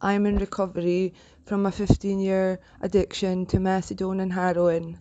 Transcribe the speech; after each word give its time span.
I'm 0.00 0.26
in 0.26 0.36
recovery 0.36 1.14
from 1.46 1.66
a 1.66 1.72
15 1.72 2.20
year 2.20 2.60
addiction 2.80 3.46
to 3.46 3.56
methadone 3.56 4.22
and 4.22 4.32
heroin. 4.32 4.98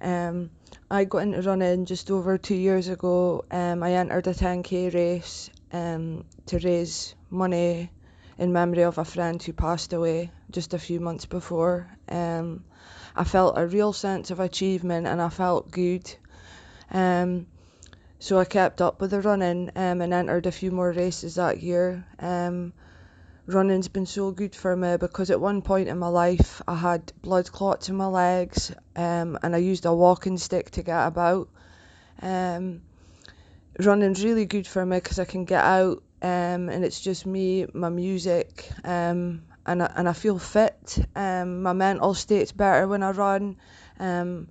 Um, 0.00 0.50
I 0.90 1.04
got 1.04 1.18
into 1.18 1.40
running 1.42 1.84
just 1.86 2.10
over 2.10 2.36
two 2.36 2.56
years 2.56 2.88
ago. 2.88 3.44
Um, 3.50 3.82
I 3.82 3.92
entered 3.92 4.26
a 4.26 4.34
10k 4.34 4.92
race 4.92 5.50
um, 5.72 6.24
to 6.46 6.58
raise 6.58 7.14
money 7.30 7.90
in 8.36 8.52
memory 8.52 8.82
of 8.82 8.98
a 8.98 9.04
friend 9.04 9.40
who 9.40 9.52
passed 9.52 9.92
away 9.92 10.32
just 10.50 10.74
a 10.74 10.78
few 10.78 10.98
months 10.98 11.26
before. 11.26 11.88
Um, 12.08 12.64
I 13.14 13.22
felt 13.22 13.56
a 13.56 13.66
real 13.66 13.92
sense 13.92 14.32
of 14.32 14.40
achievement 14.40 15.06
and 15.06 15.22
I 15.22 15.28
felt 15.28 15.70
good. 15.70 16.12
Um, 16.90 17.46
so 18.18 18.40
I 18.40 18.44
kept 18.44 18.80
up 18.80 19.00
with 19.00 19.12
the 19.12 19.20
running 19.20 19.70
um, 19.76 20.00
and 20.00 20.12
entered 20.12 20.46
a 20.46 20.52
few 20.52 20.72
more 20.72 20.90
races 20.90 21.36
that 21.36 21.62
year. 21.62 22.04
Um, 22.18 22.72
running's 23.46 23.88
been 23.88 24.06
so 24.06 24.30
good 24.30 24.54
for 24.54 24.74
me 24.74 24.96
because 24.96 25.30
at 25.30 25.40
one 25.40 25.62
point 25.62 25.88
in 25.88 25.98
my 25.98 26.08
life 26.08 26.62
I 26.66 26.74
had 26.74 27.12
blood 27.20 27.50
clots 27.50 27.88
in 27.88 27.96
my 27.96 28.06
legs 28.06 28.72
um, 28.96 29.38
and 29.42 29.54
I 29.54 29.58
used 29.58 29.84
a 29.84 29.94
walking 29.94 30.38
stick 30.38 30.70
to 30.72 30.82
get 30.82 31.06
about. 31.06 31.48
Um, 32.22 32.82
running's 33.78 34.24
really 34.24 34.46
good 34.46 34.66
for 34.66 34.84
me 34.84 34.96
because 34.96 35.18
I 35.18 35.24
can 35.24 35.44
get 35.44 35.62
out 35.62 36.02
um, 36.22 36.70
and 36.70 36.84
it's 36.84 37.00
just 37.00 37.26
me, 37.26 37.66
my 37.74 37.90
music, 37.90 38.70
um, 38.82 39.42
and 39.66 39.82
I, 39.82 39.92
and 39.94 40.08
I 40.08 40.14
feel 40.14 40.38
fit. 40.38 40.98
Um, 41.14 41.62
my 41.62 41.74
mental 41.74 42.14
state's 42.14 42.52
better 42.52 42.88
when 42.88 43.02
I 43.02 43.10
run. 43.10 43.56
Um, 43.98 44.48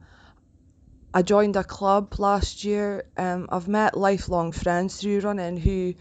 I 1.15 1.23
joined 1.23 1.55
a 1.55 1.63
club 1.63 2.19
last 2.19 2.63
year. 2.63 3.05
I've 3.17 3.67
met 3.67 3.97
lifelong 3.97 4.51
friends 4.51 5.01
through 5.01 5.21
running 5.21 5.57
who 5.57 5.95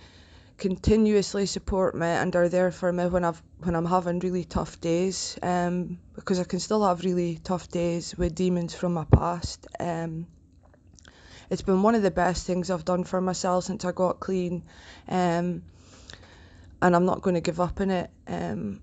continuously 0.63 1.45
support 1.45 1.93
me 1.93 2.07
and 2.07 2.37
are 2.37 2.49
there 2.49 2.71
for 2.71 2.93
me 2.93 3.07
when 3.07 3.25
I've 3.25 3.43
when 3.59 3.75
I'm 3.75 3.85
having 3.85 4.21
really 4.21 4.45
tough 4.45 4.81
days. 4.81 5.37
Um, 5.43 5.99
because 6.15 6.39
I 6.39 6.45
can 6.45 6.61
still 6.61 6.87
have 6.87 7.05
really 7.05 7.41
tough 7.43 7.69
days 7.69 8.17
with 8.17 8.37
demons 8.37 8.73
from 8.73 8.95
my 8.95 9.05
past. 9.05 9.67
Um, 9.81 10.29
it's 11.51 11.63
been 11.63 11.83
one 11.83 11.97
of 11.97 12.03
the 12.03 12.13
best 12.13 12.47
things 12.47 12.71
I've 12.71 12.85
done 12.85 13.03
for 13.03 13.21
myself 13.21 13.65
since 13.65 13.85
I 13.85 13.91
got 13.91 14.21
clean. 14.21 14.63
Um, 15.09 15.65
and 16.81 16.95
I'm 16.97 17.07
not 17.07 17.23
going 17.23 17.35
to 17.35 17.41
give 17.41 17.59
up 17.59 17.81
in 17.81 17.91
it. 17.91 18.11
Um, 18.29 18.81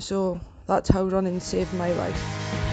so 0.00 0.40
that's 0.66 0.88
how 0.88 1.04
running 1.04 1.38
saved 1.38 1.72
my 1.74 1.92
life. 1.92 2.63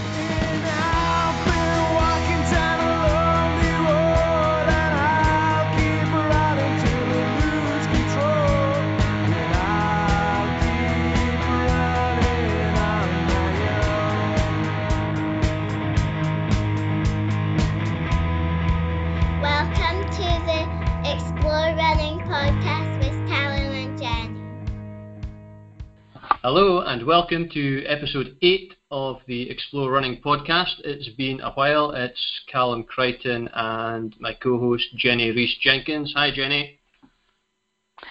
Hello 26.44 26.80
and 26.82 27.06
welcome 27.06 27.48
to 27.50 27.86
episode 27.86 28.36
8 28.42 28.74
of 28.90 29.18
the 29.28 29.48
Explore 29.48 29.92
Running 29.92 30.20
podcast. 30.26 30.74
It's 30.84 31.08
been 31.10 31.40
a 31.40 31.52
while. 31.52 31.92
It's 31.92 32.42
Callum 32.52 32.82
Crichton 32.82 33.48
and 33.54 34.16
my 34.20 34.34
co 34.34 34.58
host 34.58 34.86
Jenny 34.98 35.30
Reese 35.30 35.56
Jenkins. 35.62 36.14
Hi, 36.16 36.32
Jenny. 36.34 36.80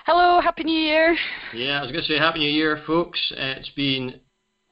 Hello, 0.06 0.40
Happy 0.40 0.62
New 0.62 0.78
Year. 0.78 1.16
Yeah, 1.52 1.80
I 1.80 1.82
was 1.82 1.90
going 1.90 2.04
to 2.04 2.08
say 2.08 2.18
Happy 2.18 2.38
New 2.38 2.50
Year, 2.50 2.80
folks. 2.86 3.18
It's 3.36 3.70
been 3.70 4.20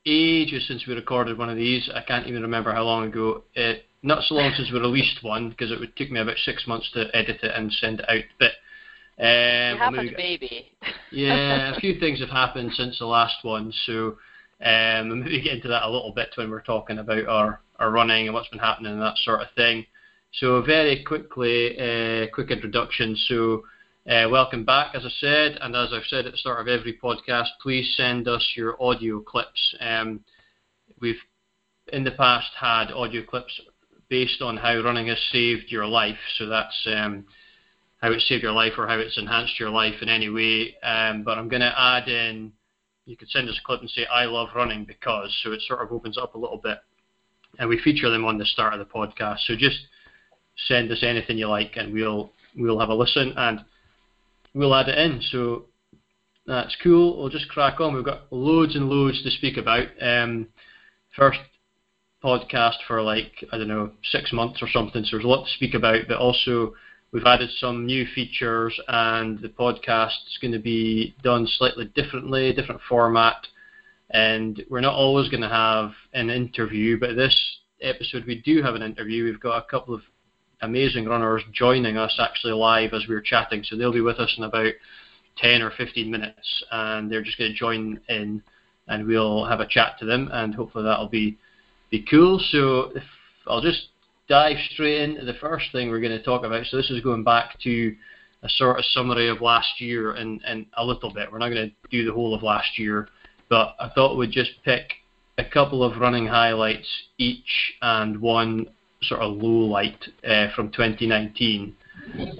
ages 0.06 0.68
since 0.68 0.86
we 0.86 0.94
recorded 0.94 1.36
one 1.36 1.50
of 1.50 1.56
these. 1.56 1.90
I 1.92 2.02
can't 2.02 2.28
even 2.28 2.42
remember 2.42 2.72
how 2.72 2.84
long 2.84 3.08
ago. 3.08 3.42
Uh, 3.56 3.72
not 4.04 4.22
so 4.22 4.36
long 4.36 4.52
since 4.56 4.70
we 4.70 4.78
released 4.78 5.24
one 5.24 5.50
because 5.50 5.72
it 5.72 5.80
would 5.80 5.96
take 5.96 6.12
me 6.12 6.20
about 6.20 6.36
six 6.44 6.68
months 6.68 6.88
to 6.92 7.06
edit 7.12 7.40
it 7.42 7.52
and 7.56 7.72
send 7.72 7.98
it 7.98 8.08
out. 8.08 8.24
But 8.38 8.52
um, 9.20 9.26
you 9.26 9.78
have 9.78 9.92
we'll 9.92 10.00
a 10.00 10.04
maybe- 10.04 10.16
baby. 10.16 10.72
yeah, 11.10 11.74
a 11.76 11.80
few 11.80 11.98
things 12.00 12.20
have 12.20 12.28
happened 12.28 12.72
since 12.74 12.98
the 12.98 13.06
last 13.06 13.36
one, 13.42 13.72
so 13.86 14.16
um, 14.64 15.08
we'll 15.08 15.16
maybe 15.16 15.40
get 15.40 15.54
into 15.54 15.68
that 15.68 15.84
a 15.84 15.90
little 15.90 16.12
bit 16.12 16.30
when 16.36 16.50
we're 16.50 16.62
talking 16.62 16.98
about 16.98 17.26
our, 17.26 17.60
our 17.78 17.90
running 17.90 18.26
and 18.26 18.34
what's 18.34 18.48
been 18.48 18.58
happening 18.58 18.92
and 18.92 19.02
that 19.02 19.16
sort 19.18 19.40
of 19.40 19.48
thing. 19.56 19.84
So 20.34 20.62
very 20.62 21.02
quickly, 21.04 21.78
uh, 21.78 22.26
quick 22.34 22.50
introduction. 22.50 23.16
So 23.28 23.64
uh, 24.08 24.28
welcome 24.30 24.64
back, 24.64 24.94
as 24.94 25.04
I 25.04 25.10
said, 25.20 25.58
and 25.60 25.74
as 25.74 25.92
I've 25.92 26.04
said 26.08 26.26
at 26.26 26.32
the 26.32 26.38
start 26.38 26.60
of 26.60 26.68
every 26.68 26.98
podcast, 27.02 27.48
please 27.62 27.94
send 27.96 28.28
us 28.28 28.52
your 28.56 28.80
audio 28.82 29.20
clips. 29.20 29.74
Um, 29.80 30.20
we've 31.00 31.20
in 31.92 32.04
the 32.04 32.10
past 32.12 32.48
had 32.58 32.92
audio 32.92 33.22
clips 33.24 33.58
based 34.08 34.42
on 34.42 34.56
how 34.56 34.80
running 34.82 35.08
has 35.08 35.18
saved 35.32 35.66
your 35.68 35.86
life. 35.86 36.18
So 36.36 36.46
that's 36.46 36.86
um, 36.94 37.24
how 37.98 38.12
it 38.12 38.20
saved 38.20 38.42
your 38.42 38.52
life 38.52 38.72
or 38.78 38.86
how 38.86 38.98
it's 38.98 39.18
enhanced 39.18 39.58
your 39.58 39.70
life 39.70 39.94
in 40.00 40.08
any 40.08 40.28
way. 40.28 40.76
Um, 40.82 41.22
but 41.24 41.36
I'm 41.36 41.48
going 41.48 41.62
to 41.62 41.74
add 41.76 42.08
in, 42.08 42.52
you 43.06 43.16
could 43.16 43.28
send 43.30 43.48
us 43.48 43.58
a 43.60 43.66
clip 43.66 43.80
and 43.80 43.90
say, 43.90 44.06
I 44.06 44.24
love 44.26 44.48
running 44.54 44.84
because, 44.84 45.36
so 45.42 45.52
it 45.52 45.62
sort 45.66 45.82
of 45.82 45.92
opens 45.92 46.18
up 46.18 46.34
a 46.34 46.38
little 46.38 46.58
bit. 46.58 46.78
And 47.58 47.68
we 47.68 47.80
feature 47.80 48.10
them 48.10 48.24
on 48.24 48.38
the 48.38 48.44
start 48.44 48.74
of 48.74 48.78
the 48.78 48.84
podcast. 48.84 49.38
So 49.46 49.56
just 49.56 49.78
send 50.66 50.90
us 50.92 51.02
anything 51.02 51.38
you 51.38 51.48
like 51.48 51.72
and 51.76 51.92
we'll 51.92 52.32
we'll 52.56 52.80
have 52.80 52.88
a 52.88 52.94
listen 52.94 53.32
and 53.36 53.64
we'll 54.54 54.74
add 54.74 54.88
it 54.88 54.98
in. 54.98 55.20
So 55.30 55.66
that's 56.46 56.76
cool. 56.82 57.18
We'll 57.18 57.28
just 57.28 57.48
crack 57.48 57.80
on. 57.80 57.94
We've 57.94 58.04
got 58.04 58.32
loads 58.32 58.74
and 58.76 58.88
loads 58.88 59.22
to 59.22 59.30
speak 59.30 59.56
about. 59.56 59.88
Um, 60.00 60.48
first 61.16 61.38
podcast 62.22 62.76
for 62.86 63.02
like, 63.02 63.44
I 63.52 63.58
don't 63.58 63.68
know, 63.68 63.92
six 64.10 64.32
months 64.32 64.60
or 64.62 64.68
something. 64.68 65.04
So 65.04 65.16
there's 65.16 65.24
a 65.24 65.28
lot 65.28 65.44
to 65.44 65.54
speak 65.54 65.74
about, 65.74 66.08
but 66.08 66.18
also 66.18 66.74
We've 67.10 67.24
added 67.24 67.50
some 67.58 67.86
new 67.86 68.06
features, 68.14 68.78
and 68.86 69.38
the 69.38 69.48
podcast 69.48 70.26
is 70.28 70.38
going 70.42 70.52
to 70.52 70.58
be 70.58 71.14
done 71.22 71.46
slightly 71.46 71.86
differently, 71.86 72.52
different 72.52 72.82
format. 72.86 73.46
And 74.10 74.62
we're 74.68 74.80
not 74.80 74.94
always 74.94 75.28
going 75.30 75.42
to 75.42 75.48
have 75.48 75.92
an 76.12 76.28
interview, 76.28 76.98
but 76.98 77.16
this 77.16 77.34
episode 77.80 78.26
we 78.26 78.42
do 78.42 78.62
have 78.62 78.74
an 78.74 78.82
interview. 78.82 79.24
We've 79.24 79.40
got 79.40 79.56
a 79.56 79.70
couple 79.70 79.94
of 79.94 80.02
amazing 80.60 81.06
runners 81.06 81.42
joining 81.52 81.96
us 81.96 82.18
actually 82.20 82.52
live 82.52 82.92
as 82.92 83.06
we're 83.08 83.20
chatting, 83.22 83.62
so 83.64 83.76
they'll 83.76 83.92
be 83.92 84.00
with 84.00 84.18
us 84.18 84.34
in 84.36 84.44
about 84.44 84.72
10 85.38 85.62
or 85.62 85.70
15 85.70 86.10
minutes, 86.10 86.64
and 86.70 87.10
they're 87.10 87.22
just 87.22 87.38
going 87.38 87.52
to 87.52 87.56
join 87.56 88.00
in, 88.08 88.42
and 88.88 89.06
we'll 89.06 89.46
have 89.46 89.60
a 89.60 89.66
chat 89.66 89.98
to 90.00 90.04
them, 90.04 90.28
and 90.32 90.54
hopefully 90.54 90.84
that'll 90.84 91.08
be 91.08 91.38
be 91.90 92.04
cool. 92.10 92.38
So 92.50 92.92
I'll 93.46 93.62
just 93.62 93.88
dive 94.28 94.56
straight 94.72 95.00
into 95.00 95.24
the 95.24 95.34
first 95.34 95.66
thing 95.72 95.90
we're 95.90 96.00
going 96.00 96.16
to 96.16 96.22
talk 96.22 96.44
about. 96.44 96.66
So 96.66 96.76
this 96.76 96.90
is 96.90 97.00
going 97.00 97.24
back 97.24 97.58
to 97.60 97.96
a 98.42 98.48
sort 98.48 98.78
of 98.78 98.84
summary 98.86 99.28
of 99.28 99.40
last 99.40 99.80
year 99.80 100.12
and, 100.12 100.40
and 100.46 100.66
a 100.76 100.84
little 100.84 101.12
bit. 101.12 101.30
We're 101.32 101.38
not 101.38 101.48
going 101.48 101.70
to 101.70 101.88
do 101.90 102.04
the 102.04 102.12
whole 102.12 102.34
of 102.34 102.42
last 102.42 102.78
year, 102.78 103.08
but 103.48 103.74
I 103.80 103.90
thought 103.94 104.16
we'd 104.16 104.30
just 104.30 104.50
pick 104.64 104.92
a 105.38 105.44
couple 105.44 105.82
of 105.82 105.98
running 105.98 106.26
highlights 106.26 106.88
each 107.16 107.74
and 107.82 108.20
one 108.20 108.66
sort 109.02 109.20
of 109.20 109.36
low 109.36 109.66
light 109.66 110.04
uh, 110.26 110.48
from 110.54 110.70
2019 110.70 111.74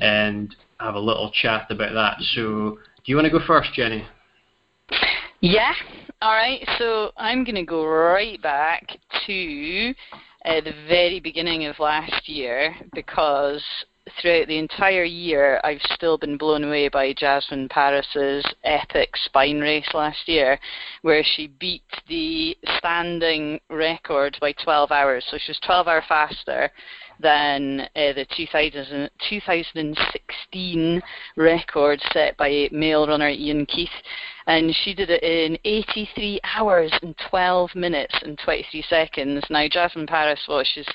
and 0.00 0.54
have 0.80 0.94
a 0.94 1.00
little 1.00 1.30
chat 1.30 1.66
about 1.70 1.94
that. 1.94 2.16
So 2.34 2.78
do 2.96 3.04
you 3.06 3.16
want 3.16 3.26
to 3.26 3.30
go 3.30 3.40
first, 3.44 3.72
Jenny? 3.74 4.06
Yeah. 5.40 5.72
All 6.20 6.32
right. 6.32 6.60
So 6.78 7.12
I'm 7.16 7.44
going 7.44 7.54
to 7.54 7.64
go 7.64 7.86
right 7.86 8.40
back 8.42 8.98
to 9.26 9.94
uh, 10.48 10.62
the 10.62 10.72
very 10.88 11.20
beginning 11.20 11.66
of 11.66 11.78
last 11.78 12.26
year 12.26 12.74
because 12.94 13.62
throughout 14.18 14.48
the 14.48 14.56
entire 14.56 15.04
year 15.04 15.60
I've 15.62 15.82
still 15.92 16.16
been 16.16 16.38
blown 16.38 16.64
away 16.64 16.88
by 16.88 17.12
Jasmin 17.12 17.68
Paris's 17.68 18.44
epic 18.64 19.10
spine 19.26 19.60
race 19.60 19.88
last 19.92 20.26
year 20.26 20.58
where 21.02 21.22
she 21.22 21.48
beat 21.60 21.82
the 22.08 22.56
standing 22.78 23.60
record 23.68 24.38
by 24.40 24.52
12 24.64 24.90
hours. 24.90 25.26
So 25.30 25.36
she 25.36 25.50
was 25.50 25.60
12 25.66 25.86
hours 25.86 26.04
faster 26.08 26.70
than 27.20 27.80
uh, 27.80 28.12
the 28.14 28.26
2000, 28.34 29.10
2016 29.28 31.02
record 31.36 32.00
set 32.12 32.36
by 32.38 32.68
male 32.72 33.06
runner 33.06 33.28
Ian 33.28 33.66
Keith. 33.66 33.90
And 34.48 34.74
she 34.82 34.94
did 34.94 35.10
it 35.10 35.22
in 35.22 35.58
83 35.62 36.40
hours 36.56 36.90
and 37.02 37.14
12 37.28 37.74
minutes 37.74 38.14
and 38.22 38.38
23 38.42 38.82
seconds. 38.88 39.44
Now, 39.50 39.68
Jasmin 39.68 40.06
Paris, 40.06 40.40
well, 40.48 40.64
she's 40.64 40.88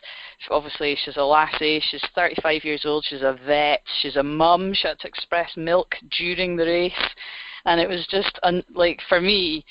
obviously 0.50 0.98
she's 1.06 1.18
a 1.18 1.24
lassie. 1.24 1.80
She's 1.92 2.04
35 2.16 2.64
years 2.64 2.82
old. 2.84 3.06
She's 3.08 3.22
a 3.22 3.38
vet. 3.46 3.84
She's 4.02 4.16
a 4.16 4.24
mum. 4.24 4.74
She 4.74 4.88
had 4.88 5.00
to 5.02 5.08
express 5.08 5.52
milk 5.56 5.94
during 6.18 6.56
the 6.56 6.66
race, 6.66 7.10
and 7.66 7.80
it 7.80 7.88
was 7.88 8.08
just 8.10 8.40
un- 8.42 8.64
like 8.74 9.00
for 9.08 9.22
me, 9.22 9.64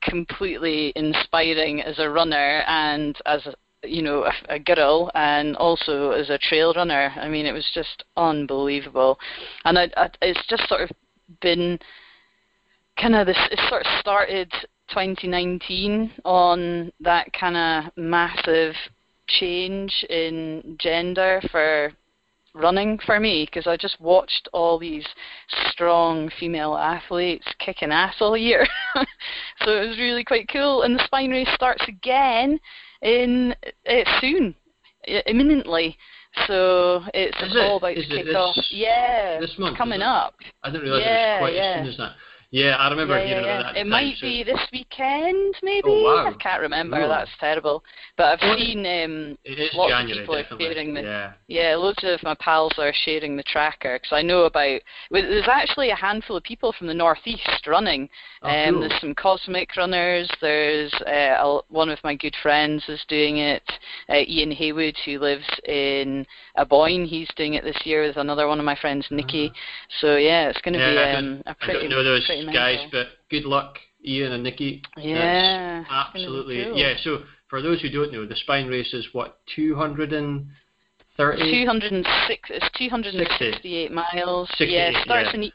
completely 0.00 0.94
inspiring 0.96 1.82
as 1.82 1.98
a 1.98 2.08
runner 2.08 2.62
and 2.66 3.14
as 3.26 3.44
a, 3.44 3.54
you 3.86 4.00
know 4.00 4.24
a, 4.24 4.54
a 4.54 4.58
girl 4.58 5.10
and 5.14 5.54
also 5.56 6.12
as 6.12 6.30
a 6.30 6.38
trail 6.38 6.72
runner. 6.72 7.12
I 7.16 7.28
mean, 7.28 7.44
it 7.44 7.52
was 7.52 7.70
just 7.74 8.04
unbelievable, 8.16 9.18
and 9.66 9.78
I, 9.78 9.90
I, 9.98 10.08
it's 10.22 10.46
just 10.48 10.66
sort 10.66 10.80
of 10.80 10.90
been 11.42 11.78
kind 13.02 13.16
of 13.16 13.26
this. 13.26 13.36
It 13.50 13.58
sort 13.68 13.82
of 13.82 13.88
started 14.00 14.50
2019 14.90 16.12
on 16.24 16.92
that 17.00 17.32
kind 17.32 17.56
of 17.56 17.92
massive 17.96 18.74
change 19.26 20.04
in 20.08 20.76
gender 20.80 21.40
for 21.50 21.92
running 22.54 22.98
for 23.04 23.18
me 23.18 23.46
because 23.46 23.66
I 23.66 23.76
just 23.76 24.00
watched 24.00 24.48
all 24.52 24.78
these 24.78 25.06
strong 25.70 26.30
female 26.38 26.76
athletes 26.76 27.46
kicking 27.58 27.90
ass 27.90 28.14
all 28.20 28.36
year. 28.36 28.66
so 29.64 29.70
it 29.70 29.88
was 29.88 29.98
really 29.98 30.22
quite 30.22 30.48
cool. 30.52 30.82
And 30.82 30.94
the 30.94 31.04
spine 31.04 31.30
race 31.30 31.48
starts 31.54 31.84
again 31.88 32.60
in 33.00 33.54
uh, 33.88 34.20
soon, 34.20 34.54
imminently. 35.26 35.96
So 36.46 37.02
it's 37.12 37.36
Is 37.42 37.56
all 37.56 37.76
it? 37.76 37.78
about 37.78 37.94
to 37.94 38.00
it 38.00 38.24
kick 38.26 38.34
off. 38.34 38.56
Yeah, 38.70 39.40
this 39.40 39.54
month, 39.58 39.76
coming 39.76 40.02
up. 40.02 40.34
I 40.62 40.70
didn't 40.70 40.82
realise 40.82 41.04
Yeah, 41.04 41.38
it 41.38 41.42
was 41.42 41.48
quite 41.50 41.54
yeah. 41.56 41.62
as 41.62 41.80
soon 41.80 41.88
as 41.88 41.96
that. 41.98 42.12
Yeah, 42.52 42.76
I 42.76 42.90
remember 42.90 43.18
yeah, 43.18 43.24
hearing 43.26 43.44
yeah, 43.44 43.60
about 43.60 43.72
that. 43.72 43.80
It 43.80 43.86
might 43.86 44.14
be 44.20 44.44
this 44.44 44.60
weekend, 44.74 45.54
maybe. 45.62 45.84
Oh, 45.86 46.02
wow. 46.04 46.26
I 46.28 46.34
can't 46.34 46.60
remember. 46.60 46.98
Cool. 47.00 47.08
That's 47.08 47.30
terrible. 47.40 47.82
But 48.18 48.24
I've 48.44 48.58
seen 48.58 48.84
um, 48.84 49.38
lots 49.72 49.90
of 49.90 49.98
January, 50.06 50.20
people 50.20 50.36
are 50.36 50.44
sharing 50.60 50.92
the- 50.92 51.00
yeah. 51.02 51.32
Yeah, 51.48 51.76
loads 51.76 51.98
of 52.02 52.22
my 52.22 52.34
pals 52.40 52.72
are 52.78 52.92
sharing 53.04 53.36
the 53.36 53.42
tracker 53.42 53.98
because 53.98 54.12
I 54.14 54.22
know 54.22 54.44
about. 54.44 54.80
There's 55.10 55.48
actually 55.50 55.90
a 55.90 55.96
handful 55.96 56.36
of 56.36 56.42
people 56.44 56.72
from 56.72 56.86
the 56.86 56.94
northeast 56.94 57.66
running. 57.66 58.08
Oh, 58.42 58.48
um, 58.48 58.74
cool. 58.74 58.80
There's 58.80 59.00
some 59.00 59.14
cosmic 59.14 59.74
runners. 59.76 60.30
There's 60.40 60.92
uh, 61.06 61.36
a, 61.42 61.60
one 61.68 61.88
of 61.88 61.98
my 62.04 62.14
good 62.14 62.34
friends 62.42 62.84
is 62.88 63.02
doing 63.08 63.38
it. 63.38 63.62
Uh, 64.10 64.24
Ian 64.28 64.50
Haywood, 64.50 64.96
who 65.04 65.18
lives 65.18 65.44
in 65.64 66.26
Aboyne, 66.56 67.04
he's 67.06 67.28
doing 67.36 67.54
it 67.54 67.64
this 67.64 67.80
year 67.84 68.02
with 68.06 68.16
another 68.18 68.46
one 68.46 68.58
of 68.58 68.64
my 68.64 68.76
friends, 68.76 69.06
Nikki. 69.10 69.52
So 70.00 70.16
yeah, 70.16 70.48
it's 70.48 70.60
going 70.60 70.74
to 70.74 70.80
Uh-huh. 70.80 70.92
Yeah, 70.92 71.20
be 71.20 71.26
um, 71.26 71.42
a 71.46 71.50
I 71.50 71.52
pretty. 71.54 71.80
don't 71.80 71.90
know 71.90 72.02
those 72.04 72.26
guys, 72.50 72.78
but 72.90 73.08
good 73.30 73.44
luck, 73.44 73.78
Ian 74.04 74.32
and 74.32 74.42
Nikki. 74.42 74.82
That's 74.96 75.06
Yeah, 75.06 75.80
it's 75.82 75.88
absolutely. 75.90 76.64
cool. 76.64 76.76
Yeah. 76.76 76.94
So 77.02 77.22
for 77.48 77.60
those 77.62 77.80
who 77.82 77.88
don't 77.90 78.12
know, 78.12 78.24
the 78.26 78.36
spine 78.36 78.66
race 78.68 78.92
is 78.94 79.06
what 79.12 79.38
230. 79.54 80.46
206 81.64 82.50
it's 82.50 82.70
268 82.78 83.92
miles 83.92 84.48
68, 84.56 84.70
yeah 84.70 84.88
it 84.88 85.04
starts 85.04 85.28
yeah. 85.30 85.34
in 85.34 85.42
E- 85.44 85.52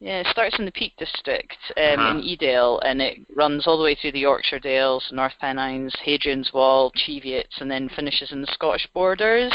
yeah 0.00 0.20
it 0.20 0.26
starts 0.26 0.58
in 0.58 0.64
the 0.64 0.72
Peak 0.72 0.92
District 0.98 1.56
um, 1.76 1.82
Uh-huh. 2.00 2.18
in 2.18 2.22
Edale 2.24 2.80
and 2.84 3.00
it 3.00 3.18
runs 3.34 3.66
all 3.66 3.78
the 3.78 3.84
way 3.84 3.94
through 3.94 4.12
the 4.12 4.18
Yorkshire 4.20 4.58
Dales, 4.58 5.08
North 5.12 5.32
Pennines, 5.40 5.94
Hadrian's 6.04 6.52
Wall, 6.52 6.92
Cheviots 6.96 7.60
and 7.60 7.70
then 7.70 7.88
finishes 7.90 8.32
in 8.32 8.40
the 8.40 8.52
Scottish 8.52 8.88
borders 8.92 9.52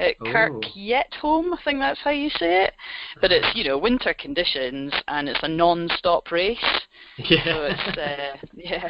at 0.00 0.16
Oh. 0.20 0.32
Kirk 0.32 0.62
Yetholm, 0.76 1.52
I 1.52 1.62
think 1.64 1.78
that's 1.78 2.00
how 2.00 2.10
you 2.10 2.30
say 2.30 2.64
it. 2.64 2.74
But 3.20 3.30
it's 3.32 3.54
you 3.54 3.64
know 3.64 3.78
winter 3.78 4.14
conditions 4.18 4.92
and 5.08 5.28
it's 5.28 5.40
a 5.42 5.48
non-stop 5.48 6.30
race, 6.32 6.58
Yeah. 7.18 7.44
so 7.44 7.64
it's 7.64 7.98
uh, 7.98 8.46
yeah, 8.54 8.88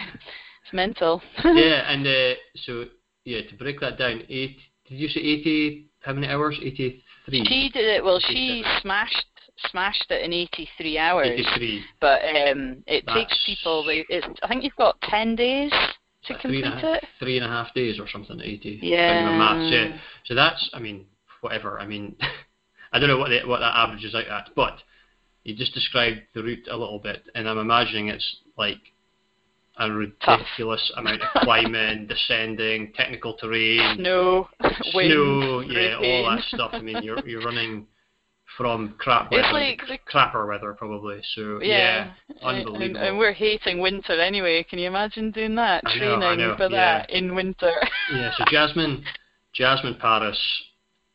it's 0.65 0.73
mental. 0.73 1.21
yeah, 1.45 1.91
and 1.93 2.07
uh, 2.07 2.35
so 2.65 2.85
yeah, 3.25 3.43
to 3.49 3.55
break 3.57 3.81
that 3.81 3.99
down, 3.99 4.23
eight. 4.29 4.57
Did 4.89 4.99
you 4.99 5.09
say 5.09 5.21
80? 5.21 5.87
How 6.01 6.13
many 6.15 6.27
hours? 6.27 6.59
83. 6.61 7.01
She 7.29 7.71
did 7.73 7.85
it. 7.85 8.05
Well, 8.05 8.19
she 8.19 8.65
smashed 8.83 9.25
smashed 9.71 10.07
it 10.11 10.25
in 10.25 10.33
83 10.33 10.99
hours. 10.99 11.29
83. 11.29 11.85
but 12.01 12.23
um, 12.25 12.83
it 12.87 13.07
takes 13.07 13.39
people. 13.45 13.85
They, 13.85 14.05
it's, 14.09 14.27
I 14.43 14.49
think 14.49 14.65
you've 14.65 14.75
got 14.77 15.01
ten 15.03 15.37
days 15.37 15.71
to 16.27 16.33
Like 16.35 16.43
three 16.43 16.63
and 16.63 16.75
a 16.75 16.93
it. 16.95 17.05
three 17.19 17.37
and 17.39 17.47
a 17.47 17.49
half 17.49 17.73
days 17.75 17.99
or 17.99 18.09
something. 18.09 18.41
80. 18.41 18.81
Yeah. 18.83 19.37
maths, 19.37 19.73
yeah. 19.73 19.99
So 20.27 20.35
that's, 20.35 20.71
I 20.75 20.79
mean, 20.79 21.07
whatever. 21.41 21.79
I 21.81 21.87
mean, 21.87 22.17
I 22.93 22.99
don't 22.99 23.09
know 23.09 23.19
what 23.19 23.31
the, 23.31 23.47
what 23.47 23.61
that 23.61 23.75
averages 23.77 24.15
out 24.15 24.27
at, 24.27 24.51
but 24.55 24.79
you 25.45 25.55
just 25.55 25.75
described 25.75 26.21
the 26.35 26.43
route 26.43 26.67
a 26.71 26.77
little 26.77 26.99
bit, 26.99 27.23
and 27.35 27.49
I'm 27.49 27.59
imagining 27.59 28.09
it's 28.09 28.37
like 28.59 28.79
a 29.79 29.91
ridiculous 29.91 30.93
amount 30.97 31.23
of 31.23 31.29
climbing, 31.43 32.07
descending, 32.09 32.93
technical 32.95 33.35
terrain, 33.35 33.97
Snow, 33.97 34.49
wind, 34.95 35.13
snow, 35.13 35.61
yeah, 35.61 35.97
all 35.97 36.31
that 36.31 36.45
stuff. 36.49 36.71
I 36.75 36.81
mean, 36.81 37.03
you're 37.03 37.27
you're 37.27 37.43
running 37.43 37.87
from 38.61 38.95
crap 38.99 39.33
weather, 39.33 39.59
It's 39.59 39.89
like 39.89 40.03
crapper 40.05 40.47
weather 40.47 40.75
probably. 40.75 41.23
So 41.35 41.63
Yeah, 41.63 42.13
and, 42.43 42.59
unbelievable. 42.59 43.01
and 43.01 43.17
we're 43.19 43.33
hating 43.33 43.81
winter 43.81 44.21
anyway. 44.21 44.63
Can 44.69 44.79
you 44.79 44.87
imagine 44.87 45.31
doing 45.31 45.55
that? 45.55 45.83
I 45.87 45.99
know, 45.99 46.17
I 46.17 46.19
Training 46.19 46.39
know, 46.49 46.57
for 46.59 46.69
that 46.69 47.09
in 47.09 47.35
winter. 47.35 47.73
Yeah, 48.15 48.31
so 48.37 48.45
Jasmin, 48.51 49.03
Jasmin 49.55 49.95
Paris, 49.95 50.39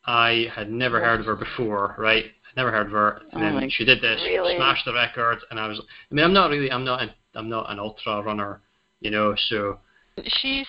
I 0.06 0.46
had 0.56 0.70
never 0.70 0.98
heard 0.98 1.20
of 1.20 1.26
her 1.26 1.36
before, 1.36 1.94
right? 1.98 2.24
I'd 2.24 2.56
never 2.56 2.72
heard 2.72 2.86
of 2.86 2.92
her, 2.92 3.20
and 3.30 3.44
Oh 3.44 3.60
then 3.60 3.70
she 3.70 3.84
did 3.84 4.00
this, 4.02 4.20
really? 4.24 4.56
smashed 4.56 4.84
the 4.84 4.94
record, 4.94 5.38
and 5.52 5.60
I 5.60 5.68
was, 5.68 5.80
I 6.10 6.14
mean, 6.14 6.24
I'm 6.24 6.32
not 6.32 6.50
really, 6.50 6.72
I'm 6.72 6.84
not, 6.84 7.00
an, 7.00 7.10
I'm 7.36 7.48
not 7.48 7.70
an 7.70 7.78
ultra 7.78 8.22
runner, 8.22 8.60
you 9.00 9.12
know, 9.12 9.36
so 9.50 9.78
she's 10.24 10.66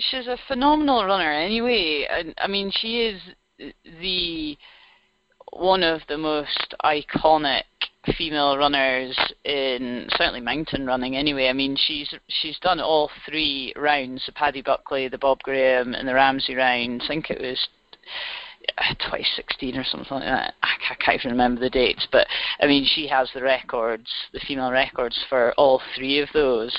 she's 0.00 0.26
a 0.26 0.36
phenomenal 0.48 1.04
runner 1.04 1.30
anyway 1.30 2.06
and 2.10 2.34
i 2.38 2.46
mean 2.46 2.72
she 2.80 3.02
is 3.02 3.20
the 4.00 4.56
one 5.52 5.82
of 5.82 6.00
the 6.08 6.18
most 6.18 6.74
iconic 6.84 7.62
female 8.16 8.56
runners 8.56 9.18
in 9.44 10.06
certainly 10.16 10.40
mountain 10.40 10.86
running 10.86 11.16
anyway 11.16 11.48
i 11.48 11.52
mean 11.52 11.76
she's 11.78 12.12
she's 12.28 12.58
done 12.60 12.80
all 12.80 13.10
three 13.26 13.74
rounds 13.76 14.24
the 14.24 14.32
paddy 14.32 14.62
buckley 14.62 15.06
the 15.06 15.18
bob 15.18 15.38
graham 15.42 15.92
and 15.92 16.08
the 16.08 16.14
ramsay 16.14 16.54
round 16.54 17.02
i 17.02 17.06
think 17.06 17.30
it 17.30 17.40
was 17.40 17.68
uh, 18.78 18.94
2016 18.94 19.76
or 19.76 19.84
something 19.84 20.18
like 20.18 20.24
that. 20.24 20.54
I 20.62 20.94
can't 21.02 21.18
even 21.18 21.32
remember 21.32 21.60
the 21.60 21.70
dates, 21.70 22.06
but 22.12 22.26
I 22.60 22.66
mean, 22.66 22.86
she 22.86 23.06
has 23.08 23.30
the 23.34 23.42
records, 23.42 24.10
the 24.32 24.40
female 24.40 24.70
records 24.70 25.18
for 25.28 25.52
all 25.54 25.80
three 25.96 26.20
of 26.20 26.28
those. 26.34 26.76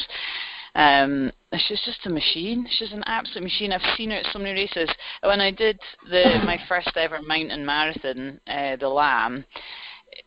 Um, 0.76 1.32
she's 1.58 1.82
just 1.86 2.06
a 2.06 2.10
machine. 2.10 2.68
She's 2.78 2.92
an 2.92 3.04
absolute 3.06 3.44
machine. 3.44 3.72
I've 3.72 3.98
seen 3.98 4.12
her 4.12 4.18
at 4.18 4.28
so 4.32 4.40
many 4.40 4.54
races. 4.54 4.90
When 5.24 5.42
I 5.42 5.52
did 5.52 5.80
the 6.10 6.42
my 6.46 6.60
first 6.68 6.92
ever 6.96 7.22
mountain 7.22 7.66
marathon, 7.66 8.40
uh, 8.48 8.76
the 8.78 8.86
LAMM, 8.86 9.44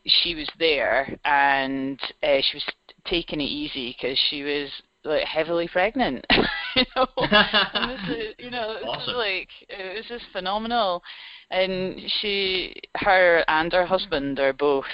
she 0.06 0.34
was 0.34 0.48
there 0.58 1.18
and 1.24 2.00
uh, 2.22 2.38
she 2.40 2.56
was 2.56 2.64
taking 3.06 3.40
it 3.40 3.44
easy 3.44 3.96
because 3.98 4.18
she 4.30 4.42
was 4.42 4.68
like 5.04 5.24
heavily 5.26 5.68
pregnant. 5.68 6.26
you 6.76 6.84
know, 6.96 7.06
and 7.16 7.90
this 7.90 8.16
is, 8.16 8.34
you 8.38 8.50
know, 8.50 8.74
this 8.74 8.84
Awesome. 8.86 9.10
is 9.10 9.16
like 9.16 9.48
it 9.68 9.96
was 9.96 10.06
just 10.08 10.24
phenomenal. 10.32 11.02
And 11.50 12.00
she, 12.20 12.74
her, 12.96 13.44
and 13.48 13.72
her 13.72 13.86
husband 13.86 14.40
are 14.40 14.52
both 14.52 14.86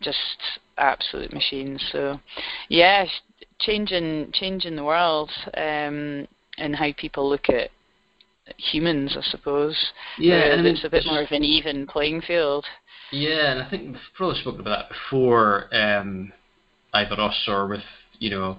just 0.00 0.18
absolute 0.78 1.32
machines. 1.32 1.84
So, 1.92 2.18
yeah, 2.68 3.04
changing 3.62 4.30
changing 4.32 4.76
the 4.76 4.84
world 4.84 5.30
um, 5.56 6.26
and 6.58 6.76
how 6.76 6.92
people 6.96 7.28
look 7.28 7.48
at 7.48 7.70
humans, 8.58 9.16
I 9.16 9.22
suppose. 9.30 9.76
yeah, 10.18 10.34
Where 10.38 10.52
and 10.52 10.66
it's 10.66 10.84
a 10.84 10.90
bit 10.90 11.04
more 11.06 11.22
of 11.22 11.30
an 11.30 11.44
even 11.44 11.86
playing 11.86 12.22
field. 12.22 12.64
Yeah, 13.10 13.52
and 13.52 13.62
I 13.62 13.68
think 13.70 13.88
we've 13.92 14.00
probably 14.16 14.40
spoken 14.40 14.60
about 14.60 14.88
that 14.88 14.88
before, 14.88 15.68
um, 15.74 16.32
either 16.94 17.20
us 17.20 17.44
or 17.46 17.68
with, 17.68 17.82
you 18.18 18.30
know, 18.30 18.58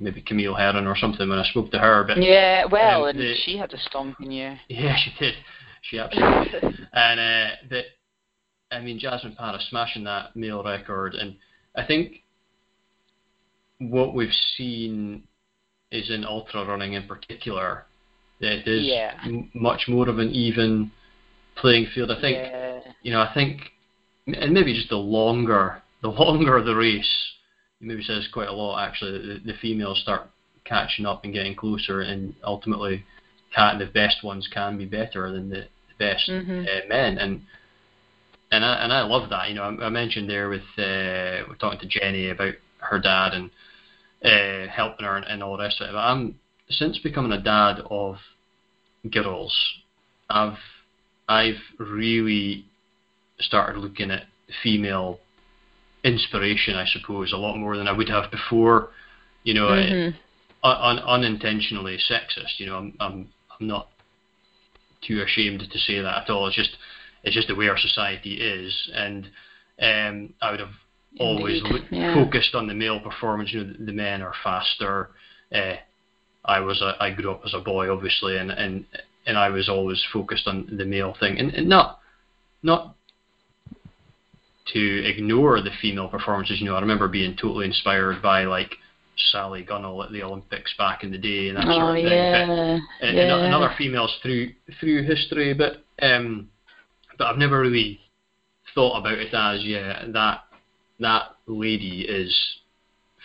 maybe 0.00 0.22
Camille 0.22 0.54
Herron 0.54 0.86
or 0.86 0.96
something 0.96 1.28
when 1.28 1.38
I 1.38 1.44
spoke 1.48 1.70
to 1.72 1.78
her. 1.78 2.04
But 2.04 2.22
Yeah, 2.22 2.64
well, 2.64 3.02
um, 3.04 3.10
and 3.10 3.18
the- 3.18 3.34
she 3.44 3.56
had 3.56 3.72
a 3.72 3.78
stomp 3.78 4.16
in 4.20 4.30
you. 4.30 4.56
yeah, 4.68 4.96
she 5.04 5.12
did. 5.18 5.34
She 5.82 5.98
absolutely 5.98 6.48
did. 6.60 6.88
And 6.94 7.20
uh, 7.20 7.76
I 8.70 8.80
mean, 8.80 8.98
Jasmin 8.98 9.34
Paris 9.36 9.66
smashing 9.68 10.04
that 10.04 10.34
male 10.36 10.62
record, 10.62 11.14
and 11.14 11.36
I 11.76 11.84
think 11.84 12.22
what 13.90 14.14
we've 14.14 14.32
seen 14.56 15.22
is 15.90 16.10
in 16.10 16.24
ultra 16.24 16.64
running 16.64 16.94
in 16.94 17.06
particular 17.06 17.84
that 18.40 18.52
it 18.52 18.68
is 18.68 18.86
Yeah. 18.86 19.14
m- 19.24 19.50
much 19.54 19.88
more 19.88 20.08
of 20.08 20.18
an 20.18 20.30
even 20.30 20.90
playing 21.56 21.86
field. 21.94 22.10
I 22.10 22.20
think 22.20 22.36
yeah. 22.36 22.80
you 23.02 23.12
know, 23.12 23.20
I 23.20 23.32
think, 23.34 23.72
and 24.26 24.52
maybe 24.52 24.74
just 24.74 24.88
the 24.88 24.96
longer, 24.96 25.82
the 26.02 26.08
longer 26.08 26.62
the 26.62 26.74
race, 26.74 27.32
it 27.80 27.86
maybe 27.86 28.02
says 28.02 28.28
quite 28.32 28.48
a 28.48 28.52
lot 28.52 28.86
actually. 28.86 29.18
The, 29.18 29.52
the 29.52 29.58
females 29.60 30.00
start 30.00 30.28
catching 30.64 31.06
up 31.06 31.24
and 31.24 31.32
getting 31.32 31.54
closer, 31.54 32.00
and 32.02 32.34
ultimately, 32.44 33.04
can, 33.54 33.78
the 33.78 33.86
best 33.86 34.22
ones 34.24 34.48
can 34.52 34.78
be 34.78 34.86
better 34.86 35.30
than 35.30 35.48
the, 35.50 35.66
the 35.88 35.94
best 35.98 36.28
Mhm. 36.28 36.64
uh, 36.66 36.88
men, 36.88 37.18
and 37.18 37.42
and 38.50 38.64
I 38.64 38.84
and 38.84 38.92
I 38.92 39.02
love 39.02 39.28
that. 39.30 39.48
You 39.48 39.54
know, 39.56 39.64
I, 39.64 39.86
I 39.86 39.88
mentioned 39.88 40.28
there 40.28 40.48
with 40.48 40.62
uh, 40.78 41.44
we're 41.48 41.56
talking 41.58 41.80
to 41.80 41.86
Jenny 41.86 42.30
about 42.30 42.54
her 42.78 42.98
dad 42.98 43.34
and 43.34 43.50
uh, 44.24 44.68
helping 44.68 45.06
her 45.06 45.16
and, 45.16 45.26
and 45.26 45.42
all 45.42 45.56
the 45.56 45.62
rest 45.64 45.80
of 45.80 45.88
it. 45.88 45.92
But 45.92 45.98
I'm 45.98 46.38
since 46.70 46.98
becoming 46.98 47.32
a 47.32 47.40
dad 47.42 47.80
of 47.90 48.16
girls, 49.10 49.54
I've 50.30 50.58
I've 51.28 51.60
really 51.78 52.64
started 53.40 53.78
looking 53.78 54.10
at 54.10 54.26
female 54.62 55.18
inspiration, 56.04 56.76
I 56.76 56.86
suppose, 56.86 57.32
a 57.32 57.36
lot 57.36 57.56
more 57.56 57.76
than 57.76 57.88
I 57.88 57.92
would 57.92 58.08
have 58.08 58.30
before. 58.30 58.90
You 59.44 59.54
know, 59.54 59.68
Mhm. 59.68 60.14
un- 60.62 60.98
un- 60.98 61.04
unintentionally 61.04 61.98
sexist. 61.98 62.58
You 62.58 62.66
know, 62.66 62.78
I'm 62.78 62.96
I'm 63.00 63.28
I'm 63.50 63.66
not 63.66 63.88
too 65.00 65.20
ashamed 65.22 65.68
to 65.68 65.78
say 65.78 66.00
that 66.00 66.22
at 66.22 66.30
all. 66.30 66.46
It's 66.46 66.56
just 66.56 66.76
it's 67.24 67.34
just 67.34 67.48
the 67.48 67.54
way 67.54 67.68
our 67.68 67.78
society 67.78 68.34
is, 68.34 68.90
and 68.94 69.30
um, 69.80 70.32
I 70.40 70.50
would 70.50 70.60
have 70.60 70.74
always 71.18 71.62
Indeed, 71.64 71.88
yeah. 71.90 72.14
focused 72.14 72.54
on 72.54 72.66
the 72.66 72.74
male 72.74 73.00
performance. 73.00 73.52
You 73.52 73.64
know, 73.64 73.74
the, 73.78 73.92
men 73.92 74.22
are 74.22 74.34
faster, 74.42 75.10
uh, 75.54 75.74
I 76.44 76.60
was 76.60 76.80
a, 76.80 76.96
I 77.00 77.10
grew 77.10 77.30
up 77.30 77.42
as 77.44 77.54
a 77.54 77.60
boy, 77.60 77.92
obviously, 77.92 78.36
and 78.36 78.50
and 78.50 78.84
and 79.26 79.38
I 79.38 79.50
was 79.50 79.68
always 79.68 80.04
focused 80.12 80.46
on 80.46 80.68
the 80.76 80.84
male 80.84 81.14
thing, 81.18 81.38
and, 81.38 81.52
and 81.54 81.68
not 81.68 82.00
not 82.62 82.96
to 84.72 85.04
ignore 85.04 85.60
the 85.60 85.70
female 85.80 86.08
performances. 86.08 86.60
You 86.60 86.66
know, 86.66 86.76
I 86.76 86.80
remember 86.80 87.08
being 87.08 87.36
totally 87.36 87.66
inspired 87.66 88.22
by 88.22 88.44
like 88.44 88.74
Sally 89.30 89.64
Gunnell 89.64 90.04
at 90.04 90.12
the 90.12 90.22
Olympics 90.22 90.74
back 90.76 91.04
in 91.04 91.10
the 91.10 91.18
day 91.18 91.48
and 91.48 91.56
that 91.56 91.66
oh, 91.66 91.72
sort 91.72 91.90
of 91.90 91.94
thing. 91.96 92.12
Yeah, 92.12 92.46
But, 92.46 93.06
and, 93.06 93.16
yeah. 93.16 93.36
and 93.36 93.54
other 93.54 93.74
females 93.76 94.16
through 94.22 94.52
through 94.80 95.04
history, 95.04 95.54
but 95.54 95.84
um, 96.00 96.48
but 97.18 97.26
I've 97.26 97.38
never 97.38 97.60
really 97.60 98.00
thought 98.74 98.98
about 98.98 99.18
it 99.18 99.32
as 99.32 99.62
yeah 99.62 100.04
that 100.08 100.44
that 101.02 101.36
lady 101.46 102.02
is 102.02 102.34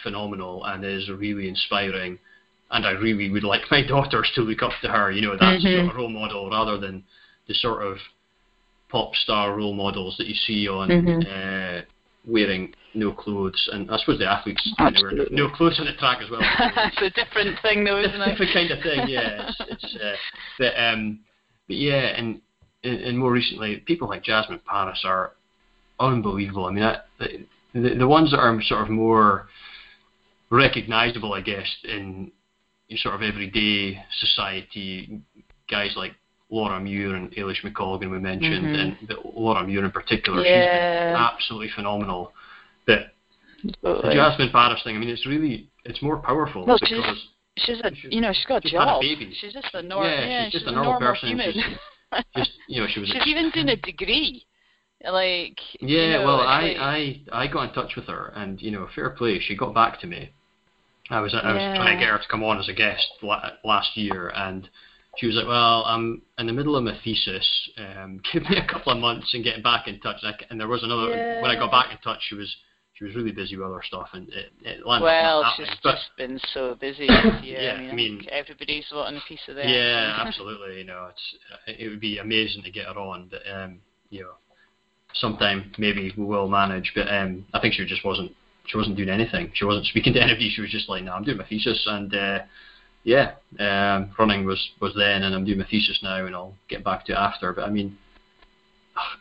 phenomenal 0.04 0.64
and 0.66 0.84
is 0.86 1.10
really 1.10 1.48
inspiring, 1.48 2.20
and 2.72 2.86
I 2.86 2.92
really 2.92 3.30
would 3.30 3.44
like 3.44 3.62
my 3.72 3.82
daughters 3.88 4.30
to 4.36 4.42
look 4.42 4.62
up 4.62 4.74
to 4.82 4.90
her. 4.90 5.12
You 5.12 5.22
know, 5.22 5.38
that 5.38 5.62
Mhm. 5.62 5.74
sort 5.74 5.90
of 5.90 5.96
role 5.96 6.10
model 6.10 6.50
rather 6.50 6.78
than 6.78 7.04
the 7.48 7.54
sort 7.54 7.84
of 7.84 7.98
pop 8.90 9.16
star 9.16 9.56
role 9.56 9.74
models 9.74 10.18
that 10.18 10.28
you 10.28 10.36
see 10.36 10.68
on 10.68 10.90
Mhm. 10.90 11.26
uh, 11.26 11.86
wearing 12.26 12.74
no 12.94 13.12
clothes, 13.12 13.70
and 13.72 13.90
I 13.92 13.98
suppose 13.98 14.20
the 14.20 14.30
athletes 14.30 14.74
kind 14.78 14.96
of 14.96 15.02
wear 15.02 15.12
no, 15.32 15.50
clothes 15.50 15.80
on 15.80 15.86
the 15.86 15.94
track 15.94 16.22
as 16.22 16.30
well. 16.30 16.42
it's 16.60 17.02
a 17.02 17.10
different 17.10 17.60
thing, 17.62 17.84
though, 17.84 18.00
isn't 18.00 18.22
it? 18.22 18.30
different 18.32 18.54
kind 18.54 18.72
of 18.72 18.82
thing. 18.82 19.08
Yeah, 19.08 19.42
it's, 19.48 19.62
it's 19.70 19.96
uh, 19.96 20.16
but 20.58 20.74
um, 20.80 21.20
but 21.68 21.78
yeah, 21.78 22.18
and, 22.18 22.42
and 22.84 23.00
and 23.02 23.18
more 23.18 23.32
recently, 23.32 23.78
people 23.78 24.08
like 24.08 24.24
Jasmin 24.24 24.60
Paris 24.66 25.04
are 25.06 25.34
unbelievable. 26.00 26.66
I 26.66 26.72
mean, 26.72 26.84
I, 26.84 26.98
the 27.84 27.96
the 27.96 28.08
ones 28.08 28.32
that 28.32 28.40
are 28.40 28.62
sort 28.64 28.82
of 28.82 28.90
more 28.90 29.48
recognizable, 30.50 31.34
I 31.34 31.42
guess, 31.42 31.68
in 31.84 32.32
sort 32.98 33.16
of 33.16 33.22
everyday 33.22 34.02
society, 34.20 35.20
guys 35.70 35.94
like 35.96 36.14
Laura 36.50 36.80
Muir 36.80 37.16
and 37.16 37.32
Eilish 37.34 37.62
McColgan 37.64 38.10
we 38.10 38.20
mentioned, 38.20 38.66
Mhm. 38.66 38.80
and 38.80 39.18
Laura 39.36 39.66
Muir 39.68 39.84
in 39.84 39.92
particular, 39.92 40.44
she's 40.44 40.50
absolutely 40.54 41.70
phenomenal. 41.70 42.32
But 42.86 43.14
the 43.64 44.12
Jasmin 44.14 44.52
Paris 44.52 44.82
thing, 44.84 44.96
I 44.96 45.00
mean, 45.00 45.10
it's 45.10 45.26
really 45.26 45.68
it's 45.84 46.02
more 46.02 46.18
powerful 46.18 46.66
Well, 46.66 46.78
she's- 46.80 47.02
because 47.02 47.28
She's 47.60 47.80
a, 47.82 47.92
you 48.14 48.22
know, 48.22 48.32
she's 48.34 48.46
got 48.46 48.64
a 48.64 48.68
she's 48.70 48.78
had 48.78 48.84
a 48.84 48.86
job. 48.86 49.02
baby. 49.02 49.34
She's 49.34 49.52
just 49.52 49.74
a 49.74 49.82
normal, 49.82 50.12
Yeah, 50.12 50.26
yeah, 50.28 50.44
she's 50.46 50.52
just 50.54 50.66
she's 50.66 50.72
a 50.72 50.76
normal 50.76 51.00
person, 51.00 51.30
human. 51.30 51.54
she's- 51.54 52.24
just 52.36 52.52
you 52.68 52.80
know 52.82 52.88
she 52.88 53.00
was 53.00 53.10
she's 53.14 53.26
even 53.26 53.50
doing 53.50 53.70
a 53.70 53.76
degree. 53.76 54.46
Like, 55.04 55.58
Yeah, 55.80 56.02
you 56.02 56.12
know, 56.14 56.26
well, 56.26 56.42
it's 56.42 56.48
I, 56.50 56.62
like- 56.62 57.22
I 57.32 57.44
I 57.44 57.48
got 57.48 57.70
in 57.70 57.74
touch 57.76 57.96
with 57.96 58.06
her, 58.06 58.34
and 58.36 58.62
you 58.62 58.72
know, 58.72 58.88
fair 58.96 59.10
play, 59.12 59.40
she 59.40 59.56
got 59.56 59.74
back 59.74 60.00
to 60.02 60.08
me. 60.08 60.32
I 61.10 61.20
was 61.22 61.34
I 61.34 61.54
was 61.54 61.62
Yeah. 61.62 61.76
trying 61.76 61.98
to 61.98 62.04
get 62.04 62.10
her 62.12 62.18
to 62.18 62.28
come 62.28 62.44
on 62.44 62.58
as 62.60 62.68
a 62.68 62.74
guest 62.74 63.08
la- 63.22 63.52
last 63.64 63.96
year, 63.96 64.30
and 64.36 64.68
she 65.18 65.28
was 65.28 65.36
like, 65.36 65.48
"Well, 65.48 65.84
I'm 65.86 66.22
in 66.40 66.48
the 66.48 66.54
middle 66.54 66.76
of 66.76 66.84
my 66.84 66.98
thesis. 67.04 67.48
Um, 67.78 68.22
give 68.34 68.44
me 68.50 68.58
a 68.58 68.66
couple 68.68 68.92
of 68.92 68.98
months 69.00 69.34
and 69.34 69.44
getting 69.44 69.64
back 69.64 69.88
in 69.88 70.00
touch." 70.00 70.18
And, 70.24 70.34
I, 70.36 70.46
and 70.50 70.60
there 70.60 70.68
was 70.68 70.84
another 70.84 71.12
when 71.42 71.52
I 71.52 71.56
got 71.56 71.72
back 71.72 71.92
in 71.92 71.98
touch, 72.00 72.20
she 72.28 72.36
was 72.36 72.54
she 72.96 73.04
was 73.06 73.14
really 73.16 73.32
busy 73.32 73.56
with 73.56 73.68
other 73.68 73.84
stuff, 73.84 74.10
and 74.14 74.28
it, 74.30 74.52
it 74.64 74.84
landed 74.86 75.06
well, 75.06 75.54
she's. 75.56 75.68
But 75.84 75.92
just 75.94 76.10
been 76.18 76.40
so 76.56 76.74
busy. 76.82 77.06
year. 77.44 77.62
Yeah, 77.62 77.74
I 77.74 77.78
mean, 77.80 77.90
I 77.92 77.94
mean- 77.94 78.28
everybody's 78.32 78.86
wanting 78.92 79.22
a 79.24 79.28
piece 79.30 79.48
of 79.48 79.56
that. 79.56 79.70
Yeah, 79.70 80.18
absolutely. 80.26 80.80
You 80.80 80.86
know, 80.86 81.08
it's 81.12 81.80
it 81.80 81.88
would 81.88 82.00
be 82.02 82.18
amazing 82.18 82.64
to 82.64 82.72
get 82.72 82.88
her 82.88 82.98
on, 83.00 83.28
but 83.30 83.44
um, 83.50 83.80
you 84.10 84.22
know, 84.22 84.32
sometime 85.20 85.72
maybe 85.78 86.14
we 86.18 86.24
will 86.24 86.48
manage. 86.48 86.92
But 86.96 87.08
um, 87.14 87.46
I 87.54 87.60
think 87.60 87.74
she 87.74 87.86
just 87.86 88.06
wasn't 88.06 88.32
she 88.66 88.78
wasn't 88.78 88.98
doing 88.98 89.10
anything. 89.10 89.52
She 89.54 89.66
wasn't 89.66 89.86
speaking 89.86 90.14
to 90.14 90.22
anybody. 90.24 90.50
She 90.50 90.62
was 90.62 90.72
just 90.72 90.90
like, 90.90 91.04
no, 91.04 91.14
I'm 91.14 91.24
doing 91.24 91.38
my 91.38 91.46
thesis, 91.46 91.84
and 91.88 92.14
uh, 92.14 92.40
yeah, 93.04 93.34
um, 93.60 94.12
running 94.20 94.46
was 94.46 94.70
was 94.82 94.94
then, 94.96 95.24
and 95.24 95.34
I'm 95.36 95.46
doing 95.46 95.60
my 95.60 95.68
thesis 95.70 96.00
now, 96.04 96.26
and 96.26 96.36
I'll 96.36 96.56
get 96.70 96.84
back 96.84 97.06
to 97.06 97.14
it 97.14 97.18
after. 97.18 97.54
But 97.54 97.66
I 97.66 97.70
mean, 97.70 97.98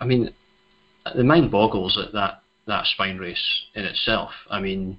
I 0.00 0.04
mean, 0.04 0.30
the 1.14 1.24
mind 1.24 1.50
boggles 1.50 1.98
at 1.98 2.12
that 2.12 2.42
that 2.66 2.86
spine 2.86 3.18
race 3.18 3.62
in 3.74 3.84
itself. 3.84 4.30
I 4.50 4.60
mean. 4.60 4.98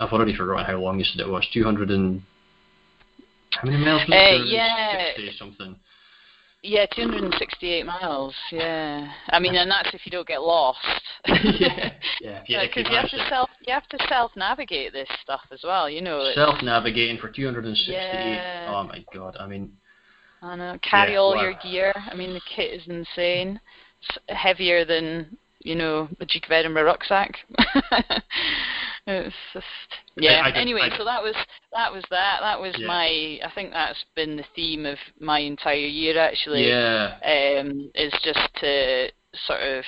I've 0.00 0.10
already 0.12 0.34
forgotten 0.34 0.64
how 0.64 0.76
long 0.78 0.98
you 0.98 1.04
said 1.04 1.20
it 1.20 1.28
was. 1.28 1.46
200 1.52 1.88
and 1.92 2.20
how 3.50 3.70
many 3.70 3.78
miles 3.78 4.02
was 4.08 4.10
Uh, 4.10 4.42
it? 4.42 4.46
yeah. 4.48 5.14
60 5.14 5.36
something. 5.38 5.76
Yeah, 6.66 6.86
268 6.96 7.84
miles. 7.84 8.34
Yeah, 8.50 9.12
I 9.28 9.38
mean, 9.38 9.54
and 9.54 9.70
that's 9.70 9.92
if 9.92 10.00
you 10.06 10.10
don't 10.10 10.26
get 10.26 10.40
lost. 10.40 10.78
yeah, 11.28 11.92
yeah. 12.22 12.40
You, 12.48 12.58
if 12.58 12.74
you 12.74 12.84
Because 12.84 12.90
you 12.90 12.96
have 12.96 13.10
to 13.10 13.26
self, 13.28 13.50
you 13.66 13.72
have 13.74 13.86
to 13.88 13.98
self-navigate 14.08 14.94
this 14.94 15.08
stuff 15.22 15.42
as 15.52 15.60
well. 15.62 15.90
You 15.90 16.00
know, 16.00 16.30
self-navigating 16.34 17.18
for 17.18 17.28
268. 17.28 17.92
Yeah. 17.92 18.74
Oh 18.74 18.82
my 18.84 19.04
god! 19.12 19.36
I 19.38 19.46
mean, 19.46 19.72
I 20.40 20.56
know. 20.56 20.78
Carry 20.82 21.12
Yeah, 21.12 21.18
all 21.18 21.34
wow. 21.34 21.42
your 21.42 21.54
gear. 21.62 21.92
I 21.94 22.14
mean, 22.14 22.32
the 22.32 22.40
kit 22.56 22.80
is 22.80 22.88
insane. 22.88 23.60
It's 24.00 24.18
heavier 24.28 24.86
than 24.86 25.36
you 25.64 25.74
know 25.74 26.08
the 26.18 26.26
Duke 26.26 26.44
of 26.46 26.52
Edinburgh 26.52 26.84
rucksack. 26.84 27.38
it's 29.06 29.34
just 29.52 29.66
yeah. 30.16 30.42
I 30.44 30.50
did- 30.50 30.60
anyway, 30.60 30.88
I- 30.92 30.96
so 30.96 31.04
that 31.04 31.22
was 31.22 31.34
that 31.72 31.92
was 31.92 32.04
that. 32.10 32.38
That 32.40 32.60
was 32.60 32.74
Yeah. 32.78 32.86
my. 32.86 33.40
I 33.44 33.50
think 33.54 33.72
that's 33.72 34.04
been 34.14 34.36
the 34.36 34.44
theme 34.54 34.86
of 34.86 34.98
my 35.20 35.40
entire 35.40 35.74
year 35.74 36.18
actually. 36.18 36.68
yeah, 36.68 37.16
Um, 37.24 37.90
is 37.94 38.12
just 38.22 38.48
to 38.60 39.10
sort 39.46 39.60
of 39.62 39.84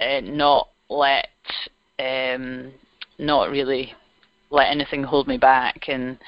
uh, 0.00 0.20
not 0.20 0.68
let 0.90 1.28
um, 1.98 2.72
not 3.18 3.50
really 3.50 3.94
let 4.50 4.70
anything 4.70 5.02
hold 5.02 5.26
me 5.28 5.36
back 5.38 5.88
and 5.88 6.18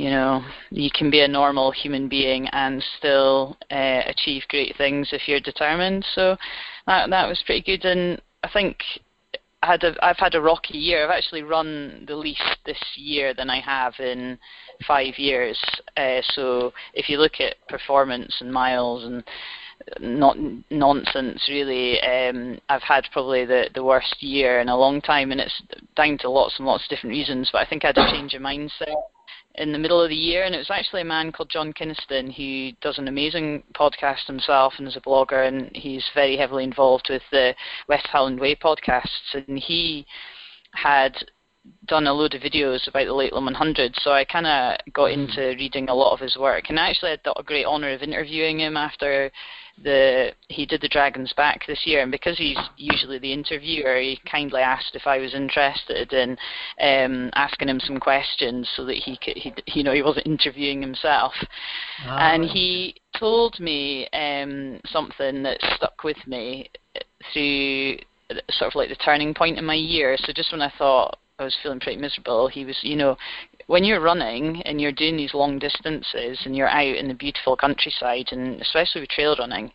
you 0.00 0.08
know 0.08 0.42
you 0.70 0.88
can 0.94 1.10
be 1.10 1.20
a 1.20 1.28
normal 1.28 1.70
human 1.70 2.08
being 2.08 2.48
and 2.48 2.82
still 2.96 3.58
uh, 3.70 4.00
achieve 4.06 4.42
great 4.48 4.74
things 4.78 5.10
if 5.12 5.28
you're 5.28 5.40
determined 5.40 6.04
so 6.14 6.36
that 6.86 7.10
that 7.10 7.28
was 7.28 7.42
pretty 7.44 7.60
good 7.60 7.84
and 7.84 8.20
i 8.42 8.48
think 8.50 8.78
I 9.62 9.66
had 9.66 9.84
a, 9.84 9.94
I've 10.02 10.16
had 10.16 10.34
a 10.34 10.40
rocky 10.40 10.78
year. 10.78 11.04
I've 11.04 11.10
actually 11.10 11.42
run 11.42 12.06
the 12.08 12.16
least 12.16 12.56
this 12.64 12.82
year 12.96 13.34
than 13.34 13.50
I 13.50 13.60
have 13.60 13.92
in 14.00 14.38
five 14.88 15.18
years. 15.18 15.62
Uh, 15.98 16.22
so 16.32 16.72
if 16.94 17.10
you 17.10 17.18
look 17.18 17.40
at 17.40 17.56
performance 17.68 18.34
and 18.40 18.50
miles 18.50 19.04
and 19.04 19.22
not 20.00 20.38
nonsense 20.70 21.46
really, 21.46 22.00
um, 22.00 22.58
I've 22.70 22.80
had 22.80 23.04
probably 23.12 23.44
the, 23.44 23.68
the 23.74 23.84
worst 23.84 24.22
year 24.22 24.60
in 24.60 24.70
a 24.70 24.78
long 24.78 25.02
time, 25.02 25.30
and 25.30 25.42
it's 25.42 25.62
down 25.94 26.16
to 26.20 26.30
lots 26.30 26.54
and 26.56 26.66
lots 26.66 26.84
of 26.84 26.88
different 26.88 27.12
reasons. 27.12 27.50
But 27.52 27.58
I 27.58 27.68
think 27.68 27.84
I 27.84 27.88
had 27.88 27.98
a 27.98 28.10
change 28.10 28.32
of 28.32 28.40
mindset 28.40 28.96
in 29.56 29.72
the 29.72 29.78
middle 29.78 30.00
of 30.00 30.10
the 30.10 30.16
year, 30.16 30.44
and 30.44 30.54
it 30.54 30.58
was 30.58 30.70
actually 30.70 31.02
a 31.02 31.04
man 31.04 31.32
called 31.32 31.50
John 31.50 31.72
Kynaston 31.72 32.32
who 32.32 32.76
does 32.80 32.98
an 32.98 33.08
amazing 33.08 33.62
podcast 33.74 34.26
himself 34.26 34.74
and 34.78 34.86
is 34.86 34.96
a 34.96 35.00
blogger, 35.00 35.46
and 35.46 35.74
he's 35.74 36.04
very 36.14 36.36
heavily 36.36 36.64
involved 36.64 37.08
with 37.10 37.22
the 37.30 37.54
West 37.88 38.06
Highland 38.06 38.40
Way 38.40 38.54
podcasts, 38.54 39.34
and 39.34 39.58
he 39.58 40.06
had 40.72 41.16
done 41.86 42.06
a 42.06 42.12
load 42.12 42.34
of 42.34 42.42
videos 42.42 42.86
about 42.88 43.06
the 43.06 43.12
Late 43.12 43.32
100, 43.32 43.94
so 43.96 44.12
I 44.12 44.24
kind 44.24 44.46
of 44.46 44.78
got 44.92 45.10
into 45.10 45.54
reading 45.58 45.88
a 45.88 45.94
lot 45.94 46.12
of 46.12 46.20
his 46.20 46.36
work, 46.36 46.64
and 46.68 46.78
actually 46.78 47.08
I 47.08 47.18
had 47.22 47.32
a 47.36 47.42
great 47.42 47.66
honour 47.66 47.90
of 47.92 48.02
interviewing 48.02 48.60
him 48.60 48.76
after 48.76 49.30
the 49.82 50.30
he 50.48 50.66
did 50.66 50.82
the 50.82 50.88
Dragons 50.88 51.32
Back 51.32 51.66
this 51.66 51.80
year, 51.84 52.02
and 52.02 52.12
because 52.12 52.36
he's 52.36 52.58
usually 52.76 53.18
the 53.18 53.32
interviewer, 53.32 53.96
he 53.98 54.20
kindly 54.30 54.60
asked 54.60 54.94
if 54.94 55.06
I 55.06 55.18
was 55.18 55.34
interested 55.34 56.12
in 56.12 56.36
um, 56.80 57.30
asking 57.34 57.68
him 57.68 57.80
some 57.80 57.98
questions 57.98 58.68
so 58.76 58.84
that 58.84 58.96
he 58.96 59.16
could, 59.16 59.36
he, 59.36 59.52
you 59.66 59.82
know, 59.82 59.94
he 59.94 60.02
wasn't 60.02 60.26
interviewing 60.26 60.82
himself 60.82 61.32
and 62.06 62.44
he 62.44 62.94
told 63.18 63.58
me 63.58 64.06
um, 64.12 64.80
something 64.86 65.42
that 65.42 65.58
stuck 65.76 66.04
with 66.04 66.18
me 66.26 66.70
through 67.32 67.96
sort 68.50 68.70
of 68.70 68.74
like 68.74 68.88
the 68.88 68.96
turning 68.96 69.34
point 69.34 69.58
in 69.58 69.64
my 69.64 69.74
year. 69.74 70.16
So 70.18 70.32
just 70.32 70.52
when 70.52 70.62
I 70.62 70.72
thought 70.78 71.18
I 71.40 71.44
was 71.44 71.56
feeling 71.62 71.80
pretty 71.80 72.00
miserable, 72.00 72.48
he 72.48 72.64
was, 72.64 72.78
you 72.82 72.96
know, 72.96 73.16
when 73.66 73.82
you're 73.82 74.00
running 74.00 74.62
and 74.62 74.80
you're 74.80 74.92
doing 74.92 75.16
these 75.16 75.32
long 75.32 75.58
distances 75.58 76.38
and 76.44 76.54
you're 76.54 76.68
out 76.68 76.96
in 76.96 77.08
the 77.08 77.14
beautiful 77.14 77.56
countryside, 77.56 78.28
and 78.32 78.60
especially 78.60 79.00
with 79.00 79.10
trail 79.10 79.34
running, 79.38 79.72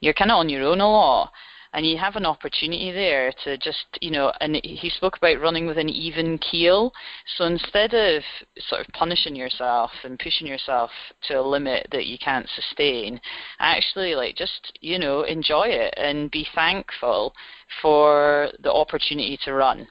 you're 0.00 0.14
kind 0.14 0.30
of 0.30 0.36
on 0.36 0.48
your 0.48 0.62
own 0.62 0.80
a 0.80 0.88
lot. 0.88 1.32
And 1.74 1.86
you 1.86 1.98
have 1.98 2.16
an 2.16 2.24
opportunity 2.24 2.92
there 2.92 3.30
to 3.44 3.58
just, 3.58 3.84
you 4.00 4.10
know, 4.10 4.32
and 4.40 4.58
he 4.64 4.88
spoke 4.88 5.18
about 5.18 5.40
running 5.40 5.66
with 5.66 5.76
an 5.76 5.90
even 5.90 6.38
keel. 6.38 6.92
So 7.36 7.44
instead 7.44 7.92
of 7.92 8.22
sort 8.68 8.80
of 8.80 8.92
punishing 8.94 9.36
yourself 9.36 9.90
and 10.02 10.18
pushing 10.18 10.46
yourself 10.46 10.90
to 11.24 11.34
a 11.34 11.42
limit 11.42 11.86
that 11.92 12.06
you 12.06 12.16
can't 12.18 12.48
sustain, 12.48 13.20
actually 13.60 14.14
like 14.14 14.34
just, 14.34 14.78
you 14.80 14.98
know, 14.98 15.22
enjoy 15.24 15.66
it 15.66 15.92
and 15.98 16.30
be 16.30 16.46
thankful 16.54 17.34
for 17.82 18.48
the 18.62 18.72
opportunity 18.72 19.38
to 19.44 19.52
run 19.52 19.86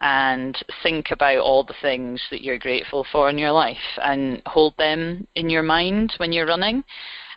and 0.00 0.56
think 0.82 1.10
about 1.10 1.38
all 1.38 1.64
the 1.64 1.74
things 1.80 2.20
that 2.30 2.42
you're 2.42 2.58
grateful 2.58 3.06
for 3.10 3.30
in 3.30 3.38
your 3.38 3.52
life 3.52 3.76
and 4.02 4.42
hold 4.46 4.74
them 4.76 5.26
in 5.34 5.48
your 5.48 5.62
mind 5.62 6.12
when 6.18 6.32
you're 6.32 6.46
running. 6.46 6.84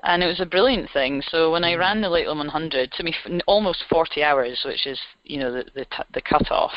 And 0.04 0.24
it 0.24 0.28
was 0.28 0.40
a 0.40 0.46
brilliant 0.46 0.90
thing. 0.92 1.22
So 1.30 1.52
when 1.52 1.64
I 1.64 1.76
ran 1.76 2.02
the 2.02 2.10
Lakeland 2.10 2.40
100, 2.40 2.74
it 2.80 2.92
took 2.94 3.06
me 3.06 3.14
f- 3.26 3.42
almost 3.48 3.84
40 3.90 4.24
hours, 4.24 4.62
which 4.66 4.88
is 4.88 5.00
you 5.24 5.40
know 5.40 5.52
the 5.52 5.66
the, 5.76 5.86
t- 5.86 6.04
the 6.14 6.22
cut 6.22 6.50
off. 6.52 6.72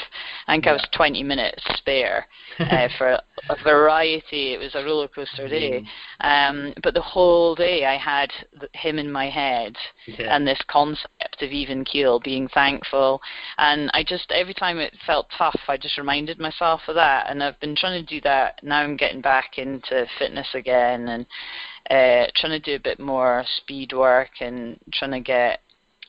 I 0.48 0.54
think 0.54 0.66
I 0.66 0.72
was 0.72 0.86
20 0.94 1.22
minutes 1.22 1.62
spare 1.76 2.26
uh, 2.58 2.88
for 2.98 3.08
a 3.48 3.56
variety. 3.62 4.54
It 4.54 4.58
was 4.58 4.74
a 4.74 4.84
roller 4.84 5.08
coaster 5.08 5.48
day, 5.48 5.84
um, 6.20 6.74
but 6.82 6.94
the 6.94 7.00
whole 7.00 7.54
day 7.54 7.84
I 7.86 7.96
had 7.96 8.30
th- 8.58 8.70
him 8.74 8.98
in 8.98 9.10
my 9.10 9.30
head 9.30 9.76
Yeah. 10.06 10.34
and 10.34 10.46
this 10.46 10.60
concept 10.68 11.42
of 11.42 11.50
even 11.50 11.84
keel, 11.84 12.18
being 12.20 12.48
thankful, 12.48 13.20
and 13.58 13.90
I 13.94 14.02
just 14.02 14.30
every 14.32 14.54
time 14.54 14.78
it 14.78 14.94
felt 15.06 15.28
tough, 15.36 15.60
I 15.68 15.76
just 15.76 15.96
reminded 15.96 16.38
myself 16.38 16.82
of 16.88 16.96
that, 16.96 17.30
and 17.30 17.42
I've 17.42 17.58
been 17.60 17.76
trying 17.76 18.04
to 18.04 18.14
do 18.14 18.20
that. 18.22 18.62
Now 18.62 18.80
I'm 18.80 18.96
getting 18.96 19.20
back 19.20 19.58
into 19.58 20.06
fitness 20.18 20.48
again 20.54 21.08
and 21.08 21.26
uh, 21.90 22.26
trying 22.36 22.52
to 22.52 22.60
do 22.60 22.76
a 22.76 22.80
bit 22.80 23.00
more 23.00 23.44
speed 23.58 23.92
work 23.92 24.30
and 24.40 24.78
trying 24.92 25.12
to 25.12 25.20
get 25.20 25.60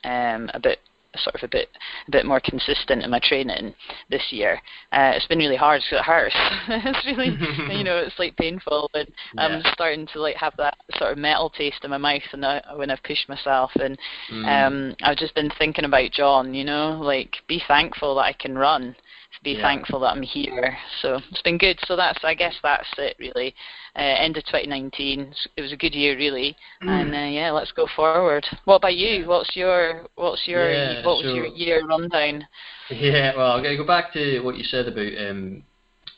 um, 0.04 0.50
a 0.54 0.60
bit 0.60 0.78
sort 1.16 1.34
of 1.36 1.42
a 1.42 1.48
bit 1.48 1.68
a 2.08 2.10
bit 2.10 2.26
more 2.26 2.40
consistent 2.40 3.02
in 3.02 3.10
my 3.10 3.20
training 3.22 3.74
this 4.10 4.22
year. 4.30 4.60
Uh, 4.92 5.12
it's 5.14 5.26
been 5.26 5.38
really 5.38 5.56
hard 5.56 5.80
because 5.82 6.00
it 6.00 6.04
hurts. 6.04 6.34
it's 6.68 7.06
really 7.06 7.36
you 7.76 7.84
know 7.84 7.98
it's 7.98 8.18
like 8.18 8.36
painful, 8.36 8.90
and 8.94 9.08
I'm 9.38 9.62
starting 9.72 10.06
to 10.12 10.20
like 10.20 10.36
have 10.36 10.54
that 10.58 10.76
sort 10.98 11.12
of 11.12 11.18
metal 11.18 11.50
taste 11.50 11.84
in 11.84 11.90
my 11.90 11.98
mouth 11.98 12.22
and 12.32 12.44
I, 12.44 12.62
when 12.76 12.90
I've 12.90 13.02
pushed 13.02 13.28
myself. 13.28 13.70
And 13.80 13.98
Mm. 14.30 14.48
um, 14.66 14.96
I've 15.02 15.16
just 15.16 15.34
been 15.34 15.50
thinking 15.58 15.84
about 15.84 16.10
John. 16.12 16.54
You 16.54 16.64
know, 16.64 16.98
like 17.00 17.36
be 17.46 17.62
thankful 17.66 18.14
that 18.16 18.22
I 18.22 18.32
can 18.32 18.56
run. 18.56 18.96
Be 19.44 19.52
Yeah. 19.52 19.62
thankful 19.62 20.00
that 20.00 20.16
I'm 20.16 20.22
here. 20.22 20.76
So 21.02 21.20
it's 21.30 21.42
been 21.42 21.58
good. 21.58 21.78
So 21.86 21.96
that's 21.96 22.18
I 22.24 22.32
guess 22.34 22.54
that's 22.62 22.88
it 22.96 23.14
really. 23.18 23.54
Uh, 23.94 24.00
end 24.00 24.38
of 24.38 24.44
2019. 24.46 25.34
It 25.56 25.60
was 25.60 25.70
a 25.70 25.76
good 25.76 25.94
year 25.94 26.16
really. 26.16 26.56
And 26.80 27.14
uh, 27.14 27.18
yeah, 27.18 27.50
let's 27.50 27.70
go 27.70 27.86
forward. 27.94 28.46
What 28.64 28.76
about 28.76 28.96
you? 28.96 29.26
What's 29.28 29.54
your 29.54 30.06
what's 30.14 30.48
your 30.48 30.72
Yeah, 30.72 31.04
what 31.04 31.18
was 31.18 31.26
so- 31.26 31.34
your 31.34 31.46
year 31.46 31.86
rundown? 31.86 32.46
Yeah, 32.90 33.36
well, 33.36 33.52
I'm 33.52 33.62
to 33.62 33.76
go 33.76 33.86
back 33.86 34.12
to 34.14 34.40
what 34.40 34.56
you 34.56 34.64
said 34.64 34.88
about, 34.88 35.30
um, 35.30 35.62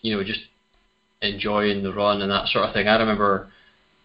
you 0.02 0.16
know, 0.16 0.24
just 0.24 0.40
enjoying 1.22 1.82
the 1.82 1.92
run 1.92 2.22
and 2.22 2.30
that 2.30 2.48
sort 2.48 2.66
of 2.68 2.74
thing. 2.74 2.88
I 2.88 2.96
remember 2.98 3.48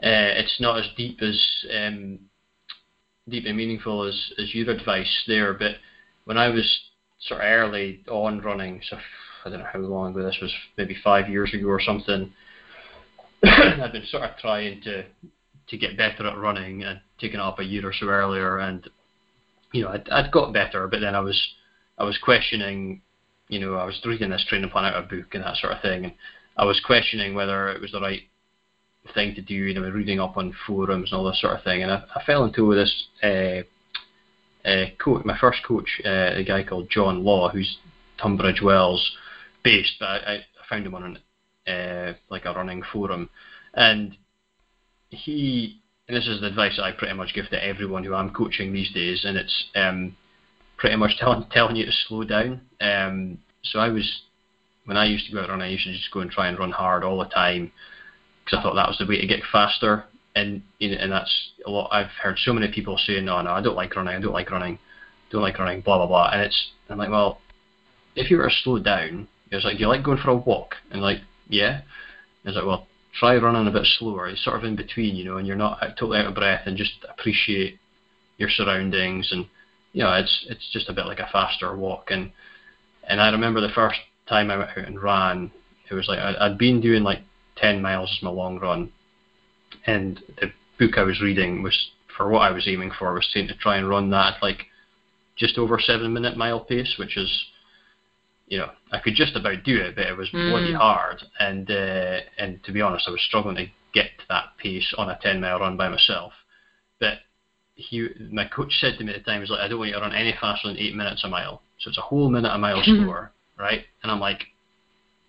uh, 0.04 0.34
it's 0.38 0.60
not 0.60 0.80
as 0.80 0.86
deep 0.98 1.22
as 1.22 1.66
um, 1.76 2.20
deep 3.30 3.46
and 3.46 3.58
meaningful 3.58 4.04
as, 4.04 4.34
as 4.40 4.54
your 4.54 4.70
advice 4.70 5.24
there, 5.28 5.54
but 5.54 5.76
when 6.26 6.38
I 6.38 6.50
was 6.50 6.66
sort 7.22 7.42
of 7.42 7.46
early 7.48 8.04
on 8.10 8.42
running, 8.42 8.82
so 8.90 8.98
I 9.46 9.50
don't 9.50 9.60
know 9.60 9.68
how 9.72 9.80
long 9.80 10.12
ago 10.12 10.24
this 10.24 10.40
was, 10.42 10.54
maybe 10.78 10.96
five 11.04 11.30
years 11.30 11.54
ago 11.54 11.68
or 11.68 11.82
something, 11.82 12.32
I'd 13.44 13.92
been 13.92 14.06
sort 14.08 14.24
of 14.24 14.38
trying 14.38 14.82
to 14.84 15.06
to 15.68 15.78
get 15.78 15.96
better 15.96 16.28
at 16.28 16.38
running 16.38 16.84
and 16.84 17.00
taken 17.20 17.40
it 17.40 17.44
up 17.44 17.60
a 17.60 17.64
year 17.64 17.88
or 17.88 17.94
so 17.94 18.08
earlier, 18.08 18.58
and 18.58 18.90
you 19.72 19.84
know, 19.84 19.90
I'd, 19.90 20.10
I'd 20.10 20.32
got 20.32 20.54
better, 20.54 20.88
but 20.88 21.00
then 21.00 21.16
I 21.16 21.22
was 21.22 21.42
I 21.98 22.04
was 22.04 22.18
questioning, 22.18 23.02
you 23.48 23.60
know, 23.60 23.76
I 23.76 23.86
was 23.86 24.02
reading 24.06 24.32
this 24.32 24.46
training 24.48 24.70
plan 24.70 24.86
out 24.86 24.96
of 24.96 25.06
a 25.06 25.08
book 25.08 25.34
and 25.34 25.44
that 25.44 25.58
sort 25.58 25.74
of 25.74 25.82
thing, 25.82 26.06
and 26.06 26.14
I 26.58 26.66
was 26.66 26.82
questioning 26.86 27.34
whether 27.36 27.70
it 27.70 27.82
was 27.82 27.92
the 27.92 28.02
right 28.02 28.24
thing 29.14 29.34
to 29.36 29.42
do, 29.42 29.54
you 29.54 29.74
know, 29.74 29.90
reading 29.90 30.20
up 30.20 30.38
on 30.38 30.54
forums 30.68 31.12
and 31.12 31.20
all 31.20 31.26
this 31.26 31.42
sort 31.42 31.58
of 31.58 31.64
thing, 31.64 31.84
and 31.84 31.92
I, 31.92 32.04
I 32.16 32.24
fell 32.26 32.44
into 32.44 32.76
this 32.76 33.06
uh, 33.24 33.64
uh, 34.66 34.86
coach, 35.04 35.26
my 35.26 35.38
first 35.38 35.60
coach, 35.68 36.02
uh, 36.06 36.32
a 36.36 36.44
guy 36.44 36.64
called 36.64 36.90
John 36.90 37.24
Law, 37.24 37.50
who's 37.50 37.78
Tunbridge 38.22 38.62
Wells 38.62 39.12
based, 39.64 39.94
but 40.00 40.06
I, 40.06 40.36
I 40.36 40.44
found 40.70 40.86
him 40.86 40.96
on 40.96 41.18
an, 41.68 41.74
uh, 41.74 42.14
like 42.30 42.46
a 42.46 42.54
running 42.54 42.84
forum, 42.92 43.30
and 43.74 44.16
he, 45.10 45.82
and 46.08 46.18
this 46.18 46.28
is 46.28 46.42
the 46.42 46.48
advice 46.48 46.78
that 46.78 46.84
I 46.84 46.92
pretty 46.92 47.14
much 47.14 47.34
give 47.34 47.50
to 47.50 47.64
everyone 47.64 48.04
who 48.04 48.14
I'm 48.14 48.34
coaching 48.34 48.74
these 48.74 48.92
days, 48.94 49.24
and 49.26 49.38
it's 49.38 49.66
um, 49.76 50.16
pretty 50.78 50.96
much 50.96 51.12
telling 51.20 51.46
telling 51.52 51.76
you 51.76 51.86
to 51.86 51.92
slow 52.08 52.24
down. 52.24 52.62
Um, 52.80 53.38
so 53.64 53.80
I 53.80 53.90
was 53.90 54.22
when 54.86 54.98
I 54.98 55.06
used 55.06 55.28
to 55.28 55.34
go 55.34 55.42
out 55.42 55.50
running, 55.50 55.68
I 55.68 55.72
used 55.72 55.86
to 55.86 55.94
just 55.94 56.12
go 56.12 56.22
and 56.22 56.32
try 56.32 56.48
and 56.48 56.58
run 56.58 56.72
hard 56.72 57.04
all 57.04 57.20
the 57.20 57.26
time 57.26 57.72
because 58.44 58.60
I 58.60 58.64
thought 58.64 58.76
that 58.76 58.88
was 58.88 58.98
the 58.98 59.06
way 59.06 59.22
to 59.22 59.28
get 59.28 59.42
faster. 59.52 60.06
And 60.36 60.62
you 60.80 60.92
know, 60.92 60.98
and 60.98 61.12
that's 61.12 61.52
a 61.66 61.70
lot. 61.70 61.90
I've 61.92 62.12
heard 62.22 62.38
so 62.40 62.54
many 62.54 62.72
people 62.72 62.98
saying, 62.98 63.26
"No, 63.26 63.42
no, 63.42 63.52
I 63.52 63.62
don't 63.62 63.76
like 63.76 63.96
running. 63.96 64.16
I 64.16 64.20
don't 64.20 64.34
like 64.34 64.50
running. 64.50 64.80
Don't 65.30 65.42
like 65.42 65.60
running." 65.60 65.82
Blah 65.82 65.98
blah 65.98 66.08
blah. 66.08 66.30
And 66.32 66.42
it's 66.42 66.72
I'm 66.90 66.98
like, 66.98 67.10
well, 67.10 67.40
if 68.16 68.30
you 68.30 68.38
were 68.38 68.50
to 68.50 68.56
slow 68.64 68.80
down, 68.80 69.28
it's 69.50 69.66
like, 69.66 69.78
do 69.78 69.82
you 69.82 69.88
like 69.88 70.04
going 70.04 70.18
for 70.18 70.32
a 70.32 70.36
walk? 70.36 70.76
And 70.92 71.02
like, 71.02 71.20
yeah. 71.48 71.82
And 72.44 72.46
It's 72.46 72.56
like, 72.56 72.66
well, 72.66 72.88
try 73.18 73.38
running 73.38 73.68
a 73.68 73.72
bit 73.72 73.86
slower. 73.86 74.28
It's 74.28 74.44
sort 74.44 74.58
of 74.58 74.64
in 74.64 74.76
between, 74.76 75.16
you 75.16 75.26
know, 75.26 75.38
and 75.38 75.48
you're 75.48 75.56
not 75.56 75.82
uh, 75.82 75.90
totally 75.90 76.20
out 76.20 76.28
of 76.28 76.36
breath, 76.36 76.64
and 76.66 76.78
just 76.78 77.06
appreciate 77.10 77.80
your 78.38 78.50
surroundings. 78.50 79.30
And 79.32 79.48
you 79.94 80.04
know, 80.04 80.14
it's 80.14 80.46
it's 80.50 80.70
just 80.72 80.90
a 80.90 80.94
bit 80.94 81.06
like 81.06 81.20
a 81.20 81.30
faster 81.32 81.76
walk. 81.76 82.12
And 82.12 82.32
and 83.08 83.22
I 83.22 83.30
remember 83.30 83.62
the 83.62 83.70
first 83.70 84.00
time 84.28 84.50
I 84.50 84.58
went 84.58 84.70
out 84.72 84.78
and 84.78 85.02
ran, 85.02 85.52
it 85.90 85.94
was 85.94 86.08
like 86.08 86.20
I'd 86.20 86.58
been 86.58 86.82
doing 86.82 87.04
like 87.04 87.22
10 87.58 87.82
miles 87.82 88.12
as 88.16 88.24
my 88.24 88.30
long 88.30 88.60
run, 88.60 88.92
and 89.86 90.20
the 90.40 90.52
book 90.80 90.98
I 90.98 91.04
was 91.04 91.22
reading 91.22 91.62
was 91.64 91.90
for 92.16 92.30
what 92.30 92.42
I 92.42 92.52
was 92.52 92.68
aiming 92.68 92.92
for 92.98 93.14
was 93.14 93.28
saying 93.34 93.48
to 93.48 93.56
try 93.56 93.78
and 93.78 93.88
run 93.88 94.10
that 94.12 94.36
at 94.36 94.44
like 94.44 94.66
just 95.36 95.58
over 95.58 95.80
seven 95.80 96.14
minute 96.14 96.38
mile 96.38 96.60
pace, 96.60 96.96
which 96.98 97.18
is 97.18 97.46
you 98.48 98.58
know 98.58 98.70
I 98.92 99.00
could 99.00 99.16
just 99.16 99.36
about 99.36 99.64
do 99.64 99.78
it, 99.78 99.96
but 99.96 100.08
it 100.08 100.18
was 100.18 100.30
bloody 100.30 100.74
Mm. 100.74 100.78
hard, 100.78 101.24
and 101.40 101.70
uh, 101.72 102.20
and 102.38 102.62
to 102.64 102.72
be 102.72 102.82
honest, 102.82 103.08
I 103.08 103.12
was 103.12 103.22
struggling 103.22 103.56
to 103.56 103.68
get 103.94 104.18
to 104.20 104.26
that 104.30 104.58
pace 104.58 104.94
on 104.98 105.10
a 105.10 105.20
10 105.22 105.42
mile 105.42 105.60
run 105.60 105.76
by 105.78 105.90
myself. 105.90 106.32
But 107.00 107.18
he, 107.76 108.08
my 108.32 108.46
coach 108.46 108.74
said 108.80 108.98
to 108.98 109.04
me 109.04 109.14
at 109.14 109.24
the 109.24 109.30
time, 109.30 109.40
he 109.40 109.42
was 109.42 109.50
like, 109.50 109.60
I 109.60 109.68
don't 109.68 109.80
want 109.80 109.90
you 109.90 109.96
to 109.96 110.02
run 110.02 110.14
any 110.14 110.34
faster 110.40 110.68
than 110.68 110.78
eight 110.78 110.96
minutes 110.96 111.24
a 111.24 111.28
mile, 111.28 111.62
so 111.80 111.90
it's 111.90 111.98
a 111.98 112.02
whole 112.02 112.30
minute 112.30 112.54
a 112.54 112.58
mile 112.58 112.82
slower, 112.84 113.32
right? 113.58 113.82
And 114.04 114.12
I'm 114.12 114.20
like, 114.20 114.46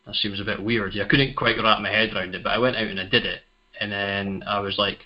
that 0.07 0.15
seems 0.17 0.41
a 0.41 0.45
bit 0.45 0.63
weird. 0.63 0.95
Yeah, 0.95 1.05
I 1.05 1.09
couldn't 1.09 1.35
quite 1.37 1.57
wrap 1.63 1.81
my 1.81 1.91
head 1.91 2.15
around 2.15 2.35
it, 2.35 2.43
but 2.43 2.51
I 2.53 2.59
went 2.59 2.77
out 2.77 2.87
and 2.87 3.01
I 3.01 3.05
did 3.05 3.25
it, 3.25 3.41
and 3.83 3.91
then 3.91 4.45
I 4.47 4.61
was 4.61 4.79
like, 4.79 4.99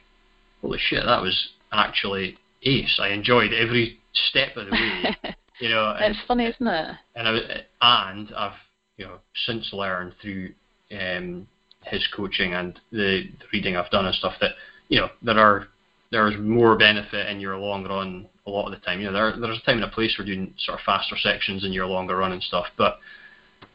holy 0.60 0.78
shit, 0.78 1.02
that 1.06 1.22
was 1.22 1.48
actually 1.72 2.36
ace. 2.62 2.98
I 3.02 3.08
enjoyed 3.08 3.54
every 3.54 3.98
step 4.28 4.54
of 4.56 4.66
the 4.66 4.72
way, 4.72 5.34
you 5.60 5.70
know. 5.70 5.96
And, 5.98 6.14
it's 6.14 6.26
funny, 6.28 6.44
isn't 6.44 6.66
it? 6.66 6.96
and 7.14 7.28
I, 7.28 8.10
and 8.10 8.34
I've 8.36 8.52
you 8.98 9.06
know 9.06 9.18
since 9.46 9.72
learned 9.72 10.12
through 10.20 10.50
um, 10.92 11.48
his 11.84 12.06
coaching 12.14 12.52
and 12.52 12.78
the, 12.92 13.24
the 13.38 13.46
reading 13.50 13.76
I've 13.76 13.90
done 13.90 14.04
and 14.04 14.14
stuff 14.14 14.34
that 14.42 14.52
you 14.88 15.00
know 15.00 15.08
there 15.22 15.38
are 15.38 15.68
there's 16.12 16.38
more 16.38 16.76
benefit 16.76 17.28
in 17.28 17.40
your 17.40 17.56
long 17.56 17.84
run 17.84 18.28
a 18.46 18.50
lot 18.50 18.66
of 18.66 18.72
the 18.72 18.84
time. 18.84 19.00
You 19.00 19.06
know 19.06 19.14
there 19.14 19.40
there's 19.40 19.58
a 19.58 19.64
time 19.64 19.76
and 19.76 19.84
a 19.84 19.94
place 19.94 20.14
for 20.14 20.24
doing 20.24 20.52
sort 20.58 20.78
of 20.78 20.84
faster 20.84 21.16
sections 21.16 21.64
in 21.64 21.72
your 21.72 21.86
longer 21.86 22.18
run 22.18 22.32
and 22.32 22.42
stuff, 22.42 22.66
but 22.76 22.98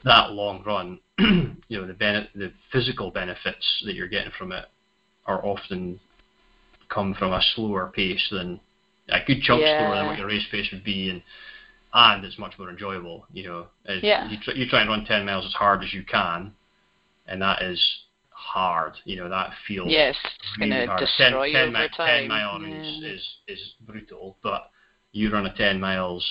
that 0.03 0.31
long 0.31 0.63
run, 0.63 0.99
you 1.19 1.81
know 1.81 1.87
the 1.87 1.93
bene- 1.93 2.29
the 2.35 2.51
physical 2.71 3.09
benefits 3.09 3.81
that 3.85 3.95
you're 3.95 4.07
getting 4.07 4.31
from 4.37 4.51
it 4.51 4.65
are 5.25 5.45
often 5.45 5.99
come 6.89 7.13
from 7.13 7.31
a 7.33 7.41
slower 7.55 7.91
pace 7.95 8.27
than 8.31 8.59
a 9.09 9.19
good 9.25 9.41
chunk 9.41 9.63
slower 9.77 9.95
than 9.95 10.05
what 10.07 10.17
your 10.17 10.27
race 10.27 10.45
pace 10.51 10.67
would 10.71 10.83
be, 10.83 11.09
and 11.09 11.21
and 11.93 12.23
it's 12.23 12.37
much 12.39 12.57
more 12.57 12.69
enjoyable. 12.69 13.25
You 13.33 13.43
know, 13.43 13.67
Yeah. 14.01 14.29
you, 14.29 14.37
try, 14.41 14.53
you 14.53 14.67
try 14.69 14.81
and 14.81 14.89
run 14.89 15.05
10 15.05 15.25
miles 15.25 15.45
as 15.45 15.53
hard 15.53 15.83
as 15.83 15.93
you 15.93 16.03
can, 16.03 16.53
and 17.27 17.41
that 17.41 17.61
is 17.61 17.81
hard. 18.29 18.93
You 19.05 19.17
know, 19.17 19.29
that 19.29 19.51
feels 19.67 19.89
Yes, 19.89 20.15
it's 20.23 20.57
gonna 20.57 20.85
hard. 20.85 20.99
destroy 20.99 21.45
10, 21.45 21.49
you 21.49 21.53
10, 21.53 21.67
over 21.69 21.71
mi- 21.83 21.97
time. 21.97 22.19
10 22.21 22.27
mile 22.27 22.55
is, 22.63 23.01
Yeah. 23.03 23.09
is 23.09 23.35
is 23.47 23.73
brutal, 23.81 24.37
but 24.41 24.69
you 25.11 25.29
run 25.31 25.45
a 25.45 25.53
10 25.53 25.79
miles, 25.79 26.25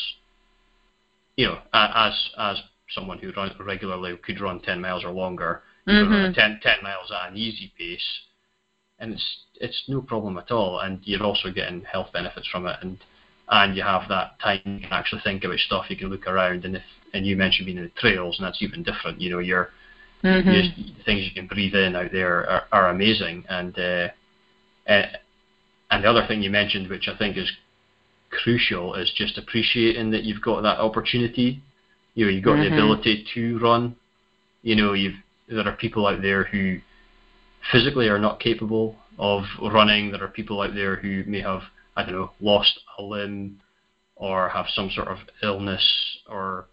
you 1.36 1.46
know, 1.46 1.58
as 1.72 2.30
as 2.38 2.62
someone 2.90 3.18
who 3.18 3.30
run 3.32 3.54
regularly 3.60 4.16
could 4.18 4.40
run 4.40 4.60
10 4.60 4.80
miles 4.80 5.04
or 5.04 5.10
longer, 5.10 5.62
you 5.86 6.00
can 6.02 6.08
run 6.10 6.22
a 6.22 6.28
Mhm. 6.30 6.34
10, 6.34 6.60
10 6.62 6.82
miles 6.82 7.10
at 7.10 7.30
an 7.30 7.36
easy 7.36 7.72
pace, 7.78 8.20
and 9.00 9.12
it's 9.14 9.36
it's 9.60 9.82
no 9.88 10.00
problem 10.00 10.38
at 10.38 10.50
all, 10.50 10.80
and 10.80 11.00
you're 11.04 11.22
also 11.22 11.50
getting 11.50 11.82
health 11.82 12.12
benefits 12.12 12.46
from 12.48 12.66
it, 12.66 12.76
and 12.82 12.98
and 13.48 13.76
you 13.76 13.82
have 13.82 14.08
that 14.08 14.38
time 14.40 14.60
you 14.64 14.80
can 14.80 14.92
actually 14.92 15.20
think 15.22 15.44
about 15.44 15.58
stuff, 15.58 15.86
you 15.88 15.96
can 15.96 16.08
look 16.08 16.26
around, 16.26 16.64
and 16.64 16.76
if 16.76 16.82
and 17.12 17.26
you 17.26 17.34
mentioned 17.36 17.66
being 17.66 17.78
in 17.78 17.84
the 17.84 18.00
trails, 18.00 18.38
and 18.38 18.46
that's 18.46 18.62
even 18.62 18.82
different. 18.82 19.20
You 19.20 19.30
know, 19.30 19.38
you're 19.40 19.70
Mhm. 20.22 20.72
you 20.76 20.94
things 21.04 21.24
you 21.24 21.32
can 21.32 21.46
breathe 21.46 21.74
in 21.74 21.96
out 21.96 22.12
there 22.12 22.48
are, 22.48 22.64
are 22.72 22.88
amazing. 22.90 23.44
And 23.48 23.76
uh, 23.78 24.08
uh, 24.88 25.06
and 25.90 26.04
the 26.04 26.10
other 26.10 26.26
thing 26.26 26.42
you 26.42 26.50
mentioned, 26.50 26.88
which 26.88 27.08
I 27.08 27.16
think 27.16 27.36
is 27.36 27.50
crucial, 28.30 28.94
is 28.94 29.10
just 29.16 29.38
appreciating 29.38 30.10
that 30.10 30.22
you've 30.24 30.42
got 30.42 30.62
that 30.62 30.78
opportunity. 30.78 31.62
You 32.14 32.26
know, 32.26 32.30
you've 32.30 32.44
got 32.44 32.56
Mhm. 32.56 32.68
the 32.68 32.72
ability 32.74 33.26
to 33.34 33.58
run. 33.58 33.96
You 34.62 34.76
know, 34.76 34.92
you've 34.92 35.16
there 35.48 35.66
are 35.66 35.72
people 35.72 36.06
out 36.06 36.22
there 36.22 36.44
who 36.44 36.78
physically 37.72 38.08
are 38.08 38.18
not 38.18 38.40
capable 38.40 38.96
of 39.18 39.44
running. 39.60 40.10
There 40.10 40.24
are 40.24 40.28
people 40.28 40.60
out 40.60 40.74
there 40.74 40.96
who 40.96 41.24
may 41.26 41.40
have, 41.40 41.62
I 41.96 42.04
don't 42.04 42.12
know, 42.12 42.30
lost 42.40 42.78
a 42.98 43.02
limb 43.02 43.60
or 44.16 44.48
have 44.48 44.66
some 44.68 44.90
sort 44.90 45.08
of 45.08 45.18
illness 45.42 45.84
or 46.28 46.66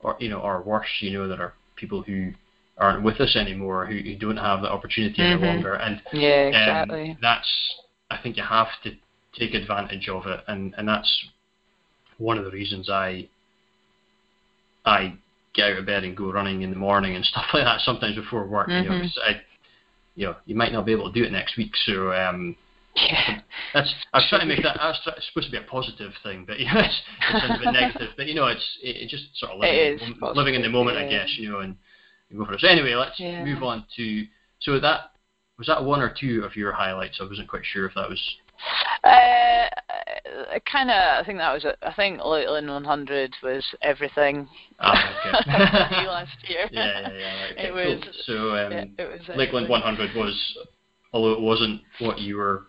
or 0.00 0.16
you 0.20 0.28
know, 0.28 0.40
or 0.40 0.62
worse, 0.62 0.86
you 1.00 1.12
know, 1.12 1.26
there 1.26 1.40
are 1.40 1.54
people 1.76 2.02
who 2.02 2.32
aren't 2.76 3.02
with 3.02 3.20
us 3.20 3.36
anymore 3.36 3.86
who, 3.86 3.96
who 3.98 4.16
don't 4.16 4.36
have 4.36 4.60
that 4.62 4.70
opportunity 4.70 5.22
any 5.22 5.40
Mhm. 5.40 5.46
longer 5.46 5.74
and 5.74 6.02
Yeah, 6.12 6.42
um, 6.46 6.48
exactly. 6.48 7.18
that's 7.20 7.80
I 8.10 8.18
think 8.18 8.36
you 8.36 8.42
have 8.42 8.68
to 8.82 8.94
take 9.32 9.54
advantage 9.54 10.08
of 10.08 10.26
it 10.26 10.44
and, 10.48 10.74
and 10.76 10.86
that's 10.86 11.28
one 12.18 12.36
of 12.38 12.44
the 12.44 12.50
reasons 12.50 12.90
I 12.90 13.28
I 14.84 15.14
get 15.54 15.72
out 15.72 15.78
of 15.78 15.86
bed 15.86 16.04
and 16.04 16.16
go 16.16 16.30
running 16.30 16.62
in 16.62 16.70
the 16.70 16.76
morning 16.76 17.14
and 17.16 17.24
stuff 17.24 17.46
like 17.54 17.64
that. 17.64 17.80
Sometimes 17.80 18.16
before 18.16 18.46
work, 18.46 18.68
mm-hmm. 18.68 18.82
you 18.82 18.90
know, 18.90 19.04
mm-hmm. 19.04 19.30
I, 19.30 19.40
you 20.14 20.26
know, 20.26 20.36
you 20.46 20.54
might 20.54 20.72
not 20.72 20.86
be 20.86 20.92
able 20.92 21.12
to 21.12 21.18
do 21.18 21.24
it 21.26 21.32
next 21.32 21.56
week. 21.56 21.72
So 21.86 22.12
um, 22.12 22.56
yeah. 22.94 23.40
That's 23.72 23.92
I 24.12 24.18
was 24.18 24.26
trying 24.28 24.42
to 24.42 24.46
make 24.46 24.62
that. 24.62 24.80
I 24.80 24.88
was 24.88 25.00
try, 25.02 25.14
it's 25.16 25.26
supposed 25.26 25.46
to 25.46 25.52
be 25.52 25.58
a 25.58 25.68
positive 25.68 26.12
thing, 26.22 26.44
but 26.46 26.58
know, 26.66 26.80
it's, 26.80 27.02
it 27.30 27.40
sounds 27.40 27.60
a 27.60 27.64
bit 27.64 27.72
negative. 27.72 28.10
But 28.16 28.26
you 28.26 28.34
know, 28.34 28.46
it's 28.46 28.78
it, 28.82 28.96
it 28.96 29.08
just 29.08 29.36
sort 29.36 29.52
of 29.52 29.58
living, 29.58 29.98
living 30.34 30.54
in 30.54 30.62
the 30.62 30.68
moment, 30.68 30.98
yeah. 30.98 31.04
I 31.04 31.08
guess. 31.08 31.34
You 31.36 31.50
know, 31.50 31.60
and, 31.60 31.76
and 32.30 32.38
go 32.38 32.44
for 32.44 32.54
it. 32.54 32.60
So 32.60 32.68
anyway, 32.68 32.94
let's 32.94 33.18
yeah. 33.18 33.44
move 33.44 33.62
on 33.62 33.84
to. 33.96 34.24
So 34.60 34.78
that 34.78 35.12
was 35.58 35.66
that 35.66 35.84
one 35.84 36.00
or 36.00 36.14
two 36.18 36.42
of 36.44 36.56
your 36.56 36.72
highlights. 36.72 37.18
I 37.20 37.24
wasn't 37.24 37.48
quite 37.48 37.64
sure 37.64 37.86
if 37.86 37.94
that 37.94 38.08
was. 38.08 38.22
Uh, 39.02 39.66
kind 40.70 40.90
of. 40.90 40.96
I 40.96 41.22
think 41.24 41.38
that 41.38 41.52
was 41.52 41.64
it. 41.64 41.76
I 41.82 41.92
think 41.92 42.20
Lakeland 42.24 42.68
100 42.68 43.34
was 43.42 43.64
everything. 43.82 44.48
Ah, 44.80 45.40
okay. 45.42 46.06
last 46.06 46.36
year. 46.48 46.68
Yeah, 46.72 47.00
yeah, 47.00 47.12
yeah. 47.12 47.42
Right, 47.42 47.58
it 47.58 47.74
was. 47.74 48.24
So 48.26 48.56
um, 48.56 48.72
it, 48.72 48.90
it 48.98 49.08
was 49.10 49.36
Lakeland 49.36 49.68
100 49.68 50.16
was, 50.16 50.58
although 51.12 51.32
it 51.32 51.40
wasn't 51.40 51.82
what 52.00 52.18
you 52.18 52.36
were 52.36 52.64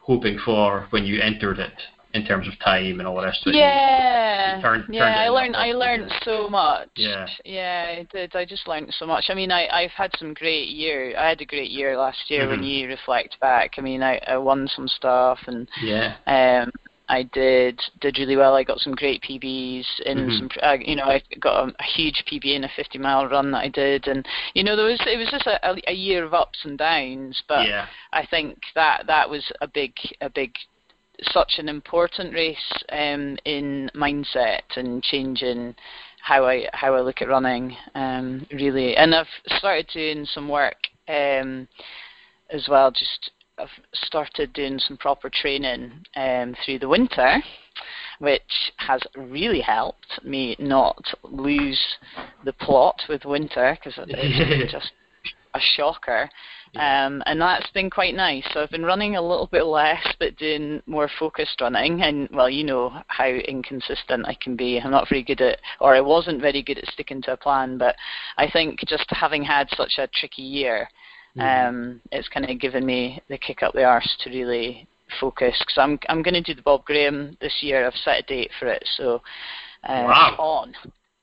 hoping 0.00 0.38
for 0.44 0.86
when 0.90 1.04
you 1.04 1.20
entered 1.20 1.58
it 1.58 1.74
in 2.14 2.24
terms 2.24 2.48
of 2.48 2.58
time 2.60 3.00
and 3.00 3.06
all 3.06 3.16
the 3.16 3.22
rest 3.22 3.46
of 3.46 3.52
it. 3.52 3.56
Yeah, 3.56 4.50
you, 4.50 4.56
you 4.56 4.62
turned, 4.62 4.84
yeah. 4.94 5.04
I 5.04 5.28
learned. 5.28 5.56
I 5.56 5.72
learned 5.72 6.10
so 6.22 6.48
much. 6.48 6.88
Yeah. 6.96 7.26
Yeah, 7.44 7.96
I 7.98 8.06
did. 8.10 8.34
I 8.34 8.44
just 8.44 8.66
learned 8.66 8.94
so 8.98 9.06
much. 9.06 9.24
I 9.28 9.34
mean, 9.34 9.52
I 9.52 9.68
I've 9.68 9.90
had 9.90 10.10
some 10.18 10.34
great 10.34 10.68
year. 10.68 11.14
I 11.16 11.28
had 11.28 11.40
a 11.40 11.46
great 11.46 11.70
year 11.70 11.96
last 11.96 12.30
year 12.30 12.42
mm-hmm. 12.42 12.50
when 12.50 12.62
you 12.62 12.88
reflect 12.88 13.38
back. 13.40 13.72
I 13.76 13.80
mean, 13.82 14.02
I 14.02 14.20
I 14.26 14.36
won 14.38 14.68
some 14.74 14.88
stuff 14.88 15.38
and 15.46 15.68
yeah. 15.82 16.16
Um, 16.26 16.70
I 17.10 17.22
did 17.22 17.80
did 18.00 18.18
really 18.18 18.36
well. 18.36 18.54
I 18.54 18.64
got 18.64 18.80
some 18.80 18.94
great 18.94 19.22
PBs 19.22 19.84
in 20.04 20.18
mm-hmm. 20.18 20.38
some. 20.38 20.48
Uh, 20.62 20.76
you 20.80 20.96
know, 20.96 21.04
I 21.04 21.22
got 21.40 21.68
a, 21.68 21.72
a, 21.72 21.84
huge 21.96 22.22
PB 22.30 22.54
in 22.54 22.64
a 22.64 22.70
50 22.76 22.98
mile 22.98 23.26
run 23.26 23.50
that 23.52 23.64
I 23.64 23.68
did, 23.68 24.06
and 24.08 24.26
you 24.54 24.62
know, 24.62 24.76
there 24.76 24.84
was 24.84 25.00
it 25.06 25.16
was 25.16 25.30
just 25.30 25.46
a, 25.46 25.90
a, 25.90 25.92
year 25.92 26.24
of 26.24 26.34
ups 26.34 26.58
and 26.64 26.76
downs. 26.76 27.42
But 27.48 27.66
yeah. 27.66 27.86
I 28.12 28.26
think 28.26 28.58
that 28.74 29.04
that 29.06 29.28
was 29.28 29.50
a 29.62 29.68
big 29.68 29.94
a 30.20 30.28
big 30.28 30.52
such 31.22 31.54
an 31.58 31.68
important 31.68 32.32
race 32.34 32.72
um, 32.90 33.36
in 33.44 33.90
mindset 33.94 34.62
and 34.76 35.02
changing 35.02 35.74
how 36.22 36.46
I 36.46 36.68
how 36.72 36.94
I 36.94 37.00
look 37.00 37.22
at 37.22 37.28
running. 37.28 37.76
Um, 37.94 38.46
really, 38.52 38.96
and 38.96 39.14
I've 39.14 39.26
started 39.58 39.88
doing 39.92 40.26
some 40.26 40.48
work 40.48 40.76
um, 41.08 41.68
as 42.50 42.66
well, 42.68 42.90
just 42.90 43.30
I've 43.58 43.68
started 43.94 44.52
doing 44.52 44.78
some 44.78 44.96
proper 44.96 45.30
training 45.30 45.92
um, 46.16 46.54
through 46.64 46.78
the 46.78 46.88
winter, 46.88 47.42
which 48.20 48.72
has 48.76 49.00
really 49.16 49.60
helped 49.60 50.24
me 50.24 50.56
not 50.58 51.02
lose 51.22 51.82
the 52.44 52.52
plot 52.52 53.00
with 53.08 53.24
winter 53.24 53.76
because 53.76 53.98
it's 54.08 54.72
just 54.72 54.92
a 55.54 55.60
shocker. 55.60 56.30
Um, 56.76 57.22
and 57.26 57.40
that's 57.40 57.70
been 57.70 57.90
quite 57.90 58.14
nice. 58.14 58.44
So 58.52 58.62
I've 58.62 58.70
been 58.70 58.84
running 58.84 59.16
a 59.16 59.22
little 59.22 59.46
bit 59.46 59.64
less, 59.64 60.04
but 60.18 60.36
doing 60.36 60.82
more 60.86 61.08
focused 61.18 61.60
running. 61.60 62.02
And 62.02 62.28
well, 62.32 62.50
you 62.50 62.64
know 62.64 63.02
how 63.06 63.28
inconsistent 63.28 64.26
I 64.26 64.34
can 64.34 64.56
be. 64.56 64.78
I'm 64.78 64.90
not 64.90 65.08
very 65.08 65.22
good 65.22 65.40
at, 65.40 65.60
or 65.80 65.94
I 65.94 66.00
wasn't 66.00 66.40
very 66.40 66.62
good 66.62 66.78
at 66.78 66.86
sticking 66.88 67.22
to 67.22 67.32
a 67.32 67.36
plan. 67.36 67.78
But 67.78 67.96
I 68.36 68.50
think 68.50 68.80
just 68.86 69.06
having 69.10 69.42
had 69.42 69.68
such 69.76 69.94
a 69.98 70.08
tricky 70.08 70.42
year, 70.42 70.88
Mm-hmm. 71.36 71.68
Um, 71.68 72.00
it's 72.10 72.28
kind 72.28 72.48
of 72.48 72.58
given 72.60 72.84
me 72.84 73.20
the 73.28 73.38
kick 73.38 73.62
up 73.62 73.74
the 73.74 73.84
arse 73.84 74.16
to 74.24 74.30
really 74.30 74.88
focus 75.20 75.56
because 75.60 75.78
I'm 75.78 75.98
I'm 76.08 76.22
going 76.22 76.34
to 76.34 76.42
do 76.42 76.54
the 76.54 76.62
Bob 76.62 76.84
Graham 76.84 77.36
this 77.40 77.54
year. 77.60 77.86
I've 77.86 77.94
set 77.94 78.20
a 78.20 78.22
date 78.22 78.50
for 78.58 78.66
it, 78.66 78.82
so 78.96 79.22
uh, 79.84 80.04
wow. 80.06 80.36
on. 80.38 80.74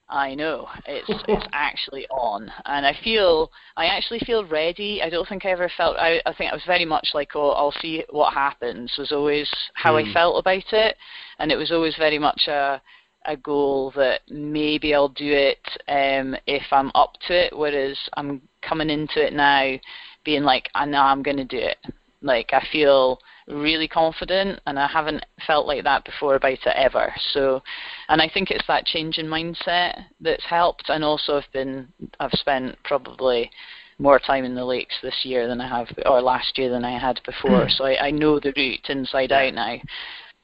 I 0.10 0.36
know 0.36 0.68
it's 0.86 1.10
it's 1.28 1.48
actually 1.52 2.08
on, 2.10 2.52
and 2.66 2.86
I 2.86 2.96
feel 3.04 3.52
I 3.76 3.86
actually 3.86 4.20
feel 4.20 4.46
ready. 4.46 5.02
I 5.02 5.10
don't 5.10 5.28
think 5.28 5.46
I 5.46 5.52
ever 5.52 5.70
felt. 5.76 5.98
I 5.98 6.22
I 6.26 6.34
think 6.34 6.52
I 6.52 6.56
was 6.56 6.64
very 6.66 6.86
much 6.86 7.10
like, 7.14 7.36
oh, 7.36 7.52
I'll 7.52 7.74
see 7.82 8.04
what 8.10 8.34
happens. 8.34 8.94
Was 8.98 9.12
always 9.12 9.52
how 9.74 9.94
mm. 9.94 10.10
I 10.10 10.14
felt 10.14 10.40
about 10.40 10.74
it, 10.74 10.96
and 11.40 11.52
it 11.52 11.58
was 11.58 11.72
always 11.72 11.96
very 11.96 12.20
much 12.20 12.48
a 12.48 12.82
a 13.26 13.36
goal 13.36 13.92
that 13.96 14.22
maybe 14.30 14.94
I'll 14.94 15.10
do 15.10 15.32
it 15.32 15.60
um, 15.88 16.36
if 16.46 16.64
I'm 16.72 16.92
up 16.94 17.14
to 17.28 17.34
it. 17.34 17.58
Whereas 17.58 17.98
I'm 18.16 18.42
coming 18.62 18.90
into 18.90 19.26
it 19.26 19.34
now 19.34 19.76
being 20.24 20.44
like, 20.44 20.70
I 20.76 20.86
know 20.86 21.02
I'm 21.02 21.24
going 21.24 21.38
to 21.38 21.46
do 21.46 21.58
it. 21.58 21.78
Like 22.22 22.52
I 22.54 22.66
feel 22.72 23.20
really 23.48 23.88
confident, 23.88 24.60
and 24.66 24.80
I 24.80 24.88
haven't 24.88 25.26
felt 25.46 25.68
like 25.68 25.84
that 25.84 26.06
before 26.06 26.36
about 26.36 26.54
it 26.54 26.76
ever. 26.76 27.14
So, 27.34 27.62
and 28.10 28.22
I 28.22 28.30
think 28.34 28.50
it's 28.50 28.68
that 28.68 28.86
change 28.86 29.18
in 29.18 29.28
mindset 29.28 30.06
that's 30.20 30.46
helped. 30.46 30.90
And 30.90 31.04
also, 31.04 31.38
I've 31.38 31.52
been, 31.54 31.88
I've 32.20 32.32
spent 32.34 32.76
probably 32.84 33.52
more 33.98 34.20
time 34.20 34.44
in 34.44 34.56
the 34.56 34.66
lakes 34.66 34.96
this 35.02 35.22
year 35.24 35.48
than 35.48 35.62
I 35.62 35.68
have, 35.68 35.88
or 36.06 36.22
last 36.22 36.58
year 36.58 36.70
than 36.70 36.84
I 36.84 37.00
had 37.00 37.22
before. 37.26 37.70
so 37.78 37.86
I, 37.86 38.08
I 38.08 38.12
know 38.12 38.40
the 38.40 38.54
route 38.56 38.90
inside 38.90 39.32
out 39.32 39.54
now. 39.54 39.78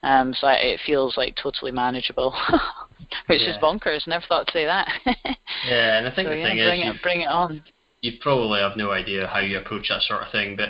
Um, 0.04 0.34
so 0.40 0.48
I, 0.48 0.54
it 0.54 0.80
feels 0.86 1.18
like 1.18 1.36
totally 1.36 1.72
manageable, 1.72 2.36
which 3.28 3.42
yeah. 3.42 3.52
is 3.52 3.58
bonkers. 3.58 4.08
Never 4.08 4.26
thought 4.28 4.48
to 4.48 4.54
say 4.54 4.66
that. 4.66 4.88
yeah, 5.68 5.98
and 5.98 6.08
I 6.08 6.16
think 6.16 6.28
so, 6.28 6.32
the 6.32 6.38
yeah, 6.38 6.48
thing 6.48 6.58
bring 6.58 6.82
is, 6.82 6.96
it, 6.96 7.02
bring 7.02 7.22
it 7.22 7.28
on 7.28 7.64
you 8.02 8.14
probably 8.20 8.60
have 8.60 8.76
no 8.76 8.92
idea 8.92 9.28
how 9.28 9.40
you 9.40 9.58
approach 9.58 9.90
that 9.90 10.02
sort 10.02 10.24
of 10.24 10.32
thing, 10.32 10.56
but 10.56 10.70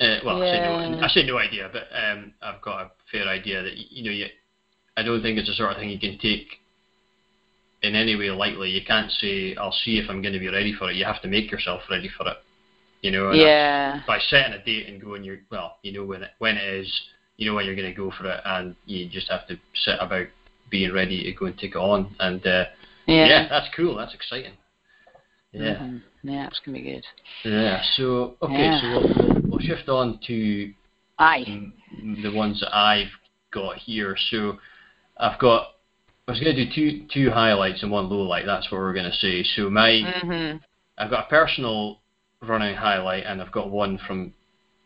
uh, 0.00 0.18
well, 0.24 0.38
yeah. 0.38 0.44
I 0.44 0.50
say 0.50 0.90
no, 0.90 1.04
I 1.04 1.08
say 1.08 1.22
no 1.26 1.38
idea, 1.38 1.70
but 1.72 1.88
um, 1.94 2.32
I've 2.40 2.62
got 2.62 2.80
a 2.80 2.90
fair 3.12 3.28
idea 3.28 3.62
that 3.62 3.76
you 3.76 4.04
know, 4.04 4.10
you, 4.10 4.26
I 4.96 5.02
don't 5.02 5.22
think 5.22 5.38
it's 5.38 5.48
the 5.48 5.54
sort 5.54 5.72
of 5.72 5.76
thing 5.76 5.90
you 5.90 6.00
can 6.00 6.18
take 6.18 6.46
in 7.82 7.94
any 7.94 8.16
way 8.16 8.30
lightly. 8.30 8.70
You 8.70 8.84
can't 8.84 9.10
say, 9.10 9.54
"I'll 9.56 9.76
see 9.84 9.98
if 9.98 10.08
I'm 10.08 10.22
going 10.22 10.32
to 10.32 10.40
be 10.40 10.48
ready 10.48 10.72
for 10.72 10.90
it." 10.90 10.96
You 10.96 11.04
have 11.04 11.20
to 11.22 11.28
make 11.28 11.50
yourself 11.50 11.82
ready 11.90 12.08
for 12.16 12.26
it. 12.28 12.38
You 13.02 13.10
know, 13.10 13.32
yeah. 13.32 14.02
by 14.06 14.18
setting 14.28 14.52
a 14.52 14.64
date 14.64 14.86
and 14.88 15.00
going, 15.00 15.24
you're 15.24 15.38
well, 15.50 15.78
you 15.82 15.92
know 15.92 16.04
when 16.04 16.22
it 16.22 16.30
when 16.38 16.56
it 16.56 16.66
is, 16.66 17.00
you 17.36 17.46
know 17.46 17.54
when 17.54 17.66
you're 17.66 17.76
going 17.76 17.90
to 17.90 17.96
go 17.96 18.10
for 18.16 18.30
it, 18.30 18.40
and 18.44 18.74
you 18.86 19.08
just 19.08 19.30
have 19.30 19.46
to 19.48 19.58
set 19.84 19.98
about 20.00 20.26
being 20.70 20.92
ready 20.92 21.24
to 21.24 21.32
go 21.32 21.46
and 21.46 21.58
take 21.58 21.72
it 21.72 21.78
on. 21.78 22.14
And 22.20 22.46
uh, 22.46 22.64
yeah. 23.06 23.26
yeah, 23.26 23.48
that's 23.48 23.68
cool. 23.76 23.96
That's 23.96 24.14
exciting. 24.14 24.52
Yeah. 25.52 25.74
Mm-hmm. 25.74 26.28
Yeah, 26.28 26.46
it's 26.46 26.60
gonna 26.64 26.78
be 26.78 26.84
good. 26.84 27.04
Yeah. 27.44 27.82
So 27.96 28.36
okay, 28.42 28.54
Yeah. 28.54 28.80
so 28.80 29.40
we'll, 29.48 29.49
we'll, 29.60 29.76
shift 29.76 29.88
on 29.88 30.18
to 30.26 30.72
Aye. 31.18 31.72
the 32.22 32.32
ones 32.32 32.60
that 32.60 32.74
I've 32.74 33.10
got 33.52 33.76
here. 33.76 34.16
So 34.30 34.58
I've 35.16 35.38
got. 35.38 35.68
I 36.28 36.32
was 36.32 36.40
going 36.40 36.54
to 36.54 36.64
do 36.64 36.70
two 36.72 37.06
two 37.12 37.30
highlights 37.30 37.82
and 37.82 37.90
one 37.90 38.08
low 38.08 38.22
light. 38.22 38.46
That's 38.46 38.70
what 38.70 38.80
we're 38.80 38.92
going 38.92 39.10
to 39.10 39.16
say. 39.16 39.44
So 39.56 39.68
my 39.68 40.02
Mm-hmm. 40.22 40.58
I've 40.98 41.10
got 41.10 41.26
a 41.26 41.30
personal 41.30 42.00
running 42.42 42.76
highlight, 42.76 43.24
and 43.24 43.40
I've 43.40 43.52
got 43.52 43.70
one 43.70 43.98
from. 44.06 44.34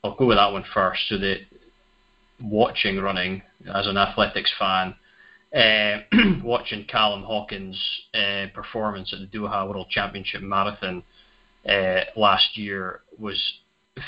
I'll 0.03 0.15
go 0.17 0.27
with 0.27 0.37
that 0.37 0.53
one 0.53 0.65
first. 0.73 1.01
So 1.09 1.19
that 1.19 1.39
watching 2.41 2.99
running 2.99 3.43
as 3.75 3.87
an 3.87 3.97
athletics 3.97 4.53
fan, 4.59 4.95
uh, 5.55 5.99
watching 6.43 6.85
Callum 6.85 7.23
Hawkins' 7.23 7.81
uh, 8.15 8.47
performance 8.55 9.13
at 9.13 9.21
the 9.21 9.39
Doha 9.39 9.69
World 9.69 9.89
Championship 9.91 10.43
Marathon 10.43 11.03
uh, 11.69 12.01
last 12.17 12.57
year 12.57 13.01
was 13.19 13.41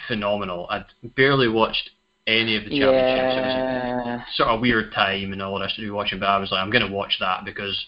phenomenal. 0.09 0.67
I'd 0.71 0.85
barely 1.17 1.49
watched 1.49 1.91
any 2.27 2.57
of 2.57 2.65
the 2.65 2.71
championships. 2.71 3.47
It 3.47 4.11
was 4.11 4.21
sort 4.37 4.49
of 4.49 4.61
weird 4.61 4.93
time 4.93 5.33
and 5.33 5.41
all 5.43 5.55
the 5.55 5.61
rest 5.61 5.79
of 5.79 5.85
you 5.85 5.95
watching, 5.95 6.19
but 6.19 6.27
I 6.29 6.39
was 6.39 6.51
like, 6.51 6.61
I'm 6.61 6.71
going 6.71 6.87
to 6.87 6.93
watch 6.93 7.17
that 7.21 7.45
because 7.45 7.87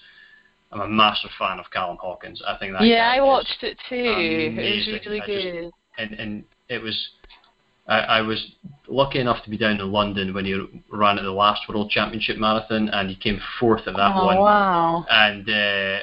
I'm 0.70 0.80
a 0.80 0.88
massive 0.88 1.30
fan 1.38 1.58
of 1.58 1.70
Callum 1.72 1.96
Hawkins. 2.00 2.42
I 2.46 2.56
think 2.58 2.72
that 2.74 2.82
Yeah, 2.82 3.10
I 3.14 3.20
watched 3.20 3.62
it 3.62 3.78
too. 3.88 3.94
It 3.96 4.88
was 4.90 5.00
really 5.06 5.20
I 5.20 5.26
just- 5.26 5.42
good. 5.44 5.70
and 5.98 6.12
and 6.20 6.44
it 6.68 6.80
was 6.82 7.08
I, 7.88 7.98
I 8.00 8.20
was 8.20 8.52
lucky 8.86 9.18
enough 9.18 9.42
to 9.44 9.50
be 9.50 9.56
down 9.56 9.80
in 9.80 9.90
London 9.90 10.34
when 10.34 10.44
he 10.44 10.54
ran 10.92 11.16
at 11.18 11.22
the 11.22 11.32
last 11.32 11.62
World 11.70 11.90
Championship 11.90 12.36
marathon, 12.36 12.90
and 12.90 13.08
he 13.08 13.16
came 13.16 13.40
fourth 13.58 13.88
at 13.88 13.96
that 13.96 14.12
oh 14.14 14.26
one. 14.26 14.36
wow. 14.36 15.06
And 15.10 15.48
uh, 15.48 15.98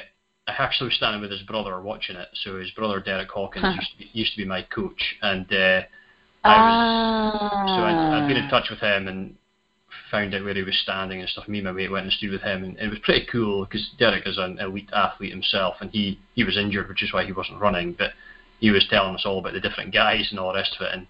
I 0.48 0.52
actually 0.52 0.88
was 0.88 0.94
standing 0.96 1.20
with 1.20 1.30
his 1.30 1.42
brother 1.42 1.80
watching 1.80 2.16
it. 2.16 2.28
So 2.44 2.58
his 2.58 2.70
brother 2.70 3.00
Derek 3.00 3.30
Hawkins 3.30 3.64
Huh. 3.66 3.74
used 3.74 3.90
to 3.92 3.98
be, 3.98 4.10
used 4.12 4.32
to 4.32 4.38
be 4.38 4.44
my 4.44 4.62
coach, 4.62 5.16
and 5.22 5.52
uh, 5.52 5.82
I 6.44 6.56
was 6.58 7.74
so 7.74 7.84
I'd, 7.84 7.96
I'd 8.12 8.26
been 8.28 8.36
in 8.36 8.44
Ah. 8.44 8.50
touch 8.50 8.70
with 8.70 8.78
him 8.80 9.08
and 9.08 9.34
found 10.10 10.34
out 10.34 10.44
where 10.44 10.54
he 10.54 10.62
was 10.62 10.78
standing 10.78 11.20
and 11.20 11.28
stuff. 11.28 11.48
Me 11.48 11.58
and 11.58 11.66
my 11.66 11.72
mate 11.72 11.90
went 11.90 12.04
and 12.04 12.12
stood 12.12 12.30
with 12.30 12.42
him, 12.42 12.62
and 12.64 12.78
it 12.78 12.88
was 12.88 12.98
pretty 13.00 13.26
cool 13.30 13.64
because 13.64 13.88
Derek 13.98 14.26
is 14.26 14.38
an 14.38 14.58
elite 14.60 14.90
athlete 14.92 15.32
himself, 15.32 15.76
and 15.80 15.90
he 15.90 16.18
he 16.34 16.44
was 16.44 16.56
injured, 16.56 16.88
which 16.88 17.02
is 17.02 17.12
why 17.12 17.24
he 17.24 17.32
wasn't 17.32 17.60
running. 17.60 17.92
But 17.92 18.12
he 18.60 18.70
was 18.70 18.86
telling 18.88 19.14
us 19.14 19.24
all 19.26 19.40
about 19.40 19.52
the 19.52 19.60
different 19.60 19.92
guys 19.92 20.28
and 20.30 20.38
all 20.38 20.52
the 20.52 20.58
rest 20.58 20.76
of 20.78 20.86
it, 20.86 20.92
and 20.94 21.06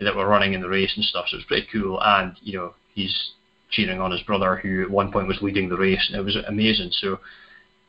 that 0.00 0.16
were 0.16 0.26
running 0.26 0.54
in 0.54 0.62
the 0.62 0.68
race 0.68 0.92
and 0.96 1.04
stuff. 1.04 1.26
So 1.28 1.36
it 1.36 1.38
was 1.40 1.46
pretty 1.46 1.68
cool. 1.70 2.00
And 2.02 2.34
you 2.40 2.56
know, 2.56 2.74
he's 2.94 3.32
cheering 3.70 4.00
on 4.00 4.10
his 4.10 4.22
brother, 4.22 4.56
who 4.56 4.82
at 4.82 4.90
one 4.90 5.12
point 5.12 5.28
was 5.28 5.42
leading 5.42 5.68
the 5.68 5.76
race, 5.76 6.08
and 6.10 6.18
it 6.18 6.24
was 6.24 6.36
amazing. 6.48 6.90
So, 6.92 7.20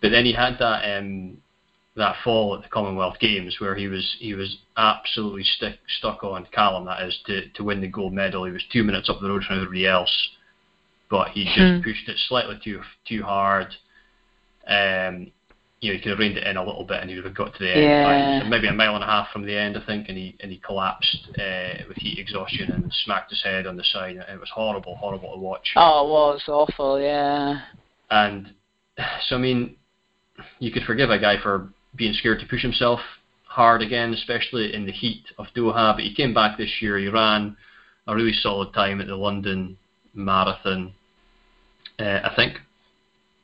but 0.01 0.09
then 0.09 0.25
he 0.25 0.33
had 0.33 0.57
that 0.59 0.97
um, 0.97 1.37
that 1.95 2.15
fall 2.23 2.55
at 2.55 2.63
the 2.63 2.69
Commonwealth 2.69 3.19
Games 3.19 3.57
where 3.59 3.75
he 3.75 3.87
was 3.87 4.15
he 4.19 4.33
was 4.33 4.57
absolutely 4.77 5.43
stick, 5.43 5.77
stuck 5.99 6.23
on 6.23 6.47
Callum. 6.51 6.85
That 6.85 7.03
is 7.03 7.17
to 7.27 7.49
to 7.49 7.63
win 7.63 7.81
the 7.81 7.87
gold 7.87 8.13
medal. 8.13 8.45
He 8.45 8.51
was 8.51 8.63
two 8.71 8.83
minutes 8.83 9.09
up 9.09 9.19
the 9.21 9.29
road 9.29 9.43
from 9.43 9.57
everybody 9.57 9.87
else, 9.87 10.29
but 11.09 11.29
he 11.29 11.45
just 11.45 11.57
Hmm. 11.57 11.81
pushed 11.81 12.07
it 12.07 12.17
slightly 12.27 12.59
too 12.63 12.81
too 13.07 13.23
hard. 13.23 13.75
Um, 14.67 15.31
you 15.81 15.89
know, 15.89 15.95
he 15.95 15.99
could 15.99 16.11
have 16.11 16.19
reined 16.19 16.37
it 16.37 16.45
in 16.45 16.57
a 16.57 16.63
little 16.63 16.83
bit 16.83 17.01
and 17.01 17.09
he 17.09 17.15
would 17.15 17.25
have 17.25 17.33
got 17.33 17.53
to 17.53 17.59
the 17.59 17.75
end. 17.75 17.83
Yeah. 17.83 18.39
So 18.39 18.45
maybe 18.45 18.67
a 18.67 18.73
mile 18.73 18.93
and 18.93 19.03
a 19.03 19.07
half 19.07 19.31
from 19.31 19.45
the 19.45 19.57
end, 19.57 19.75
I 19.75 19.83
think, 19.83 20.09
and 20.09 20.17
he 20.17 20.35
and 20.39 20.51
he 20.51 20.59
collapsed 20.59 21.27
uh, 21.39 21.83
with 21.87 21.97
heat 21.97 22.19
exhaustion 22.19 22.71
and 22.71 22.93
smacked 23.03 23.31
his 23.31 23.41
head 23.43 23.65
on 23.67 23.75
the 23.75 23.83
side. 23.83 24.15
It 24.15 24.39
was 24.39 24.49
horrible, 24.49 24.95
horrible 24.95 25.33
to 25.33 25.39
watch. 25.39 25.73
Oh, 25.75 26.05
it 26.05 26.09
was 26.09 26.43
awful. 26.47 27.01
Yeah. 27.01 27.61
And 28.11 28.53
so, 29.27 29.35
I 29.35 29.39
mean, 29.39 29.75
you 30.59 30.71
could 30.71 30.83
forgive 30.83 31.09
a 31.09 31.19
guy 31.19 31.41
for 31.41 31.69
being 31.95 32.13
scared 32.13 32.39
to 32.39 32.45
push 32.45 32.61
himself 32.61 32.99
hard 33.45 33.81
again, 33.81 34.13
especially 34.13 34.73
in 34.73 34.85
the 34.85 34.91
heat 34.91 35.25
of 35.37 35.47
Doha. 35.55 35.95
But 35.95 36.03
he 36.03 36.15
came 36.15 36.33
back 36.33 36.57
this 36.57 36.81
year. 36.81 36.97
He 36.97 37.07
ran 37.07 37.57
a 38.07 38.15
really 38.15 38.33
solid 38.33 38.73
time 38.73 39.01
at 39.01 39.07
the 39.07 39.15
London 39.15 39.77
Marathon, 40.13 40.93
uh, 41.99 42.19
I 42.23 42.31
think. 42.35 42.57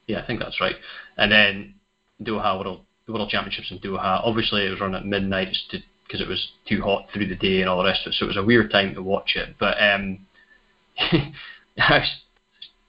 Yeah, 0.07 0.21
I 0.21 0.25
think 0.27 0.39
that's 0.39 0.61
right. 0.61 0.75
And 1.17 1.31
then 1.31 1.75
Doha 2.21 2.57
World 2.57 2.81
the 3.05 3.13
World 3.13 3.29
Championships 3.29 3.71
in 3.71 3.79
Doha. 3.79 4.21
Obviously, 4.23 4.65
it 4.65 4.69
was 4.69 4.81
run 4.81 4.93
at 4.93 5.05
midnight 5.05 5.55
because 5.71 6.21
it 6.21 6.27
was 6.27 6.49
too 6.67 6.81
hot 6.81 7.07
through 7.13 7.27
the 7.27 7.35
day 7.35 7.61
and 7.61 7.69
all 7.69 7.77
the 7.77 7.85
rest 7.85 8.05
of 8.05 8.11
it. 8.11 8.15
So 8.15 8.25
it 8.25 8.27
was 8.27 8.37
a 8.37 8.43
weird 8.43 8.69
time 8.69 8.93
to 8.93 9.01
watch 9.01 9.35
it. 9.35 9.55
But 9.59 9.81
um, 9.81 10.19
I 11.77 12.03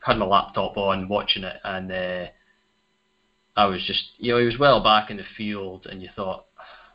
had 0.01 0.19
my 0.19 0.27
laptop 0.27 0.77
on 0.77 1.09
watching 1.09 1.45
it, 1.45 1.57
and 1.65 1.91
uh, 1.91 2.27
I 3.59 3.67
was 3.67 3.83
just, 3.85 4.11
you 4.19 4.33
know, 4.33 4.39
he 4.39 4.47
was 4.47 4.57
well 4.57 4.81
back 4.81 5.11
in 5.11 5.17
the 5.17 5.25
field, 5.37 5.89
and 5.91 6.01
you 6.01 6.09
thought, 6.15 6.47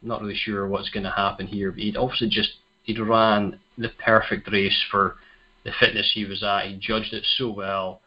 I'm 0.01 0.07
not 0.07 0.21
really 0.21 0.33
sure 0.33 0.65
what's 0.65 0.89
going 0.89 1.03
to 1.03 1.11
happen 1.11 1.45
here. 1.45 1.71
But 1.71 1.81
he'd 1.81 1.97
obviously 1.97 2.29
just 2.29 2.51
he'd 2.83 2.99
ran 2.99 3.59
the 3.77 3.89
perfect 4.03 4.49
race 4.49 4.81
for 4.89 5.17
the 5.65 5.73
fitness 5.77 6.09
he 6.13 6.23
was 6.23 6.41
at. 6.41 6.67
He 6.67 6.77
judged 6.77 7.13
it 7.13 7.25
so 7.37 7.51
well, 7.51 7.99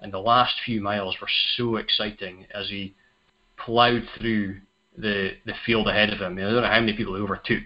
and 0.00 0.12
the 0.12 0.20
last 0.20 0.54
few 0.64 0.80
miles 0.80 1.16
were 1.20 1.28
so 1.56 1.76
exciting 1.76 2.46
as 2.54 2.68
he 2.68 2.94
ploughed 3.56 4.06
through 4.20 4.60
the 4.96 5.32
the 5.44 5.54
field 5.66 5.88
ahead 5.88 6.10
of 6.10 6.20
him. 6.20 6.38
I, 6.38 6.42
don't 6.42 6.62
know 6.62 6.68
how 6.68 6.78
many 6.78 6.96
people 6.96 7.16
he 7.16 7.22
overtook, 7.22 7.64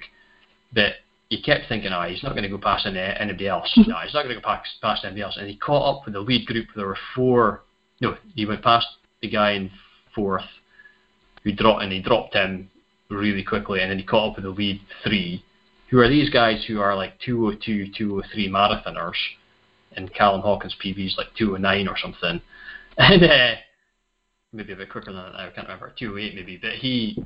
but 0.72 0.94
he 1.28 1.42
kept 1.42 1.68
thinking, 1.68 1.92
"Ah, 1.92 2.06
oh, 2.06 2.08
he's 2.08 2.22
not 2.22 2.32
going 2.32 2.44
to 2.44 2.48
go 2.48 2.56
past 2.56 2.86
any, 2.86 2.98
anybody 2.98 3.46
else. 3.46 3.70
no, 3.76 3.96
he's 3.96 4.14
not 4.14 4.22
going 4.22 4.34
to 4.34 4.40
go 4.40 4.48
past, 4.48 4.70
past 4.80 5.04
anybody 5.04 5.20
else." 5.20 5.36
And 5.36 5.50
he 5.50 5.56
caught 5.58 5.98
up 5.98 6.06
with 6.06 6.14
the 6.14 6.20
lead 6.20 6.46
group. 6.46 6.68
There 6.74 6.86
were 6.86 6.96
four. 7.14 7.64
No, 8.00 8.16
he 8.34 8.46
went 8.46 8.62
past 8.62 8.86
the 9.20 9.28
guy 9.28 9.50
in 9.50 9.70
fourth, 10.14 10.44
who 11.44 11.52
dropped, 11.52 11.82
and 11.82 11.92
he 11.92 12.00
dropped 12.00 12.34
him 12.34 12.70
really 13.08 13.44
quickly. 13.44 13.80
And 13.80 13.90
then 13.90 13.98
he 13.98 14.04
caught 14.04 14.30
up 14.30 14.36
with 14.36 14.44
the 14.44 14.50
lead 14.50 14.80
three, 15.04 15.44
who 15.90 15.98
are 15.98 16.08
these 16.08 16.30
guys 16.30 16.64
who 16.66 16.80
are 16.80 16.94
like 16.94 17.18
202, 17.20 17.92
203 17.96 18.48
marathoners, 18.48 19.16
and 19.96 20.12
Callum 20.14 20.40
Hawkins 20.42 20.76
PB 20.84 21.06
is 21.06 21.14
like 21.18 21.28
209 21.36 21.88
or 21.88 21.96
something. 21.98 22.40
And 22.98 23.22
uh, 23.22 23.54
maybe 24.52 24.72
a 24.72 24.76
bit 24.76 24.90
quicker 24.90 25.12
than 25.12 25.22
that. 25.22 25.34
I 25.34 25.48
can't 25.54 25.66
remember, 25.66 25.94
208 25.96 26.34
maybe. 26.34 26.58
But 26.60 26.72
he 26.72 27.16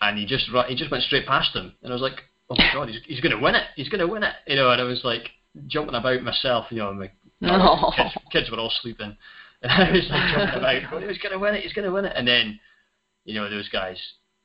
and 0.00 0.18
he 0.18 0.26
just 0.26 0.46
he 0.68 0.74
just 0.74 0.90
went 0.90 1.04
straight 1.04 1.26
past 1.26 1.54
him, 1.54 1.74
and 1.82 1.92
I 1.92 1.94
was 1.94 2.02
like, 2.02 2.20
oh 2.50 2.56
my 2.56 2.70
god, 2.72 2.88
he's 2.88 3.00
he's 3.06 3.20
going 3.20 3.36
to 3.36 3.42
win 3.42 3.54
it. 3.54 3.64
He's 3.76 3.88
going 3.88 4.00
to 4.00 4.06
win 4.06 4.22
it. 4.22 4.34
You 4.46 4.56
know, 4.56 4.70
and 4.70 4.80
I 4.80 4.84
was 4.84 5.02
like 5.04 5.30
jumping 5.66 5.94
about 5.94 6.22
myself. 6.22 6.66
You 6.70 6.78
know, 6.78 6.92
my 6.92 7.10
no. 7.40 7.92
kids, 7.96 8.14
kids 8.30 8.50
were 8.50 8.58
all 8.58 8.72
sleeping, 8.82 9.16
and 9.64 9.72
I 9.82 9.90
was 9.90 10.06
like 10.10 10.32
jumping 10.32 10.58
about. 10.58 10.90
Going, 10.90 11.08
he's 11.08 11.18
going 11.18 11.32
to 11.32 11.38
win 11.38 11.54
it. 11.54 11.62
He's 11.62 11.72
going 11.72 11.86
to 11.86 11.92
win 11.92 12.04
it. 12.04 12.12
And 12.14 12.26
then, 12.28 12.60
you 13.24 13.34
know, 13.34 13.48
those 13.50 13.68
guys. 13.68 13.98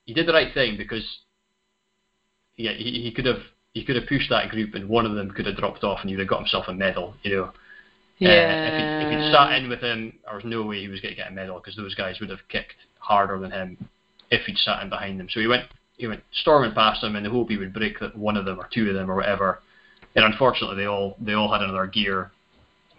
He 0.06 0.14
did 0.14 0.28
the 0.28 0.34
right 0.34 0.52
thing 0.54 0.76
because, 0.76 1.06
yeah, 2.56 2.74
he, 2.74 3.02
he 3.04 3.12
could 3.12 3.26
have 3.26 3.42
he 3.74 3.86
could 3.86 3.96
have 3.96 4.08
pushed 4.08 4.30
that 4.32 4.50
group, 4.50 4.74
and 4.74 4.90
one 4.90 5.06
of 5.06 5.14
them 5.14 5.32
could 5.32 5.46
have 5.46 5.58
dropped 5.58 5.84
off, 5.84 6.00
and 6.02 6.10
he 6.10 6.16
would 6.16 6.22
have 6.22 6.30
got 6.30 6.40
himself 6.40 6.66
a 6.68 6.74
medal. 6.74 7.14
You 7.24 7.36
know. 7.36 7.52
Yeah. 8.18 8.30
Uh, 8.30 9.06
if, 9.06 9.12
he, 9.12 9.16
if 9.16 9.24
he'd 9.24 9.32
sat 9.32 9.54
in 9.54 9.70
with 9.70 9.80
him, 9.80 10.14
there 10.26 10.36
was 10.36 10.44
no 10.44 10.64
way 10.64 10.82
he 10.82 10.88
was 10.88 11.00
going 11.00 11.14
to 11.14 11.22
get 11.22 11.32
a 11.32 11.34
medal 11.34 11.58
because 11.60 11.76
those 11.78 11.96
guys 11.96 12.20
would 12.20 12.30
have 12.30 12.40
kicked 12.50 12.76
harder 13.00 13.40
than 13.40 13.52
him 13.52 13.90
if 14.30 14.46
he'd 14.46 14.58
sat 14.58 14.84
in 14.84 14.90
behind 14.90 15.20
them. 15.20 15.30
So 15.32 15.40
he 15.40 15.48
went 15.48 15.66
he 15.98 16.08
went 16.08 16.24
storming 16.32 16.74
past 16.74 17.02
them 17.02 17.16
in 17.16 17.24
the 17.24 17.30
hope 17.30 17.50
he 17.50 17.58
would 17.58 17.74
break 17.74 18.00
that 18.00 18.18
one 18.18 18.38
of 18.38 18.46
them 18.46 18.60
or 18.60 18.68
two 18.74 18.90
of 18.90 18.96
them 18.96 19.12
or 19.12 19.16
whatever. 19.16 19.62
And 20.16 20.26
unfortunately, 20.26 20.78
they 20.78 20.88
all 20.88 21.16
they 21.22 21.34
all 21.34 21.52
had 21.52 21.62
another 21.62 21.88
gear. 21.88 22.32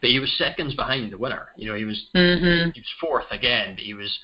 But 0.01 0.11
he 0.11 0.19
was 0.19 0.33
seconds 0.39 0.75
behind 0.75 1.13
the 1.13 1.19
winner. 1.19 1.49
You 1.57 1.69
know, 1.69 1.75
he 1.75 1.85
was 1.85 2.07
mm-hmm. 2.15 2.71
he 2.71 2.81
was 2.81 2.95
fourth 3.01 3.27
again, 3.31 3.75
but 3.75 3.85
he 3.85 3.95
was 3.95 4.19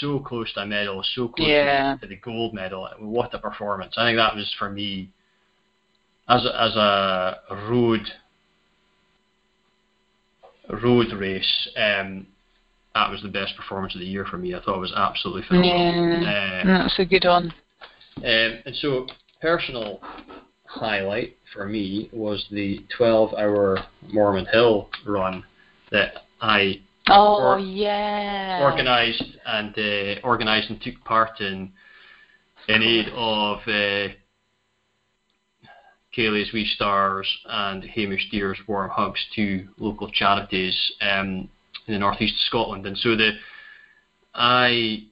so 0.00 0.18
close 0.20 0.52
to 0.54 0.60
a 0.60 0.66
medal, 0.66 1.02
so 1.14 1.28
close 1.28 1.48
yeah. 1.48 1.96
to, 2.00 2.06
the 2.06 2.16
gold 2.16 2.54
medal. 2.54 2.88
What 2.98 3.34
a 3.34 3.38
performance! 3.38 3.94
I 3.96 4.08
think 4.08 4.16
that 4.16 4.34
was 4.34 4.54
for 4.58 4.70
me 4.70 5.10
as 6.28 6.44
a, 6.44 6.62
as 6.62 6.76
a 6.76 7.38
road 7.68 8.00
road 10.82 11.12
race. 11.12 11.68
Um, 11.76 12.26
that 12.94 13.10
was 13.10 13.20
the 13.22 13.28
best 13.28 13.54
performance 13.56 13.94
of 13.94 14.00
the 14.00 14.06
year 14.06 14.24
for 14.24 14.38
me. 14.38 14.54
I 14.54 14.60
thought 14.60 14.76
it 14.76 14.80
was 14.80 14.94
absolutely 14.96 15.42
phenomenal. 15.46 16.22
Yeah, 16.22 16.62
uh, 16.64 16.66
that's 16.66 16.98
a 16.98 17.04
good 17.04 17.24
one. 17.24 17.52
Um, 18.16 18.22
and 18.24 18.76
so, 18.80 19.06
personal 19.42 20.00
highlight 20.68 21.36
for 21.52 21.66
me 21.66 22.10
was 22.12 22.44
the 22.50 22.84
12-hour 22.98 23.78
Mormond 24.12 24.50
Hill 24.52 24.88
run 25.06 25.44
that 25.90 26.24
I 26.40 26.80
oh 27.08 27.36
or, 27.40 27.58
yeah 27.58 28.60
organised 28.62 29.24
and 29.46 29.74
uh, 29.78 30.26
organised 30.26 30.70
and 30.70 30.80
took 30.80 31.02
part 31.04 31.40
in 31.40 31.72
in 32.68 32.82
aid 32.82 33.08
of 33.14 33.58
uh, 33.66 34.12
Kaylee's 36.16 36.52
Wee 36.52 36.66
Stars 36.74 37.28
and 37.44 37.84
Hamish 37.84 38.28
Deer's 38.30 38.58
Warm 38.66 38.90
Hugs, 38.90 39.24
two 39.34 39.68
local 39.78 40.10
charities 40.10 40.92
um, 41.00 41.48
in 41.86 41.94
the 41.94 41.98
northeast 41.98 42.34
of 42.34 42.40
Scotland. 42.40 42.86
And 42.86 42.96
so 42.98 43.16
the 43.16 43.32
I 44.34 45.04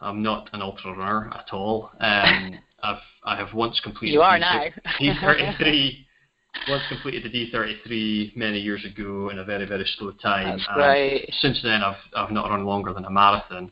I'm 0.00 0.22
not 0.22 0.48
an 0.52 0.62
ultra 0.62 0.96
runner 0.96 1.30
at 1.34 1.52
all. 1.52 1.90
Um, 2.00 2.58
I've 2.82 3.02
I 3.24 3.36
have 3.36 3.52
once 3.54 3.80
completed. 3.80 4.14
You 4.14 4.22
are 4.22 4.38
D- 4.38 4.40
now. 4.40 4.64
D33. 5.00 6.06
once 6.68 6.82
completed 6.88 7.22
the 7.22 7.52
D33 7.52 8.36
many 8.36 8.58
years 8.58 8.84
ago 8.84 9.28
in 9.30 9.38
a 9.38 9.44
very 9.44 9.66
very 9.66 9.86
slow 9.98 10.10
time. 10.12 10.58
That's 10.58 10.68
and 10.68 10.78
right. 10.78 11.30
Since 11.40 11.60
then, 11.62 11.82
I've 11.82 11.96
I've 12.16 12.30
not 12.30 12.50
run 12.50 12.64
longer 12.64 12.92
than 12.92 13.04
a 13.04 13.10
marathon, 13.10 13.70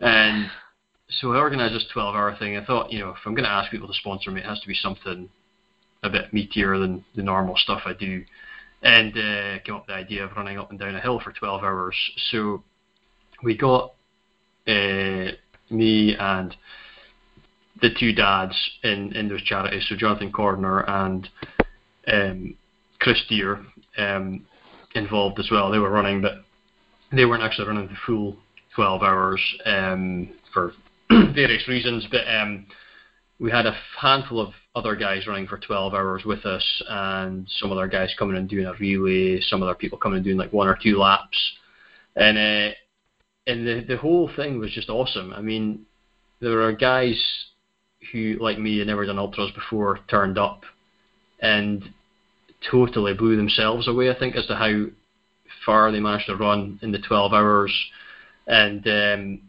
and 0.00 0.50
so 1.20 1.32
I 1.32 1.36
organised 1.36 1.74
this 1.74 1.86
12-hour 1.94 2.36
thing. 2.38 2.56
I 2.56 2.64
thought, 2.64 2.90
you 2.90 3.00
know, 3.00 3.10
if 3.10 3.18
I'm 3.26 3.34
going 3.34 3.44
to 3.44 3.50
ask 3.50 3.70
people 3.70 3.86
to 3.86 3.94
sponsor 3.94 4.30
me, 4.30 4.40
it 4.40 4.46
has 4.46 4.60
to 4.60 4.68
be 4.68 4.74
something 4.74 5.28
a 6.02 6.10
bit 6.10 6.32
meatier 6.32 6.80
than 6.80 7.04
the 7.14 7.22
normal 7.22 7.56
stuff 7.56 7.82
I 7.84 7.92
do, 7.92 8.24
and 8.82 9.12
uh, 9.12 9.58
came 9.64 9.74
up 9.74 9.82
with 9.82 9.88
the 9.88 9.94
idea 9.94 10.24
of 10.24 10.32
running 10.36 10.58
up 10.58 10.70
and 10.70 10.78
down 10.78 10.94
a 10.94 11.00
hill 11.00 11.20
for 11.20 11.32
12 11.32 11.62
hours. 11.62 11.96
So 12.30 12.64
we 13.42 13.56
got 13.56 13.92
uh, 14.66 15.32
me 15.70 16.16
and 16.18 16.56
the 17.82 17.90
two 17.98 18.12
dads 18.12 18.54
in, 18.84 19.14
in 19.14 19.28
those 19.28 19.42
charities, 19.42 19.84
so 19.88 19.96
Jonathan 19.96 20.32
Cordner 20.32 20.88
and 20.88 21.28
um, 22.06 22.56
Chris 23.00 23.20
Deer 23.28 23.64
um, 23.98 24.46
involved 24.94 25.40
as 25.40 25.48
well. 25.50 25.70
They 25.70 25.78
were 25.78 25.90
running, 25.90 26.22
but 26.22 26.44
they 27.12 27.24
weren't 27.24 27.42
actually 27.42 27.66
running 27.66 27.88
the 27.88 27.96
full 28.06 28.36
12 28.76 29.02
hours 29.02 29.42
um, 29.66 30.30
for 30.54 30.72
various 31.10 31.66
reasons. 31.66 32.06
But 32.10 32.22
um, 32.28 32.66
we 33.40 33.50
had 33.50 33.66
a 33.66 33.76
handful 34.00 34.40
of 34.40 34.54
other 34.76 34.94
guys 34.94 35.26
running 35.26 35.48
for 35.48 35.58
12 35.58 35.92
hours 35.92 36.22
with 36.24 36.46
us, 36.46 36.82
and 36.88 37.48
some 37.58 37.72
other 37.72 37.88
guys 37.88 38.14
coming 38.16 38.36
and 38.36 38.48
doing 38.48 38.66
a 38.66 38.74
relay, 38.74 39.40
some 39.40 39.62
other 39.62 39.74
people 39.74 39.98
coming 39.98 40.18
and 40.18 40.24
doing 40.24 40.38
like 40.38 40.52
one 40.52 40.68
or 40.68 40.78
two 40.80 40.98
laps, 40.98 41.36
and 42.14 42.38
uh, 42.38 42.74
and 43.48 43.66
the 43.66 43.84
the 43.88 43.96
whole 43.96 44.30
thing 44.36 44.60
was 44.60 44.70
just 44.70 44.88
awesome. 44.88 45.32
I 45.32 45.40
mean, 45.40 45.84
there 46.40 46.62
are 46.62 46.72
guys 46.72 47.20
who, 48.10 48.36
like 48.40 48.58
me, 48.58 48.78
had 48.78 48.86
never 48.86 49.06
done 49.06 49.18
ultras 49.18 49.50
before, 49.52 50.00
turned 50.08 50.38
up 50.38 50.62
and 51.40 51.90
totally 52.70 53.14
blew 53.14 53.36
themselves 53.36 53.88
away. 53.88 54.10
I 54.10 54.18
think 54.18 54.36
as 54.36 54.46
to 54.46 54.56
how 54.56 54.86
far 55.64 55.92
they 55.92 56.00
managed 56.00 56.26
to 56.26 56.36
run 56.36 56.78
in 56.82 56.92
the 56.92 56.98
12 56.98 57.32
hours, 57.32 57.72
and 58.46 58.86
um, 58.86 59.40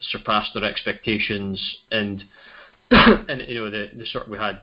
surpassed 0.00 0.52
their 0.54 0.64
expectations. 0.64 1.76
And 1.90 2.24
and 2.90 3.42
you 3.48 3.60
know 3.60 3.70
the 3.70 3.90
the 3.96 4.06
sort 4.06 4.28
we 4.28 4.38
had 4.38 4.60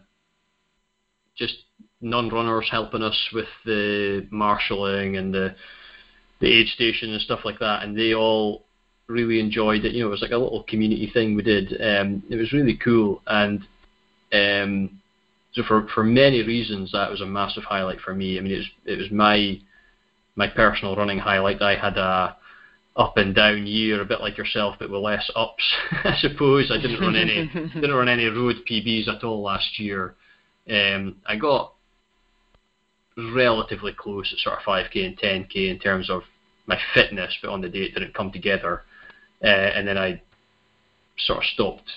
just 1.36 1.56
non-runners 2.02 2.68
helping 2.72 3.02
us 3.02 3.18
with 3.34 3.48
the 3.66 4.28
marshalling 4.32 5.18
and 5.18 5.34
the 5.34 5.56
the 6.40 6.48
aid 6.48 6.68
station 6.68 7.12
and 7.12 7.22
stuff 7.22 7.42
like 7.44 7.60
that, 7.60 7.84
and 7.84 7.98
they 7.98 8.14
all 8.14 8.66
really 9.10 9.40
enjoyed 9.40 9.84
it. 9.84 9.94
You 9.94 10.02
know, 10.02 10.08
it 10.08 10.12
was 10.12 10.22
like 10.22 10.32
a 10.32 10.38
little 10.38 10.64
community 10.64 11.10
thing 11.12 11.36
we 11.36 11.44
did. 11.44 11.74
Um, 11.82 12.24
it 12.30 12.36
was 12.36 12.54
really 12.54 12.78
cool, 12.78 13.22
and 13.28 13.62
um, 14.32 15.02
so 15.54 15.64
for 15.64 15.88
for 15.94 16.04
many 16.04 16.44
reasons, 16.44 16.92
that 16.92 17.12
was 17.12 17.22
a 17.22 17.26
massive 17.26 17.64
highlight 17.64 18.00
for 18.00 18.14
me. 18.14 18.38
I 18.38 18.42
mean, 18.42 18.54
it 18.54 18.58
was 18.58 18.70
it 18.86 18.98
was 18.98 19.12
my 19.12 19.60
my 20.36 20.48
personal 20.48 20.96
running 20.96 21.20
highlight. 21.20 21.62
I 21.62 21.76
had 21.76 21.98
a 21.98 22.38
up 22.96 23.18
and 23.18 23.34
down 23.34 23.66
year, 23.66 24.02
a 24.02 24.06
bit 24.06 24.22
like 24.22 24.38
yourself, 24.38 24.76
but 24.78 24.90
with 24.90 25.02
less 25.02 25.30
ups, 25.36 25.64
I 26.04 26.16
suppose. 26.20 26.72
I 26.72 26.82
didn't 26.82 27.02
run 27.02 27.16
any 27.16 27.48
didn't 27.74 27.94
run 27.94 28.10
any 28.10 28.26
road 28.26 28.58
PBs 28.70 29.08
at 29.08 29.24
all 29.24 29.42
last 29.42 29.80
year. 29.80 30.16
Um, 30.70 31.16
I 31.26 31.36
got 31.36 31.74
relatively 33.18 33.94
close 33.94 34.32
at 34.32 34.40
sort 34.40 34.60
of 34.60 34.64
5k 34.64 35.06
and 35.06 35.18
10k 35.18 35.70
in 35.70 35.80
terms 35.80 36.10
of 36.10 36.22
my 36.68 36.80
fitness, 36.94 37.36
but 37.42 37.50
on 37.50 37.62
the 37.62 37.70
day 37.70 37.80
it 37.80 37.94
didn't 37.94 38.14
come 38.14 38.32
together, 38.32 38.84
uh, 39.44 39.48
and 39.48 39.88
then 39.88 39.98
I 39.98 40.22
sort 41.18 41.40
of 41.40 41.46
stopped 41.46 41.90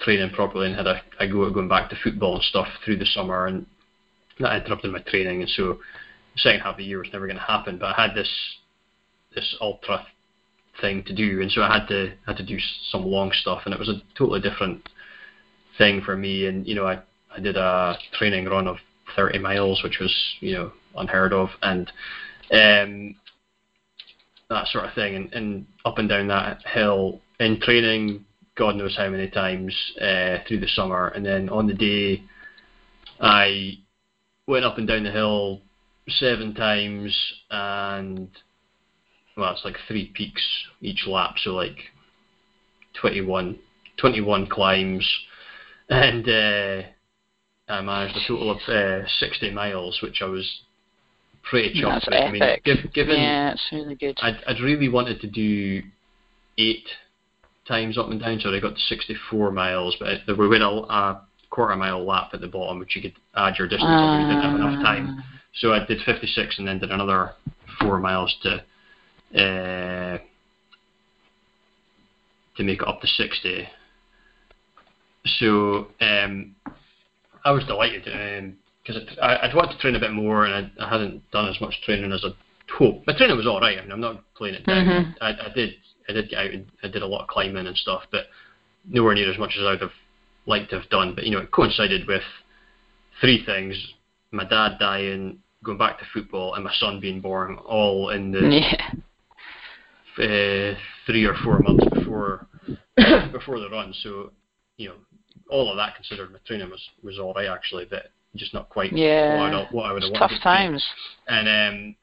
training 0.00 0.30
properly 0.30 0.66
and 0.66 0.76
had 0.76 0.86
a, 0.86 1.00
a 1.20 1.28
go 1.28 1.46
at 1.46 1.54
going 1.54 1.68
back 1.68 1.88
to 1.90 1.96
football 2.02 2.34
and 2.34 2.44
stuff 2.44 2.68
through 2.84 2.98
the 2.98 3.06
summer, 3.06 3.46
and 3.46 3.66
that 4.40 4.62
interrupted 4.62 4.92
my 4.92 5.00
training, 5.00 5.40
and 5.40 5.50
so 5.50 5.78
the 6.34 6.40
second 6.40 6.60
half 6.60 6.72
of 6.72 6.78
the 6.78 6.84
year 6.84 6.98
was 6.98 7.08
never 7.12 7.26
going 7.26 7.38
to 7.38 7.42
happen. 7.42 7.78
But 7.78 7.96
I 7.96 8.06
had 8.06 8.14
this 8.14 8.30
this 9.34 9.56
ultra 9.60 10.06
thing 10.80 11.02
to 11.04 11.14
do, 11.14 11.40
and 11.40 11.50
so 11.50 11.62
I 11.62 11.78
had 11.78 11.86
to 11.88 12.12
had 12.26 12.36
to 12.36 12.46
do 12.46 12.58
some 12.90 13.04
long 13.04 13.32
stuff, 13.32 13.62
and 13.64 13.74
it 13.74 13.80
was 13.80 13.88
a 13.88 14.02
totally 14.16 14.40
different 14.40 14.88
thing 15.78 16.00
for 16.02 16.16
me. 16.16 16.46
And 16.46 16.66
you 16.66 16.74
know, 16.74 16.86
I 16.86 17.00
I 17.34 17.40
did 17.40 17.56
a 17.56 17.96
training 18.12 18.46
run 18.46 18.66
of 18.66 18.76
30 19.16 19.38
miles, 19.38 19.82
which 19.82 19.98
was 20.00 20.14
you 20.40 20.54
know 20.54 20.72
unheard 20.96 21.32
of, 21.32 21.50
and 21.62 21.90
um, 22.52 23.16
that 24.50 24.66
sort 24.68 24.84
of 24.84 24.94
thing, 24.94 25.14
and, 25.14 25.32
and 25.32 25.66
up 25.84 25.98
and 25.98 26.08
down 26.08 26.28
that 26.28 26.58
hill 26.66 27.20
in 27.40 27.60
training, 27.60 28.24
God 28.56 28.76
knows 28.76 28.96
how 28.96 29.08
many 29.08 29.28
times 29.28 29.74
uh, 30.00 30.38
through 30.46 30.60
the 30.60 30.68
summer, 30.68 31.08
and 31.08 31.24
then 31.24 31.48
on 31.48 31.66
the 31.66 31.74
day, 31.74 32.22
I 33.20 33.78
went 34.46 34.64
up 34.64 34.78
and 34.78 34.86
down 34.86 35.04
the 35.04 35.10
hill 35.10 35.60
seven 36.08 36.54
times, 36.54 37.16
and 37.50 38.28
well, 39.36 39.52
it's 39.52 39.64
like 39.64 39.76
three 39.88 40.10
peaks 40.14 40.42
each 40.80 41.06
lap, 41.06 41.34
so 41.38 41.50
like 41.50 41.78
21, 43.00 43.58
21 43.96 44.46
climbs, 44.46 45.08
and 45.88 46.28
uh, 46.28 46.82
I 47.68 47.80
managed 47.80 48.16
a 48.16 48.28
total 48.28 48.50
of 48.52 48.58
uh, 48.68 49.06
60 49.18 49.50
miles, 49.50 50.00
which 50.02 50.22
I 50.22 50.26
was 50.26 50.60
pretty 51.48 51.80
with. 51.80 52.04
I 52.12 52.30
mean, 52.30 52.42
given 52.92 53.16
yeah, 53.16 53.52
it's 53.52 53.68
really 53.72 53.94
good. 53.94 54.18
I'd, 54.22 54.42
I'd 54.46 54.60
really 54.60 54.88
wanted 54.88 55.20
to 55.20 55.26
do 55.26 55.82
eight 56.58 56.86
times 57.66 57.98
up 57.98 58.08
and 58.08 58.20
down, 58.20 58.40
so 58.40 58.50
I 58.54 58.60
got 58.60 58.74
to 58.74 58.80
64 58.80 59.50
miles, 59.50 59.96
but 59.98 60.18
there 60.26 60.36
we 60.36 60.48
went 60.48 60.62
a, 60.62 60.68
a 60.68 61.26
quarter 61.50 61.76
mile 61.76 62.04
lap 62.04 62.30
at 62.32 62.40
the 62.40 62.48
bottom, 62.48 62.78
which 62.78 62.96
you 62.96 63.02
could 63.02 63.14
add 63.36 63.54
your 63.58 63.68
distance 63.68 63.88
up 63.88 64.20
if 64.20 64.22
you 64.22 64.28
didn't 64.28 64.42
have 64.42 64.60
enough 64.60 64.82
time. 64.82 65.16
Ah. 65.18 65.40
So 65.54 65.72
I 65.72 65.84
did 65.86 66.00
56 66.04 66.58
and 66.58 66.66
then 66.66 66.80
did 66.80 66.90
another 66.90 67.32
four 67.80 67.98
miles 67.98 68.34
to 68.42 68.64
uh, 69.38 70.18
to 72.56 72.62
make 72.62 72.80
it 72.80 72.88
up 72.88 73.00
to 73.00 73.06
60. 73.06 73.68
So 75.38 75.88
um, 76.00 76.54
I 77.44 77.50
was 77.50 77.64
delighted 77.64 78.06
because 78.86 79.02
I 79.22 79.36
I'd 79.42 79.54
wanted 79.54 79.72
to 79.72 79.78
train 79.78 79.96
a 79.96 80.00
bit 80.00 80.12
more 80.12 80.44
and 80.44 80.70
I, 80.78 80.84
I 80.84 80.88
hadn't 80.88 81.28
done 81.30 81.48
as 81.48 81.60
much 81.60 81.80
training 81.84 82.12
as 82.12 82.24
I'd 82.24 82.32
hoped. 82.70 83.06
My 83.06 83.16
training 83.16 83.36
was 83.36 83.46
all 83.46 83.60
right. 83.60 83.78
I 83.78 83.82
mean, 83.82 83.92
I'm 83.92 84.00
not 84.00 84.22
playing 84.34 84.54
it 84.56 84.66
down. 84.66 84.86
Mhm. 84.86 85.14
I, 85.20 85.28
I 85.30 85.52
did 85.54 85.74
I 86.08 86.12
did 86.12 86.28
get 86.30 86.38
out 86.38 86.50
and 86.50 86.66
I 86.82 86.88
did 86.88 87.02
a 87.02 87.06
lot 87.06 87.22
of 87.22 87.28
climbing 87.28 87.66
and 87.66 87.76
stuff, 87.76 88.02
but 88.10 88.26
nowhere 88.88 89.14
near 89.14 89.30
as 89.30 89.38
much 89.38 89.56
as 89.58 89.64
I'd 89.64 89.80
have 89.80 89.92
liked 90.46 90.70
to 90.70 90.80
have 90.80 90.88
done. 90.90 91.14
But 91.14 91.24
you 91.24 91.30
know, 91.32 91.38
it 91.38 91.50
coincided 91.50 92.06
with 92.06 92.22
three 93.20 93.44
things: 93.44 93.94
my 94.32 94.44
dad 94.44 94.76
dying, 94.78 95.38
going 95.62 95.78
back 95.78 95.98
to 95.98 96.04
football, 96.12 96.54
and 96.54 96.64
my 96.64 96.72
son 96.74 97.00
being 97.00 97.20
born, 97.20 97.56
all 97.56 98.10
in 98.10 98.30
the 98.30 98.40
Yeah. 100.18 100.72
uh, 100.74 100.74
three 101.06 101.24
or 101.24 101.34
four 101.42 101.60
months 101.60 101.84
before 101.92 102.46
before 103.32 103.60
the 103.60 103.68
run. 103.70 103.94
So, 104.02 104.32
you 104.76 104.88
know, 104.88 104.94
all 105.48 105.70
of 105.70 105.76
that 105.76 105.94
considered, 105.96 106.32
my 106.32 106.38
training 106.46 106.70
was 106.70 106.86
was 107.02 107.18
all 107.18 107.32
right 107.34 107.48
actually, 107.48 107.86
but 107.88 108.10
just 108.36 108.54
not 108.54 108.68
quite 108.68 108.92
Yeah. 108.92 109.38
what, 109.38 109.54
I, 109.54 109.68
what 109.70 109.82
I 109.84 109.92
would 109.92 110.02
have 110.02 110.12
wanted. 110.12 110.18
tough 110.18 110.32
it 110.32 110.36
to 110.36 110.42
times. 110.42 110.84
And 111.28 111.48
um, 111.48 111.96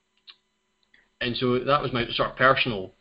and 1.21 1.37
so 1.37 1.59
that 1.59 1.81
was 1.81 1.93
my 1.93 2.07
sort 2.11 2.31
of 2.31 2.35
personal 2.35 2.91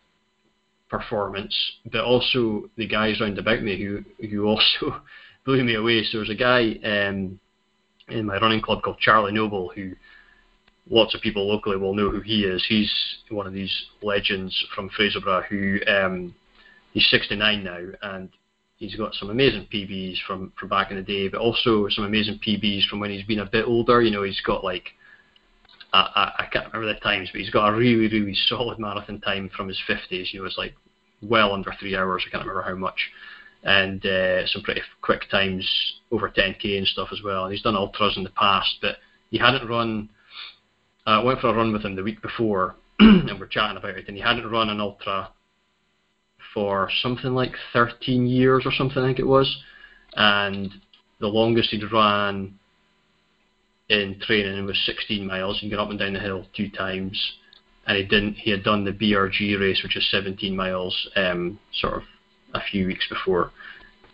performance, 0.89 1.57
but 1.91 2.05
also 2.05 2.69
the 2.77 2.87
guys 2.87 3.21
round 3.21 3.39
about 3.39 3.63
me 3.63 3.79
who 3.79 4.05
who 4.29 4.47
also 4.47 5.03
blew 5.45 5.65
me 5.65 5.75
away. 5.75 6.05
So 6.05 6.19
there's 6.19 6.31
a 6.31 6.35
guy 6.35 6.79
um, 6.85 7.39
in 8.09 8.27
my 8.27 8.39
running 8.39 8.61
club 8.61 8.83
called 8.83 8.99
Charlie 8.99 9.33
Noble 9.33 9.71
who 9.75 9.93
lots 10.89 11.15
of 11.15 11.21
people 11.21 11.49
locally 11.49 11.77
will 11.77 11.95
know 11.95 12.11
who 12.11 12.21
he 12.21 12.45
is. 12.45 12.65
He's 12.69 12.93
one 13.31 13.47
of 13.47 13.53
these 13.53 13.85
legends 14.03 14.67
from 14.75 14.91
Fraserburgh 14.91 15.47
who 15.47 15.79
um, 15.87 16.35
he's 16.93 17.09
69 17.11 17.63
now 17.63 17.79
and 18.03 18.29
he's 18.81 18.97
got 18.97 19.15
some 19.15 19.31
amazing 19.31 19.69
PBs 19.73 20.17
from, 20.27 20.53
from 20.59 20.69
back 20.69 20.91
in 20.91 20.97
the 20.97 21.03
day, 21.03 21.29
but 21.29 21.41
also 21.41 21.87
some 21.91 22.05
amazing 22.05 22.41
PBs 22.45 22.89
from 22.89 22.99
when 22.99 23.11
he's 23.11 23.27
been 23.27 23.39
a 23.39 23.47
bit 23.47 23.67
older. 23.67 24.03
You 24.03 24.11
know, 24.11 24.25
he's 24.25 24.41
got 24.41 24.65
like 24.65 24.89
I, 25.93 25.99
I, 25.99 26.43
I 26.43 26.47
can't 26.51 26.73
remember 26.73 26.93
the 26.93 26.99
times, 27.01 27.29
but 27.31 27.41
he's 27.41 27.51
got 27.51 27.69
a 27.69 27.77
really, 27.77 28.09
really 28.09 28.35
solid 28.49 28.79
marathon 28.79 29.21
time 29.21 29.51
from 29.55 29.69
his 29.69 29.81
50s. 29.89 30.33
You 30.33 30.41
know, 30.41 30.47
it's 30.47 30.59
like 30.59 30.75
well 31.23 31.53
under 31.53 31.73
three 31.79 31.95
hours. 31.95 32.25
I 32.27 32.31
can't 32.31 32.45
remember 32.45 32.69
how 32.69 32.75
much. 32.75 32.99
And 33.63 34.05
uh, 34.07 34.47
some 34.47 34.63
pretty 34.63 34.81
quick 35.03 35.29
times 35.31 35.69
over 36.11 36.31
10k 36.31 36.79
and 36.79 36.87
stuff 36.87 37.09
as 37.13 37.21
well. 37.23 37.45
And 37.45 37.53
he's 37.53 37.63
done 37.63 37.77
ultras 37.77 38.17
in 38.17 38.25
the 38.25 38.31
past, 38.31 38.77
but 38.81 38.97
he 39.31 39.37
hadn't 39.37 39.69
run. 39.69 40.09
I 41.05 41.23
went 41.23 41.41
for 41.41 41.49
a 41.49 41.55
run 41.55 41.73
with 41.73 41.85
him 41.85 41.97
the 41.97 42.03
week 42.03 42.23
before, 42.23 42.77
and 42.99 43.39
we're 43.39 43.47
chatting 43.47 43.77
about 43.77 43.99
it. 43.99 44.09
And 44.09 44.17
he 44.17 44.23
hadn't 44.23 44.51
run 44.51 44.71
an 44.71 44.81
ultra 44.81 45.29
for 46.55 46.91
something 47.03 47.33
like 47.33 47.53
13 47.73 48.27
years 48.27 48.65
or 48.67 48.73
something, 48.73 49.03
I 49.03 49.07
think 49.07 49.19
it 49.19 49.27
was. 49.27 49.63
And 50.15 50.73
the 51.21 51.29
longest 51.29 51.71
he'd 51.71 51.93
ran 51.93 52.59
in 53.89 54.19
training 54.21 54.65
was 54.67 54.79
16 54.87 55.27
miles. 55.27 55.59
He 55.61 55.69
got 55.69 55.81
up 55.81 55.91
and 55.91 55.99
down 55.99 56.15
the 56.15 56.21
hill 56.21 56.47
two 56.57 56.71
times, 56.71 57.21
and 57.87 57.97
he 57.97 58.05
didn't. 58.05 58.35
He 58.35 58.51
had 58.51 58.63
done 58.63 58.85
the 58.85 58.93
BRG 58.93 59.61
race, 59.61 59.83
which 59.83 59.97
is 59.97 60.09
17 60.11 60.57
miles, 60.57 61.09
um, 61.17 61.59
sort 61.75 61.95
of 61.95 62.03
a 62.55 62.61
few 62.61 62.87
weeks 62.87 63.07
before, 63.09 63.51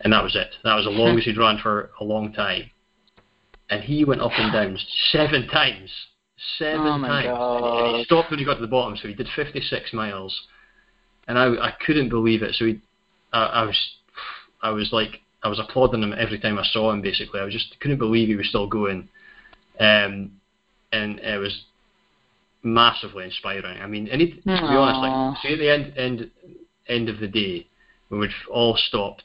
and 0.01 0.11
that 0.13 0.23
was 0.23 0.35
it. 0.35 0.55
That 0.63 0.75
was 0.75 0.85
the 0.85 0.91
longest 0.91 1.27
he'd 1.27 1.37
run 1.37 1.59
for 1.61 1.91
a 1.99 2.03
long 2.03 2.33
time. 2.33 2.69
And 3.69 3.83
he 3.83 4.05
went 4.05 4.21
up 4.21 4.31
and 4.37 4.51
down 4.51 4.77
seven 5.11 5.47
times, 5.47 5.91
seven 6.57 6.79
Oh 6.79 7.07
times, 7.07 7.27
and 7.27 7.65
he, 7.65 7.87
and 7.87 7.97
he 7.97 8.03
stopped 8.05 8.31
when 8.31 8.39
he 8.39 8.45
got 8.45 8.55
to 8.55 8.61
the 8.61 8.67
bottom. 8.67 8.97
So 8.97 9.07
he 9.07 9.13
did 9.13 9.27
56 9.35 9.93
miles, 9.93 10.47
and 11.27 11.37
I, 11.37 11.47
I 11.55 11.73
couldn't 11.85 12.09
believe 12.09 12.43
it. 12.43 12.55
So 12.55 12.65
he, 12.65 12.81
I, 13.33 13.45
I 13.45 13.63
was, 13.63 13.89
I 14.61 14.69
was 14.71 14.89
like, 14.91 15.21
I 15.43 15.49
was 15.49 15.59
applauding 15.59 16.03
him 16.03 16.13
every 16.17 16.39
time 16.39 16.57
I 16.57 16.63
saw 16.71 16.91
him. 16.91 17.01
Basically, 17.01 17.39
I 17.39 17.43
was 17.43 17.53
just 17.53 17.79
couldn't 17.79 17.99
believe 17.99 18.27
he 18.27 18.35
was 18.35 18.49
still 18.49 18.67
going 18.67 19.07
um, 19.79 20.31
and 20.91 21.19
it 21.19 21.39
was 21.39 21.63
massively 22.63 23.25
inspiring. 23.25 23.81
I 23.81 23.87
mean, 23.87 24.07
any, 24.07 24.31
to 24.31 24.41
be 24.41 24.51
honest, 24.51 24.99
like, 24.99 25.37
see 25.41 25.53
at 25.53 25.59
the 25.59 25.69
end 25.69 25.93
end 25.97 26.31
end 26.87 27.09
of 27.09 27.19
the 27.19 27.27
day, 27.27 27.67
when 28.09 28.19
we'd 28.19 28.31
all 28.49 28.75
stopped, 28.75 29.23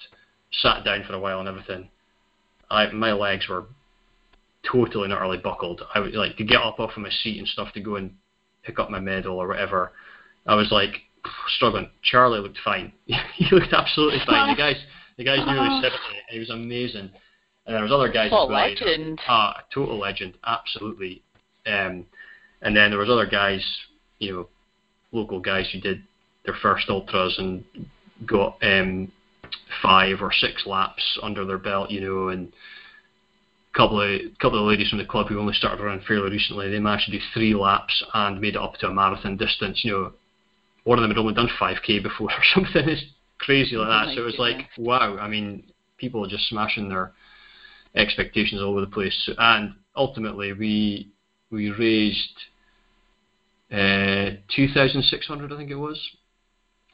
sat 0.50 0.84
down 0.84 1.04
for 1.04 1.14
a 1.14 1.20
while 1.20 1.40
and 1.40 1.48
everything, 1.48 1.88
I 2.70 2.90
my 2.92 3.12
legs 3.12 3.48
were 3.48 3.64
totally 4.70 5.04
and 5.04 5.12
utterly 5.12 5.38
buckled. 5.38 5.82
I 5.94 6.00
would 6.00 6.14
like 6.14 6.36
to 6.36 6.44
get 6.44 6.60
up 6.60 6.78
off 6.78 6.96
of 6.96 7.02
my 7.02 7.10
seat 7.10 7.38
and 7.38 7.48
stuff 7.48 7.72
to 7.74 7.80
go 7.80 7.96
and 7.96 8.12
pick 8.62 8.78
up 8.78 8.90
my 8.90 9.00
medal 9.00 9.38
or 9.38 9.48
whatever. 9.48 9.92
I 10.46 10.54
was 10.54 10.70
like 10.70 11.02
struggling. 11.56 11.90
Charlie 12.02 12.40
looked 12.40 12.58
fine. 12.64 12.92
he 13.06 13.46
looked 13.54 13.72
absolutely 13.72 14.20
fine. 14.26 14.54
The 14.54 14.60
guy's 14.60 14.76
the 15.16 15.24
guy's 15.24 15.46
nearly 15.46 15.80
seventy. 15.82 16.18
He 16.30 16.38
was 16.38 16.50
amazing. 16.50 17.10
And 17.66 17.76
there 17.76 17.82
was 17.82 17.92
other 17.92 18.10
guys 18.10 18.32
What 18.32 18.44
as 18.44 18.48
well. 18.48 18.68
legend. 18.68 19.20
Ah, 19.28 19.60
a 19.60 19.74
total 19.74 19.98
legend, 19.98 20.34
absolutely. 20.44 21.22
Um, 21.64 22.06
and 22.60 22.76
then 22.76 22.90
there 22.90 22.98
was 22.98 23.08
other 23.08 23.26
guys, 23.26 23.64
you 24.18 24.32
know, 24.32 24.48
local 25.12 25.38
guys 25.38 25.68
who 25.72 25.80
did 25.80 26.02
their 26.44 26.56
first 26.60 26.88
ultras 26.88 27.36
and 27.38 27.64
got 28.26 28.56
um, 28.62 29.12
five 29.80 30.22
or 30.22 30.32
six 30.32 30.66
laps 30.66 31.18
under 31.22 31.44
their 31.44 31.58
belt, 31.58 31.90
you 31.90 32.00
know, 32.00 32.28
and 32.28 32.52
a 33.72 33.76
couple 33.76 34.00
of 34.00 34.20
couple 34.40 34.58
of 34.58 34.66
ladies 34.66 34.88
from 34.88 34.98
the 34.98 35.04
club 35.04 35.28
who 35.28 35.38
only 35.38 35.54
started 35.54 35.82
running 35.82 36.04
fairly 36.04 36.30
recently, 36.30 36.68
they 36.68 36.80
managed 36.80 37.06
to 37.06 37.12
do 37.12 37.24
three 37.32 37.54
laps 37.54 38.02
and 38.14 38.40
made 38.40 38.56
it 38.56 38.60
up 38.60 38.74
to 38.74 38.88
a 38.88 38.92
marathon 38.92 39.36
distance. 39.36 39.80
You 39.84 39.92
know, 39.92 40.12
one 40.84 40.98
of 40.98 41.02
them 41.02 41.10
had 41.10 41.18
only 41.18 41.34
done 41.34 41.48
5k 41.58 42.02
before 42.02 42.30
or 42.32 42.44
something. 42.54 42.88
It's 42.88 43.02
crazy 43.38 43.76
like 43.76 43.86
Oh 43.86 43.90
that. 43.90 44.06
my 44.06 44.14
so 44.14 44.22
it 44.22 44.24
was 44.24 44.38
like, 44.38 44.68
wow. 44.78 45.16
I 45.18 45.28
mean, 45.28 45.64
people 45.98 46.24
are 46.24 46.28
just 46.28 46.48
smashing 46.48 46.88
their 46.88 47.12
expectations 47.94 48.60
all 48.60 48.70
over 48.70 48.80
the 48.80 48.86
place. 48.86 49.16
So- 49.26 49.34
And 49.38 49.74
ultimately, 49.96 50.52
we 50.52 51.08
we 51.50 51.70
raised 51.70 52.38
uh, 53.70 54.36
2,600, 54.54 55.52
I 55.52 55.56
think 55.56 55.70
it 55.70 55.74
was, 55.74 55.98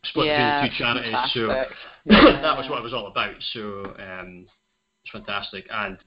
split 0.05 0.27
yeah, 0.29 0.61
between 0.61 0.71
the 0.71 0.77
two 0.77 0.85
charities. 0.85 1.33
So 1.35 1.47
fantastic. 1.49 1.77
that 2.43 2.57
was 2.57 2.69
what 2.69 2.79
it 2.79 2.83
was 2.83 2.93
all 2.93 3.07
about. 3.09 3.35
So 3.53 3.95
um, 3.99 4.47
it's 5.03 5.11
fantastic, 5.13 5.67
and 5.71 5.99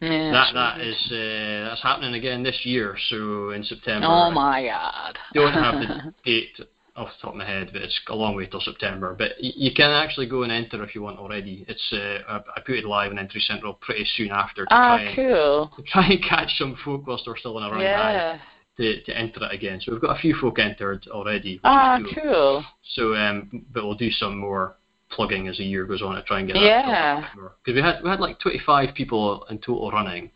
Yeah, 0.00 0.30
that 0.32 0.54
that 0.54 0.76
really 0.78 0.90
is 0.90 1.06
uh, 1.12 1.68
that's 1.70 1.82
happening 1.82 2.14
again 2.14 2.42
this 2.42 2.60
year. 2.64 2.96
So 3.08 3.50
in 3.50 3.62
September. 3.64 4.06
Oh 4.06 4.30
my 4.30 4.64
god. 4.64 5.18
don't 5.34 5.52
have 5.52 5.74
the 5.80 6.12
date 6.24 6.58
off 6.96 7.08
the 7.08 7.22
top 7.26 7.32
of 7.32 7.36
my 7.38 7.44
head, 7.46 7.70
but 7.72 7.82
it's 7.82 7.98
a 8.08 8.14
long 8.14 8.34
way 8.34 8.46
till 8.46 8.60
September. 8.60 9.14
But 9.16 9.32
y- 9.42 9.52
you 9.54 9.70
can 9.74 9.90
actually 9.90 10.26
go 10.28 10.42
and 10.42 10.50
enter 10.52 10.82
if 10.82 10.94
you 10.94 11.02
want 11.02 11.18
already. 11.18 11.64
It's 11.68 11.92
uh, 11.92 12.40
I, 12.56 12.60
put 12.60 12.76
it 12.76 12.84
live 12.84 13.12
in 13.12 13.18
Entry 13.18 13.40
Central 13.40 13.74
pretty 13.74 14.06
soon 14.16 14.30
after 14.30 14.64
to 14.64 14.74
Ah, 14.74 14.96
try 14.96 15.02
and 15.02 15.16
cool. 15.16 15.70
to 15.76 15.82
try 15.82 16.06
and 16.08 16.22
catch 16.22 16.56
some 16.58 16.76
folk 16.84 17.06
whilst 17.06 17.24
they're 17.26 17.36
still 17.36 17.58
in 17.58 17.64
a 17.64 17.70
running 17.70 17.86
high. 17.86 18.12
Yeah. 18.12 18.38
to, 18.78 19.02
to 19.04 19.16
enter 19.18 19.44
it 19.44 19.52
again. 19.52 19.80
So 19.82 19.92
we've 19.92 20.00
got 20.00 20.16
a 20.16 20.20
few 20.20 20.34
folk 20.34 20.58
entered 20.58 21.06
already. 21.08 21.60
Ah, 21.64 21.98
cool. 22.14 22.22
cool. 22.22 22.64
So, 22.94 23.14
um, 23.14 23.64
but 23.72 23.84
we'll 23.84 23.94
do 23.94 24.10
some 24.10 24.36
more 24.38 24.76
plugging 25.10 25.48
as 25.48 25.58
the 25.58 25.64
year 25.64 25.84
goes 25.84 26.02
on 26.02 26.14
to 26.16 26.22
try 26.22 26.40
and 26.40 26.48
get 26.48 26.56
Yeah. 26.56 27.26
because 27.36 27.74
we 27.74 27.80
had 27.82 28.02
we 28.02 28.08
had 28.10 28.20
like 28.20 28.38
25 28.40 28.94
people 28.94 29.44
in 29.50 29.58
total 29.58 29.90
running, 29.90 30.30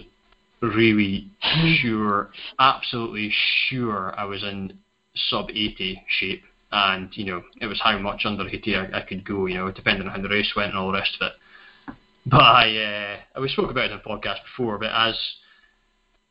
really 0.61 1.30
sure, 1.80 2.30
absolutely 2.59 3.32
sure, 3.68 4.14
I 4.18 4.24
was 4.24 4.42
in 4.42 4.78
sub 5.30 5.51
80 5.51 6.03
shape, 6.09 6.42
and 6.72 7.09
you 7.16 7.24
know, 7.24 7.42
it 7.61 7.66
was 7.66 7.80
how 7.82 7.97
much 7.99 8.22
under 8.24 8.49
80 8.49 8.76
I, 8.76 8.99
I 8.99 9.01
could 9.03 9.24
go. 9.24 9.47
You 9.47 9.59
know, 9.59 9.70
depending 9.70 10.09
on 10.09 10.14
how 10.14 10.20
the 10.20 10.28
race 10.28 10.53
went 10.57 10.70
and 10.70 10.78
all 10.78 10.92
the 10.92 10.99
rest 10.99 11.16
of 11.20 11.26
it. 11.28 11.32
But 12.26 12.40
I, 12.40 13.20
uh, 13.36 13.40
we 13.40 13.49
spoke 13.49 13.70
about 13.70 13.90
it 13.90 13.92
in 13.92 13.99
the 13.99 14.03
podcast 14.03 14.42
before, 14.45 14.78
but 14.78 14.90
as 14.92 15.18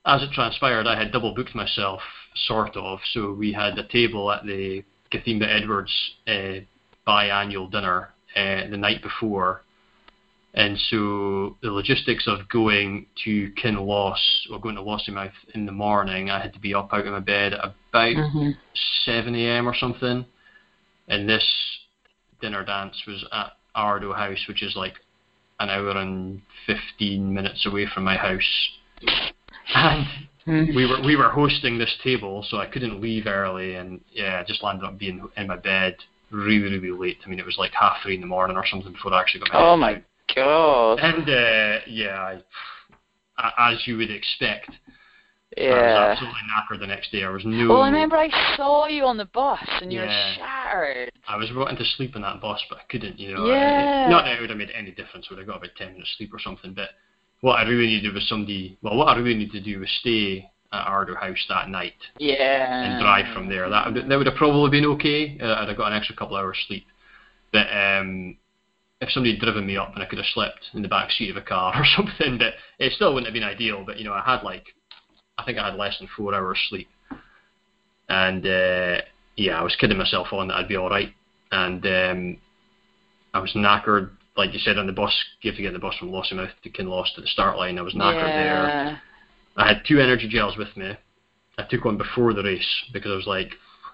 as 0.06 0.22
it 0.22 0.32
transpired, 0.32 0.88
I 0.88 0.98
had 0.98 1.12
double 1.12 1.34
booked 1.34 1.56
myself, 1.56 2.02
sort 2.48 2.76
of. 2.76 3.00
So 3.14 3.34
we 3.34 3.54
had 3.54 3.78
a 3.78 3.88
table 3.88 4.32
at 4.32 4.46
the 4.46 4.84
Cathemba 5.12 5.48
Edwards 5.48 5.94
uh, 6.28 6.60
biannual 7.08 7.72
dinner 7.72 8.10
uh, 8.36 8.70
the 8.70 8.78
night 8.78 9.02
before. 9.02 9.63
And 10.56 10.78
so 10.90 11.58
the 11.62 11.72
logistics 11.72 12.28
of 12.28 12.48
going 12.48 13.08
to 13.24 13.52
Kinloss 13.54 14.20
or 14.52 14.60
going 14.60 14.76
to 14.76 14.82
Lossiemouth 14.82 15.32
in 15.56 15.66
the 15.66 15.72
morning, 15.72 16.30
I 16.30 16.40
had 16.40 16.54
to 16.54 16.60
be 16.60 16.76
up 16.76 16.94
out 16.94 17.08
of 17.08 17.14
my 17.14 17.20
bed 17.20 17.54
at 17.54 17.64
about 17.64 18.16
Mhm. 18.16 18.56
7 19.06 19.36
a.m. 19.36 19.68
or 19.68 19.74
something. 19.74 20.26
And 21.08 21.28
this 21.28 21.46
dinner 22.40 22.64
dance 22.64 23.04
was 23.08 23.26
at 23.32 23.58
Ardoe 23.76 24.16
House, 24.16 24.48
which 24.48 24.62
is 24.62 24.76
like 24.76 25.00
an 25.60 25.70
hour 25.70 25.92
and 25.92 26.42
15 26.68 27.34
minutes 27.34 27.66
away 27.66 27.88
from 27.88 28.04
my 28.04 28.16
house. 28.16 28.70
And 29.76 30.08
Mhm. 30.46 30.76
we 30.76 30.86
were 30.86 31.02
we 31.02 31.16
were 31.16 31.30
hosting 31.30 31.78
this 31.78 31.96
table, 32.04 32.44
so 32.44 32.58
I 32.60 32.66
couldn't 32.66 33.02
leave 33.02 33.28
early, 33.28 33.76
and 33.76 34.02
yeah, 34.12 34.40
I 34.40 34.44
just 34.44 34.62
landed 34.62 34.86
up 34.86 34.98
being 34.98 35.28
in 35.38 35.48
my 35.48 35.56
bed 35.56 35.96
really 36.32 36.78
really 36.80 36.92
late. 36.92 37.20
I 37.26 37.30
mean, 37.30 37.40
it 37.40 37.46
was 37.46 37.58
like 37.58 37.74
half 37.74 38.02
three 38.02 38.16
in 38.16 38.22
the 38.22 38.28
morning 38.28 38.58
or 38.58 38.66
something 38.66 38.92
before 38.92 39.14
I 39.14 39.22
actually 39.22 39.42
got 39.42 39.54
my. 39.54 39.60
Oh 39.60 39.72
head 39.72 39.80
my 39.80 39.94
down. 39.94 40.04
God. 40.36 41.00
And 41.00 41.24
uh, 41.30 41.80
yeah, 41.88 42.40
I, 43.38 43.44
a- 43.48 43.72
as 43.74 43.88
you 43.88 43.98
would 43.98 44.12
expect, 44.12 44.70
I 45.58 45.62
was 45.70 46.18
absolutely 46.18 46.40
knackered 46.50 46.80
the 46.80 46.88
next 46.88 47.12
day. 47.12 47.24
I 47.24 47.30
was 47.30 47.44
no. 47.46 47.70
Well, 47.70 47.82
I 47.84 47.88
remember 47.90 48.18
I 48.18 48.30
saw 48.58 48.88
you 48.88 49.04
on 49.06 49.18
the 49.18 49.26
bus 49.26 49.60
and 49.82 49.94
you 49.94 50.00
Yeah. 50.02 50.06
were 50.08 50.36
shattered. 50.36 51.12
I 51.28 51.38
was 51.38 51.50
wanting 51.54 51.78
to 51.78 51.86
sleep 51.96 52.16
on 52.16 52.24
that 52.24 52.42
bus, 52.42 52.60
but 52.70 52.80
I 52.80 52.84
couldn't. 52.90 53.20
You 53.20 53.36
know, 53.36 53.46
Yeah. 53.46 54.06
I- 54.08 54.10
not 54.10 54.26
that 54.26 54.38
it 54.38 54.42
would 54.42 54.50
have 54.50 54.58
made 54.58 54.72
any 54.76 54.92
difference. 54.92 55.30
Would 55.30 55.38
have 55.40 55.48
got 55.48 55.58
about 55.58 55.76
ten 55.78 55.94
minutes 55.94 56.16
sleep 56.18 56.34
or 56.34 56.40
something. 56.40 56.74
But 56.74 56.90
what 57.42 57.60
I 57.60 57.64
really 57.64 57.86
needed 57.88 58.14
was 58.14 58.28
somebody. 58.28 58.78
Well, 58.82 58.96
what 58.96 59.10
I 59.10 59.18
really 59.18 59.36
needed 59.36 59.52
to 59.54 59.62
do 59.62 59.80
was 59.80 59.90
stay 60.00 60.50
at 60.72 60.88
Ardoe 60.88 61.16
House 61.16 61.46
that 61.50 61.70
night 61.70 61.94
Yeah. 62.18 62.84
and 62.84 63.00
drive 63.04 63.32
from 63.32 63.48
there. 63.48 63.70
That 63.70 63.94
would, 63.94 64.10
that 64.10 64.18
would 64.18 64.26
have 64.26 64.36
probably 64.36 64.72
been 64.72 64.90
okay. 64.94 65.38
Uh, 65.40 65.62
I'd 65.62 65.68
have 65.68 65.78
got 65.78 65.92
an 65.92 65.98
extra 65.98 66.16
couple 66.16 66.36
hours 66.36 66.58
sleep. 66.68 66.88
But 67.52 67.68
um, 67.72 68.38
if 69.04 69.12
somebody 69.12 69.34
had 69.34 69.42
driven 69.42 69.66
me 69.66 69.78
up 69.78 69.94
and 69.94 70.02
I 70.02 70.06
could 70.06 70.18
have 70.18 70.28
slept 70.34 70.70
in 70.74 70.82
the 70.82 70.88
back 70.88 71.12
seat 71.12 71.30
of 71.30 71.38
a 71.38 71.42
car 71.42 71.74
or 71.80 71.86
something, 71.96 72.38
but 72.38 72.54
it 72.80 72.94
still 72.94 73.14
wouldn't 73.14 73.28
have 73.28 73.34
been 73.34 73.44
ideal. 73.44 73.84
But 73.86 73.98
you 73.98 74.06
know, 74.06 74.14
I 74.14 74.22
had 74.26 74.44
like, 74.44 74.66
I 75.38 75.44
think 75.44 75.58
I 75.58 75.70
had 75.70 75.78
less 75.78 75.98
than 76.00 76.08
four 76.16 76.34
hours 76.34 76.60
sleep, 76.70 76.90
and 78.10 78.46
uh, 78.46 79.02
yeah, 79.36 79.60
I 79.60 79.64
was 79.64 79.76
kidding 79.76 79.98
myself 79.98 80.28
on 80.32 80.48
that 80.48 80.56
I'd 80.56 80.68
be 80.68 80.78
all 80.78 80.90
right, 80.90 81.14
and 81.52 81.86
um, 81.86 82.38
I 83.34 83.40
was 83.40 83.52
knackered. 83.54 84.12
Like 84.36 84.54
you 84.54 84.60
said 84.60 84.80
on 84.80 84.88
the 84.88 84.94
bus, 84.94 85.14
you 85.42 85.52
have 85.52 85.58
to 85.58 85.62
get 85.62 85.74
the 85.74 85.80
bus 85.80 85.96
from 85.98 86.10
Lossiemouth 86.10 86.50
to 86.64 86.70
Kinloss 86.70 87.14
to 87.16 87.22
the 87.22 87.28
start 87.28 87.56
line. 87.56 87.78
I 87.78 87.84
was 87.84 87.94
knackered 87.94 88.26
there. 88.26 88.68
yeah. 88.68 88.98
I 89.56 89.68
had 89.68 89.84
two 89.88 90.00
energy 90.00 90.28
gels 90.28 90.58
with 90.58 90.76
me. 90.76 90.94
I 91.60 91.64
took 91.70 91.86
one 91.86 91.98
before 91.98 92.34
the 92.34 92.42
race 92.42 92.84
because 92.92 93.12
I 93.12 93.16
was 93.16 93.28
like, 93.28 93.52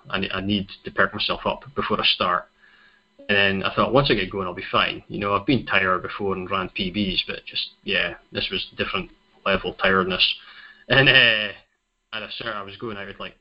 I 0.10 0.26
I 0.34 0.42
need 0.42 0.70
to 0.86 0.92
perk 0.92 1.14
myself 1.14 1.42
up 1.46 1.64
before 1.76 2.00
I 2.00 2.06
start. 2.06 2.46
And 3.30 3.38
then 3.38 3.64
I 3.64 3.74
thought, 3.76 3.94
once 3.94 4.10
I 4.10 4.16
get 4.16 4.32
going, 4.32 4.48
I'll 4.48 4.56
be 4.56 4.64
fine. 4.72 5.04
You 5.08 5.20
know, 5.20 5.36
I've 5.36 5.46
been 5.46 5.66
tired 5.68 6.02
before 6.02 6.34
and 6.36 6.50
ran 6.50 6.70
PBs, 6.70 7.20
but 7.28 7.46
just 7.46 7.70
yeah, 7.84 8.16
this 8.32 8.50
was 8.52 8.68
different 8.76 9.12
level 9.46 9.76
tiredness. 9.76 10.28
And 10.88 11.08
uh, 11.08 11.54
at 12.12 12.24
a 12.24 12.32
certain, 12.38 12.58
I 12.58 12.64
was 12.64 12.76
going 12.78 12.98
out 12.98 13.08
at 13.08 13.20
like 13.20 13.36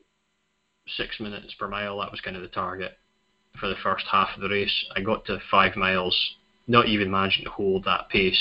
six 0.95 1.19
minutes 1.19 1.55
per 1.57 1.67
mile. 1.67 1.99
That 1.99 2.11
was 2.11 2.21
kind 2.21 2.35
of 2.35 2.43
the 2.43 2.49
target 2.49 2.99
for 3.59 3.67
the 3.67 3.75
first 3.81 4.05
half 4.11 4.29
of 4.35 4.41
the 4.41 4.49
race. 4.49 4.85
I 4.95 5.01
got 5.01 5.25
to 5.25 5.39
five 5.49 5.75
miles, 5.75 6.15
not 6.67 6.87
even 6.87 7.09
managing 7.09 7.45
to 7.45 7.51
hold 7.51 7.83
that 7.85 8.09
pace, 8.09 8.39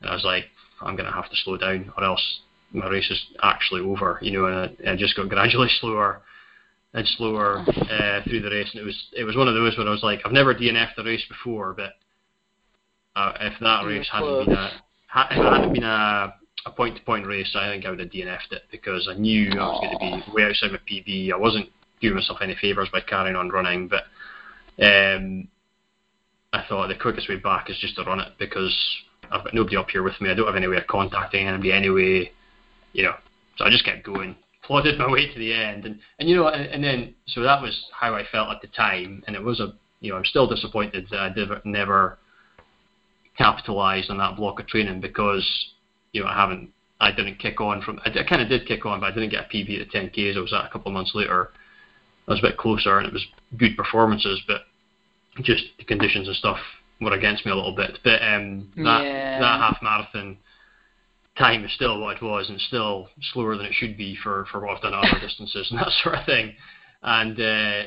and 0.00 0.08
I 0.08 0.14
was 0.14 0.24
like, 0.24 0.44
I'm 0.80 0.96
going 0.96 1.08
to 1.08 1.14
have 1.14 1.28
to 1.28 1.36
slow 1.44 1.58
down, 1.58 1.92
or 1.94 2.04
else 2.04 2.40
my 2.72 2.88
race 2.88 3.10
is 3.10 3.22
actually 3.42 3.82
over, 3.82 4.18
you 4.22 4.30
know, 4.30 4.46
and 4.46 4.76
I, 4.86 4.92
I 4.92 4.96
just 4.96 5.14
got 5.14 5.28
gradually 5.28 5.68
slower 5.80 6.22
and 6.94 7.06
slower 7.16 7.58
uh, 7.58 8.22
through 8.24 8.40
the 8.40 8.50
race, 8.50 8.68
and 8.72 8.80
it 8.80 8.84
was 8.84 9.08
it 9.16 9.24
was 9.24 9.36
one 9.36 9.48
of 9.48 9.54
those 9.54 9.76
where 9.76 9.86
I 9.86 9.90
was 9.90 10.02
like, 10.02 10.20
I've 10.24 10.32
never 10.32 10.54
DNF'd 10.54 10.98
a 10.98 11.04
race 11.04 11.24
before, 11.28 11.74
but 11.74 11.92
uh, 13.16 13.32
if 13.40 13.54
that 13.60 13.84
race 13.84 14.08
hadn't 14.10 14.46
been 14.46 14.56
a 14.56 14.82
ha- 15.08 15.28
if 15.30 15.38
it 15.38 15.52
hadn't 15.52 15.72
been 15.74 15.84
a 15.84 16.34
a 16.66 16.70
point 16.70 16.96
to 16.96 17.02
point 17.02 17.26
race, 17.26 17.54
I 17.54 17.68
think 17.68 17.84
I 17.84 17.90
would 17.90 18.00
have 18.00 18.10
DNF'd 18.10 18.52
it 18.52 18.62
because 18.70 19.08
I 19.10 19.14
knew 19.14 19.50
I 19.52 19.66
was 19.66 19.80
going 19.80 20.20
to 20.20 20.26
be 20.26 20.32
way 20.34 20.44
outside 20.44 20.72
my 20.72 20.78
PB. 20.78 21.32
I 21.32 21.36
wasn't 21.36 21.68
doing 22.00 22.14
myself 22.14 22.38
any 22.42 22.56
favours 22.60 22.88
by 22.92 23.00
carrying 23.00 23.36
on 23.36 23.48
running, 23.48 23.88
but 23.88 24.04
um, 24.82 25.48
I 26.52 26.64
thought 26.68 26.88
the 26.88 26.94
quickest 26.94 27.28
way 27.28 27.36
back 27.36 27.70
is 27.70 27.78
just 27.78 27.96
to 27.96 28.04
run 28.04 28.20
it 28.20 28.32
because 28.38 28.76
I've 29.30 29.44
got 29.44 29.54
nobody 29.54 29.76
up 29.76 29.90
here 29.90 30.02
with 30.02 30.20
me. 30.20 30.30
I 30.30 30.34
don't 30.34 30.46
have 30.46 30.56
any 30.56 30.68
way 30.68 30.76
of 30.76 30.86
contacting 30.86 31.46
anybody 31.46 31.72
anyway, 31.72 32.32
you 32.92 33.04
know. 33.04 33.14
So 33.56 33.64
I 33.64 33.70
just 33.70 33.84
kept 33.84 34.04
going, 34.04 34.36
plodded 34.68 34.98
my 34.98 35.10
way 35.10 35.26
to 35.32 35.38
the 35.38 35.52
end, 35.52 35.86
and 35.86 35.98
and 36.20 36.28
you 36.28 36.36
know, 36.36 36.48
and, 36.48 36.66
and 36.66 36.84
then 36.84 37.14
so 37.26 37.42
that 37.42 37.60
was 37.60 37.74
how 37.98 38.14
I 38.14 38.22
felt 38.30 38.50
at 38.50 38.60
the 38.60 38.68
time, 38.68 39.24
and 39.26 39.34
it 39.34 39.42
was 39.42 39.60
a, 39.60 39.72
you 40.00 40.12
know, 40.12 40.18
I'm 40.18 40.26
still 40.26 40.46
disappointed 40.46 41.08
that 41.10 41.20
I 41.20 41.30
did, 41.30 41.48
never 41.64 42.18
capitalised 43.36 44.10
on 44.10 44.18
that 44.18 44.36
block 44.36 44.60
of 44.60 44.66
training 44.66 45.00
because 45.00 45.44
you 46.12 46.20
know 46.20 46.28
I 46.28 46.34
haven't, 46.34 46.70
I 47.00 47.10
didn't 47.10 47.38
kick 47.38 47.60
on 47.62 47.80
from, 47.80 47.98
I, 48.04 48.10
I 48.10 48.22
kind 48.24 48.42
of 48.42 48.48
did 48.48 48.66
kick 48.66 48.84
on, 48.84 49.00
but 49.00 49.06
I 49.06 49.14
didn't 49.14 49.30
get 49.30 49.46
a 49.46 49.48
PB 49.48 49.80
at 49.80 49.90
the 49.90 49.98
10Ks. 49.98 50.36
I 50.36 50.40
was 50.40 50.52
at 50.52 50.66
a 50.66 50.68
couple 50.68 50.90
of 50.90 50.94
months 50.94 51.12
later. 51.14 51.50
I 52.28 52.32
was 52.32 52.40
a 52.40 52.42
bit 52.42 52.58
closer, 52.58 52.98
and 52.98 53.06
it 53.06 53.12
was 53.12 53.26
good 53.56 53.74
performances, 53.74 54.40
but 54.46 54.62
just 55.42 55.64
the 55.78 55.84
conditions 55.84 56.28
and 56.28 56.36
stuff 56.36 56.58
were 57.00 57.12
against 57.12 57.46
me 57.46 57.52
a 57.52 57.56
little 57.56 57.74
bit. 57.74 57.98
But 58.04 58.22
um, 58.22 58.68
that 58.76 59.02
Yeah. 59.02 59.40
that 59.40 59.60
half 59.60 59.78
marathon 59.80 60.36
time 61.38 61.64
is 61.64 61.72
still 61.72 62.00
what 62.00 62.16
it 62.16 62.22
was 62.22 62.48
and 62.48 62.60
still 62.62 63.08
slower 63.32 63.56
than 63.56 63.66
it 63.66 63.74
should 63.74 63.96
be 63.96 64.16
for, 64.22 64.46
for 64.50 64.60
what 64.60 64.76
I've 64.76 64.82
done 64.82 64.94
other 64.94 65.20
distances 65.20 65.68
and 65.70 65.78
that 65.80 65.90
sort 66.02 66.16
of 66.16 66.26
thing. 66.26 66.54
And 67.02 67.40
uh, 67.40 67.82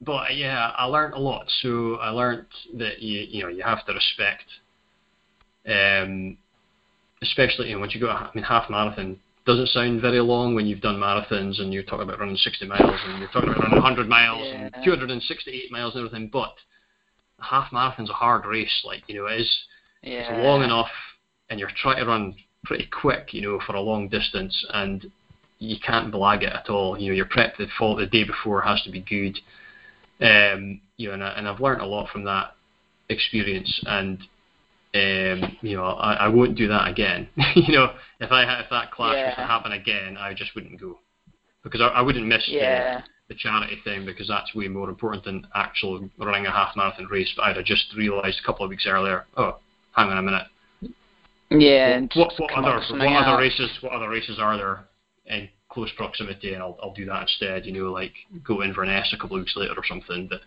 but 0.00 0.36
yeah, 0.36 0.72
I 0.76 0.84
learned 0.86 1.14
a 1.14 1.18
lot. 1.18 1.44
So 1.62 1.96
I 1.96 2.10
learned 2.10 2.46
that 2.78 3.02
you 3.02 3.20
you 3.28 3.42
know 3.42 3.48
you 3.48 3.62
have 3.62 3.84
to 3.86 3.92
respect, 3.92 4.44
um, 5.68 6.38
especially 7.22 7.68
you 7.68 7.74
know 7.74 7.80
once 7.80 7.94
you 7.94 8.00
go. 8.00 8.08
I 8.08 8.30
mean, 8.34 8.44
half 8.44 8.70
marathon 8.70 9.18
doesn't 9.46 9.68
sound 9.68 10.00
very 10.00 10.20
long 10.20 10.54
when 10.54 10.66
you've 10.66 10.80
done 10.80 10.96
marathons 10.96 11.60
and 11.60 11.72
you're 11.72 11.82
talking 11.82 12.02
about 12.02 12.20
running 12.20 12.36
60 12.36 12.66
miles 12.66 13.00
and 13.06 13.18
you're 13.18 13.30
talking 13.30 13.48
about 13.48 13.62
running 13.62 13.82
100 13.82 14.06
miles 14.08 14.46
Yeah. 14.46 14.68
and 14.74 14.84
268 14.84 15.72
miles 15.72 15.94
and 15.94 16.04
everything. 16.06 16.28
But 16.32 16.52
a 17.40 17.44
half 17.44 17.72
marathon's 17.72 18.10
a 18.10 18.14
hard 18.14 18.44
race. 18.46 18.82
Like 18.84 19.02
you 19.08 19.16
know, 19.16 19.26
it 19.26 19.40
is 19.40 19.58
Yeah. 20.02 20.34
it's 20.34 20.44
long 20.44 20.62
enough, 20.62 20.90
and 21.48 21.58
you're 21.58 21.70
trying 21.82 21.96
to 21.98 22.06
run 22.06 22.34
pretty 22.64 22.86
quick, 22.86 23.32
you 23.32 23.42
know, 23.42 23.60
for 23.66 23.74
a 23.74 23.80
long 23.80 24.08
distance, 24.08 24.64
and 24.72 25.10
you 25.58 25.76
can't 25.84 26.12
blag 26.12 26.42
it 26.42 26.52
at 26.52 26.68
all. 26.70 26.98
You 26.98 27.08
know, 27.10 27.16
your 27.16 27.26
prep 27.26 27.56
the 27.56 27.66
fall 27.78 27.96
the 27.96 28.06
day 28.06 28.24
before 28.24 28.60
has 28.62 28.82
to 28.82 28.90
be 28.90 29.00
good. 29.00 29.38
Um, 30.24 30.80
you 30.96 31.08
know, 31.08 31.14
and, 31.14 31.24
I, 31.24 31.28
and 31.30 31.48
I've 31.48 31.60
learned 31.60 31.80
a 31.80 31.86
lot 31.86 32.10
from 32.10 32.24
that 32.24 32.54
experience, 33.08 33.82
and 33.86 34.18
um, 34.92 35.56
you 35.62 35.76
know, 35.76 35.84
I, 35.84 36.14
I 36.14 36.28
won't 36.28 36.56
do 36.56 36.68
that 36.68 36.88
again. 36.88 37.28
you 37.54 37.74
know, 37.74 37.94
if 38.20 38.30
I 38.32 38.44
had- 38.44 38.60
if 38.64 38.70
that 38.70 38.90
clash 38.90 39.14
was 39.28 39.34
to 39.36 39.40
happen 39.46 39.72
again, 39.72 40.16
I 40.16 40.34
just 40.34 40.54
wouldn't 40.54 40.80
go 40.80 40.98
because 41.62 41.80
I, 41.80 41.86
I 41.88 42.00
wouldn't 42.02 42.26
miss 42.26 42.44
the- 42.46 42.54
the 43.28 43.34
charity 43.36 43.78
thing 43.84 44.04
because 44.04 44.26
that's 44.26 44.54
way 44.56 44.66
more 44.66 44.88
important 44.88 45.24
than 45.24 45.46
actual 45.54 46.08
running 46.18 46.46
a 46.46 46.50
half 46.50 46.74
marathon 46.74 47.06
race. 47.06 47.32
But 47.36 47.42
I'd 47.44 47.56
have 47.56 47.64
just 47.64 47.94
realised 47.96 48.40
a 48.42 48.46
couple 48.46 48.64
of 48.64 48.70
weeks 48.70 48.86
earlier, 48.88 49.24
oh, 49.36 49.58
hang 49.92 50.08
on 50.10 50.18
a 50.18 50.22
minute, 50.22 50.46
Yeah. 51.50 51.96
and 51.96 52.12
what, 52.14 52.32
what 52.38 52.52
other 52.52 52.80
what 52.90 53.26
other 53.26 53.38
races 53.38 53.70
what 53.80 53.92
other 53.92 54.08
races 54.08 54.38
are 54.38 54.56
there 54.56 54.84
in 55.26 55.48
close 55.68 55.90
proximity, 55.96 56.54
and 56.54 56.62
I'll 56.62 56.78
I'll 56.82 56.94
do 56.94 57.06
that 57.06 57.22
instead. 57.22 57.66
You 57.66 57.72
know, 57.72 57.92
like 57.92 58.12
go 58.44 58.60
in 58.60 58.68
Inverness 58.70 59.12
a 59.12 59.16
couple 59.16 59.36
of 59.36 59.40
weeks 59.42 59.56
later 59.56 59.74
or 59.76 59.84
something. 59.84 60.28
But 60.28 60.40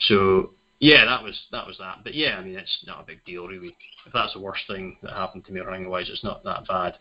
so 0.00 0.50
yeah, 0.78 1.04
that 1.04 1.22
was 1.22 1.38
that 1.52 1.66
was 1.66 1.76
that. 1.78 2.04
But 2.04 2.14
yeah, 2.14 2.36
I 2.36 2.44
mean, 2.44 2.56
it's 2.56 2.84
not 2.86 3.00
a 3.00 3.06
big 3.06 3.24
deal 3.24 3.46
really. 3.46 3.76
If 4.06 4.12
that's 4.12 4.32
the 4.32 4.40
worst 4.40 4.62
thing 4.66 4.96
that 5.02 5.12
happened 5.12 5.44
to 5.46 5.52
me 5.52 5.60
running 5.60 5.88
wise, 5.88 6.08
it's 6.10 6.24
not 6.24 6.44
that 6.44 6.66
bad. 6.66 6.96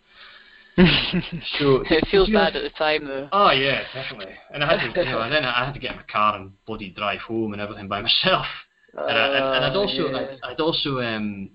So 1.60 1.84
it 1.90 2.08
feels 2.10 2.30
bad 2.30 2.56
at 2.56 2.64
the 2.64 2.70
time 2.78 3.06
though. 3.06 3.28
Oh 3.34 3.52
yeah, 3.52 3.84
definitely. 3.94 4.34
And 4.54 4.64
I 4.64 4.78
had 4.78 4.94
to, 4.94 5.00
you 5.04 5.12
know, 5.12 5.22
and 5.22 5.34
then 5.34 5.44
I 5.44 5.66
had 5.66 5.74
to 5.74 5.80
get 5.80 5.92
in 5.92 5.98
my 5.98 6.04
car 6.04 6.38
and 6.38 6.52
bloody 6.66 6.90
drive 6.92 7.20
home 7.20 7.52
and 7.52 7.62
everything 7.62 7.90
by 7.90 8.02
myself. 8.08 8.46
And, 8.94 9.18
I, 9.18 9.26
and, 9.26 9.56
and 9.56 9.66
I'd 9.66 9.76
Oh, 9.76 9.82
also, 9.82 10.10
yeah. 10.10 10.18
I'd, 10.18 10.52
I'd 10.52 10.60
also, 10.62 11.00
um, 11.02 11.50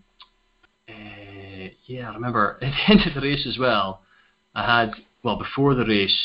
uh, 0.89 0.93
yeah, 1.87 2.11
I 2.11 2.15
remember 2.15 2.59
at 2.63 2.73
the 2.73 2.93
end 2.93 3.07
of 3.07 3.15
the 3.15 3.21
race 3.21 3.47
as 3.47 3.59
well. 3.59 4.03
I 4.55 4.81
had, 4.81 4.93
well, 5.23 5.39
before 5.39 5.75
the 5.75 5.85
race, 5.85 6.17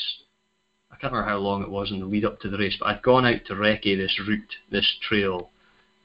I 0.91 0.95
can't 0.95 1.13
remember 1.13 1.29
how 1.29 1.37
long 1.37 1.63
it 1.63 1.69
was 1.69 1.91
in 1.91 1.99
the 1.99 2.05
lead 2.05 2.25
up 2.25 2.39
to 2.41 2.49
the 2.49 2.57
race, 2.57 2.75
but 2.79 2.87
I'd 2.87 3.01
gone 3.01 3.25
out 3.25 3.45
to 3.47 3.53
recce 3.53 3.97
this 3.97 4.19
route, 4.27 4.55
this 4.71 4.87
trail, 5.07 5.49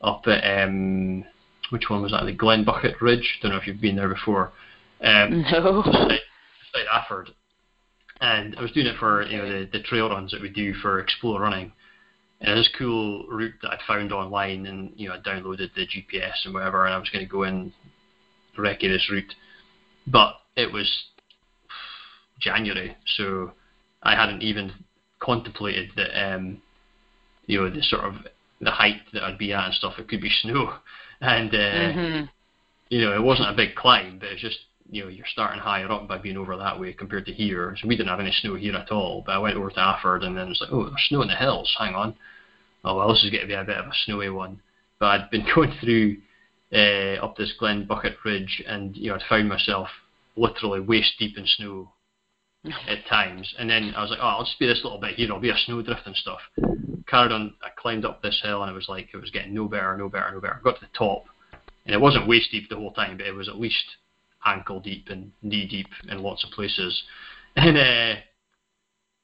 up 0.00 0.22
at, 0.26 0.64
um, 0.64 1.24
which 1.70 1.88
one 1.88 2.02
was 2.02 2.12
that? 2.12 2.24
The 2.24 2.36
Glenbuchat 2.36 3.00
Ridge. 3.00 3.38
Don't 3.42 3.52
know 3.52 3.58
if 3.58 3.66
you've 3.66 3.80
been 3.80 3.96
there 3.96 4.08
before. 4.08 4.52
Um, 5.02 5.44
No. 5.52 5.82
beside, 5.82 6.20
beside 6.72 6.86
Alford. 6.92 7.30
And 8.20 8.54
I 8.56 8.62
was 8.62 8.72
doing 8.72 8.86
it 8.86 8.96
for 8.98 9.22
you 9.22 9.38
know 9.38 9.48
the, 9.48 9.68
the 9.72 9.82
trail 9.82 10.08
runs 10.08 10.30
that 10.30 10.40
we 10.40 10.48
do 10.48 10.74
for 10.74 11.00
Explore 11.00 11.40
Running. 11.40 11.72
And 12.40 12.58
this 12.58 12.68
cool 12.78 13.26
route 13.28 13.54
that 13.62 13.72
I'd 13.72 13.78
found 13.86 14.12
online, 14.12 14.66
and 14.66 14.92
you 14.96 15.08
know 15.08 15.14
I 15.14 15.18
downloaded 15.18 15.74
the 15.74 15.86
GPS 15.86 16.44
and 16.44 16.54
whatever, 16.54 16.84
and 16.84 16.94
I 16.94 16.98
was 16.98 17.08
going 17.10 17.24
to 17.24 17.30
go 17.30 17.44
in 17.44 17.72
this 18.62 19.10
route, 19.10 19.34
but 20.06 20.34
it 20.56 20.72
was 20.72 21.04
January, 22.40 22.96
so 23.16 23.52
I 24.02 24.14
hadn't 24.14 24.42
even 24.42 24.72
contemplated 25.20 25.90
that 25.96 26.34
um, 26.34 26.60
you 27.46 27.60
know 27.60 27.70
the 27.70 27.82
sort 27.82 28.04
of 28.04 28.14
the 28.60 28.70
height 28.70 29.00
that 29.12 29.22
I'd 29.22 29.38
be 29.38 29.52
at 29.52 29.64
and 29.66 29.74
stuff. 29.74 29.94
It 29.98 30.08
could 30.08 30.20
be 30.20 30.30
snow, 30.42 30.74
and 31.20 31.54
uh, 31.54 31.58
Mhm. 31.58 32.28
you 32.88 33.00
know, 33.00 33.14
it 33.14 33.22
wasn't 33.22 33.48
a 33.48 33.54
big 33.54 33.74
climb, 33.74 34.18
but 34.18 34.28
it's 34.28 34.42
just, 34.42 34.58
you 34.90 35.02
know, 35.02 35.08
you're 35.08 35.26
starting 35.26 35.58
higher 35.60 35.90
up 35.90 36.06
by 36.06 36.18
being 36.18 36.36
over 36.36 36.56
that 36.56 36.78
way 36.78 36.92
compared 36.92 37.26
to 37.26 37.32
here. 37.32 37.74
So 37.80 37.88
we 37.88 37.96
didn't 37.96 38.10
have 38.10 38.20
any 38.20 38.30
snow 38.30 38.54
here 38.54 38.74
at 38.76 38.92
all. 38.92 39.22
But 39.24 39.32
I 39.32 39.38
went 39.38 39.56
over 39.56 39.70
to 39.70 39.80
Alford 39.80 40.22
and 40.22 40.36
then 40.36 40.48
it's 40.48 40.60
like, 40.60 40.70
oh, 40.70 40.84
there's 40.84 41.06
snow 41.08 41.22
in 41.22 41.28
the 41.28 41.34
hills. 41.34 41.74
Hang 41.78 41.94
on. 41.94 42.14
Oh, 42.84 42.96
well, 42.96 43.08
this 43.08 43.24
is 43.24 43.30
going 43.30 43.40
to 43.40 43.46
be 43.46 43.54
a 43.54 43.64
bit 43.64 43.78
of 43.78 43.86
a 43.86 43.92
snowy 44.04 44.28
one. 44.28 44.60
But 44.98 45.06
I'd 45.06 45.30
been 45.30 45.46
going 45.54 45.72
through 45.80 46.18
uh, 46.74 47.24
up 47.24 47.36
this 47.36 47.54
Glenbuchat 47.60 48.16
Ridge 48.24 48.62
and, 48.66 48.96
you 48.96 49.08
know, 49.08 49.14
I'd 49.14 49.22
found 49.28 49.48
myself 49.48 49.88
literally 50.36 50.80
waist 50.80 51.12
deep 51.18 51.38
in 51.38 51.46
snow 51.46 51.92
at 52.88 53.06
times. 53.08 53.54
And 53.58 53.70
then 53.70 53.94
I 53.96 54.02
was 54.02 54.10
like, 54.10 54.18
oh, 54.20 54.26
I'll 54.26 54.44
just 54.44 54.58
be 54.58 54.66
this 54.66 54.82
little 54.82 55.00
bit 55.00 55.14
here. 55.14 55.32
I'll 55.32 55.40
be 55.40 55.50
a 55.50 55.56
snowdrift 55.56 56.06
and 56.06 56.16
stuff. 56.16 56.40
Carried 57.06 57.32
on. 57.32 57.54
I 57.62 57.68
climbed 57.78 58.04
up 58.04 58.22
this 58.22 58.40
hill 58.42 58.62
and 58.62 58.70
it 58.70 58.74
was 58.74 58.88
like, 58.88 59.08
it 59.14 59.18
was 59.18 59.30
getting 59.30 59.54
no 59.54 59.68
better, 59.68 59.96
no 59.96 60.08
better, 60.08 60.32
no 60.32 60.40
better. 60.40 60.60
Got 60.64 60.80
to 60.80 60.86
the 60.86 60.98
top 60.98 61.26
and 61.86 61.94
it 61.94 62.00
wasn't 62.00 62.28
waist 62.28 62.50
deep 62.50 62.68
the 62.68 62.76
whole 62.76 62.92
time, 62.92 63.18
but 63.18 63.26
it 63.26 63.34
was 63.34 63.48
at 63.48 63.60
least 63.60 63.84
ankle 64.44 64.80
deep 64.80 65.08
and 65.10 65.32
knee 65.42 65.66
deep 65.66 65.88
in 66.08 66.22
lots 66.22 66.44
of 66.44 66.50
places. 66.50 67.02
And 67.56 67.76
uh, 67.76 68.20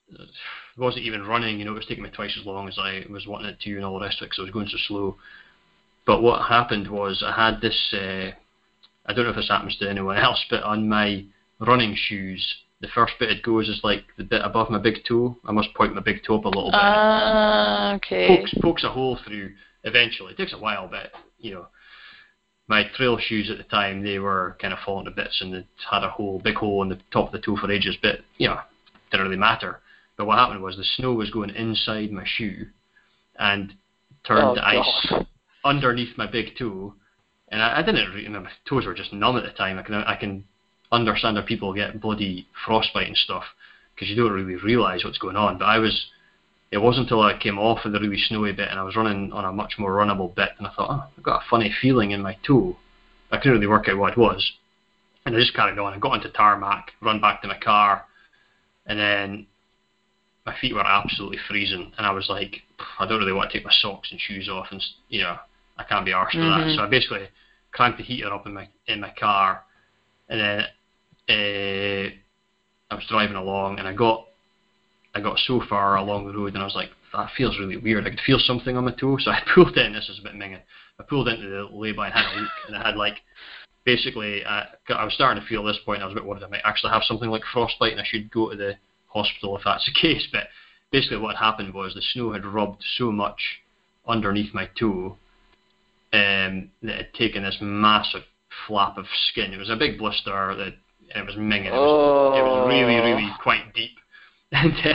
it 0.08 0.28
wasn't 0.78 1.04
even 1.04 1.26
running, 1.26 1.58
you 1.58 1.64
know, 1.64 1.72
it 1.72 1.78
was 1.78 1.86
taking 1.86 2.04
me 2.04 2.10
twice 2.10 2.36
as 2.38 2.46
long 2.46 2.68
as 2.68 2.78
I 2.78 3.04
was 3.10 3.26
wanting 3.26 3.48
it 3.48 3.58
to 3.62 3.74
and 3.74 3.84
all 3.84 3.98
the 3.98 4.04
rest 4.04 4.20
of 4.20 4.26
it 4.26 4.30
because 4.30 4.38
I 4.38 4.42
was 4.42 4.52
going 4.52 4.68
so 4.68 4.76
slow. 4.86 5.16
But 6.10 6.22
what 6.22 6.48
happened 6.48 6.88
was 6.90 7.22
I 7.24 7.30
had 7.30 7.60
this, 7.60 7.94
uh, 7.94 8.32
I 9.06 9.12
don't 9.12 9.22
know 9.22 9.30
if 9.30 9.36
this 9.36 9.46
happens 9.48 9.76
to 9.76 9.88
anyone 9.88 10.16
else, 10.16 10.44
but 10.50 10.64
on 10.64 10.88
my 10.88 11.24
running 11.60 11.94
shoes, 11.94 12.44
the 12.80 12.88
first 12.88 13.12
bit 13.20 13.30
it 13.30 13.44
goes 13.44 13.68
is 13.68 13.80
like 13.84 14.02
the 14.18 14.24
bit 14.24 14.42
above 14.44 14.70
my 14.70 14.78
big 14.78 15.04
toe. 15.06 15.36
I 15.46 15.52
must 15.52 15.72
point 15.74 15.94
my 15.94 16.00
big 16.00 16.24
toe 16.26 16.38
up 16.38 16.46
a 16.46 16.48
little 16.48 16.72
bit 16.72 16.80
Ah, 16.82 17.94
okay. 17.94 18.26
pokes 18.26 18.52
pokes 18.60 18.82
a 18.82 18.88
hole 18.90 19.20
through 19.24 19.52
eventually. 19.84 20.32
It 20.32 20.36
takes 20.36 20.52
a 20.52 20.58
while, 20.58 20.88
but 20.88 21.12
you 21.38 21.52
know, 21.54 21.68
my 22.66 22.88
trail 22.96 23.16
shoes 23.16 23.48
at 23.48 23.58
the 23.58 23.62
time 23.78 24.02
they 24.02 24.18
were 24.18 24.56
kind 24.60 24.72
of 24.72 24.80
falling 24.84 25.04
to 25.04 25.12
bits 25.12 25.40
and 25.40 25.54
it 25.54 25.66
had 25.88 26.02
a 26.02 26.10
hole, 26.10 26.40
big 26.42 26.56
hole 26.56 26.82
in 26.82 26.88
the 26.88 26.98
top 27.12 27.26
of 27.26 27.32
the 27.32 27.38
toe 27.38 27.56
for 27.56 27.70
ages. 27.70 27.96
But 28.02 28.18
you 28.36 28.48
know, 28.48 28.58
didn't 29.12 29.26
really 29.26 29.36
matter. 29.38 29.78
But 30.16 30.26
what 30.26 30.38
happened 30.38 30.60
was 30.60 30.76
the 30.76 30.82
snow 30.96 31.12
was 31.12 31.30
going 31.30 31.50
inside 31.50 32.10
my 32.10 32.24
shoe 32.26 32.66
and 33.38 33.74
turned 34.24 34.42
Oh, 34.48 34.54
to 34.56 34.66
ice 34.66 35.06
God. 35.08 35.26
Underneath 35.64 36.16
my 36.16 36.26
big 36.26 36.56
toe. 36.58 36.94
And 37.48 37.62
I, 37.62 37.78
I 37.78 37.82
didn't 37.82 38.12
really, 38.12 38.28
my 38.28 38.50
toes 38.68 38.86
were 38.86 38.94
just 38.94 39.12
numb 39.12 39.36
at 39.36 39.42
the 39.42 39.50
time. 39.50 39.78
I 39.78 39.82
can 39.82 39.94
I 39.94 40.16
can 40.16 40.44
understand 40.92 41.36
how 41.36 41.44
people 41.44 41.72
get 41.74 42.00
bloody 42.00 42.46
frostbite 42.64 43.06
and 43.06 43.16
stuff 43.16 43.44
because 43.94 44.08
you 44.08 44.16
don't 44.16 44.32
really 44.32 44.56
realise 44.56 45.04
what's 45.04 45.18
going 45.18 45.36
on. 45.36 45.58
But 45.58 45.66
I 45.66 45.78
was 45.78 46.06
it 46.70 46.78
wasn't 46.78 47.06
until 47.06 47.22
I 47.22 47.36
came 47.36 47.58
off 47.58 47.84
of 47.84 47.92
the 47.92 48.00
really 48.00 48.18
snowy 48.18 48.52
bit 48.52 48.68
and 48.70 48.78
I 48.78 48.84
was 48.84 48.96
running 48.96 49.32
on 49.32 49.44
a 49.44 49.52
much 49.52 49.74
more 49.78 49.92
runnable 49.92 50.34
bit 50.34 50.50
and 50.58 50.66
I 50.66 50.72
thought, 50.72 50.90
oh, 50.90 51.10
I've 51.16 51.24
got 51.24 51.42
a 51.42 51.50
funny 51.50 51.74
feeling 51.82 52.12
in 52.12 52.22
my 52.22 52.36
toe. 52.46 52.76
I 53.32 53.38
couldn't 53.38 53.54
really 53.54 53.66
work 53.66 53.88
out 53.88 53.98
what 53.98 54.12
it 54.12 54.18
was. 54.18 54.52
And 55.26 55.34
I 55.34 55.40
just 55.40 55.54
carried 55.54 55.78
on. 55.78 55.92
I 55.92 55.98
got 55.98 56.12
onto 56.12 56.30
tarmac, 56.30 56.92
run 57.02 57.20
back 57.20 57.42
to 57.42 57.48
my 57.48 57.58
car, 57.58 58.04
and 58.86 58.98
then 58.98 59.46
my 60.46 60.54
feet 60.60 60.74
were 60.74 60.86
absolutely 60.86 61.38
freezing. 61.48 61.92
And 61.98 62.06
I 62.06 62.12
was 62.12 62.28
like, 62.28 62.62
I 62.98 63.06
don't 63.06 63.18
really 63.18 63.32
want 63.32 63.50
to 63.50 63.58
take 63.58 63.64
my 63.64 63.72
socks 63.72 64.10
and 64.10 64.20
shoes 64.20 64.48
off, 64.48 64.68
and 64.70 64.82
you 65.08 65.22
know, 65.22 65.36
I 65.80 65.84
can't 65.88 66.04
be 66.04 66.12
arsed 66.12 66.32
for 66.32 66.38
that. 66.38 66.74
So 66.76 66.82
I 66.82 66.88
basically 66.88 67.28
cranked 67.72 67.98
the 67.98 68.04
heater 68.04 68.32
up 68.32 68.46
in 68.46 68.54
my 68.54 68.68
in 68.86 69.00
my 69.00 69.12
car, 69.18 69.62
and 70.28 70.40
then 70.40 70.60
uh, 71.28 72.10
I 72.90 72.94
was 72.94 73.04
driving 73.08 73.36
along, 73.36 73.78
and 73.78 73.88
I 73.88 73.94
got 73.94 74.26
I 75.14 75.20
got 75.20 75.38
so 75.38 75.62
far 75.68 75.96
along 75.96 76.26
the 76.26 76.34
road 76.34 76.54
and 76.54 76.58
I 76.62 76.64
was 76.64 76.74
like, 76.74 76.90
that 77.12 77.30
feels 77.36 77.58
really 77.58 77.76
weird. 77.76 78.06
I 78.06 78.10
could 78.10 78.20
feel 78.20 78.38
something 78.38 78.76
on 78.76 78.84
my 78.84 78.92
toe, 78.92 79.18
so 79.18 79.30
I 79.30 79.42
pulled 79.54 79.76
in. 79.76 79.92
This 79.92 80.08
is 80.08 80.20
a 80.20 80.22
bit 80.22 80.34
minging. 80.34 80.60
I 80.98 81.02
pulled 81.02 81.28
into 81.28 81.48
the 81.48 81.68
lay-by 81.72 82.06
and 82.06 82.14
had 82.14 82.36
a 82.36 82.40
look, 82.40 82.50
and 82.68 82.76
I 82.76 82.86
had 82.86 82.96
like, 82.96 83.16
basically, 83.84 84.44
uh, 84.44 84.64
I 84.90 85.04
was 85.04 85.14
starting 85.14 85.42
to 85.42 85.48
feel 85.48 85.66
at 85.66 85.72
this 85.72 85.82
point. 85.84 86.02
I 86.02 86.04
was 86.04 86.12
a 86.12 86.14
bit 86.14 86.24
worried 86.24 86.44
I 86.44 86.48
might 86.48 86.60
actually 86.64 86.92
have 86.92 87.02
something 87.02 87.30
like 87.30 87.42
frostbite, 87.52 87.92
and 87.92 88.00
I 88.00 88.04
should 88.04 88.30
go 88.30 88.50
to 88.50 88.56
the 88.56 88.74
hospital 89.08 89.56
if 89.56 89.64
that's 89.64 89.86
the 89.86 89.92
case. 90.00 90.28
But 90.30 90.44
basically, 90.92 91.18
what 91.18 91.36
had 91.36 91.44
happened 91.44 91.74
was 91.74 91.94
the 91.94 92.02
snow 92.02 92.32
had 92.32 92.44
rubbed 92.44 92.84
so 92.96 93.10
much 93.10 93.40
underneath 94.06 94.54
my 94.54 94.68
toe 94.78 95.16
um, 96.12 96.70
that 96.82 96.96
had 96.96 97.14
taken 97.14 97.42
this 97.42 97.58
massive 97.60 98.22
flap 98.66 98.98
of 98.98 99.06
skin. 99.28 99.52
It 99.52 99.58
was 99.58 99.70
a 99.70 99.76
big 99.76 99.98
blister 99.98 100.54
that 100.56 100.74
and 101.14 101.22
it 101.22 101.26
was 101.26 101.36
minging. 101.36 101.66
It 101.66 101.72
was, 101.72 102.38
it 102.38 102.42
was 102.42 102.68
really, 102.68 102.96
Oh. 102.96 103.02
really 103.02 103.30
quite 103.42 103.74
deep. 103.74 103.90
And 104.52 104.72
uh, 104.84 104.94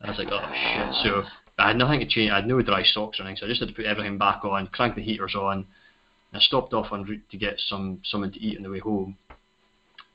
I 0.00 0.08
was 0.08 0.18
like, 0.18 0.28
oh 0.30 0.40
shit. 0.40 0.94
So 1.04 1.24
I 1.58 1.68
had 1.68 1.76
nothing 1.76 2.00
to 2.00 2.06
change. 2.06 2.30
I 2.30 2.36
had 2.36 2.46
no 2.46 2.62
dry 2.62 2.82
socks 2.82 3.20
or 3.20 3.24
anything, 3.24 3.36
so 3.38 3.46
I 3.46 3.48
just 3.50 3.60
had 3.60 3.68
to 3.68 3.74
put 3.74 3.84
everything 3.84 4.16
back 4.16 4.44
on, 4.46 4.66
crank 4.68 4.94
the 4.94 5.02
heaters 5.02 5.34
on. 5.34 5.58
And 5.58 5.66
I 6.32 6.38
stopped 6.40 6.72
off 6.72 6.90
en 6.92 7.04
route 7.04 7.22
to 7.30 7.36
get 7.36 7.60
some 7.60 8.00
something 8.04 8.32
to 8.32 8.40
eat 8.40 8.56
on 8.56 8.62
the 8.62 8.70
way 8.70 8.78
home. 8.78 9.18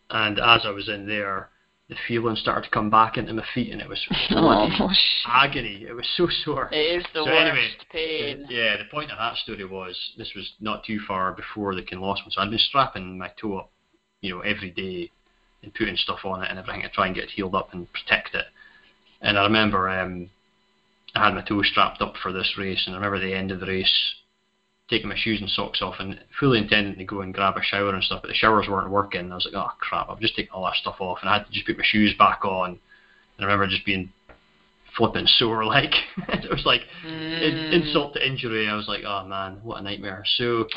And 0.09 0.39
as 0.39 0.61
I 0.65 0.71
was 0.71 0.89
in 0.89 1.07
there, 1.07 1.49
the 1.89 1.95
feeling 2.07 2.35
started 2.35 2.65
to 2.65 2.69
come 2.69 2.89
back 2.91 3.17
into 3.17 3.33
my 3.33 3.43
feet, 3.53 3.71
and 3.71 3.81
it 3.81 3.89
was 3.89 3.99
Oh, 4.31 4.69
agony. 5.27 5.85
It 5.89 5.93
was 5.95 6.07
so 6.15 6.27
sore. 6.45 6.69
it 6.71 6.99
is 6.99 7.03
the 7.13 7.23
So 7.23 7.25
worst 7.25 7.41
anyway, 7.41 7.69
pain. 7.91 8.45
Yeah, 8.47 8.77
the 8.77 8.85
point 8.85 9.11
of 9.11 9.17
that 9.17 9.37
story 9.37 9.65
was 9.65 9.97
this 10.17 10.31
was 10.35 10.51
not 10.59 10.83
too 10.85 10.99
far 11.07 11.31
before 11.33 11.73
the 11.75 11.81
Kinloss 11.81 12.21
one, 12.21 12.29
so 12.31 12.41
I'd 12.41 12.49
been 12.51 12.59
strapping 12.59 13.17
my 13.17 13.31
toe 13.41 13.57
up, 13.57 13.71
you 14.21 14.35
know, 14.35 14.41
every 14.41 14.69
day 14.69 15.09
and 15.63 15.73
putting 15.73 15.95
stuff 15.97 16.19
on 16.25 16.43
it 16.43 16.49
and 16.49 16.59
everything 16.59 16.83
to 16.83 16.89
try 16.89 17.07
and 17.07 17.15
get 17.15 17.25
it 17.25 17.31
healed 17.31 17.55
up 17.55 17.73
and 17.73 17.91
protect 17.91 18.33
it. 18.35 18.45
And 19.21 19.37
I 19.37 19.43
remember 19.43 19.89
um, 19.89 20.29
I 21.15 21.25
had 21.25 21.33
my 21.33 21.41
toe 21.41 21.63
strapped 21.63 22.01
up 22.01 22.13
for 22.21 22.31
this 22.31 22.53
race, 22.57 22.83
and 22.85 22.95
I 22.95 22.99
remember 22.99 23.19
the 23.19 23.33
end 23.33 23.49
of 23.51 23.59
the 23.59 23.65
race 23.65 24.13
taking 24.89 25.09
my 25.09 25.15
shoes 25.17 25.39
and 25.41 25.49
socks 25.49 25.81
off 25.81 25.95
and 25.99 26.19
fully 26.39 26.57
intending 26.57 26.97
to 26.97 27.03
go 27.03 27.21
and 27.21 27.33
grab 27.33 27.55
a 27.57 27.63
shower 27.63 27.93
and 27.93 28.03
stuff, 28.03 28.21
but 28.21 28.27
the 28.27 28.33
showers 28.33 28.67
weren't 28.67 28.89
working. 28.89 29.31
I 29.31 29.35
was 29.35 29.45
like, 29.45 29.53
oh 29.53 29.71
crap, 29.79 30.09
I've 30.09 30.19
just 30.19 30.35
taken 30.35 30.51
all 30.53 30.65
that 30.65 30.75
stuff 30.75 30.95
off, 30.99 31.19
and 31.21 31.29
I 31.29 31.37
had 31.37 31.45
to 31.45 31.51
just 31.51 31.65
put 31.65 31.77
my 31.77 31.83
shoes 31.85 32.13
back 32.17 32.43
on. 32.43 32.69
And 32.71 32.79
I 33.39 33.43
remember 33.43 33.67
just 33.67 33.85
being 33.85 34.11
flipping 34.97 35.27
sore, 35.37 35.63
like 35.77 35.93
it 36.17 36.49
was 36.49 36.65
like 36.65 36.81
Mm. 37.05 37.71
insult 37.71 38.13
to 38.15 38.27
injury. 38.27 38.67
I 38.67 38.75
was 38.75 38.87
like, 38.87 39.03
oh 39.05 39.25
man, 39.25 39.59
what 39.63 39.79
a 39.79 39.81
nightmare. 39.81 40.23
So 40.37 40.67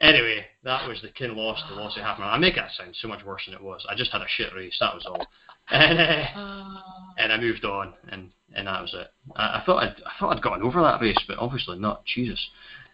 anyway, 0.00 0.46
that 0.64 0.86
was 0.86 1.00
the 1.00 1.08
Kinloss, 1.08 1.60
the 1.68 1.74
loss 1.76 1.96
of 1.96 2.02
half 2.02 2.18
marathon. 2.18 2.36
I 2.36 2.38
make 2.38 2.56
that 2.56 2.70
sound 2.76 2.94
so 3.00 3.08
much 3.08 3.24
worse 3.24 3.42
than 3.46 3.54
it 3.54 3.62
was. 3.62 3.86
I 3.88 3.94
just 3.94 4.12
had 4.12 4.20
a 4.20 4.26
shit 4.28 4.52
race, 4.54 4.76
that 4.80 4.94
was 4.94 5.06
all. 5.06 5.26
And 5.70 5.98
uh, 6.00 6.80
and 7.18 7.30
I 7.30 7.36
moved 7.38 7.66
on, 7.66 7.92
and 8.08 8.30
and 8.54 8.66
that 8.66 8.80
was 8.80 8.94
it. 8.94 9.08
I, 9.36 9.58
I 9.60 9.62
thought 9.66 9.82
I'd 9.82 9.96
I 10.06 10.12
thought 10.18 10.34
I'd 10.34 10.42
gotten 10.42 10.62
over 10.62 10.80
that 10.80 11.02
race, 11.02 11.18
but 11.28 11.36
obviously 11.38 11.78
not. 11.78 12.06
Jesus. 12.06 12.40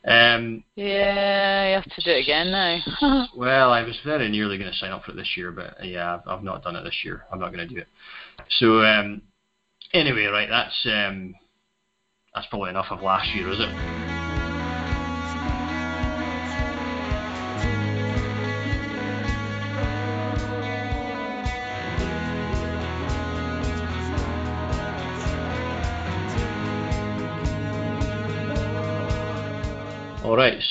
Um, 0.07 0.65
Yeah, 0.77 1.69
you 1.69 1.75
have 1.75 1.85
to 1.85 2.03
do 2.03 2.11
it 2.11 2.23
again 2.23 2.51
now. 2.51 3.27
well, 3.37 3.73
I 3.73 3.83
was 3.83 3.99
very 4.05 4.29
nearly 4.29 4.59
going 4.59 4.71
to 4.71 4.77
sign 4.77 4.91
up 4.91 5.05
for 5.05 5.13
it 5.13 5.17
this 5.17 5.37
year, 5.37 5.51
but 5.51 5.77
yeah, 5.83 6.15
I've, 6.15 6.29
I've 6.29 6.45
not 6.45 6.63
done 6.63 6.77
it 6.77 6.85
this 6.85 7.01
year. 7.05 7.25
I'm 7.33 7.41
not 7.41 7.53
going 7.53 7.67
to 7.67 7.75
do 7.75 7.81
it. 7.81 7.89
So 8.59 8.83
um, 8.85 9.23
anyway, 9.95 10.25
right, 10.27 10.49
that's 10.49 10.87
um, 10.87 11.35
that's 12.35 12.47
probably 12.49 12.71
enough 12.71 12.87
of 12.91 13.01
last 13.03 13.35
year, 13.35 13.49
is 13.51 13.61
it? 13.61 14.14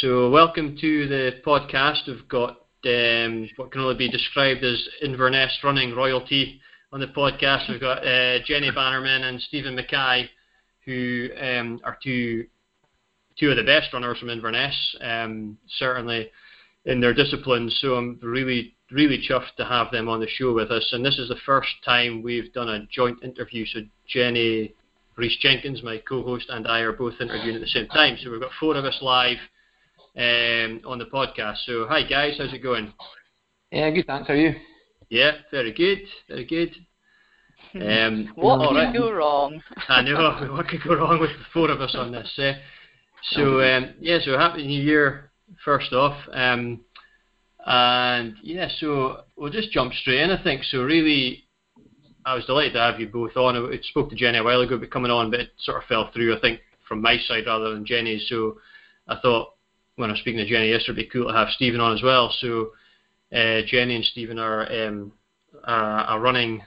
So 0.03 0.29
welcome 0.29 0.75
to 0.81 1.07
the 1.07 1.31
podcast. 1.45 2.07
We've 2.07 2.27
got 2.27 2.57
um, 2.83 3.49
what 3.55 3.71
can 3.71 3.79
only 3.79 3.95
be 3.95 4.11
described 4.11 4.61
as 4.61 4.85
Inverness 5.01 5.57
running 5.63 5.95
royalty 5.95 6.59
on 6.91 6.99
the 6.99 7.07
podcast. 7.07 7.69
We've 7.69 7.79
got 7.79 8.05
uh, 8.05 8.39
Jenny 8.45 8.69
Bannerman 8.69 9.23
and 9.23 9.39
Stephen 9.39 9.77
Mackay, 9.77 10.29
who 10.85 11.29
um, 11.41 11.79
are 11.85 11.97
two 12.03 12.47
two 13.39 13.49
of 13.49 13.55
the 13.55 13.63
best 13.63 13.93
runners 13.93 14.19
from 14.19 14.29
Inverness, 14.29 14.75
um, 14.99 15.57
certainly 15.77 16.29
in 16.83 16.99
their 16.99 17.13
disciplines. 17.13 17.77
So 17.79 17.95
I'm 17.95 18.19
really 18.21 18.75
really 18.91 19.25
chuffed 19.25 19.55
to 19.55 19.63
have 19.63 19.89
them 19.91 20.09
on 20.09 20.19
the 20.19 20.27
show 20.27 20.51
with 20.51 20.69
us. 20.69 20.89
And 20.91 21.05
this 21.05 21.17
is 21.17 21.29
the 21.29 21.39
first 21.45 21.71
time 21.85 22.21
we've 22.21 22.51
done 22.51 22.67
a 22.67 22.85
joint 22.87 23.23
interview. 23.23 23.65
So 23.67 23.79
Jenny 24.05 24.73
Reese 25.15 25.37
Jenkins, 25.39 25.81
my 25.81 25.99
co-host, 25.99 26.47
and 26.49 26.67
I 26.67 26.79
are 26.79 26.91
both 26.91 27.21
interviewing 27.21 27.55
at 27.55 27.61
the 27.61 27.67
same 27.67 27.87
time. 27.87 28.17
So 28.21 28.31
we've 28.31 28.41
got 28.41 28.51
four 28.59 28.75
of 28.75 28.83
us 28.83 28.99
live 29.01 29.37
um, 30.17 30.81
on 30.85 30.99
the 30.99 31.05
podcast. 31.05 31.57
So 31.65 31.87
hi 31.89 32.03
guys, 32.03 32.35
how's 32.37 32.53
it 32.53 32.59
going? 32.59 32.93
Yeah, 33.71 33.89
good. 33.89 34.05
Thanks. 34.05 34.27
How 34.27 34.33
are 34.33 34.37
you? 34.37 34.53
Yeah, 35.09 35.31
very 35.51 35.73
good, 35.73 35.99
very 36.27 36.45
good. 36.45 36.73
Um, 37.75 38.31
what 38.35 38.67
could 38.67 38.75
right. 38.75 38.93
go 38.93 39.11
wrong? 39.11 39.61
I 39.89 40.01
know 40.01 40.51
what 40.51 40.67
could 40.67 40.83
go 40.83 40.95
wrong 40.95 41.19
with 41.19 41.31
the 41.31 41.45
four 41.53 41.71
of 41.71 41.81
us 41.81 41.95
on 41.95 42.11
this. 42.11 42.31
Uh, 42.37 42.53
so 43.31 43.61
um, 43.61 43.93
yeah, 43.99 44.19
so 44.23 44.37
happy 44.37 44.65
New 44.65 44.81
Year 44.81 45.31
first 45.63 45.93
off, 45.93 46.17
um, 46.31 46.81
and 47.65 48.35
yeah, 48.43 48.67
so 48.79 49.21
we'll 49.35 49.51
just 49.51 49.71
jump 49.71 49.93
straight 49.93 50.21
in. 50.21 50.29
I 50.29 50.43
think 50.43 50.63
so. 50.65 50.83
Really, 50.83 51.45
I 52.25 52.35
was 52.35 52.45
delighted 52.45 52.73
to 52.73 52.79
have 52.79 52.99
you 52.99 53.07
both 53.07 53.35
on. 53.35 53.55
I 53.55 53.79
spoke 53.81 54.09
to 54.09 54.15
Jenny 54.15 54.37
a 54.37 54.43
while 54.43 54.61
ago 54.61 54.75
about 54.75 54.91
coming 54.91 55.11
on, 55.11 55.31
but 55.31 55.39
it 55.39 55.49
sort 55.59 55.81
of 55.81 55.87
fell 55.87 56.11
through. 56.13 56.35
I 56.37 56.39
think 56.39 56.59
from 56.87 57.01
my 57.01 57.17
side 57.27 57.45
rather 57.47 57.73
than 57.73 57.85
Jenny's. 57.85 58.27
So 58.29 58.57
I 59.07 59.17
thought 59.19 59.52
when 59.95 60.09
I 60.09 60.13
was 60.13 60.19
speaking 60.21 60.39
to 60.39 60.49
Jenny 60.49 60.69
yesterday, 60.69 61.01
it'd 61.01 61.09
be 61.09 61.19
cool 61.19 61.27
to 61.27 61.37
have 61.37 61.49
Stephen 61.49 61.79
on 61.79 61.95
as 61.95 62.03
well. 62.03 62.33
So 62.39 62.71
uh, 63.31 63.61
Jenny 63.67 63.95
and 63.95 64.05
Stephen 64.05 64.39
are 64.39 64.71
um, 64.71 65.11
uh, 65.67 66.05
a 66.09 66.19
running 66.19 66.61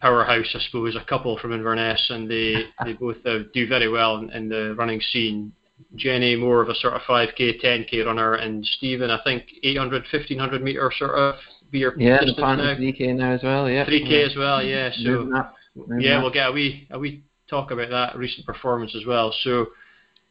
powerhouse, 0.00 0.54
I 0.54 0.60
suppose, 0.66 0.96
a 0.96 1.04
couple 1.04 1.38
from 1.38 1.52
Inverness, 1.52 2.04
and 2.10 2.30
they 2.30 2.66
they 2.84 2.92
both 2.94 3.16
uh, 3.26 3.40
do 3.52 3.66
very 3.66 3.88
well 3.88 4.18
in, 4.18 4.30
in 4.30 4.48
the 4.48 4.74
running 4.76 5.00
scene. 5.12 5.52
Jenny 5.94 6.34
more 6.34 6.60
of 6.60 6.68
a 6.68 6.74
sort 6.74 6.94
of 6.94 7.02
5k, 7.02 7.62
10k 7.62 8.04
runner, 8.04 8.34
and 8.34 8.66
Stephen 8.66 9.10
I 9.10 9.22
think 9.22 9.44
800, 9.62 10.02
1500 10.10 10.60
meter 10.60 10.90
sort 10.98 11.12
of 11.12 11.36
be 11.70 11.78
your 11.80 11.98
Yeah, 11.98 12.18
plan 12.36 12.58
now. 12.58 12.74
3K 12.74 13.14
now 13.14 13.32
as 13.32 13.42
well. 13.42 13.70
Yeah. 13.70 13.84
3k 13.84 14.10
yeah. 14.10 14.26
as 14.26 14.36
well, 14.36 14.62
yeah. 14.62 14.90
So 14.90 15.10
Moving 15.10 15.34
up, 15.34 15.54
moving 15.76 16.00
yeah, 16.00 16.20
we'll 16.20 16.32
get 16.32 16.48
a 16.48 16.52
wee 16.52 16.88
a 16.90 16.98
wee 16.98 17.22
talk 17.48 17.70
about 17.70 17.90
that 17.90 18.16
recent 18.16 18.46
performance 18.46 18.94
as 18.96 19.06
well. 19.06 19.32
So 19.42 19.68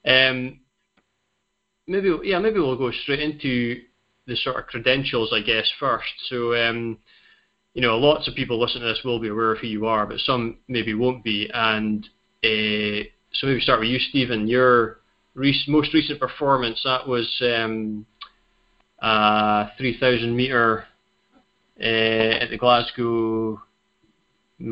um, 0.05 0.59
maybe 1.87 2.15
yeah, 2.23 2.39
maybe 2.39 2.59
we'll 2.59 2.77
go 2.77 2.91
straight 2.91 3.19
into 3.19 3.81
the 4.27 4.35
sort 4.35 4.57
of 4.57 4.67
credentials, 4.67 5.31
I 5.33 5.41
guess, 5.41 5.69
first. 5.79 6.11
So 6.29 6.53
um, 6.55 6.97
you 7.73 7.81
know, 7.81 7.97
lots 7.97 8.27
of 8.27 8.35
people 8.35 8.59
listening 8.59 8.83
to 8.83 8.89
this 8.89 9.01
will 9.03 9.19
be 9.19 9.29
aware 9.29 9.51
of 9.51 9.59
who 9.59 9.67
you 9.67 9.85
are, 9.85 10.05
but 10.05 10.19
some 10.19 10.57
maybe 10.67 10.93
won't 10.93 11.23
be. 11.23 11.49
And 11.53 12.03
uh, 12.43 13.07
so 13.33 13.47
maybe 13.47 13.61
start 13.61 13.79
with 13.79 13.89
you, 13.89 13.99
Stephen. 13.99 14.47
Your 14.47 14.99
most 15.67 15.93
recent 15.93 16.19
performance 16.19 16.81
that 16.83 17.07
was 17.07 17.31
um, 17.41 18.05
uh, 18.99 19.67
3,000 19.77 20.35
meter 20.35 20.85
uh, 21.79 21.83
at 21.83 22.49
the 22.49 22.57
Glasgow 22.57 23.61
uh, 24.59 24.65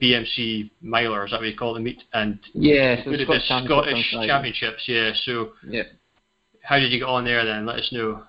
BMC 0.00 0.70
Miler, 0.80 1.24
is 1.24 1.32
that 1.32 1.40
what 1.40 1.48
you 1.48 1.56
call 1.56 1.74
the 1.74 1.80
meet? 1.80 2.04
And 2.12 2.38
Yeah, 2.54 3.02
so 3.02 3.10
the 3.10 3.24
Scottish 3.24 3.48
Championships 3.48 4.10
Scottish. 4.10 4.28
Championships, 4.28 4.82
yeah. 4.86 5.10
So 5.24 5.52
Yeah. 5.66 5.82
How 6.68 6.78
did 6.78 6.92
you 6.92 6.98
get 6.98 7.08
on 7.08 7.24
there 7.24 7.46
then? 7.46 7.64
Let 7.64 7.76
us 7.78 7.88
know. 7.92 8.24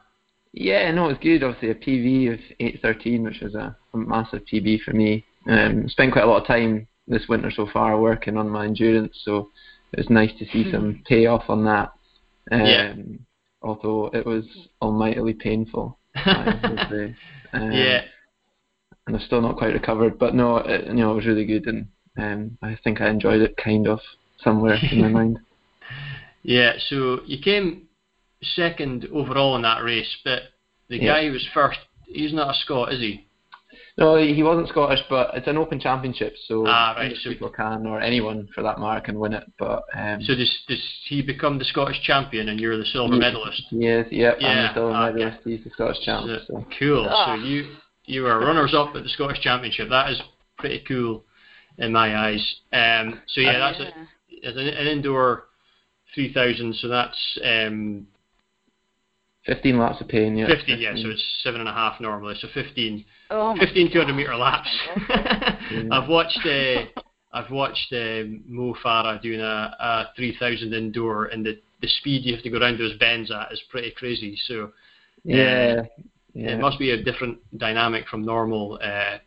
Yeah, 0.54 0.90
no, 0.92 1.06
it 1.06 1.08
was 1.10 1.18
good. 1.22 1.44
Obviously, 1.44 1.72
a 1.72 1.76
PB 1.76 2.34
of 2.34 2.40
8:13, 2.60 3.24
which 3.24 3.42
was 3.42 3.54
a, 3.54 3.76
a 3.94 3.98
massive 3.98 4.44
PB 4.52 4.82
for 4.84 4.94
me. 4.94 5.26
Um, 5.48 5.90
spent 5.90 6.14
quite 6.14 6.24
a 6.24 6.28
lot 6.28 6.42
of 6.42 6.48
time 6.48 6.88
this 7.06 7.28
winter 7.28 7.52
so 7.52 7.68
far 7.74 8.00
working 8.00 8.38
on 8.38 8.50
my 8.50 8.66
endurance, 8.66 9.14
so 9.26 9.50
it 9.92 9.98
was 9.98 10.10
nice 10.10 10.32
to 10.40 10.46
see 10.54 10.72
some 10.72 11.04
payoff 11.06 11.50
on 11.50 11.66
that. 11.66 11.92
Um, 12.52 12.62
Yeah. 12.66 12.94
Although 13.62 14.10
it 14.14 14.26
was 14.26 14.46
almightily 14.82 15.34
painful. 15.34 16.00
I 16.16 16.60
would 16.64 16.90
say. 16.90 17.16
Um, 17.52 17.72
yeah, 17.72 18.02
and 19.08 19.16
I've 19.16 19.24
still 19.24 19.42
not 19.42 19.58
quite 19.58 19.74
recovered. 19.74 20.20
But 20.20 20.36
no, 20.36 20.58
it, 20.58 20.86
you 20.86 20.94
know, 20.94 21.14
it 21.14 21.16
was 21.16 21.26
really 21.26 21.46
good, 21.46 21.66
and 21.66 21.88
um, 22.16 22.60
I 22.62 22.78
think 22.84 23.02
I 23.02 23.10
enjoyed 23.10 23.42
it 23.42 23.58
kind 23.58 23.88
of 23.88 24.00
somewhere 24.44 24.78
in 24.92 25.02
my 25.02 25.08
mind. 25.20 25.40
yeah. 26.44 26.74
So 26.90 27.22
you 27.26 27.40
came 27.42 27.89
second 28.42 29.08
overall 29.14 29.56
in 29.56 29.62
that 29.64 29.84
race, 29.84 30.18
but 30.24 30.44
the 30.88 30.98
Yeah. 30.98 31.14
guy 31.14 31.26
who 31.28 31.34
was 31.34 31.46
first, 31.54 31.80
he's 32.08 32.34
not 32.34 32.56
a 32.56 32.60
Scot, 32.60 32.94
is 32.94 33.00
he? 33.00 33.26
No, 33.98 34.16
he 34.16 34.42
wasn't 34.44 34.70
Scottish, 34.70 35.02
but 35.10 35.32
it's 35.36 35.48
an 35.48 35.58
open 35.58 35.78
championship, 35.80 36.36
so 36.48 36.66
Ah, 36.66 36.94
right, 36.96 37.16
so- 37.18 37.30
people 37.30 37.50
can, 37.50 37.86
or 37.86 38.00
anyone 38.00 38.48
for 38.56 38.64
that 38.64 38.80
matter, 38.80 39.02
can 39.02 39.20
win 39.20 39.34
it. 39.34 39.44
But 39.58 39.84
um, 39.94 40.22
So 40.24 40.36
does 40.36 40.50
does 40.68 40.82
he 41.06 41.22
become 41.22 41.58
the 41.60 41.66
Scottish 41.66 42.02
champion 42.04 42.48
and 42.50 42.60
you're 42.62 42.78
the 42.78 42.86
silver 42.86 43.14
Yeah. 43.16 43.20
medalist? 43.20 43.62
he 43.70 43.86
is, 43.88 44.10
yep, 44.12 44.38
Yeah, 44.40 44.48
I'm 44.50 44.68
the 44.68 44.74
silver 44.74 44.96
okay. 44.96 45.14
medalist. 45.20 45.38
He's 45.44 45.64
the 45.66 45.70
Scottish 45.72 46.02
champ. 46.06 46.28
So- 46.28 46.40
So. 46.48 46.66
Cool. 46.80 47.08
Ah. 47.10 47.36
So 47.36 47.44
you 47.44 47.76
you 48.06 48.24
were 48.24 48.40
runners 48.40 48.74
up 48.74 48.96
at 48.96 49.04
the 49.04 49.10
Scottish 49.10 49.40
Championship. 49.42 49.88
That 49.90 50.10
is 50.10 50.20
pretty 50.58 50.80
cool 50.80 51.26
in 51.78 51.92
my 51.92 52.18
eyes. 52.18 52.56
Um, 52.74 53.22
so 53.28 53.40
yeah, 53.42 53.60
that's 53.60 53.80
Yeah. 53.80 53.92
it's 54.32 54.58
an, 54.58 54.68
an 54.68 54.88
indoor 54.88 55.46
3000. 56.16 56.74
So 56.76 56.88
that's 56.88 57.38
um, 57.44 58.08
15 59.50 59.80
laps 59.80 60.00
of 60.00 60.08
pain, 60.08 60.38
yeah. 60.38 60.47
15. 60.47 60.80
Yeah, 60.80 60.95
so 60.95 61.10
it's 61.10 61.24
seven 61.43 61.60
and 61.60 61.68
a 61.70 61.74
half 61.74 62.00
normally. 62.00 62.36
So 62.39 62.47
15, 62.54 63.04
Oh 63.32 63.56
15 63.60 63.91
200 63.91 64.14
meter 64.14 64.36
laps. 64.36 64.70
I've 65.91 66.08
watched. 66.08 66.45
Uh, 66.45 67.02
I've 67.32 67.52
watched 67.52 67.93
um, 67.93 68.43
Mo 68.47 68.76
Farah 68.84 69.22
doing 69.22 69.39
a, 69.39 69.76
a 69.80 70.10
3000 70.16 70.74
indoor, 70.74 71.26
and 71.26 71.45
the, 71.45 71.60
the 71.82 71.88
speed 71.88 72.26
you 72.26 72.34
have 72.34 72.43
to 72.43 72.50
go 72.50 72.58
around 72.58 72.80
those 72.80 72.97
bends 72.97 73.32
at 73.32 73.52
is 73.52 73.62
pretty 73.70 73.91
crazy. 73.91 74.38
So 74.47 74.72
Yeah, 75.24 75.84
yeah. 76.34 76.52
it 76.52 76.60
must 76.60 76.80
be 76.80 76.91
a 76.91 77.04
different 77.04 77.38
dynamic 77.58 78.08
from 78.08 78.26
normal, 78.26 78.80
uh, 78.84 79.20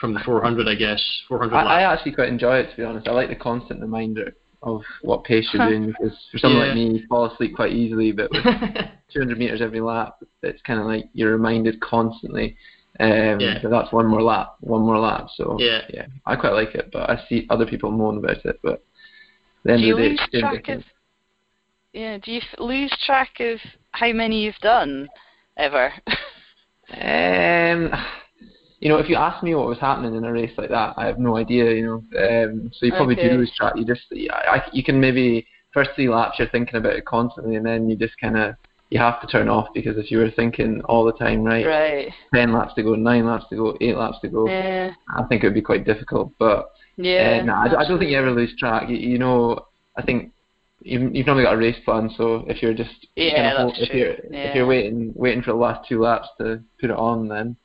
from 0.00 0.14
the 0.14 0.20
400, 0.20 0.66
I 0.66 0.74
guess. 0.74 1.02
400 1.28 1.54
I, 1.54 1.80
I 1.80 1.92
actually 1.92 2.12
quite 2.12 2.28
enjoy 2.28 2.56
it 2.56 2.70
to 2.70 2.76
be 2.76 2.84
honest. 2.84 3.06
I 3.06 3.12
like 3.12 3.28
the 3.28 3.36
constant 3.36 3.82
reminder 3.82 4.34
of 4.62 4.82
what 5.02 5.24
pace 5.24 5.48
you're 5.52 5.68
doing 5.68 5.86
because 5.86 6.16
for 6.30 6.38
someone 6.38 6.62
Yeah. 6.62 6.66
like 6.68 6.76
me, 6.76 6.98
you 6.98 7.06
fall 7.08 7.26
asleep 7.26 7.54
quite 7.56 7.72
easily, 7.72 8.12
but 8.12 8.30
with 8.30 8.44
200 9.12 9.38
meters 9.38 9.60
every 9.60 9.80
lap, 9.80 10.16
it's 10.42 10.62
kind 10.62 10.80
of 10.80 10.86
like 10.86 11.04
you're 11.12 11.32
reminded 11.32 11.80
constantly. 11.80 12.56
Um, 13.00 13.40
Yeah. 13.40 13.58
But 13.62 13.70
that's 13.70 13.92
one 13.92 14.06
more 14.06 14.22
lap, 14.22 14.54
one 14.60 14.82
more 14.82 14.98
lap. 14.98 15.26
So 15.36 15.56
Yeah. 15.58 15.82
yeah, 15.88 16.06
I 16.26 16.36
quite 16.36 16.52
like 16.52 16.74
it, 16.74 16.90
but 16.92 17.10
I 17.10 17.22
see 17.28 17.46
other 17.50 17.66
people 17.66 17.90
moan 17.90 18.18
about 18.18 18.44
it. 18.44 18.60
But 18.62 18.74
at 18.74 18.80
the 19.64 19.72
end 19.72 19.84
of 19.84 19.96
the 19.96 20.02
day, 20.02 20.14
it's 20.14 20.30
doing 20.30 20.42
track 20.42 20.56
different. 20.64 20.80
of? 20.80 20.86
Yeah. 21.92 22.18
Do 22.18 22.32
you 22.32 22.40
f- 22.40 22.58
lose 22.58 22.94
track 23.04 23.40
of 23.40 23.58
how 23.92 24.12
many 24.12 24.42
you've 24.42 24.54
done 24.62 25.08
ever? 25.56 25.92
Um, 26.94 27.90
you 28.82 28.88
know, 28.88 28.98
if 28.98 29.08
you 29.08 29.14
ask 29.14 29.44
me 29.44 29.54
what 29.54 29.68
was 29.68 29.78
happening 29.78 30.16
in 30.16 30.24
a 30.24 30.32
race 30.32 30.50
like 30.58 30.70
that, 30.70 30.94
I 30.96 31.06
have 31.06 31.20
no 31.20 31.36
idea. 31.36 31.70
You 31.72 31.86
know, 31.86 31.94
um, 32.26 32.70
so 32.74 32.84
you 32.84 32.90
probably 32.92 33.14
Okay. 33.16 33.28
do 33.28 33.36
lose 33.36 33.52
track. 33.56 33.74
You 33.76 33.84
just, 33.84 34.02
I, 34.32 34.56
I, 34.56 34.62
you 34.72 34.82
can 34.82 34.98
maybe 35.00 35.46
first 35.72 35.90
three 35.94 36.08
laps 36.08 36.38
you're 36.40 36.48
thinking 36.48 36.74
about 36.76 36.94
it 36.94 37.04
constantly, 37.06 37.54
and 37.54 37.64
then 37.64 37.88
you 37.88 37.94
just 37.96 38.18
kind 38.20 38.36
of 38.36 38.56
you 38.90 38.98
have 38.98 39.20
to 39.20 39.26
turn 39.28 39.48
off 39.48 39.68
because 39.72 39.96
if 39.96 40.10
you 40.10 40.18
were 40.18 40.32
thinking 40.32 40.82
all 40.86 41.04
the 41.04 41.12
time, 41.12 41.44
right, 41.44 41.64
Right. 41.64 42.12
ten 42.34 42.52
laps 42.52 42.74
to 42.74 42.82
go, 42.82 42.96
nine 42.96 43.24
laps 43.24 43.44
to 43.50 43.56
go, 43.56 43.76
eight 43.80 43.96
laps 43.96 44.18
to 44.22 44.28
go, 44.28 44.48
Yeah. 44.48 44.90
I 45.16 45.22
think 45.28 45.44
it 45.44 45.46
would 45.46 45.54
be 45.54 45.62
quite 45.62 45.84
difficult. 45.86 46.32
But 46.40 46.68
Yeah. 46.96 47.38
uh, 47.40 47.44
no, 47.44 47.54
I, 47.54 47.68
don't- 47.68 47.80
I 47.82 47.88
don't 47.88 47.98
think 48.00 48.10
you 48.10 48.18
ever 48.18 48.32
lose 48.32 48.54
track. 48.58 48.90
You, 48.90 48.96
you 48.96 49.16
know, 49.18 49.64
I 49.96 50.02
think 50.02 50.32
you've, 50.82 51.14
you've 51.14 51.26
normally 51.26 51.44
got 51.44 51.54
a 51.54 51.58
race 51.58 51.78
plan. 51.84 52.10
So 52.18 52.44
if 52.48 52.60
you're 52.62 52.74
just 52.74 53.06
Yeah, 53.14 53.34
kinda 53.54 53.66
that's 53.68 53.80
if 53.80 53.88
true. 53.90 53.98
you're 54.00 54.16
Yeah. 54.30 54.48
if 54.48 54.54
you're 54.56 54.66
waiting 54.66 55.12
waiting 55.14 55.40
for 55.42 55.52
the 55.52 55.56
last 55.58 55.88
two 55.88 56.00
laps 56.02 56.28
to 56.40 56.60
put 56.80 56.90
it 56.90 56.96
on, 56.96 57.28
then 57.28 57.56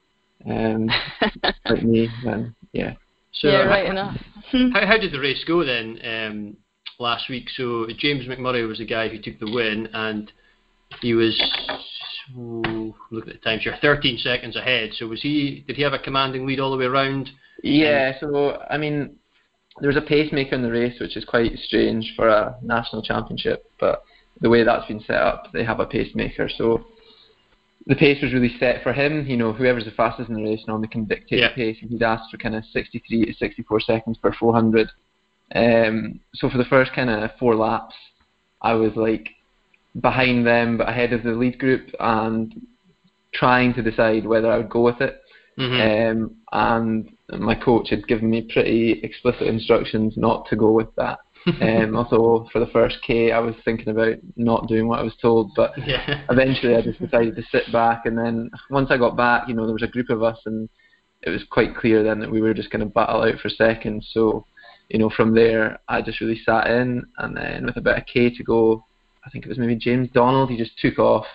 um, 0.46 0.90
like 1.70 1.84
me, 1.84 2.10
then 2.24 2.56
yeah. 2.74 2.94
So 3.34 3.50
yeah, 3.50 3.64
right 3.64 3.86
enough. 3.86 4.18
how, 4.52 4.86
how 4.86 4.98
did 4.98 5.12
the 5.12 5.20
race 5.20 5.44
go 5.48 5.64
then 5.64 6.00
um, 6.04 6.58
last 7.00 7.30
week? 7.30 7.50
So 7.56 7.88
James 7.98 8.26
McMurray 8.28 8.68
was 8.68 8.80
the 8.80 8.86
guy 8.86 9.10
who 9.10 9.20
took 9.20 9.40
the 9.40 9.52
win, 9.52 9.88
and 9.94 10.32
he 11.02 11.14
was 11.14 11.40
ooh, 12.36 12.96
look 13.12 13.28
at 13.28 13.34
the 13.34 13.40
time, 13.40 13.60
sure, 13.62 13.76
13 13.82 14.18
seconds 14.20 14.56
ahead. 14.56 14.92
So 14.94 15.08
was 15.08 15.22
he? 15.22 15.64
Did 15.68 15.76
he 15.76 15.84
have 15.84 15.94
a 15.94 16.00
commanding 16.00 16.46
lead 16.46 16.60
all 16.60 16.72
the 16.72 16.78
way 16.78 16.86
around? 16.86 17.30
Yeah, 17.64 18.14
so 18.20 18.60
I 18.70 18.78
mean, 18.78 19.18
there 19.80 19.90
was 19.90 19.98
a 19.98 20.02
pacemaker 20.02 20.56
in 20.56 20.64
the 20.64 20.72
race, 20.72 21.00
which 21.00 21.18
is 21.18 21.26
quite 21.26 21.52
strange 21.60 22.14
for 22.16 22.28
a 22.28 22.58
national 22.62 23.02
championship. 23.02 23.70
But 23.80 24.04
the 24.42 24.50
way 24.50 24.64
that's 24.64 24.88
been 24.88 25.02
set 25.02 25.18
up, 25.18 25.52
they 25.54 25.64
have 25.64 25.80
a 25.80 25.86
pacemaker. 25.86 26.50
So 26.58 26.86
the 27.88 27.96
pace 27.96 28.22
was 28.22 28.34
really 28.34 28.56
set 28.60 28.84
for 28.84 28.94
him. 28.94 29.26
You 29.26 29.38
know, 29.38 29.54
whoever's 29.54 29.86
the 29.86 29.92
fastest 29.92 30.30
in 30.30 30.36
the 30.36 30.44
race 30.44 30.64
normally 30.68 30.90
can 30.90 31.06
dictate 31.06 31.40
Yeah. 31.40 31.50
the 31.50 31.56
pace. 31.56 31.78
And 31.82 31.90
he'd 31.90 32.04
asked 32.04 32.30
for 32.32 32.38
kind 32.38 32.56
of 32.56 32.66
63 32.66 33.26
to 33.26 33.34
64 33.34 33.80
seconds 33.80 34.18
per 34.18 34.34
400. 34.34 34.90
Um, 35.56 36.20
so 36.36 36.50
for 36.50 36.58
the 36.58 36.66
first 36.66 36.92
kind 36.94 37.10
of 37.10 37.32
four 37.40 37.56
laps, 37.56 37.96
I 38.62 38.74
was 38.74 38.96
like 38.96 39.30
behind 40.02 40.46
them, 40.46 40.78
but 40.78 40.90
ahead 40.90 41.14
of 41.14 41.24
the 41.24 41.32
lead 41.32 41.58
group, 41.60 41.90
and 42.00 42.54
trying 43.34 43.74
to 43.76 43.82
decide 43.82 44.26
whether 44.26 44.52
I 44.52 44.58
would 44.58 44.70
go 44.70 44.82
with 44.82 45.00
it. 45.02 45.22
Mm-hmm. 45.58 46.12
Um, 46.12 46.36
and 46.52 47.42
my 47.42 47.56
coach 47.56 47.90
had 47.90 48.08
given 48.08 48.30
me 48.30 48.42
pretty 48.42 49.00
explicit 49.04 49.48
instructions 49.48 50.16
not 50.18 50.48
to 50.50 50.56
go 50.56 50.72
with 50.72 50.94
that. 50.96 51.20
Um, 51.62 51.96
also, 51.96 52.48
for 52.52 52.60
the 52.60 52.72
first 52.72 52.98
K, 53.06 53.32
I 53.32 53.40
was 53.40 53.56
thinking 53.64 53.90
about 53.90 54.16
not 54.36 54.68
doing 54.68 54.88
what 54.88 55.00
I 55.00 55.04
was 55.04 55.16
told, 55.22 55.52
but 55.56 55.72
yeah. 55.86 56.24
eventually 56.30 56.76
I 56.76 56.82
just 56.82 57.00
decided 57.00 57.36
to 57.36 57.44
sit 57.52 57.72
back. 57.72 58.06
And 58.06 58.18
then 58.18 58.50
once 58.70 58.90
I 58.92 58.98
got 58.98 59.18
back, 59.18 59.48
you 59.48 59.54
know, 59.54 59.66
there 59.66 59.74
was 59.74 59.84
a 59.84 59.88
group 59.88 60.10
of 60.10 60.24
us, 60.24 60.40
and 60.46 60.70
it 61.22 61.30
was 61.30 61.44
quite 61.50 61.76
clear 61.76 62.04
then 62.04 62.20
that 62.20 62.32
we 62.32 62.42
were 62.42 62.54
just 62.54 62.70
going 62.70 62.82
to 62.82 62.94
battle 62.94 63.24
out 63.24 63.40
for 63.40 63.50
seconds. 63.50 64.10
So, 64.14 64.46
you 64.90 65.00
know, 65.00 65.10
from 65.10 65.34
there, 65.34 65.80
I 65.88 66.02
just 66.02 66.22
really 66.22 66.42
sat 66.46 66.68
in, 66.68 67.04
and 67.18 67.36
then 67.36 67.66
with 67.66 67.78
about 67.78 68.00
a 68.00 68.02
K 68.02 68.30
to 68.36 68.44
go, 68.44 68.86
I 69.26 69.30
think 69.30 69.46
it 69.46 69.50
was 69.50 69.58
maybe 69.58 69.76
James 69.76 70.10
Donald, 70.14 70.50
he 70.50 70.58
just 70.58 70.78
took 70.80 71.00
off. 71.00 71.26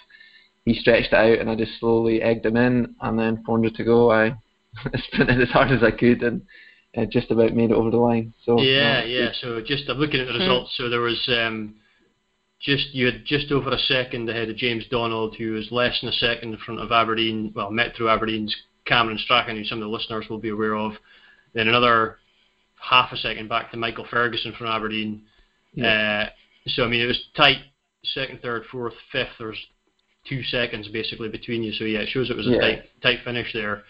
He 0.65 0.75
stretched 0.75 1.13
it 1.13 1.15
out, 1.15 1.39
and 1.39 1.51
I 1.51 1.57
just 1.57 1.79
slowly 1.81 2.23
egged 2.23 2.47
him 2.47 2.57
in. 2.57 2.95
And 3.01 3.19
then 3.19 3.43
400 3.45 3.75
to 3.75 3.85
go, 3.85 4.13
I 4.13 4.37
sprinted 4.95 5.41
as 5.41 5.51
hard 5.51 5.73
as 5.73 5.83
I 5.83 5.91
could, 5.91 6.23
and 6.23 6.43
uh, 6.97 7.05
just 7.07 7.31
about 7.31 7.55
made 7.55 7.71
it 7.71 7.77
over 7.77 7.91
the 7.91 7.97
line. 7.97 8.35
So 8.45 8.61
Yeah, 8.61 9.05
yeah. 9.05 9.31
So 9.41 9.61
just 9.61 9.89
I'm 9.89 9.99
looking 9.99 10.21
at 10.21 10.27
the 10.27 10.39
results. 10.39 10.75
So 10.77 10.89
there 10.89 11.01
was 11.01 11.29
um, 11.29 11.75
just 12.61 12.95
you 12.95 13.07
had 13.07 13.25
just 13.25 13.51
over 13.51 13.71
a 13.71 13.79
second 13.79 14.29
ahead 14.29 14.49
of 14.51 14.57
James 14.57 14.85
Donald, 14.91 15.37
who 15.37 15.53
was 15.53 15.71
less 15.71 15.99
than 16.01 16.11
a 16.11 16.13
second 16.13 16.53
in 16.53 16.59
front 16.59 16.81
of 16.81 16.93
Aberdeen. 16.93 17.53
Well, 17.55 17.71
Metro 17.71 18.09
Aberdeen's 18.09 18.55
Cameron 18.85 19.19
Strachan, 19.19 19.57
who 19.57 19.65
some 19.65 19.79
of 19.79 19.85
the 19.85 19.95
listeners 19.95 20.27
will 20.29 20.39
be 20.39 20.51
aware 20.51 20.77
of. 20.77 20.93
Then 21.55 21.69
another 21.69 22.19
half 22.81 23.13
a 23.13 23.17
second 23.17 23.49
back 23.49 23.71
to 23.71 23.77
Michael 23.77 24.07
Ferguson 24.11 24.53
from 24.57 24.67
Aberdeen. 24.67 25.23
Uh, 25.83 26.27
so 26.67 26.85
I 26.85 26.89
mean, 26.89 27.01
it 27.01 27.07
was 27.07 27.21
tight. 27.37 27.59
Second, 28.05 28.41
third, 28.43 28.65
fourth, 28.71 28.95
fifth. 29.13 29.29
There's 29.39 29.59
two 30.29 30.43
seconds 30.45 30.89
basically 30.89 31.29
between 31.29 31.63
you. 31.63 31.73
So 31.73 31.85
yeah, 31.85 32.01
it 32.01 32.09
shows 32.09 32.31
it 32.31 32.37
was 32.37 32.47
a 32.47 32.51
Yeah. 32.51 32.61
tight, 32.61 32.83
tight 33.03 33.19
finish 33.25 33.53
there. 33.53 33.85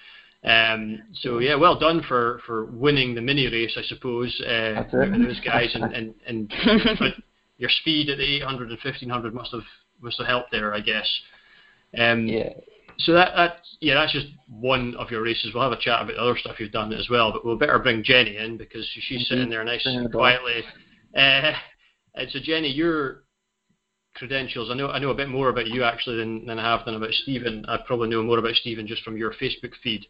Um, 0.44 1.02
so 1.20 1.38
yeah, 1.38 1.54
well 1.54 1.78
done 1.78 2.02
for, 2.08 2.40
for 2.46 2.64
winning 2.64 3.14
the 3.14 3.20
mini 3.20 3.46
race, 3.46 3.76
I 3.76 3.82
suppose. 3.82 4.34
Uh, 4.44 4.74
That's 4.74 4.92
it. 4.94 4.96
out 4.96 5.14
of 5.14 5.22
those 5.22 5.40
guys 5.40 5.70
and 5.74 5.84
and, 5.92 6.14
and 6.26 6.52
but 6.98 7.14
your 7.58 7.70
speed 7.70 8.10
at 8.10 8.18
the 8.18 8.36
800 8.36 8.70
and 8.70 8.78
1500 8.82 9.34
must 9.34 9.52
have 9.52 9.62
must 10.00 10.18
have 10.18 10.26
helped 10.26 10.50
there, 10.50 10.74
I 10.74 10.80
guess. 10.80 11.08
Um, 11.96 12.26
yeah. 12.26 12.50
so 12.98 13.12
that 13.12 13.36
that 13.36 13.56
yeah, 13.80 13.94
that's 13.94 14.12
just 14.12 14.26
one 14.48 14.96
of 14.96 15.10
your 15.10 15.22
races. 15.22 15.52
We'll 15.54 15.62
have 15.62 15.72
a 15.72 15.80
chat 15.80 16.02
about 16.02 16.14
the 16.14 16.20
other 16.20 16.36
stuff 16.36 16.58
you've 16.58 16.72
done 16.72 16.92
as 16.92 17.08
well, 17.08 17.30
but 17.30 17.44
we'll 17.44 17.56
better 17.56 17.78
bring 17.78 18.02
Jenny 18.02 18.36
in 18.36 18.56
because 18.56 18.88
she's 19.00 19.28
sitting 19.28 19.48
there 19.48 19.62
nice 19.62 19.86
and 19.86 20.10
quietly. 20.10 20.64
Uh, 21.16 21.52
and 22.14 22.30
so 22.30 22.40
Jenny, 22.42 22.68
your 22.68 23.22
credentials. 24.14 24.70
I 24.70 24.74
know 24.74 24.88
I 24.88 24.98
know 24.98 25.10
a 25.10 25.14
bit 25.14 25.28
more 25.28 25.48
about 25.48 25.66
you 25.66 25.84
actually 25.84 26.16
than, 26.16 26.46
than 26.46 26.58
I 26.58 26.70
have 26.70 26.84
done 26.84 26.94
about 26.94 27.12
Stephen. 27.12 27.64
I 27.68 27.78
probably 27.86 28.08
know 28.08 28.22
more 28.22 28.38
about 28.38 28.54
Stephen 28.56 28.86
just 28.86 29.02
from 29.02 29.16
your 29.16 29.32
Facebook 29.34 29.72
feed. 29.82 30.06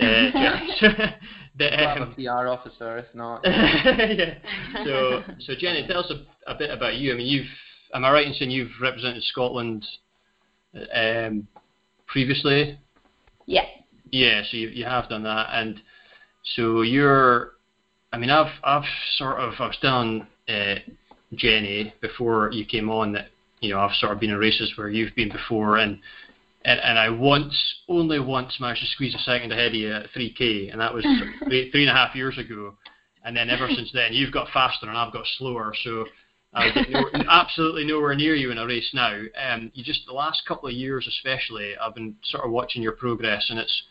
Uh, 0.00 0.04
Jenny. 0.04 0.76
So, 0.80 0.88
the, 1.58 1.88
I'm 1.88 2.02
um, 2.02 2.08
a 2.18 2.22
PR 2.22 2.48
officer, 2.48 2.98
if 2.98 3.14
not. 3.14 3.42
yeah. 3.44 4.34
So, 4.84 5.22
so 5.40 5.54
Jenny, 5.58 5.86
tell 5.86 6.00
us 6.00 6.10
a, 6.10 6.50
a 6.52 6.56
bit 6.56 6.70
about 6.70 6.96
you. 6.96 7.12
I 7.12 7.16
mean, 7.16 7.26
you've, 7.26 7.46
am 7.94 8.04
I 8.04 8.10
right 8.12 8.26
in 8.26 8.34
saying 8.34 8.50
you've 8.50 8.72
represented 8.80 9.22
Scotland 9.24 9.86
um, 10.94 11.46
previously? 12.06 12.78
Yeah. 13.46 13.64
Yeah, 14.10 14.42
so 14.50 14.56
you, 14.56 14.68
you 14.68 14.84
have 14.84 15.08
done 15.08 15.24
that, 15.24 15.48
and 15.52 15.80
so 16.54 16.82
you're. 16.82 17.52
I 18.12 18.18
mean, 18.18 18.30
I've 18.30 18.52
I've 18.62 18.84
sort 19.16 19.40
of 19.40 19.54
I 19.58 19.66
was 19.66 19.76
telling 19.80 20.24
uh, 20.48 20.76
Jenny 21.34 21.92
before 22.00 22.52
you 22.52 22.64
came 22.64 22.88
on 22.90 23.12
that 23.12 23.30
you 23.60 23.70
know 23.70 23.80
I've 23.80 23.96
sort 23.96 24.12
of 24.12 24.20
been 24.20 24.30
in 24.30 24.36
races 24.36 24.72
where 24.76 24.88
you've 24.88 25.16
been 25.16 25.30
before, 25.30 25.78
and 25.78 25.98
and, 26.64 26.80
and 26.80 26.98
I 26.98 27.10
once 27.10 27.54
only 27.88 28.18
once 28.18 28.58
managed 28.58 28.80
to 28.80 28.86
squeeze 28.88 29.14
a 29.14 29.18
second 29.18 29.52
ahead 29.52 29.68
of 29.68 29.74
you 29.74 29.92
at 29.92 30.10
3k, 30.16 30.72
and 30.72 30.80
that 30.80 30.94
was 30.94 31.04
three, 31.44 31.70
three 31.70 31.82
and 31.82 31.90
a 31.90 31.94
half 31.94 32.14
years 32.14 32.38
ago, 32.38 32.74
and 33.24 33.36
then 33.36 33.50
ever 33.50 33.68
since 33.68 33.90
then 33.92 34.12
you've 34.12 34.32
got 34.32 34.48
faster 34.52 34.88
and 34.88 34.96
I've 34.96 35.12
got 35.12 35.26
slower, 35.38 35.74
so. 35.82 36.04
I 36.56 36.70
get 36.70 36.88
no, 36.88 37.02
absolutely 37.28 37.84
nowhere 37.84 38.14
near 38.14 38.36
you 38.36 38.52
in 38.52 38.58
a 38.58 38.64
race 38.64 38.88
now. 38.94 39.20
Um, 39.44 39.72
you 39.74 39.82
just 39.82 40.06
the 40.06 40.12
last 40.12 40.42
couple 40.46 40.68
of 40.68 40.74
years, 40.76 41.04
especially, 41.08 41.76
I've 41.76 41.96
been 41.96 42.14
sort 42.22 42.44
of 42.44 42.52
watching 42.52 42.80
your 42.80 42.92
progress, 42.92 43.44
and 43.50 43.58
it's 43.58 43.82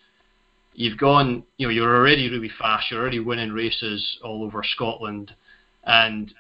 you've 0.74 0.98
gone, 0.98 1.44
you 1.58 1.68
know, 1.68 1.72
you're 1.72 1.94
already 1.94 2.30
really 2.30 2.52
fast. 2.58 2.90
You're 2.90 3.02
already 3.02 3.20
winning 3.20 3.52
races 3.52 4.18
all 4.24 4.46
over 4.46 4.64
Scotland, 4.64 5.36
and 5.84 6.34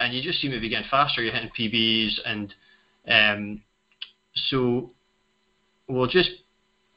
and 0.00 0.12
you 0.12 0.22
just 0.22 0.40
seem 0.40 0.50
to 0.50 0.60
be 0.60 0.68
getting 0.68 0.88
faster. 0.90 1.22
You're 1.22 1.34
hitting 1.34 1.50
PBs, 1.56 2.18
and 2.26 2.54
um, 3.06 3.62
so 4.50 4.90
we'll 5.90 6.08
just 6.08 6.30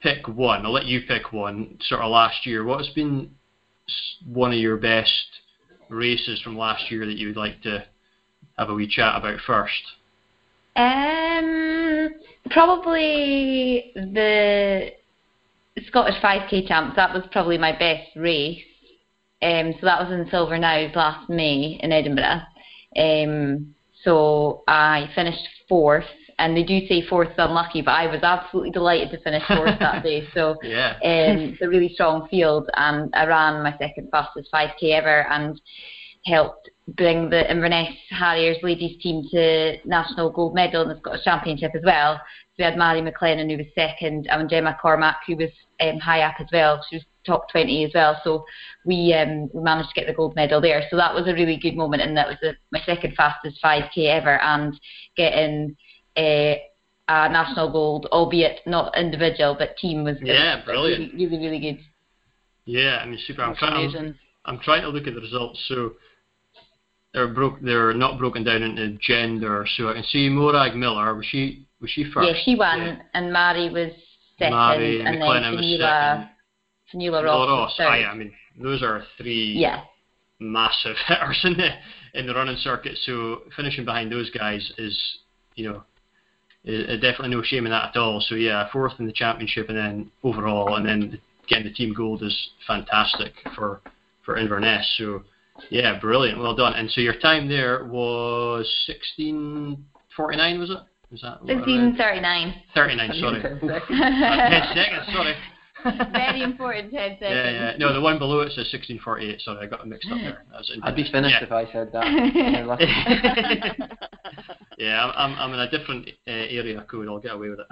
pick 0.01 0.27
one. 0.27 0.65
I'll 0.65 0.73
let 0.73 0.85
you 0.85 1.01
pick 1.07 1.33
one. 1.33 1.77
Sort 1.81 2.01
of 2.01 2.11
last 2.11 2.45
year, 2.45 2.63
what's 2.63 2.89
been 2.89 3.31
one 4.25 4.51
of 4.51 4.59
your 4.59 4.77
best 4.77 5.25
races 5.89 6.41
from 6.41 6.57
last 6.57 6.91
year 6.91 7.05
that 7.05 7.17
you 7.17 7.27
would 7.27 7.37
like 7.37 7.61
to 7.63 7.85
have 8.57 8.69
a 8.69 8.73
wee 8.73 8.87
chat 8.87 9.15
about 9.15 9.39
first? 9.45 9.81
Um, 10.75 12.09
probably 12.49 13.91
the 13.95 14.91
Scottish 15.87 16.21
5k 16.21 16.67
champs. 16.67 16.95
That 16.95 17.13
was 17.13 17.23
probably 17.31 17.57
my 17.57 17.71
best 17.77 18.15
race. 18.15 18.61
Um, 19.41 19.73
so 19.79 19.85
that 19.85 20.01
was 20.01 20.11
in 20.11 20.29
Silverknowes 20.29 20.95
last 20.95 21.29
May 21.29 21.79
in 21.81 21.91
Edinburgh. 21.91 22.41
Um, 22.95 23.75
so 24.03 24.63
I 24.67 25.09
finished 25.15 25.47
fourth, 25.67 26.05
and 26.39 26.55
they 26.55 26.63
do 26.63 26.85
say 26.87 27.05
fourth 27.07 27.29
is 27.29 27.35
unlucky, 27.37 27.81
but 27.81 27.91
I 27.91 28.07
was 28.07 28.23
absolutely 28.23 28.71
delighted 28.71 29.11
to 29.11 29.21
finish 29.21 29.43
fourth 29.47 29.79
that 29.79 30.03
day. 30.03 30.27
So 30.33 30.55
Yeah. 30.63 30.91
um, 31.03 31.37
it's 31.53 31.61
a 31.61 31.67
really 31.67 31.89
strong 31.93 32.27
field, 32.29 32.69
and 32.75 33.13
I 33.13 33.25
ran 33.25 33.63
my 33.63 33.75
second 33.77 34.09
fastest 34.11 34.49
5k 34.53 34.91
ever 34.91 35.27
and 35.29 35.59
helped 36.25 36.69
bring 36.87 37.29
the 37.29 37.49
Inverness 37.49 37.95
Harriers 38.09 38.57
ladies 38.63 39.01
team 39.01 39.23
to 39.31 39.77
national 39.85 40.31
gold 40.31 40.53
medal 40.53 40.81
in 40.83 40.89
the 40.89 40.97
Scottish 40.97 41.23
Championship 41.23 41.71
as 41.75 41.81
well. 41.83 42.15
So 42.15 42.55
we 42.59 42.63
had 42.65 42.75
Mhairi 42.75 43.01
Maclennan 43.01 43.49
who 43.49 43.57
was 43.57 43.67
second, 43.75 44.27
and 44.29 44.49
Gemma 44.49 44.77
Cormack 44.81 45.17
who 45.27 45.35
was 45.35 45.49
um, 45.81 45.99
high 45.99 46.21
up 46.21 46.35
as 46.39 46.47
well. 46.51 46.83
She 46.89 46.97
was 46.97 47.05
top 47.25 47.49
20 47.51 47.85
as 47.85 47.91
well. 47.93 48.19
So 48.23 48.45
we 48.85 49.13
um, 49.13 49.49
we 49.53 49.61
managed 49.61 49.89
to 49.89 49.95
get 49.95 50.07
the 50.07 50.13
gold 50.13 50.35
medal 50.35 50.61
there. 50.61 50.83
So 50.89 50.97
that 50.97 51.13
was 51.13 51.27
a 51.27 51.33
really 51.33 51.57
good 51.57 51.75
moment, 51.75 52.01
and 52.01 52.15
that 52.17 52.27
was 52.27 52.37
the, 52.41 52.53
my 52.71 52.81
second 52.85 53.15
fastest 53.15 53.59
5k 53.63 54.07
ever, 54.09 54.39
and 54.41 54.79
getting. 55.15 55.75
Uh, 56.17 56.55
a 57.09 57.27
national 57.29 57.69
gold, 57.71 58.07
albeit 58.11 58.61
not 58.65 58.97
individual, 58.97 59.55
but 59.59 59.75
team 59.77 60.03
was 60.05 60.15
Yeah, 60.21 60.55
was 60.57 60.65
brilliant. 60.65 61.13
really, 61.13 61.25
really, 61.27 61.43
really 61.45 61.59
good. 61.59 61.79
Yeah, 62.65 62.99
I 63.01 63.05
mean, 63.05 63.19
super. 63.27 63.41
I'm 63.43 63.55
trying. 63.55 63.95
I'm. 63.95 64.15
I'm 64.45 64.59
trying 64.59 64.81
to 64.83 64.89
look 64.89 65.05
at 65.07 65.13
the 65.13 65.19
results. 65.21 65.59
So 65.67 65.93
they're 67.13 67.27
broke. 67.27 67.59
They're 67.61 67.93
not 67.93 68.17
broken 68.19 68.43
down 68.43 68.63
into 68.63 68.97
gender. 68.99 69.65
So 69.75 69.89
I 69.89 69.93
can 69.93 70.03
see 70.03 70.29
Morag 70.29 70.75
Miller. 70.75 71.13
Was 71.15 71.25
she? 71.25 71.65
Was 71.81 71.89
she 71.91 72.05
first? 72.05 72.27
Yeah, 72.29 72.41
she 72.45 72.55
won, 72.55 72.79
Yeah. 72.79 73.01
and 73.13 73.25
Mhairi 73.35 73.71
was 73.71 73.91
second, 74.39 74.53
and 74.57 75.17
Maclennan 75.21 75.55
then 75.55 75.63
Samira 75.63 76.29
Fionnuala 76.93 77.23
Ross. 77.25 77.47
Ross. 77.49 77.73
third. 77.77 77.87
Aye, 77.87 78.05
I 78.05 78.15
mean, 78.15 78.31
those 78.61 78.81
are 78.81 79.03
three 79.17 79.53
yeah, 79.57 79.81
massive 80.39 80.95
hitters 81.07 81.39
in 81.43 81.57
the 81.57 81.69
in 82.17 82.27
the 82.27 82.33
running 82.33 82.57
circuit. 82.57 82.97
So 83.05 83.41
finishing 83.57 83.83
behind 83.83 84.09
those 84.11 84.29
guys 84.29 84.71
is, 84.77 84.97
you 85.55 85.69
know, 85.69 85.83
is, 86.65 86.87
is 86.89 87.01
definitely 87.01 87.29
no 87.35 87.41
shame 87.43 87.65
in 87.65 87.71
that 87.71 87.89
at 87.89 87.97
all. 87.97 88.21
So 88.21 88.35
yeah, 88.35 88.69
fourth 88.71 88.93
in 88.99 89.05
the 89.05 89.13
championship 89.13 89.69
and 89.69 89.77
then 89.77 90.11
overall, 90.23 90.75
and 90.75 90.85
then 90.85 91.19
getting 91.47 91.65
the 91.65 91.73
team 91.73 91.93
gold 91.93 92.23
is 92.23 92.49
fantastic 92.67 93.33
for 93.55 93.81
for 94.23 94.37
Inverness. 94.37 94.85
So 94.97 95.23
yeah, 95.69 95.99
brilliant, 95.99 96.39
well 96.39 96.55
done. 96.55 96.73
And 96.73 96.89
so 96.91 97.01
your 97.01 97.19
time 97.19 97.47
there 97.49 97.85
was 97.85 98.65
sixteen 98.87 99.85
forty 100.15 100.37
nine, 100.37 100.59
was 100.59 100.69
it? 100.69 100.77
Was 101.11 101.21
that 101.21 101.43
what 101.43 101.51
I 101.51 101.53
read? 101.55 101.93
1639. 101.93 102.63
thirty 102.73 102.95
nine? 102.95 103.11
Sorry, 103.19 103.41
Ten 103.59 103.69
Uh, 103.69 103.79
seconds. 103.79 104.49
ten 104.49 104.75
seconds. 104.75 105.13
Sorry. 105.13 105.35
Very 106.13 106.41
important 106.41 106.91
10 106.91 107.17
seconds. 107.19 107.21
Yeah, 107.21 107.51
yeah. 107.51 107.77
No, 107.77 107.93
the 107.93 108.01
one 108.01 108.19
below 108.19 108.41
it 108.41 108.49
says 108.49 108.71
1648. 108.71 109.41
Sorry, 109.41 109.65
I 109.65 109.69
got 109.69 109.81
it 109.81 109.87
mixed 109.87 110.09
up 110.11 110.17
there. 110.17 110.43
That 110.51 110.57
was 110.59 110.71
I'd 110.83 110.95
be 110.95 111.09
finished 111.11 111.35
yeah. 111.39 111.45
if 111.45 111.51
I 111.51 111.71
said 111.71 111.91
that. 111.93 113.89
Yeah, 114.77 115.05
I'm, 115.05 115.33
I'm, 115.33 115.39
I'm 115.39 115.53
in 115.53 115.59
a 115.59 115.69
different 115.69 116.09
uh, 116.27 116.31
area 116.31 116.83
code. 116.89 117.07
I'll 117.07 117.19
get 117.19 117.33
away 117.33 117.49
with 117.49 117.59
it. 117.59 117.67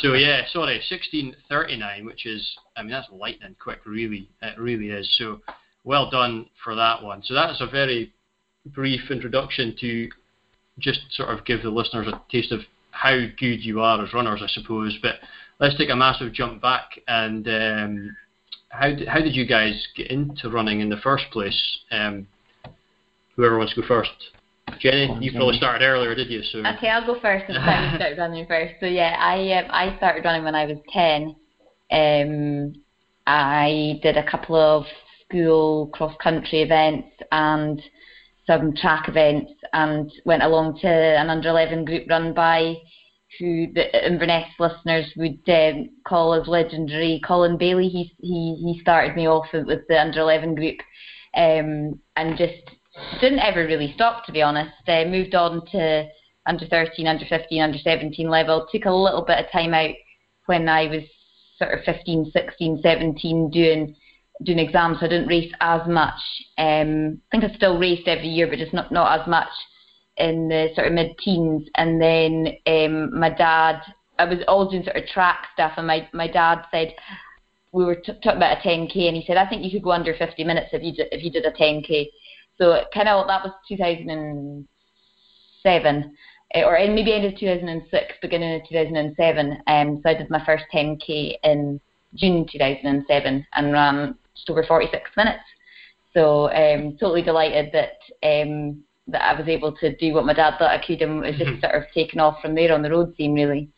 So 0.00 0.14
yeah, 0.14 0.42
sorry, 0.50 0.80
1639, 0.90 2.06
which 2.06 2.26
is, 2.26 2.56
I 2.76 2.82
mean, 2.82 2.90
that's 2.90 3.06
lightning 3.12 3.54
quick, 3.60 3.80
really. 3.84 4.30
It 4.42 4.58
really 4.58 4.88
is. 4.88 5.08
So 5.18 5.40
well 5.84 6.10
done 6.10 6.46
for 6.64 6.74
that 6.74 7.02
one. 7.02 7.22
So 7.22 7.34
that's 7.34 7.60
a 7.60 7.66
very 7.66 8.12
brief 8.66 9.10
introduction 9.10 9.76
to 9.80 10.08
just 10.78 11.00
sort 11.10 11.30
of 11.30 11.44
give 11.44 11.62
the 11.62 11.70
listeners 11.70 12.06
a 12.08 12.20
taste 12.30 12.52
of 12.52 12.60
how 12.90 13.16
good 13.38 13.64
you 13.64 13.80
are 13.80 14.02
as 14.04 14.12
runners, 14.12 14.42
I 14.42 14.48
suppose. 14.48 14.98
But 15.02 15.16
let's 15.60 15.76
take 15.76 15.90
a 15.90 15.96
massive 15.96 16.32
jump 16.32 16.62
back 16.62 16.90
and 17.06 17.46
um, 17.48 18.16
how 18.70 18.88
did, 18.88 19.08
how 19.08 19.20
did 19.20 19.34
you 19.34 19.46
guys 19.46 19.86
get 19.96 20.10
into 20.10 20.50
running 20.50 20.80
in 20.80 20.88
the 20.88 20.98
first 20.98 21.24
place? 21.32 21.78
Um, 21.90 22.26
whoever 23.36 23.58
wants 23.58 23.74
to 23.74 23.80
go 23.80 23.86
first. 23.86 24.10
Jenny, 24.80 25.16
you 25.20 25.32
probably 25.32 25.56
started 25.56 25.84
earlier, 25.84 26.14
did 26.14 26.28
you? 26.28 26.42
So 26.42 26.58
Okay, 26.58 26.88
I'll 26.88 27.06
go 27.06 27.18
first 27.20 27.46
since 27.46 27.58
I 27.58 27.92
started 27.96 28.18
running 28.18 28.46
first. 28.46 28.74
So 28.80 28.86
yeah, 28.86 29.16
I 29.18 29.52
um, 29.52 29.70
I 29.70 29.96
started 29.96 30.24
running 30.24 30.44
when 30.44 30.54
I 30.54 30.66
was 30.66 30.76
ten. 30.92 31.34
Um, 31.90 32.74
I 33.26 33.98
did 34.02 34.18
a 34.18 34.30
couple 34.30 34.56
of 34.56 34.84
school 35.24 35.88
cross 35.88 36.14
country 36.22 36.60
events 36.60 37.08
and 37.32 37.82
some 38.46 38.74
track 38.76 39.08
events, 39.08 39.52
and 39.72 40.10
went 40.26 40.42
along 40.42 40.78
to 40.80 40.88
an 40.88 41.30
under 41.30 41.48
eleven 41.48 41.86
group 41.86 42.04
run 42.08 42.34
by 42.34 42.74
who 43.38 43.72
the 43.72 44.06
Inverness 44.06 44.48
listeners 44.58 45.12
would 45.16 45.40
um, 45.48 45.90
call 46.06 46.34
as 46.34 46.48
legendary 46.48 47.20
Colin 47.26 47.58
Bailey. 47.58 47.88
He 47.88 48.14
he 48.20 48.56
he 48.60 48.80
started 48.80 49.16
me 49.16 49.28
off 49.28 49.46
with 49.52 49.86
the 49.88 50.00
under 50.00 50.20
eleven 50.20 50.54
group, 50.54 50.78
um, 51.36 52.00
and 52.16 52.38
just 52.38 52.62
didn't 53.20 53.40
ever 53.40 53.66
really 53.66 53.92
stop 53.94 54.24
to 54.26 54.32
be 54.32 54.42
honest. 54.42 54.72
Uh, 54.86 55.04
moved 55.04 55.34
on 55.34 55.64
to 55.72 56.08
under 56.46 56.66
13, 56.66 57.06
under 57.06 57.26
15, 57.26 57.62
under 57.62 57.78
17 57.78 58.28
level. 58.28 58.66
Took 58.72 58.86
a 58.86 58.90
little 58.90 59.22
bit 59.22 59.44
of 59.44 59.52
time 59.52 59.74
out 59.74 59.94
when 60.46 60.68
I 60.68 60.86
was 60.86 61.02
sort 61.58 61.78
of 61.78 61.84
15, 61.84 62.30
16, 62.32 62.80
17 62.82 63.50
doing 63.50 63.94
doing 64.44 64.58
exams. 64.58 65.00
So 65.00 65.06
I 65.06 65.08
didn't 65.10 65.28
race 65.28 65.52
as 65.60 65.86
much. 65.86 66.20
Um, 66.56 67.20
I 67.32 67.38
think 67.38 67.44
I 67.44 67.54
still 67.56 67.78
raced 67.78 68.08
every 68.08 68.28
year, 68.28 68.46
but 68.46 68.58
just 68.58 68.72
not 68.72 68.90
not 68.90 69.20
as 69.20 69.26
much 69.26 69.48
in 70.18 70.48
the 70.48 70.68
sort 70.74 70.86
of 70.86 70.92
mid-teens. 70.92 71.68
And 71.76 72.00
then 72.00 72.48
um, 72.66 73.18
my 73.18 73.30
dad, 73.30 73.80
I 74.18 74.24
was 74.24 74.38
always 74.48 74.70
doing 74.70 74.84
sort 74.84 74.96
of 74.96 75.06
track 75.06 75.46
stuff, 75.54 75.72
and 75.76 75.86
my 75.86 76.08
my 76.12 76.26
dad 76.26 76.64
said 76.70 76.94
we 77.72 77.84
were 77.84 77.96
t- 77.96 78.12
talking 78.22 78.38
about 78.38 78.58
a 78.58 78.68
10k, 78.68 79.08
and 79.08 79.16
he 79.16 79.24
said 79.26 79.36
I 79.36 79.48
think 79.48 79.64
you 79.64 79.70
could 79.70 79.84
go 79.84 79.92
under 79.92 80.14
50 80.14 80.42
minutes 80.44 80.70
if 80.72 80.82
you 80.82 80.92
did, 80.92 81.08
if 81.12 81.22
you 81.22 81.30
did 81.30 81.44
a 81.44 81.52
10k. 81.52 82.08
So 82.58 82.82
kind 82.92 83.08
of 83.08 83.26
that 83.28 83.44
was 83.44 83.52
2007, 83.68 86.16
eh, 86.54 86.64
or 86.64 86.76
in 86.76 86.94
maybe 86.94 87.12
end 87.12 87.26
of 87.26 87.38
2006, 87.38 88.14
beginning 88.20 88.60
of 88.60 88.68
2007. 88.68 89.62
Um, 89.68 90.00
so 90.02 90.10
I 90.10 90.14
did 90.14 90.30
my 90.30 90.44
first 90.44 90.64
10k 90.74 91.36
in 91.44 91.80
June 92.14 92.46
2007 92.50 93.46
and 93.54 93.72
ran 93.72 94.16
just 94.34 94.50
over 94.50 94.64
46 94.64 95.10
minutes. 95.16 95.44
So 96.14 96.50
um, 96.52 96.96
totally 96.98 97.22
delighted 97.22 97.70
that 97.72 97.98
um, 98.26 98.82
that 99.08 99.22
I 99.22 99.38
was 99.38 99.48
able 99.48 99.72
to 99.72 99.96
do 99.96 100.12
what 100.14 100.26
my 100.26 100.34
dad 100.34 100.54
thought 100.58 100.70
I 100.70 100.84
could, 100.84 101.00
and 101.02 101.20
was 101.20 101.36
just 101.36 101.60
sort 101.60 101.74
of 101.74 101.84
taken 101.94 102.20
off 102.20 102.40
from 102.40 102.54
there 102.54 102.72
on 102.74 102.82
the 102.82 102.90
road 102.90 103.14
scene 103.16 103.34
really. 103.34 103.68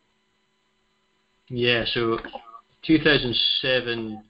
yeah, 1.48 1.84
so 1.94 2.18
2007. 2.82 4.22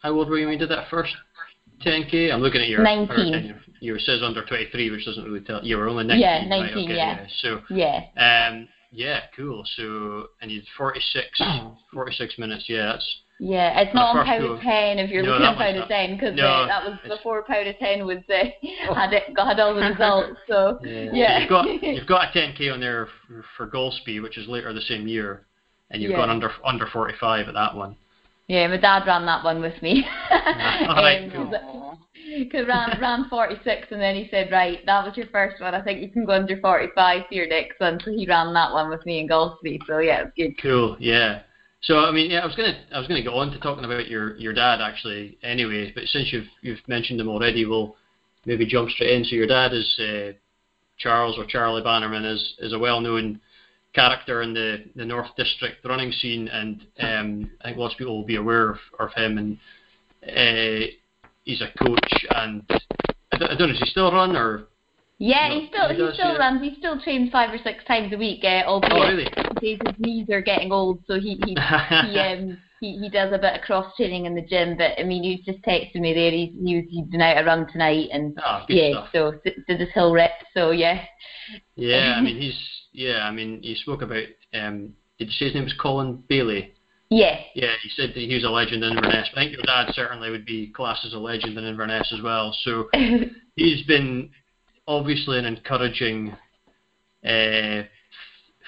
How 0.00 0.12
old 0.12 0.28
were 0.28 0.38
you 0.38 0.46
when 0.46 0.54
you 0.54 0.58
did 0.58 0.70
that 0.70 0.88
first 0.90 1.14
10k? 1.84 2.32
I'm 2.32 2.40
looking 2.40 2.60
at 2.60 2.68
your 2.68 2.82
19. 2.82 3.34
or, 3.50 3.60
You 3.80 3.98
says 4.00 4.20
under 4.22 4.44
23, 4.44 4.90
which 4.90 5.04
doesn't 5.04 5.24
really 5.24 5.40
tell. 5.40 5.64
You 5.64 5.76
were 5.76 5.88
only 5.88 6.04
19. 6.04 6.20
Yeah, 6.20 6.38
right, 6.42 6.74
19, 6.74 6.84
okay, 6.84 6.96
yeah. 6.96 7.26
So 7.40 7.60
Yeah. 7.70 8.48
um, 8.48 8.68
yeah, 8.90 9.22
cool. 9.36 9.64
So 9.76 10.28
and 10.40 10.50
you 10.50 10.60
did 10.60 10.68
46, 10.76 11.40
46 11.92 12.38
minutes. 12.38 12.64
Yeah, 12.68 12.92
that's 12.92 13.16
Yeah, 13.40 13.80
it's 13.80 13.94
not 13.94 14.16
on 14.16 14.26
first 14.26 14.26
Power 14.26 14.54
of 14.56 14.60
ten 14.60 14.98
if 14.98 15.10
you're 15.10 15.22
No, 15.22 15.38
looking 15.38 15.44
that 15.44 15.52
at 15.52 15.58
was 15.58 15.74
Power 15.74 15.82
of 15.84 15.88
ten 15.88 16.16
because 16.16 16.36
no, 16.36 16.46
uh, 16.48 16.66
that 16.66 16.84
was 16.84 16.98
before 17.06 17.42
Power 17.44 17.62
of 17.62 17.78
ten 17.78 18.04
was 18.06 18.18
uh, 18.28 18.94
had 18.94 19.12
it 19.12 19.24
had 19.36 19.60
all 19.60 19.74
the 19.74 19.82
results. 19.90 20.40
So 20.48 20.78
Yeah. 20.82 21.10
yeah, 21.14 21.38
You've 21.40 21.48
got 21.48 21.82
you've 21.82 22.06
got 22.06 22.36
a 22.36 22.38
10k 22.38 22.72
on 22.72 22.80
there 22.80 23.08
for, 23.26 23.44
for 23.56 23.66
Golspie, 23.68 24.20
which 24.22 24.38
is 24.38 24.48
later 24.48 24.72
the 24.72 24.80
same 24.82 25.06
year, 25.06 25.46
and 25.90 26.02
you've 26.02 26.10
Yeah. 26.12 26.18
gone 26.18 26.30
under 26.30 26.50
under 26.64 26.86
45 26.86 27.48
at 27.48 27.54
that 27.54 27.74
one. 27.76 27.96
yeah, 28.48 28.66
my 28.66 28.76
dad 28.76 29.06
ran 29.06 29.24
that 29.26 29.44
one 29.44 29.60
with 29.60 29.80
me. 29.82 30.04
Alright, 30.88 31.30
cool. 31.32 31.98
Because 32.38 32.66
ran 32.66 33.00
ran 33.00 33.28
46 33.30 33.88
and 33.90 34.00
then 34.00 34.14
he 34.16 34.28
said, 34.30 34.50
right, 34.50 34.84
that 34.86 35.04
was 35.06 35.16
your 35.16 35.26
first 35.28 35.60
one. 35.62 35.74
I 35.74 35.80
think 35.80 36.00
you 36.02 36.10
can 36.10 36.24
go 36.24 36.32
under 36.32 36.60
45 36.60 37.22
for 37.28 37.34
your 37.34 37.46
next 37.48 37.78
one. 37.80 38.00
So 38.04 38.10
he 38.10 38.26
ran 38.26 38.52
that 38.54 38.72
one 38.72 38.90
with 38.90 39.04
me 39.06 39.20
in 39.20 39.28
Golspie. 39.28 39.78
So 39.86 39.98
yeah, 39.98 40.20
it 40.20 40.24
was 40.24 40.32
good. 40.36 40.62
Cool. 40.62 40.96
Yeah. 40.98 41.42
So 41.82 42.00
I 42.00 42.10
mean, 42.10 42.30
yeah, 42.30 42.40
I 42.40 42.46
was 42.46 42.56
gonna 42.56 42.78
I 42.92 42.98
was 42.98 43.08
gonna 43.08 43.22
go 43.22 43.34
on 43.34 43.50
to 43.50 43.60
talking 43.60 43.84
about 43.84 44.08
your 44.08 44.36
your 44.36 44.52
dad 44.52 44.80
actually 44.80 45.38
anyway, 45.42 45.92
but 45.94 46.04
since 46.04 46.32
you've 46.32 46.48
you've 46.60 46.86
mentioned 46.88 47.20
him 47.20 47.28
already, 47.28 47.64
we'll 47.64 47.96
maybe 48.46 48.66
jump 48.66 48.90
straight 48.90 49.10
in. 49.10 49.24
So 49.24 49.36
your 49.36 49.46
dad 49.46 49.72
is 49.72 49.98
uh, 49.98 50.32
Charles 50.98 51.38
or 51.38 51.46
Charlie 51.46 51.82
Bannerman 51.82 52.24
is 52.24 52.54
is 52.58 52.72
a 52.72 52.78
well 52.78 53.00
known 53.00 53.40
character 53.94 54.42
in 54.42 54.54
the 54.54 54.84
the 54.96 55.04
North 55.04 55.34
District 55.36 55.84
running 55.84 56.12
scene, 56.12 56.48
and 56.48 56.86
um, 57.00 57.50
I 57.60 57.68
think 57.68 57.78
lots 57.78 57.94
of 57.94 57.98
people 57.98 58.16
will 58.16 58.26
be 58.26 58.36
aware 58.36 58.70
of, 58.70 58.78
of 58.98 59.12
him. 59.14 59.38
And 59.38 59.58
uh, 60.24 60.86
he's 61.44 61.62
a 61.62 61.70
coach, 61.84 62.26
and 62.30 62.64
I 63.32 63.38
don't, 63.38 63.50
I 63.50 63.54
don't 63.54 63.68
know, 63.68 63.72
does 63.74 63.80
he 63.80 63.86
still 63.86 64.12
run 64.12 64.36
or? 64.36 64.67
Yeah, 65.18 65.48
No, 65.48 65.60
he 65.60 65.66
still 65.68 65.88
he 65.88 66.14
still 66.14 66.38
runs. 66.38 66.62
He 66.62 66.76
still 66.78 67.00
trains 67.00 67.30
five 67.30 67.52
or 67.52 67.58
six 67.58 67.84
times 67.84 68.12
a 68.12 68.16
week. 68.16 68.44
Uh, 68.44 68.62
albeit 68.66 68.92
Oh, 68.92 69.08
really? 69.08 69.28
he 69.60 69.76
says 69.76 69.86
his 69.86 69.98
knees 69.98 70.28
are 70.30 70.40
getting 70.40 70.70
old, 70.70 71.02
so 71.06 71.14
he 71.18 71.40
he 71.44 71.54
he 72.06 72.18
um 72.20 72.58
he, 72.80 72.96
he 72.98 73.08
does 73.08 73.32
a 73.32 73.38
bit 73.38 73.56
of 73.56 73.62
cross 73.62 73.92
training 73.96 74.26
in 74.26 74.36
the 74.36 74.42
gym. 74.42 74.76
But 74.76 74.92
I 74.98 75.02
mean, 75.02 75.24
he 75.24 75.30
was 75.36 75.44
just 75.44 75.64
texting 75.66 76.00
me 76.02 76.14
there. 76.14 76.30
He's 76.30 76.52
he 76.64 76.76
was 76.76 76.84
he's 76.88 77.06
been 77.06 77.20
out 77.20 77.42
a 77.42 77.44
run 77.44 77.66
tonight, 77.72 78.08
and 78.12 78.36
good 78.68 78.74
yeah, 78.76 78.92
stuff. 78.92 79.08
so 79.12 79.32
did 79.66 79.80
his 79.80 79.88
hill 79.92 80.12
rep. 80.12 80.30
So 80.54 80.70
yeah, 80.70 81.04
Yeah, 81.74 82.14
I 82.16 82.20
mean 82.22 82.40
he's 82.40 82.58
yeah, 82.92 83.24
I 83.24 83.32
mean 83.32 83.60
he 83.62 83.74
spoke 83.74 84.02
about 84.02 84.24
um 84.54 84.94
did 85.18 85.26
you 85.26 85.32
say 85.32 85.46
his 85.46 85.54
name 85.54 85.64
was 85.64 85.74
Colin 85.80 86.22
Bailey? 86.28 86.74
yeah, 87.10 87.40
Yeah, 87.56 87.72
he 87.82 87.88
said 87.96 88.10
that 88.10 88.20
he 88.20 88.34
was 88.34 88.44
a 88.44 88.50
legend 88.50 88.84
in 88.84 88.92
Inverness. 88.96 89.28
I 89.32 89.40
think 89.40 89.52
your 89.52 89.62
dad 89.62 89.90
certainly 89.94 90.30
would 90.30 90.46
be 90.46 90.68
classed 90.68 91.04
as 91.04 91.12
a 91.14 91.18
legend 91.18 91.58
in 91.58 91.64
Inverness 91.64 92.12
as 92.16 92.22
well. 92.22 92.56
So 92.62 92.88
he's 93.56 93.82
been 93.86 94.30
obviously 94.88 95.38
an 95.38 95.44
encouraging 95.44 96.34
uh, 97.24 97.82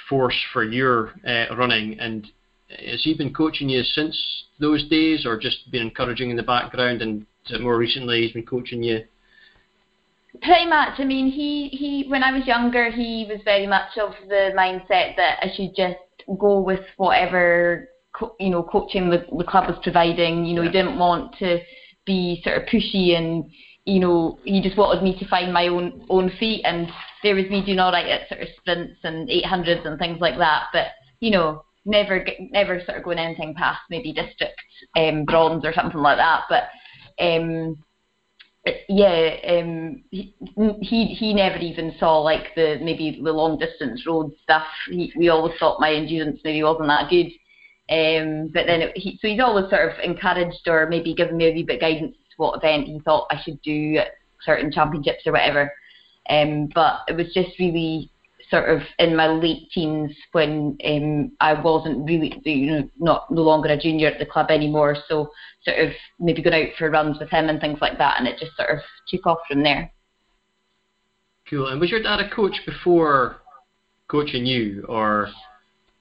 force 0.09 0.37
for 0.53 0.63
your 0.63 1.15
uh, 1.27 1.57
running. 1.57 1.99
And 1.99 2.27
has 2.69 3.03
he 3.03 3.15
been 3.15 3.35
coaching 3.35 3.69
you 3.69 3.83
since 3.83 4.17
those 4.61 4.87
days, 4.89 5.27
or 5.27 5.37
just 5.39 5.71
been 5.73 5.83
encouraging 5.83 6.31
in 6.31 6.37
the 6.37 6.43
background? 6.45 7.03
And 7.03 7.27
more 7.61 7.77
recently 7.77 8.23
he's 8.23 8.33
been 8.33 8.47
coaching 8.47 8.83
you? 8.83 9.05
pretty 10.43 10.67
much. 10.67 10.99
I 10.99 11.05
mean, 11.05 11.31
he 11.31 11.69
he 11.69 12.07
when 12.09 12.23
I 12.23 12.33
was 12.37 12.47
younger, 12.47 12.91
he 12.91 13.27
was 13.29 13.41
very 13.45 13.67
much 13.67 13.99
of 13.99 14.13
the 14.29 14.53
mindset 14.57 15.17
that 15.17 15.39
I 15.43 15.51
should 15.55 15.75
just 15.75 15.97
go 16.39 16.61
with 16.61 16.81
whatever 16.97 17.89
co- 18.13 18.37
you 18.39 18.51
know 18.51 18.63
coaching 18.63 19.11
the, 19.11 19.27
the 19.37 19.45
club 19.45 19.69
was 19.69 19.79
providing. 19.83 20.45
You 20.45 20.55
know, 20.55 20.63
Yeah. 20.63 20.69
he 20.69 20.73
didn't 20.73 20.99
want 20.99 21.37
to 21.39 21.59
be 22.07 22.41
sort 22.45 22.59
of 22.59 22.69
pushy 22.69 23.17
and 23.17 23.51
you 23.85 24.01
know 24.01 24.39
he 24.45 24.61
just 24.61 24.77
wanted 24.77 25.03
me 25.03 25.19
to 25.19 25.29
find 25.29 25.53
my 25.53 25.69
own 25.69 26.05
own 26.09 26.31
feet. 26.39 26.63
And 26.65 26.89
there 27.23 27.35
was 27.35 27.47
me 27.51 27.65
doing 27.65 27.79
all 27.79 27.93
right 27.93 28.07
at 28.07 28.29
sort 28.29 28.43
of 28.43 28.49
sprints 28.59 29.01
and 29.03 29.29
800s 29.29 29.87
and 29.87 29.99
things 29.99 30.21
like 30.21 30.39
that, 30.39 30.67
but 30.73 30.89
you 31.21 31.31
know. 31.31 31.65
Never, 31.87 32.27
never 32.39 32.83
sort 32.85 32.99
of 32.99 33.05
going 33.05 33.19
anything 33.19 33.55
past 33.55 33.81
maybe 33.89 34.13
district 34.13 34.61
um, 34.99 35.25
bronze 35.25 35.65
or 35.65 35.73
something 35.73 35.99
like 36.03 36.19
that. 36.19 36.43
But 36.51 36.65
um, 37.19 37.83
yeah, 38.89 39.37
um, 39.49 40.03
he, 40.11 40.35
he 41.19 41.35
never 41.35 41.57
even 41.57 41.95
saw 41.99 42.19
like 42.19 42.55
the 42.55 42.79
maybe 42.83 43.21
the 43.23 43.33
long 43.33 43.59
distance 43.59 44.07
road 44.07 44.33
stuff. 44.43 44.67
He, 44.89 45.13
we 45.17 45.29
always 45.31 45.59
thought 45.59 45.81
my 45.81 45.95
endurance 45.95 46.41
maybe 46.45 46.63
wasn't 46.63 46.89
that 46.89 47.09
good. 47.09 47.31
Um, 47.93 48.51
but 48.53 48.67
then 48.67 48.83
it, 48.83 48.97
he, 48.97 49.19
so 49.21 49.29
he's 49.29 49.41
always 49.41 49.69
sort 49.71 49.91
of 49.91 49.99
encouraged 50.05 50.69
or 50.69 50.87
maybe 50.89 51.15
given 51.15 51.39
me 51.39 51.49
a 51.49 51.53
wee 51.53 51.63
bit 51.63 51.77
of 51.77 51.81
guidance 51.81 52.17
what 52.41 52.57
event 52.57 52.87
he 52.87 52.99
thought 53.01 53.27
I 53.31 53.41
should 53.43 53.61
do 53.63 53.99
at 53.99 54.13
certain 54.45 54.73
championships 54.73 55.27
or 55.27 55.33
whatever. 55.33 55.73
Um, 56.29 56.71
but 56.75 57.01
it 57.07 57.15
was 57.15 57.33
just 57.35 57.59
really 57.59 58.11
sort 58.51 58.69
of 58.69 58.81
in 58.99 59.15
my 59.15 59.29
late 59.29 59.71
teens 59.73 60.11
when 60.33 60.77
um, 60.85 61.33
I 61.41 61.61
wasn't 61.61 62.07
really, 62.09 62.41
you 62.45 62.71
know, 62.73 62.91
not 62.99 63.31
no 63.31 63.43
longer 63.43 63.69
a 63.69 63.79
junior 63.79 64.09
at 64.09 64.19
the 64.19 64.27
club 64.27 64.51
anymore. 64.51 64.97
So 65.09 65.31
sort 65.65 65.79
of 65.79 65.91
maybe 66.19 66.43
going 66.43 66.67
out 66.67 66.75
for 66.77 66.91
runs 66.91 67.19
with 67.21 67.31
him 67.31 67.49
and 67.49 67.61
things 67.61 67.79
like 67.81 67.99
that, 67.99 68.17
and 68.19 68.27
it 68.27 68.39
just 68.39 68.57
sort 68.57 68.71
of 68.71 68.79
took 69.09 69.27
off 69.27 69.39
from 69.49 69.63
there. 69.63 69.93
Cool. 71.49 71.69
And 71.69 71.81
was 71.81 71.91
your 71.91 72.03
dad 72.03 72.21
a 72.21 72.31
coach 72.31 72.61
before 72.65 73.37
coaching 74.09 74.47
you, 74.47 74.85
or 74.89 75.29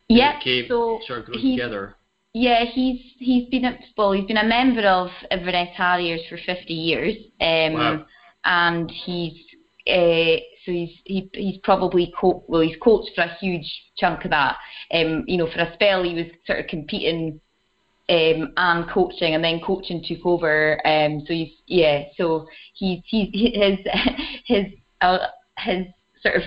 yeah, 0.08 0.40
so 0.68 1.00
sort 1.06 1.28
of 1.28 1.34
together? 1.34 1.96
Yeah, 2.34 2.66
he's 2.66 3.02
he's 3.18 3.50
been 3.50 3.66
a 3.66 3.80
well, 3.98 4.12
he's 4.12 4.28
been 4.28 4.38
a 4.38 4.44
member 4.44 4.88
of 4.88 5.10
Inverness 5.32 5.70
Harriers 5.76 6.22
for 6.30 6.38
50 6.38 6.74
years, 6.74 7.16
um, 7.42 7.74
Wow. 7.74 8.06
and 8.46 8.92
he's 8.92 9.34
uh, 9.88 10.38
so 10.64 10.72
he's 10.72 10.92
he, 11.06 11.30
he's 11.34 11.58
probably 11.64 12.14
co- 12.20 12.44
well 12.48 12.62
he's 12.62 12.78
coached 12.84 13.12
for 13.16 13.22
a 13.24 13.36
huge 13.40 13.68
chunk 13.98 14.26
of 14.26 14.32
that. 14.32 14.58
Um, 14.94 15.24
you 15.28 15.38
know, 15.38 15.50
for 15.52 15.60
a 15.60 15.74
spell 15.74 16.04
he 16.04 16.14
was 16.14 16.28
sort 16.46 16.60
of 16.60 16.68
competing 16.68 17.42
um, 18.10 18.54
and 18.58 18.90
coaching, 18.90 19.34
and 19.34 19.44
then 19.44 19.60
coaching 19.66 20.04
took 20.08 20.24
over. 20.26 20.80
Um, 20.86 21.24
so 21.26 21.34
he's 21.34 21.54
yeah, 21.66 22.04
so 22.16 22.48
he's 22.74 23.00
he's 23.06 23.30
his 23.34 23.80
his 24.46 24.66
uh, 25.02 25.18
his 25.58 25.86
sort 26.22 26.36
of 26.36 26.44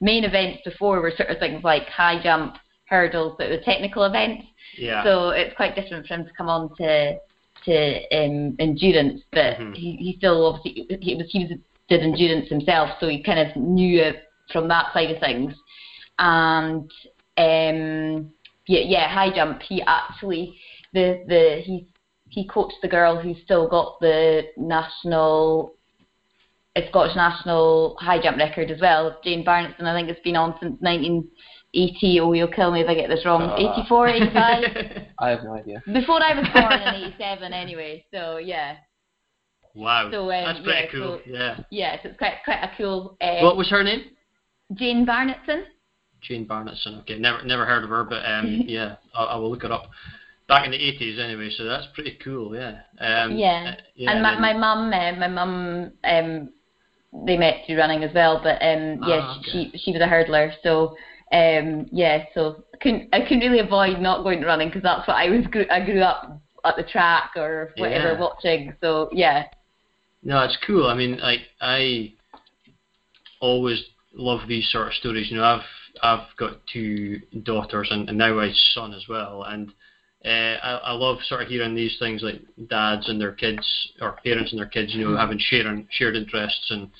main 0.00 0.24
events 0.24 0.60
before 0.64 1.00
were 1.00 1.12
sort 1.16 1.30
of 1.30 1.38
things 1.38 1.64
like 1.64 1.88
high 1.88 2.22
jump, 2.22 2.56
hurdles, 2.86 3.34
but 3.38 3.48
the 3.48 3.58
technical 3.64 4.04
events. 4.04 4.44
Yeah. 4.76 5.04
So 5.04 5.30
it's 5.30 5.54
quite 5.56 5.74
different 5.74 6.06
for 6.06 6.14
him 6.14 6.24
to 6.24 6.32
come 6.36 6.48
on 6.48 6.74
to 6.76 7.18
to 7.64 7.96
um, 8.12 8.56
endurance, 8.58 9.22
but 9.32 9.56
Mhm. 9.58 9.74
he, 9.74 9.96
he 9.96 10.14
still 10.18 10.46
obviously 10.46 10.86
he 11.00 11.14
was 11.14 11.26
he 11.30 11.46
was 11.46 11.58
did 11.88 12.02
endurance 12.02 12.48
himself, 12.48 12.90
so 13.00 13.08
he 13.08 13.22
kind 13.22 13.38
of 13.38 13.56
knew 13.56 14.00
it 14.00 14.24
from 14.52 14.68
that 14.68 14.92
side 14.92 15.10
of 15.10 15.18
things. 15.20 15.54
And 16.18 16.90
um, 17.38 18.32
yeah, 18.66 18.80
yeah, 18.80 19.08
high 19.08 19.34
jump. 19.34 19.62
He 19.62 19.82
actually 19.82 20.58
the 20.92 21.24
the 21.26 21.62
he 21.64 21.86
he 22.28 22.46
coached 22.46 22.76
the 22.82 22.88
girl 22.88 23.18
who's 23.18 23.38
still 23.44 23.68
got 23.68 23.98
the 24.00 24.44
national. 24.56 25.72
Scottish 26.88 27.14
national 27.14 27.96
high 28.00 28.20
jump 28.20 28.36
record 28.36 28.68
as 28.68 28.80
well, 28.80 29.20
Jayne 29.22 29.44
Barnetson. 29.44 29.82
I 29.84 29.94
think 29.96 30.08
it's 30.08 30.20
been 30.22 30.34
on 30.34 30.56
since 30.60 30.76
1980. 31.74 32.20
Oh, 32.20 32.32
you'll 32.32 32.48
kill 32.48 32.70
me 32.72 32.80
if 32.80 32.88
I 32.88 32.94
get 32.94 33.08
this 33.08 33.24
wrong. 33.24 33.42
Ah. 33.42 33.80
84, 33.80 34.08
85 34.08 34.64
I 35.18 35.28
have 35.28 35.44
no 35.44 35.54
idea. 35.54 35.82
before 35.92 36.22
I 36.22 36.34
was 36.34 36.46
born 36.52 36.72
in 36.94 37.12
'87, 37.14 37.52
anyway. 37.52 38.04
So 38.12 38.38
yeah, 38.38 38.76
wow. 39.74 40.10
So, 40.10 40.30
um, 40.30 40.44
That's 40.44 40.60
pretty 40.60 40.80
yeah, 40.86 40.90
cool. 40.92 41.20
so- 41.24 41.30
yeah. 41.30 41.56
yeah. 41.70 41.96
So 42.02 42.08
it's 42.10 42.18
quite 42.18 42.34
quite 42.44 42.62
a 42.62 42.70
cool. 42.76 43.16
Uh, 43.20 43.40
What 43.42 43.56
was 43.56 43.68
her 43.70 43.82
name? 43.82 44.02
Jayne 44.74 45.04
Barnetson. 45.06 45.64
Jayne 46.22 46.46
Barnetson. 46.46 47.00
Okay, 47.02 47.18
never 47.18 47.42
never 47.44 47.64
heard 47.66 47.84
of 47.84 47.90
her, 47.90 48.04
but 48.04 48.24
um, 48.24 48.62
yeah, 48.66 48.96
I, 49.14 49.24
I 49.24 49.36
will 49.36 49.50
look 49.50 49.62
her 49.62 49.72
up. 49.72 49.90
Back 50.46 50.66
in 50.66 50.72
the 50.72 50.76
eighties, 50.76 51.18
anyway. 51.18 51.50
So 51.56 51.64
that's 51.64 51.86
pretty 51.94 52.18
cool. 52.22 52.54
Yeah. 52.54 52.80
Um, 53.00 53.36
Yeah. 53.36 53.74
uh, 53.78 53.80
yeah 53.94 54.10
and 54.12 54.22
my 54.22 54.32
then- 54.32 54.40
my 54.42 54.52
mum, 54.52 54.92
uh, 54.92 55.12
my 55.12 55.28
mum, 55.28 55.92
um, 56.04 56.50
they 57.26 57.36
met 57.38 57.62
through 57.66 57.78
running 57.78 58.04
as 58.04 58.12
well. 58.14 58.40
But 58.42 58.60
um, 58.62 59.00
yeah, 59.06 59.20
Ah, 59.22 59.38
okay. 59.40 59.70
she 59.72 59.78
she 59.78 59.92
was 59.92 60.02
a 60.02 60.06
hurdler. 60.06 60.52
So 60.62 60.96
um, 61.34 61.86
yeah, 61.90 62.24
so 62.32 62.64
I 62.72 62.76
couldn't 62.76 63.08
I 63.12 63.20
couldn't 63.22 63.40
really 63.40 63.58
avoid 63.58 63.98
not 64.00 64.22
going 64.22 64.40
to 64.40 64.46
running 64.46 64.68
because 64.68 64.82
that's 64.82 65.06
what 65.08 65.16
I 65.16 65.28
was 65.28 65.44
grew, 65.48 65.66
I 65.70 65.84
grew 65.84 66.00
up 66.00 66.40
at 66.64 66.76
the 66.76 66.84
track 66.84 67.32
or 67.36 67.72
whatever 67.76 68.12
Yeah. 68.12 68.20
watching. 68.20 68.74
So 68.80 69.08
yeah, 69.12 69.46
No, 70.22 70.40
it's 70.44 70.56
cool. 70.64 70.86
I 70.86 70.94
mean, 70.94 71.18
like 71.18 71.40
I 71.60 72.12
always 73.40 73.82
love 74.14 74.46
these 74.48 74.70
sort 74.70 74.88
of 74.88 74.94
stories. 74.94 75.30
You 75.30 75.38
know, 75.38 75.44
I've 75.44 75.66
I've 76.02 76.36
got 76.36 76.64
two 76.72 77.20
daughters 77.42 77.88
and, 77.90 78.08
and 78.08 78.16
now 78.18 78.38
a 78.38 78.52
son 78.72 78.94
as 78.94 79.06
well, 79.08 79.42
and 79.44 79.70
uh, 80.24 80.56
I, 80.62 80.80
I 80.84 80.92
love 80.92 81.18
sort 81.24 81.42
of 81.42 81.48
hearing 81.48 81.74
these 81.74 81.96
things 81.98 82.22
like 82.22 82.40
dads 82.68 83.08
and 83.08 83.20
their 83.20 83.32
kids 83.32 83.66
or 84.00 84.12
parents 84.24 84.52
and 84.52 84.60
their 84.60 84.68
kids, 84.68 84.94
you 84.94 85.04
know, 85.04 85.16
having 85.16 85.38
shared 85.38 85.86
shared 85.90 86.16
interests 86.16 86.70
and 86.70 86.90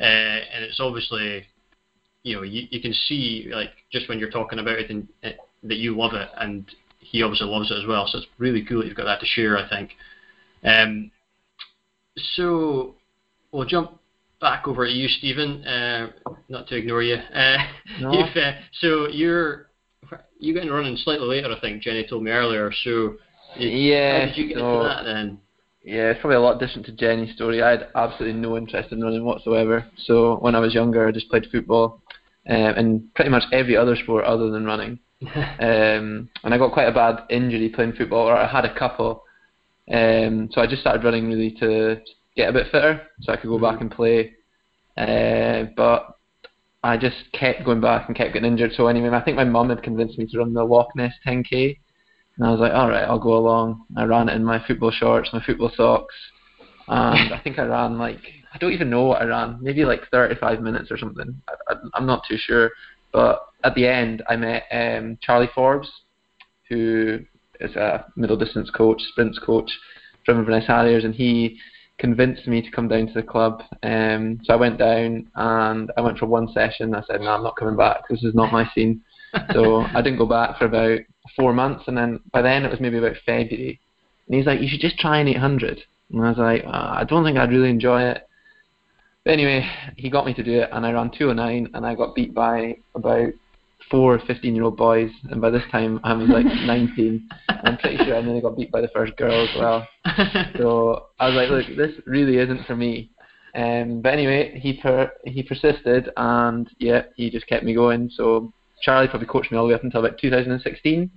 uh, 0.00 0.40
and 0.54 0.64
it's 0.64 0.80
obviously 0.80 1.46
you 2.24 2.34
know 2.36 2.42
you, 2.42 2.66
you 2.70 2.80
can 2.80 2.92
see 3.06 3.48
like 3.52 3.70
just 3.92 4.08
when 4.08 4.18
you're 4.18 4.30
talking 4.30 4.58
about 4.58 4.78
it 4.78 4.90
and 4.90 5.06
uh, 5.22 5.28
that 5.62 5.76
you 5.76 5.96
love 5.96 6.14
it 6.14 6.28
and 6.38 6.64
he 6.98 7.22
obviously 7.22 7.46
loves 7.46 7.70
it 7.70 7.78
as 7.78 7.86
well. 7.86 8.06
So 8.08 8.18
it's 8.18 8.26
really 8.38 8.64
cool 8.64 8.80
that 8.80 8.86
you've 8.88 8.96
got 8.96 9.04
that 9.04 9.20
to 9.20 9.26
share. 9.26 9.56
I 9.56 9.68
think. 9.68 9.90
Um, 10.64 11.10
so 12.36 12.94
we'll 13.52 13.66
jump 13.66 13.98
back 14.40 14.66
over 14.66 14.86
to 14.86 14.92
you, 14.92 15.08
Stephen. 15.08 15.64
Uh, 15.64 16.10
not 16.48 16.66
to 16.68 16.76
ignore 16.76 17.02
you. 17.02 17.14
Uh, 17.16 17.56
No. 18.00 18.12
you've, 18.18 18.36
uh, 18.36 18.52
so 18.80 19.08
you're 19.08 19.68
you 20.38 20.52
getting 20.54 20.70
running 20.70 20.96
slightly 20.98 21.26
later, 21.26 21.50
I 21.54 21.60
think. 21.60 21.82
Jenny 21.82 22.06
told 22.08 22.22
me 22.22 22.30
earlier. 22.30 22.70
So 22.84 23.16
Yeah, 23.56 24.20
how 24.20 24.26
did 24.26 24.36
you 24.36 24.48
get 24.48 24.58
so- 24.58 24.74
into 24.82 24.88
that 24.88 25.04
then? 25.04 25.38
Yeah, 25.84 26.10
it's 26.10 26.20
probably 26.20 26.36
a 26.36 26.40
lot 26.40 26.58
different 26.58 26.86
to 26.86 26.92
Jenny's 26.92 27.34
story. 27.34 27.62
I 27.62 27.70
had 27.72 27.88
absolutely 27.94 28.40
no 28.40 28.56
interest 28.56 28.90
in 28.90 29.02
running 29.02 29.24
whatsoever. 29.24 29.84
So 29.98 30.36
when 30.36 30.54
I 30.54 30.58
was 30.58 30.72
younger, 30.72 31.06
I 31.06 31.12
just 31.12 31.28
played 31.28 31.46
football 31.52 32.00
um, 32.48 32.56
and 32.56 33.14
pretty 33.14 33.30
much 33.30 33.44
every 33.52 33.76
other 33.76 33.94
sport 33.94 34.24
other 34.24 34.50
than 34.50 34.64
running. 34.64 34.98
Um, 35.34 36.28
and 36.42 36.52
I 36.52 36.58
got 36.58 36.72
quite 36.72 36.88
a 36.88 36.92
bad 36.92 37.24
injury 37.30 37.70
playing 37.70 37.94
football, 37.94 38.28
or 38.28 38.36
I 38.36 38.46
had 38.46 38.66
a 38.66 38.78
couple. 38.78 39.22
Um, 39.90 40.50
so 40.52 40.60
I 40.60 40.66
just 40.66 40.82
started 40.82 41.02
running 41.02 41.28
really 41.28 41.52
to 41.60 42.02
get 42.36 42.50
a 42.50 42.52
bit 42.52 42.66
fitter, 42.70 43.00
so 43.22 43.32
I 43.32 43.36
could 43.36 43.48
go 43.48 43.58
back 43.58 43.80
and 43.80 43.90
play. 43.90 44.34
Uh, 44.98 45.64
but 45.76 46.18
I 46.82 46.98
just 46.98 47.16
kept 47.32 47.64
going 47.64 47.80
back 47.80 48.08
and 48.08 48.16
kept 48.16 48.34
getting 48.34 48.50
injured. 48.50 48.72
So 48.76 48.86
anyway, 48.88 49.08
I 49.16 49.22
think 49.22 49.38
my 49.38 49.44
mum 49.44 49.70
had 49.70 49.82
convinced 49.82 50.18
me 50.18 50.26
to 50.26 50.38
run 50.38 50.52
the 50.52 50.64
Loch 50.64 50.88
Ness 50.94 51.14
10k, 51.26 51.78
and 52.36 52.46
I 52.46 52.50
was 52.50 52.60
like, 52.60 52.72
all 52.72 52.88
right, 52.88 53.04
I'll 53.04 53.18
go 53.18 53.36
along. 53.36 53.84
I 53.96 54.04
ran 54.04 54.28
it 54.28 54.34
in 54.34 54.44
my 54.44 54.64
football 54.66 54.90
shorts, 54.90 55.30
my 55.32 55.44
football 55.44 55.70
socks, 55.76 56.14
and 56.88 57.32
I 57.32 57.40
think 57.42 57.58
I 57.58 57.64
ran 57.64 57.98
like 57.98 58.20
I 58.54 58.58
don't 58.58 58.72
even 58.72 58.90
know 58.90 59.04
what 59.04 59.20
I 59.20 59.24
ran, 59.24 59.58
maybe 59.60 59.84
like 59.84 60.08
35 60.12 60.60
minutes 60.60 60.90
or 60.90 60.96
something. 60.96 61.42
I, 61.68 61.74
I'm 61.94 62.06
not 62.06 62.22
too 62.28 62.36
sure. 62.38 62.70
But 63.12 63.46
at 63.64 63.74
the 63.74 63.86
end, 63.86 64.22
I 64.28 64.36
met 64.36 64.64
um, 64.70 65.18
Charlie 65.20 65.50
Forbes, 65.54 65.90
who 66.68 67.20
is 67.60 67.74
a 67.76 68.06
middle 68.16 68.36
distance 68.36 68.70
coach, 68.70 69.00
sprints 69.10 69.40
coach 69.40 69.70
from 70.24 70.38
Inverness 70.38 70.66
Harriers, 70.66 71.04
and 71.04 71.14
he 71.14 71.58
convinced 71.98 72.46
me 72.46 72.62
to 72.62 72.70
come 72.70 72.88
down 72.88 73.06
to 73.08 73.12
the 73.12 73.22
club. 73.22 73.62
Um, 73.82 74.40
so 74.44 74.52
I 74.52 74.56
went 74.56 74.78
down 74.78 75.30
and 75.34 75.92
I 75.96 76.00
went 76.00 76.18
for 76.18 76.26
one 76.26 76.52
session. 76.52 76.94
I 76.94 77.02
said, 77.06 77.20
no, 77.20 77.28
I'm 77.28 77.42
not 77.42 77.56
coming 77.56 77.76
back. 77.76 78.08
This 78.08 78.22
is 78.22 78.34
not 78.34 78.52
my 78.52 78.68
scene. 78.74 79.02
So 79.52 79.82
I 79.94 80.02
didn't 80.02 80.18
go 80.18 80.26
back 80.26 80.58
for 80.58 80.66
about 80.66 81.00
four 81.36 81.52
months, 81.52 81.84
and 81.86 81.96
then 81.96 82.20
by 82.32 82.42
then 82.42 82.64
it 82.64 82.70
was 82.70 82.80
maybe 82.80 82.98
about 82.98 83.16
February. 83.24 83.80
And 84.26 84.36
he's 84.36 84.46
like, 84.46 84.60
you 84.60 84.68
should 84.68 84.80
just 84.80 84.98
try 84.98 85.18
an 85.18 85.28
800. 85.28 85.82
And 86.12 86.24
I 86.24 86.28
was 86.30 86.38
like, 86.38 86.64
uh, 86.64 86.94
I 86.98 87.04
don't 87.04 87.24
think 87.24 87.38
I'd 87.38 87.50
really 87.50 87.70
enjoy 87.70 88.02
it. 88.02 88.28
But 89.24 89.32
anyway, 89.32 89.66
he 89.96 90.10
got 90.10 90.26
me 90.26 90.34
to 90.34 90.42
do 90.42 90.60
it, 90.60 90.68
and 90.72 90.84
I 90.84 90.92
ran 90.92 91.10
209, 91.10 91.70
and 91.74 91.86
I 91.86 91.94
got 91.94 92.14
beat 92.14 92.34
by 92.34 92.76
about 92.94 93.32
four 93.90 94.18
15 94.26 94.54
year 94.54 94.64
old 94.64 94.76
boys. 94.76 95.10
And 95.30 95.40
by 95.40 95.50
this 95.50 95.62
time, 95.70 96.00
I 96.04 96.12
was 96.14 96.28
like 96.28 96.44
19. 96.66 97.28
I'm 97.48 97.78
pretty 97.78 98.04
sure 98.04 98.16
I 98.16 98.20
nearly 98.20 98.40
got 98.40 98.56
beat 98.56 98.70
by 98.70 98.80
the 98.80 98.88
first 98.88 99.16
girl 99.16 99.46
as 99.48 99.56
well. 99.56 99.88
So 100.58 101.06
I 101.18 101.28
was 101.28 101.34
like, 101.34 101.48
look, 101.50 101.76
this 101.76 101.92
really 102.06 102.36
isn't 102.38 102.66
for 102.66 102.76
me. 102.76 103.10
Um, 103.54 104.00
but 104.02 104.12
anyway, 104.12 104.58
he 104.60 104.74
per- 104.74 105.12
he 105.24 105.42
persisted, 105.42 106.10
and 106.16 106.68
yeah, 106.78 107.04
he 107.16 107.30
just 107.30 107.46
kept 107.46 107.64
me 107.64 107.74
going. 107.74 108.10
So 108.14 108.52
Charlie 108.84 109.08
probably 109.08 109.26
coached 109.26 109.50
me 109.50 109.56
all 109.56 109.64
the 109.64 109.70
way 109.70 109.74
up 109.74 109.82
until 109.82 110.04
about 110.04 110.18
2016. 110.18 111.10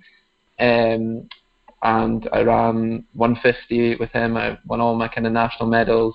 Um, 0.58 1.28
and 1.82 2.28
I 2.32 2.40
ran 2.40 3.04
150 3.12 3.96
with 3.96 4.10
him. 4.10 4.36
I 4.36 4.58
won 4.66 4.80
all 4.80 4.96
my 4.96 5.06
kind 5.06 5.26
of 5.26 5.32
national 5.32 5.68
medals 5.68 6.14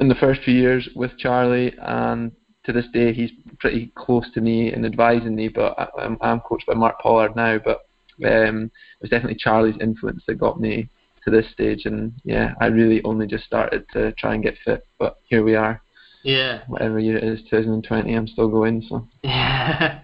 in 0.00 0.08
the 0.08 0.14
first 0.14 0.42
few 0.42 0.54
years 0.54 0.88
with 0.94 1.18
Charlie, 1.18 1.74
and 1.80 2.30
to 2.64 2.72
this 2.72 2.84
day 2.92 3.12
he's 3.12 3.32
pretty 3.58 3.90
close 3.96 4.26
to 4.34 4.40
me 4.40 4.72
and 4.72 4.86
advising 4.86 5.34
me. 5.34 5.48
But 5.48 5.74
I, 5.78 5.88
I'm, 6.02 6.18
I'm 6.20 6.40
coached 6.40 6.66
by 6.66 6.74
Mark 6.74 7.00
Pollard 7.00 7.34
now, 7.34 7.58
but 7.58 7.86
um, 8.24 8.66
it 8.66 9.02
was 9.02 9.10
definitely 9.10 9.38
Charlie's 9.40 9.80
influence 9.80 10.22
that 10.26 10.38
got 10.38 10.60
me 10.60 10.88
to 11.24 11.30
this 11.30 11.50
stage. 11.52 11.86
And 11.86 12.12
yeah, 12.22 12.54
I 12.60 12.66
really 12.66 13.02
only 13.02 13.26
just 13.26 13.44
started 13.44 13.86
to 13.94 14.12
try 14.12 14.34
and 14.34 14.42
get 14.42 14.54
fit, 14.64 14.86
but 14.98 15.16
here 15.24 15.42
we 15.42 15.56
are. 15.56 15.80
yeah. 16.22 16.62
Whatever 16.68 17.00
year 17.00 17.16
it 17.16 17.24
is, 17.24 17.40
2020, 17.50 18.14
I'm 18.14 18.28
still 18.28 18.48
going. 18.48 18.84
So 18.88 19.08
Yeah. 19.24 20.02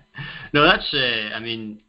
No, 0.55 0.63
that's. 0.63 0.89
Uh, 0.95 1.35
I 1.35 1.41
mean, 1.41 1.83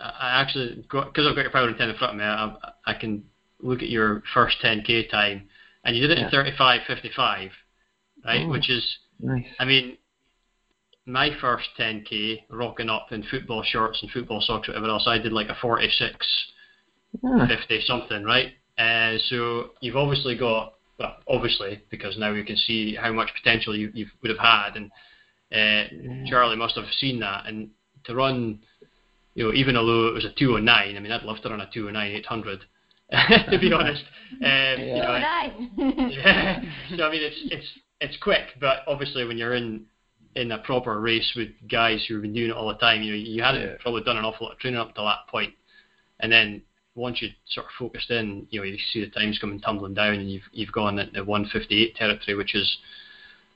I 0.00 0.42
actually 0.42 0.84
because 0.90 1.24
I've 1.26 1.36
got 1.36 1.42
your 1.42 1.50
Power 1.50 1.68
of 1.68 1.78
ten 1.78 1.88
in 1.88 1.96
front 1.96 2.14
of 2.14 2.18
me. 2.18 2.24
I, 2.24 2.56
I 2.84 2.94
can 2.94 3.22
look 3.60 3.80
at 3.80 3.88
your 3.88 4.24
first 4.34 4.56
10k 4.62 5.08
time, 5.08 5.48
and 5.84 5.96
you 5.96 6.02
did 6.06 6.18
it 6.18 6.18
Yeah. 6.18 6.26
in 6.26 6.52
35:55, 6.56 7.50
right? 8.24 8.44
Oh. 8.44 8.48
Which 8.48 8.68
is, 8.68 8.84
nice. 9.20 9.46
I 9.60 9.64
mean, 9.64 9.98
my 11.06 11.30
first 11.40 11.68
10k, 11.78 12.42
rocking 12.50 12.90
up 12.90 13.12
in 13.12 13.22
football 13.30 13.62
shorts 13.62 14.02
and 14.02 14.10
football 14.10 14.40
socks, 14.40 14.66
whatever 14.66 14.88
else, 14.88 15.04
I 15.06 15.18
did 15.18 15.32
like 15.32 15.48
a 15.48 15.54
46, 15.54 16.52
Ah, 17.24 17.46
50 17.46 17.82
something, 17.86 18.24
right? 18.24 18.52
Uh, 18.76 19.16
so 19.28 19.70
you've 19.80 19.96
obviously 19.96 20.36
got, 20.36 20.74
well, 20.98 21.16
obviously 21.28 21.82
because 21.88 22.18
now 22.18 22.32
you 22.32 22.44
can 22.44 22.56
see 22.56 22.96
how 22.96 23.12
much 23.12 23.30
potential 23.32 23.76
you, 23.76 23.90
you 23.94 24.06
would 24.20 24.30
have 24.30 24.38
had, 24.40 24.76
and 24.76 24.90
uh, 25.52 26.28
Charlie 26.28 26.56
must 26.56 26.74
have 26.74 26.84
seen 26.98 27.20
that, 27.20 27.46
and 27.46 27.70
to 28.06 28.14
run, 28.14 28.58
you 29.34 29.44
know, 29.44 29.52
even 29.54 29.76
although 29.76 30.08
it 30.08 30.14
was 30.14 30.24
a 30.24 30.30
209, 30.30 30.96
I 30.96 31.00
mean, 31.00 31.12
I'd 31.12 31.22
love 31.22 31.40
to 31.42 31.48
run 31.50 31.60
a 31.60 31.66
209 31.72 32.16
800, 32.16 32.64
to 33.50 33.58
be 33.58 33.72
honest. 33.72 34.02
Um, 34.42 34.80
you 34.80 35.02
know, 35.02 35.18
nice. 35.18 35.52
yeah. 36.08 36.60
So 36.96 37.04
I 37.04 37.10
mean, 37.10 37.22
it's 37.22 37.36
it's 37.50 37.66
it's 38.00 38.16
quick, 38.22 38.48
but 38.60 38.78
obviously 38.86 39.24
when 39.24 39.38
you're 39.38 39.54
in 39.54 39.82
in 40.34 40.52
a 40.52 40.58
proper 40.58 41.00
race 41.00 41.32
with 41.34 41.48
guys 41.70 42.04
who've 42.06 42.20
been 42.22 42.34
doing 42.34 42.50
it 42.50 42.56
all 42.56 42.68
the 42.68 42.74
time, 42.74 43.02
you 43.02 43.12
know, 43.12 43.16
you 43.18 43.42
hadn't 43.42 43.62
Yeah. 43.62 43.76
probably 43.80 44.02
done 44.02 44.18
an 44.18 44.24
awful 44.24 44.46
lot 44.46 44.52
of 44.52 44.58
training 44.58 44.78
up 44.78 44.94
to 44.94 45.00
that 45.02 45.26
point, 45.30 45.54
and 46.20 46.30
then 46.30 46.62
once 46.94 47.20
you 47.20 47.28
sort 47.46 47.66
of 47.66 47.72
focused 47.78 48.10
in, 48.10 48.46
you 48.50 48.60
know, 48.60 48.64
you 48.64 48.78
see 48.92 49.00
the 49.00 49.10
times 49.10 49.38
coming 49.38 49.60
tumbling 49.60 49.94
down, 49.94 50.14
and 50.14 50.30
you've 50.30 50.48
you've 50.52 50.72
gone 50.72 50.98
into 50.98 51.22
158 51.24 51.94
territory, 51.96 52.34
which 52.36 52.54
is, 52.54 52.78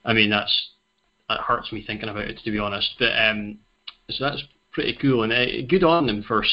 I 0.04 0.12
mean, 0.12 0.30
that's 0.30 0.68
that 1.28 1.40
hurts 1.40 1.70
me 1.72 1.82
thinking 1.86 2.08
about 2.08 2.24
it 2.28 2.38
to 2.44 2.50
be 2.50 2.58
honest. 2.58 2.94
But 2.98 3.12
um, 3.18 3.58
so 4.12 4.24
that's 4.24 4.42
pretty 4.72 4.96
cool, 5.00 5.22
and 5.22 5.32
uh, 5.32 5.66
good 5.68 5.84
on 5.84 6.06
them 6.06 6.22
for 6.22 6.44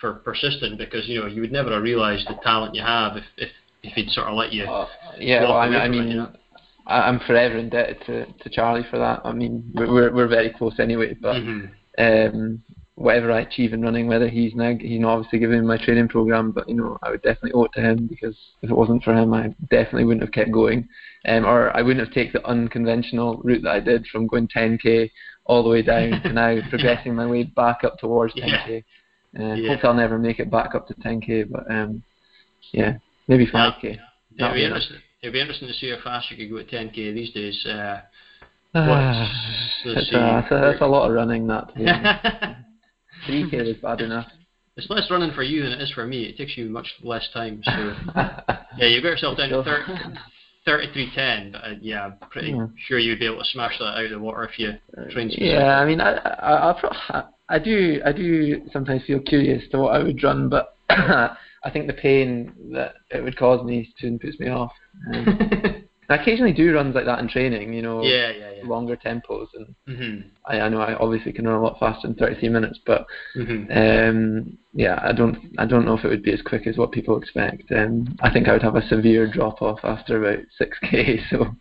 for 0.00 0.14
persisting 0.14 0.76
because 0.76 1.06
you 1.08 1.20
know 1.20 1.26
you 1.26 1.40
would 1.40 1.52
never 1.52 1.72
have 1.72 1.82
realised 1.82 2.26
the 2.28 2.34
talent 2.42 2.74
you 2.74 2.82
have 2.82 3.16
if 3.16 3.24
if 3.36 3.50
if 3.82 3.92
he'd 3.94 4.10
sort 4.10 4.28
of 4.28 4.34
let 4.34 4.52
you. 4.52 4.64
Uh, 4.64 4.88
yeah, 5.18 5.42
well, 5.42 5.56
I 5.56 5.68
mean, 5.68 5.80
I 5.80 5.86
it, 5.86 5.88
mean, 5.88 6.08
you 6.08 6.16
know? 6.16 6.32
I'm 6.86 7.20
forever 7.20 7.58
indebted 7.58 7.98
to, 8.06 8.26
to 8.26 8.50
Charlie 8.50 8.86
for 8.90 8.98
that. 8.98 9.20
I 9.24 9.32
mean, 9.32 9.70
we're 9.74 10.12
we're, 10.12 10.26
very 10.26 10.50
close 10.50 10.78
anyway. 10.80 11.14
But 11.14 11.36
Mhm. 11.36 11.70
um, 11.98 12.62
whatever 12.96 13.30
I 13.30 13.40
achieve 13.40 13.72
in 13.72 13.82
running, 13.82 14.08
whether 14.08 14.28
he's 14.28 14.54
now 14.54 14.76
he's 14.78 15.00
not 15.00 15.14
obviously 15.14 15.38
giving 15.38 15.60
me 15.60 15.66
my 15.66 15.78
training 15.78 16.08
program, 16.08 16.50
but 16.50 16.68
you 16.68 16.74
know, 16.74 16.98
I 17.02 17.10
would 17.10 17.22
definitely 17.22 17.52
owe 17.52 17.64
it 17.64 17.72
to 17.74 17.80
him 17.80 18.06
because 18.06 18.36
if 18.62 18.70
it 18.70 18.76
wasn't 18.76 19.04
for 19.04 19.14
him, 19.14 19.32
I 19.32 19.54
definitely 19.70 20.04
wouldn't 20.04 20.22
have 20.22 20.32
kept 20.32 20.50
going, 20.50 20.88
um, 21.26 21.44
or 21.44 21.74
I 21.76 21.82
wouldn't 21.82 22.04
have 22.04 22.14
taken 22.14 22.40
the 22.40 22.48
unconventional 22.48 23.40
route 23.44 23.62
that 23.62 23.72
I 23.72 23.80
did 23.80 24.06
from 24.08 24.26
going 24.26 24.48
10k 24.48 25.10
all 25.44 25.62
the 25.62 25.68
way 25.68 25.82
down 25.82 26.20
to 26.22 26.32
now 26.32 26.58
progressing 26.70 27.14
my 27.14 27.26
way 27.26 27.44
back 27.44 27.84
up 27.84 27.98
towards 27.98 28.34
10k. 28.34 28.84
Uh, 29.38 29.54
Yeah. 29.54 29.68
Hopefully, 29.70 29.88
I'll 29.90 29.94
never 29.94 30.18
make 30.18 30.38
it 30.40 30.50
back 30.50 30.74
up 30.74 30.86
to 30.88 30.94
10k, 30.94 31.50
but 31.50 31.70
um, 31.70 32.02
yeah, 32.72 32.98
maybe 33.28 33.46
5k. 33.46 33.84
It'd 33.84 33.98
be 34.38 34.52
be 34.54 34.64
interesting. 34.64 34.98
It'd 35.22 35.32
be 35.32 35.40
interesting 35.40 35.68
to 35.68 35.74
see 35.74 35.90
how 35.90 35.98
fast 36.02 36.30
you 36.30 36.36
could 36.36 36.50
go 36.50 36.58
at 36.58 36.68
10k 36.68 37.14
these 37.14 37.32
days. 37.32 37.64
Uh, 37.66 38.00
Ah, 38.74 39.30
it's 39.84 40.08
a, 40.08 40.12
that's, 40.12 40.50
a, 40.50 40.54
that's 40.54 40.80
a 40.80 40.86
lot 40.86 41.06
of 41.06 41.14
running. 41.14 41.46
That 41.46 41.70
honest. 41.76 42.56
3k 43.28 43.52
is 43.68 43.76
bad 43.76 44.00
enough. 44.00 44.26
it's 44.76 44.88
less 44.88 45.10
running 45.10 45.32
for 45.34 45.42
you 45.42 45.62
than 45.62 45.72
it 45.72 45.82
is 45.82 45.90
for 45.92 46.06
me. 46.06 46.24
It 46.24 46.38
takes 46.38 46.56
you 46.56 46.70
much 46.70 46.86
less 47.02 47.28
time. 47.34 47.62
So 47.64 47.70
yeah, 48.16 48.86
you 48.88 49.02
got 49.02 49.10
yourself 49.10 49.36
down 49.36 49.50
to 49.50 49.62
30, 49.62 49.92
3310. 50.64 51.52
But 51.52 51.64
uh, 51.64 51.74
yeah, 51.80 52.04
I'm 52.06 52.28
pretty 52.30 52.50
Yeah. 52.50 52.66
sure 52.86 52.98
you'd 52.98 53.18
be 53.18 53.26
able 53.26 53.38
to 53.38 53.50
smash 53.50 53.78
that 53.78 53.98
out 53.98 54.04
of 54.04 54.10
the 54.10 54.18
water 54.18 54.44
if 54.44 54.58
you 54.58 54.72
train 55.10 55.28
specifically. 55.30 55.50
Yeah, 55.50 55.78
I 55.78 55.84
mean, 55.84 56.00
I, 56.00 56.12
I, 56.14 56.70
I, 56.70 56.80
pro- 56.80 57.22
I 57.48 57.58
do, 57.58 58.00
I 58.04 58.12
do 58.12 58.62
sometimes 58.72 59.02
feel 59.06 59.20
curious 59.20 59.62
to 59.70 59.78
what 59.78 59.94
I 59.96 60.02
would 60.02 60.22
run, 60.22 60.48
but 60.48 60.76
I 60.90 61.70
think 61.72 61.86
the 61.86 61.92
pain 61.94 62.52
that 62.72 62.94
it 63.10 63.22
would 63.22 63.36
cause 63.36 63.64
me 63.64 63.92
soon 63.98 64.18
puts 64.18 64.38
me 64.40 64.48
off. 64.48 64.72
Um, 65.12 65.84
I 66.12 66.16
occasionally 66.22 66.52
do 66.52 66.72
runs 66.74 66.94
like 66.94 67.06
that 67.06 67.18
in 67.18 67.28
training, 67.28 67.72
you 67.72 67.82
know, 67.82 68.02
yeah, 68.04 68.30
yeah, 68.30 68.50
yeah. 68.56 68.64
longer 68.64 68.96
tempos, 68.96 69.48
and 69.54 69.74
Mhm. 69.88 70.24
I, 70.46 70.60
I 70.60 70.68
know 70.68 70.80
I 70.80 70.94
obviously 70.94 71.32
can 71.32 71.46
run 71.46 71.58
a 71.58 71.62
lot 71.62 71.78
faster 71.78 72.08
in 72.08 72.14
33 72.14 72.48
minutes, 72.48 72.78
but 72.86 73.06
Mhm. 73.36 73.68
um, 73.70 74.58
yeah, 74.74 74.98
I 75.02 75.12
don't, 75.12 75.38
I 75.58 75.66
don't 75.66 75.84
know 75.84 75.94
if 75.96 76.04
it 76.04 76.08
would 76.08 76.22
be 76.22 76.32
as 76.32 76.42
quick 76.42 76.66
as 76.66 76.76
what 76.76 76.92
people 76.92 77.16
expect. 77.16 77.70
Um, 77.72 78.16
I 78.20 78.30
think 78.32 78.48
I 78.48 78.52
would 78.52 78.62
have 78.62 78.76
a 78.76 78.86
severe 78.88 79.26
drop 79.26 79.62
off 79.62 79.80
after 79.84 80.24
about 80.24 80.44
6k. 80.60 81.20
So 81.30 81.56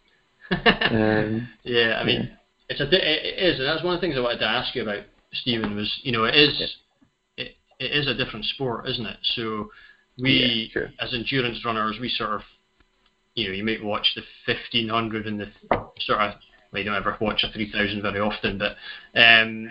um, 0.91 1.47
yeah, 1.63 1.97
I 1.99 2.03
mean, 2.03 2.23
yeah. 2.23 2.35
it's 2.69 2.81
a 2.81 2.87
it 2.87 2.93
it 3.25 3.39
is, 3.39 3.59
and 3.59 3.67
that's 3.67 3.83
one 3.83 3.95
of 3.95 4.01
the 4.01 4.05
things 4.05 4.17
I 4.17 4.21
wanted 4.21 4.39
to 4.39 4.47
ask 4.47 4.75
you 4.75 4.81
about, 4.81 5.03
Stephen. 5.33 5.75
Was 5.75 5.99
you 6.03 6.11
know, 6.11 6.25
it 6.25 6.35
is 6.35 6.77
it, 7.37 7.55
it 7.79 7.91
is 7.91 8.07
a 8.07 8.13
different 8.13 8.45
sport, 8.45 8.87
isn't 8.89 9.05
it? 9.05 9.17
So 9.35 9.69
we, 10.17 10.71
Yeah, 10.75 10.87
as 10.99 11.13
endurance 11.13 11.63
runners, 11.65 11.97
we 11.99 12.09
sort 12.09 12.31
of, 12.31 12.41
you 13.35 13.47
know, 13.47 13.53
you 13.53 13.63
might 13.63 13.83
watch 13.83 14.07
the 14.15 14.23
fifteen 14.45 14.89
hundred 14.89 15.27
and 15.27 15.39
the 15.39 15.47
sort 15.99 16.21
of. 16.21 16.33
Well, 16.71 16.81
you 16.81 16.85
don't 16.85 16.95
ever 16.95 17.17
watch 17.19 17.43
a 17.43 17.51
three 17.51 17.69
thousand 17.71 18.01
very 18.01 18.19
often, 18.19 18.57
but 18.57 18.77
um, 19.19 19.69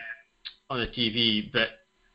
on 0.69 0.81
the 0.81 0.87
TV, 0.87 1.51
but 1.53 1.69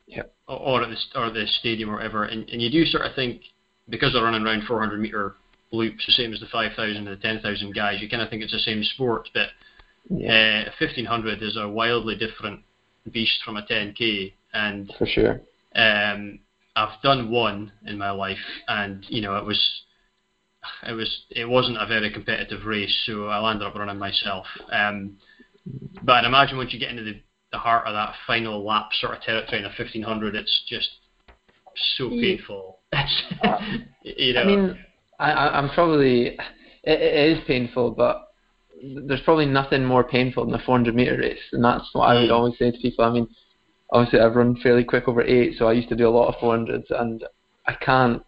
Yep. 0.07 0.33
or, 0.47 0.59
or 0.59 0.83
at 0.83 0.89
the 0.89 1.19
or 1.19 1.31
the 1.31 1.47
stadium 1.59 1.89
or 1.89 1.95
whatever, 1.95 2.25
and, 2.25 2.47
and 2.49 2.61
you 2.61 2.69
do 2.69 2.85
sort 2.85 3.05
of 3.05 3.15
think 3.15 3.41
because 3.89 4.13
they're 4.13 4.23
running 4.23 4.43
around 4.43 4.65
400 4.67 4.99
meter 4.99 5.35
loops, 5.71 6.05
the 6.05 6.11
same 6.13 6.33
as 6.33 6.39
the 6.39 6.47
5,000 6.51 6.95
and 6.95 7.07
the 7.07 7.15
10,000 7.17 7.73
guys, 7.73 8.01
you 8.01 8.09
kind 8.09 8.21
of 8.21 8.29
think 8.29 8.41
it's 8.43 8.51
the 8.51 8.59
same 8.59 8.83
sport, 8.83 9.29
but 9.33 9.49
yeah, 10.09 10.65
uh, 10.67 10.71
1500 10.79 11.41
is 11.41 11.57
a 11.57 11.67
wildly 11.67 12.15
different 12.15 12.61
beast 13.11 13.39
from 13.43 13.57
a 13.57 13.63
10k, 13.63 14.33
and 14.53 14.93
for 14.97 15.07
sure. 15.07 15.41
um, 15.75 16.39
I've 16.75 17.01
done 17.01 17.31
one 17.31 17.71
in 17.85 17.97
my 17.97 18.11
life, 18.11 18.37
and 18.67 19.03
you 19.09 19.21
know 19.21 19.37
it 19.37 19.45
was 19.45 19.59
it 20.87 20.93
was 20.93 21.23
it 21.29 21.45
wasn't 21.45 21.81
a 21.81 21.85
very 21.85 22.11
competitive 22.11 22.65
race, 22.65 23.03
so 23.05 23.27
I 23.27 23.39
landed 23.39 23.65
up 23.65 23.75
running 23.75 23.97
myself. 23.97 24.45
Um, 24.71 25.17
but 26.03 26.13
I'd 26.13 26.25
imagine 26.25 26.57
once 26.57 26.73
you 26.73 26.79
get 26.79 26.91
into 26.91 27.03
the, 27.03 27.21
the 27.51 27.57
heart 27.57 27.87
of 27.87 27.93
that 27.93 28.13
final 28.27 28.63
lap 28.65 28.89
sort 28.99 29.15
of 29.15 29.21
territory 29.21 29.59
in 29.59 29.65
a 29.65 29.69
1500, 29.69 30.35
it's 30.35 30.63
just 30.67 30.89
so 31.97 32.09
painful. 32.09 32.79
you 34.03 34.33
know, 34.33 34.41
I 34.41 34.45
mean, 34.45 34.79
I, 35.19 35.31
I'm 35.31 35.69
probably 35.69 36.27
it, 36.27 36.37
it 36.83 37.37
is 37.37 37.43
painful, 37.47 37.91
but 37.91 38.29
there's 39.07 39.21
probably 39.21 39.45
nothing 39.45 39.83
more 39.83 40.03
painful 40.03 40.45
than 40.45 40.53
a 40.53 40.63
400 40.63 40.93
meter 40.93 41.17
race, 41.17 41.39
and 41.53 41.63
that's 41.63 41.89
what 41.93 42.09
I 42.09 42.15
would 42.15 42.29
Mm. 42.29 42.33
always 42.33 42.57
say 42.59 42.71
to 42.71 42.77
people. 42.77 43.05
I 43.05 43.09
mean, 43.11 43.27
obviously 43.91 44.19
I've 44.19 44.35
run 44.35 44.55
fairly 44.57 44.83
quick 44.83 45.07
over 45.07 45.21
eight, 45.23 45.57
so 45.57 45.67
I 45.67 45.73
used 45.73 45.89
to 45.89 45.95
do 45.95 46.07
a 46.07 46.09
lot 46.09 46.27
of 46.27 46.35
400s, 46.35 46.85
and 46.91 47.23
I 47.65 47.73
can't 47.73 48.23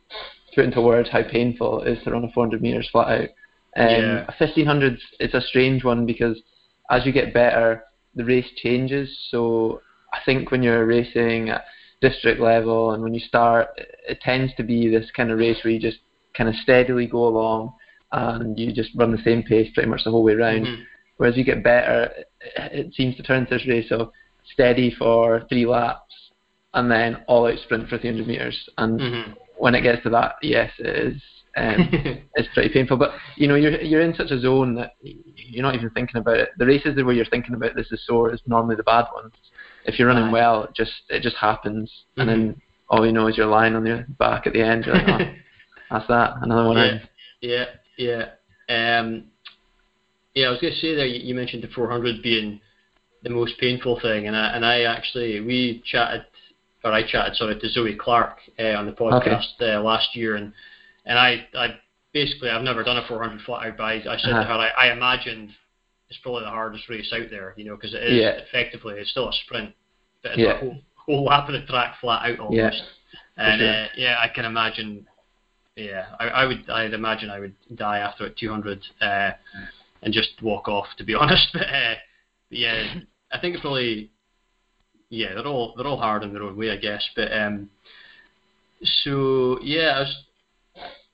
put 0.57 0.65
into 0.65 0.81
words 0.81 1.07
how 1.11 1.21
painful 1.21 1.83
it 1.83 1.91
is 1.91 2.03
to 2.03 2.09
run 2.11 2.25
a 2.25 2.31
400 2.31 2.63
meters 2.63 2.89
flat 2.91 3.07
out. 3.09 3.29
Um, 3.77 3.87
Yeah. 3.87 4.25
A 4.27 4.33
1500s 4.33 4.99
it's 5.19 5.35
a 5.35 5.41
strange 5.41 5.83
one 5.83 6.07
because 6.07 6.41
as 6.89 7.05
you 7.05 7.11
get 7.11 7.31
better, 7.31 7.83
the 8.15 8.25
race 8.25 8.49
changes. 8.55 9.07
So 9.29 9.81
I 10.11 10.17
think 10.25 10.49
when 10.49 10.63
you're 10.63 10.87
racing 10.87 11.49
at 11.49 11.65
district 12.01 12.41
level 12.41 12.93
and 12.93 13.03
when 13.03 13.13
you 13.13 13.19
start, 13.19 13.67
it, 14.09 14.19
tends 14.21 14.51
to 14.55 14.63
be 14.63 14.89
this 14.89 15.11
kind 15.15 15.29
of 15.29 15.37
race 15.37 15.63
where 15.63 15.73
you 15.73 15.79
just 15.79 15.99
kind 16.35 16.49
of 16.49 16.55
steadily 16.55 17.05
go 17.05 17.27
along 17.27 17.73
and 18.11 18.57
you 18.57 18.71
just 18.73 18.89
run 18.95 19.11
the 19.11 19.23
same 19.23 19.43
pace 19.43 19.69
pretty 19.75 19.89
much 19.89 20.03
the 20.03 20.11
whole 20.11 20.23
way 20.23 20.33
round. 20.33 20.65
mhm. 20.65 20.83
Whereas 21.17 21.37
you 21.37 21.43
get 21.43 21.63
better, 21.63 22.11
it, 22.55 22.93
seems 22.95 23.15
to 23.17 23.23
turn 23.23 23.41
into 23.41 23.57
this 23.57 23.67
race 23.67 23.91
of 23.91 24.11
steady 24.53 24.89
for 24.97 25.45
three 25.49 25.67
laps 25.67 26.13
and 26.73 26.89
then 26.89 27.17
all 27.27 27.47
out 27.47 27.59
sprint 27.59 27.89
for 27.89 27.97
300 27.97 28.27
meters. 28.27 28.69
And 28.77 28.99
Mhm. 28.99 29.35
When 29.57 29.75
it 29.75 29.81
gets 29.81 30.03
to 30.03 30.09
that, 30.11 30.35
yes, 30.41 30.71
it 30.79 31.13
is. 31.13 31.21
Um, 31.55 31.89
it's 32.35 32.47
pretty 32.53 32.69
painful, 32.73 32.97
but 32.97 33.11
you 33.35 33.47
know 33.47 33.55
you're 33.55 33.81
you're 33.81 34.01
in 34.01 34.13
such 34.13 34.31
a 34.31 34.39
zone 34.39 34.75
that 34.75 34.91
you're 35.01 35.63
not 35.63 35.75
even 35.75 35.89
thinking 35.91 36.17
about 36.21 36.37
it. 36.37 36.49
The 36.57 36.65
races 36.65 36.95
where 37.03 37.13
you're 37.15 37.25
thinking 37.25 37.55
about 37.55 37.75
this 37.75 37.91
is 37.91 38.05
sore 38.05 38.33
is 38.33 38.41
normally 38.45 38.75
the 38.75 38.83
bad 38.83 39.05
ones. 39.13 39.33
If 39.85 39.97
you're 39.97 40.07
running 40.09 40.25
Aye. 40.25 40.31
well, 40.31 40.63
it 40.63 40.75
just 40.75 40.91
it 41.09 41.21
just 41.23 41.37
happens, 41.37 41.91
and 42.17 42.29
Mm-hmm. 42.29 42.39
then 42.41 42.61
all 42.89 43.05
you 43.05 43.11
know 43.11 43.27
is 43.27 43.37
you're 43.37 43.47
lying 43.47 43.75
on 43.75 43.85
your 43.85 44.05
back 44.19 44.47
at 44.47 44.53
the 44.53 44.61
end. 44.61 44.85
You're 44.85 44.95
like, 44.95 45.07
oh, 45.09 45.33
that's 45.91 46.07
that, 46.07 46.33
another 46.41 46.67
one. 46.67 46.77
Yeah. 46.77 46.91
in. 46.91 47.01
Yeah, 47.97 48.25
yeah. 48.69 48.99
Um, 48.99 49.25
yeah, 50.35 50.47
I 50.47 50.51
was 50.51 50.61
going 50.61 50.73
to 50.73 50.79
say 50.79 50.95
there. 50.95 51.05
You, 51.05 51.19
you 51.27 51.33
mentioned 51.35 51.63
the 51.63 51.67
400 51.69 52.21
being 52.21 52.61
the 53.23 53.29
most 53.29 53.57
painful 53.59 53.99
thing, 53.99 54.27
and 54.27 54.35
I 54.35 54.55
and 54.55 54.65
I 54.65 54.81
actually 54.83 55.39
we 55.41 55.81
chatted, 55.85 56.21
or 56.87 56.93
I 56.93 57.03
chatted, 57.03 57.35
sorry, 57.35 57.59
to 57.59 57.67
Zoey 57.67 57.97
Clark 57.97 58.37
uh, 58.59 58.73
on 58.75 58.85
the 58.85 58.91
podcast 58.93 59.45
uh, 59.61 59.81
last 59.81 60.15
year, 60.15 60.35
and 60.35 60.53
and 61.05 61.17
I 61.19 61.47
I 61.55 61.79
basically 62.13 62.49
I've 62.49 62.63
never 62.63 62.83
done 62.83 62.97
a 62.97 63.07
400 63.07 63.41
flat 63.41 63.67
out, 63.67 63.77
but 63.77 63.83
I, 63.83 63.93
I 63.93 64.17
said 64.17 64.29
to 64.29 64.39
Uh-huh. 64.39 64.43
her 64.45 64.53
I, 64.77 64.87
I 64.87 64.91
imagined 64.91 65.51
it's 66.09 66.19
probably 66.19 66.43
the 66.43 66.49
hardest 66.49 66.87
race 66.89 67.11
out 67.13 67.29
there, 67.29 67.53
you 67.57 67.65
know, 67.65 67.75
because 67.75 67.93
it 67.93 68.01
is 68.03 68.21
Yeah. 68.21 68.29
effectively 68.47 68.95
it's 68.95 69.11
still 69.11 69.29
a 69.29 69.33
sprint, 69.33 69.73
but 70.23 70.31
it's 70.33 70.41
Yeah. 70.41 70.53
a 70.53 70.57
whole, 70.59 70.77
whole 70.95 71.23
lap 71.25 71.47
of 71.49 71.53
the 71.53 71.65
track 71.67 71.99
flat 71.99 72.29
out 72.29 72.39
almost. 72.39 72.55
Yeah, 72.57 72.81
and 73.37 73.61
sure. 73.61 73.69
uh, 73.69 73.87
yeah, 73.97 74.17
I 74.19 74.27
can 74.29 74.45
imagine. 74.45 75.05
Yeah, 75.75 76.05
I, 76.19 76.29
I 76.29 76.45
would. 76.45 76.67
I'd 76.69 76.93
imagine 76.93 77.29
I 77.29 77.39
would 77.39 77.53
die 77.75 77.99
after 77.99 78.25
at 78.25 78.37
200 78.37 78.81
uh, 79.01 79.31
and 80.01 80.13
just 80.13 80.29
walk 80.41 80.67
off. 80.67 80.87
To 80.97 81.03
be 81.03 81.13
honest, 81.21 81.49
but, 81.53 81.63
uh, 81.69 81.95
but 82.49 82.57
yeah, 82.57 82.93
I 83.31 83.37
think 83.39 83.53
it's 83.55 83.61
probably. 83.61 84.09
Yeah, 85.09 85.33
they're 85.35 85.47
all 85.47 85.73
they're 85.77 85.87
all 85.87 85.97
hard 85.99 86.23
in 86.23 86.33
their 86.33 86.43
own 86.43 86.57
way, 86.57 86.71
I 86.71 86.77
guess. 86.77 87.03
But 87.15 87.31
um, 87.31 87.69
so 89.03 89.59
yeah, 89.61 89.93
I 89.95 89.99
was. 90.01 90.23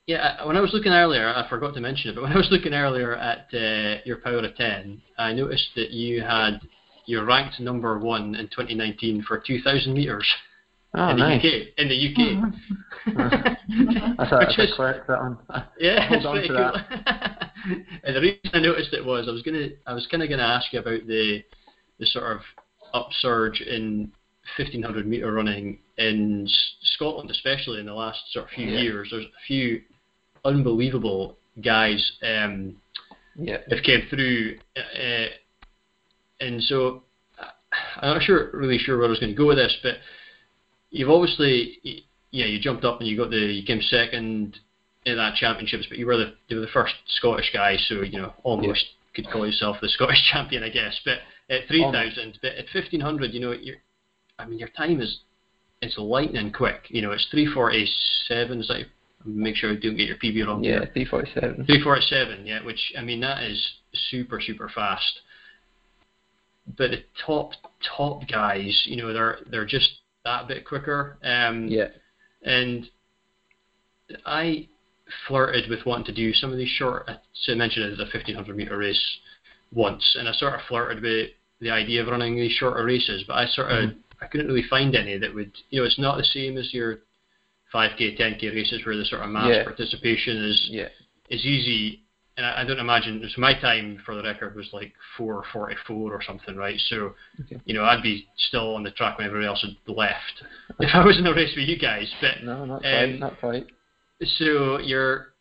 Yeah, 0.06 0.36
I- 0.38 0.44
when 0.46 0.56
I 0.56 0.60
was 0.60 0.72
looking 0.74 0.92
earlier, 0.92 1.28
I 1.28 1.48
forgot 1.48 1.74
to 1.74 1.80
mention 1.80 2.10
it, 2.10 2.14
but 2.14 2.22
when 2.24 2.32
I 2.32 2.36
was 2.36 2.48
looking 2.50 2.74
earlier 2.74 3.14
at 3.16 3.46
uh, 3.54 4.00
your 4.04 4.18
power 4.18 4.38
of 4.44 4.54
ten, 4.56 5.00
I 5.18 5.32
noticed 5.32 5.68
that 5.76 5.90
you 5.90 6.20
had 6.22 6.60
you're 7.06 7.24
ranked 7.24 7.60
number 7.60 7.98
one 7.98 8.34
in 8.34 8.46
2019 8.48 9.24
for 9.28 9.36
2,000 9.38 9.92
meters 9.92 10.26
Oh, 10.94 11.10
in 11.10 11.16
the 11.18 11.22
nice. 11.22 11.44
UK. 11.44 11.68
In 11.76 11.88
the 11.88 12.08
UK. 12.08 12.54
That's 14.16 14.32
a, 14.32 14.38
Which 14.38 14.56
that's 14.56 14.58
is- 14.58 14.78
a 14.78 15.02
that 15.08 15.20
one. 15.20 15.38
Yeah, 15.78 16.08
Hold 16.08 16.16
it's 16.18 16.26
on 16.26 16.32
pretty 16.34 16.48
to 16.48 16.54
cool. 16.54 17.82
and 18.04 18.16
the 18.16 18.20
reason 18.20 18.38
I 18.54 18.60
noticed 18.60 18.92
it 18.94 19.04
was 19.04 19.26
I 19.28 19.32
was 19.32 19.42
gonna 19.42 19.68
I 19.86 19.92
was 19.92 20.06
kind 20.10 20.22
of 20.22 20.28
gonna 20.30 20.42
ask 20.42 20.72
you 20.72 20.78
about 20.80 21.06
the 21.06 21.42
the 21.98 22.06
sort 22.06 22.32
of 22.36 22.40
upsurge 22.94 23.60
in 23.60 24.10
1500 24.56 25.06
meter 25.06 25.32
running 25.32 25.78
in 25.98 26.48
Scotland, 26.94 27.30
especially 27.30 27.80
in 27.80 27.86
the 27.86 27.94
last 27.94 28.20
sort 28.32 28.46
of 28.46 28.50
few 28.52 28.66
Yeah. 28.66 28.80
years. 28.80 29.08
There's 29.10 29.26
a 29.26 29.46
few 29.46 29.82
unbelievable 30.44 31.36
guys 31.60 32.12
um, 32.22 32.76
Yeah. 33.36 33.58
have 33.70 33.82
came 33.82 34.06
through, 34.08 34.58
uh, 34.76 35.26
and 36.40 36.62
so 36.64 37.02
I'm 37.96 38.14
not 38.14 38.22
sure 38.22 38.50
really 38.52 38.78
sure 38.78 38.96
where 38.98 39.06
I 39.06 39.10
was 39.10 39.18
going 39.18 39.32
to 39.32 39.36
go 39.36 39.46
with 39.46 39.56
this, 39.56 39.76
but 39.82 39.98
you've 40.90 41.10
obviously 41.10 42.04
yeah 42.30 42.46
you 42.46 42.58
jumped 42.60 42.84
up 42.84 43.00
and 43.00 43.08
you 43.08 43.16
got 43.16 43.30
the 43.30 43.36
you 43.36 43.64
came 43.64 43.80
second 43.82 44.58
in 45.06 45.16
that 45.16 45.34
championships, 45.34 45.86
but 45.88 45.98
you 45.98 46.06
were 46.06 46.16
the 46.16 46.34
you 46.48 46.56
were 46.56 46.62
the 46.62 46.68
first 46.72 46.94
Scottish 47.16 47.50
guy, 47.52 47.76
so 47.76 48.02
you 48.02 48.18
know 48.20 48.32
almost 48.42 48.84
could 49.14 49.28
call 49.30 49.46
yourself 49.46 49.76
the 49.80 49.88
Scottish 49.96 50.22
champion, 50.32 50.62
I 50.62 50.68
guess. 50.68 51.00
But 51.04 51.18
at 51.50 51.68
3000, 51.68 52.38
but 52.40 52.52
at 52.52 52.66
1500, 52.72 53.32
you 53.32 53.40
know 53.40 53.52
you're 53.52 53.76
I 54.38 54.46
mean 54.46 54.58
your 54.58 54.70
time 54.70 55.00
is 55.00 55.18
it's 55.82 55.98
lightning 55.98 56.52
quick. 56.52 56.86
You 56.88 57.02
know 57.02 57.12
it's 57.12 57.26
347. 57.30 58.60
Is 58.60 58.68
that 58.68 58.86
make 59.24 59.56
sure 59.56 59.70
I 59.70 59.76
don't 59.76 59.96
get 59.96 60.08
your 60.08 60.16
PB 60.16 60.46
wrong. 60.46 60.64
Yeah, 60.64 60.80
here. 60.80 60.90
347. 60.92 61.66
347, 61.66 62.46
yeah, 62.46 62.64
which 62.64 62.92
I 62.98 63.02
mean 63.02 63.20
that 63.20 63.42
is 63.42 63.74
super 64.10 64.40
super 64.40 64.68
fast. 64.74 65.20
But 66.78 66.90
the 66.90 67.04
top 67.26 67.52
top 67.96 68.22
guys, 68.28 68.82
you 68.86 68.96
know, 68.96 69.12
they're 69.12 69.38
they're 69.50 69.66
just 69.66 69.90
that 70.24 70.48
bit 70.48 70.64
quicker. 70.64 71.18
Um, 71.22 71.68
Yeah. 71.68 71.88
And 72.42 72.88
I 74.26 74.68
flirted 75.26 75.68
with 75.70 75.86
wanting 75.86 76.06
to 76.06 76.12
do 76.12 76.32
some 76.32 76.50
of 76.50 76.58
these 76.58 76.68
short. 76.68 77.08
So 77.34 77.52
I 77.52 77.54
mentioned 77.54 77.86
it 77.86 77.92
as 77.92 77.98
a 77.98 78.02
1500 78.02 78.56
meter 78.56 78.76
race 78.78 79.18
once, 79.74 80.16
and 80.18 80.28
I 80.28 80.32
sort 80.32 80.54
of 80.54 80.60
flirted 80.68 81.02
with 81.02 81.30
the 81.60 81.70
idea 81.70 82.02
of 82.02 82.08
running 82.08 82.36
these 82.36 82.52
shorter 82.52 82.84
races, 82.84 83.24
but 83.26 83.34
I 83.34 83.46
sort 83.46 83.70
of 83.70 83.90
I 84.20 84.26
couldn't 84.26 84.46
really 84.46 84.66
find 84.70 84.94
any 84.94 85.18
that 85.18 85.34
would, 85.34 85.52
you 85.70 85.80
know, 85.80 85.86
it's 85.86 85.98
not 85.98 86.16
the 86.16 86.24
same 86.24 86.56
as 86.56 86.72
your 86.72 86.98
5k, 87.72 88.18
10k 88.18 88.54
races 88.54 88.80
where 88.86 88.96
the 88.96 89.04
sort 89.04 89.22
of 89.22 89.28
mass 89.30 89.48
Yeah. 89.56 89.64
participation 89.64 90.36
is 90.44 90.68
Yeah. 90.70 90.88
is 91.30 91.44
easy. 91.44 92.00
And 92.36 92.46
I, 92.46 92.62
I 92.62 92.64
don't 92.64 92.78
imagine. 92.78 93.22
So 93.34 93.40
my 93.40 93.54
time 93.54 94.00
for 94.04 94.14
the 94.14 94.22
record 94.22 94.54
was 94.56 94.72
like 94.72 94.92
4:44 95.16 95.90
or 95.90 96.22
something, 96.22 96.56
right? 96.56 96.78
So, 96.88 97.14
Okay. 97.42 97.60
you 97.64 97.74
know, 97.74 97.84
I'd 97.84 98.02
be 98.02 98.26
still 98.48 98.74
on 98.76 98.82
the 98.82 98.90
track 98.92 99.18
when 99.18 99.26
everybody 99.26 99.46
else 99.46 99.62
had 99.62 99.76
left 99.92 100.42
if 100.80 100.94
I 100.94 101.04
was 101.04 101.18
in 101.18 101.26
a 101.26 101.34
race 101.34 101.54
with 101.56 101.68
you 101.68 101.78
guys. 101.78 102.12
But 102.20 102.42
No, 102.42 102.64
not 102.64 102.84
Um, 102.84 102.90
quite. 102.90 103.20
Not 103.20 103.40
quite. 103.40 103.66
so 104.38 104.78
you're, 104.78 105.32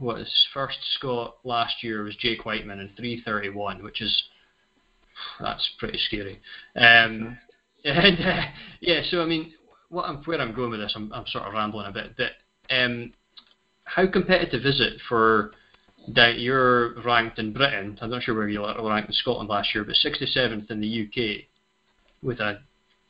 what 0.00 0.18
his 0.18 0.46
first 0.52 0.78
Scot 0.96 1.36
last 1.44 1.82
year 1.82 2.02
was 2.02 2.16
Jake 2.16 2.44
Whiteman 2.44 2.80
in 2.80 2.88
3:31, 2.98 3.82
which 3.82 4.00
is 4.00 4.22
that's 5.40 5.70
pretty 5.78 5.98
scary. 6.06 6.40
Um, 6.74 7.38
and 7.84 8.20
uh, 8.20 8.42
yeah, 8.80 9.02
so 9.10 9.22
I 9.22 9.26
mean, 9.26 9.54
what 9.90 10.06
I'm 10.06 10.22
where 10.24 10.40
I'm 10.40 10.54
going 10.54 10.70
with 10.70 10.80
this, 10.80 10.92
I'm, 10.96 11.12
I'm 11.12 11.26
sort 11.26 11.44
of 11.44 11.52
rambling 11.52 11.86
a 11.86 11.92
bit, 11.92 12.16
but 12.16 12.32
um, 12.74 13.12
how 13.84 14.06
competitive 14.06 14.64
is 14.64 14.80
it 14.80 15.00
for 15.08 15.52
that 16.08 16.38
you're 16.38 17.00
ranked 17.02 17.38
in 17.38 17.52
Britain? 17.52 17.98
I'm 18.00 18.10
not 18.10 18.22
sure 18.22 18.34
where 18.34 18.48
you 18.48 18.60
were 18.60 18.88
ranked 18.88 19.10
in 19.10 19.14
Scotland 19.14 19.48
last 19.48 19.74
year, 19.74 19.84
but 19.84 19.96
67th 20.02 20.70
in 20.70 20.80
the 20.80 21.06
UK 21.06 21.44
with 22.22 22.40
a 22.40 22.60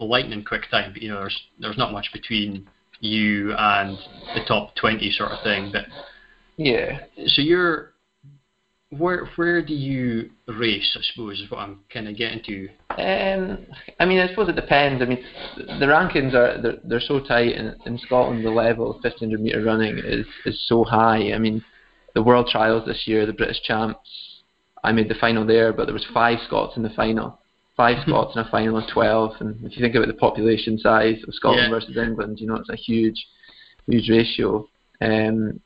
lightning 0.00 0.44
quick 0.44 0.70
time. 0.70 0.92
But 0.92 1.02
you 1.02 1.08
know, 1.10 1.20
there's 1.20 1.40
there's 1.58 1.78
not 1.78 1.92
much 1.92 2.10
between 2.12 2.68
you 3.00 3.54
and 3.56 3.96
the 4.34 4.44
top 4.46 4.74
20 4.76 5.10
sort 5.12 5.32
of 5.32 5.42
thing. 5.42 5.70
But 5.72 5.84
Yeah. 6.60 6.98
so 7.26 7.40
you're 7.40 7.92
where 8.90 9.24
where 9.36 9.62
do 9.62 9.72
you 9.72 10.30
race? 10.48 10.96
I 10.98 11.00
suppose 11.12 11.40
is 11.40 11.50
what 11.50 11.60
I'm 11.60 11.80
kind 11.92 12.08
of 12.08 12.16
getting 12.16 12.42
to. 12.44 12.68
Um, 13.02 13.58
I 14.00 14.04
mean, 14.04 14.18
I 14.18 14.28
suppose 14.28 14.48
it 14.48 14.56
depends. 14.56 15.00
I 15.00 15.06
mean, 15.06 15.24
the 15.56 15.86
rankings 15.86 16.34
are 16.34 16.60
they're, 16.60 16.78
they're 16.84 17.00
so 17.00 17.20
tight, 17.20 17.54
and 17.56 17.76
in 17.86 17.98
Scotland, 17.98 18.44
the 18.44 18.50
level 18.50 18.90
of 18.90 18.96
1500 18.96 19.40
meter 19.40 19.62
running 19.62 19.98
is 19.98 20.26
is 20.44 20.60
so 20.68 20.84
high. 20.84 21.32
I 21.32 21.38
mean, 21.38 21.64
the 22.14 22.22
World 22.22 22.48
Trials 22.50 22.84
this 22.84 23.04
year, 23.06 23.24
the 23.26 23.32
British 23.32 23.62
champs, 23.62 24.10
I 24.82 24.90
made 24.92 25.08
the 25.08 25.14
final 25.14 25.46
there, 25.46 25.72
but 25.72 25.84
there 25.86 25.94
was 25.94 26.06
five 26.12 26.38
Scots 26.46 26.76
in 26.76 26.82
the 26.82 26.90
final, 26.90 27.38
five 27.76 28.02
Scots 28.06 28.34
in 28.34 28.42
a 28.42 28.50
final 28.50 28.76
of 28.76 28.84
12. 28.92 29.32
And 29.40 29.64
if 29.64 29.76
you 29.76 29.82
think 29.82 29.94
about 29.94 30.08
the 30.08 30.14
population 30.14 30.76
size 30.78 31.22
of 31.26 31.32
Scotland 31.34 31.64
Yeah. 31.70 31.70
versus 31.70 31.96
England, 31.96 32.40
you 32.40 32.48
know, 32.48 32.56
it's 32.56 32.68
a 32.70 32.76
huge, 32.76 33.24
huge 33.86 34.10
ratio. 34.10 34.68
Um, 35.00 35.60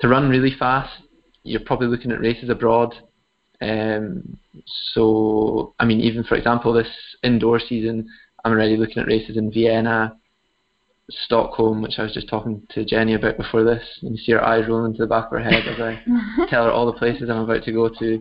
to 0.00 0.08
run 0.08 0.28
really 0.28 0.54
fast, 0.58 1.02
you're 1.42 1.60
probably 1.60 1.88
looking 1.88 2.12
at 2.12 2.20
races 2.20 2.50
abroad. 2.50 2.94
Um, 3.60 4.36
so, 4.92 5.74
I 5.78 5.84
mean, 5.84 6.00
even 6.00 6.24
for 6.24 6.36
example, 6.36 6.72
this 6.72 6.88
indoor 7.22 7.58
season, 7.60 8.08
I'm 8.44 8.52
already 8.52 8.76
looking 8.76 8.98
at 8.98 9.06
races 9.06 9.36
in 9.36 9.52
Vienna, 9.52 10.16
Stockholm, 11.10 11.82
which 11.82 11.98
I 11.98 12.02
was 12.02 12.12
just 12.12 12.28
talking 12.28 12.62
to 12.70 12.84
Jenny 12.84 13.14
about 13.14 13.36
before 13.36 13.64
this. 13.64 13.82
And 14.02 14.16
You 14.16 14.22
see 14.22 14.32
her 14.32 14.44
eyes 14.44 14.68
rolling 14.68 14.94
to 14.94 15.02
the 15.02 15.06
back 15.06 15.26
of 15.26 15.30
her 15.32 15.42
head 15.42 15.66
as 15.66 15.80
I 15.80 16.02
tell 16.50 16.64
her 16.64 16.72
all 16.72 16.86
the 16.86 16.98
places 16.98 17.30
I'm 17.30 17.38
about 17.38 17.64
to 17.64 17.72
go 17.72 17.88
to, 17.88 18.14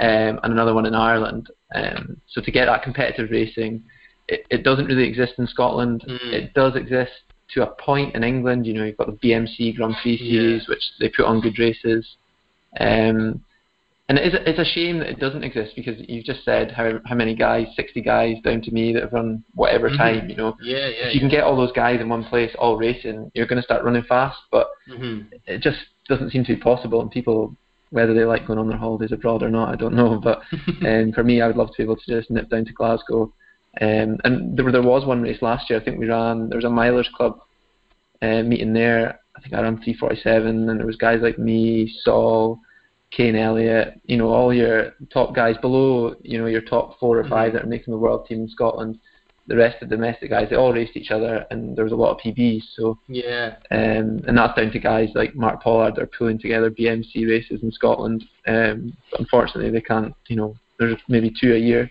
um, 0.00 0.40
and 0.42 0.52
another 0.52 0.74
one 0.74 0.86
in 0.86 0.94
Ireland. 0.94 1.48
Um, 1.74 2.20
so 2.28 2.40
to 2.40 2.50
get 2.50 2.66
that 2.66 2.82
competitive 2.82 3.30
racing, 3.30 3.82
it, 4.28 4.46
it 4.50 4.62
doesn't 4.62 4.86
really 4.86 5.08
exist 5.08 5.34
in 5.38 5.46
Scotland. 5.46 6.04
Mm. 6.06 6.32
It 6.32 6.54
does 6.54 6.76
exist 6.76 7.12
to 7.54 7.62
a 7.62 7.74
point 7.82 8.14
in 8.14 8.22
England. 8.24 8.66
You 8.66 8.74
know, 8.74 8.84
you've 8.84 8.96
got 8.96 9.06
the 9.08 9.28
BMC 9.28 9.76
Grand 9.76 9.94
Prix 10.02 10.18
Yeah. 10.20 10.30
series, 10.40 10.68
which 10.68 10.82
they 11.00 11.08
put 11.08 11.24
on 11.26 11.40
good 11.40 11.58
races. 11.58 12.06
Um, 12.78 13.42
and 14.10 14.18
it 14.18 14.32
is 14.34 14.40
it's 14.46 14.58
a 14.58 14.64
shame 14.64 14.98
that 15.00 15.10
it 15.10 15.18
doesn't 15.20 15.44
exist 15.44 15.72
because 15.76 15.96
you've 16.08 16.24
just 16.24 16.44
said 16.44 16.70
how 16.70 16.98
how 17.04 17.14
many 17.14 17.34
guys, 17.34 17.66
60 17.76 18.00
guys 18.00 18.36
down 18.42 18.62
to 18.62 18.70
me 18.70 18.92
that 18.94 19.02
have 19.02 19.12
run 19.12 19.44
whatever 19.54 19.90
Mhm. 19.90 19.98
time. 19.98 20.30
You 20.30 20.36
know, 20.36 20.56
Yeah, 20.62 20.88
yeah. 20.88 21.06
if 21.08 21.14
you 21.14 21.20
can 21.20 21.28
get 21.28 21.44
all 21.44 21.56
those 21.56 21.72
guys 21.72 22.00
in 22.00 22.08
one 22.08 22.24
place 22.24 22.54
all 22.58 22.76
racing, 22.78 23.30
you're 23.34 23.46
going 23.46 23.60
to 23.60 23.62
start 23.64 23.84
running 23.84 24.02
fast. 24.04 24.38
But 24.50 24.68
hmm 24.86 25.20
it 25.46 25.60
just 25.60 25.78
doesn't 26.08 26.30
seem 26.30 26.42
to 26.44 26.54
be 26.54 26.60
possible. 26.60 27.02
And 27.02 27.10
people, 27.10 27.54
whether 27.90 28.14
they 28.14 28.24
like 28.24 28.46
going 28.46 28.58
on 28.58 28.68
their 28.68 28.78
holidays 28.78 29.12
abroad 29.12 29.42
or 29.42 29.50
not, 29.50 29.68
I 29.68 29.76
don't 29.76 29.94
know. 29.94 30.18
But 30.18 30.40
um, 30.86 31.12
for 31.12 31.22
me, 31.22 31.42
I 31.42 31.46
would 31.46 31.56
love 31.56 31.68
to 31.68 31.76
be 31.76 31.82
able 31.82 31.96
to 31.96 32.06
just 32.06 32.30
nip 32.30 32.48
down 32.48 32.64
to 32.64 32.72
Glasgow. 32.72 33.32
Um, 33.80 34.18
and 34.24 34.56
there, 34.56 34.70
there 34.72 34.82
was 34.82 35.06
one 35.06 35.22
race 35.22 35.40
last 35.40 35.70
year. 35.70 35.80
I 35.80 35.84
think 35.84 35.98
we 35.98 36.08
ran. 36.08 36.48
There 36.48 36.58
was 36.58 36.64
a 36.64 36.68
milers 36.68 37.10
club 37.12 37.38
uh, 38.22 38.42
meeting 38.42 38.72
there. 38.72 39.20
I 39.36 39.40
think 39.40 39.54
I 39.54 39.62
ran 39.62 39.76
347, 39.76 40.68
and 40.68 40.78
there 40.78 40.86
was 40.86 40.96
guys 40.96 41.20
like 41.22 41.38
me, 41.38 41.92
Saul, 42.02 42.58
Kane 43.12 43.36
Elliott. 43.36 44.00
You 44.04 44.16
know, 44.16 44.28
all 44.28 44.52
your 44.52 44.94
top 45.12 45.34
guys 45.34 45.56
below. 45.60 46.16
You 46.22 46.38
know, 46.38 46.46
your 46.46 46.62
top 46.62 46.98
four 46.98 47.18
or 47.18 47.28
5 47.28 47.52
that 47.52 47.62
are 47.62 47.68
making 47.68 47.92
the 47.92 47.98
world 47.98 48.26
team 48.26 48.42
in 48.42 48.48
Scotland. 48.48 48.98
The 49.46 49.56
rest 49.56 49.82
of 49.82 49.88
the 49.88 49.96
domestic 49.96 50.28
guys, 50.28 50.48
they 50.50 50.56
all 50.56 50.74
raced 50.74 50.96
each 50.96 51.10
other, 51.10 51.46
and 51.50 51.74
there 51.74 51.84
was 51.84 51.92
a 51.92 51.96
lot 51.96 52.10
of 52.10 52.18
PBs. 52.18 52.64
So 52.74 52.98
yeah. 53.08 53.56
um, 53.70 54.20
and 54.26 54.36
that's 54.36 54.54
down 54.54 54.72
to 54.72 54.78
guys 54.78 55.08
like 55.14 55.34
Mark 55.34 55.62
Pollard 55.62 55.94
that 55.94 56.02
are 56.02 56.10
pulling 56.18 56.38
together 56.38 56.70
BMC 56.70 57.26
races 57.26 57.62
in 57.62 57.72
Scotland. 57.72 58.24
Um, 58.46 58.94
unfortunately, 59.18 59.70
they 59.70 59.80
can't. 59.80 60.14
You 60.26 60.36
know, 60.36 60.56
there's 60.78 60.98
maybe 61.08 61.32
two 61.40 61.54
a 61.54 61.58
year. 61.58 61.90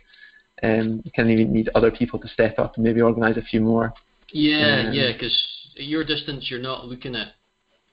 Um, 0.64 1.02
you 1.06 1.12
kind 1.16 1.30
of 1.30 1.50
need 1.50 1.70
other 1.76 1.92
people 1.92 2.20
to 2.20 2.28
step 2.30 2.58
up 2.58 2.76
and 2.76 2.84
maybe 2.84 3.02
organise 3.02 3.38
a 3.38 3.42
few 3.44 3.62
more. 3.62 3.94
Yeah, 4.32 4.88
Um, 4.88 4.94
yeah, 4.94 5.12
because 5.14 5.38
at 5.78 5.84
your 5.86 6.04
distance, 6.04 6.50
you're 6.50 6.60
not 6.60 6.86
looking 6.88 7.16
at 7.16 7.34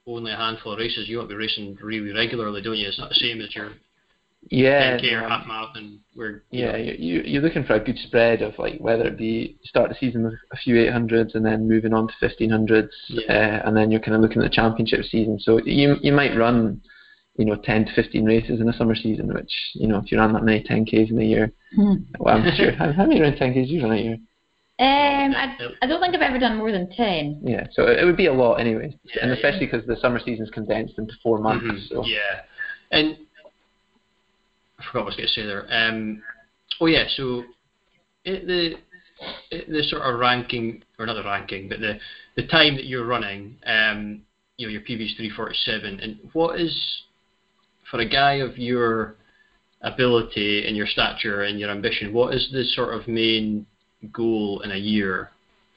only 0.06 0.32
a 0.32 0.36
handful 0.36 0.72
of 0.72 0.78
races. 0.78 1.08
You 1.08 1.18
want 1.18 1.28
to 1.28 1.34
be 1.34 1.38
racing 1.38 1.76
really 1.82 2.12
regularly, 2.12 2.62
don't 2.62 2.76
you? 2.76 2.88
It's 2.88 2.98
not 2.98 3.10
the 3.10 3.14
same 3.16 3.40
as 3.40 3.54
your 3.54 3.72
Yeah, 4.50 4.98
10k 4.98 5.12
or 5.12 5.24
um, 5.24 5.30
half 5.30 5.46
marathon, 5.46 6.00
where 6.14 6.42
you 6.50 6.64
yeah, 6.64 6.72
know, 6.72 6.78
you- 6.78 7.22
you're 7.24 7.42
looking 7.42 7.64
for 7.64 7.74
a 7.74 7.80
good 7.80 7.98
spread 7.98 8.42
of 8.42 8.58
like 8.58 8.78
whether 8.78 9.06
it 9.06 9.16
be 9.16 9.56
start 9.64 9.88
the 9.88 9.94
season 9.94 10.24
with 10.24 10.34
a 10.52 10.56
few 10.56 10.76
800s 10.76 11.34
and 11.34 11.44
then 11.44 11.66
moving 11.68 11.94
on 11.94 12.08
to 12.08 12.14
1500s, 12.20 12.90
Yeah. 13.08 13.22
uh, 13.62 13.68
and 13.68 13.76
then 13.76 13.90
you're 13.90 14.00
kind 14.00 14.14
of 14.14 14.20
looking 14.20 14.42
at 14.42 14.44
the 14.50 14.54
championship 14.54 15.04
season. 15.04 15.38
So 15.40 15.58
you 15.64 15.96
you 16.02 16.12
might 16.12 16.36
run, 16.36 16.82
you 17.36 17.44
know, 17.44 17.56
10 17.56 17.86
to 17.86 17.92
15 17.94 18.24
races 18.24 18.60
in 18.60 18.68
a 18.68 18.72
summer 18.72 18.94
season, 18.94 19.32
which 19.32 19.52
you 19.74 19.88
know 19.88 19.98
if 19.98 20.10
you 20.12 20.18
ran 20.18 20.32
that 20.32 20.44
many 20.44 20.62
10ks 20.62 21.10
in 21.10 21.18
a 21.18 21.24
year, 21.24 21.52
well, 22.18 22.36
I'm 22.36 22.54
sure 22.56 22.72
how, 22.72 22.92
how 22.92 23.06
many 23.06 23.20
around 23.20 23.34
10ks 23.34 23.66
do 23.66 23.72
you 23.74 23.82
run 23.82 23.92
a 23.92 24.00
year? 24.00 24.18
Um, 24.80 25.34
I, 25.36 25.56
I 25.82 25.86
don't 25.86 26.00
think 26.00 26.16
I've 26.16 26.20
ever 26.22 26.38
done 26.38 26.56
more 26.56 26.72
than 26.72 26.90
ten. 26.90 27.40
Yeah, 27.44 27.68
so 27.72 27.84
it, 27.86 28.00
it 28.00 28.04
would 28.04 28.16
be 28.16 28.26
a 28.26 28.32
lot 28.32 28.56
anyway, 28.56 28.98
Yeah, 29.04 29.22
and 29.22 29.30
especially 29.30 29.66
because 29.66 29.86
the 29.86 29.96
summer 29.96 30.18
season's 30.18 30.50
condensed 30.50 30.98
into 30.98 31.14
four 31.22 31.38
months. 31.38 31.64
Mhm, 31.64 31.88
So 31.88 32.04
Yeah, 32.04 32.18
and 32.90 33.16
I 34.80 34.84
forgot 34.86 34.94
what 34.94 35.02
I 35.02 35.04
was 35.04 35.16
going 35.16 35.28
to 35.28 35.32
say 35.32 35.46
there. 35.46 35.66
Um, 35.70 36.22
oh 36.80 36.86
yeah, 36.86 37.04
so 37.16 37.44
it, 38.24 38.46
the 38.48 38.74
it, 39.52 39.70
the 39.70 39.82
sort 39.84 40.02
of 40.02 40.18
ranking, 40.18 40.82
or 40.98 41.06
not 41.06 41.14
the 41.14 41.22
ranking, 41.22 41.68
but 41.68 41.78
the 41.78 41.98
the 42.34 42.46
time 42.48 42.74
that 42.74 42.86
you're 42.86 43.06
running, 43.06 43.56
um, 43.66 44.22
you 44.56 44.66
know, 44.66 44.72
your 44.72 44.82
PB 44.82 45.06
is 45.06 45.14
347, 45.16 46.00
and 46.00 46.18
what 46.32 46.60
is 46.60 47.02
for 47.94 48.00
a 48.00 48.08
guy 48.08 48.34
of 48.34 48.58
your 48.58 49.14
ability 49.82 50.66
and 50.66 50.76
your 50.76 50.86
stature 50.86 51.42
and 51.42 51.60
your 51.60 51.70
ambition, 51.70 52.12
what 52.12 52.34
is 52.34 52.48
the 52.52 52.64
sort 52.64 52.92
of 52.92 53.06
main 53.06 53.64
goal 54.12 54.62
in 54.64 54.72
a 54.72 54.76
year 54.76 55.30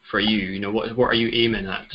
for 0.10 0.20
you? 0.20 0.40
You 0.40 0.60
know, 0.60 0.72
what 0.72 0.98
what 0.98 1.10
are 1.10 1.14
you 1.14 1.30
aiming 1.32 1.68
at? 1.68 1.88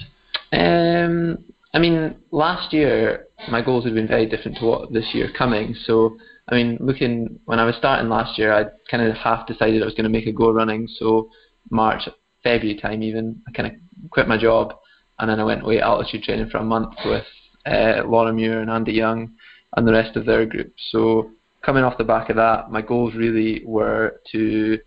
Um, 0.53 1.39
I 1.75 1.81
mean, 1.81 2.15
last 2.31 2.73
year 2.73 3.27
my 3.51 3.63
goals 3.63 3.85
had 3.85 3.95
been 3.95 4.07
very 4.07 4.27
different 4.27 4.59
to 4.59 4.65
what 4.65 4.93
this 4.93 5.09
year 5.13 5.29
coming. 5.37 5.75
So, 5.87 6.17
I 6.49 6.55
mean, 6.55 6.79
looking 6.79 7.41
when 7.47 7.59
I 7.59 7.65
was 7.65 7.75
starting 7.75 8.09
last 8.09 8.39
year, 8.39 8.53
I 8.53 8.67
kind 8.89 9.03
of 9.03 9.17
half 9.17 9.49
decided 9.49 9.83
I 9.83 9.87
was 9.87 9.95
going 9.95 10.05
to 10.05 10.19
make 10.19 10.29
a 10.29 10.33
go 10.33 10.53
running. 10.53 10.87
So, 11.01 11.31
March, 11.71 12.09
February 12.45 12.79
time 12.79 13.03
even, 13.03 13.43
I 13.49 13.51
kind 13.51 13.75
of 13.75 14.11
quit 14.11 14.29
my 14.29 14.39
job 14.39 14.75
and 15.19 15.29
then 15.29 15.41
I 15.41 15.45
went 15.45 15.65
away 15.65 15.81
altitude 15.81 16.23
training 16.23 16.49
for 16.49 16.59
a 16.59 16.65
month 16.65 16.95
with 17.05 17.25
uh, 17.67 18.03
Laura 18.07 18.33
Muir 18.33 18.61
and 18.61 18.71
Andy 18.71 18.93
Young 18.93 19.33
and 19.77 19.87
the 19.87 19.93
rest 19.93 20.17
of 20.17 20.27
their 20.27 20.47
group. 20.47 20.73
So, 20.91 21.31
coming 21.63 21.85
off 21.85 21.99
the 21.99 22.05
back 22.05 22.29
of 22.29 22.37
that, 22.37 22.71
my 22.71 22.83
goals 22.83 23.15
really 23.15 23.63
were 23.65 24.21
to 24.33 24.79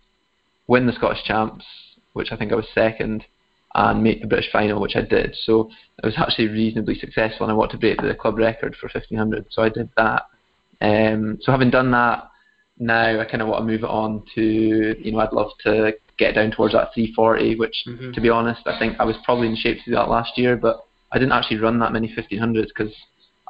win 0.68 0.86
the 0.86 0.92
Scottish 0.92 1.24
Champs, 1.24 1.64
which 2.12 2.32
I 2.32 2.36
think 2.36 2.52
I 2.52 2.56
was 2.56 2.66
second, 2.74 3.24
and 3.74 4.02
make 4.02 4.20
the 4.20 4.26
British 4.26 4.50
final, 4.50 4.80
which 4.80 4.96
I 4.96 5.02
did. 5.02 5.36
So 5.44 5.70
I 6.02 6.06
was 6.06 6.16
actually 6.16 6.48
reasonably 6.48 6.98
successful, 6.98 7.44
and 7.44 7.52
I 7.52 7.54
wanted 7.54 7.72
to 7.72 7.78
break 7.78 8.00
the 8.00 8.14
club 8.14 8.38
record 8.38 8.74
for 8.76 8.88
1500, 8.88 9.46
so 9.50 9.62
I 9.62 9.68
did 9.68 9.90
that. 9.96 10.22
Um, 10.80 11.38
so 11.42 11.52
having 11.52 11.70
done 11.70 11.90
that, 11.92 12.30
now 12.78 13.20
I 13.20 13.24
kind 13.24 13.42
of 13.42 13.48
want 13.48 13.62
to 13.62 13.66
move 13.66 13.84
it 13.84 13.90
on 13.90 14.22
to, 14.34 14.42
you 14.42 15.12
know, 15.12 15.20
I'd 15.20 15.32
love 15.32 15.50
to 15.64 15.94
get 16.18 16.34
down 16.34 16.50
towards 16.50 16.74
that 16.74 16.92
340, 16.94 17.56
which, 17.56 17.84
Mhm. 17.86 18.14
to 18.14 18.20
be 18.20 18.30
honest, 18.30 18.66
I 18.66 18.78
think 18.78 18.96
I 18.98 19.04
was 19.04 19.16
probably 19.24 19.48
in 19.48 19.56
shape 19.56 19.78
to 19.78 19.84
do 19.84 19.90
that 19.92 20.08
last 20.08 20.38
year, 20.38 20.56
but 20.56 20.84
I 21.12 21.18
didn't 21.18 21.32
actually 21.32 21.58
run 21.58 21.78
that 21.78 21.92
many 21.92 22.08
1500s 22.08 22.68
because 22.68 22.94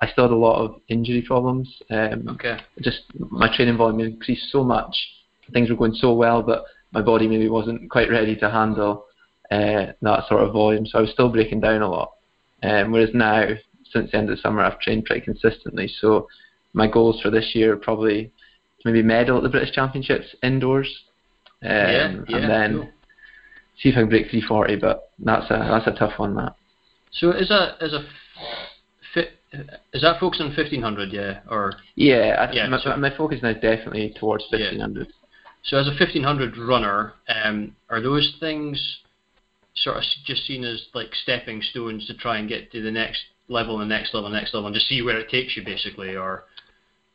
I 0.03 0.09
still 0.09 0.25
had 0.25 0.31
a 0.33 0.37
lot 0.37 0.63
of 0.63 0.81
injury 0.89 1.23
problems. 1.23 1.69
Um, 1.91 2.29
Okay. 2.31 2.59
just 2.81 3.03
my 3.19 3.55
training 3.55 3.77
volume 3.79 4.01
increased 4.01 4.51
so 4.51 4.63
much. 4.63 4.95
Things 5.53 5.71
were 5.71 5.77
going 5.77 5.95
so 5.95 6.13
well, 6.13 6.43
but 6.43 6.65
my 6.93 7.01
body 7.03 7.27
maybe 7.29 7.49
wasn't 7.49 7.89
quite 7.91 8.11
ready 8.11 8.37
to 8.37 8.51
handle 8.51 9.07
uh, 9.51 9.93
that 10.03 10.27
sort 10.29 10.43
of 10.43 10.53
volume. 10.53 10.87
So 10.87 10.99
I 10.99 11.03
was 11.03 11.11
still 11.13 11.29
breaking 11.31 11.61
down 11.61 11.83
a 11.83 11.89
lot. 11.89 12.13
Um, 12.63 12.91
whereas 12.93 13.11
now, 13.15 13.47
since 13.91 14.11
the 14.11 14.17
end 14.19 14.29
of 14.31 14.37
the 14.37 14.43
summer, 14.43 14.63
I've 14.63 14.81
trained 14.81 15.05
pretty 15.05 15.21
consistently. 15.23 15.89
So 16.01 16.29
my 16.73 16.87
goals 16.89 17.21
for 17.23 17.31
this 17.31 17.53
year 17.55 17.73
are 17.75 17.77
probably 17.77 18.25
to 18.27 18.31
maybe 18.85 19.03
medal 19.03 19.37
at 19.39 19.43
the 19.45 19.49
British 19.49 19.73
Championships 19.75 20.35
indoors, 20.43 20.89
um, 21.63 21.71
yeah, 21.71 22.15
yeah. 22.29 22.37
and 22.37 22.51
then 22.51 22.73
cool. 22.75 22.89
see 23.81 23.89
if 23.91 23.97
I 23.97 24.01
can 24.01 24.09
break 24.09 24.29
340. 24.31 24.77
But 24.77 25.11
that's 25.21 25.47
a 25.51 25.59
that's 25.71 25.87
a 25.87 25.99
tough 25.99 26.19
one. 26.19 26.35
That 26.35 26.55
So 27.13 27.31
is 27.31 27.51
a 27.51 27.77
is 27.81 27.93
a 27.95 28.05
is 29.93 30.03
that 30.03 30.21
focusing 30.21 30.47
on 30.47 30.57
1500? 30.57 31.13
Yeah, 31.13 31.41
or 31.51 31.75
yeah, 31.95 32.49
I, 32.49 32.53
Yeah, 32.53 32.69
my, 32.69 32.79
so- 32.81 32.97
my 32.97 33.17
focus 33.17 33.41
now 33.43 33.51
is 33.51 33.57
definitely 33.61 34.15
towards 34.19 34.45
Yeah. 34.51 34.59
1500. 34.71 35.09
So 35.65 35.77
as 35.77 35.87
a 35.87 35.91
1500 35.91 36.57
runner, 36.59 37.15
um, 37.29 37.75
are 37.91 38.01
those 38.01 38.37
things 38.39 38.99
sort 39.75 39.97
of 39.97 40.05
just 40.25 40.47
seen 40.47 40.65
as 40.65 40.87
like 40.95 41.09
stepping 41.23 41.61
stones 41.61 42.07
to 42.07 42.15
try 42.15 42.39
and 42.39 42.49
get 42.49 42.71
to 42.73 42.81
the 42.83 42.91
next 42.91 43.21
level 43.49 43.81
and 43.81 43.91
the 43.91 43.95
next 43.95 44.15
level 44.15 44.27
and 44.29 44.35
next 44.35 44.55
level 44.55 44.67
and 44.69 44.75
just 44.75 44.89
see 44.89 45.03
where 45.03 45.19
it 45.19 45.29
takes 45.29 45.57
you 45.57 45.65
basically 45.65 46.17
or 46.17 46.45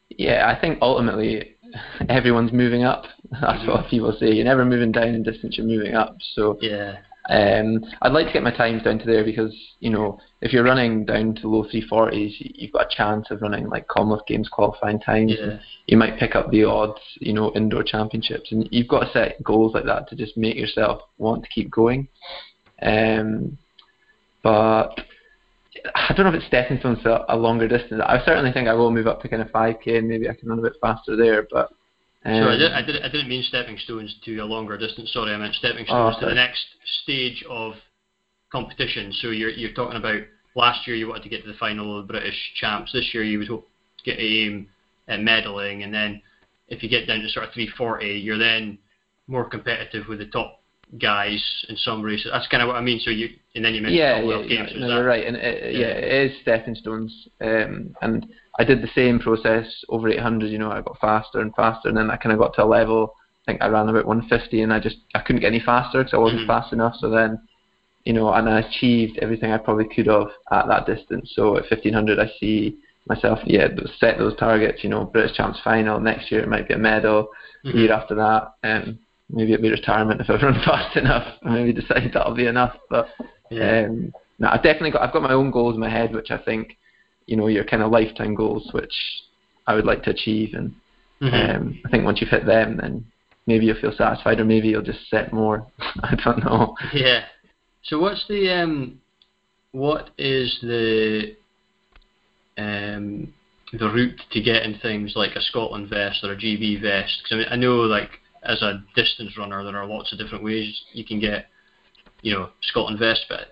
Yeah, 0.09 0.53
I 0.53 0.59
think 0.59 0.79
ultimately 0.81 1.55
everyone's 2.09 2.51
moving 2.51 2.83
up. 2.83 3.05
That's 3.41 3.65
what 3.67 3.89
people 3.89 4.15
say. 4.19 4.31
You're 4.31 4.45
never 4.45 4.65
moving 4.65 4.91
down 4.91 5.09
in 5.09 5.23
distance, 5.23 5.57
you're 5.57 5.65
moving 5.65 5.95
up. 5.95 6.17
So 6.35 6.57
yeah 6.61 6.97
um, 7.31 7.85
I'd 8.01 8.11
like 8.11 8.27
to 8.27 8.33
get 8.33 8.43
my 8.43 8.51
times 8.51 8.83
down 8.83 8.99
to 8.99 9.05
there 9.05 9.23
because, 9.23 9.55
you 9.79 9.89
know, 9.89 10.19
if 10.41 10.51
you're 10.51 10.65
running 10.65 11.05
down 11.05 11.33
to 11.35 11.47
low 11.47 11.63
340s, 11.63 12.35
you- 12.39 12.51
you've 12.55 12.73
got 12.73 12.87
a 12.91 12.95
chance 12.95 13.31
of 13.31 13.41
running 13.41 13.69
like 13.69 13.87
Commonwealth 13.87 14.27
Games 14.27 14.49
qualifying 14.49 14.99
times. 14.99 15.33
yeah 15.39 15.59
You 15.87 15.95
might 15.95 16.19
pick 16.19 16.35
up 16.35 16.51
the 16.51 16.65
odds, 16.65 16.99
you 17.21 17.31
know, 17.31 17.53
indoor 17.55 17.83
championships. 17.83 18.51
And 18.51 18.67
you've 18.69 18.89
got 18.89 19.05
to 19.05 19.11
set 19.11 19.41
goals 19.43 19.73
like 19.73 19.85
that 19.85 20.09
to 20.09 20.15
just 20.15 20.35
make 20.35 20.57
yourself 20.57 21.03
want 21.19 21.43
to 21.43 21.49
keep 21.49 21.71
going. 21.71 22.09
Um, 22.81 23.57
but 24.43 24.99
I 25.95 26.13
don't 26.13 26.25
know 26.25 26.33
if 26.33 26.35
it's 26.35 26.47
stepping 26.47 26.79
stones 26.79 27.01
to 27.03 27.33
a 27.33 27.37
longer 27.37 27.67
distance. 27.67 28.01
I 28.05 28.21
certainly 28.25 28.51
think 28.51 28.67
I 28.67 28.73
will 28.73 28.91
move 28.91 29.07
up 29.07 29.21
to 29.21 29.29
kind 29.29 29.41
of 29.41 29.49
5k 29.51 29.97
and 29.99 30.09
maybe 30.09 30.29
I 30.29 30.33
can 30.33 30.49
run 30.49 30.59
a 30.59 30.63
bit 30.63 30.75
faster 30.81 31.15
there. 31.15 31.47
But 31.49 31.69
um, 32.23 32.43
so 32.43 32.49
I, 32.49 32.57
did, 32.57 32.71
I, 32.71 32.81
did, 32.81 33.01
I 33.01 33.09
didn't 33.09 33.29
mean 33.29 33.43
stepping 33.43 33.77
stones 33.79 34.15
to 34.25 34.37
a 34.39 34.45
longer 34.45 34.77
distance. 34.77 35.11
Sorry 35.11 35.33
I 35.33 35.37
meant 35.37 35.55
stepping 35.55 35.85
Oh, 35.89 36.11
stones 36.11 36.17
to 36.19 36.25
the 36.27 36.35
next 36.35 36.63
stage 37.03 37.43
of 37.49 37.73
competition. 38.51 39.11
So 39.21 39.29
you're 39.29 39.49
you're 39.49 39.73
talking 39.73 39.97
about 39.97 40.21
last 40.55 40.85
year 40.85 40.95
you 40.95 41.07
wanted 41.07 41.23
to 41.23 41.29
get 41.29 41.43
to 41.43 41.51
the 41.51 41.57
final 41.57 41.99
of 41.99 42.05
the 42.05 42.13
British 42.13 42.37
champs. 42.59 42.91
This 42.91 43.09
year 43.13 43.23
you 43.23 43.39
would 43.39 43.47
hope 43.47 43.67
to 43.97 44.03
get 44.03 44.19
aim 44.19 44.67
at 45.07 45.19
medaling. 45.19 45.83
And 45.83 45.93
then 45.93 46.21
if 46.67 46.83
you 46.83 46.89
get 46.89 47.07
down 47.07 47.21
to 47.21 47.29
sort 47.29 47.47
of 47.47 47.53
340 47.53 48.07
you're 48.19 48.37
then 48.37 48.77
more 49.27 49.49
competitive 49.49 50.07
with 50.07 50.19
the 50.19 50.25
top 50.25 50.60
guys 50.99 51.41
in 51.69 51.77
some 51.77 52.01
races 52.01 52.29
that's 52.33 52.47
kind 52.47 52.61
of 52.61 52.67
what 52.67 52.75
I 52.75 52.81
mean 52.81 52.99
so 52.99 53.11
you 53.11 53.29
and 53.55 53.63
then 53.63 53.73
you 53.73 53.81
mentioned 53.81 53.97
yeah, 53.99 54.21
yeah, 54.21 54.39
yeah, 54.41 54.47
Games 54.65 54.71
no, 54.75 54.87
you're 54.87 55.05
right, 55.05 55.25
and 55.25 55.35
it, 55.37 55.73
yeah, 55.75 55.79
Yeah. 55.79 55.87
it 55.87 56.31
is 56.31 56.41
stepping 56.41 56.75
stones. 56.75 57.27
Um, 57.41 57.95
and 58.01 58.25
I 58.59 58.63
did 58.63 58.81
the 58.81 58.87
same 58.95 59.19
process 59.19 59.65
over 59.89 60.07
800. 60.07 60.47
You 60.49 60.57
know, 60.57 60.71
I 60.71 60.79
got 60.81 60.97
faster 60.99 61.41
and 61.41 61.53
faster, 61.55 61.89
and 61.89 61.97
then 61.97 62.09
I 62.09 62.15
kind 62.15 62.31
of 62.31 62.39
got 62.39 62.53
to 62.55 62.63
a 62.63 62.65
level. 62.65 63.13
I 63.45 63.51
think 63.51 63.61
I 63.61 63.67
ran 63.67 63.89
about 63.89 64.05
150, 64.05 64.61
and 64.61 64.71
I 64.73 64.79
just 64.79 64.97
I 65.15 65.19
couldn't 65.19 65.41
get 65.41 65.47
any 65.47 65.59
faster 65.59 65.97
because 65.99 66.13
I 66.13 66.17
wasn't 66.17 66.43
Mhm. 66.43 66.47
fast 66.47 66.71
enough. 66.71 66.95
So 66.99 67.09
then, 67.09 67.39
you 68.05 68.13
know, 68.13 68.31
and 68.33 68.47
I 68.49 68.59
achieved 68.61 69.17
everything 69.21 69.51
I 69.51 69.57
probably 69.57 69.89
could 69.93 70.07
have 70.07 70.29
at 70.49 70.67
that 70.69 70.85
distance. 70.85 71.33
So 71.35 71.57
at 71.57 71.65
1500, 71.69 72.19
I 72.19 72.31
see 72.39 72.77
myself, 73.09 73.39
yeah, 73.45 73.67
set 73.99 74.17
those 74.17 74.35
targets. 74.37 74.81
You 74.81 74.89
know, 74.91 75.03
British 75.03 75.35
Champs 75.35 75.59
final 75.59 75.99
next 75.99 76.31
year. 76.31 76.39
It 76.41 76.47
might 76.47 76.69
be 76.69 76.73
a 76.73 76.77
medal. 76.77 77.29
Mhm. 77.65 77.71
The 77.73 77.79
year 77.79 77.91
after 77.91 78.15
that, 78.15 78.51
um, 78.63 78.97
maybe 79.31 79.53
it'll 79.53 79.63
be 79.63 79.69
retirement 79.71 80.21
if 80.21 80.29
I 80.29 80.35
run 80.35 80.61
fast 80.65 80.95
enough. 80.97 81.37
Maybe 81.43 81.73
decide 81.73 82.11
that'll 82.13 82.35
be 82.35 82.47
enough, 82.47 82.75
but. 82.89 83.07
yeah. 83.49 83.85
Um, 83.87 84.13
no, 84.39 84.47
I've 84.49 84.63
definitely 84.63 84.89
got 84.91 85.03
I've 85.03 85.13
got 85.13 85.21
my 85.21 85.33
own 85.33 85.51
goals 85.51 85.75
in 85.75 85.79
my 85.79 85.89
head, 85.89 86.15
which 86.15 86.31
I 86.31 86.37
think, 86.39 86.75
you 87.27 87.35
know, 87.37 87.45
your 87.45 87.63
kind 87.63 87.83
of 87.83 87.91
lifetime 87.91 88.33
goals, 88.33 88.67
which 88.71 88.93
I 89.67 89.75
would 89.75 89.85
like 89.85 90.01
to 90.03 90.09
achieve, 90.09 90.55
and 90.55 90.73
Mhm. 91.21 91.55
um, 91.55 91.79
I 91.85 91.89
think 91.89 92.05
once 92.05 92.19
you've 92.19 92.31
hit 92.31 92.47
them, 92.47 92.77
then 92.77 93.05
maybe 93.45 93.67
you'll 93.67 93.75
feel 93.79 93.91
satisfied, 93.91 94.39
or 94.39 94.45
maybe 94.45 94.69
you'll 94.69 94.81
just 94.81 95.07
set 95.11 95.31
more. 95.31 95.67
I 96.03 96.15
don't 96.15 96.43
know. 96.43 96.75
Yeah. 96.91 97.25
So 97.83 97.99
what's 97.99 98.25
the 98.27 98.49
um, 98.49 98.99
what 99.73 100.09
is 100.17 100.57
the 100.63 101.35
um, 102.57 103.31
the 103.73 103.89
route 103.89 104.19
to 104.31 104.41
getting 104.41 104.77
things 104.79 105.13
like 105.15 105.35
a 105.35 105.41
Scotland 105.41 105.89
vest 105.89 106.23
or 106.23 106.31
a 106.31 106.37
GB 106.37 106.81
vest? 106.81 107.21
Because 107.23 107.31
I, 107.31 107.35
mean, 107.37 107.47
I 107.51 107.55
know 107.57 107.75
like 107.81 108.09
as 108.43 108.61
a 108.61 108.83
distance 108.95 109.37
runner, 109.37 109.63
there 109.63 109.77
are 109.77 109.85
lots 109.85 110.11
of 110.11 110.19
different 110.19 110.43
ways 110.43 110.81
you 110.93 111.03
can 111.05 111.19
get, 111.19 111.47
you 112.21 112.33
know, 112.33 112.49
Scotland 112.61 112.99
vest. 112.99 113.25
But 113.29 113.47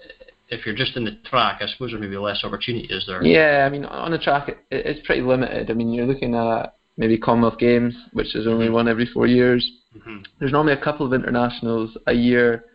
if 0.50 0.66
you're 0.66 0.76
just 0.76 0.96
in 0.98 1.06
the 1.06 1.18
track, 1.30 1.62
I 1.62 1.68
suppose 1.68 1.92
there 1.92 2.00
may 2.00 2.08
be 2.08 2.18
less 2.18 2.44
opportunity, 2.44 2.88
is 2.90 3.06
there? 3.08 3.24
Yeah, 3.24 3.66
I 3.66 3.70
mean, 3.70 3.86
on 3.86 4.12
the 4.12 4.18
track, 4.18 4.50
it, 4.50 4.58
it's 4.72 5.06
pretty 5.06 5.22
limited. 5.22 5.70
I 5.70 5.74
mean, 5.74 5.94
you're 5.94 6.08
looking 6.08 6.36
at 6.36 6.76
maybe 6.98 7.18
Commonwealth 7.18 7.60
Games, 7.60 7.96
which 8.14 8.36
is 8.36 8.48
only 8.48 8.68
Mhm. 8.68 8.74
one 8.74 8.88
every 8.88 9.06
four 9.06 9.28
years. 9.28 9.70
hmm 10.04 10.18
There's 10.40 10.52
normally 10.52 10.74
a 10.74 10.78
couple 10.84 11.06
of 11.06 11.14
internationals 11.14 11.96
a 12.08 12.14
year. 12.14 12.66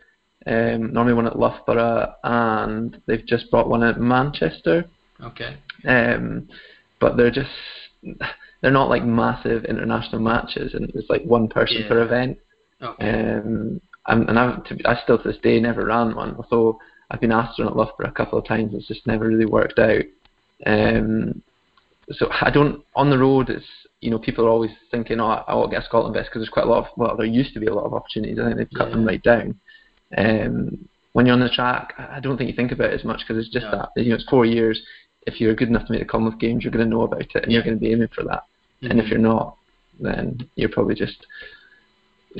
Um, 0.47 0.93
normally 0.93 1.13
one 1.13 1.25
at 1.27 1.39
Loughborough, 1.39 2.13
and 2.23 3.01
they've 3.07 3.25
just 3.25 3.49
brought 3.49 3.67
one 3.67 3.83
at 3.83 3.99
Manchester. 3.99 4.85
Okay. 5.21 5.55
um, 5.87 6.47
but 6.99 7.15
they're 7.17 7.31
just 7.31 7.49
they're 8.61 8.71
not 8.71 8.89
like 8.89 9.03
massive 9.03 9.65
international 9.65 10.21
matches, 10.21 10.73
and 10.73 10.89
it's 10.95 11.09
like 11.09 11.23
one 11.23 11.47
person 11.47 11.85
per 11.87 12.01
event. 12.01 12.37
Okay. 12.81 13.09
Um, 13.09 13.81
and, 14.07 14.29
and 14.29 14.39
I've, 14.39 14.63
to, 14.65 14.77
I 14.85 14.99
still 15.03 15.17
to 15.17 15.27
this 15.27 15.41
day 15.41 15.59
never 15.59 15.85
ran 15.85 16.15
one, 16.15 16.35
although 16.35 16.79
I've 17.09 17.21
been 17.21 17.31
asked 17.31 17.57
to 17.57 17.63
run 17.63 17.71
at 17.71 17.77
Loughborough 17.77 18.09
a 18.09 18.11
couple 18.11 18.37
of 18.37 18.45
times. 18.45 18.73
It's 18.73 18.87
just 18.87 19.07
never 19.07 19.27
really 19.27 19.45
worked 19.45 19.79
out. 19.79 20.03
Um, 20.65 21.41
so 22.11 22.29
I 22.41 22.51
don't 22.51 22.83
on 22.95 23.09
the 23.09 23.17
road. 23.17 23.49
It's 23.49 23.65
you 24.01 24.11
know 24.11 24.19
people 24.19 24.45
are 24.45 24.49
always 24.49 24.71
thinking, 24.91 25.19
oh, 25.19 25.43
I 25.47 25.55
want 25.55 25.71
to 25.71 25.75
get 25.75 25.83
a 25.83 25.87
Scotland 25.87 26.15
vest 26.15 26.29
because 26.29 26.41
there's 26.41 26.49
quite 26.49 26.65
a 26.65 26.69
lot 26.69 26.85
of 26.85 26.97
well, 26.97 27.17
there 27.17 27.25
used 27.25 27.53
to 27.55 27.59
be 27.59 27.67
a 27.67 27.73
lot 27.73 27.85
of 27.85 27.93
opportunities. 27.93 28.37
I 28.39 28.45
think 28.45 28.57
they've 28.57 28.77
cut 28.77 28.91
them 28.91 29.05
right 29.05 29.21
down. 29.21 29.59
Um, 30.17 30.87
when 31.13 31.25
you're 31.25 31.33
on 31.33 31.39
the 31.39 31.49
track, 31.49 31.93
I 31.97 32.17
I 32.17 32.19
don't 32.19 32.37
think 32.37 32.49
you 32.49 32.55
think 32.55 32.71
about 32.71 32.91
it 32.91 32.99
as 32.99 33.05
much 33.05 33.21
because 33.27 33.43
it's 33.43 33.53
just 33.53 33.65
No. 33.65 33.71
that 33.95 34.03
you 34.03 34.09
know 34.09 34.15
it's 34.15 34.29
four 34.29 34.45
years. 34.45 34.79
If 35.25 35.41
you're 35.41 35.55
good 35.55 35.69
enough 35.69 35.87
to 35.87 35.91
make 35.91 36.01
the 36.01 36.07
Commonwealth 36.07 36.39
Games, 36.39 36.63
you're 36.63 36.71
going 36.71 36.85
to 36.85 36.89
know 36.89 37.01
about 37.03 37.21
it 37.21 37.43
and 37.43 37.51
you're 37.51 37.63
going 37.63 37.75
to 37.75 37.79
be 37.79 37.91
aiming 37.91 38.09
for 38.13 38.23
that. 38.25 38.43
And 38.83 38.99
if 38.99 39.05
Mhm. 39.05 39.09
you're 39.09 39.19
not, 39.19 39.57
then 39.99 40.37
you're 40.55 40.69
probably 40.69 40.95
just 40.95 41.25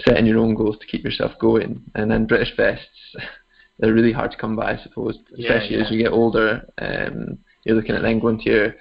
setting 0.05 0.25
your 0.25 0.39
own 0.39 0.53
goals 0.55 0.77
to 0.79 0.85
keep 0.87 1.03
yourself 1.03 1.31
going. 1.39 1.81
And 1.95 2.11
then 2.11 2.25
British 2.25 2.55
vests, 2.55 3.15
they're 3.79 3.93
really 3.93 4.11
hard 4.11 4.31
to 4.31 4.37
come 4.37 4.55
by, 4.55 4.73
I 4.73 4.77
suppose, 4.83 5.17
Yeah, 5.35 5.53
especially 5.53 5.77
as 5.77 5.91
you 5.91 5.97
get 6.03 6.11
older. 6.11 6.67
Um, 6.77 7.39
you're 7.63 7.75
looking 7.75 7.95
at 7.95 8.01
then 8.03 8.19
going 8.19 8.39
to 8.39 8.49
your 8.49 8.75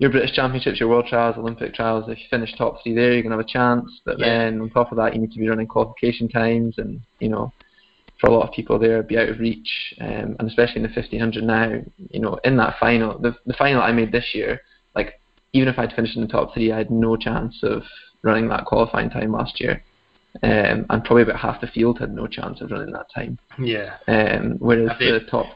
your 0.00 0.10
British 0.10 0.32
Championships, 0.32 0.78
your 0.78 0.88
World 0.88 1.06
Trials, 1.08 1.36
Olympic 1.36 1.74
Trials. 1.74 2.08
If 2.08 2.18
you 2.18 2.24
finish 2.30 2.54
top 2.56 2.80
three 2.84 2.94
there, 2.94 3.14
you're 3.14 3.22
going 3.22 3.32
to 3.32 3.36
have 3.36 3.44
a 3.44 3.48
chance. 3.48 4.00
But 4.04 4.20
Yeah. 4.20 4.26
then 4.28 4.60
on 4.60 4.70
top 4.70 4.92
of 4.92 4.96
that, 4.98 5.12
you 5.12 5.20
need 5.20 5.32
to 5.32 5.38
be 5.40 5.48
running 5.48 5.66
qualification 5.66 6.28
times, 6.28 6.78
and 6.78 7.00
you 7.18 7.28
know, 7.28 7.52
for 8.20 8.28
a 8.28 8.32
lot 8.32 8.48
of 8.48 8.54
people 8.54 8.78
there, 8.78 9.02
be 9.02 9.16
out 9.18 9.28
of 9.28 9.38
reach. 9.38 9.94
Um, 10.00 10.36
and 10.38 10.48
especially 10.48 10.76
in 10.76 10.82
the 10.82 10.88
1500 10.88 11.44
now, 11.44 11.80
you 12.10 12.20
know, 12.20 12.38
in 12.44 12.56
that 12.56 12.76
final, 12.80 13.18
the 13.18 13.36
the 13.46 13.54
final 13.54 13.80
I 13.82 13.92
made 13.92 14.12
this 14.12 14.34
year, 14.34 14.60
like 14.94 15.20
even 15.52 15.68
if 15.68 15.78
I'd 15.78 15.92
finished 15.94 16.16
in 16.16 16.22
the 16.22 16.28
top 16.28 16.52
three, 16.54 16.72
I 16.72 16.78
had 16.78 16.90
no 16.90 17.16
chance 17.16 17.58
of 17.62 17.82
running 18.22 18.48
that 18.48 18.64
qualifying 18.64 19.08
time 19.10 19.32
last 19.32 19.60
year, 19.60 19.82
um, 20.42 20.84
and 20.90 21.04
probably 21.04 21.22
about 21.22 21.38
half 21.40 21.60
the 21.60 21.68
field 21.68 22.00
had 22.00 22.12
no 22.12 22.26
chance 22.26 22.60
of 22.60 22.70
running 22.70 22.92
that 22.92 23.06
time. 23.14 23.38
Yeah. 23.62 23.94
Um, 24.08 24.56
whereas 24.58 24.88
Have 24.90 24.98
they- 24.98 25.12
the 25.12 25.20
top, 25.20 25.46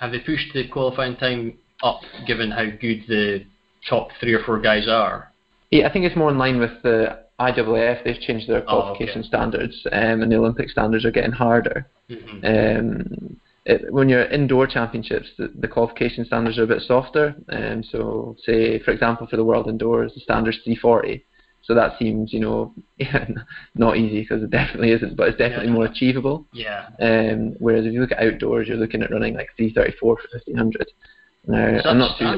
Have 0.00 0.10
they 0.12 0.20
pushed 0.20 0.52
the 0.54 0.66
qualifying 0.68 1.16
time 1.16 1.58
up, 1.82 2.00
given 2.26 2.50
how 2.50 2.66
good 2.66 3.04
the 3.08 3.44
top 3.88 4.08
three 4.20 4.34
or 4.34 4.42
four 4.44 4.58
guys 4.60 4.88
are? 4.88 5.32
yeah, 5.70 5.86
I 5.86 5.92
think 5.92 6.04
it's 6.04 6.16
more 6.16 6.30
in 6.30 6.38
line 6.38 6.58
with 6.58 6.82
the 6.82 7.20
IAAF. 7.40 8.04
They've 8.04 8.20
changed 8.20 8.48
their 8.48 8.62
Oh, 8.62 8.66
qualification 8.66 9.20
okay. 9.20 9.28
standards, 9.28 9.86
um, 9.92 10.22
and 10.22 10.30
the 10.32 10.36
Olympic 10.36 10.70
standards 10.70 11.04
are 11.04 11.10
getting 11.10 11.32
harder. 11.32 11.86
hmm 12.08 12.44
Um, 12.44 13.36
it, 13.64 13.92
when 13.92 14.08
you're 14.08 14.20
at 14.22 14.32
indoor 14.32 14.66
championships, 14.66 15.28
the, 15.36 15.52
the 15.58 15.68
qualification 15.68 16.24
standards 16.24 16.58
are 16.58 16.62
a 16.62 16.66
bit 16.66 16.82
softer. 16.82 17.34
Um, 17.50 17.82
so, 17.82 18.34
say 18.44 18.78
for 18.78 18.92
example, 18.92 19.26
for 19.26 19.36
the 19.36 19.44
world 19.44 19.68
indoors, 19.68 20.14
the 20.14 20.20
standard's 20.20 20.58
340. 20.64 21.24
So 21.62 21.74
that 21.74 21.98
seems, 21.98 22.32
you 22.32 22.40
know, 22.40 22.74
not 23.74 23.98
easy 23.98 24.20
because 24.22 24.42
it 24.42 24.50
definitely 24.50 24.92
isn't, 24.92 25.16
but 25.16 25.28
it's 25.28 25.36
definitely 25.38 25.66
Yeah. 25.66 25.72
more 25.74 25.84
achievable. 25.84 26.46
Yeah. 26.52 26.86
Um, 27.00 27.54
whereas 27.58 27.84
if 27.84 27.92
you 27.92 28.00
look 28.00 28.12
at 28.12 28.22
outdoors, 28.22 28.68
you're 28.68 28.78
looking 28.78 29.02
at 29.02 29.10
running 29.10 29.34
like 29.34 29.50
334 29.58 30.16
for 30.16 30.28
1500. 30.32 30.86
Now, 31.46 31.72
that 31.72 31.86
I'm 31.86 31.98
not 31.98 32.18
too 32.18 32.36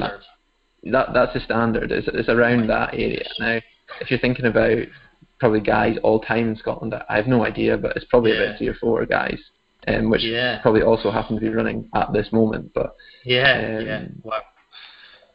that 0.91 1.13
that's 1.13 1.33
the 1.33 1.39
standard. 1.41 1.91
It's, 1.91 2.07
it's 2.11 2.27
around 2.29 2.67
that 2.67 2.93
area. 2.93 3.23
Now, 3.39 3.59
if 3.99 4.09
you're 4.09 4.19
thinking 4.19 4.45
about 4.45 4.77
probably 5.39 5.59
guys 5.59 5.97
all 6.03 6.19
time 6.19 6.49
in 6.49 6.55
Scotland, 6.55 6.93
I 7.09 7.15
have 7.15 7.27
no 7.27 7.45
idea, 7.45 7.77
but 7.77 7.95
it's 7.95 8.05
probably 8.05 8.31
Yeah. 8.33 8.41
about 8.43 8.57
three 8.57 8.67
or 8.67 8.75
four 8.75 9.05
guys, 9.05 9.39
um, 9.87 10.09
which 10.09 10.23
Yeah. 10.23 10.59
probably 10.61 10.83
also 10.83 11.11
happen 11.11 11.35
to 11.35 11.41
be 11.41 11.49
running 11.49 11.89
at 11.95 12.13
this 12.13 12.31
moment. 12.31 12.71
But 12.73 12.95
Yeah. 13.25 13.77
Um, 13.79 13.85
yeah. 13.85 14.05
Wow. 14.23 14.41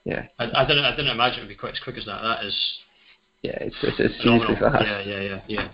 yeah, 0.05 0.27
I, 0.39 0.62
I 0.62 0.65
didn't. 0.66 0.85
I 0.85 0.91
didn't 0.95 1.11
imagine 1.11 1.39
it'd 1.39 1.49
be 1.49 1.55
quite 1.57 1.74
as 1.74 1.81
quick 1.81 1.97
as 1.99 2.05
that. 2.07 2.23
That 2.23 2.45
is 2.45 2.78
yeah, 3.43 3.59
it's 3.61 3.77
it's, 3.83 3.99
it's 4.01 4.23
seriously 4.23 4.57
fast. 4.57 4.85
Yeah, 4.87 5.01
yeah, 5.01 5.20
yeah, 5.20 5.41
yeah. 5.49 5.69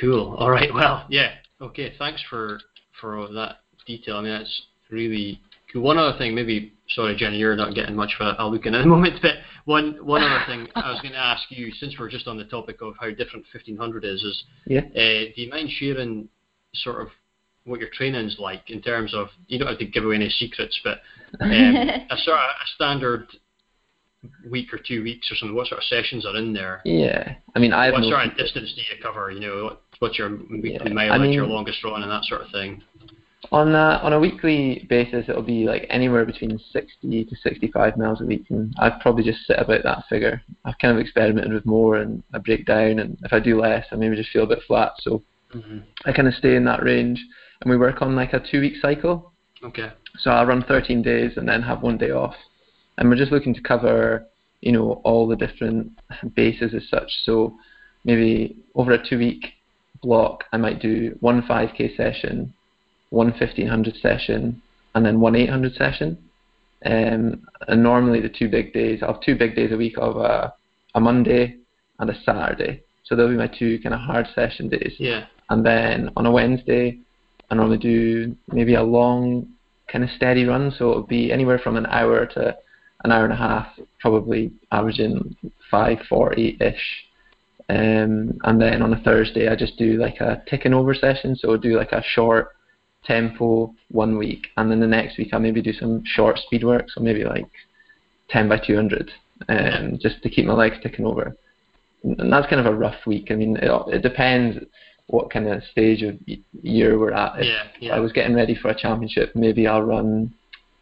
Cool. 0.00 0.34
All 0.36 0.50
right. 0.50 0.72
Well, 0.72 1.04
yeah. 1.08 1.34
Okay. 1.60 1.94
Thanks 1.98 2.22
for 2.28 2.60
for 3.00 3.28
that 3.32 3.56
detail. 3.86 4.16
I 4.16 4.22
mean, 4.22 4.32
that's 4.32 4.62
really 4.90 5.40
cool. 5.72 5.82
One 5.82 5.98
other 5.98 6.16
thing, 6.18 6.34
maybe. 6.34 6.72
Sorry, 6.94 7.14
Jenny, 7.16 7.36
you're 7.38 7.54
not 7.56 7.74
getting 7.74 7.94
much 7.94 8.16
of 8.18 8.26
a, 8.38 8.42
a 8.42 8.46
look 8.48 8.66
in 8.66 8.74
at 8.74 8.82
the 8.82 8.86
moment. 8.88 9.18
But 9.22 9.34
one 9.64 9.98
one 10.04 10.22
other 10.22 10.42
thing 10.46 10.66
I 10.74 10.90
was 10.90 11.00
going 11.00 11.12
to 11.12 11.18
ask 11.18 11.42
you, 11.50 11.70
since 11.78 11.94
we're 11.98 12.10
just 12.10 12.26
on 12.26 12.36
the 12.36 12.44
topic 12.44 12.82
of 12.82 12.94
how 13.00 13.08
different 13.10 13.44
1500 13.52 14.04
is, 14.04 14.22
is 14.22 14.44
Yeah. 14.66 14.80
uh, 14.80 15.30
do 15.34 15.42
you 15.42 15.50
mind 15.50 15.70
sharing 15.78 16.28
sort 16.74 17.02
of 17.02 17.08
what 17.64 17.78
your 17.78 17.90
training's 17.92 18.36
like 18.38 18.70
in 18.70 18.80
terms 18.80 19.14
of 19.14 19.28
you 19.46 19.58
don't 19.58 19.68
have 19.68 19.78
to 19.78 19.84
give 19.86 20.04
away 20.04 20.14
any 20.16 20.30
secrets, 20.30 20.78
but 20.82 21.00
um, 21.40 21.50
a 22.10 22.16
sort 22.24 22.38
of 22.38 22.44
a 22.44 22.66
standard 22.74 23.26
week 24.50 24.72
or 24.72 24.78
two 24.78 25.02
weeks 25.02 25.30
or 25.30 25.36
something. 25.36 25.54
What 25.54 25.68
sort 25.68 25.78
of 25.78 25.84
sessions 25.84 26.26
are 26.26 26.36
in 26.36 26.52
there? 26.52 26.80
Yeah, 26.84 27.34
I 27.54 27.58
mean, 27.58 27.72
I 27.72 27.90
what 27.90 28.00
no 28.00 28.10
sort 28.10 28.26
of 28.26 28.36
distance 28.36 28.72
do 28.74 28.80
you 28.80 29.02
cover? 29.02 29.30
You 29.30 29.40
know, 29.40 29.64
what, 29.64 29.82
what's 30.00 30.18
your 30.18 30.30
weekly 30.50 30.72
Yeah, 30.72 30.92
mileage, 30.92 31.12
I 31.12 31.18
mean- 31.22 31.32
your 31.32 31.46
longest 31.46 31.84
run, 31.84 32.02
and 32.02 32.10
that 32.10 32.24
sort 32.24 32.40
of 32.42 32.50
thing. 32.50 32.82
On 33.52 33.74
a 33.74 34.00
on 34.02 34.12
a 34.12 34.20
weekly 34.20 34.86
basis. 34.88 35.26
It'll 35.28 35.42
be 35.42 35.64
like 35.64 35.86
anywhere 35.90 36.24
between 36.24 36.60
60 36.72 37.24
to 37.24 37.36
65 37.36 37.96
miles 37.96 38.20
a 38.20 38.24
week, 38.24 38.44
and 38.50 38.74
I'd 38.78 39.00
probably 39.00 39.24
just 39.24 39.46
sit 39.46 39.58
about 39.58 39.82
that 39.84 40.04
figure. 40.08 40.42
I've 40.64 40.78
kind 40.78 40.94
of 40.94 41.00
experimented 41.00 41.52
with 41.52 41.66
more, 41.66 41.96
and 41.96 42.22
I 42.32 42.38
break 42.38 42.66
down, 42.66 42.98
and 42.98 43.18
if 43.24 43.32
I 43.32 43.40
do 43.40 43.60
less, 43.60 43.86
I 43.90 43.96
maybe 43.96 44.16
just 44.16 44.30
feel 44.30 44.44
a 44.44 44.48
bit 44.48 44.62
flat. 44.66 44.92
So 45.00 45.22
Mm-hmm. 45.54 45.78
I 46.04 46.12
kind 46.12 46.28
of 46.28 46.34
stay 46.34 46.54
in 46.54 46.64
that 46.64 46.82
range, 46.82 47.24
and 47.60 47.70
we 47.70 47.76
work 47.76 48.02
on 48.02 48.16
like 48.16 48.32
a 48.32 48.40
two-week 48.40 48.74
cycle. 48.80 49.32
Okay. 49.62 49.90
So 50.18 50.30
I'll 50.30 50.46
run 50.46 50.64
13 50.66 51.02
days 51.02 51.32
and 51.36 51.48
then 51.48 51.62
have 51.62 51.82
one 51.82 51.98
day 51.98 52.10
off. 52.10 52.34
And 52.98 53.08
we're 53.08 53.16
just 53.16 53.32
looking 53.32 53.54
to 53.54 53.60
cover, 53.60 54.26
you 54.60 54.72
know, 54.72 55.00
all 55.04 55.26
the 55.26 55.36
different 55.36 55.92
bases 56.34 56.74
as 56.74 56.88
such. 56.88 57.10
So 57.24 57.56
maybe 58.04 58.56
over 58.74 58.92
a 58.92 59.08
two 59.08 59.18
week 59.18 59.44
block, 60.02 60.44
I 60.52 60.56
might 60.56 60.80
do 60.80 61.16
one 61.20 61.42
5k 61.42 61.96
session, 61.96 62.52
one 63.10 63.30
1500 63.32 63.96
session, 63.96 64.62
and 64.94 65.04
then 65.04 65.20
one 65.20 65.36
800 65.36 65.74
session. 65.74 66.18
Um, 66.84 67.46
and 67.68 67.82
normally 67.82 68.20
the 68.20 68.28
two 68.28 68.48
big 68.48 68.72
days, 68.72 69.00
I'll 69.02 69.14
have 69.14 69.22
two 69.22 69.36
big 69.36 69.54
days 69.54 69.72
a 69.72 69.76
week 69.76 69.98
of 69.98 70.16
a, 70.16 70.54
a 70.94 71.00
Monday 71.00 71.56
and 71.98 72.08
a 72.08 72.22
Saturday. 72.24 72.82
So 73.04 73.14
they'll 73.14 73.28
be 73.28 73.36
my 73.36 73.48
two 73.48 73.78
kind 73.82 73.94
of 73.94 74.00
hard 74.00 74.26
session 74.34 74.68
days. 74.68 74.94
Yeah. 74.98 75.26
And 75.50 75.66
then 75.66 76.10
on 76.16 76.26
a 76.26 76.30
Wednesday, 76.30 76.98
I 77.50 77.54
normally 77.56 77.78
do 77.78 78.36
maybe 78.52 78.74
a 78.74 78.82
long 78.82 79.48
kind 79.88 80.04
of 80.04 80.10
steady 80.10 80.44
run. 80.44 80.72
So 80.78 80.90
it'll 80.90 81.02
be 81.02 81.32
anywhere 81.32 81.58
from 81.58 81.76
an 81.76 81.86
hour 81.86 82.24
to 82.26 82.56
an 83.04 83.12
hour 83.12 83.24
and 83.24 83.32
a 83.32 83.36
half, 83.36 83.66
probably 83.98 84.52
averaging 84.70 85.36
540 85.70 86.58
ish. 86.60 87.06
Um, 87.68 88.38
and 88.44 88.60
then 88.60 88.82
on 88.82 88.92
a 88.92 89.00
Thursday, 89.02 89.48
I 89.48 89.56
just 89.56 89.76
do 89.76 89.94
like 89.94 90.20
a 90.20 90.42
ticking 90.48 90.74
over 90.74 90.94
session. 90.94 91.36
So 91.36 91.50
I'll 91.50 91.58
do 91.58 91.76
like 91.76 91.92
a 91.92 92.02
short 92.02 92.50
tempo 93.04 93.74
one 93.90 94.18
week, 94.18 94.48
and 94.56 94.70
then 94.70 94.80
the 94.80 94.86
next 94.86 95.18
week 95.18 95.30
I'll 95.32 95.40
maybe 95.40 95.62
do 95.62 95.72
some 95.72 96.02
short 96.04 96.38
speed 96.38 96.64
work. 96.64 96.86
So 96.94 97.00
maybe 97.00 97.24
like 97.24 97.50
10 98.30 98.48
by 98.48 98.58
200, 98.58 99.10
um, 99.48 99.98
just 100.00 100.22
to 100.22 100.30
keep 100.30 100.46
my 100.46 100.54
legs 100.54 100.76
ticking 100.82 101.06
over 101.06 101.36
and 102.02 102.32
that's 102.32 102.48
kind 102.48 102.60
of 102.60 102.72
a 102.72 102.76
rough 102.76 103.06
week. 103.06 103.28
I 103.30 103.34
mean, 103.34 103.56
it, 103.56 103.70
it 103.88 104.02
depends 104.02 104.58
what 105.06 105.30
kind 105.30 105.48
of 105.48 105.62
stage 105.64 106.02
of 106.02 106.18
year 106.62 106.98
we're 106.98 107.12
at. 107.12 107.38
If 107.38 107.46
Yeah, 107.46 107.62
yeah. 107.80 107.94
I 107.94 108.00
was 108.00 108.12
getting 108.12 108.34
ready 108.34 108.54
for 108.54 108.68
a 108.68 108.78
championship, 108.78 109.34
maybe 109.34 109.66
I'll 109.66 109.82
run 109.82 110.32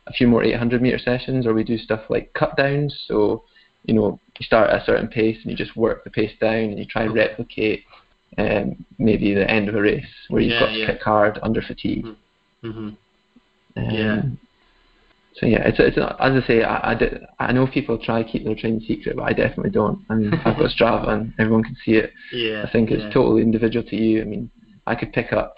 a 0.07 0.13
few 0.13 0.29
more 0.29 0.43
800 0.43 0.81
meter 0.81 0.99
sessions, 0.99 1.47
or 1.47 1.55
we 1.55 1.65
do 1.65 1.79
stuff 1.79 2.03
like 2.09 2.33
cut 2.35 2.57
downs. 2.57 2.97
So, 3.07 3.45
you 3.85 3.95
know, 3.95 4.21
you 4.39 4.45
start 4.45 4.71
at 4.71 4.83
a 4.83 4.85
certain 4.85 5.09
pace 5.09 5.39
and 5.43 5.51
you 5.51 5.57
just 5.57 5.77
work 5.77 6.05
the 6.05 6.11
pace 6.11 6.33
down, 6.41 6.71
and 6.71 6.79
you 6.79 6.85
try 6.85 7.03
and 7.03 7.15
replicate 7.15 7.85
um, 8.37 8.85
maybe 8.99 9.35
the 9.35 9.51
end 9.51 9.69
of 9.69 9.75
a 9.75 9.81
race 9.83 10.05
where 10.29 10.43
you've 10.43 10.53
Yeah, 10.53 10.61
got 10.61 10.73
to 10.73 10.79
yeah. 10.79 10.87
kick 10.87 11.03
hard 11.03 11.39
under 11.43 11.63
fatigue. 11.63 12.05
hmm 12.63 12.91
Um, 13.77 13.93
Yeah. 13.95 14.23
So 15.35 15.47
yeah, 15.47 15.69
it's 15.69 15.79
it's 15.79 15.97
not, 15.97 16.17
as 16.21 16.43
I 16.43 16.47
say, 16.47 16.63
I, 16.65 16.93
I, 16.95 16.99
I 17.39 17.53
know 17.53 17.67
people 17.67 17.97
try 17.99 18.23
to 18.23 18.29
keep 18.29 18.45
their 18.45 18.57
training 18.57 18.81
secret, 18.81 19.17
but 19.17 19.23
I 19.23 19.33
definitely 19.33 19.71
don't. 19.71 20.05
I 20.11 20.15
mean, 20.17 20.33
I've 20.45 20.57
got 20.59 20.71
Strava 20.71 21.09
and 21.11 21.33
everyone 21.39 21.63
can 21.63 21.77
see 21.85 21.93
it. 21.93 22.13
Yeah. 22.33 22.65
I 22.65 22.71
think 22.71 22.91
it's 22.91 23.05
yeah. 23.05 23.13
totally 23.13 23.43
individual 23.43 23.85
to 23.89 23.97
you. 23.97 24.21
I 24.21 24.25
mean, 24.25 24.51
I 24.87 24.95
could 24.97 25.13
pick 25.13 25.33
up, 25.33 25.55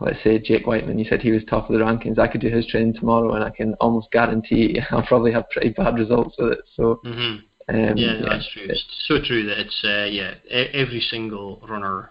let's 0.00 0.22
say 0.22 0.38
Jake 0.38 0.66
Whiteman. 0.66 0.98
You 0.98 1.06
said 1.08 1.22
he 1.22 1.30
was 1.30 1.44
top 1.44 1.70
of 1.70 1.78
the 1.78 1.84
rankings. 1.84 2.18
I 2.18 2.28
could 2.28 2.40
do 2.40 2.48
his 2.50 2.66
training 2.66 2.94
tomorrow, 2.94 3.34
and 3.34 3.44
I 3.44 3.50
can 3.50 3.74
almost 3.80 4.10
guarantee 4.12 4.80
I'll 4.90 5.02
probably 5.06 5.32
have 5.32 5.48
pretty 5.50 5.70
bad 5.70 5.94
results 5.98 6.36
with 6.38 6.52
it. 6.52 6.60
So 6.74 7.00
hmm 7.02 7.47
um, 7.68 7.96
Yeah, 7.96 8.18
no, 8.18 8.28
that's 8.28 8.48
true. 8.52 8.66
It's 8.68 8.84
so 9.06 9.18
true 9.22 9.46
that 9.46 9.58
it's 9.58 9.80
uh, 9.84 10.04
yeah. 10.10 10.34
E- 10.46 10.70
every 10.74 11.00
single 11.10 11.60
runner 11.68 12.10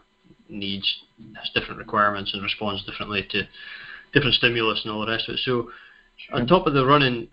needs 0.49 0.85
has 1.35 1.49
different 1.53 1.79
requirements 1.79 2.31
and 2.33 2.43
responds 2.43 2.83
differently 2.85 3.27
to 3.31 3.43
different 4.13 4.35
stimulus 4.35 4.81
and 4.83 4.93
all 4.93 5.05
the 5.05 5.11
rest 5.11 5.27
of 5.27 5.35
it. 5.35 5.41
So, 5.43 5.69
on 6.31 6.47
top 6.47 6.67
of 6.67 6.73
the 6.73 6.85
running, 6.85 7.27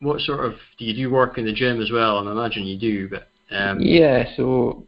what 0.00 0.20
sort 0.20 0.44
of 0.44 0.54
do 0.78 0.84
you 0.84 0.94
do 0.94 1.10
work 1.10 1.38
in 1.38 1.44
the 1.44 1.52
gym 1.52 1.80
as 1.80 1.90
well? 1.90 2.26
I 2.26 2.30
imagine 2.30 2.64
you 2.64 2.78
do, 2.78 3.08
but 3.08 3.28
um, 3.50 3.80
yeah. 3.80 4.34
So 4.36 4.86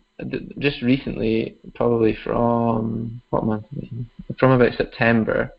just 0.58 0.82
recently, 0.82 1.56
probably 1.74 2.16
from 2.24 3.20
what 3.30 3.44
month? 3.44 3.66
From 4.38 4.52
about 4.52 4.76
September. 4.76 5.52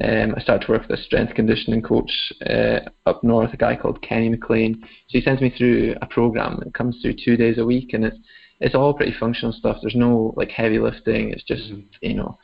Um, 0.00 0.34
I 0.36 0.40
started 0.40 0.66
to 0.66 0.72
work 0.72 0.88
with 0.88 0.98
a 0.98 1.02
strength 1.02 1.34
conditioning 1.34 1.82
coach 1.82 2.10
uh, 2.48 2.80
up 3.06 3.24
north, 3.24 3.52
a 3.52 3.56
guy 3.56 3.74
called 3.74 4.00
Kenny 4.02 4.28
McLean. 4.28 4.80
So 4.80 5.18
he 5.18 5.20
sends 5.20 5.40
me 5.42 5.50
through 5.56 5.96
a 6.00 6.06
program. 6.06 6.62
It 6.64 6.74
comes 6.74 6.98
through 7.02 7.14
two 7.24 7.36
days 7.36 7.58
a 7.58 7.64
week, 7.64 7.94
and 7.94 8.04
it's 8.04 8.16
it's 8.60 8.74
all 8.74 8.94
pretty 8.94 9.14
functional 9.18 9.52
stuff. 9.52 9.78
There's 9.80 9.94
no 9.94 10.34
like 10.36 10.50
heavy 10.50 10.78
lifting. 10.78 11.30
It's 11.30 11.44
just 11.44 11.70
Mhm. 11.72 11.84
you 12.00 12.14
know 12.14 12.38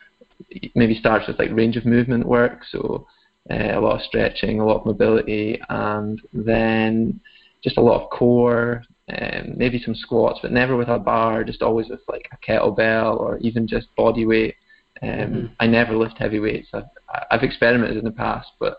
maybe 0.75 0.95
starts 0.95 1.29
with 1.29 1.39
like 1.39 1.53
range 1.53 1.77
of 1.77 1.87
movement 1.87 2.27
work. 2.27 2.65
So 2.71 3.07
uh, 3.51 3.79
a 3.79 3.81
lot 3.81 3.97
of 3.97 4.03
stretching, 4.03 4.59
a 4.61 4.67
lot 4.67 4.81
of 4.81 4.87
mobility, 4.87 5.61
and 5.69 6.21
then 6.33 7.21
just 7.63 7.77
a 7.79 7.81
lot 7.83 8.03
of 8.03 8.11
core. 8.11 8.83
Um, 9.21 9.53
maybe 9.59 9.79
some 9.79 9.95
squats, 9.95 10.39
but 10.41 10.51
never 10.51 10.77
with 10.77 10.89
a 10.89 10.99
bar. 10.99 11.45
Just 11.45 11.61
always 11.63 11.89
with 11.91 12.01
like 12.09 12.27
a 12.33 12.39
kettlebell 12.39 13.21
or 13.21 13.37
even 13.39 13.67
just 13.69 13.95
body 13.97 14.25
weight. 14.25 14.55
Um, 15.03 15.09
Mhm. 15.11 15.51
I 15.61 15.67
never 15.67 15.95
lift 15.95 16.17
heavy 16.19 16.41
weights. 16.41 16.69
I've, 16.73 16.85
I've 17.31 17.43
experimented 17.43 17.97
in 17.97 18.05
the 18.05 18.11
past, 18.11 18.49
but 18.59 18.79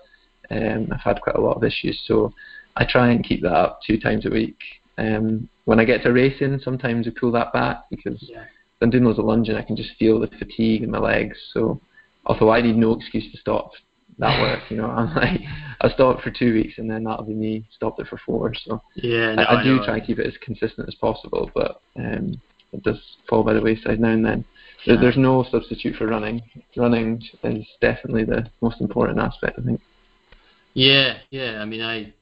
um, 0.52 0.88
I've 0.92 1.02
had 1.02 1.22
quite 1.22 1.36
a 1.36 1.42
lot 1.42 1.58
of 1.58 1.64
issues. 1.64 2.00
So 2.08 2.34
I 2.76 2.86
try 2.86 3.12
and 3.12 3.24
keep 3.24 3.42
that 3.42 3.54
up 3.54 3.80
two 3.86 4.00
times 4.00 4.26
a 4.26 4.30
week. 4.30 4.58
Um, 4.98 5.50
when 5.66 5.80
I 5.80 5.86
get 5.86 6.04
to 6.04 6.14
racing, 6.14 6.60
sometimes 6.64 7.08
I 7.08 7.12
pull 7.20 7.32
that 7.34 7.52
back 7.54 7.84
because 7.90 8.20
Yeah. 8.30 8.46
I'm 8.82 8.90
doing 8.90 9.04
loads 9.06 9.20
of 9.20 9.26
lunging, 9.26 9.56
I 9.56 9.62
can 9.62 9.76
just 9.76 9.92
feel 9.98 10.20
the 10.20 10.28
fatigue 10.28 10.84
in 10.84 10.92
my 10.92 11.00
legs. 11.00 11.38
So 11.54 11.80
although 12.26 12.52
I 12.52 12.62
need 12.62 12.76
no 12.76 12.94
excuse 12.94 13.32
to 13.32 13.38
stop 13.38 13.72
that 14.20 14.40
work, 14.42 14.60
you 14.70 14.78
know, 14.78 14.86
I'm 14.88 15.14
like 15.16 15.42
I'll 15.82 15.94
stop 15.94 16.22
for 16.22 16.32
two 16.32 16.54
weeks 16.54 16.78
and 16.78 16.90
then 16.90 17.04
that'll 17.04 17.26
be 17.26 17.34
me 17.34 17.66
stopped 17.76 18.00
it 18.00 18.08
for 18.08 18.18
four. 18.26 18.54
So 18.66 18.82
yeah, 18.96 19.36
no, 19.36 19.44
I, 19.44 19.60
I 19.60 19.64
do 19.64 19.78
know. 19.78 19.86
try 19.86 19.98
and 19.98 20.06
keep 20.06 20.20
it 20.20 20.28
as 20.28 20.34
consistent 20.42 20.88
as 20.88 20.96
possible, 20.96 21.50
but 21.56 21.82
um, 21.98 22.40
it 22.74 22.84
does 22.84 23.00
fall 23.30 23.44
by 23.44 23.54
the 23.54 23.62
wayside 23.62 24.00
now 24.00 24.10
and 24.10 24.26
then. 24.26 24.46
There, 24.86 25.00
there's 25.00 25.18
no 25.18 25.46
substitute 25.50 25.96
for 25.96 26.08
running. 26.08 26.42
Running 26.76 27.22
is 27.44 27.66
definitely 27.82 28.24
the 28.24 28.50
most 28.62 28.82
important 28.82 29.20
aspect, 29.20 29.60
I 29.60 29.64
think. 29.64 29.82
Yeah, 30.74 31.18
yeah. 31.32 31.62
I 31.62 31.66
mean, 31.66 31.82
I 31.82 32.14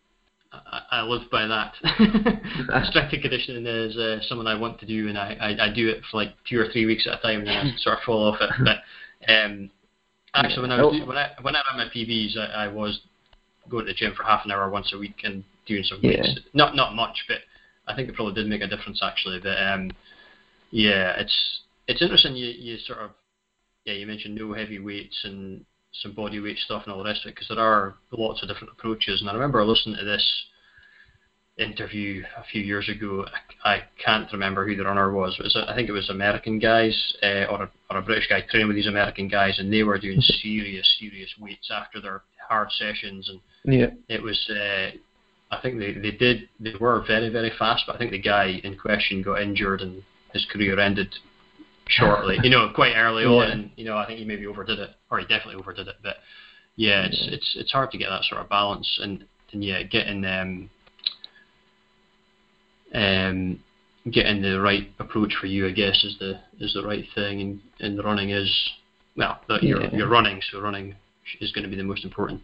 I, 0.53 0.81
I 0.91 1.01
live 1.01 1.29
by 1.31 1.47
that. 1.47 1.73
Restricted 2.73 3.21
conditioning 3.21 3.65
is 3.65 3.97
uh, 3.97 4.19
something 4.27 4.47
I 4.47 4.55
want 4.55 4.79
to 4.79 4.85
do, 4.85 5.09
and 5.09 5.17
I, 5.17 5.35
I, 5.39 5.65
I 5.65 5.73
do 5.73 5.89
it 5.89 6.01
for 6.09 6.17
like 6.17 6.35
two 6.47 6.59
or 6.59 6.71
three 6.71 6.85
weeks 6.85 7.07
at 7.07 7.19
a 7.19 7.21
time, 7.21 7.39
and 7.39 7.47
then 7.47 7.57
I 7.57 7.73
sort 7.77 7.97
of 7.97 8.03
fall 8.03 8.31
off 8.31 8.39
it. 8.41 8.49
But 8.63 9.31
um, 9.31 9.69
actually, 10.33 10.61
when 10.61 10.71
I 10.71 10.81
was 10.81 11.07
when 11.07 11.17
I 11.17 11.31
when 11.41 11.55
I 11.55 11.61
ran 11.69 11.87
my 11.87 11.93
PBs, 11.93 12.37
I, 12.37 12.65
I 12.65 12.67
was 12.67 13.01
going 13.69 13.85
to 13.85 13.91
the 13.91 13.95
gym 13.95 14.13
for 14.15 14.23
half 14.23 14.45
an 14.45 14.51
hour 14.51 14.69
once 14.69 14.91
a 14.93 14.97
week 14.97 15.21
and 15.23 15.43
doing 15.65 15.83
some 15.83 15.99
weights. 16.03 16.29
Yeah. 16.35 16.41
Not 16.53 16.75
not 16.75 16.95
much, 16.95 17.25
but 17.27 17.39
I 17.87 17.95
think 17.95 18.09
it 18.09 18.15
probably 18.15 18.35
did 18.35 18.47
make 18.47 18.61
a 18.61 18.67
difference 18.67 19.01
actually. 19.03 19.39
But 19.39 19.61
um, 19.61 19.91
yeah, 20.71 21.19
it's 21.19 21.61
it's 21.87 22.01
interesting. 22.01 22.35
You 22.35 22.47
you 22.47 22.77
sort 22.79 22.99
of 22.99 23.11
yeah, 23.85 23.93
you 23.93 24.07
mentioned 24.07 24.35
no 24.35 24.53
heavy 24.53 24.79
weights 24.79 25.19
and 25.23 25.65
some 26.01 26.13
body 26.13 26.39
weight 26.39 26.57
stuff 26.57 26.83
and 26.85 26.93
all 26.93 27.03
the 27.03 27.09
rest 27.09 27.21
of 27.25 27.29
it 27.29 27.35
because 27.35 27.49
there 27.49 27.59
are 27.59 27.95
lots 28.11 28.41
of 28.41 28.47
different 28.47 28.73
approaches. 28.73 29.21
And 29.21 29.29
I 29.29 29.33
remember 29.33 29.63
listening 29.63 29.97
to 29.97 30.05
this 30.05 30.45
interview 31.57 32.23
a 32.37 32.43
few 32.51 32.61
years 32.61 32.89
ago. 32.89 33.25
I, 33.63 33.69
I 33.75 33.83
can't 34.03 34.31
remember 34.31 34.65
who 34.65 34.75
the 34.75 34.85
runner 34.85 35.11
was. 35.11 35.35
But 35.37 35.45
it 35.45 35.53
was, 35.55 35.65
I 35.67 35.75
think 35.75 35.89
it 35.89 35.93
was 35.93 36.09
American 36.09 36.59
guys 36.59 36.95
uh, 37.21 37.45
or, 37.49 37.63
a, 37.63 37.71
or 37.91 37.97
a 37.97 38.01
British 38.01 38.27
guy 38.27 38.41
training 38.41 38.67
with 38.67 38.75
these 38.75 38.87
American 38.87 39.27
guys, 39.27 39.59
and 39.59 39.71
they 39.71 39.83
were 39.83 39.99
doing 39.99 40.21
serious, 40.21 40.95
serious 40.99 41.29
weights 41.39 41.69
after 41.71 42.01
their 42.01 42.23
hard 42.47 42.71
sessions. 42.71 43.29
And 43.29 43.39
Yeah. 43.73 43.87
it 44.09 44.21
was. 44.21 44.49
Uh, 44.49 44.97
I 45.51 45.61
think 45.61 45.77
they, 45.77 45.93
they 45.93 46.11
did. 46.11 46.49
They 46.59 46.73
were 46.79 47.03
very, 47.05 47.29
very 47.29 47.51
fast, 47.59 47.83
but 47.85 47.95
I 47.95 47.99
think 47.99 48.11
the 48.11 48.17
guy 48.17 48.59
in 48.63 48.75
question 48.75 49.21
got 49.21 49.41
injured 49.41 49.81
and 49.81 50.01
his 50.33 50.45
career 50.51 50.79
ended 50.79 51.13
shortly. 51.87 52.37
you 52.43 52.49
know, 52.49 52.69
quite 52.73 52.95
early 52.95 53.25
on, 53.25 53.47
Yeah. 53.47 53.51
and 53.53 53.71
you 53.75 53.85
know, 53.85 53.97
I 53.97 54.05
think 54.05 54.19
he 54.19 54.25
maybe 54.25 54.45
overdid 54.47 54.79
it, 54.79 54.91
or 55.09 55.19
he 55.19 55.25
definitely 55.25 55.55
overdid 55.55 55.87
it. 55.87 55.95
But 56.01 56.17
yeah, 56.75 57.05
it's 57.05 57.27
it's 57.31 57.55
it's 57.57 57.71
hard 57.71 57.91
to 57.91 57.97
get 57.97 58.09
that 58.09 58.23
sort 58.23 58.41
of 58.41 58.49
balance, 58.49 58.99
and 59.01 59.25
and 59.51 59.63
yeah, 59.63 59.83
getting 59.83 60.25
um 60.25 60.69
um 62.93 63.59
getting 64.11 64.41
the 64.41 64.59
right 64.59 64.91
approach 64.99 65.33
for 65.39 65.47
you, 65.47 65.67
I 65.67 65.71
guess, 65.71 66.03
is 66.03 66.17
the 66.19 66.39
is 66.59 66.73
the 66.73 66.85
right 66.85 67.05
thing, 67.15 67.41
and 67.41 67.59
and 67.79 68.03
running 68.03 68.31
is 68.31 68.69
well, 69.15 69.39
that 69.47 69.63
you're 69.63 69.83
you're 69.93 70.09
running, 70.09 70.41
so 70.51 70.59
running 70.59 70.95
is 71.39 71.51
going 71.51 71.63
to 71.63 71.69
be 71.69 71.75
the 71.75 71.83
most 71.83 72.03
important. 72.03 72.41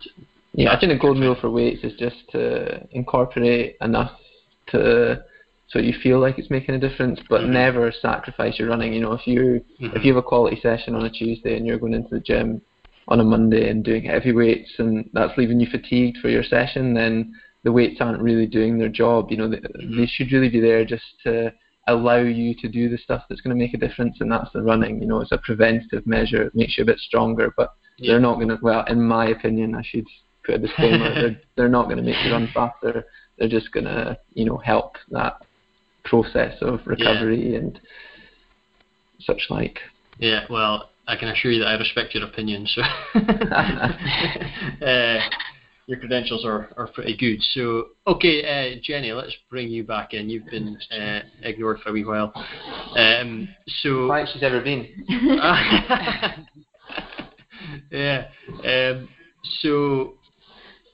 Yeah, 0.53 0.73
I 0.73 0.79
think 0.79 0.91
the 0.91 0.97
golden 0.97 1.21
rule 1.21 1.37
for 1.39 1.49
weights 1.49 1.83
is 1.83 1.93
just 1.99 2.15
to 2.31 2.87
incorporate 2.91 3.77
enough 3.81 4.11
to 4.67 5.23
so 5.69 5.79
you 5.79 5.93
feel 6.01 6.19
like 6.19 6.39
it's 6.39 6.49
making 6.49 6.75
a 6.75 6.79
difference, 6.79 7.19
but 7.29 7.41
Mhm. 7.41 7.49
never 7.49 7.91
sacrifice 7.91 8.57
your 8.59 8.69
running. 8.69 8.93
You 8.93 9.01
know, 9.01 9.13
if 9.13 9.25
you 9.27 9.63
Mhm. 9.79 9.95
if 9.95 10.03
you 10.03 10.13
have 10.13 10.23
a 10.23 10.27
quality 10.27 10.59
session 10.61 10.95
on 10.95 11.05
a 11.05 11.09
Tuesday 11.09 11.55
and 11.57 11.65
you're 11.65 11.77
going 11.79 11.93
into 11.93 12.09
the 12.15 12.19
gym 12.19 12.61
on 13.07 13.19
a 13.19 13.23
Monday 13.23 13.69
and 13.69 13.83
doing 13.83 14.03
heavy 14.03 14.31
weights 14.31 14.71
and 14.79 15.09
that's 15.13 15.37
leaving 15.37 15.59
you 15.59 15.67
fatigued 15.67 16.17
for 16.17 16.29
your 16.29 16.43
session, 16.43 16.93
then 16.93 17.33
the 17.63 17.71
weights 17.71 18.01
aren't 18.01 18.21
really 18.21 18.45
doing 18.47 18.77
their 18.77 18.89
job. 18.89 19.31
You 19.31 19.37
know, 19.37 19.47
they, 19.47 19.61
they 19.97 20.05
should 20.05 20.31
really 20.31 20.49
be 20.49 20.59
there 20.59 20.85
just 20.85 21.03
to 21.23 21.53
allow 21.87 22.17
you 22.19 22.53
to 22.55 22.67
do 22.67 22.87
the 22.89 22.97
stuff 22.97 23.23
that's 23.27 23.41
going 23.41 23.55
to 23.55 23.63
make 23.63 23.73
a 23.73 23.77
difference, 23.77 24.21
and 24.21 24.31
that's 24.31 24.51
the 24.53 24.61
running. 24.61 25.01
You 25.01 25.07
know, 25.07 25.21
it's 25.21 25.31
a 25.31 25.39
preventative 25.39 26.05
measure. 26.05 26.43
It 26.43 26.55
makes 26.55 26.77
you 26.77 26.83
a 26.83 26.85
bit 26.85 26.99
stronger, 26.99 27.53
but 27.57 27.71
Yeah. 27.97 28.13
they're 28.13 28.21
not 28.21 28.35
going 28.35 28.49
to. 28.49 28.59
Well, 28.61 28.83
in 28.85 29.01
my 29.01 29.27
opinion, 29.27 29.75
I 29.75 29.81
should 29.83 30.05
put 30.45 30.55
a 30.55 30.59
disclaimer. 30.59 31.13
they're 31.21 31.41
they're 31.55 31.69
not 31.69 31.85
going 31.85 31.97
to 31.97 32.03
make 32.03 32.23
you 32.23 32.31
run 32.31 32.47
faster. 32.53 33.05
They're 33.37 33.49
just 33.49 33.71
going 33.71 33.85
to, 33.85 34.17
you 34.33 34.45
know, 34.45 34.57
help 34.57 34.95
that 35.09 35.33
process 36.09 36.55
of 36.61 36.79
recovery 36.85 37.55
and 37.55 37.79
such 39.21 39.47
like. 39.49 39.79
Yeah, 40.17 40.45
well, 40.49 40.89
I 41.07 41.15
can 41.15 41.29
assure 41.29 41.51
you 41.51 41.59
that 41.59 41.67
I 41.67 41.73
respect 41.73 42.13
your 42.13 42.25
opinion. 42.25 42.67
So, 42.67 42.81
uh, 44.85 45.19
your 45.87 45.99
credentials 45.99 46.45
are, 46.45 46.69
are 46.77 46.87
pretty 46.93 47.17
good. 47.17 47.41
So, 47.53 47.87
okay, 48.05 48.75
uh, 48.75 48.79
Jenny, 48.83 49.11
let's 49.11 49.35
bring 49.49 49.69
you 49.69 49.83
back 49.83 50.13
in. 50.13 50.29
You've 50.29 50.45
been 50.45 50.77
uh, 50.91 51.21
ignored 51.41 51.79
for 51.79 51.89
a 51.89 51.93
wee 51.93 52.05
while. 52.05 52.31
Um, 52.95 53.49
so, 53.81 54.07
Why 54.07 54.25
she's 54.31 54.43
ever 54.43 54.61
been? 54.61 54.87
yeah. 57.91 58.27
Um, 58.63 59.09
so 59.61 60.15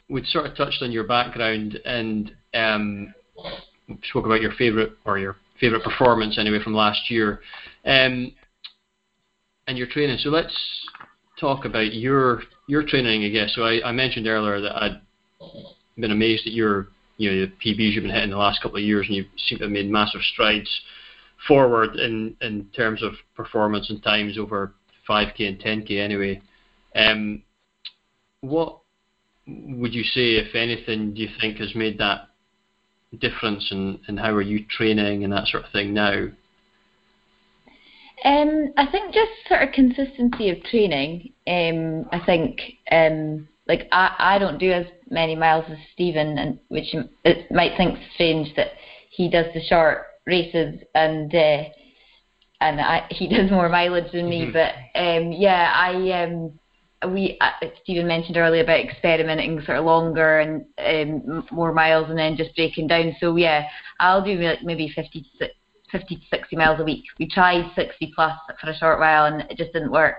we'd 0.09 0.25
sort 0.27 0.45
of 0.45 0.55
touched 0.55 0.81
on 0.81 0.91
your 0.91 1.05
background 1.05 1.79
and 1.83 2.31
um, 2.53 3.13
spoke 4.03 4.25
about 4.25 4.41
your 4.41 4.51
favourite 4.53 4.91
or 5.05 5.17
your 5.17 5.35
favourite 5.59 5.83
performance 5.83 6.37
anyway 6.37 6.61
from 6.63 6.73
last 6.73 7.09
year, 7.09 7.41
um, 7.85 8.31
and 9.67 9.77
your 9.77 9.87
training. 9.87 10.17
So 10.19 10.29
let's 10.29 10.55
talk 11.39 11.65
about 11.65 11.93
your 11.93 12.43
your 12.67 12.83
training, 12.83 13.23
I 13.23 13.29
guess. 13.29 13.53
So 13.55 13.63
I, 13.63 13.87
I 13.87 13.91
mentioned 13.91 14.27
earlier 14.27 14.61
that 14.61 14.75
I'd 14.83 15.01
been 15.97 16.11
amazed 16.11 16.47
at 16.47 16.53
your 16.53 16.87
you 17.17 17.31
know 17.31 17.45
the 17.45 17.51
PBs 17.63 17.93
you've 17.93 18.03
been 18.03 18.13
hitting 18.13 18.31
the 18.31 18.37
last 18.37 18.61
couple 18.61 18.77
of 18.77 18.83
years, 18.83 19.07
and 19.07 19.15
you 19.15 19.25
seem 19.37 19.59
to 19.59 19.65
have 19.65 19.71
made 19.71 19.89
massive 19.89 20.21
strides 20.21 20.69
forward 21.47 21.95
in 21.95 22.35
in 22.41 22.65
terms 22.75 23.03
of 23.03 23.13
performance 23.35 23.89
and 23.89 24.03
times 24.03 24.37
over 24.37 24.73
5k 25.07 25.47
and 25.47 25.59
10k 25.59 25.99
anyway. 25.99 26.41
Um, 26.95 27.43
what 28.41 28.79
would 29.47 29.93
you 29.93 30.03
say, 30.03 30.35
if 30.37 30.55
anything, 30.55 31.13
do 31.13 31.21
you 31.21 31.29
think 31.39 31.57
has 31.57 31.75
made 31.75 31.97
that 31.99 32.29
difference, 33.19 33.71
and, 33.71 33.99
and 34.07 34.19
how 34.19 34.31
are 34.31 34.41
you 34.41 34.65
training 34.65 35.23
and 35.23 35.33
that 35.33 35.47
sort 35.47 35.65
of 35.65 35.71
thing 35.71 35.93
now? 35.93 36.27
Um, 38.23 38.73
I 38.77 38.87
think 38.87 39.13
just 39.13 39.31
sort 39.47 39.61
of 39.61 39.71
consistency 39.73 40.49
of 40.49 40.63
training. 40.63 41.33
Um, 41.47 42.09
I 42.11 42.25
think 42.25 42.59
um, 42.91 43.47
like 43.67 43.87
I, 43.91 44.15
I 44.17 44.39
don't 44.39 44.57
do 44.57 44.71
as 44.71 44.85
many 45.09 45.35
miles 45.35 45.65
as 45.69 45.77
Stephen, 45.93 46.37
and 46.37 46.59
which 46.69 46.95
it 47.23 47.51
might 47.51 47.77
think 47.77 47.99
strange 48.13 48.55
that 48.55 48.71
he 49.11 49.29
does 49.29 49.45
the 49.53 49.61
short 49.61 50.07
races 50.25 50.79
and 50.95 51.33
uh, 51.33 51.63
and 52.61 52.81
I, 52.81 53.05
he 53.11 53.27
does 53.27 53.51
more 53.51 53.69
mileage 53.69 54.11
than 54.11 54.29
me. 54.29 54.47
Mhm. 54.47 54.53
But 54.53 54.99
um, 54.99 55.31
yeah, 55.31 55.71
I 55.75 56.23
um, 56.23 56.59
we 57.11 57.37
uh, 57.41 57.67
Stephen 57.83 58.07
mentioned 58.07 58.37
earlier 58.37 58.63
about 58.63 58.79
experimenting 58.79 59.61
sort 59.65 59.77
of 59.77 59.85
longer 59.85 60.39
and 60.39 60.65
um, 60.79 61.45
more 61.51 61.73
miles, 61.73 62.09
and 62.09 62.17
then 62.17 62.37
just 62.37 62.55
breaking 62.55 62.87
down. 62.87 63.15
So 63.19 63.35
yeah, 63.35 63.65
I'll 63.99 64.23
do 64.23 64.37
like 64.37 64.63
maybe 64.63 64.91
50 64.95 65.25
to, 65.39 65.47
50 65.91 66.15
to 66.15 66.21
60 66.29 66.55
miles 66.55 66.79
a 66.79 66.83
week. 66.83 67.03
We 67.19 67.27
tried 67.27 67.71
60 67.75 68.11
plus 68.15 68.37
for 68.59 68.69
a 68.69 68.75
short 68.75 68.99
while 68.99 69.25
and 69.25 69.41
it 69.49 69.57
just 69.57 69.73
didn't 69.73 69.91
work. 69.91 70.17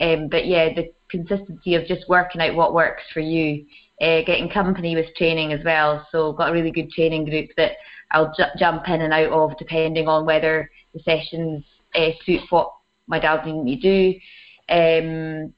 Um, 0.00 0.28
but 0.28 0.46
yeah, 0.46 0.72
the 0.74 0.92
consistency 1.08 1.74
of 1.74 1.86
just 1.86 2.08
working 2.08 2.40
out 2.40 2.54
what 2.54 2.74
works 2.74 3.02
for 3.12 3.20
you, 3.20 3.64
uh, 4.00 4.22
getting 4.26 4.50
company 4.50 4.96
with 4.96 5.14
training 5.14 5.52
as 5.52 5.64
well. 5.64 6.06
So 6.10 6.32
got 6.32 6.50
a 6.50 6.52
really 6.52 6.72
good 6.72 6.90
training 6.90 7.26
group 7.26 7.50
that 7.56 7.72
I'll 8.10 8.34
ju- 8.36 8.44
jump 8.58 8.88
in 8.88 9.02
and 9.02 9.12
out 9.12 9.30
of 9.30 9.58
depending 9.58 10.08
on 10.08 10.26
whether 10.26 10.70
the 10.92 11.00
sessions 11.00 11.64
uh, 11.94 12.10
suit 12.24 12.40
what 12.50 12.72
my 13.06 13.18
dad 13.18 13.46
needs 13.46 13.64
me 13.64 13.80
to 13.80 13.82
do. 13.82 14.20
Um, 14.68 15.54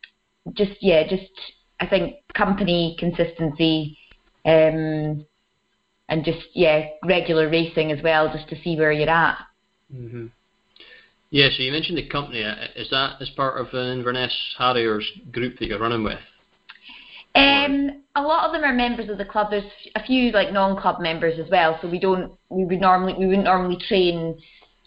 just 0.55 0.73
yeah, 0.81 1.07
just 1.09 1.31
I 1.81 1.87
think 1.87 2.17
company 2.35 2.97
consistency. 2.99 3.99
Um, 4.45 5.27
and 6.09 6.25
just 6.25 6.39
yeah, 6.55 6.87
regular 7.05 7.51
racing 7.51 7.91
as 7.93 8.03
well, 8.03 8.33
just 8.33 8.49
to 8.51 8.63
see 8.63 8.77
where 8.77 8.93
you're 8.93 9.11
at. 9.11 9.39
Mm-hmm. 9.93 10.27
Yeah, 11.31 11.49
so 11.51 11.63
you 11.63 11.73
mentioned 11.73 11.99
the 11.99 12.07
company. 12.09 12.41
Is 12.77 12.89
that 12.91 13.21
as 13.21 13.29
part 13.31 13.61
of 13.61 13.75
an 13.75 13.99
Inverness 13.99 14.33
Harriers 14.59 15.11
group 15.33 15.59
that 15.59 15.67
you're 15.67 15.81
running 15.81 16.05
with? 16.05 16.19
Um, 17.35 18.03
a 18.15 18.23
lot 18.23 18.47
of 18.47 18.53
them 18.53 18.65
are 18.65 18.73
members 18.73 19.11
of 19.11 19.19
the 19.19 19.25
club. 19.25 19.49
There's 19.51 19.65
a 19.97 20.03
few 20.03 20.31
like 20.31 20.53
non-club 20.53 21.01
members 21.01 21.39
as 21.39 21.51
well. 21.51 21.79
So 21.83 21.91
we 21.91 21.99
don't, 21.99 22.33
we 22.49 22.65
would 22.65 22.81
normally, 22.81 23.15
we 23.19 23.27
wouldn't 23.27 23.45
normally 23.45 23.77
train 23.89 24.39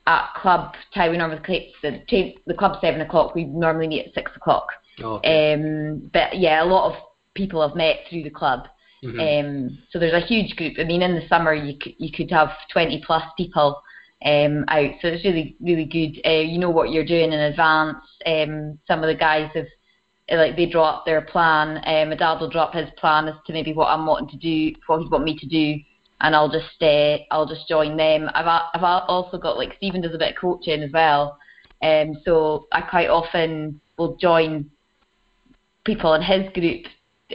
at 0.07 0.33
club 0.41 0.73
time. 0.95 1.11
We 1.11 1.17
normally 1.17 1.41
train, 1.41 2.35
the 2.47 2.53
club 2.53 2.77
seven 2.81 3.01
o'clock. 3.01 3.35
We 3.35 3.43
normally 3.43 3.87
meet 3.87 4.07
at 4.07 4.13
six 4.13 4.31
o'clock. 4.35 4.69
Okay. 5.01 5.53
Um, 5.53 6.09
but 6.13 6.37
yeah, 6.37 6.63
a 6.63 6.65
lot 6.65 6.91
of 6.91 7.01
people 7.33 7.61
I've 7.61 7.75
met 7.75 8.05
through 8.09 8.23
the 8.23 8.29
club. 8.29 8.67
Mhm. 9.03 9.19
Um, 9.19 9.77
so 9.91 9.99
there's 9.99 10.13
a 10.13 10.25
huge 10.25 10.55
group. 10.55 10.73
I 10.77 10.83
mean, 10.83 11.01
in 11.01 11.15
the 11.15 11.27
summer 11.27 11.53
you 11.53 11.77
could, 11.77 11.93
you 11.97 12.11
could 12.11 12.29
have 12.31 12.51
20 12.71 13.01
plus 13.05 13.23
people 13.37 13.81
um, 14.25 14.65
out. 14.67 14.91
So 15.01 15.07
it's 15.07 15.23
really 15.23 15.55
really 15.61 15.85
good. 15.85 16.21
Uh, 16.25 16.41
you 16.41 16.59
know 16.59 16.69
what 16.69 16.91
you're 16.91 17.05
doing 17.05 17.31
in 17.31 17.39
advance. 17.39 17.97
Um, 18.25 18.77
some 18.87 19.01
of 19.01 19.07
the 19.07 19.15
guys 19.15 19.49
have 19.53 19.67
like 20.31 20.55
they 20.55 20.65
draw 20.65 20.89
up 20.89 21.05
their 21.05 21.21
plan. 21.21 21.77
Um, 21.85 22.09
my 22.09 22.15
dad 22.15 22.39
will 22.39 22.49
drop 22.49 22.73
his 22.73 22.89
plan 22.97 23.27
as 23.27 23.35
to 23.47 23.53
maybe 23.53 23.73
what 23.73 23.87
I'm 23.87 24.05
wanting 24.05 24.29
to 24.29 24.37
do, 24.37 24.75
what 24.87 25.01
he'd 25.01 25.11
want 25.11 25.23
me 25.23 25.37
to 25.37 25.47
do, 25.47 25.75
and 26.21 26.35
I'll 26.35 26.49
just 26.49 26.81
uh, 26.81 27.17
I'll 27.31 27.47
just 27.47 27.67
join 27.67 27.95
them. 27.95 28.29
I've 28.33 28.47
I've 28.47 28.83
also 28.83 29.37
got 29.37 29.57
like 29.57 29.75
Stephen 29.77 30.01
does 30.01 30.13
a 30.13 30.17
bit 30.17 30.35
of 30.35 30.41
coaching 30.41 30.83
as 30.83 30.91
well. 30.91 31.37
Um, 31.81 32.17
so 32.25 32.67
I 32.73 32.81
quite 32.81 33.09
often 33.09 33.79
will 33.97 34.17
join 34.17 34.69
people 35.89 36.13
in 36.13 36.21
his 36.21 36.45
group 36.53 36.83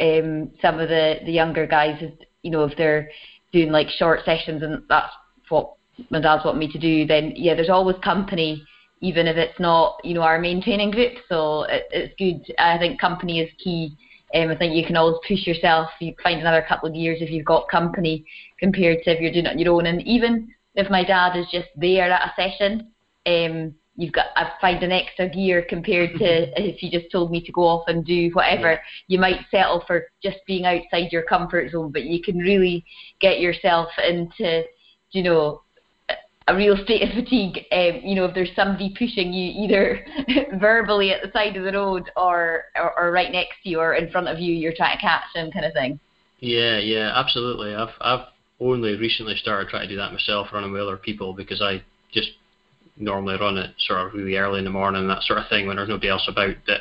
um, 0.00 0.50
some 0.60 0.80
of 0.80 0.88
the, 0.88 1.20
the 1.24 1.32
younger 1.32 1.66
guys, 1.66 2.02
you 2.42 2.50
know, 2.50 2.64
if 2.64 2.76
they're 2.76 3.10
doing 3.52 3.70
like 3.70 3.88
short 3.88 4.20
sessions 4.24 4.62
and 4.62 4.82
that's 4.88 5.12
what 5.48 5.74
my 6.10 6.20
dad's 6.20 6.44
want 6.44 6.58
me 6.58 6.68
to 6.70 6.78
do, 6.78 7.06
then 7.06 7.32
yeah, 7.36 7.54
there's 7.54 7.70
always 7.70 7.96
company, 8.02 8.62
even 9.00 9.26
if 9.26 9.36
it's 9.36 9.60
not, 9.60 10.00
you 10.02 10.14
know, 10.14 10.22
our 10.22 10.40
main 10.40 10.60
training 10.62 10.90
group. 10.90 11.14
So 11.28 11.62
it, 11.64 11.84
it's 11.90 12.14
good. 12.18 12.54
I 12.58 12.78
think 12.78 13.00
company 13.00 13.40
is 13.40 13.50
key 13.62 13.96
Um, 14.34 14.50
I 14.50 14.56
think 14.56 14.74
you 14.74 14.84
can 14.84 14.96
always 14.96 15.18
push 15.28 15.46
yourself. 15.46 15.88
You 16.00 16.14
find 16.22 16.40
another 16.40 16.64
couple 16.68 16.88
of 16.88 16.94
years 16.96 17.18
if 17.20 17.30
you've 17.30 17.46
got 17.46 17.68
company 17.68 18.24
compared 18.58 18.98
to 19.04 19.10
if 19.12 19.20
you're 19.20 19.32
doing 19.32 19.46
it 19.46 19.52
on 19.52 19.58
your 19.58 19.74
own. 19.74 19.86
And 19.86 20.02
even 20.02 20.52
if 20.74 20.90
my 20.90 21.04
dad 21.04 21.36
is 21.36 21.46
just 21.52 21.68
there 21.76 22.10
at 22.10 22.28
a 22.28 22.32
session, 22.34 22.72
um, 23.26 23.74
you've 23.96 24.12
got 24.12 24.26
I 24.36 24.52
find 24.60 24.82
an 24.82 24.92
extra 24.92 25.28
gear 25.28 25.64
compared 25.68 26.18
to 26.18 26.60
if 26.60 26.82
you 26.82 26.90
just 26.90 27.10
told 27.10 27.30
me 27.30 27.42
to 27.44 27.52
go 27.52 27.62
off 27.62 27.84
and 27.88 28.04
do 28.04 28.30
whatever. 28.32 28.72
Yeah. 28.72 28.78
You 29.08 29.18
might 29.18 29.40
settle 29.50 29.82
for 29.86 30.08
just 30.22 30.38
being 30.46 30.64
outside 30.66 31.12
your 31.12 31.22
comfort 31.22 31.70
zone, 31.70 31.92
but 31.92 32.04
you 32.04 32.22
can 32.22 32.38
really 32.38 32.84
get 33.20 33.40
yourself 33.40 33.88
into, 34.06 34.64
you 35.12 35.22
know, 35.22 35.62
a 36.46 36.54
real 36.54 36.76
state 36.84 37.02
of 37.02 37.14
fatigue. 37.14 37.60
Um, 37.72 38.00
you 38.02 38.14
know, 38.14 38.26
if 38.26 38.34
there's 38.34 38.54
somebody 38.54 38.94
pushing 38.98 39.32
you 39.32 39.64
either 39.64 40.04
verbally 40.58 41.12
at 41.12 41.22
the 41.22 41.32
side 41.32 41.56
of 41.56 41.64
the 41.64 41.72
road 41.72 42.10
or, 42.16 42.64
or 42.76 42.98
or 42.98 43.10
right 43.12 43.32
next 43.32 43.62
to 43.62 43.70
you 43.70 43.80
or 43.80 43.94
in 43.94 44.10
front 44.10 44.28
of 44.28 44.38
you, 44.38 44.52
you're 44.52 44.74
trying 44.76 44.96
to 44.96 45.00
catch 45.00 45.24
them, 45.34 45.50
kind 45.50 45.64
of 45.64 45.72
thing. 45.72 45.98
Yeah, 46.40 46.78
yeah, 46.78 47.12
absolutely. 47.14 47.74
I've 47.74 47.94
I've 48.00 48.26
only 48.60 48.96
recently 48.96 49.36
started 49.36 49.68
trying 49.68 49.88
to 49.88 49.94
do 49.94 49.96
that 49.96 50.12
myself, 50.12 50.48
running 50.52 50.72
with 50.72 50.82
other 50.82 50.96
people, 50.96 51.32
because 51.32 51.62
I 51.62 51.82
just 52.12 52.32
normally 52.96 53.36
run 53.38 53.58
it 53.58 53.74
sort 53.78 54.06
of 54.06 54.14
really 54.14 54.36
early 54.36 54.58
in 54.58 54.64
the 54.64 54.70
morning 54.70 55.02
and 55.02 55.10
that 55.10 55.22
sort 55.22 55.38
of 55.38 55.48
thing 55.48 55.66
when 55.66 55.76
there's 55.76 55.88
nobody 55.88 56.08
else 56.08 56.28
about. 56.28 56.54
That, 56.66 56.80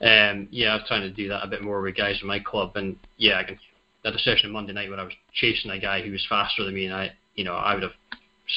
um, 0.00 0.48
yeah, 0.50 0.74
I'm 0.74 0.84
trying 0.86 1.02
to 1.02 1.10
do 1.10 1.28
that 1.28 1.44
a 1.44 1.48
bit 1.48 1.62
more 1.62 1.80
with 1.80 1.96
guys 1.96 2.18
in 2.20 2.28
my 2.28 2.38
club, 2.38 2.72
and 2.76 2.96
yeah, 3.16 3.38
I 3.38 3.44
can. 3.44 3.58
I 4.02 4.10
had 4.10 4.20
session 4.20 4.50
Monday 4.50 4.72
night 4.72 4.88
when 4.88 4.98
I 4.98 5.04
was 5.04 5.12
chasing 5.34 5.70
a 5.70 5.78
guy 5.78 6.00
who 6.00 6.10
was 6.10 6.24
faster 6.26 6.64
than 6.64 6.74
me, 6.74 6.86
and 6.86 6.94
I, 6.94 7.12
you 7.34 7.44
know, 7.44 7.54
I 7.54 7.74
would 7.74 7.82
have 7.82 7.92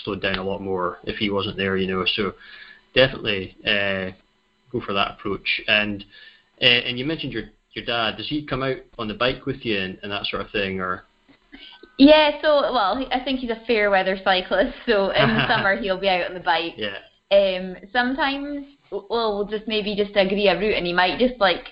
slowed 0.03 0.21
down 0.21 0.37
a 0.37 0.43
lot 0.43 0.61
more 0.61 0.99
if 1.03 1.17
he 1.17 1.29
wasn't 1.29 1.57
there, 1.57 1.75
you 1.75 1.87
know. 1.87 2.05
So 2.15 2.33
definitely 2.95 3.57
uh, 3.65 4.11
go 4.71 4.79
for 4.85 4.93
that 4.93 5.11
approach. 5.11 5.61
And 5.67 6.05
uh, 6.61 6.65
and 6.65 6.97
you 6.97 7.03
mentioned 7.03 7.33
your 7.33 7.43
your 7.73 7.83
dad. 7.83 8.15
Does 8.15 8.29
he 8.29 8.45
come 8.45 8.63
out 8.63 8.77
on 8.97 9.09
the 9.09 9.13
bike 9.13 9.45
with 9.45 9.65
you 9.65 9.77
and, 9.77 9.97
and 10.01 10.11
that 10.11 10.25
sort 10.27 10.43
of 10.43 10.51
thing, 10.51 10.79
or? 10.79 11.03
Yeah, 11.97 12.41
so 12.41 12.61
well, 12.73 13.05
I 13.11 13.19
think 13.23 13.39
he's 13.39 13.51
a 13.51 13.63
fair 13.67 13.89
weather 13.89 14.17
cyclist. 14.23 14.75
So 14.85 15.11
in 15.11 15.29
the 15.29 15.47
summer 15.53 15.79
he'll 15.79 15.99
be 15.99 16.09
out 16.09 16.27
on 16.27 16.33
the 16.33 16.39
bike. 16.39 16.73
Yeah. 16.77 16.97
Um, 17.31 17.75
sometimes 17.91 18.65
well, 18.91 19.37
we'll 19.37 19.45
just 19.45 19.67
maybe 19.67 19.95
just 19.95 20.15
agree 20.15 20.47
a 20.47 20.57
route, 20.57 20.75
and 20.75 20.85
he 20.85 20.93
might 20.93 21.19
just 21.19 21.39
like 21.39 21.67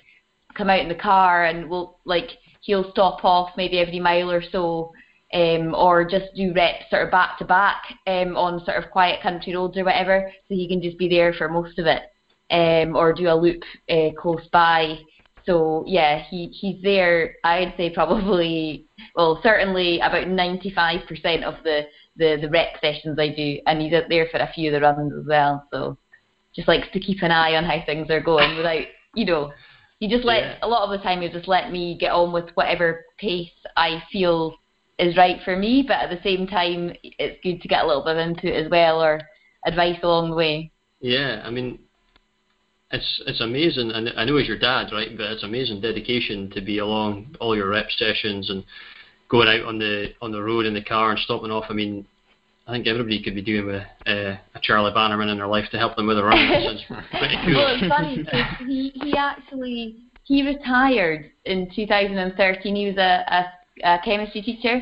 come 0.55 0.69
out 0.69 0.79
in 0.79 0.89
the 0.89 0.95
car, 0.95 1.45
and 1.45 1.69
we'll 1.69 1.99
like 2.05 2.29
he'll 2.61 2.91
stop 2.91 3.23
off 3.23 3.51
maybe 3.57 3.79
every 3.79 3.99
mile 3.99 4.31
or 4.31 4.43
so, 4.51 4.91
um, 5.33 5.73
or 5.75 6.05
just 6.05 6.33
do 6.35 6.53
reps 6.53 6.89
sort 6.89 7.03
of 7.03 7.11
back 7.11 7.37
to 7.37 7.45
back 7.45 7.83
um, 8.07 8.35
on 8.37 8.63
sort 8.65 8.83
of 8.83 8.91
quiet 8.91 9.21
country 9.21 9.55
roads 9.55 9.77
or 9.77 9.85
whatever, 9.85 10.31
so 10.47 10.55
he 10.55 10.67
can 10.67 10.81
just 10.81 10.97
be 10.97 11.09
there 11.09 11.33
for 11.33 11.49
most 11.49 11.79
of 11.79 11.85
it, 11.85 12.03
um, 12.51 12.95
or 12.95 13.13
do 13.13 13.27
a 13.27 13.35
loop 13.35 13.63
uh, 13.89 14.09
close 14.19 14.47
by. 14.51 14.97
So 15.45 15.83
yeah, 15.87 16.23
he 16.29 16.47
he's 16.47 16.81
there. 16.83 17.35
I'd 17.43 17.73
say 17.77 17.89
probably 17.93 18.85
well 19.15 19.39
certainly 19.43 19.99
about 19.99 20.27
95% 20.27 21.43
of 21.43 21.55
the 21.63 21.87
the 22.17 22.37
the 22.41 22.49
rep 22.49 22.79
sessions 22.81 23.17
I 23.19 23.29
do, 23.29 23.59
and 23.65 23.81
he's 23.81 23.93
out 23.93 24.09
there 24.09 24.27
for 24.31 24.37
a 24.37 24.51
few 24.53 24.69
of 24.69 24.73
the 24.73 24.81
runs 24.81 25.13
as 25.13 25.25
well. 25.27 25.65
So 25.71 25.97
just 26.55 26.67
likes 26.67 26.87
to 26.93 26.99
keep 26.99 27.21
an 27.23 27.31
eye 27.31 27.55
on 27.55 27.63
how 27.63 27.81
things 27.85 28.09
are 28.09 28.21
going 28.21 28.57
without 28.57 28.83
you 29.15 29.25
know. 29.25 29.51
He 29.99 30.07
just 30.07 30.25
let 30.25 30.41
Yeah. 30.41 30.57
a 30.63 30.67
lot 30.67 30.83
of 30.83 30.89
the 30.89 31.03
time 31.03 31.21
he'll 31.21 31.31
just 31.31 31.47
let 31.47 31.71
me 31.71 31.95
get 31.95 32.11
on 32.11 32.31
with 32.31 32.49
whatever 32.55 33.05
pace 33.19 33.51
I 33.77 34.01
feel 34.11 34.55
is 34.97 35.15
right 35.15 35.39
for 35.43 35.55
me, 35.55 35.83
but 35.87 35.97
at 35.97 36.09
the 36.09 36.21
same 36.23 36.47
time 36.47 36.95
it's 37.03 37.39
good 37.43 37.61
to 37.61 37.67
get 37.67 37.83
a 37.83 37.87
little 37.87 38.03
bit 38.03 38.17
of 38.17 38.27
input 38.27 38.53
as 38.53 38.69
well 38.71 39.01
or 39.01 39.21
advice 39.65 39.99
along 40.01 40.31
the 40.31 40.35
way. 40.35 40.71
Yeah, 41.01 41.41
I 41.45 41.51
mean, 41.51 41.79
it's 42.91 43.21
it's 43.25 43.41
amazing, 43.41 43.91
and 43.91 44.09
I 44.17 44.25
know 44.25 44.37
he's 44.37 44.47
your 44.47 44.59
dad, 44.59 44.89
right? 44.91 45.15
But 45.15 45.31
it's 45.31 45.43
amazing 45.43 45.81
dedication 45.81 46.49
to 46.51 46.61
be 46.61 46.79
along 46.79 47.35
all 47.39 47.55
your 47.55 47.69
rep 47.69 47.89
sessions 47.91 48.49
and 48.49 48.63
going 49.29 49.47
out 49.47 49.65
on 49.65 49.79
the 49.79 50.13
on 50.21 50.31
the 50.31 50.41
road 50.41 50.65
in 50.65 50.73
the 50.73 50.83
car 50.83 51.11
and 51.11 51.19
stopping 51.19 51.51
off. 51.51 51.65
I 51.69 51.73
mean, 51.73 52.05
I 52.67 52.73
think 52.73 52.87
everybody 52.87 53.23
could 53.23 53.35
be 53.35 53.41
doing 53.41 53.65
with 53.65 53.83
uh, 54.05 54.35
a 54.55 54.59
Charlie 54.61 54.93
Bannerman 54.93 55.29
in 55.29 55.37
their 55.37 55.47
life 55.47 55.69
to 55.71 55.77
help 55.77 55.95
them 55.95 56.07
with 56.07 56.17
a 56.17 56.23
run. 56.23 56.37
Cool. 57.45 57.55
Well, 57.55 57.75
it's 57.75 57.87
funny 57.87 58.23
'cause 58.23 58.67
he 58.67 58.91
he 58.95 59.15
actually 59.17 59.97
he 60.23 60.45
retired 60.45 61.31
in 61.45 61.69
2013. 61.73 62.75
He 62.75 62.87
was 62.87 62.97
a 62.97 63.23
a, 63.27 63.93
a 63.95 63.99
chemistry 64.03 64.41
teacher, 64.41 64.81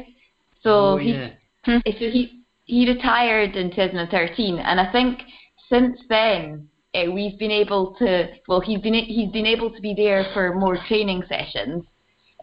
so 0.61 0.93
oh 0.93 0.97
he 0.97 1.13
yeah, 1.13 1.29
so 1.65 1.79
he 1.85 2.43
he 2.65 2.87
retired 2.87 3.55
in 3.55 3.69
2013, 3.69 4.59
and 4.59 4.79
I 4.79 4.91
think 4.91 5.21
since 5.69 5.99
then 6.09 6.67
uh, 6.95 7.11
we've 7.11 7.37
been 7.39 7.51
able 7.51 7.95
to 7.99 8.27
well 8.47 8.59
he's 8.61 8.81
been 8.81 8.93
he's 8.93 9.31
been 9.31 9.45
able 9.45 9.71
to 9.71 9.81
be 9.81 9.93
there 9.95 10.25
for 10.33 10.53
more 10.55 10.77
training 10.87 11.23
sessions, 11.27 11.83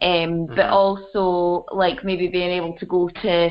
um, 0.03 0.47
but 0.55 0.67
Uh-huh. 0.67 0.77
also 0.83 1.65
like 1.75 2.05
maybe 2.05 2.29
being 2.29 2.51
able 2.51 2.77
to 2.79 2.87
go 2.87 3.09
to 3.23 3.51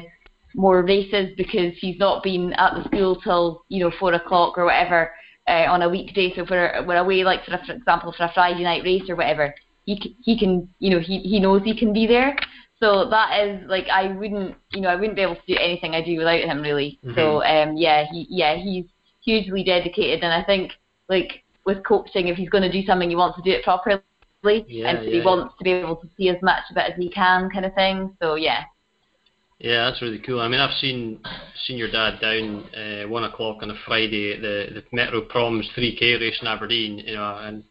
more 0.56 0.84
races 0.84 1.30
because 1.38 1.74
he's 1.80 1.98
not 2.00 2.24
been 2.24 2.54
at 2.54 2.74
the 2.76 2.84
school 2.86 3.16
till 3.22 3.64
you 3.70 3.84
know 3.84 3.92
four 4.00 4.14
o'clock 4.14 4.58
or 4.58 4.66
whatever 4.66 5.12
uh, 5.48 5.66
on 5.70 5.82
a 5.82 5.90
weekday. 5.90 6.34
So 6.36 6.44
if 6.44 6.50
we're 6.50 6.86
we're 6.86 6.98
away 6.98 7.24
like 7.24 7.44
for, 7.46 7.54
a, 7.56 7.66
for 7.66 7.74
example 7.74 8.14
for 8.18 8.26
a 8.26 8.32
Friday 8.34 8.64
night 8.64 8.84
race 8.84 9.10
or 9.10 9.16
whatever, 9.16 9.54
he 9.86 9.96
c- 10.02 10.16
he 10.24 10.38
can 10.40 10.70
you 10.80 10.92
know 10.92 11.00
he 11.00 11.20
he 11.20 11.40
knows 11.40 11.64
he 11.64 11.78
can 11.78 11.94
be 11.94 12.08
there. 12.08 12.36
So 12.80 13.10
that 13.10 13.40
is 13.46 13.62
like 13.68 13.88
I 13.90 14.08
wouldn't 14.08 14.56
you 14.74 14.82
know 14.82 14.90
I 14.90 14.96
wouldn't 14.96 15.16
be 15.16 15.22
able 15.24 15.36
to 15.36 15.48
do 15.48 15.58
anything 15.60 15.94
I 15.96 16.02
do 16.04 16.18
without 16.18 16.40
him 16.44 16.62
really. 16.62 17.00
So 17.16 17.44
um 17.44 17.76
yeah 17.78 18.06
he 18.12 18.28
yeah 18.30 18.56
he's 18.56 18.86
hugely 19.24 19.64
dedicated 19.64 20.24
and 20.24 20.34
I 20.34 20.44
think 20.44 20.72
like 21.10 21.44
with 21.66 21.84
coaching 21.84 22.28
if 22.28 22.38
he's 22.38 22.50
going 22.50 22.64
to 22.64 22.72
do 22.72 22.86
something 22.86 23.10
he 23.10 23.16
wants 23.16 23.38
to 23.38 23.44
do 23.44 23.52
it 23.52 23.64
properly 23.64 24.00
Yeah, 24.68 24.90
and 24.90 24.98
so 25.00 25.04
yeah, 25.06 25.10
he 25.12 25.18
yeah. 25.18 25.24
wants 25.26 25.56
to 25.58 25.64
be 25.64 25.72
able 25.72 25.96
to 25.98 26.08
see 26.18 26.30
as 26.30 26.38
much 26.42 26.64
of 26.72 26.78
it 26.78 26.92
as 26.92 26.98
he 26.98 27.10
can 27.10 27.50
kind 27.50 27.66
of 27.66 27.74
thing. 27.74 28.16
So 28.22 28.36
yeah. 28.36 28.64
yeah, 29.60 29.90
that's 29.90 30.02
really 30.02 30.20
cool. 30.20 30.42
I 30.42 30.48
mean, 30.48 30.60
I've 30.60 30.78
seen 30.80 31.20
seen 31.66 31.78
your 31.78 31.90
dad 31.92 32.20
down 32.20 32.66
uh, 32.76 33.08
one 33.08 33.24
o'clock 33.24 33.58
on 33.62 33.72
a 33.72 33.76
Friday 33.86 34.34
at 34.34 34.42
the 34.42 34.82
the 34.82 34.84
Metro 34.92 35.22
Proms 35.22 35.68
3K 35.76 36.20
race 36.20 36.38
in 36.42 36.48
Aberdeen. 36.48 37.00
You 37.00 37.16
know, 37.16 37.38
and 37.38 37.64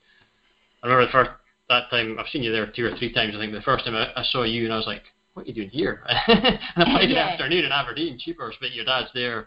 I 0.83 0.87
remember 0.87 1.07
the 1.07 1.13
first 1.13 1.31
that 1.69 1.91
time 1.91 2.17
I've 2.19 2.29
seen 2.29 2.43
you 2.43 2.53
there 2.53 2.67
two 2.67 2.87
or 2.87 2.97
three 2.99 3.13
times. 3.13 3.35
I 3.37 3.39
think 3.39 3.53
the 3.53 3.63
first 3.63 3.85
time 3.85 3.95
I, 3.95 4.13
I 4.17 4.25
saw 4.25 4.43
you 4.45 4.65
and 4.65 4.73
I 4.73 4.77
was 4.77 4.87
like, 4.87 5.03
"What 5.35 5.45
are 5.45 5.49
you 5.49 5.55
doing 5.55 5.71
here?" 5.71 6.03
on 6.29 6.83
a 6.83 6.87
Friday 6.93 7.15
Yeah. 7.15 7.29
afternoon 7.29 7.65
in 7.65 7.73
Aberdeen, 7.73 8.19
cheapers, 8.19 8.57
but 8.61 8.73
your 8.73 8.85
dad's 8.87 9.11
there 9.15 9.45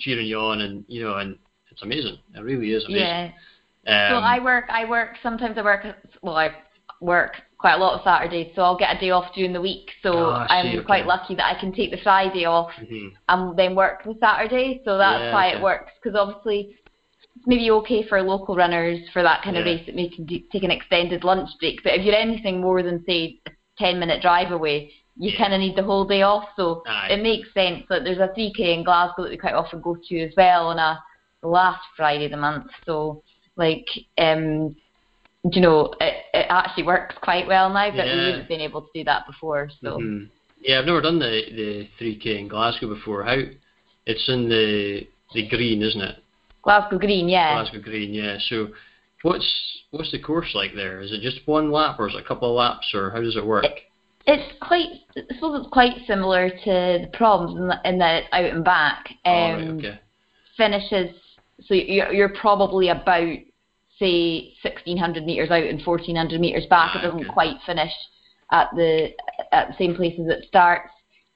cheering 0.00 0.26
you 0.26 0.38
on, 0.38 0.60
and 0.62 0.84
you 0.88 1.02
know, 1.02 1.16
and 1.16 1.38
it's 1.78 1.82
amazing. 1.84 2.18
It 2.34 2.40
really 2.40 2.72
is 2.72 2.84
amazing. 2.86 3.06
Yeah. 3.06 3.30
Um, 3.86 4.18
So 4.20 4.24
I 4.24 4.42
work. 4.42 4.64
I 4.68 4.84
work. 4.88 5.10
Sometimes 5.22 5.56
I 5.56 5.62
work. 5.62 5.84
Well, 6.22 6.36
I 6.36 6.50
work 7.00 7.36
quite 7.58 7.74
a 7.74 7.78
lot 7.78 7.94
of 7.94 8.00
Saturdays, 8.04 8.52
so 8.54 8.62
I'll 8.62 8.76
get 8.76 8.96
a 8.96 9.00
day 9.00 9.10
off 9.10 9.32
during 9.34 9.52
the 9.52 9.60
week. 9.60 9.90
So 10.02 10.12
Oh, 10.12 10.46
I'm 10.48 10.72
see, 10.72 10.78
okay. 10.78 10.86
quite 10.86 11.06
lucky 11.06 11.34
that 11.36 11.44
I 11.56 11.58
can 11.58 11.72
take 11.72 11.90
the 11.90 11.96
Friday 11.98 12.44
off 12.44 12.70
mhm. 12.80 13.12
and 13.28 13.56
then 13.56 13.74
work 13.76 14.02
the 14.04 14.14
Saturday. 14.20 14.80
So 14.84 14.98
that's 14.98 15.20
Yeah, 15.22 15.32
why 15.32 15.48
okay. 15.48 15.58
it 15.58 15.62
works. 15.62 15.92
Because 16.02 16.16
obviously, 16.18 16.76
it's 17.36 17.46
maybe 17.46 17.70
okay 17.70 18.02
for 18.08 18.20
local 18.22 18.56
runners 18.56 19.00
for 19.12 19.22
that 19.22 19.42
kind 19.42 19.56
of 19.56 19.64
race 19.64 19.84
that 19.86 19.94
may 19.94 20.08
do, 20.08 20.40
take 20.52 20.64
an 20.64 20.70
extended 20.72 21.22
lunch 21.24 21.48
break. 21.60 21.82
But 21.84 21.94
if 21.94 22.04
you're 22.04 22.14
anything 22.16 22.60
more 22.60 22.82
than 22.82 23.04
say 23.06 23.38
a 23.46 23.50
ten 23.78 23.98
minute 24.00 24.20
drive 24.22 24.50
away, 24.50 24.92
you 25.16 25.30
Yeah. 25.30 25.38
kind 25.38 25.54
of 25.54 25.60
need 25.60 25.76
the 25.76 25.82
whole 25.84 26.04
day 26.04 26.22
off. 26.22 26.48
So 26.56 26.82
Aye. 26.86 27.08
it 27.12 27.22
makes 27.22 27.52
sense 27.54 27.84
that 27.88 28.02
there's 28.04 28.18
a 28.18 28.28
3k 28.36 28.74
in 28.74 28.82
Glasgow 28.84 29.22
that 29.22 29.30
we 29.30 29.36
quite 29.36 29.54
often 29.54 29.80
go 29.80 29.96
to 30.08 30.20
as 30.20 30.32
well 30.36 30.66
on 30.68 30.78
a 30.78 31.00
last 31.42 31.80
Friday 31.96 32.26
of 32.26 32.30
the 32.32 32.36
month. 32.36 32.66
So 32.84 33.22
like 33.56 33.86
um 34.18 34.74
you 35.52 35.60
know 35.60 35.92
it, 36.00 36.24
it 36.34 36.46
actually 36.48 36.84
works 36.84 37.14
quite 37.22 37.46
well 37.46 37.68
now 37.70 37.90
but 37.90 38.04
we 38.04 38.10
Yeah. 38.10 38.26
wouldn't 38.26 38.48
been 38.48 38.60
able 38.60 38.82
to 38.82 38.88
do 38.94 39.04
that 39.04 39.26
before 39.26 39.70
so 39.82 39.98
Mhm. 39.98 40.30
Yeah, 40.60 40.80
I've 40.80 40.86
never 40.86 41.00
done 41.00 41.18
the 41.20 41.42
the 41.50 41.88
3K 41.98 42.38
in 42.40 42.48
Glasgow 42.48 42.88
before. 42.88 43.22
How? 43.22 43.40
It's 44.06 44.28
in 44.28 44.48
the 44.48 45.06
the 45.34 45.46
green, 45.48 45.82
isn't 45.82 46.00
it? 46.00 46.16
Glasgow 46.62 46.98
Green 46.98 47.28
yeah 47.28 47.54
Glasgow 47.54 47.80
Green, 47.80 48.12
yeah. 48.12 48.38
So, 48.48 48.68
what's 49.22 49.82
what's 49.92 50.10
the 50.10 50.18
course 50.18 50.54
like 50.54 50.74
there? 50.74 51.00
Is 51.00 51.12
it 51.12 51.20
just 51.20 51.46
one 51.46 51.70
lap, 51.70 52.00
or 52.00 52.08
is 52.08 52.14
it 52.14 52.20
a 52.24 52.26
couple 52.26 52.50
of 52.50 52.56
laps, 52.56 52.92
or 52.94 53.10
how 53.10 53.20
does 53.20 53.36
it 53.36 53.44
work? 53.44 53.66
it's 54.26 54.52
quite 54.60 54.88
I 55.16 55.34
suppose 55.34 55.60
it's 55.60 55.72
quite 55.72 56.04
similar 56.06 56.50
to 56.50 56.64
the 56.64 57.10
proms 57.12 57.56
in 57.56 57.68
that, 57.68 57.80
in 57.84 57.98
that 57.98 58.24
it's 58.24 58.28
out 58.32 58.44
and 58.44 58.64
back 58.64 59.08
um 59.24 59.32
All 59.34 59.52
right, 59.52 59.68
okay. 59.68 60.00
finishes 60.56 61.14
so 61.62 61.74
you're, 61.74 62.12
you're 62.12 62.28
probably 62.28 62.88
about 62.88 63.36
say 63.98 64.54
1600 64.62 65.24
meters 65.24 65.50
out 65.50 65.64
and 65.64 65.84
1400 65.84 66.40
meters 66.40 66.66
back 66.70 66.92
Ah, 66.94 66.98
it 66.98 67.02
doesn't 67.02 67.20
okay. 67.20 67.28
quite 67.30 67.56
finish 67.66 67.92
at 68.52 68.68
the 68.76 69.10
at 69.52 69.68
the 69.68 69.74
same 69.76 69.94
place 69.94 70.14
as 70.20 70.26
it 70.28 70.44
starts 70.46 70.90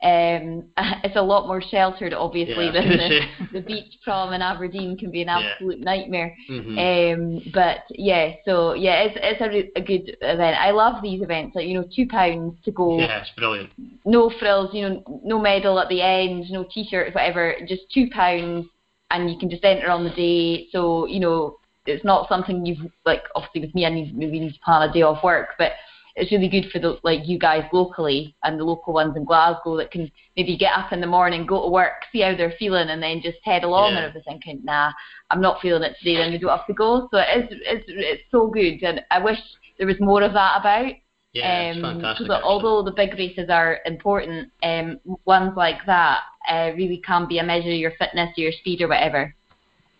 um 0.05 0.69
it's 1.05 1.17
a 1.17 1.23
lot 1.23 1.47
more 1.49 1.61
sheltered 1.61 2.13
obviously 2.15 2.67
Yeah, 2.67 2.73
than 2.73 2.89
the, 2.97 3.21
the 3.53 3.61
beach 3.61 3.99
prom 4.05 4.33
in 4.33 4.43
Aberdeen 4.43 4.97
can 4.97 5.11
be 5.11 5.23
an 5.23 5.29
Yeah. 5.29 5.51
absolute 5.51 5.81
nightmare 5.81 6.35
Mhm. 6.49 6.79
um 6.79 7.43
but 7.53 7.81
yeah 7.91 8.33
so 8.45 8.75
yeah 8.75 9.03
it's 9.03 9.19
it's 9.21 9.41
a, 9.41 9.49
re- 9.49 9.73
a 9.77 9.81
good 9.81 10.17
event 10.21 10.57
I 10.59 10.71
love 10.71 11.03
these 11.03 11.21
events 11.23 11.57
like 11.57 11.67
you 11.67 11.75
know 11.75 11.89
two 11.95 12.07
pounds 12.07 12.55
to 12.65 12.71
go 12.71 13.01
yeah, 13.01 13.23
it's 13.23 13.31
brilliant. 13.37 13.71
no 14.05 14.31
frills, 14.39 14.71
you 14.73 14.89
know, 14.89 15.21
no 15.25 15.39
medal 15.41 15.79
at 15.81 15.89
the 15.89 16.01
end, 16.03 16.45
no 16.51 16.65
t-shirt, 16.73 17.13
whatever, 17.15 17.57
just 17.67 17.83
two 17.93 18.09
pounds, 18.11 18.67
and 19.13 19.31
you 19.31 19.39
can 19.39 19.51
just 19.51 19.65
enter 19.65 19.91
on 19.91 20.05
the 20.05 20.11
day. 20.11 20.69
So 20.73 21.07
you 21.07 21.21
know, 21.21 21.59
it's 21.87 22.05
not 22.05 22.29
something 22.29 22.67
you've 22.67 22.91
like. 23.05 23.23
Obviously, 23.35 23.61
with 23.61 23.75
me, 23.75 23.87
I 23.87 23.91
need 23.91 24.17
maybe 24.17 24.41
need 24.41 24.55
to 24.55 24.61
plan 24.61 24.89
a 24.89 24.93
day 24.93 25.03
off 25.03 25.23
work, 25.23 25.51
but 25.59 25.73
it's 26.15 26.31
really 26.31 26.49
good 26.49 26.71
for 26.71 26.79
the 26.79 26.99
like 27.03 27.27
you 27.27 27.39
guys 27.39 27.65
locally 27.73 28.35
and 28.43 28.59
the 28.59 28.65
local 28.65 28.93
ones 28.93 29.17
in 29.17 29.25
Glasgow 29.25 29.77
that 29.79 29.91
can 29.91 30.11
maybe 30.37 30.57
get 30.57 30.77
up 30.77 30.93
in 30.93 31.01
the 31.01 31.07
morning, 31.07 31.47
go 31.47 31.63
to 31.63 31.71
work, 31.71 32.05
see 32.13 32.21
how 32.21 32.37
they're 32.37 32.55
feeling, 32.59 32.91
and 32.91 33.03
then 33.03 33.23
just 33.23 33.39
head 33.45 33.65
along. 33.65 33.93
Yeah. 33.93 33.99
And 33.99 34.07
if 34.07 34.15
they're 34.15 34.23
thinking, 34.33 34.61
nah, 34.65 34.93
I'm 35.31 35.41
not 35.41 35.61
feeling 35.61 35.83
it 35.83 35.97
today, 35.99 36.17
then 36.17 36.33
they 36.33 36.39
don't 36.39 36.57
have 36.57 36.67
to 36.67 36.75
go. 36.75 37.09
So 37.11 37.19
it 37.19 37.51
is, 37.51 37.59
it's 37.63 37.85
it's 37.89 38.23
so 38.31 38.49
good, 38.49 38.83
and 38.83 39.01
I 39.11 39.23
wish 39.23 39.39
there 39.79 39.87
was 39.87 40.01
more 40.01 40.23
of 40.23 40.33
that 40.35 40.61
about. 40.61 40.93
Yeah, 41.33 41.63
it's 41.63 41.77
Um, 41.77 41.83
fantastic. 41.83 42.27
Because 42.27 42.43
although 42.45 42.83
the 42.83 42.91
big 42.95 43.15
races 43.15 43.49
are 43.49 43.81
important, 43.87 44.51
um, 44.63 45.01
ones 45.25 45.53
like 45.57 45.85
that 45.87 46.21
uh, 46.49 46.73
really 46.77 46.99
can 46.99 47.27
be 47.27 47.39
a 47.39 47.43
measure 47.43 47.71
of 47.71 47.77
your 47.79 47.93
fitness, 47.93 48.31
or 48.37 48.43
your 48.43 48.53
speed, 48.53 48.83
or 48.83 48.89
whatever. 48.89 49.35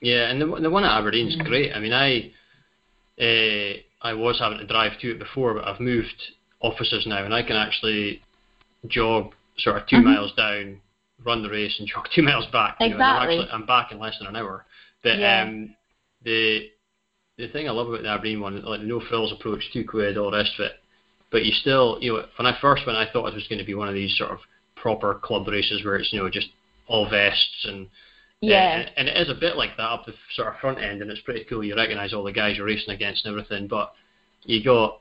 Yeah, 0.01 0.31
and 0.31 0.41
the 0.41 0.47
the 0.61 0.71
one 0.71 0.85
at 0.85 0.91
Aberdeen's 0.99 1.37
Mm. 1.37 1.45
great. 1.45 1.73
I 1.75 1.79
mean, 1.79 1.93
I 1.93 2.33
uh, 3.21 3.77
I 4.03 4.13
was 4.15 4.39
having 4.39 4.59
to 4.59 4.67
drive 4.67 4.99
to 5.01 5.13
it 5.13 5.19
before, 5.19 5.55
but 5.55 5.67
I've 5.67 5.81
moved 5.81 6.21
offices 6.61 7.07
now, 7.07 7.25
and 7.25 7.33
I 7.35 7.43
can 7.43 7.57
actually 7.57 8.23
jog 8.89 9.35
sort 9.59 9.77
of 9.77 9.87
2 9.87 9.97
Mhm. 9.97 10.05
miles 10.05 10.33
down, 10.33 10.81
run 11.25 11.43
the 11.43 11.49
race, 11.51 11.79
and 11.79 11.89
jog 11.95 12.09
two 12.13 12.23
miles 12.23 12.47
back. 12.47 12.77
you 12.81 12.89
know, 12.91 12.97
I'm 12.97 13.01
Exactly. 13.01 13.39
actually 13.39 13.51
I'm 13.53 13.67
back 13.67 13.93
in 13.93 13.99
less 14.01 14.19
than 14.19 14.29
an 14.29 14.37
hour. 14.37 14.67
But 15.03 15.19
Yeah. 15.19 15.43
um, 15.43 15.75
the 16.23 16.71
the 17.39 17.49
thing 17.49 17.69
I 17.69 17.73
love 17.73 17.89
about 17.89 18.03
the 18.03 18.09
Aberdeen 18.09 18.41
one, 18.41 18.63
like 18.63 18.83
no 18.83 19.01
frills 19.01 19.33
approach, 19.33 19.71
two 19.73 19.85
quid, 19.85 20.19
all 20.19 20.31
the 20.31 20.37
rest 20.37 20.53
of 20.59 20.67
it. 20.67 20.82
But 21.33 21.45
you 21.45 21.53
still, 21.53 21.99
you 22.01 22.13
know, 22.13 22.27
when 22.37 22.47
I 22.47 22.57
first 22.61 22.87
went, 22.87 22.99
I 22.99 23.11
thought 23.11 23.27
it 23.27 23.35
was 23.35 23.49
going 23.49 23.59
to 23.59 23.65
be 23.65 23.75
one 23.75 23.89
of 23.89 23.95
these 23.95 24.17
sort 24.17 24.31
of 24.31 24.39
proper 24.77 25.15
club 25.15 25.49
races 25.49 25.85
where 25.85 25.97
it's 25.97 26.13
you 26.13 26.21
know 26.21 26.29
just 26.29 26.49
all 26.89 27.09
vests 27.09 27.65
and 27.65 27.89
Yeah. 28.43 28.85
uh, 28.87 28.91
and 28.99 29.09
it 29.09 29.17
is 29.17 29.31
a 29.31 29.35
bit 29.41 29.57
like 29.57 29.77
that 29.77 29.83
up 29.83 30.05
the 30.07 30.15
sort 30.35 30.49
of 30.49 30.61
front 30.61 30.79
end, 30.79 31.01
and 31.03 31.11
it's 31.11 31.21
pretty 31.23 31.45
cool. 31.45 31.65
You 31.65 31.75
recognise 31.75 32.13
all 32.13 32.23
the 32.25 32.33
guys 32.33 32.57
you're 32.57 32.67
racing 32.67 32.95
against 32.95 33.25
and 33.25 33.33
everything, 33.33 33.67
but 33.67 33.95
you 34.45 34.63
got 34.63 35.01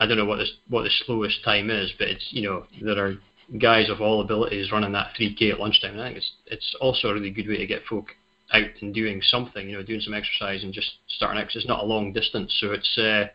I 0.00 0.06
don't 0.06 0.18
know 0.18 0.24
what 0.26 0.38
the 0.38 0.46
what 0.68 0.82
the 0.82 0.90
slowest 1.04 1.42
time 1.44 1.70
is, 1.70 1.92
but 1.98 2.08
it's 2.08 2.26
you 2.30 2.42
know 2.42 2.66
there 2.82 3.06
are 3.06 3.16
guys 3.58 3.88
of 3.88 4.00
all 4.00 4.20
abilities 4.20 4.72
running 4.72 4.92
that 4.92 5.14
3k 5.18 5.52
at 5.52 5.60
lunchtime. 5.60 5.92
And 5.92 6.00
I 6.00 6.06
think 6.06 6.16
it's 6.18 6.32
it's 6.46 6.74
also 6.80 7.08
a 7.08 7.14
really 7.14 7.30
good 7.30 7.46
way 7.48 7.58
to 7.58 7.66
get 7.66 7.84
folk 7.84 8.08
out 8.52 8.70
and 8.80 8.92
doing 8.94 9.20
something, 9.22 9.68
you 9.68 9.76
know, 9.76 9.82
doing 9.84 10.00
some 10.00 10.14
exercise 10.14 10.62
and 10.64 10.72
just 10.72 10.90
starting 11.08 11.40
out. 11.40 11.46
'cause 11.46 11.56
it's 11.56 11.66
not 11.68 11.82
a 11.84 11.86
long 11.86 12.12
distance, 12.12 12.54
so 12.58 12.72
it's 12.72 12.98
uh, 12.98 13.28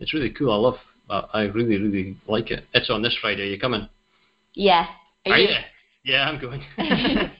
it's 0.00 0.12
really 0.14 0.30
cool. 0.30 0.50
I 0.52 0.56
love. 0.56 0.78
I 1.10 1.24
I 1.32 1.42
really 1.44 1.78
really 1.78 2.16
like 2.26 2.50
it. 2.50 2.64
It's 2.72 2.90
on 2.90 3.02
this 3.02 3.16
Friday. 3.20 3.42
Are 3.42 3.52
you 3.52 3.58
coming? 3.58 3.88
Yeah. 4.54 4.86
Are 5.26 5.38
you? 5.38 5.48
Yeah, 6.04 6.28
I'm 6.28 6.40
going. 6.40 6.62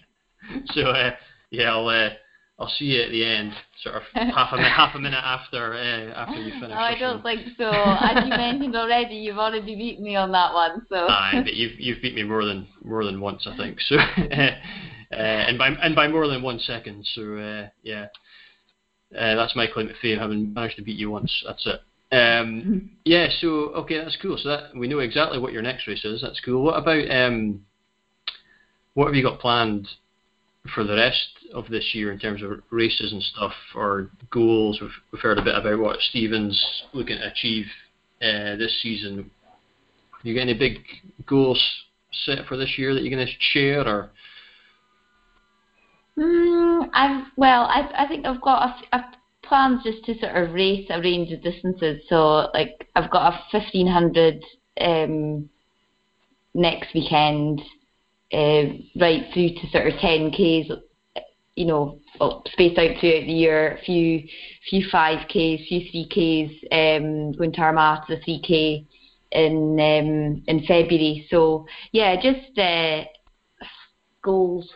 so 0.74 0.82
uh, 0.82 1.10
yeah, 1.50 1.70
I'll 1.72 1.88
uh, 1.88 2.10
I'll 2.58 2.68
see 2.68 2.86
you 2.86 3.02
at 3.02 3.10
the 3.10 3.24
end, 3.24 3.52
sort 3.82 3.96
of 3.96 4.02
half 4.14 4.52
a 4.52 4.56
minute, 4.56 4.72
half 4.72 4.94
a 4.94 4.98
minute 4.98 5.22
after 5.22 5.74
uh, 5.74 6.18
after 6.18 6.40
you 6.40 6.52
finish. 6.52 6.70
Oh, 6.70 6.74
I 6.74 6.98
don't 6.98 7.22
think 7.22 7.48
so. 7.58 7.70
As 7.70 8.24
you 8.24 8.30
mentioned 8.30 8.76
already, 8.76 9.16
you've 9.16 9.38
already 9.38 9.74
beat 9.74 10.00
me 10.00 10.16
on 10.16 10.32
that 10.32 10.54
one. 10.54 10.86
So. 10.88 10.96
Aye, 11.08 11.42
but 11.44 11.54
you've 11.54 11.78
you've 11.78 12.02
beat 12.02 12.14
me 12.14 12.22
more 12.22 12.44
than 12.44 12.66
more 12.82 13.04
than 13.04 13.20
once, 13.20 13.46
I 13.46 13.56
think. 13.56 13.80
So, 13.80 13.96
uh, 13.96 14.50
and 15.12 15.58
by 15.58 15.68
and 15.68 15.94
by 15.94 16.08
more 16.08 16.26
than 16.28 16.42
one 16.42 16.58
second. 16.60 17.06
So 17.14 17.36
uh, 17.36 17.68
yeah, 17.82 18.06
uh, 19.18 19.34
that's 19.34 19.56
my 19.56 19.66
claim 19.66 19.88
to 19.88 19.94
fame, 20.00 20.18
having 20.18 20.54
managed 20.54 20.76
to 20.76 20.82
beat 20.82 20.98
you 20.98 21.10
once. 21.10 21.44
That's 21.46 21.66
it. 21.66 21.80
Um, 22.14 22.90
yeah. 23.04 23.28
So 23.40 23.48
okay, 23.74 23.98
that's 23.98 24.16
cool. 24.20 24.38
So 24.38 24.48
that 24.48 24.76
we 24.76 24.86
know 24.86 25.00
exactly 25.00 25.38
what 25.38 25.52
your 25.52 25.62
next 25.62 25.86
race 25.86 26.04
is. 26.04 26.22
That's 26.22 26.40
cool. 26.44 26.62
What 26.62 26.78
about 26.78 27.10
um, 27.10 27.64
what 28.94 29.06
have 29.06 29.14
you 29.14 29.22
got 29.22 29.40
planned 29.40 29.88
for 30.74 30.84
the 30.84 30.94
rest 30.94 31.28
of 31.52 31.68
this 31.68 31.90
year 31.92 32.12
in 32.12 32.18
terms 32.18 32.42
of 32.42 32.50
races 32.70 33.12
and 33.12 33.22
stuff 33.22 33.52
or 33.74 34.10
goals? 34.30 34.78
We've, 34.80 34.90
we've 35.10 35.22
heard 35.22 35.38
a 35.38 35.42
bit 35.42 35.56
about 35.56 35.78
what 35.78 36.00
Stevens 36.00 36.62
looking 36.92 37.18
to 37.18 37.30
achieve 37.30 37.66
uh, 38.22 38.56
this 38.56 38.80
season. 38.82 39.30
You 40.22 40.34
got 40.34 40.42
any 40.42 40.54
big 40.54 40.78
goals 41.26 41.62
set 42.24 42.46
for 42.46 42.56
this 42.56 42.78
year 42.78 42.94
that 42.94 43.02
you're 43.02 43.14
going 43.14 43.26
to 43.26 43.32
share, 43.52 43.86
or 43.86 44.10
Mm, 46.16 46.88
I've 46.92 47.26
well, 47.36 47.62
I 47.64 48.04
I 48.04 48.06
think 48.06 48.24
I've 48.24 48.40
got 48.40 48.84
a, 48.92 48.96
a 48.96 49.04
plans 49.54 49.84
just 49.84 50.04
to 50.04 50.18
sort 50.18 50.34
of 50.36 50.52
race 50.52 50.84
a 50.90 51.00
range 51.00 51.30
of 51.30 51.40
distances. 51.42 52.02
So 52.08 52.48
like 52.52 52.88
I've 52.96 53.10
got 53.10 53.32
a 53.32 53.40
fifteen 53.52 53.86
hundred 53.86 54.42
um, 54.80 55.48
next 56.54 56.92
weekend, 56.92 57.62
uh, 58.32 58.64
right 59.00 59.24
through 59.32 59.50
to 59.50 59.70
sort 59.70 59.86
of 59.86 60.00
ten 60.00 60.32
k's. 60.32 60.70
You 61.54 61.66
know, 61.66 62.00
well, 62.18 62.42
spaced 62.46 62.78
out 62.78 62.98
throughout 62.98 63.26
the 63.26 63.32
year. 63.32 63.76
A 63.76 63.84
few, 63.84 64.24
few 64.68 64.88
five 64.90 65.28
k's, 65.28 65.68
few 65.68 65.88
three 65.88 66.08
k's. 66.10 66.50
Um, 66.72 67.30
going 67.32 67.52
to 67.52 67.60
Armagh 67.60 68.08
to 68.08 68.16
the 68.16 68.22
three 68.24 68.42
k 68.42 68.84
in 69.30 69.78
um, 69.78 70.42
in 70.48 70.66
February. 70.66 71.28
So 71.30 71.66
yeah, 71.92 72.16
just 72.16 72.58
uh, 72.58 73.04
goals 74.20 74.68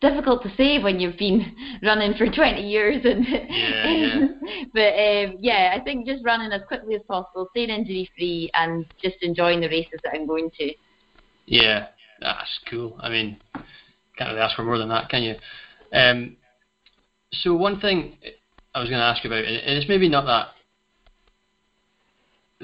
difficult 0.00 0.42
to 0.42 0.54
say 0.56 0.78
when 0.82 1.00
you've 1.00 1.18
been 1.18 1.54
running 1.82 2.14
for 2.14 2.26
20 2.26 2.60
years 2.60 3.04
and 3.04 3.26
Yeah, 3.26 3.90
yeah. 3.90 4.26
but 4.74 4.92
um, 4.92 5.38
yeah 5.40 5.74
I 5.74 5.80
think 5.82 6.06
just 6.06 6.24
running 6.24 6.52
as 6.52 6.62
quickly 6.68 6.94
as 6.94 7.02
possible 7.08 7.48
staying 7.52 7.70
injury 7.70 8.10
free 8.16 8.50
and 8.54 8.84
just 9.02 9.16
enjoying 9.22 9.60
the 9.60 9.68
races 9.68 9.98
that 10.04 10.12
I'm 10.14 10.26
going 10.26 10.50
to 10.58 10.74
yeah, 11.46 11.86
that's 12.20 12.58
cool. 12.68 12.96
I 13.00 13.08
mean, 13.08 13.38
can't 14.18 14.30
really 14.30 14.40
ask 14.40 14.56
for 14.56 14.64
more 14.64 14.78
than 14.78 14.88
that, 14.88 15.08
can 15.08 15.22
you? 15.22 15.36
Um, 15.92 16.36
so 17.32 17.54
one 17.54 17.80
thing 17.80 18.18
I 18.74 18.80
was 18.80 18.88
going 18.90 19.00
to 19.00 19.06
ask 19.06 19.24
about, 19.24 19.44
and 19.44 19.78
it's 19.78 19.88
maybe 19.88 20.08
not 20.08 20.26
that 20.26 20.48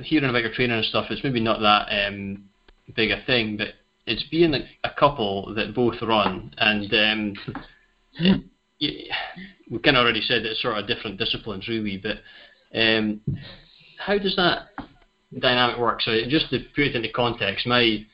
hearing 0.05 0.29
about 0.29 0.43
your 0.43 0.53
training 0.53 0.77
and 0.77 0.85
stuff, 0.87 1.07
it's 1.11 1.23
maybe 1.23 1.41
not 1.41 1.61
that 1.61 2.07
um, 2.07 2.45
big 2.97 3.11
a 3.11 3.23
thing, 3.25 3.57
but 3.57 3.69
it's 4.07 4.25
being 4.31 4.55
a, 4.55 4.61
a 4.85 4.91
couple 4.99 5.55
that 5.55 5.75
both 5.75 5.97
run, 6.03 6.53
and 6.59 6.93
um, 6.93 7.35
it, 8.15 8.43
you, 8.79 9.11
we 9.71 9.79
kind 9.79 9.97
of 9.97 10.03
already 10.03 10.21
said 10.21 10.43
that 10.43 10.53
it's 10.53 10.63
sort 10.63 10.77
of 10.77 10.87
different 10.87 11.19
disciplines, 11.19 11.69
really. 11.69 12.03
But 12.03 12.19
um, 12.79 13.21
how 13.99 14.19
does 14.19 14.37
that 14.37 14.69
dynamic 15.39 15.79
work? 15.79 16.03
So 16.03 16.13
just 16.29 16.51
to 16.51 16.61
put 16.75 16.87
it 16.87 16.97
into 16.97 17.13
context, 17.13 17.67
my 17.67 18.05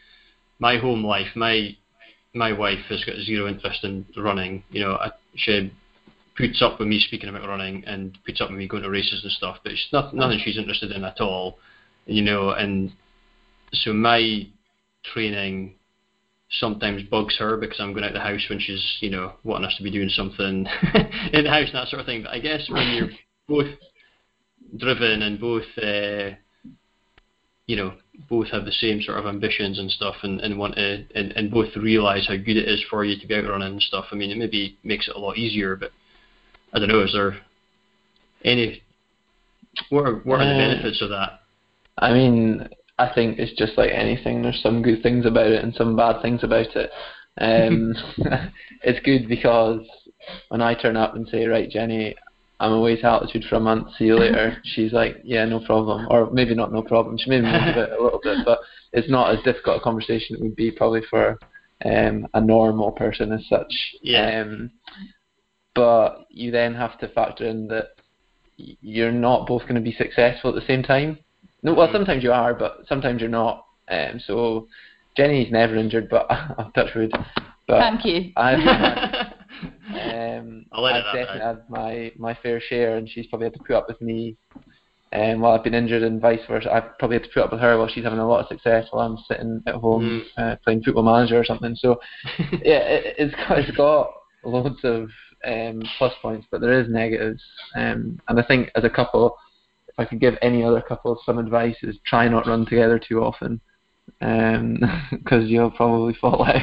my 0.59 0.77
home 0.79 1.05
life, 1.05 1.29
my 1.35 1.77
my 2.35 2.53
wife 2.53 2.85
has 2.89 3.03
got 3.05 3.17
zero 3.25 3.49
interest 3.49 3.85
in 3.85 4.07
running. 4.17 4.63
You 4.71 4.85
know, 4.85 4.93
I, 4.97 5.11
she 5.35 5.73
puts 6.37 6.63
up 6.63 6.79
with 6.79 6.89
me 6.89 7.01
speaking 7.01 7.29
about 7.29 7.49
running 7.49 7.85
and 7.87 8.17
puts 8.25 8.41
up 8.41 8.51
with 8.51 8.59
me 8.59 8.69
going 8.69 8.83
to 8.83 8.91
races 8.91 9.23
and 9.23 9.33
stuff, 9.33 9.57
but 9.63 9.73
it's 9.73 9.89
not 9.93 10.15
nothing 10.15 10.41
she's 10.45 10.59
interested 10.59 10.93
in 10.93 11.05
at 11.05 11.21
all. 11.21 11.59
You 12.07 12.23
know, 12.23 12.51
and 12.51 12.93
so 13.73 13.93
my 13.93 14.47
training 15.13 15.75
sometimes 16.51 17.03
bugs 17.05 17.37
her 17.39 17.57
because 17.57 17.79
I'm 17.81 17.93
going 17.93 18.05
out 18.05 18.13
the 18.13 18.21
house 18.21 18.45
when 18.49 18.59
she's, 18.59 18.97
you 19.01 19.11
know, 19.11 19.35
wanting 19.45 19.67
us 19.67 19.77
to 19.77 19.83
be 19.83 19.91
doing 19.91 20.09
something 20.09 20.67
in 21.33 21.45
the 21.45 21.51
house 21.51 21.67
and 21.67 21.75
that 21.75 21.89
sort 21.89 22.01
of 22.01 22.07
thing. 22.07 22.23
But 22.23 22.33
I 22.33 22.39
guess 22.39 22.69
when 22.69 22.89
you're 22.95 23.11
both 23.49 23.79
driven 24.77 25.23
and 25.23 25.41
both, 25.41 25.67
uh, 25.83 26.31
you 27.67 27.77
know, 27.77 27.95
both 28.29 28.49
have 28.49 28.65
the 28.65 28.73
same 28.73 29.03
sort 29.03 29.19
of 29.19 29.27
ambitions 29.27 29.79
and 29.79 29.91
stuff 29.91 30.17
and, 30.23 30.41
and 30.41 30.59
want 30.59 30.75
to, 30.77 31.05
and, 31.15 31.33
and 31.33 31.51
both 31.51 31.77
realise 31.77 32.27
how 32.27 32.37
good 32.37 32.57
it 32.57 32.69
is 32.69 32.83
for 32.89 33.05
you 33.05 33.21
to 33.21 33.27
be 33.27 33.35
out 33.35 33.45
running 33.45 33.73
and 33.73 33.83
stuff, 33.83 34.07
I 34.11 34.15
mean, 34.15 34.31
it 34.31 34.39
maybe 34.39 34.79
makes 34.83 35.07
it 35.07 35.17
a 35.17 35.21
lot 35.21 35.37
easier, 35.37 35.77
but 35.77 35.91
I 36.73 36.79
don't 36.79 36.89
know, 36.89 37.03
is 37.03 37.13
there 37.13 37.37
any, 38.45 38.83
what 39.91 40.07
are, 40.07 40.15
what 40.21 40.41
are 40.41 40.47
the 40.47 40.55
Uh, 40.55 40.69
benefits 40.69 41.03
of 41.03 41.11
that? 41.11 41.41
I 41.99 42.13
mean, 42.13 42.69
I 42.99 43.13
think 43.15 43.39
it's 43.39 43.57
just 43.59 43.79
like 43.79 43.91
anything. 43.93 44.43
There's 44.43 44.63
some 44.63 44.83
good 44.83 45.03
things 45.03 45.27
about 45.27 45.47
it 45.47 45.63
and 45.63 45.75
some 45.75 45.97
bad 45.97 46.21
things 46.23 46.43
about 46.43 46.75
it. 46.75 46.91
Um, 47.41 47.95
it's 48.83 49.05
good 49.05 49.29
because 49.29 49.81
when 50.49 50.61
I 50.61 50.75
turn 50.75 50.97
up 50.97 51.15
and 51.15 51.29
say, 51.29 51.47
right, 51.47 51.71
Jenny, 51.71 52.15
I'm 52.61 52.73
away 52.73 52.97
to 52.97 53.07
altitude 53.07 53.45
for 53.49 53.57
a 53.57 53.61
month. 53.61 53.89
See 53.97 54.05
you 54.05 54.17
later. 54.19 54.59
She's 54.65 54.93
like, 54.93 55.19
yeah, 55.25 55.45
no 55.45 55.61
problem, 55.61 56.07
or 56.11 56.31
maybe 56.31 56.55
not 56.55 56.73
no 56.73 56.83
problem. 56.83 57.17
She 57.19 57.31
maybe 57.31 57.47
moves 57.47 57.77
a 57.77 57.97
a 57.99 58.03
little 58.03 58.21
bit, 58.23 58.39
but 58.45 58.59
it's 58.93 59.11
not 59.11 59.35
as 59.35 59.45
difficult 59.45 59.81
a 59.81 59.85
conversation 59.85 60.37
it 60.37 60.43
would 60.43 60.57
be 60.57 60.71
probably 60.71 61.03
for 61.09 61.39
um, 61.85 62.27
a 62.35 62.41
normal 62.41 62.93
person 62.93 63.33
as 63.33 63.47
such. 63.49 63.73
Yeah. 64.03 64.43
Um, 64.43 64.73
but 65.75 66.27
you 66.31 66.51
then 66.51 66.75
have 66.75 66.99
to 66.99 67.09
factor 67.09 67.47
in 67.47 67.69
that 67.69 67.91
you're 68.57 69.13
not 69.13 69.47
both 69.47 69.63
going 69.63 69.77
to 69.77 69.81
be 69.81 69.93
successful 69.93 70.51
at 70.51 70.61
the 70.61 70.67
same 70.67 70.83
time. 70.83 71.19
No, 71.63 71.75
well, 71.75 71.89
Mhm. 71.89 71.93
sometimes 71.93 72.23
you 72.23 72.33
are, 72.33 72.55
but 72.55 72.87
sometimes 72.89 73.21
you're 73.21 73.31
not. 73.31 73.65
Um, 73.91 74.21
so 74.21 74.69
Jenny's 75.17 75.51
never 75.51 75.77
injured, 75.77 76.09
but 76.09 76.27
I'll 76.31 76.71
touch 76.75 76.95
wood. 76.95 77.13
But 77.67 77.81
thank 77.81 78.05
you 78.05 78.33
I've 78.37 78.59
um, 79.91 80.65
I'll 80.73 80.83
let 80.83 80.95
I've 80.95 81.15
definitely 81.15 81.41
had 81.41 81.63
my, 81.69 82.13
my 82.17 82.35
fair 82.35 82.61
share, 82.61 82.97
and 82.97 83.09
she's 83.09 83.27
probably 83.27 83.47
had 83.47 83.55
to 83.55 83.61
put 83.61 83.77
up 83.77 83.89
with 83.89 84.01
me 84.01 84.37
um, 85.13 85.41
while 85.41 85.53
I've 85.53 85.65
been 85.65 85.75
injured, 85.75 86.03
and 86.03 86.21
vice 86.21 86.41
versa. 86.49 86.73
I've 86.73 86.97
probably 86.99 87.17
had 87.17 87.25
to 87.25 87.31
put 87.31 87.43
up 87.43 87.53
with 87.53 87.61
her 87.61 87.79
while 87.79 87.89
she's 87.89 88.05
having 88.05 88.19
a 88.19 88.29
lot 88.29 88.41
of 88.41 88.49
success 88.49 88.87
while 88.91 89.07
I'm 89.07 89.19
sitting 89.27 89.63
at 89.67 89.75
home 89.75 90.25
uh, 90.37 90.57
playing 90.65 90.83
Football 90.83 91.05
Manager 91.05 91.39
or 91.39 91.45
something. 91.45 91.75
So 91.77 92.01
yeah, 92.63 92.81
it, 92.81 93.15
it's 93.19 93.35
got 93.35 93.59
it's 93.59 93.77
got 93.77 94.11
loads 94.45 94.81
of 94.85 95.11
um, 95.47 95.83
plus 95.99 96.13
points, 96.21 96.47
but 96.51 96.61
there 96.61 96.79
is 96.79 96.89
negatives. 96.89 97.43
Um, 97.75 98.21
and 98.29 98.39
I 98.39 98.43
think 98.43 98.71
as 98.77 98.85
a 98.85 98.91
couple, 98.91 99.37
I 99.99 100.05
could 100.05 100.21
give 100.21 100.37
any 100.41 100.63
other 100.65 100.81
couple 100.81 101.19
some 101.27 101.39
advice 101.39 101.77
is 101.83 101.99
try 102.07 102.29
not 102.29 102.47
run 102.47 102.65
together 102.67 102.99
too 102.99 103.23
often, 103.23 103.61
because 105.11 105.49
you'll 105.49 105.71
probably 105.73 106.15
fall 106.15 106.45
out. 106.47 106.63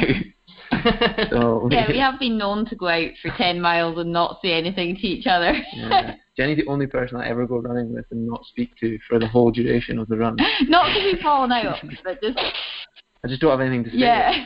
so 1.30 1.68
Yeah, 1.72 1.88
we 1.90 2.00
have 2.00 2.20
been 2.20 2.38
known 2.38 2.66
to 2.68 2.76
go 2.76 2.88
out 2.88 3.12
for 3.22 3.30
10 3.38 3.60
miles 3.62 3.98
and 3.98 4.12
not 4.12 4.40
say 4.42 4.54
anything 4.54 4.96
to 4.96 5.02
each 5.08 5.28
other. 5.28 5.54
yeah. 5.74 6.16
Jenny's 6.38 6.58
the 6.58 6.68
only 6.68 6.88
person 6.88 7.18
I 7.18 7.28
ever 7.30 7.46
go 7.48 7.58
running 7.58 7.94
with 7.94 8.06
and 8.12 8.28
not 8.28 8.44
speak 8.46 8.72
to 8.82 8.98
for 9.08 9.20
the 9.20 9.28
whole 9.28 9.52
duration 9.52 10.00
of 10.00 10.08
the 10.08 10.18
run. 10.18 10.36
not 10.68 10.88
because 10.88 11.04
we've 11.04 11.20
fallen 11.22 11.52
out, 11.52 11.78
but 12.04 12.22
just, 12.22 12.38
I 12.38 13.28
just 13.28 13.42
don't 13.42 13.52
have 13.52 13.62
anything 13.62 13.84
to 13.86 13.90
say. 13.92 13.98
yeah. 13.98 14.46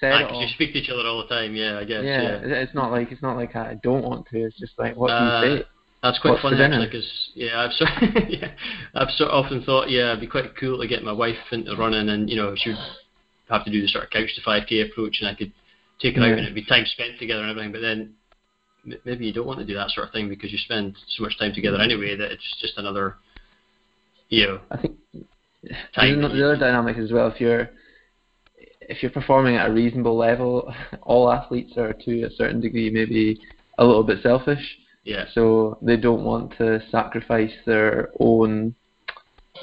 Said 0.00 0.12
Ah, 0.12 0.18
it 0.20 0.28
'cause 0.28 0.42
you 0.42 0.48
speak 0.48 0.72
to 0.72 0.80
each 0.80 0.90
other 0.90 1.06
all 1.06 1.22
the 1.22 1.28
time, 1.28 1.54
yeah, 1.54 1.78
I 1.78 1.84
guess. 1.84 2.02
yeah, 2.02 2.22
Yeah, 2.22 2.40
it's 2.62 2.74
not 2.74 2.90
like 2.90 3.12
it's 3.12 3.22
not 3.22 3.36
like 3.36 3.54
I 3.54 3.74
don't 3.82 4.02
want 4.04 4.26
to. 4.28 4.38
It's 4.44 4.58
just 4.58 4.76
like 4.78 4.96
what 4.96 5.12
Uh, 5.12 5.40
do 5.40 5.46
you 5.46 5.56
say? 5.58 5.64
That's 6.04 6.18
quite 6.18 6.32
What's 6.32 6.42
funny 6.42 6.62
actually, 6.62 6.84
because 6.84 7.30
yeah, 7.32 7.64
I've 7.64 7.72
sort 7.72 7.90
yeah, 8.28 8.52
I've 8.94 9.08
sort 9.16 9.30
of 9.30 9.42
often 9.42 9.62
thought 9.62 9.88
yeah, 9.88 10.10
it'd 10.10 10.20
be 10.20 10.26
quite 10.26 10.54
cool 10.54 10.78
to 10.78 10.86
get 10.86 11.02
my 11.02 11.12
wife 11.12 11.38
into 11.50 11.74
running, 11.76 12.10
and 12.10 12.28
you 12.28 12.36
know, 12.36 12.54
she'd 12.54 12.76
have 13.48 13.64
to 13.64 13.70
do 13.70 13.80
the 13.80 13.88
sort 13.88 14.04
of 14.04 14.10
couch 14.10 14.28
to 14.34 14.42
5k 14.42 14.90
approach, 14.90 15.16
and 15.20 15.30
I 15.30 15.34
could 15.34 15.50
take 16.02 16.16
her 16.16 16.22
out, 16.22 16.32
and 16.32 16.40
it'd 16.40 16.54
be 16.54 16.66
time 16.66 16.84
spent 16.84 17.18
together 17.18 17.40
and 17.40 17.50
everything. 17.50 17.72
But 17.72 17.80
then 17.80 18.12
m- 18.84 19.00
maybe 19.06 19.24
you 19.24 19.32
don't 19.32 19.46
want 19.46 19.60
to 19.60 19.64
do 19.64 19.72
that 19.76 19.92
sort 19.92 20.06
of 20.06 20.12
thing 20.12 20.28
because 20.28 20.52
you 20.52 20.58
spend 20.58 20.94
so 21.16 21.22
much 21.22 21.38
time 21.38 21.54
together 21.54 21.78
mm-hmm. 21.78 21.90
anyway 21.90 22.16
that 22.16 22.32
it's 22.32 22.56
just 22.60 22.76
another, 22.76 23.16
you 24.28 24.46
know, 24.46 24.60
I 24.70 24.76
think 24.76 24.96
time. 25.94 26.20
the, 26.20 26.28
the 26.28 26.44
other 26.44 26.58
dynamic 26.58 26.98
as 26.98 27.12
well. 27.12 27.28
If 27.28 27.40
you're 27.40 27.70
if 28.82 29.02
you're 29.02 29.10
performing 29.10 29.56
at 29.56 29.70
a 29.70 29.72
reasonable 29.72 30.18
level, 30.18 30.70
all 31.00 31.32
athletes 31.32 31.78
are 31.78 31.94
to 31.94 32.24
a 32.24 32.30
certain 32.32 32.60
degree 32.60 32.90
maybe 32.90 33.40
a 33.78 33.84
little 33.86 34.04
bit 34.04 34.22
selfish. 34.22 34.60
Yeah, 35.04 35.26
so 35.32 35.78
they 35.82 35.96
don't 35.96 36.24
want 36.24 36.56
to 36.58 36.80
sacrifice 36.90 37.52
their 37.66 38.10
own 38.20 38.74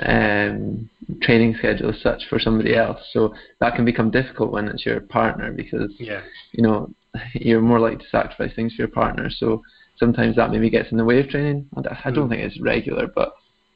um, 0.05 0.89
training 1.21 1.55
schedule 1.57 1.89
as 1.89 2.01
such 2.01 2.23
for 2.29 2.39
somebody 2.39 2.75
else. 2.75 2.99
So 3.11 3.33
that 3.59 3.75
can 3.75 3.85
become 3.85 4.11
difficult 4.11 4.51
when 4.51 4.67
it's 4.67 4.85
your 4.85 5.01
partner 5.01 5.51
because 5.51 5.91
yeah, 5.99 6.21
you 6.53 6.63
know 6.63 6.89
you're 7.33 7.61
more 7.61 7.79
likely 7.79 8.03
to 8.03 8.09
sacrifice 8.09 8.53
things 8.55 8.73
for 8.73 8.83
your 8.83 8.89
partner. 8.89 9.29
So 9.29 9.61
sometimes 9.97 10.35
that 10.35 10.51
maybe 10.51 10.69
gets 10.69 10.91
in 10.91 10.97
the 10.97 11.05
way 11.05 11.19
of 11.19 11.29
training. 11.29 11.67
I 11.77 12.11
don't 12.11 12.27
Mm. 12.27 12.29
think 12.29 12.41
it's 12.41 12.61
regular, 12.61 13.07
but 13.07 13.33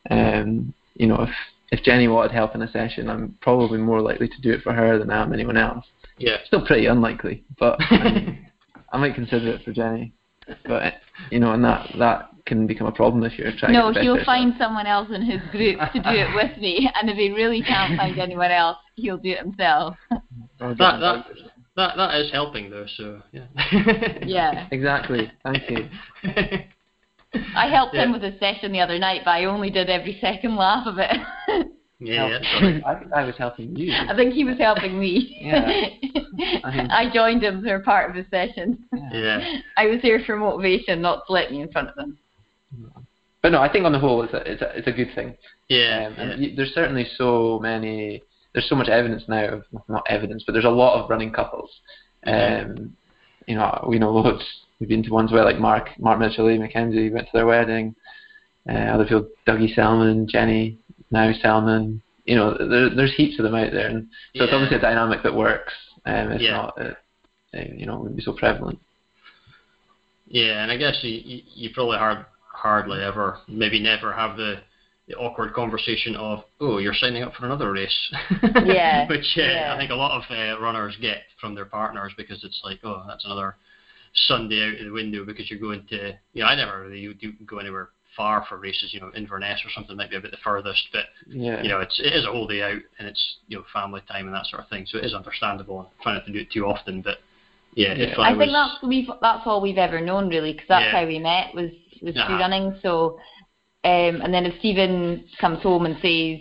um, 0.09 0.73
you 0.95 1.07
know 1.07 1.21
if 1.23 1.29
if 1.71 1.83
Jenny 1.83 2.07
wanted 2.07 2.31
help 2.31 2.55
in 2.55 2.61
a 2.61 2.71
session, 2.71 3.09
I'm 3.09 3.37
probably 3.41 3.79
more 3.79 4.01
likely 4.01 4.27
to 4.27 4.41
do 4.41 4.51
it 4.51 4.61
for 4.61 4.71
her 4.71 4.99
than 4.99 5.09
I 5.09 5.21
am 5.23 5.33
anyone 5.33 5.57
else. 5.57 5.85
yeah. 6.19 6.37
Still 6.45 6.65
pretty 6.65 6.85
unlikely, 6.85 7.43
but 7.59 7.79
um, 7.91 8.45
I 8.93 8.97
might 8.97 9.15
consider 9.15 9.49
it 9.49 9.63
for 9.63 9.73
Jenny. 9.73 10.13
But 10.65 10.95
you 11.31 11.39
know, 11.39 11.53
and 11.53 11.63
that 11.63 11.89
that 11.99 12.29
can 12.45 12.67
become 12.67 12.87
a 12.87 12.91
problem 12.91 13.23
if 13.23 13.37
you're 13.39 13.51
trying. 13.57 13.73
No, 13.73 13.87
to 13.87 13.93
get 13.93 14.03
he'll 14.03 14.13
better. 14.15 14.25
find 14.25 14.53
someone 14.59 14.85
else 14.85 15.09
in 15.11 15.21
his 15.23 15.41
group 15.51 15.79
to 15.79 15.99
do 15.99 16.09
it 16.09 16.35
with 16.35 16.57
me, 16.59 16.89
and 16.95 17.09
if 17.09 17.17
he 17.17 17.31
really 17.31 17.61
can't 17.63 17.97
find 17.97 18.19
anyone 18.19 18.51
else, 18.51 18.77
he'll 18.95 19.17
do 19.17 19.31
it 19.31 19.39
himself. 19.39 19.95
Oh, 20.61 20.69
that- 20.73 20.77
that- 20.77 20.93
advice 20.93 21.25
or 21.31 21.35
something. 21.37 21.51
That 21.77 21.97
that 21.97 22.15
is 22.21 22.31
helping 22.31 22.69
though, 22.69 22.85
so 22.95 23.21
yeah. 23.33 23.47
Yeah. 24.25 24.67
Exactly. 24.71 25.29
Thank 25.43 25.69
you. 25.69 25.89
I 27.53 27.67
helped 27.67 27.95
him 27.95 28.13
with 28.13 28.21
his 28.21 28.39
session 28.39 28.71
the 28.71 28.79
other 28.79 28.97
night, 28.97 29.23
but 29.25 29.31
I 29.31 29.43
only 29.43 29.69
did 29.69 29.89
every 29.89 30.17
second 30.21 30.55
laugh 30.55 30.87
of 30.87 30.95
it. 30.99 31.17
yeah, 31.99 32.27
yeah, 32.27 32.29
that's 32.39 32.45
all 32.55 32.61
right. 32.61 32.83
I 32.85 32.99
think 32.99 33.13
I 33.13 33.23
was 33.23 33.35
helping 33.37 33.75
you. 33.75 33.93
I 33.93 34.15
think 34.15 34.33
he 34.33 34.43
was 34.43 34.57
helping 34.57 34.99
me. 34.99 35.37
Yeah. 35.41 35.87
I 36.63 36.75
mean- 36.77 36.91
I 36.91 37.09
joined 37.13 37.43
him 37.43 37.63
for 37.63 37.79
part 37.79 38.09
of 38.09 38.15
his 38.15 38.25
session. 38.29 38.83
Yeah. 39.11 39.59
I 39.77 39.87
was 39.87 40.01
here 40.01 40.21
for 40.25 40.35
motivation, 40.35 41.01
not 41.01 41.25
to 41.27 41.33
let 41.33 41.51
me 41.51 41.61
in 41.61 41.71
front 41.71 41.89
of 41.89 41.97
him. 41.97 42.17
But 43.41 43.51
no, 43.51 43.61
I 43.61 43.71
think 43.71 43.85
on 43.85 43.91
the 43.91 43.99
whole, 43.99 44.23
it's 44.23 44.33
a 44.33 44.51
it's 44.51 44.61
a, 44.61 44.77
it's 44.77 44.87
a 44.87 44.91
good 44.91 45.13
thing. 45.13 45.37
Yeah. 45.69 46.07
Um, 46.07 46.15
yeah. 46.17 46.33
and 46.33 46.57
there's 46.57 46.73
certainly 46.73 47.05
so 47.15 47.59
many. 47.61 48.23
There's 48.53 48.67
so 48.69 48.75
much 48.75 48.89
evidence 48.89 49.23
now 49.27 49.45
of 49.49 49.63
not 49.87 50.03
evidence, 50.09 50.43
but 50.45 50.53
there's 50.53 50.65
a 50.65 50.69
lot 50.69 51.01
of 51.01 51.09
running 51.09 51.31
couples. 51.31 51.69
Um, 52.25 52.95
you 53.45 53.55
know, 53.55 53.85
we 53.87 53.99
know 53.99 54.11
loads. 54.11 54.43
We've 54.79 54.89
been 54.89 55.03
to 55.03 55.11
ones 55.11 55.31
where 55.31 55.43
like 55.45 55.59
Mark, 55.59 55.89
Mark 55.99 56.19
Mitchell, 56.19 56.47
Lee 56.47 56.57
Mackenzie 56.57 57.09
went 57.11 57.27
to 57.27 57.31
their 57.33 57.45
wedding. 57.45 57.95
Uh, 58.67 58.73
other 58.73 59.03
people, 59.03 59.29
Dougie 59.47 59.73
Selman, 59.75 60.27
Jenny, 60.27 60.79
now 61.11 61.31
Selman. 61.41 62.01
You 62.25 62.35
know, 62.35 62.57
there, 62.57 62.89
there's 62.89 63.13
heaps 63.15 63.37
of 63.37 63.43
them 63.43 63.53
out 63.55 63.71
there, 63.71 63.87
and 63.87 64.07
so 64.35 64.43
it's 64.43 64.51
Yeah. 64.51 64.55
obviously 64.55 64.77
a 64.77 64.81
dynamic 64.81 65.21
that 65.23 65.33
works. 65.35 65.73
Um, 66.05 66.31
it's 66.31 66.43
Yeah. 66.43 66.51
not, 66.51 66.81
uh, 66.81 66.93
uh, 67.55 67.63
you 67.77 67.85
know, 67.85 67.97
wouldn't 67.97 68.15
be 68.17 68.23
so 68.23 68.33
prevalent. 68.33 68.79
Yeah, 70.27 70.63
and 70.63 70.71
I 70.71 70.77
guess 70.77 70.97
you, 71.03 71.11
you, 71.11 71.41
you 71.53 71.69
probably 71.73 71.97
hard, 71.97 72.25
hardly 72.51 73.01
ever, 73.03 73.39
maybe 73.47 73.79
never 73.79 74.11
have 74.11 74.37
the, 74.37 74.61
the 75.07 75.13
awkward 75.15 75.53
conversation 75.53 76.15
of, 76.15 76.43
oh, 76.59 76.79
you're 76.79 76.95
signing 76.95 77.21
up 77.21 77.35
for 77.35 77.45
another 77.45 77.71
race. 77.71 78.13
Yeah, 78.65 79.07
Which 79.07 79.37
uh, 79.37 79.41
yeah. 79.41 79.73
I 79.75 79.77
think 79.77 79.91
a 79.91 79.95
lot 79.95 80.17
of 80.19 80.23
uh, 80.31 80.59
runners 80.59 80.97
get 80.99 81.23
from 81.39 81.53
their 81.53 81.65
partners 81.65 82.13
because 82.17 82.43
it's 82.43 82.59
like, 82.63 82.79
oh, 82.83 83.03
that's 83.07 83.25
another 83.25 83.55
Sunday 84.27 84.67
out 84.67 84.79
of 84.79 84.85
the 84.85 84.91
window 84.91 85.25
because 85.25 85.49
you're 85.51 85.59
going 85.59 85.85
to, 85.89 86.17
you 86.33 86.41
know, 86.41 86.47
I 86.47 86.55
never 86.55 86.81
really 86.81 87.13
do 87.13 87.33
go 87.45 87.59
anywhere 87.59 87.89
far 88.15 88.45
for 88.47 88.57
races, 88.57 88.93
you 88.93 88.99
know, 88.99 89.11
Inverness 89.15 89.61
or 89.65 89.69
something 89.71 89.95
might 89.95 90.09
be 90.09 90.15
a 90.15 90.21
bit 90.21 90.31
the 90.31 90.37
furthest, 90.43 90.87
but 90.91 91.05
Yeah. 91.27 91.61
you 91.61 91.69
know, 91.69 91.79
it's 91.79 91.99
it 91.99 92.13
is 92.13 92.25
a 92.25 92.31
whole 92.31 92.47
day 92.47 92.61
out 92.61 92.81
and 92.99 93.07
it's 93.07 93.37
you 93.47 93.57
know 93.57 93.65
family 93.73 94.01
time 94.07 94.25
and 94.27 94.35
that 94.35 94.45
sort 94.47 94.61
of 94.63 94.69
thing, 94.69 94.85
so 94.85 94.97
it 94.97 95.05
is 95.05 95.13
understandable. 95.13 95.79
and 95.79 95.89
trying 96.01 96.15
not 96.15 96.25
to 96.25 96.31
do 96.31 96.39
it 96.39 96.51
too 96.51 96.65
often, 96.65 97.01
but 97.01 97.17
yeah, 97.75 97.91
if 97.93 98.17
Yeah. 98.17 98.23
I, 98.23 98.29
I, 98.29 98.37
think 98.37 98.51
was, 98.51 98.69
that's 98.79 98.83
we've 98.87 99.09
that's 99.21 99.45
all 99.45 99.61
we've 99.61 99.77
ever 99.77 99.99
known 100.01 100.29
really, 100.29 100.53
because 100.53 100.67
that's 100.67 100.85
Yeah. 100.85 101.01
how 101.01 101.05
we 101.07 101.19
met 101.19 101.53
was 101.53 101.71
was 102.01 102.15
Uh-huh. 102.15 102.27
through 102.27 102.39
running. 102.39 102.79
So, 102.81 103.19
um, 103.83 104.21
and 104.21 104.33
then 104.33 104.45
if 104.45 104.57
Stephen 104.59 105.25
comes 105.39 105.61
home 105.61 105.85
and 105.85 105.95
says, 105.95 106.39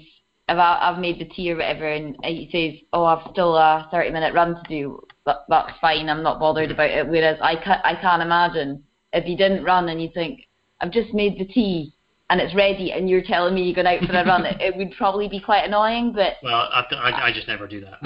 "If 0.49 0.59
I, 0.59 0.79
I've 0.81 0.99
made 0.99 1.19
the 1.19 1.25
tea 1.27 1.53
or 1.53 1.57
whatever," 1.57 1.89
and 1.89 2.17
he 2.25 2.49
says, 2.51 2.81
"Oh, 2.93 3.05
I've 3.05 3.31
still 3.33 3.57
a 3.57 3.89
30 3.91 4.11
minute 4.11 4.35
run 4.35 4.55
to 4.57 4.63
do," 4.69 5.01
that, 5.27 5.39
that's 5.49 5.79
fine. 5.81 6.09
I'm 6.09 6.23
not 6.23 6.39
bothered 6.41 6.71
about 6.71 6.91
it. 6.91 7.09
Whereas 7.09 7.39
I 7.41 7.57
can't, 7.57 7.85
I 7.85 7.95
can't 7.95 8.23
imagine 8.23 8.85
if 9.13 9.29
you 9.29 9.37
didn't 9.37 9.65
run 9.65 9.89
and 9.89 10.03
you 10.03 10.11
think, 10.13 10.41
"I've 10.85 10.93
just 10.93 11.15
made 11.15 11.39
the 11.39 11.47
tea." 11.47 11.93
And 12.31 12.41
it's 12.41 12.55
ready, 12.55 12.91
and 12.91 13.09
you're 13.09 13.23
telling 13.23 13.55
me 13.55 13.65
you're 13.65 13.75
going 13.75 13.87
out 13.87 14.03
for 14.09 14.17
a 14.17 14.25
run. 14.25 14.47
It, 14.47 14.57
it 14.61 14.77
would 14.79 14.93
probably 14.97 15.29
be 15.29 15.39
quite 15.39 15.65
annoying, 15.67 16.11
but 16.15 16.35
Well, 16.43 16.55
I, 16.73 16.83
I, 16.91 17.27
I 17.29 17.33
just 17.33 17.47
never 17.47 17.69
do 17.69 17.81
that. 17.83 17.99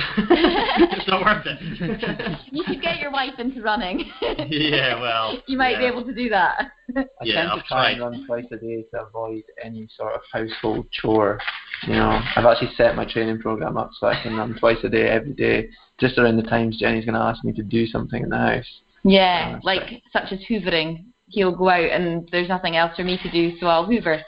it's 0.97 1.07
not 1.09 1.25
worth 1.25 1.47
it. 1.47 2.39
you 2.51 2.65
should 2.67 2.83
get 2.83 2.99
your 2.99 3.13
wife 3.13 3.39
into 3.39 3.63
running. 3.63 4.11
yeah, 4.49 5.01
well, 5.01 5.41
you 5.47 5.57
might 5.57 5.79
be 5.79 5.85
able 5.85 6.05
to 6.05 6.13
do 6.13 6.29
that. 6.31 6.67
I 6.97 7.05
Yeah, 7.23 7.35
tend 7.43 7.49
to 7.51 7.55
I've 7.59 7.65
try 7.67 7.91
and 7.91 8.01
run 8.01 8.27
twice 8.27 8.45
a 8.51 8.57
day 8.57 8.85
to 8.93 9.03
avoid 9.03 9.45
any 9.63 9.89
sort 9.97 10.13
of 10.15 10.21
household 10.33 10.87
chore. 10.91 11.39
You 11.87 11.93
know, 11.95 12.21
I've 12.35 12.45
actually 12.45 12.73
set 12.77 12.97
my 12.97 13.05
training 13.11 13.39
program 13.39 13.77
up 13.77 13.91
so 14.01 14.09
I 14.09 14.21
can 14.21 14.37
run 14.37 14.59
twice 14.59 14.79
a 14.83 14.89
day 14.89 15.09
every 15.09 15.33
day, 15.33 15.69
just 16.01 16.19
around 16.19 16.39
the 16.39 16.43
times 16.43 16.77
Jenny's 16.77 17.05
going 17.05 17.15
to 17.15 17.21
ask 17.21 17.45
me 17.45 17.53
to 17.53 17.63
do 17.63 17.87
something 17.87 18.21
in 18.25 18.31
the 18.31 18.37
house. 18.37 18.81
Yeah, 19.05 19.55
Uh, 19.57 19.61
like 19.63 20.03
such 20.13 20.33
as 20.33 20.41
hoovering. 20.51 21.05
He'll 21.31 21.55
go 21.55 21.69
out 21.69 21.91
and 21.91 22.29
there's 22.33 22.49
nothing 22.49 22.77
else 22.77 22.97
for 22.97 23.05
me 23.05 23.19
to 23.23 23.31
do, 23.31 23.59
so 23.59 23.67
I'll 23.67 23.85
hoover, 23.85 24.23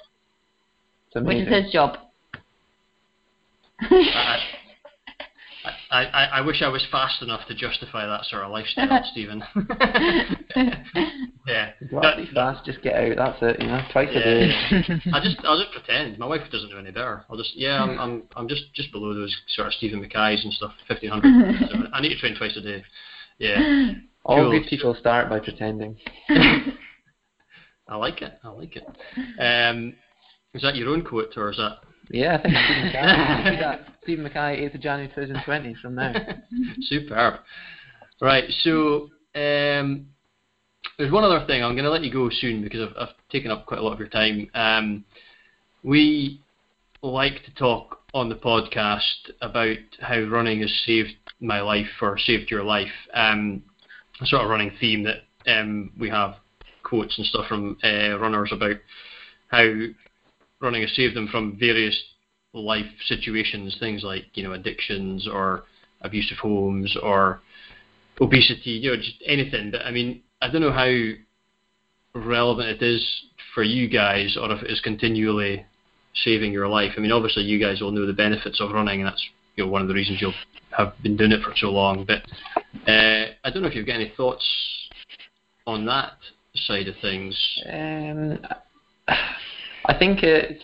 It's 1.14 1.27
which 1.27 1.39
is 1.39 1.48
his 1.48 1.72
job. 1.72 1.97
I, 3.81 4.39
I, 5.90 6.05
I, 6.05 6.24
I 6.24 6.40
wish 6.43 6.62
I 6.62 6.68
was 6.68 6.86
fast 6.90 7.22
enough 7.22 7.47
to 7.48 7.55
justify 7.55 8.06
that 8.06 8.24
sort 8.27 8.44
of 8.44 8.51
lifestyle, 8.51 9.02
Stephen. 9.12 9.43
yeah. 11.47 11.70
You 11.81 11.89
don't 11.90 12.02
to 12.02 12.16
be 12.16 12.31
fast, 12.32 12.64
just 12.64 12.81
get 12.82 12.94
out. 12.94 13.16
That's 13.16 13.39
it. 13.43 13.60
You 13.60 13.66
know, 13.68 13.82
twice 13.93 14.09
a 14.10 14.20
day. 14.20 14.51
I 15.12 15.20
just 15.22 15.36
I'll 15.44 15.59
just 15.59 15.72
pretend. 15.72 16.18
My 16.18 16.27
wife 16.27 16.43
doesn't 16.51 16.70
know 16.70 16.78
any 16.78 16.90
better. 16.90 17.24
I'll 17.31 17.36
just 17.36 17.56
yeah, 17.56 17.82
I'm 17.82 17.98
I'm, 17.98 18.22
I'm 18.36 18.48
just 18.48 18.72
just 18.74 18.93
below 18.93 19.14
those 19.14 19.36
sort 19.48 19.68
of 19.68 19.74
Stephen 19.74 20.01
Mackay's 20.01 20.44
and 20.44 20.52
stuff, 20.52 20.72
fifteen 20.86 21.10
hundred. 21.10 21.56
so 21.70 21.77
I 21.93 22.01
need 22.01 22.10
to 22.10 22.18
train 22.18 22.36
twice 22.36 22.56
a 22.56 22.60
day. 22.60 22.85
Yeah. 23.39 23.93
All 24.24 24.36
Cool. 24.36 24.51
good 24.52 24.68
people 24.68 24.94
start 24.94 25.28
by 25.28 25.40
pretending. 25.40 25.97
I 27.90 27.96
like 27.96 28.22
it. 28.22 28.38
I 28.42 28.48
like 28.48 28.76
it. 28.76 28.84
Um, 29.40 29.94
is 30.52 30.62
that 30.62 30.76
your 30.76 30.88
own 30.90 31.02
quote 31.02 31.36
or 31.36 31.50
is 31.50 31.56
that? 31.58 31.78
Yeah, 32.10 32.38
I 32.38 32.42
think 32.42 32.54
Stephen 32.92 32.92
Mackay. 32.92 33.50
See 33.50 33.60
that? 33.60 33.86
Stephen 34.02 34.24
Mackay, 34.24 34.68
8th 34.68 34.74
of 34.74 34.80
January 34.80 35.08
2020 35.08 35.74
from 35.80 35.94
now. 35.94 36.12
Superb. 36.82 37.34
Right, 38.20 38.44
so 38.62 39.10
um, 39.34 40.06
there's 40.98 41.12
one 41.12 41.24
other 41.24 41.46
thing. 41.46 41.62
I'm 41.62 41.74
going 41.74 41.84
to 41.84 41.90
let 41.90 42.02
you 42.02 42.12
go 42.12 42.28
soon 42.30 42.62
because 42.62 42.88
I've, 42.88 43.08
I've 43.08 43.14
taken 43.30 43.50
up 43.50 43.66
quite 43.66 43.80
a 43.80 43.82
lot 43.82 43.92
of 43.92 43.98
your 43.98 44.08
time. 44.08 44.50
Um, 44.54 45.04
we 45.82 46.40
like 47.02 47.44
to 47.44 47.54
talk 47.54 48.00
on 48.12 48.28
the 48.28 48.34
podcast 48.34 49.30
about 49.40 49.78
how 50.00 50.20
running 50.22 50.60
has 50.60 50.82
saved 50.84 51.14
my 51.40 51.60
life 51.60 51.88
or 52.02 52.18
saved 52.18 52.50
your 52.50 52.64
life. 52.64 52.92
Um, 53.14 53.62
a 54.20 54.26
sort 54.26 54.42
of 54.42 54.50
running 54.50 54.72
theme 54.80 55.04
that 55.04 55.22
um, 55.46 55.92
we 55.98 56.10
have 56.10 56.34
quotes 56.90 57.16
and 57.16 57.26
stuff 57.26 57.46
from 57.46 57.78
uh, 57.82 58.18
runners 58.18 58.50
about 58.52 58.76
how 59.48 59.64
running 60.60 60.82
has 60.82 60.94
saved 60.94 61.16
them 61.16 61.28
from 61.28 61.56
various 61.58 61.98
life 62.52 62.86
situations, 63.06 63.76
things 63.80 64.02
like 64.02 64.24
you 64.34 64.42
know 64.42 64.52
addictions 64.52 65.26
or 65.26 65.64
abusive 66.02 66.38
homes 66.38 66.96
or 67.02 67.40
obesity, 68.20 68.70
you 68.70 68.90
know, 68.90 68.96
just 68.96 69.22
anything. 69.26 69.70
But 69.70 69.82
I 69.82 69.90
mean, 69.90 70.22
I 70.42 70.50
don't 70.50 70.60
know 70.60 70.72
how 70.72 70.90
relevant 72.14 72.68
it 72.68 72.82
is 72.82 73.06
for 73.54 73.62
you 73.62 73.88
guys, 73.88 74.36
or 74.40 74.50
if 74.52 74.62
it 74.62 74.70
is 74.70 74.80
continually 74.80 75.64
saving 76.24 76.52
your 76.52 76.68
life. 76.68 76.92
I 76.96 77.00
mean, 77.00 77.12
obviously 77.12 77.44
you 77.44 77.60
guys 77.60 77.80
will 77.80 77.92
know 77.92 78.06
the 78.06 78.12
benefits 78.12 78.60
of 78.60 78.72
running, 78.72 79.00
and 79.00 79.08
that's 79.08 79.24
you 79.56 79.64
know 79.64 79.70
one 79.70 79.82
of 79.82 79.88
the 79.88 79.94
reasons 79.94 80.20
you'll 80.20 80.34
have 80.76 80.92
been 81.02 81.16
doing 81.16 81.32
it 81.32 81.42
for 81.42 81.54
so 81.56 81.70
long. 81.70 82.04
But 82.04 82.22
uh, 82.90 83.32
I 83.44 83.50
don't 83.50 83.62
know 83.62 83.68
if 83.68 83.74
you've 83.74 83.86
got 83.86 83.94
any 83.94 84.12
thoughts 84.16 84.44
on 85.66 85.86
that 85.86 86.12
side 86.55 86.89
of 86.89 86.94
things. 87.01 87.36
Um, 87.70 88.39
I 89.09 89.98
think 89.98 90.22
it's 90.22 90.62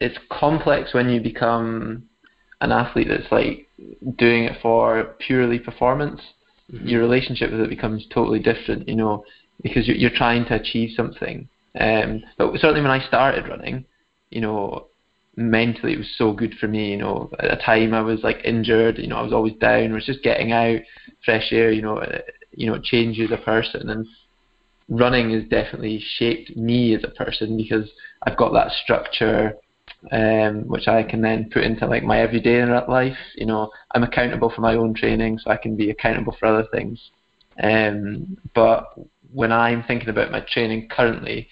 it's 0.00 0.18
complex 0.30 0.94
when 0.94 1.08
you 1.08 1.20
become 1.20 2.04
an 2.60 2.72
athlete 2.72 3.08
that's 3.08 3.30
like 3.32 3.68
doing 4.16 4.44
it 4.44 4.58
for 4.62 5.16
purely 5.18 5.58
performance. 5.58 6.20
Mm-hmm. 6.72 6.86
Your 6.86 7.00
relationship 7.00 7.50
with 7.50 7.60
it 7.60 7.68
becomes 7.68 8.06
totally 8.12 8.38
different, 8.38 8.88
you 8.88 8.96
know, 8.96 9.24
because 9.62 9.86
you're, 9.88 9.96
you're 9.96 10.10
trying 10.10 10.44
to 10.46 10.54
achieve 10.54 10.90
something. 10.96 11.48
Um, 11.78 12.22
but 12.36 12.52
certainly 12.60 12.82
when 12.82 12.90
I 12.90 13.06
started 13.06 13.48
running, 13.48 13.84
you 14.30 14.40
know, 14.40 14.86
mentally 15.36 15.92
it 15.92 15.98
was 15.98 16.14
so 16.16 16.32
good 16.32 16.54
for 16.60 16.68
me. 16.68 16.90
You 16.90 16.98
know, 16.98 17.30
at 17.38 17.58
a 17.58 17.62
time 17.62 17.94
I 17.94 18.00
was 18.00 18.20
like 18.22 18.44
injured. 18.44 18.98
You 18.98 19.08
know, 19.08 19.16
I 19.16 19.22
was 19.22 19.32
always 19.32 19.54
down. 19.54 19.84
It 19.84 19.92
was 19.92 20.06
just 20.06 20.22
getting 20.22 20.52
out, 20.52 20.80
fresh 21.24 21.48
air. 21.52 21.70
You 21.70 21.82
know, 21.82 21.98
it, 21.98 22.34
you 22.52 22.66
know, 22.66 22.74
it 22.74 22.82
changes 22.82 23.30
a 23.30 23.36
person, 23.38 23.88
and 23.88 24.06
running 24.88 25.30
has 25.30 25.44
definitely 25.44 26.02
shaped 26.18 26.56
me 26.56 26.94
as 26.94 27.04
a 27.04 27.08
person 27.08 27.56
because 27.56 27.88
I've 28.22 28.36
got 28.36 28.52
that 28.52 28.72
structure. 28.72 29.54
Um, 30.12 30.68
which 30.68 30.86
I 30.86 31.02
can 31.02 31.22
then 31.22 31.50
put 31.50 31.64
into 31.64 31.86
like 31.86 32.04
my 32.04 32.20
everyday 32.20 32.64
life. 32.64 33.16
You 33.34 33.46
know, 33.46 33.70
I'm 33.94 34.04
accountable 34.04 34.52
for 34.54 34.60
my 34.60 34.76
own 34.76 34.94
training, 34.94 35.38
so 35.38 35.50
I 35.50 35.56
can 35.56 35.76
be 35.76 35.90
accountable 35.90 36.36
for 36.38 36.46
other 36.46 36.68
things. 36.70 37.00
Um, 37.60 38.36
but 38.54 38.94
when 39.32 39.50
I'm 39.50 39.82
thinking 39.84 40.08
about 40.10 40.30
my 40.30 40.40
training 40.40 40.88
currently, 40.88 41.48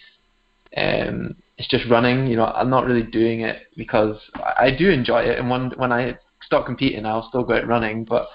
um, 0.77 1.35
it's 1.59 1.69
just 1.69 1.89
running. 1.91 2.27
You 2.27 2.37
know, 2.37 2.45
I'm 2.45 2.71
not 2.71 2.87
really 2.87 3.03
doing 3.03 3.41
it 3.41 3.63
because 3.77 4.17
I 4.35 4.71
do 4.71 4.91
enjoy 4.91 5.23
it, 5.23 5.39
and 5.39 5.51
when 5.51 5.71
when 5.77 5.93
I 5.93 6.19
stop 6.43 6.67
competing, 6.67 7.07
I'll 7.07 7.29
still 7.29 7.43
go 7.43 7.55
out 7.55 7.67
running, 7.67 8.05
but 8.05 8.29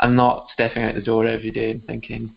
I'm 0.00 0.16
not 0.16 0.48
stepping 0.52 0.82
out 0.82 0.94
the 0.94 1.00
door 1.00 1.26
every 1.26 1.50
day 1.50 1.70
and 1.70 1.84
thinking, 1.86 2.34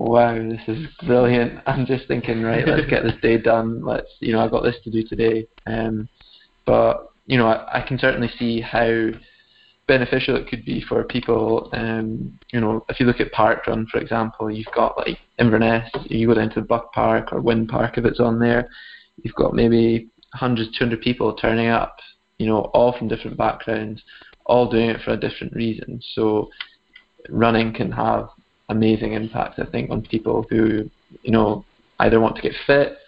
"Wow, 0.00 0.34
this 0.34 0.62
is 0.66 0.86
brilliant." 1.06 1.60
I'm 1.66 1.86
just 1.86 2.08
thinking, 2.08 2.42
right, 2.42 2.66
let's 2.66 2.88
get 2.88 3.02
this 3.02 3.20
day 3.22 3.38
done. 3.38 3.84
Let's, 3.84 4.08
you 4.20 4.32
know, 4.32 4.40
I've 4.40 4.50
got 4.50 4.62
this 4.62 4.76
to 4.84 4.90
do 4.90 5.06
today. 5.06 5.46
Um, 5.66 6.08
but 6.66 7.10
you 7.26 7.36
know, 7.36 7.46
I, 7.46 7.80
I 7.80 7.86
can 7.86 7.98
certainly 7.98 8.30
see 8.38 8.60
how 8.60 9.10
beneficial 9.86 10.36
it 10.36 10.46
could 10.46 10.64
be 10.64 10.80
for 10.88 11.02
people. 11.04 11.68
Um, 11.72 12.38
you 12.52 12.60
know, 12.60 12.84
if 12.88 13.00
you 13.00 13.06
look 13.06 13.20
at 13.20 13.32
parkrun, 13.32 13.88
for 13.88 13.98
example, 13.98 14.50
you've 14.50 14.72
got 14.74 14.96
like 14.96 15.18
Inverness. 15.38 15.90
You 16.04 16.28
go 16.28 16.34
down 16.34 16.50
to 16.50 16.62
Bught 16.62 16.92
Park 16.92 17.32
or 17.32 17.40
Whin 17.40 17.66
Park 17.66 17.98
if 17.98 18.04
it's 18.04 18.20
on 18.20 18.38
there. 18.38 18.68
You've 19.22 19.34
got 19.34 19.52
maybe 19.52 20.08
hundreds, 20.32 20.76
200 20.78 21.00
people 21.00 21.34
turning 21.34 21.68
up. 21.68 21.96
You 22.38 22.46
know, 22.46 22.60
all 22.72 22.96
from 22.96 23.08
different 23.08 23.36
backgrounds, 23.36 24.00
all 24.46 24.70
doing 24.70 24.90
it 24.90 25.02
for 25.02 25.10
a 25.10 25.16
different 25.16 25.52
reason. 25.54 26.00
So, 26.14 26.48
running 27.28 27.74
can 27.74 27.92
have 27.92 28.28
amazing 28.70 29.12
impact. 29.12 29.58
I 29.58 29.66
think 29.66 29.90
on 29.90 30.02
people 30.02 30.46
who 30.48 30.90
you 31.22 31.32
know 31.32 31.64
either 31.98 32.20
want 32.20 32.36
to 32.36 32.42
get 32.42 32.54
fit 32.66 32.98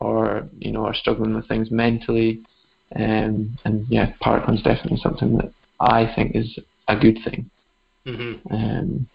or 0.00 0.48
you 0.58 0.72
know 0.72 0.86
are 0.86 0.94
struggling 0.94 1.34
with 1.34 1.48
things 1.48 1.70
mentally. 1.70 2.42
Um, 2.96 3.58
and 3.64 3.86
yeah, 3.90 4.12
parkrun's 4.24 4.62
definitely 4.62 5.00
something 5.02 5.36
that 5.36 5.52
I 5.78 6.10
think 6.14 6.34
is 6.34 6.58
a 6.88 6.96
good 6.96 7.18
thing. 7.24 7.50
Mm-hmm. 8.06 8.54
Um, 8.54 9.08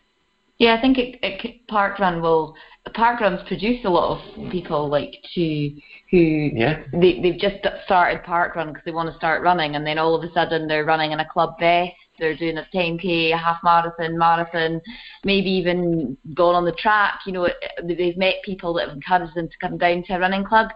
Yeah, 0.59 0.75
I 0.75 0.81
think 0.81 0.97
it, 0.99 1.19
it 1.23 1.67
parkrun 1.67 2.21
will 2.21 2.55
parkruns 2.95 3.45
produce 3.47 3.83
a 3.85 3.89
lot 3.89 4.19
of 4.19 4.51
people 4.51 4.89
like 4.89 5.15
to 5.33 5.71
who 6.11 6.17
yeah, 6.17 6.83
they 6.91 7.19
they've 7.21 7.39
just 7.39 7.55
started 7.85 8.23
parkrun 8.23 8.67
because 8.67 8.83
they 8.85 8.91
want 8.91 9.09
to 9.09 9.17
start 9.17 9.41
running, 9.41 9.75
and 9.75 9.87
then 9.87 9.97
all 9.97 10.13
of 10.13 10.23
a 10.23 10.31
sudden 10.33 10.67
they're 10.67 10.85
running 10.85 11.11
in 11.11 11.19
a 11.19 11.27
club 11.27 11.55
vest. 11.59 11.93
They're 12.19 12.37
doing 12.37 12.57
a 12.57 12.67
10k, 12.73 13.33
a 13.33 13.37
half 13.37 13.59
marathon, 13.63 14.17
marathon, 14.17 14.81
maybe 15.23 15.49
even 15.49 16.17
gone 16.33 16.55
on 16.55 16.65
the 16.65 16.71
track. 16.73 17.21
You 17.25 17.33
know, 17.33 17.49
they've 17.83 18.17
met 18.17 18.35
people 18.43 18.73
that 18.75 18.87
have 18.87 18.95
encouraged 18.95 19.35
them 19.35 19.47
to 19.47 19.57
come 19.67 19.77
down 19.77 20.03
to 20.03 20.15
a 20.15 20.19
running 20.19 20.43
club 20.43 20.69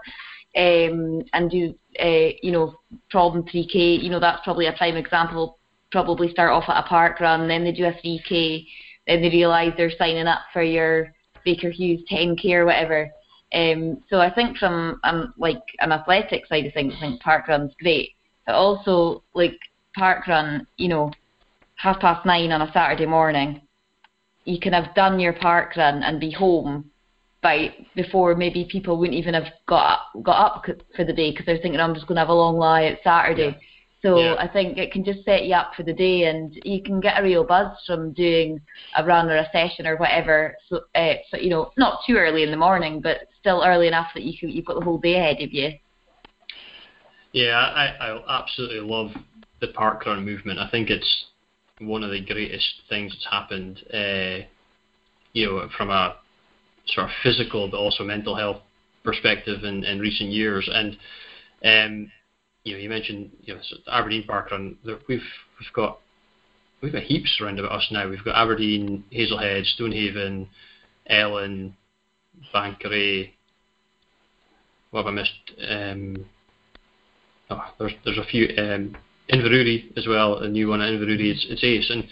um, 0.55 1.22
and 1.34 1.51
do, 1.51 1.73
uh, 2.01 2.30
you 2.41 2.51
know, 2.51 2.76
problem 3.09 3.43
3k. 3.43 4.01
You 4.01 4.09
know, 4.09 4.19
that's 4.19 4.43
probably 4.43 4.68
a 4.68 4.73
prime 4.73 4.97
example. 4.97 5.59
Probably 5.91 6.31
start 6.31 6.51
off 6.51 6.68
at 6.68 6.84
a 6.84 6.88
park 6.88 7.19
run, 7.19 7.47
then 7.47 7.64
they 7.64 7.72
do 7.72 7.85
a 7.85 7.93
3k, 7.93 8.65
then 9.05 9.22
they 9.22 9.30
realise 9.30 9.73
they're 9.77 9.91
signing 9.97 10.27
up 10.27 10.41
for 10.51 10.61
your 10.61 11.14
Baker 11.45 11.69
Hughes 11.69 12.03
10k 12.11 12.51
or 12.53 12.65
whatever. 12.65 13.09
Um, 13.53 14.03
so 14.09 14.19
I 14.19 14.34
think 14.34 14.57
from 14.57 14.99
um, 15.03 15.34
like 15.38 15.61
an 15.80 15.93
athletic 15.93 16.45
side 16.47 16.65
of 16.65 16.73
things, 16.73 16.93
I 16.97 16.99
think 16.99 17.22
parkrun's 17.22 17.73
great. 17.80 18.11
But 18.45 18.55
also 18.55 19.23
like 19.34 19.57
park 19.95 20.27
run, 20.27 20.68
you 20.77 20.89
know, 20.89 21.11
half 21.78 21.99
past 21.99 22.26
nine 22.26 22.52
on 22.52 22.62
a 22.62 22.72
Saturday 22.74 23.06
morning, 23.06 23.62
you 24.45 24.60
can 24.60 24.74
have 24.74 24.94
done 24.95 25.20
your 25.20 25.34
parkrun 25.34 26.04
and 26.04 26.20
be 26.20 26.32
home 26.32 26.91
by 27.41 27.74
before 27.95 28.36
maybe 28.36 28.68
people 28.70 28.98
wouldn't 28.98 29.18
even 29.18 29.34
have 29.34 29.48
got 29.68 29.99
got 30.24 30.45
up 30.45 30.66
for 30.95 31.06
the 31.06 31.14
day 31.14 31.32
because 31.32 31.45
they're 31.45 31.60
thinking 31.60 31.80
I'm 31.80 31.94
just 31.94 32.08
going 32.08 32.16
to 32.16 32.22
have 32.22 32.30
a 32.30 32.34
long 32.34 32.58
lie 32.58 32.86
at 32.86 32.99
Saturday. 33.04 33.58
So 34.02 34.20
Yeah. 34.20 34.36
I 34.40 34.48
think 34.48 34.78
it 34.78 34.91
can 34.91 35.04
just 35.04 35.26
set 35.26 35.45
you 35.45 35.56
up 35.56 35.74
for 35.76 35.84
the 35.84 35.94
day, 35.94 36.26
and 36.26 36.54
you 36.64 36.82
can 36.84 36.99
get 36.99 37.20
a 37.20 37.24
real 37.24 37.44
buzz 37.44 37.72
from 37.86 38.14
doing 38.14 38.62
a 38.95 39.04
run 39.04 39.30
or 39.30 39.38
a 39.38 39.49
session 39.52 39.88
or 39.88 39.98
whatever. 39.98 40.56
So, 40.70 40.82
uh, 40.94 41.16
so 41.30 41.38
you 41.38 41.49
know, 41.49 41.72
not 41.78 42.02
too 42.06 42.16
early 42.16 42.44
in 42.44 42.52
the 42.52 42.58
morning, 42.58 43.02
but 43.02 43.22
still 43.40 43.64
early 43.66 43.88
enough 43.88 44.08
that 44.14 44.24
you 44.24 44.38
can 44.38 44.49
you've 44.49 44.66
got 44.66 44.80
the 44.80 44.86
whole 44.86 44.99
day 44.99 45.16
ahead 45.16 45.41
of 45.41 45.52
you. 45.52 45.72
Yeah, 47.34 47.58
I, 47.58 47.86
I 47.99 48.40
absolutely 48.40 48.80
love 48.80 49.12
the 49.62 49.68
parkrun 49.68 50.24
movement. 50.24 50.60
I 50.60 50.70
think 50.70 50.90
it's 50.90 51.26
one 51.80 52.04
of 52.04 52.12
the 52.12 52.22
greatest 52.26 52.82
things 52.90 53.12
that's 53.14 53.28
happened, 53.32 53.80
uh, 53.94 54.45
you 55.34 55.45
know, 55.45 55.70
from 55.78 55.90
a 55.90 56.16
sort 56.88 57.08
of 57.08 57.12
physical 57.24 57.70
but 57.70 57.78
also 57.78 58.04
mental 58.04 58.36
health 58.36 58.62
perspective 59.04 59.64
in, 59.64 59.84
in 59.84 59.99
recent 59.99 60.30
years. 60.30 60.70
And 60.72 60.98
um, 61.64 62.12
you 62.64 62.74
know, 62.74 62.80
you 62.80 62.90
mentioned 62.90 63.32
you 63.41 63.56
know 63.56 63.62
Aberdeen 63.91 64.26
parkrun. 64.28 64.76
there- 64.84 64.99
We've 65.08 65.22
we've 65.60 65.74
got 65.74 65.99
we've 66.82 66.94
got 66.94 67.04
heaps 67.04 67.40
around 67.41 67.60
about 67.60 67.72
us 67.72 67.88
now. 67.91 68.10
We've 68.10 68.24
got 68.24 68.36
Aberdeen, 68.36 69.04
Hazlehead, 69.14 69.66
Stonehaven, 69.66 70.49
Ellon, 71.08 71.76
Banchory. 72.54 73.32
What 74.91 75.06
have 75.06 75.14
I 75.14 75.16
missed? 75.16 75.52
Um, 75.70 76.26
oh, 77.49 77.64
there's 77.80 77.94
there's 78.06 78.18
a 78.18 78.24
few 78.26 78.48
um, 78.58 78.98
Inverurie 79.32 79.98
as 79.98 80.08
well, 80.08 80.38
a 80.38 80.48
new 80.48 80.70
one 80.70 80.82
at 80.82 80.90
Inverurie. 80.90 81.32
It's, 81.32 81.45
it's 81.49 81.64
ace, 81.64 81.90
and 81.90 82.08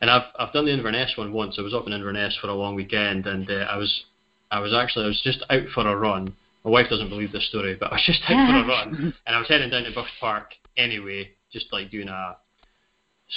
and 0.00 0.10
I've 0.10 0.24
I've 0.38 0.52
done 0.52 0.66
the 0.66 0.72
Inverness 0.72 1.14
one 1.16 1.32
once. 1.32 1.56
I 1.58 1.62
was 1.62 1.74
up 1.74 1.86
in 1.86 1.92
Inverness 1.92 2.36
for 2.40 2.48
a 2.48 2.54
long 2.54 2.74
weekend, 2.74 3.26
and 3.26 3.50
uh, 3.50 3.66
I 3.70 3.76
was 3.76 4.04
I 4.50 4.60
was 4.60 4.74
actually 4.74 5.06
I 5.06 5.08
was 5.08 5.20
just 5.22 5.44
out 5.50 5.68
for 5.74 5.86
a 5.86 5.96
run. 5.96 6.34
My 6.64 6.70
wife 6.70 6.88
doesn't 6.90 7.08
believe 7.08 7.32
this 7.32 7.48
story, 7.48 7.76
but 7.78 7.90
I 7.90 7.94
was 7.94 8.02
just 8.06 8.22
out 8.28 8.48
for 8.48 8.56
a 8.56 8.66
run, 8.66 9.14
and 9.26 9.36
I 9.36 9.38
was 9.38 9.48
heading 9.48 9.70
down 9.70 9.84
to 9.84 9.92
Bught 9.92 10.08
Park 10.20 10.54
anyway, 10.76 11.30
just 11.52 11.66
like 11.72 11.90
doing 11.90 12.08
a 12.08 12.36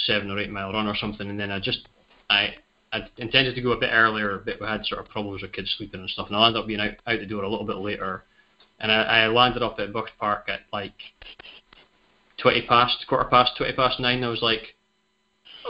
seven 0.06 0.30
or 0.30 0.38
eight 0.38 0.50
mile 0.50 0.72
run 0.72 0.86
or 0.86 0.96
something, 0.96 1.28
and 1.28 1.38
then 1.38 1.50
I 1.50 1.58
just 1.58 1.88
I 2.28 2.54
I 2.92 3.08
intended 3.16 3.54
to 3.54 3.62
go 3.62 3.72
a 3.72 3.80
bit 3.80 3.90
earlier, 3.92 4.42
but 4.44 4.60
we 4.60 4.66
had 4.66 4.84
sort 4.84 5.00
of 5.00 5.08
problems 5.08 5.42
with 5.42 5.52
kids 5.52 5.74
sleeping 5.76 6.00
and 6.00 6.10
stuff, 6.10 6.28
and 6.28 6.36
I 6.36 6.46
ended 6.46 6.60
up 6.60 6.66
being 6.66 6.80
out, 6.80 6.92
out 7.06 7.18
the 7.18 7.26
door 7.26 7.42
a 7.42 7.48
little 7.48 7.66
bit 7.66 7.76
later, 7.76 8.24
and 8.80 8.92
I, 8.92 9.22
I 9.22 9.26
landed 9.28 9.62
up 9.62 9.78
at 9.78 9.92
Bught 9.92 10.10
Park 10.18 10.48
at 10.48 10.60
like 10.72 10.92
twenty 12.42 12.62
past, 12.66 13.04
quarter 13.08 13.28
past, 13.28 13.52
twenty 13.56 13.72
past 13.72 13.98
nine. 14.00 14.22
I 14.24 14.28
was 14.28 14.42
like, 14.42 14.74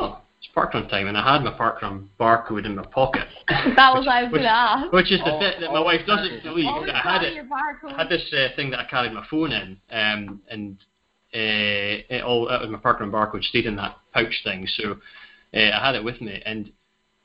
oh, 0.01 0.19
it's 0.39 0.49
parkrun 0.57 0.89
time, 0.89 1.07
and 1.07 1.17
I 1.17 1.33
had 1.35 1.45
my 1.45 1.53
parkrun 1.53 2.09
barcode 2.19 2.67
in 2.67 2.75
my 2.75 2.85
pocket. 2.87 3.29
That 3.77 3.95
was 3.95 4.07
what 4.07 4.15
I 4.17 4.23
was 4.25 4.33
Which- 4.33 4.41
going 4.41 4.45
to 4.45 4.51
ask. 4.51 4.93
Which 4.93 5.13
is 5.13 5.21
the 5.21 5.35
Oh, 5.35 5.39
bit 5.39 5.61
that 5.61 5.71
my 5.71 5.79
oh, 5.79 5.85
wife 5.85 6.01
doesn't 6.07 6.43
believe. 6.43 6.67
Always 6.67 6.91
that 6.91 7.07
I 7.07 7.13
had 7.13 7.23
it. 7.23 7.47
I 7.89 7.97
had 7.97 8.09
this 8.09 8.23
uh, 8.33 8.49
thing 8.57 8.71
that 8.71 8.81
I 8.81 8.85
carried 8.87 9.13
my 9.13 9.25
phone 9.31 9.53
in, 9.53 9.79
um, 9.91 10.41
and 10.51 10.77
uh, 11.35 12.03
it 12.15 12.23
all 12.23 12.49
it 12.49 12.61
was 12.61 12.71
my 12.71 12.79
parkrun 12.79 13.11
barcode 13.11 13.43
stayed 13.45 13.67
in 13.67 13.77
that 13.77 13.97
pouch 14.13 14.41
thing. 14.45 14.67
So 14.77 14.93
uh, 15.55 15.71
I 15.75 15.87
had 15.87 15.95
it 15.95 16.03
with 16.05 16.21
me, 16.21 16.43
and 16.45 16.73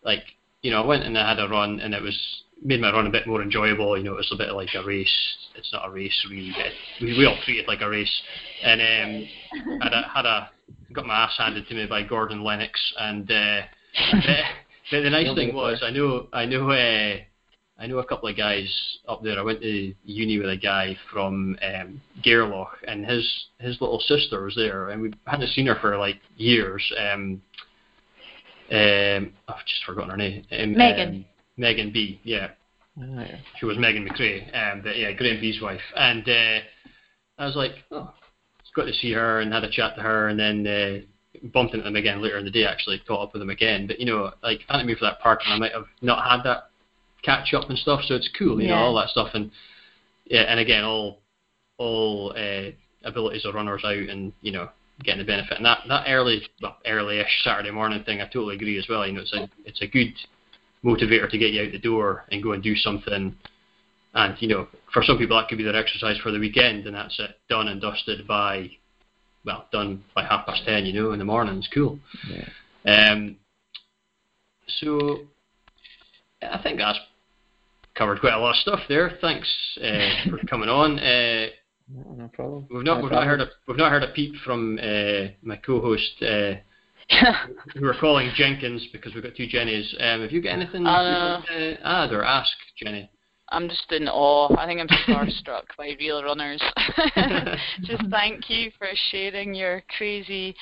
like 0.03 0.23
you 0.61 0.71
know, 0.71 0.83
I 0.83 0.85
went 0.85 1.03
and 1.03 1.17
I 1.17 1.27
had 1.29 1.39
a 1.39 1.47
run, 1.47 1.79
and 1.79 1.93
it 1.93 2.01
was 2.01 2.17
made 2.63 2.81
my 2.81 2.91
run 2.91 3.07
a 3.07 3.11
bit 3.11 3.27
more 3.27 3.41
enjoyable. 3.41 3.97
You 3.97 4.03
know, 4.03 4.13
it 4.13 4.17
was 4.17 4.31
a 4.31 4.37
bit 4.37 4.53
like 4.53 4.69
a 4.75 4.83
race. 4.83 5.37
It's 5.55 5.71
not 5.73 5.87
a 5.87 5.91
race 5.91 6.25
really. 6.29 6.53
But 6.55 6.71
we, 7.01 7.17
we 7.17 7.25
all 7.25 7.37
treat 7.43 7.59
it 7.59 7.67
like 7.67 7.81
a 7.81 7.89
race, 7.89 8.21
and 8.63 8.81
um, 8.81 9.79
had 9.81 9.93
a, 9.93 10.11
had 10.13 10.25
a 10.25 10.49
got 10.93 11.05
my 11.05 11.23
ass 11.23 11.35
handed 11.37 11.67
to 11.67 11.75
me 11.75 11.85
by 11.85 12.03
Gordon 12.03 12.43
Lennox, 12.43 12.79
and 12.99 13.29
uh, 13.31 13.61
but, 14.11 14.25
but 14.91 15.01
the 15.01 15.09
nice 15.09 15.35
thing 15.35 15.53
was 15.53 15.81
I 15.83 15.91
know 15.91 16.27
I 16.33 16.45
know 16.45 16.69
uh, 16.71 17.17
I 17.79 17.87
know 17.87 17.99
a 17.99 18.05
couple 18.05 18.29
of 18.29 18.37
guys 18.37 18.67
up 19.07 19.23
there. 19.23 19.37
I 19.37 19.43
went 19.43 19.61
to 19.61 19.93
uni 20.03 20.39
with 20.39 20.49
a 20.49 20.57
guy 20.57 20.97
from 21.11 21.57
um, 21.61 22.01
Gairloch, 22.23 22.71
and 22.87 23.05
his 23.05 23.45
his 23.59 23.79
little 23.81 23.99
sister 23.99 24.43
was 24.43 24.55
there, 24.55 24.89
and 24.89 25.01
we 25.01 25.13
hadn't 25.25 25.49
seen 25.49 25.67
her 25.67 25.77
for 25.79 25.97
like 25.97 26.19
years. 26.37 26.83
Um, 26.97 27.41
um, 28.69 29.33
I've 29.47 29.65
just 29.65 29.83
forgotten 29.85 30.09
her 30.09 30.17
name. 30.17 30.45
Um, 30.51 30.77
Megan. 30.77 31.09
Um, 31.09 31.25
Megan 31.57 31.91
B. 31.91 32.19
Yeah, 32.23 32.51
Ah, 32.99 33.03
yeah. 33.21 33.37
she 33.59 33.65
was 33.65 33.77
Megan 33.77 34.07
McRae, 34.07 34.43
um, 34.55 34.81
but 34.81 34.97
yeah, 34.97 35.11
Graham 35.11 35.41
B's 35.41 35.61
wife. 35.61 35.81
And 35.95 36.27
uh, 36.27 36.59
I 37.39 37.45
was 37.45 37.55
like, 37.55 37.73
oh, 37.91 38.13
got 38.75 38.85
to 38.85 38.93
see 38.93 39.11
her 39.11 39.41
and 39.41 39.51
had 39.51 39.63
a 39.63 39.71
chat 39.71 39.95
to 39.95 40.01
her, 40.01 40.27
and 40.29 40.39
then 40.39 40.67
uh, 40.67 41.47
bumped 41.51 41.73
into 41.73 41.83
them 41.83 41.95
again 41.95 42.21
later 42.21 42.37
in 42.37 42.45
the 42.45 42.51
day. 42.51 42.65
Actually, 42.65 42.99
caught 43.07 43.23
up 43.27 43.33
with 43.33 43.41
them 43.41 43.49
again. 43.49 43.87
But 43.87 43.99
you 43.99 44.05
know, 44.05 44.31
like 44.43 44.61
I 44.69 44.73
hadn't 44.73 44.87
moved 44.87 44.99
for 44.99 45.05
that 45.05 45.19
park, 45.19 45.41
and 45.45 45.53
I 45.55 45.57
might 45.57 45.71
have 45.73 45.87
not 46.01 46.29
had 46.29 46.43
that 46.43 46.69
catch 47.23 47.53
up 47.53 47.69
and 47.69 47.77
stuff. 47.79 48.01
So 48.05 48.15
it's 48.15 48.29
cool, 48.37 48.61
you 48.61 48.67
Yeah. 48.67 48.75
know, 48.75 48.81
all 48.81 48.95
that 48.97 49.09
stuff. 49.09 49.29
And 49.33 49.49
yeah, 50.25 50.41
and 50.43 50.59
again, 50.59 50.83
all 50.83 51.19
all 51.79 52.33
uh, 52.37 52.71
abilities 53.03 53.45
of 53.45 53.55
runners 53.55 53.81
out, 53.83 53.93
and 53.97 54.31
you 54.41 54.51
know, 54.51 54.69
getting 55.03 55.19
the 55.19 55.25
benefit. 55.25 55.57
And 55.57 55.65
that 55.65 55.79
that 55.87 56.05
early, 56.07 56.43
well, 56.61 56.77
early-ish 56.85 57.43
Saturday 57.43 57.71
morning 57.71 58.03
thing, 58.03 58.21
I 58.21 58.25
totally 58.25 58.55
agree 58.55 58.77
as 58.77 58.87
well. 58.87 59.07
You 59.07 59.13
know, 59.13 59.21
it's 59.21 59.33
a 59.33 59.49
it's 59.65 59.81
a 59.81 59.87
good 59.87 60.13
motivator 60.87 61.29
to 61.29 61.37
get 61.37 61.51
you 61.51 61.63
out 61.63 61.71
the 61.71 61.79
door 61.79 62.23
and 62.31 62.41
go 62.41 62.53
and 62.53 62.63
do 62.63 62.75
something. 62.75 63.35
And 64.13 64.41
you 64.41 64.47
know, 64.47 64.67
for 64.93 65.03
some 65.03 65.17
people 65.17 65.37
that 65.37 65.49
could 65.49 65.57
be 65.57 65.63
their 65.63 65.75
exercise 65.75 66.17
for 66.23 66.31
the 66.31 66.39
weekend, 66.39 66.87
and 66.87 66.95
that's 66.95 67.19
it, 67.19 67.31
done 67.49 67.67
and 67.67 67.81
dusted 67.81 68.25
by, 68.25 68.71
well, 69.45 69.67
done 69.71 70.03
by 70.15 70.23
half 70.23 70.45
past 70.47 70.63
ten. 70.65 70.85
You 70.85 70.93
know, 70.93 71.11
in 71.11 71.19
the 71.19 71.25
morning. 71.25 71.57
It's 71.57 71.69
cool. 71.73 71.99
Yeah. 72.29 73.11
Um, 73.11 73.37
so 74.79 75.19
I 76.41 76.61
think 76.63 76.79
that's 76.79 76.99
covered 77.95 78.19
quite 78.19 78.33
a 78.33 78.39
lot 78.39 78.51
of 78.51 78.55
stuff 78.57 78.79
there. 78.87 79.17
Thanks 79.21 79.47
uh, 79.83 80.29
for 80.29 80.37
coming 80.47 80.69
on. 80.69 80.99
Uh, 80.99 81.47
No, 81.89 82.15
no 82.17 82.27
problem. 82.33 82.67
we've 82.69 82.83
not 82.83 82.97
No 82.97 83.03
we've 83.03 83.11
not 83.11 83.25
heard 83.25 83.41
a 83.41 83.47
we've 83.67 83.77
not 83.77 83.91
heard 83.91 84.03
a 84.03 84.11
peep 84.13 84.35
from 84.45 84.79
uh, 84.81 85.31
my 85.41 85.57
co-host 85.57 86.21
uh, 86.21 86.55
who 87.75 87.85
are 87.85 87.95
calling 87.99 88.31
Jenkins 88.35 88.85
because 88.91 89.13
we've 89.13 89.23
got 89.23 89.35
two 89.35 89.47
Jennies. 89.47 89.95
Um, 89.99 90.21
have 90.21 90.31
you 90.31 90.41
got 90.41 90.51
anything 90.51 90.85
Uh, 90.85 91.03
you 91.03 91.29
want 91.29 91.45
to 91.47 91.77
add 91.87 92.11
or 92.11 92.23
ask, 92.23 92.51
Jenny? 92.81 93.09
I'm 93.49 93.69
just 93.69 93.89
in 93.91 94.09
awe. 94.09 94.53
I 94.57 94.65
think 94.65 94.81
I'm 94.81 94.87
starstruck 95.07 95.63
by 95.77 95.95
real 95.99 96.21
runners. 96.21 96.61
just 97.83 98.03
thank 98.09 98.49
you 98.49 98.71
for 98.77 98.87
sharing 99.09 99.53
your 99.55 99.83
crazy, 99.97 100.53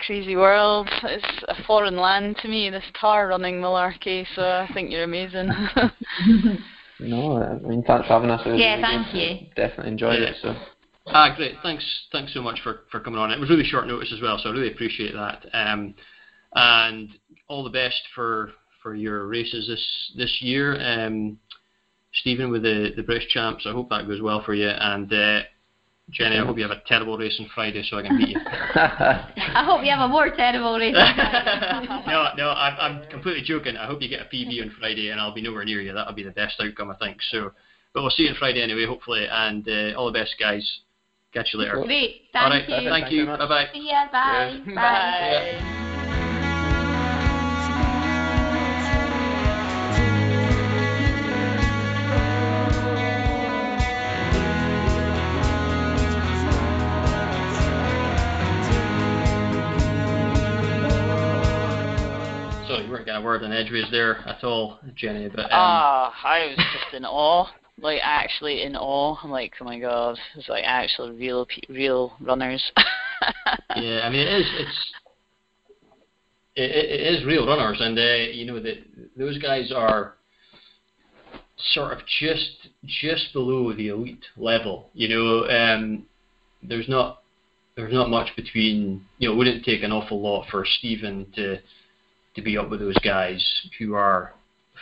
crazy 0.00 0.36
world. 0.36 0.88
It's 1.04 1.44
a 1.48 1.62
foreign 1.64 1.96
land 1.96 2.36
to 2.42 2.48
me, 2.48 2.68
this 2.68 2.84
car 3.00 3.28
running 3.28 3.54
malarkey, 3.60 4.26
so 4.34 4.42
I 4.42 4.68
think 4.74 4.90
you're 4.90 5.04
amazing. 5.04 5.50
No, 7.02 7.42
I 7.42 7.54
mean, 7.66 7.82
thanks 7.84 8.06
for 8.06 8.12
having 8.12 8.30
us. 8.30 8.42
Yeah, 8.44 8.78
thank 8.82 9.14
you. 9.14 9.46
Definitely 9.56 9.92
enjoyed 9.92 10.20
Yeah. 10.20 10.28
it. 10.28 10.36
So 10.42 10.54
Ah, 11.06 11.34
great. 11.34 11.56
Thanks. 11.62 11.84
Thanks 12.12 12.34
so 12.34 12.42
much 12.42 12.60
for, 12.62 12.80
for 12.90 13.00
coming 13.00 13.18
on. 13.18 13.30
It 13.30 13.40
was 13.40 13.50
really 13.50 13.64
short 13.64 13.86
notice 13.86 14.12
as 14.14 14.20
well, 14.20 14.38
so 14.38 14.50
I 14.50 14.52
really 14.52 14.72
appreciate 14.72 15.12
that. 15.14 15.46
Um, 15.52 15.94
and 16.54 17.10
all 17.48 17.64
the 17.64 17.70
best 17.70 18.00
for 18.14 18.52
for 18.82 18.94
your 18.94 19.26
races 19.26 19.66
this 19.66 20.12
this 20.16 20.38
year, 20.40 20.78
um, 20.80 21.38
Stephen, 22.14 22.50
with 22.50 22.62
the 22.62 22.92
the 22.96 23.02
British 23.02 23.28
champs. 23.28 23.66
I 23.66 23.72
hope 23.72 23.90
that 23.90 24.06
goes 24.06 24.20
well 24.20 24.42
for 24.42 24.54
you. 24.54 24.68
And 24.68 25.12
uh, 25.12 25.40
Jenny, 26.10 26.38
I 26.38 26.44
hope 26.44 26.56
you 26.56 26.62
have 26.62 26.76
a 26.76 26.82
terrible 26.86 27.16
race 27.16 27.36
on 27.38 27.48
Friday 27.54 27.84
so 27.88 27.98
I 27.98 28.02
can 28.02 28.18
beat 28.18 28.30
you. 28.30 28.40
I 28.44 29.64
hope 29.64 29.84
you 29.84 29.90
have 29.90 30.00
a 30.00 30.08
more 30.08 30.30
terrible 30.30 30.76
race. 30.76 30.94
no, 32.06 32.30
no, 32.36 32.50
I'm, 32.50 32.76
I'm 32.78 33.10
completely 33.10 33.42
joking. 33.42 33.76
I 33.76 33.86
hope 33.86 34.02
you 34.02 34.08
get 34.08 34.22
a 34.22 34.24
PB 34.24 34.62
on 34.62 34.74
Friday, 34.78 35.10
and 35.10 35.20
I'll 35.20 35.34
be 35.34 35.42
nowhere 35.42 35.64
near 35.64 35.80
you. 35.80 35.92
That'll 35.92 36.14
be 36.14 36.24
the 36.24 36.30
best 36.30 36.60
outcome, 36.60 36.90
I 36.90 36.96
think. 36.96 37.18
So, 37.30 37.52
but 37.94 38.02
we'll 38.02 38.10
see 38.10 38.24
you 38.24 38.30
on 38.30 38.36
Friday 38.36 38.62
anyway, 38.62 38.86
hopefully. 38.86 39.26
And 39.30 39.66
uh, 39.68 39.96
all 39.96 40.06
the 40.06 40.18
best, 40.18 40.34
guys. 40.38 40.68
Catch 41.32 41.52
you 41.52 41.60
later. 41.60 41.80
Great. 41.84 42.22
Thank 42.32 42.50
right, 42.50 42.68
you. 42.68 42.74
thank 42.74 42.90
Thanks 42.90 43.12
you. 43.12 43.26
Bye 43.26 43.46
bye. 43.46 43.66
See 43.72 43.88
ya. 43.88 44.06
Bye. 44.10 44.60
Cheers. 44.64 44.74
Bye. 44.74 45.80
So 62.66 62.78
you 62.78 62.90
weren't 62.90 63.04
getting 63.04 63.20
a 63.20 63.24
word 63.24 63.42
on 63.42 63.52
edgeways 63.52 63.84
there 63.90 64.18
at 64.28 64.42
all, 64.44 64.78
Jenny. 64.96 65.28
But 65.28 65.42
um, 65.44 65.48
Ah, 65.52 66.14
I 66.24 66.46
was 66.48 66.56
just 66.56 66.94
in 66.94 67.04
awe, 67.04 67.46
like 67.82 68.00
actually 68.02 68.62
in 68.62 68.76
awe. 68.76 69.16
I'm 69.22 69.30
like, 69.30 69.54
oh 69.60 69.64
my 69.64 69.78
god, 69.78 70.18
it's 70.36 70.48
like 70.48 70.64
actual 70.66 71.12
real, 71.12 71.46
real 71.68 72.12
runners. 72.20 72.62
yeah, 73.76 74.00
I 74.02 74.10
mean 74.10 74.26
it 74.26 74.40
is. 74.40 74.46
It's 74.58 74.92
it, 76.56 76.70
it 76.70 77.14
is 77.14 77.24
real 77.24 77.46
runners, 77.46 77.78
and 77.80 77.98
uh, 77.98 78.32
you 78.32 78.44
know 78.44 78.60
that 78.60 78.78
those 79.16 79.38
guys 79.38 79.72
are 79.74 80.14
sort 81.72 81.92
of 81.92 82.00
just 82.20 82.68
just 82.84 83.32
below 83.32 83.72
the 83.72 83.88
elite 83.88 84.24
level. 84.36 84.90
You 84.94 85.08
know, 85.08 85.48
um, 85.48 86.06
there's 86.62 86.88
not 86.88 87.22
there's 87.76 87.92
not 87.92 88.10
much 88.10 88.34
between. 88.36 89.06
You 89.18 89.28
know, 89.28 89.34
it 89.34 89.38
wouldn't 89.38 89.64
take 89.64 89.82
an 89.82 89.92
awful 89.92 90.20
lot 90.20 90.46
for 90.50 90.66
Stephen 90.78 91.26
to 91.36 91.58
to 92.34 92.42
be 92.42 92.58
up 92.58 92.70
with 92.70 92.80
those 92.80 92.98
guys 92.98 93.42
who 93.78 93.94
are 93.94 94.34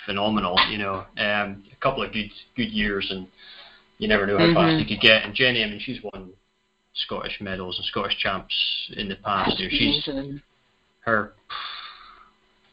phenomenal. 0.06 0.58
You 0.70 0.78
know, 0.78 1.04
um, 1.18 1.64
a 1.78 1.82
couple 1.82 2.02
of 2.02 2.12
good 2.12 2.30
good 2.56 2.70
years, 2.70 3.06
and 3.10 3.26
you 3.98 4.08
never 4.08 4.26
know 4.26 4.38
how 4.38 4.46
fast 4.54 4.74
Mhm. 4.74 4.78
they 4.78 4.84
could 4.94 5.00
get. 5.00 5.24
And 5.24 5.34
Jenny, 5.34 5.64
I 5.64 5.66
mean, 5.68 5.80
she's 5.80 6.02
won 6.02 6.32
Scottish 6.94 7.40
medals 7.40 7.76
and 7.78 7.86
Scottish 7.86 8.18
champs 8.18 8.54
in 8.96 9.08
the 9.08 9.16
past. 9.16 9.58
You 9.58 9.66
know, 9.66 9.70
she's 9.70 10.08
Amazing. 10.08 10.42
her. 11.00 11.34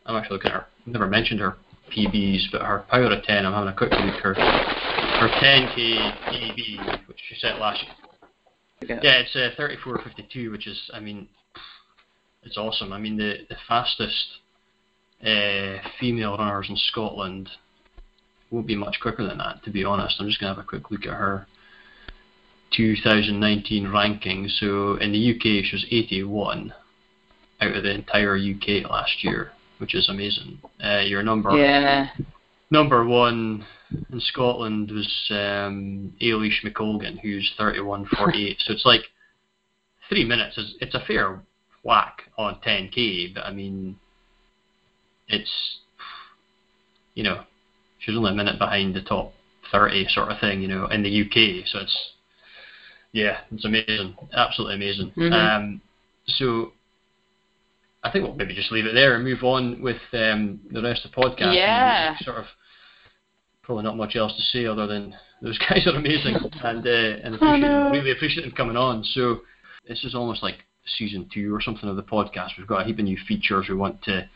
I'm 0.06 0.16
actually 0.16 0.36
looking 0.38 0.52
at 0.52 0.58
her. 0.58 0.68
I've 0.82 0.94
never 0.94 1.08
mentioned 1.08 1.40
her 1.40 1.58
PBs, 1.90 2.52
but 2.52 2.62
her 2.62 2.80
power 2.90 3.04
of 3.06 3.24
10. 3.24 3.46
I'm 3.46 3.54
having 3.54 3.70
a 3.70 3.74
quick 3.74 3.92
look. 3.92 4.16
Her 4.22 4.34
her 4.34 5.30
10k 5.30 6.12
PB, 6.28 7.08
which 7.08 7.20
she 7.28 7.36
set 7.36 7.60
last 7.60 7.84
year. 7.84 7.94
Yeah. 8.82 9.00
Yeah, 9.02 9.20
it's 9.20 9.36
uh, 9.36 9.52
34.52, 9.58 10.52
which 10.52 10.68
is, 10.68 10.90
I 10.94 11.00
mean, 11.00 11.28
it's 12.44 12.58
awesome. 12.58 12.94
I 12.94 13.00
mean, 13.00 13.18
the 13.18 13.46
the 13.50 13.56
fastest 13.68 14.40
uh, 15.26 15.78
female 16.00 16.38
runners 16.38 16.70
in 16.70 16.76
Scotland 16.76 17.50
won't 18.52 18.68
be 18.68 18.76
much 18.76 19.00
quicker 19.02 19.26
than 19.28 19.38
that, 19.40 19.64
to 19.64 19.72
be 19.72 19.84
honest. 19.84 20.16
I'm 20.20 20.28
just 20.28 20.40
going 20.40 20.52
to 20.52 20.56
have 20.56 20.64
a 20.64 20.68
quick 20.68 20.92
look 20.92 21.06
at 21.06 21.14
her 21.14 21.48
2019 22.76 23.86
rankings. 23.86 24.52
So 24.60 24.96
in 24.96 25.12
the 25.12 25.32
UK, 25.36 25.66
she 25.66 25.76
was 25.76 25.86
81 25.90 26.74
out 27.62 27.76
of 27.76 27.84
the 27.84 27.94
entire 27.94 28.38
UK 28.38 28.90
last 28.90 29.24
year, 29.24 29.52
which 29.78 29.96
is 29.96 30.10
amazing. 30.10 30.60
Uh, 30.84 31.00
your 31.00 31.24
number 31.24 31.52
Yeah. 31.56 32.10
number 32.72 33.06
one 33.06 33.66
in 34.12 34.20
Scotland 34.20 34.92
was 34.92 35.08
um, 35.30 36.14
Eilish 36.22 36.64
McColgan, 36.64 37.20
who's 37.20 37.52
31.48. 37.58 38.58
so 38.60 38.74
it's 38.74 38.86
like 38.86 39.04
three 40.10 40.26
minutes. 40.26 40.58
Is, 40.58 40.76
it's 40.82 40.96
a 40.96 41.02
fair 41.02 41.42
whack 41.84 42.24
on 42.38 42.60
10k, 42.62 43.34
but 43.36 43.46
I 43.46 43.52
mean, 43.52 43.98
it's 45.28 45.80
you 47.14 47.24
know, 47.24 47.44
she's 48.06 48.16
only 48.16 48.32
a 48.32 48.36
minute 48.36 48.60
behind 48.60 48.96
the 48.96 49.02
top 49.02 49.34
30 49.72 50.08
sort 50.10 50.30
of 50.32 50.40
thing, 50.40 50.62
you 50.62 50.68
know, 50.68 50.86
in 50.88 51.02
the 51.04 51.22
UK. 51.22 51.66
So 51.68 51.80
it's 51.80 52.10
yeah, 53.12 53.40
it's 53.52 53.66
amazing, 53.66 54.16
absolutely 54.34 54.76
amazing. 54.76 55.12
Mhm. 55.18 55.34
Um, 55.34 55.82
so. 56.28 56.72
I 58.04 58.12
think 58.12 58.24
we'll 58.24 58.36
maybe 58.36 58.54
just 58.54 58.72
leave 58.72 58.86
it 58.86 58.94
there 58.94 59.16
and 59.16 59.24
move 59.24 59.44
on 59.44 59.82
with 59.82 59.98
um, 60.14 60.60
the 60.70 60.80
rest 60.80 61.06
of 61.06 61.12
the 61.12 61.18
podcast. 61.18 61.56
Yeah. 61.56 62.16
Sort 62.20 62.38
of 62.38 62.46
probably 63.64 63.84
not 63.84 63.98
much 63.98 64.16
else 64.16 64.32
to 64.36 64.44
say 64.44 64.68
other 64.68 64.86
than 64.86 65.16
those 65.42 65.58
guys 65.70 65.88
are 65.88 65.96
amazing 65.96 66.36
and 66.36 66.86
uh, 66.86 66.90
and 67.24 67.34
appreciate 67.34 67.62
them, 67.62 67.92
really 67.92 68.12
appreciate 68.12 68.44
them 68.44 68.52
coming 68.52 68.78
on. 68.78 69.04
So 69.04 69.42
this 69.88 70.04
is 70.04 70.14
almost 70.14 70.44
like 70.44 70.66
season 70.98 71.28
two 71.34 71.52
or 71.52 71.62
something 71.62 71.90
of 71.90 71.96
the 71.96 72.04
podcast. 72.04 72.50
We've 72.60 72.68
got 72.68 72.82
a 72.82 72.86
heap 72.86 73.00
of 73.00 73.06
new 73.06 73.18
features 73.28 73.66
we 73.70 73.74
want 73.76 74.00
to 74.04 74.30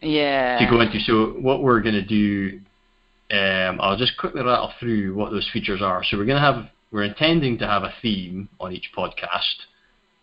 Yeah. 0.00 0.56
to 0.60 0.70
go 0.70 0.80
into. 0.80 1.00
So 1.00 1.30
what 1.40 1.64
we're 1.64 1.80
going 1.80 1.96
to 1.96 2.06
do, 2.06 2.60
um, 3.30 3.80
I'll 3.80 3.96
just 3.96 4.16
quickly 4.18 4.42
rattle 4.42 4.72
through 4.78 5.14
what 5.14 5.30
those 5.30 5.48
features 5.52 5.82
are. 5.82 6.02
So 6.04 6.16
we're 6.16 6.26
going 6.26 6.40
to 6.40 6.52
have, 6.52 6.66
we're 6.92 7.04
intending 7.04 7.58
to 7.58 7.66
have 7.66 7.82
a 7.82 7.92
theme 8.00 8.48
on 8.60 8.72
each 8.72 8.90
podcast, 8.96 9.66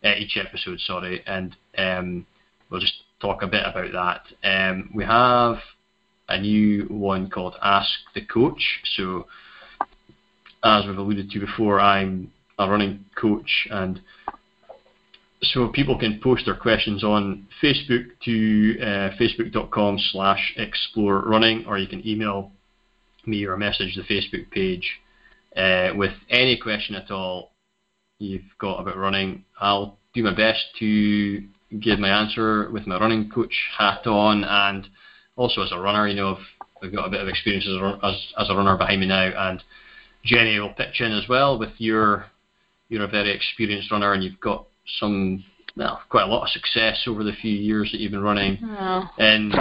uh, 0.03 0.15
each 0.17 0.38
episode, 0.38 0.80
sorry, 0.80 1.21
and 1.27 1.55
um, 1.77 2.25
we'll 2.69 2.80
just 2.80 3.03
talk 3.19 3.41
a 3.41 3.47
bit 3.47 3.63
about 3.65 3.91
that. 3.91 4.47
Um, 4.47 4.89
we 4.93 5.03
have 5.03 5.57
a 6.30 6.39
new 6.39 6.85
one 6.85 7.30
called 7.30 7.55
Ask 7.61 7.91
the 8.15 8.25
Coach. 8.25 8.81
So 8.95 9.27
as 10.63 10.85
we've 10.85 10.97
alluded 10.97 11.30
to 11.31 11.39
before, 11.39 11.80
I'm 11.80 12.31
a 12.57 12.69
running 12.69 13.05
coach 13.19 13.67
and 13.71 13.99
so 15.41 15.67
people 15.67 15.97
can 15.99 16.21
post 16.23 16.45
their 16.45 16.55
questions 16.55 17.03
on 17.03 17.47
Facebook 17.61 18.05
to 18.23 18.80
uh, 18.80 19.09
facebook.com 19.19 19.99
slash 20.11 20.53
explore 20.55 21.19
running 21.21 21.65
or 21.65 21.77
you 21.77 21.88
can 21.88 22.05
email 22.07 22.51
me 23.25 23.45
or 23.45 23.57
message 23.57 23.95
the 23.95 24.03
Facebook 24.03 24.49
page 24.51 24.99
uh, 25.55 25.89
with 25.95 26.13
any 26.29 26.57
question 26.57 26.95
at 26.95 27.11
all 27.11 27.51
you've 28.19 28.41
got 28.59 28.79
about 28.79 28.97
running. 28.97 29.43
I'll 29.59 29.97
do 30.13 30.23
my 30.23 30.33
best 30.35 30.63
to 30.79 31.43
give 31.79 31.99
my 31.99 32.09
answer 32.09 32.69
with 32.71 32.87
my 32.87 32.99
running 32.99 33.29
coach 33.29 33.53
hat 33.77 34.05
on 34.07 34.43
and 34.43 34.87
also 35.35 35.61
as 35.61 35.71
a 35.71 35.79
runner, 35.79 36.07
you 36.07 36.15
know, 36.15 36.35
I've, 36.35 36.67
I've 36.83 36.95
got 36.95 37.07
a 37.07 37.09
bit 37.09 37.21
of 37.21 37.27
experience 37.27 37.65
as 37.67 37.75
a, 37.75 37.99
as, 38.05 38.15
as 38.39 38.49
a 38.49 38.55
runner 38.55 38.77
behind 38.77 39.01
me 39.01 39.07
now 39.07 39.31
and 39.49 39.63
Jenny 40.23 40.59
will 40.59 40.69
pitch 40.73 41.01
in 41.01 41.11
as 41.11 41.27
well 41.27 41.57
with 41.59 41.71
your 41.77 42.25
you're 42.89 43.03
a 43.03 43.07
very 43.07 43.31
experienced 43.31 43.91
runner 43.91 44.13
and 44.13 44.23
you've 44.23 44.39
got 44.39 44.65
some 44.99 45.43
well 45.75 46.01
quite 46.09 46.23
a 46.23 46.27
lot 46.27 46.43
of 46.43 46.49
success 46.49 47.03
over 47.07 47.23
the 47.23 47.33
few 47.41 47.51
years 47.51 47.89
that 47.91 47.99
you've 47.99 48.11
been 48.11 48.21
running, 48.21 48.59
Oh. 48.63 49.09
and 49.17 49.53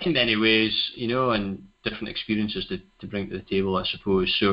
in 0.00 0.12
many 0.14 0.36
ways, 0.36 0.72
you 0.94 1.08
know, 1.08 1.30
and 1.32 1.62
different 1.84 2.08
experiences 2.08 2.66
to, 2.66 2.78
to 3.00 3.06
bring 3.06 3.28
to 3.30 3.36
the 3.36 3.42
table, 3.42 3.76
I 3.76 3.84
suppose. 3.84 4.34
So, 4.38 4.50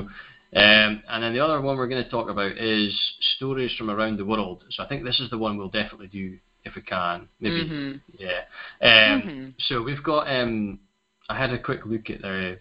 um, 0.55 1.01
and 1.09 1.21
then 1.21 1.33
the 1.33 1.39
other 1.39 1.59
one 1.61 1.77
we're 1.77 1.87
going 1.87 2.03
to 2.03 2.09
talk 2.09 2.29
about 2.29 2.57
is 2.57 2.97
stories 3.35 3.73
from 3.77 3.89
around 3.89 4.17
the 4.17 4.25
world. 4.25 4.63
So 4.69 4.83
I 4.83 4.87
think 4.87 5.03
this 5.03 5.19
is 5.19 5.29
the 5.29 5.37
one 5.37 5.57
we'll 5.57 5.67
definitely 5.69 6.07
do 6.07 6.37
if 6.63 6.75
we 6.75 6.81
can. 6.81 7.27
Maybe, 7.39 7.65
Mhm. 7.65 7.99
yeah. 8.17 8.41
Um, 8.81 9.21
Mhm. 9.21 9.53
So 9.67 9.81
we've 9.81 10.03
got. 10.03 10.27
Um, 10.27 10.79
I 11.29 11.35
had 11.35 11.51
a 11.51 11.59
quick 11.59 11.85
look 11.85 12.09
at 12.09 12.21
the 12.21 12.59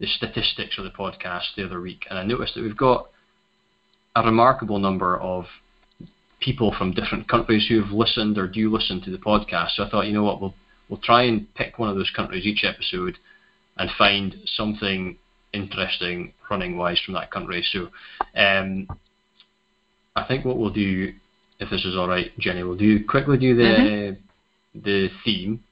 the 0.00 0.06
statistics 0.06 0.78
of 0.78 0.84
the 0.84 0.90
podcast 0.90 1.54
the 1.56 1.64
other 1.64 1.80
week, 1.80 2.06
and 2.10 2.18
I 2.18 2.24
noticed 2.24 2.54
that 2.54 2.62
we've 2.62 2.76
got 2.76 3.08
a 4.16 4.22
remarkable 4.22 4.78
number 4.78 5.16
of 5.20 5.46
people 6.40 6.72
from 6.72 6.92
different 6.92 7.28
countries 7.28 7.66
who've 7.68 7.92
listened 7.92 8.36
or 8.36 8.48
do 8.48 8.68
listen 8.68 9.00
to 9.02 9.10
the 9.10 9.18
podcast. 9.18 9.70
So 9.76 9.84
I 9.84 9.88
thought, 9.88 10.06
you 10.06 10.12
know 10.12 10.24
what, 10.24 10.40
we'll 10.40 10.54
we'll 10.88 10.98
try 11.00 11.22
and 11.22 11.52
pick 11.54 11.78
one 11.78 11.88
of 11.88 11.94
those 11.96 12.10
countries 12.10 12.44
each 12.44 12.64
episode 12.64 13.16
and 13.82 13.90
find 13.98 14.36
something 14.54 15.16
interesting 15.52 16.32
running 16.48 16.76
wise 16.76 17.00
from 17.04 17.14
that 17.14 17.32
country. 17.32 17.66
So 17.72 17.88
um, 18.36 18.86
I 20.14 20.24
think 20.24 20.44
what 20.44 20.56
we'll 20.56 20.70
do, 20.70 21.12
if 21.58 21.68
this 21.68 21.84
is 21.84 21.96
all 21.96 22.06
right, 22.06 22.30
Jenny, 22.38 22.62
we'll 22.62 22.76
do 22.76 23.04
quickly 23.04 23.38
do 23.38 23.56
the 23.56 24.16
the 24.74 25.10
theme, 25.24 25.64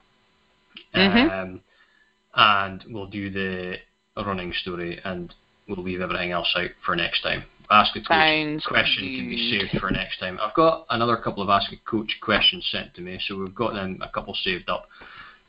Mhm. 0.93 1.31
um, 1.31 1.61
and 2.35 2.83
we'll 2.89 3.07
do 3.07 3.29
the 3.29 3.79
running 4.17 4.53
story, 4.53 4.99
and 5.05 5.33
we'll 5.67 5.81
leave 5.81 6.01
everything 6.01 6.31
else 6.31 6.53
out 6.55 6.69
for 6.85 6.95
next 6.95 7.21
time. 7.21 7.45
Ask 7.69 7.95
a 7.95 8.01
coach 8.01 8.63
question 8.65 9.15
can 9.15 9.29
be 9.29 9.51
saved 9.51 9.79
for 9.79 9.89
next 9.89 10.19
time. 10.19 10.37
I've 10.41 10.53
got 10.53 10.85
another 10.89 11.15
couple 11.15 11.41
of 11.41 11.49
ask 11.49 11.71
a 11.71 11.77
coach 11.77 12.19
questions 12.21 12.67
sent 12.69 12.93
to 12.95 13.01
me, 13.01 13.19
so 13.25 13.37
we've 13.37 13.55
got 13.55 13.73
them 13.73 13.97
a 14.01 14.09
couple 14.09 14.35
saved 14.35 14.69
up. 14.69 14.89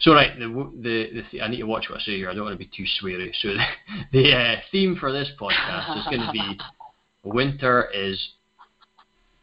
So 0.02 0.12
right, 0.12 0.36
the 0.36 0.48
the, 0.80 1.22
the 1.32 1.40
I 1.40 1.48
need 1.48 1.58
to 1.58 1.66
watch 1.66 1.86
what 1.88 2.00
I 2.00 2.02
say 2.02 2.16
here. 2.16 2.28
I 2.28 2.34
don't 2.34 2.44
want 2.44 2.54
to 2.54 2.58
be 2.58 2.70
too 2.76 2.84
sweary. 3.00 3.32
So 3.40 3.48
the, 4.12 4.22
the 4.22 4.36
uh, 4.36 4.56
theme 4.70 4.96
for 4.98 5.12
this 5.12 5.30
podcast 5.40 5.98
is 5.98 6.04
going 6.06 6.20
to 6.20 6.32
be 6.32 6.58
winter 7.24 7.88
is 7.94 8.20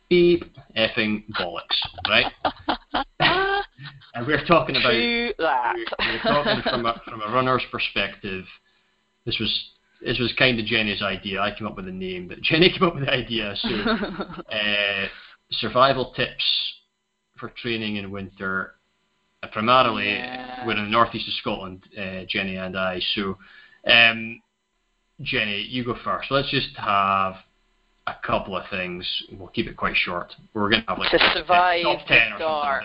beep 0.10 0.44
effing 0.78 1.24
bollocks, 1.40 1.80
right? 2.10 2.26
and 4.14 4.28
we're 4.28 4.46
talking 4.46 4.76
about 4.76 4.92
we're, 4.92 5.34
we're 5.38 6.22
talking 6.24 6.62
from 6.64 6.86
a, 6.86 7.02
from 7.06 7.22
a 7.22 7.32
runner's 7.32 7.64
perspective. 7.72 8.44
This 9.26 9.38
was 9.40 9.70
this 10.02 10.20
was 10.20 10.34
kind 10.38 10.60
of 10.60 10.66
Jenny's 10.66 11.02
idea. 11.02 11.42
I 11.42 11.58
came 11.58 11.68
up 11.68 11.78
with 11.78 11.86
the 11.86 11.92
name, 11.92 12.28
but 12.28 12.42
Jenny 12.42 12.70
came 12.70 12.84
up 12.84 12.96
with 12.96 13.06
the 13.06 13.14
idea. 13.14 13.56
So 13.58 13.70
uh, 13.70 15.08
survival 15.52 16.14
tips 16.16 16.44
for 17.38 17.54
training 17.62 17.96
in 17.96 18.12
winter. 18.12 18.76
Primarily, 19.52 20.10
Yeah. 20.10 20.66
we're 20.66 20.74
in 20.74 20.84
the 20.84 20.90
northeast 20.90 21.28
of 21.28 21.34
Scotland, 21.36 21.84
uh, 21.98 22.26
Jenny 22.28 22.58
and 22.58 22.78
I. 22.78 23.00
So, 23.00 23.38
um, 23.88 24.42
Jenny, 25.22 25.62
you 25.62 25.86
go 25.86 25.96
first. 25.96 26.30
Let's 26.30 26.50
just 26.50 26.76
have 26.76 27.38
a 28.08 28.16
couple 28.16 28.56
of 28.58 28.68
things. 28.70 29.06
We'll 29.32 29.48
keep 29.48 29.68
it 29.68 29.78
quite 29.78 29.96
short. 29.96 30.36
We're 30.54 30.70
going 30.70 30.84
to 30.84 30.90
have 30.90 31.00
like 31.00 31.12
to 31.12 31.18
top 31.18 31.34
10 31.36 31.44
survive 31.44 32.06
10 32.08 32.32
the 32.34 32.40
dark. 32.40 32.84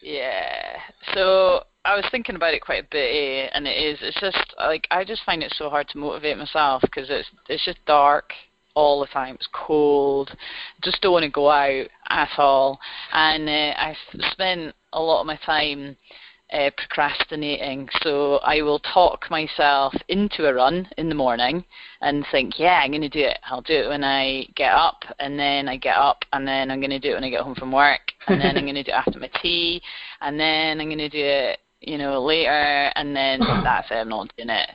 Yeah. 0.00 0.78
So 1.14 1.64
I 1.84 1.96
was 1.96 2.04
thinking 2.10 2.36
about 2.36 2.54
it 2.54 2.60
quite 2.60 2.84
a 2.84 2.88
bit, 2.88 3.10
eh, 3.14 3.50
and 3.52 3.66
it 3.66 3.76
is. 3.76 3.98
It's 4.00 4.20
just 4.20 4.54
like 4.58 4.86
I 4.90 5.04
just 5.04 5.24
find 5.24 5.42
it 5.42 5.52
so 5.56 5.68
hard 5.68 5.88
to 5.88 5.98
motivate 5.98 6.38
myself 6.38 6.82
because 6.82 7.10
it's 7.10 7.28
it's 7.48 7.64
just 7.64 7.84
dark 7.86 8.32
all 8.74 9.00
the 9.00 9.06
time. 9.06 9.36
It's 9.36 9.48
cold. 9.52 10.30
Just 10.82 11.00
don't 11.02 11.12
want 11.12 11.24
to 11.24 11.30
go 11.30 11.50
out 11.50 11.86
at 12.08 12.30
all, 12.38 12.78
and 13.12 13.48
uh, 13.48 13.74
I've 13.78 14.30
spent 14.32 14.74
a 14.92 15.00
lot 15.00 15.20
of 15.20 15.26
my 15.26 15.36
time. 15.44 15.96
Uh, 16.52 16.68
procrastinating, 16.76 17.88
so 18.02 18.36
I 18.44 18.60
will 18.60 18.78
talk 18.78 19.30
myself 19.30 19.94
into 20.08 20.46
a 20.46 20.52
run 20.52 20.86
in 20.98 21.08
the 21.08 21.14
morning 21.14 21.64
and 22.02 22.26
think, 22.30 22.58
yeah, 22.58 22.82
I'm 22.84 22.90
going 22.90 23.00
to 23.00 23.08
do 23.08 23.20
it. 23.20 23.38
I'll 23.46 23.62
do 23.62 23.72
it 23.72 23.88
when 23.88 24.04
I 24.04 24.46
get 24.54 24.74
up, 24.74 25.02
and 25.18 25.38
then 25.38 25.66
I 25.66 25.78
get 25.78 25.96
up, 25.96 26.26
and 26.34 26.46
then 26.46 26.70
I'm 26.70 26.78
going 26.78 26.90
to 26.90 26.98
do 26.98 27.12
it 27.12 27.14
when 27.14 27.24
I 27.24 27.30
get 27.30 27.40
home 27.40 27.54
from 27.54 27.72
work, 27.72 28.02
and 28.28 28.38
then 28.38 28.58
I'm 28.58 28.64
going 28.64 28.74
to 28.74 28.82
do 28.82 28.90
it 28.90 28.94
after 28.94 29.18
my 29.18 29.30
tea, 29.40 29.80
and 30.20 30.38
then 30.38 30.78
I'm 30.78 30.88
going 30.88 30.98
to 30.98 31.08
do 31.08 31.24
it, 31.24 31.60
you 31.80 31.96
know, 31.96 32.22
later, 32.22 32.50
and 32.50 33.16
then 33.16 33.40
that's 33.64 33.90
it. 33.90 33.94
I'm 33.94 34.10
not 34.10 34.30
doing 34.36 34.50
it. 34.50 34.68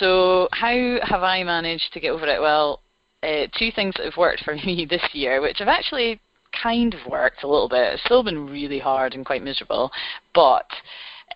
So 0.00 0.48
how 0.52 0.98
have 1.02 1.22
I 1.22 1.44
managed 1.44 1.92
to 1.92 2.00
get 2.00 2.12
over 2.12 2.26
it? 2.26 2.40
Well, 2.40 2.80
uh, 3.22 3.46
two 3.58 3.70
things 3.74 3.94
that 3.96 4.04
have 4.04 4.16
worked 4.16 4.44
for 4.44 4.54
me 4.66 4.86
this 4.88 5.02
year, 5.12 5.40
which 5.40 5.58
have 5.58 5.68
actually 5.68 6.20
kind 6.62 6.94
of 6.94 7.00
worked 7.06 7.42
a 7.42 7.48
little 7.48 7.68
bit. 7.68 7.94
It's 7.94 8.04
still 8.04 8.22
been 8.22 8.46
really 8.48 8.78
hard 8.78 9.14
and 9.14 9.24
quite 9.24 9.42
miserable, 9.42 9.90
but 10.34 10.66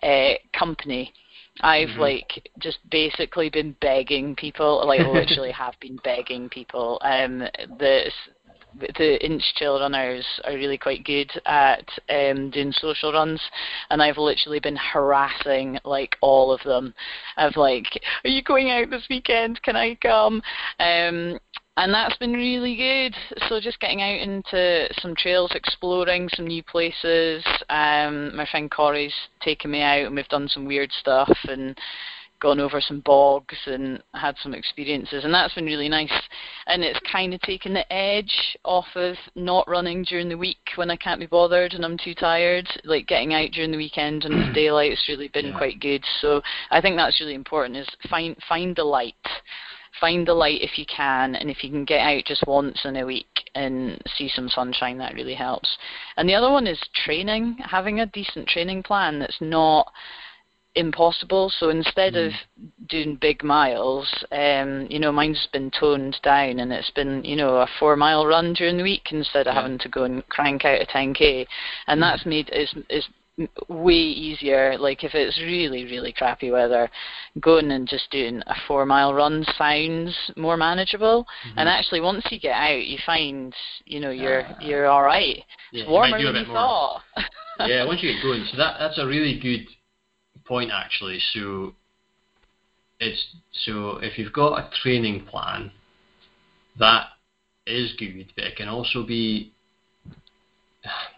uh, 0.01 0.33
company. 0.57 1.13
I've 1.61 1.89
Mhm. 1.89 1.99
like 1.99 2.49
just 2.57 2.79
basically 2.89 3.49
been 3.49 3.73
begging 3.79 4.35
people, 4.35 4.85
like 4.87 5.01
literally 5.05 5.51
have 5.63 5.79
been 5.79 5.97
begging 6.03 6.49
people. 6.49 6.99
Um, 7.03 7.39
the 7.77 8.11
the 8.79 9.25
inch 9.25 9.43
chill 9.55 9.79
runners 9.79 10.25
are 10.43 10.53
really 10.53 10.77
quite 10.77 11.03
good 11.03 11.31
at 11.45 11.87
um, 12.09 12.49
doing 12.49 12.71
social 12.71 13.13
runs, 13.13 13.41
and 13.89 14.01
I've 14.01 14.17
literally 14.17 14.59
been 14.59 14.77
harassing 14.77 15.79
like 15.85 16.15
all 16.21 16.51
of 16.51 16.61
them. 16.63 16.93
Of 17.37 17.55
like, 17.55 17.87
are 18.23 18.29
you 18.29 18.43
going 18.43 18.69
out 18.71 18.89
this 18.89 19.07
weekend? 19.09 19.61
Can 19.63 19.75
I 19.75 19.95
come? 19.95 20.41
Um, 20.79 21.39
and 21.75 21.91
that's 21.91 22.17
been 22.17 22.33
really 22.33 22.75
good. 22.75 23.15
So 23.47 23.59
just 23.59 23.79
getting 23.79 24.01
out 24.01 24.19
into 24.19 24.87
some 24.99 25.15
trails, 25.15 25.51
exploring 25.55 26.29
some 26.33 26.45
new 26.45 26.61
places. 26.63 27.43
Um, 27.69 28.35
my 28.35 28.45
friend 28.49 28.69
Corey's 28.69 29.13
taken 29.41 29.71
me 29.71 29.81
out, 29.81 30.05
and 30.05 30.15
we've 30.15 30.27
done 30.27 30.47
some 30.47 30.65
weird 30.65 30.91
stuff 30.91 31.35
and 31.47 31.77
gone 32.43 32.59
over 32.59 32.81
some 32.81 32.99
bogs 32.99 33.57
and 33.65 34.03
had 34.13 34.35
some 34.43 34.53
experiences, 34.53 35.23
and 35.23 35.33
that's 35.33 35.55
been 35.55 35.65
really 35.65 35.87
nice. 35.87 36.11
And 36.67 36.83
it's 36.83 36.99
kind 37.09 37.33
of 37.33 37.41
taken 37.41 37.73
the 37.73 37.91
edge 37.91 38.57
off 38.65 38.85
of 38.95 39.15
not 39.35 39.67
running 39.67 40.03
during 40.03 40.27
the 40.27 40.37
week 40.37 40.57
when 40.75 40.91
I 40.91 40.97
can't 40.97 41.21
be 41.21 41.25
bothered 41.25 41.73
and 41.73 41.85
I'm 41.85 41.97
too 41.97 42.13
tired. 42.13 42.67
Like 42.83 43.07
getting 43.07 43.33
out 43.33 43.51
during 43.51 43.71
the 43.71 43.77
weekend 43.77 44.25
and 44.25 44.33
it's 44.35 44.53
daylight 44.55 44.91
has 44.91 45.03
really 45.07 45.29
been 45.29 45.47
Yeah. 45.47 45.57
quite 45.57 45.79
good. 45.79 46.03
So 46.21 46.41
I 46.69 46.81
think 46.81 46.97
that's 46.97 47.19
really 47.21 47.33
important. 47.33 47.77
Is 47.77 47.87
find 48.09 48.35
find 48.47 48.75
the 48.75 48.83
light 48.83 49.15
find 49.99 50.27
the 50.27 50.33
light 50.33 50.59
if 50.61 50.77
you 50.77 50.85
can, 50.85 51.35
and 51.35 51.49
if 51.49 51.63
you 51.63 51.69
can 51.69 51.85
get 51.85 52.01
out 52.01 52.25
just 52.25 52.43
once 52.47 52.81
in 52.83 52.95
a 52.97 53.05
week 53.05 53.27
and 53.55 54.01
see 54.17 54.27
some 54.27 54.49
sunshine, 54.49 54.97
that 54.97 55.13
really 55.13 55.35
helps. 55.35 55.77
And 56.17 56.27
the 56.27 56.33
other 56.33 56.51
one 56.51 56.65
is 56.65 56.81
training, 57.05 57.57
having 57.59 57.99
a 57.99 58.07
decent 58.07 58.47
training 58.47 58.81
plan 58.83 59.19
that's 59.19 59.37
not 59.39 59.91
impossible. 60.75 61.49
So 61.59 61.69
instead 61.69 62.15
of 62.15 62.31
doing 62.89 63.15
big 63.15 63.43
miles, 63.43 64.07
um, 64.31 64.87
you 64.89 64.99
know, 64.99 65.11
mine's 65.11 65.47
been 65.53 65.71
toned 65.71 66.17
down 66.23 66.59
and 66.59 66.71
it's 66.71 66.89
been, 66.91 67.23
you 67.23 67.35
know, 67.35 67.57
a 67.57 67.67
four 67.79 67.95
mile 67.95 68.25
run 68.25 68.53
during 68.53 68.77
the 68.77 68.83
week 68.83 69.11
instead 69.11 69.47
of 69.47 69.53
Yeah. 69.55 69.61
having 69.61 69.77
to 69.79 69.89
go 69.89 70.03
and 70.03 70.27
crank 70.29 70.65
out 70.65 70.81
a 70.81 70.85
10k, 70.85 71.45
and 71.87 72.01
that's 72.01 72.25
made 72.25 72.49
is 72.49 72.73
is 72.89 73.07
way 73.67 73.93
easier. 73.95 74.77
Like 74.77 75.03
if 75.03 75.15
it's 75.15 75.39
really 75.41 75.85
really 75.85 76.11
crappy 76.13 76.51
weather, 76.51 76.89
going 77.39 77.71
and 77.71 77.87
just 77.87 78.09
doing 78.11 78.41
a 78.47 78.55
four 78.67 78.85
mile 78.85 79.13
run 79.13 79.43
sounds 79.57 80.15
more 80.37 80.57
manageable. 80.57 81.25
And 81.57 81.67
actually, 81.67 82.01
once 82.01 82.23
you 82.31 82.39
get 82.39 82.55
out, 82.55 82.85
you 82.85 82.97
find 83.05 83.53
you 83.85 83.99
know 83.99 84.11
you're 84.11 84.43
Ah. 84.47 84.57
you're 84.59 84.87
all 84.87 85.03
right. 85.03 85.43
Yeah, 85.71 85.83
It's 85.83 85.89
warmer 85.89 86.17
a 86.17 86.23
than 86.23 86.35
you 86.35 86.45
more. 86.47 86.55
thought. 86.55 87.01
yeah, 87.67 87.85
once 87.85 88.01
you 88.03 88.13
get 88.13 88.21
going, 88.23 88.45
so 88.51 88.57
that 88.57 88.77
that's 88.79 88.97
a 88.99 89.05
really 89.05 89.39
good 89.39 89.67
point 90.45 90.71
actually. 90.73 91.19
So 91.33 91.73
it's 92.99 93.25
so 93.65 93.97
if 93.97 94.17
you've 94.17 94.33
got 94.33 94.57
a 94.59 94.69
training 94.81 95.25
plan, 95.25 95.71
that 96.79 97.07
is 97.65 97.93
good, 97.97 98.31
but 98.35 98.45
it 98.45 98.55
can 98.55 98.67
also 98.67 99.05
be 99.05 99.53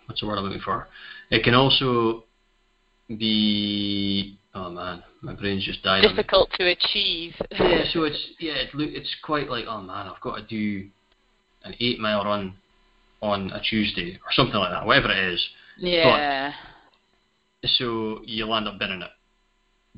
what's 0.05 0.21
the 0.21 0.27
word 0.27 0.37
I'm 0.37 0.45
looking 0.45 0.61
for? 0.61 0.87
It 1.31 1.43
can 1.43 1.53
also 1.53 2.25
be 3.07 4.37
oh 4.53 4.69
man, 4.69 5.03
my 5.21 5.33
brain's 5.33 5.65
just 5.65 5.83
died. 5.83 6.05
on. 6.05 6.15
Difficult 6.15 6.49
to 6.57 6.67
achieve. 6.67 7.33
Yeah, 7.51 7.83
so 7.91 8.03
it's 8.05 8.29
yeah, 8.39 8.53
it 8.53 8.69
it's 8.73 9.15
quite 9.23 9.49
like 9.49 9.65
oh 9.67 9.81
man, 9.81 10.07
I've 10.07 10.21
got 10.21 10.35
to 10.37 10.43
do 10.43 10.87
an 11.63 11.75
eight 11.79 11.99
mile 11.99 12.23
run 12.25 12.55
on 13.21 13.51
a 13.51 13.61
Tuesday 13.61 14.19
or 14.23 14.31
something 14.31 14.55
like 14.55 14.71
that, 14.71 14.85
whatever 14.85 15.11
it 15.11 15.33
is. 15.33 15.43
yeah. 15.77 16.53
So 17.67 18.21
you'll 18.25 18.55
end 18.55 18.67
up 18.67 18.79
binning 18.79 19.01
it. 19.01 19.11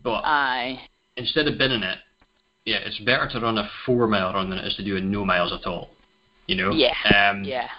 But 0.03 0.21
Aye. 0.25 0.79
instead 1.15 1.47
of 1.47 1.57
binning 1.57 1.83
it, 1.83 1.97
yeah, 2.65 2.77
it's 2.85 2.99
better 2.99 3.29
to 3.29 3.39
run 3.39 3.57
a 3.57 3.69
four 3.85 4.07
mile 4.07 4.33
run 4.33 4.49
than 4.49 4.59
it 4.59 4.65
is 4.67 4.75
to 4.75 4.83
do 4.83 4.97
a 4.97 5.01
no 5.01 5.25
miles 5.25 5.53
at 5.53 5.65
all. 5.65 5.89
You 6.47 6.55
know? 6.55 6.71
Yeah. 6.71 6.93
Um, 7.31 7.43
Yeah. 7.43 7.69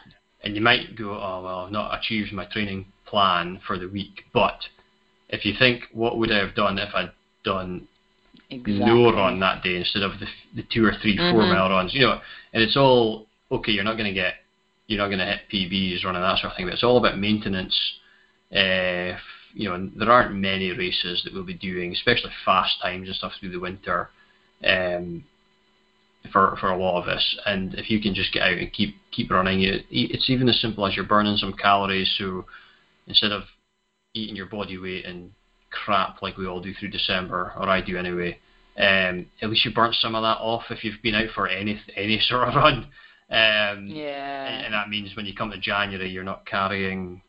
And 0.44 0.54
you 0.54 0.62
might 0.62 0.96
go, 0.96 1.10
oh 1.12 1.42
well, 1.42 1.58
I've 1.66 1.72
not 1.72 1.98
achieved 1.98 2.32
my 2.32 2.44
training 2.46 2.86
plan 3.06 3.60
for 3.66 3.78
the 3.78 3.88
week. 3.88 4.22
But 4.32 4.58
if 5.28 5.44
you 5.44 5.54
think, 5.58 5.82
what 5.92 6.16
would 6.18 6.30
I 6.30 6.38
have 6.38 6.54
done 6.54 6.78
if 6.78 6.94
I'd 6.94 7.10
done 7.44 7.88
Exactly. 8.50 8.78
no 8.80 9.12
run 9.12 9.40
that 9.40 9.62
day 9.62 9.76
instead 9.76 10.02
of 10.02 10.12
the 10.20 10.26
the 10.54 10.62
two 10.72 10.84
or 10.84 10.92
3 10.94 11.16
four 11.16 11.42
Mhm. 11.42 11.54
mile 11.54 11.70
runs? 11.70 11.92
You 11.92 12.00
know, 12.02 12.20
and 12.52 12.62
it's 12.62 12.76
all 12.76 13.26
okay, 13.50 13.72
you're 13.72 13.84
not 13.84 13.96
going 13.96 14.06
to 14.06 14.12
get, 14.12 14.34
you're 14.86 14.98
not 14.98 15.08
going 15.08 15.18
to 15.18 15.24
hit 15.26 15.40
PBs 15.50 16.04
running 16.04 16.22
that 16.22 16.38
sort 16.38 16.52
of 16.52 16.56
thing, 16.56 16.66
but 16.66 16.74
it's 16.74 16.84
all 16.84 16.98
about 16.98 17.18
maintenance. 17.18 17.74
Uh, 18.52 19.16
you 19.58 19.68
know, 19.68 19.90
there 19.96 20.10
aren't 20.10 20.36
many 20.36 20.70
races 20.70 21.20
that 21.24 21.34
we'll 21.34 21.42
be 21.42 21.52
doing, 21.52 21.92
especially 21.92 22.30
fast 22.44 22.80
times 22.80 23.08
and 23.08 23.16
stuff 23.16 23.32
through 23.40 23.50
the 23.50 23.58
winter. 23.58 24.08
Um, 24.64 25.24
for 26.32 26.56
for 26.60 26.70
a 26.70 26.76
lot 26.76 27.00
of 27.00 27.08
us. 27.08 27.36
And 27.46 27.74
if 27.74 27.90
you 27.90 28.00
can 28.00 28.14
just 28.14 28.32
get 28.32 28.42
out 28.42 28.58
and 28.58 28.72
keep 28.72 28.96
keep 29.10 29.30
running, 29.30 29.62
it, 29.62 29.84
it's 29.90 30.30
even 30.30 30.48
as 30.48 30.60
simple 30.60 30.86
as 30.86 30.94
you're 30.94 31.04
burning 31.04 31.36
some 31.36 31.52
calories. 31.52 32.12
So 32.18 32.44
instead 33.06 33.32
of 33.32 33.44
eating 34.14 34.36
your 34.36 34.46
body 34.46 34.78
weight 34.78 35.04
and 35.04 35.32
crap 35.70 36.22
like 36.22 36.36
we 36.36 36.46
all 36.46 36.60
do 36.60 36.74
through 36.74 36.90
December, 36.90 37.52
or 37.56 37.68
I 37.68 37.80
do 37.80 37.96
anyway, 37.96 38.38
um, 38.78 39.26
at 39.42 39.50
least 39.50 39.64
you 39.64 39.72
burnt 39.72 39.94
some 39.96 40.14
of 40.14 40.22
that 40.22 40.38
off 40.40 40.64
if 40.70 40.84
you've 40.84 41.02
been 41.02 41.14
out 41.14 41.30
for 41.34 41.48
any 41.48 41.80
any 41.96 42.20
sort 42.20 42.48
of 42.48 42.54
run. 42.54 42.88
Um, 43.30 43.86
yeah. 43.88 44.46
And, 44.46 44.66
and 44.66 44.74
that 44.74 44.88
means 44.88 45.16
when 45.16 45.26
you 45.26 45.34
come 45.34 45.50
to 45.50 45.58
January, 45.58 46.10
you're 46.10 46.24
not 46.24 46.46
carrying 46.46 47.22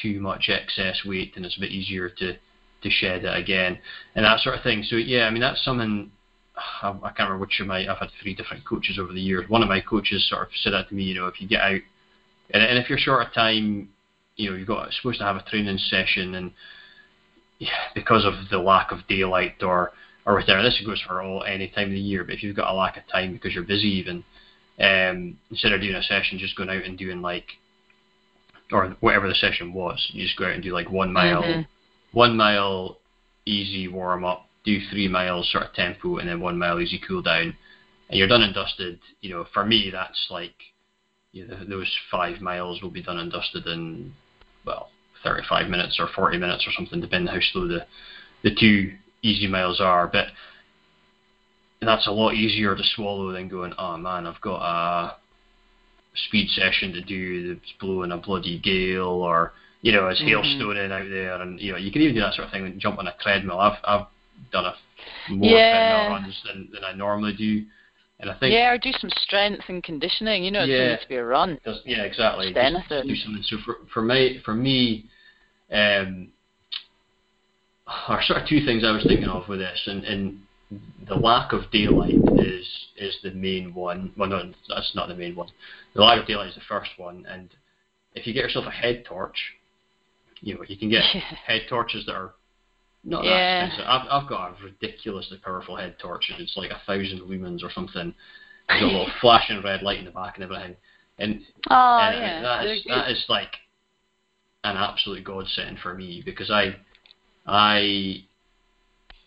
too 0.00 0.20
much 0.20 0.48
excess 0.48 1.00
weight, 1.04 1.32
and 1.36 1.44
it's 1.44 1.56
a 1.56 1.60
bit 1.60 1.72
easier 1.72 2.08
to 2.08 2.34
to 2.82 2.90
shed 2.90 3.24
it 3.24 3.36
again, 3.36 3.78
and 4.14 4.24
that 4.24 4.40
sort 4.40 4.56
of 4.56 4.62
thing. 4.62 4.82
So 4.84 4.96
yeah, 4.96 5.24
I 5.24 5.30
mean 5.30 5.40
that's 5.40 5.64
something 5.64 6.10
I, 6.82 6.90
I 6.90 7.10
can't 7.10 7.30
remember 7.30 7.38
which 7.38 7.60
of 7.60 7.66
my 7.66 7.88
I've 7.88 7.98
had 7.98 8.10
three 8.22 8.34
different 8.34 8.64
coaches 8.64 8.98
over 8.98 9.12
the 9.12 9.20
years. 9.20 9.48
One 9.48 9.62
of 9.62 9.68
my 9.68 9.80
coaches 9.80 10.28
sort 10.28 10.42
of 10.42 10.48
said 10.62 10.72
that 10.72 10.88
to 10.88 10.94
me, 10.94 11.04
you 11.04 11.14
know, 11.14 11.26
if 11.26 11.40
you 11.40 11.48
get 11.48 11.60
out 11.60 11.80
and, 12.50 12.62
and 12.62 12.78
if 12.78 12.88
you're 12.88 12.98
short 12.98 13.26
of 13.26 13.32
time, 13.32 13.88
you 14.36 14.50
know, 14.50 14.56
you've 14.56 14.68
got 14.68 14.92
supposed 14.92 15.18
to 15.18 15.24
have 15.24 15.36
a 15.36 15.42
training 15.42 15.78
session 15.78 16.34
and 16.34 16.52
yeah, 17.58 17.70
because 17.94 18.24
of 18.24 18.34
the 18.50 18.58
lack 18.58 18.92
of 18.92 19.06
daylight 19.08 19.62
or 19.62 19.92
or 20.26 20.34
whatever, 20.34 20.62
this 20.62 20.80
goes 20.84 21.02
for 21.06 21.22
all 21.22 21.42
any 21.44 21.68
time 21.68 21.86
of 21.86 21.92
the 21.92 22.00
year, 22.00 22.22
but 22.22 22.34
if 22.34 22.42
you've 22.42 22.56
got 22.56 22.70
a 22.70 22.76
lack 22.76 22.96
of 22.96 23.02
time 23.10 23.32
because 23.32 23.54
you're 23.54 23.64
busy 23.64 23.88
even, 23.88 24.22
um, 24.78 25.38
instead 25.50 25.72
of 25.72 25.80
doing 25.80 25.94
a 25.94 26.02
session, 26.02 26.38
just 26.38 26.54
going 26.54 26.68
out 26.68 26.84
and 26.84 26.98
doing 26.98 27.22
like 27.22 27.46
or 28.72 28.96
whatever 29.00 29.28
the 29.28 29.34
session 29.34 29.72
was, 29.72 30.10
you 30.12 30.24
just 30.24 30.36
go 30.38 30.44
out 30.46 30.52
and 30.52 30.62
do 30.62 30.72
like 30.72 30.90
one 30.90 31.12
mile 31.12 31.42
Mm-hmm. 31.42 31.62
one 32.12 32.36
mile 32.36 32.98
easy 33.46 33.88
warm 33.88 34.24
up 34.24 34.48
do 34.64 34.80
three 34.90 35.08
miles 35.08 35.50
sort 35.50 35.64
of 35.64 35.72
tempo 35.72 36.18
and 36.18 36.28
then 36.28 36.40
one 36.40 36.58
mile 36.58 36.80
easy 36.80 37.00
cool 37.06 37.22
down, 37.22 37.54
and 38.08 38.18
you're 38.18 38.28
done 38.28 38.42
and 38.42 38.54
dusted. 38.54 38.98
You 39.20 39.30
know, 39.30 39.46
for 39.52 39.64
me, 39.64 39.90
that's 39.90 40.26
like 40.30 40.54
you 41.32 41.46
know, 41.46 41.64
those 41.64 41.90
five 42.10 42.40
miles 42.40 42.82
will 42.82 42.90
be 42.90 43.02
done 43.02 43.18
and 43.18 43.32
dusted 43.32 43.66
in 43.66 44.12
well 44.64 44.90
35 45.24 45.68
minutes 45.68 45.98
or 45.98 46.08
40 46.14 46.38
minutes 46.38 46.66
or 46.66 46.72
something, 46.72 47.00
depending 47.00 47.32
how 47.32 47.40
slow 47.52 47.66
the 47.66 47.86
the 48.42 48.54
two 48.54 48.94
easy 49.22 49.46
miles 49.46 49.80
are. 49.80 50.06
But 50.06 50.28
that's 51.80 52.06
a 52.06 52.12
lot 52.12 52.34
easier 52.34 52.74
to 52.74 52.82
swallow 52.94 53.32
than 53.32 53.48
going, 53.48 53.72
oh 53.78 53.96
man, 53.96 54.26
I've 54.26 54.40
got 54.40 54.60
a 54.62 55.16
speed 56.26 56.48
session 56.50 56.92
to 56.92 57.00
do 57.00 57.54
that's 57.54 57.72
blowing 57.80 58.12
a 58.12 58.16
bloody 58.16 58.58
gale 58.58 59.06
or 59.06 59.52
you 59.80 59.92
know, 59.92 60.08
it's 60.08 60.20
Mhm. 60.20 60.28
hailstoning 60.28 60.90
out 60.90 61.08
there, 61.08 61.40
and 61.40 61.60
you 61.60 61.70
know, 61.72 61.78
you 61.78 61.92
can 61.92 62.02
even 62.02 62.14
do 62.14 62.20
that 62.20 62.34
sort 62.34 62.46
of 62.46 62.52
thing 62.52 62.66
you 62.66 62.72
jump 62.80 62.98
on 62.98 63.06
a 63.06 63.14
treadmill. 63.20 63.60
I've 63.60 63.78
I've 63.84 64.06
done 64.50 64.66
a 64.66 64.74
more 65.28 65.56
Yeah. 65.56 65.70
treadmill 65.70 66.08
runs 66.08 66.42
than, 66.44 66.68
than 66.72 66.84
I 66.84 66.92
normally 66.92 67.34
do, 67.34 67.64
and 68.18 68.28
I 68.30 68.34
think 68.34 68.54
Yeah, 68.54 68.72
or 68.72 68.78
do 68.78 68.92
some 68.92 69.10
strength 69.10 69.68
and 69.68 69.82
conditioning. 69.84 70.42
You 70.42 70.50
know, 70.50 70.64
it 70.64 70.68
Yeah. 70.68 70.78
doesn't 70.78 70.92
need 70.92 71.02
to 71.02 71.08
be 71.08 71.16
a 71.16 71.24
run. 71.24 71.58
does, 71.64 71.80
yeah, 71.84 72.02
exactly. 72.02 72.52
Just 72.52 72.88
Just, 72.88 73.06
do 73.06 73.16
something. 73.16 73.42
So 73.44 73.58
for 73.58 73.76
for 73.92 74.02
me, 74.02 74.38
for 74.44 74.54
me, 74.54 75.06
um, 75.70 76.32
are 77.86 78.22
sort 78.22 78.42
of 78.42 78.48
two 78.48 78.64
things 78.64 78.84
I 78.84 78.90
was 78.90 79.04
thinking 79.04 79.28
of 79.28 79.48
with 79.48 79.60
this, 79.60 79.86
and, 79.86 80.04
and 80.04 80.42
the 81.06 81.14
lack 81.14 81.52
of 81.52 81.70
daylight 81.70 82.17
is 82.38 82.66
is 82.96 83.16
the 83.22 83.30
main 83.32 83.74
one. 83.74 84.12
Well, 84.16 84.28
no, 84.28 84.52
that's 84.68 84.92
not 84.94 85.08
the 85.08 85.14
main 85.14 85.34
one. 85.34 85.48
The 85.94 86.00
Light 86.00 86.18
of 86.18 86.26
daylight 86.26 86.48
is 86.48 86.54
the 86.54 86.60
first 86.68 86.90
one, 86.96 87.26
and 87.28 87.50
if 88.14 88.26
you 88.26 88.34
get 88.34 88.44
yourself 88.44 88.66
a 88.66 88.70
head 88.70 89.04
torch, 89.04 89.36
you 90.40 90.54
know 90.54 90.64
you 90.66 90.76
can 90.76 90.90
get 90.90 91.02
head 91.46 91.62
torches 91.68 92.06
that 92.06 92.14
are 92.14 92.34
not 93.04 93.24
Yeah. 93.24 93.30
that 93.30 93.64
expensive. 93.64 93.86
I've 93.88 94.22
I've 94.22 94.28
got 94.28 94.50
a 94.60 94.64
ridiculously 94.64 95.38
powerful 95.38 95.76
head 95.76 95.96
torch. 95.98 96.30
It's 96.38 96.56
like 96.56 96.70
a 96.70 96.80
thousand 96.86 97.20
lumens 97.20 97.62
or 97.62 97.70
something. 97.70 98.14
There's 98.68 98.82
a 98.82 98.86
little 98.86 99.10
flashing 99.20 99.62
red 99.62 99.82
light 99.82 99.98
in 99.98 100.04
the 100.04 100.10
back 100.10 100.36
and 100.36 100.44
everything. 100.44 100.76
And 101.18 101.40
Oh, 101.70 101.98
and 102.00 102.14
yeah. 102.16 102.42
that 102.42 102.64
they're 102.64 102.74
is 102.74 102.84
that 102.88 103.10
is 103.10 103.24
like 103.28 103.54
an 104.64 104.76
absolute 104.76 105.24
godsend 105.24 105.78
for 105.80 105.94
me 105.94 106.22
because 106.24 106.50
I 106.50 106.76
I 107.46 108.24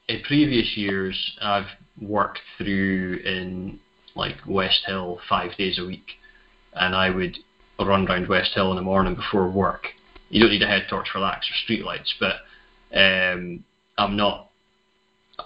in 0.07 0.21
previous 0.23 0.75
years 0.75 1.37
I've 1.41 1.67
worked 2.01 2.39
through 2.57 3.21
in 3.25 3.79
like 4.15 4.37
Westhill 4.47 5.19
five 5.29 5.55
days 5.57 5.79
a 5.79 5.85
week 5.85 6.17
and 6.73 6.95
I 6.95 7.09
would 7.09 7.37
run 7.79 8.05
round 8.05 8.27
Westhill 8.27 8.71
in 8.71 8.75
the 8.75 8.81
morning 8.81 9.15
before 9.15 9.49
work. 9.49 9.87
You 10.29 10.41
don't 10.41 10.51
need 10.51 10.63
a 10.63 10.67
head 10.67 10.87
torch 10.89 11.09
for 11.09 11.19
that 11.19 11.35
'cause 11.35 11.49
there's 11.49 11.63
street 11.63 11.85
lights, 11.85 12.13
but 12.19 12.37
um, 12.93 13.63
I'm 13.97 14.15
not 14.15 14.49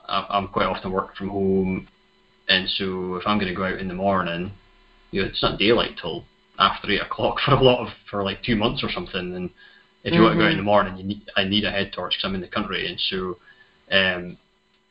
I'm 0.08 0.48
quite 0.50 0.66
often 0.66 0.92
working 0.92 1.16
from 1.16 1.30
home 1.30 1.88
and 2.48 2.70
so 2.70 3.16
if 3.16 3.26
I'm 3.26 3.38
going 3.38 3.50
to 3.50 3.56
go 3.56 3.66
out 3.66 3.80
in 3.80 3.88
the 3.88 3.94
morning, 3.94 4.52
you 5.12 5.22
know, 5.22 5.28
it's 5.28 5.42
not 5.42 5.58
daylight 5.60 5.98
till 6.00 6.26
after 6.60 6.90
eight 6.92 7.02
o'clock 7.02 7.38
for 7.46 7.52
a 7.52 7.62
lot 7.62 7.86
of 7.86 7.94
for 8.10 8.24
like 8.24 8.44
two 8.44 8.56
months 8.56 8.84
or 8.84 8.92
something. 8.92 9.36
And 9.36 9.50
if 10.04 10.14
you 10.14 10.22
want 10.22 10.34
to 10.34 10.38
go 10.40 10.46
out 10.46 10.52
in 10.52 10.58
the 10.58 10.64
morning, 10.64 10.98
you 10.98 11.04
need 11.04 11.22
I 11.36 11.44
need 11.44 11.64
a 11.66 11.72
head 11.72 11.92
torch 11.94 12.12
because 12.16 12.28
I'm 12.28 12.36
in 12.36 12.42
the 12.42 12.48
country, 12.48 12.88
and 12.88 13.00
so 13.10 13.38
um, 13.92 14.38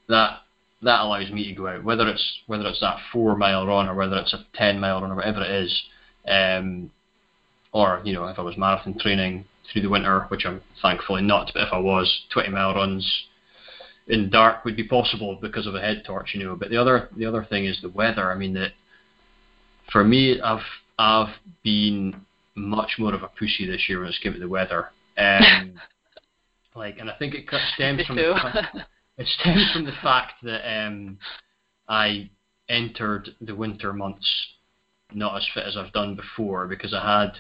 that 0.09 0.41
that 0.85 1.01
allows 1.01 1.31
me 1.31 1.49
to 1.49 1.55
go 1.55 1.67
out, 1.67 1.85
whether 1.85 2.09
it's 2.09 2.41
whether 2.47 2.67
it's 2.67 2.81
that 2.81 2.99
four 3.13 3.37
mile 3.37 3.67
run 3.67 3.89
or 3.89 3.95
whether 3.95 4.17
it's 4.17 4.33
a 4.33 4.45
ten 4.55 4.79
mile 4.79 5.01
run 5.01 5.11
or 5.11 5.17
whatever 5.17 5.43
it 5.43 5.51
is, 5.51 5.83
um, 6.29 6.91
or 7.73 8.01
you 8.05 8.13
know 8.13 8.27
if 8.27 8.39
I 8.39 8.43
was 8.43 8.57
marathon 8.57 8.99
training 8.99 9.45
through 9.73 9.83
the 9.83 9.89
winter, 9.89 10.27
which 10.29 10.45
I'm 10.45 10.61
thankfully 10.83 11.23
not, 11.23 11.51
but 11.55 11.63
if 11.67 11.73
I 11.73 11.79
was, 11.79 12.25
twenty 12.33 12.51
mile 12.51 12.75
runs 12.75 13.25
in 14.07 14.29
dark 14.29 14.65
would 14.65 14.77
be 14.77 14.87
possible 14.87 15.39
because 15.41 15.67
of 15.67 15.75
a 15.75 15.81
head 15.81 16.03
torch, 16.07 16.35
you 16.35 16.45
know. 16.45 16.55
But 16.55 16.71
the 16.71 16.77
other 16.77 17.09
the 17.17 17.27
other 17.27 17.45
thing 17.45 17.65
is 17.65 17.79
the 17.81 17.89
weather. 17.89 18.31
I 18.31 18.37
mean 18.37 18.55
that 18.55 18.73
for 19.91 20.05
me, 20.05 20.41
I've 20.41 20.65
I've 20.99 21.35
been 21.63 22.25
much 22.55 22.93
more 22.99 23.15
of 23.15 23.23
a 23.23 23.29
pussy 23.29 23.67
this 23.67 23.89
year 23.89 24.01
when 24.01 24.09
it's 24.09 24.19
came 24.19 24.33
to 24.33 24.39
the 24.39 24.49
weather. 24.49 24.91
Um, 25.17 25.79
like, 26.75 26.99
and 26.99 27.09
I 27.09 27.15
think 27.17 27.35
it 27.35 27.45
stems 27.75 28.05
from 28.07 28.17
the 28.17 28.35
it 29.19 29.27
stems 29.41 29.71
from 29.73 29.85
the 29.85 29.93
fact 30.03 30.35
that 30.43 30.69
um, 30.69 31.19
I 31.89 32.31
entered 32.69 33.31
the 33.41 33.55
winter 33.55 33.93
months 33.93 34.29
not 35.13 35.37
as 35.37 35.49
fit 35.55 35.65
as 35.67 35.77
I've 35.77 35.93
done 35.93 36.17
before 36.17 36.67
because 36.67 36.95
I 36.95 37.23
had, 37.23 37.33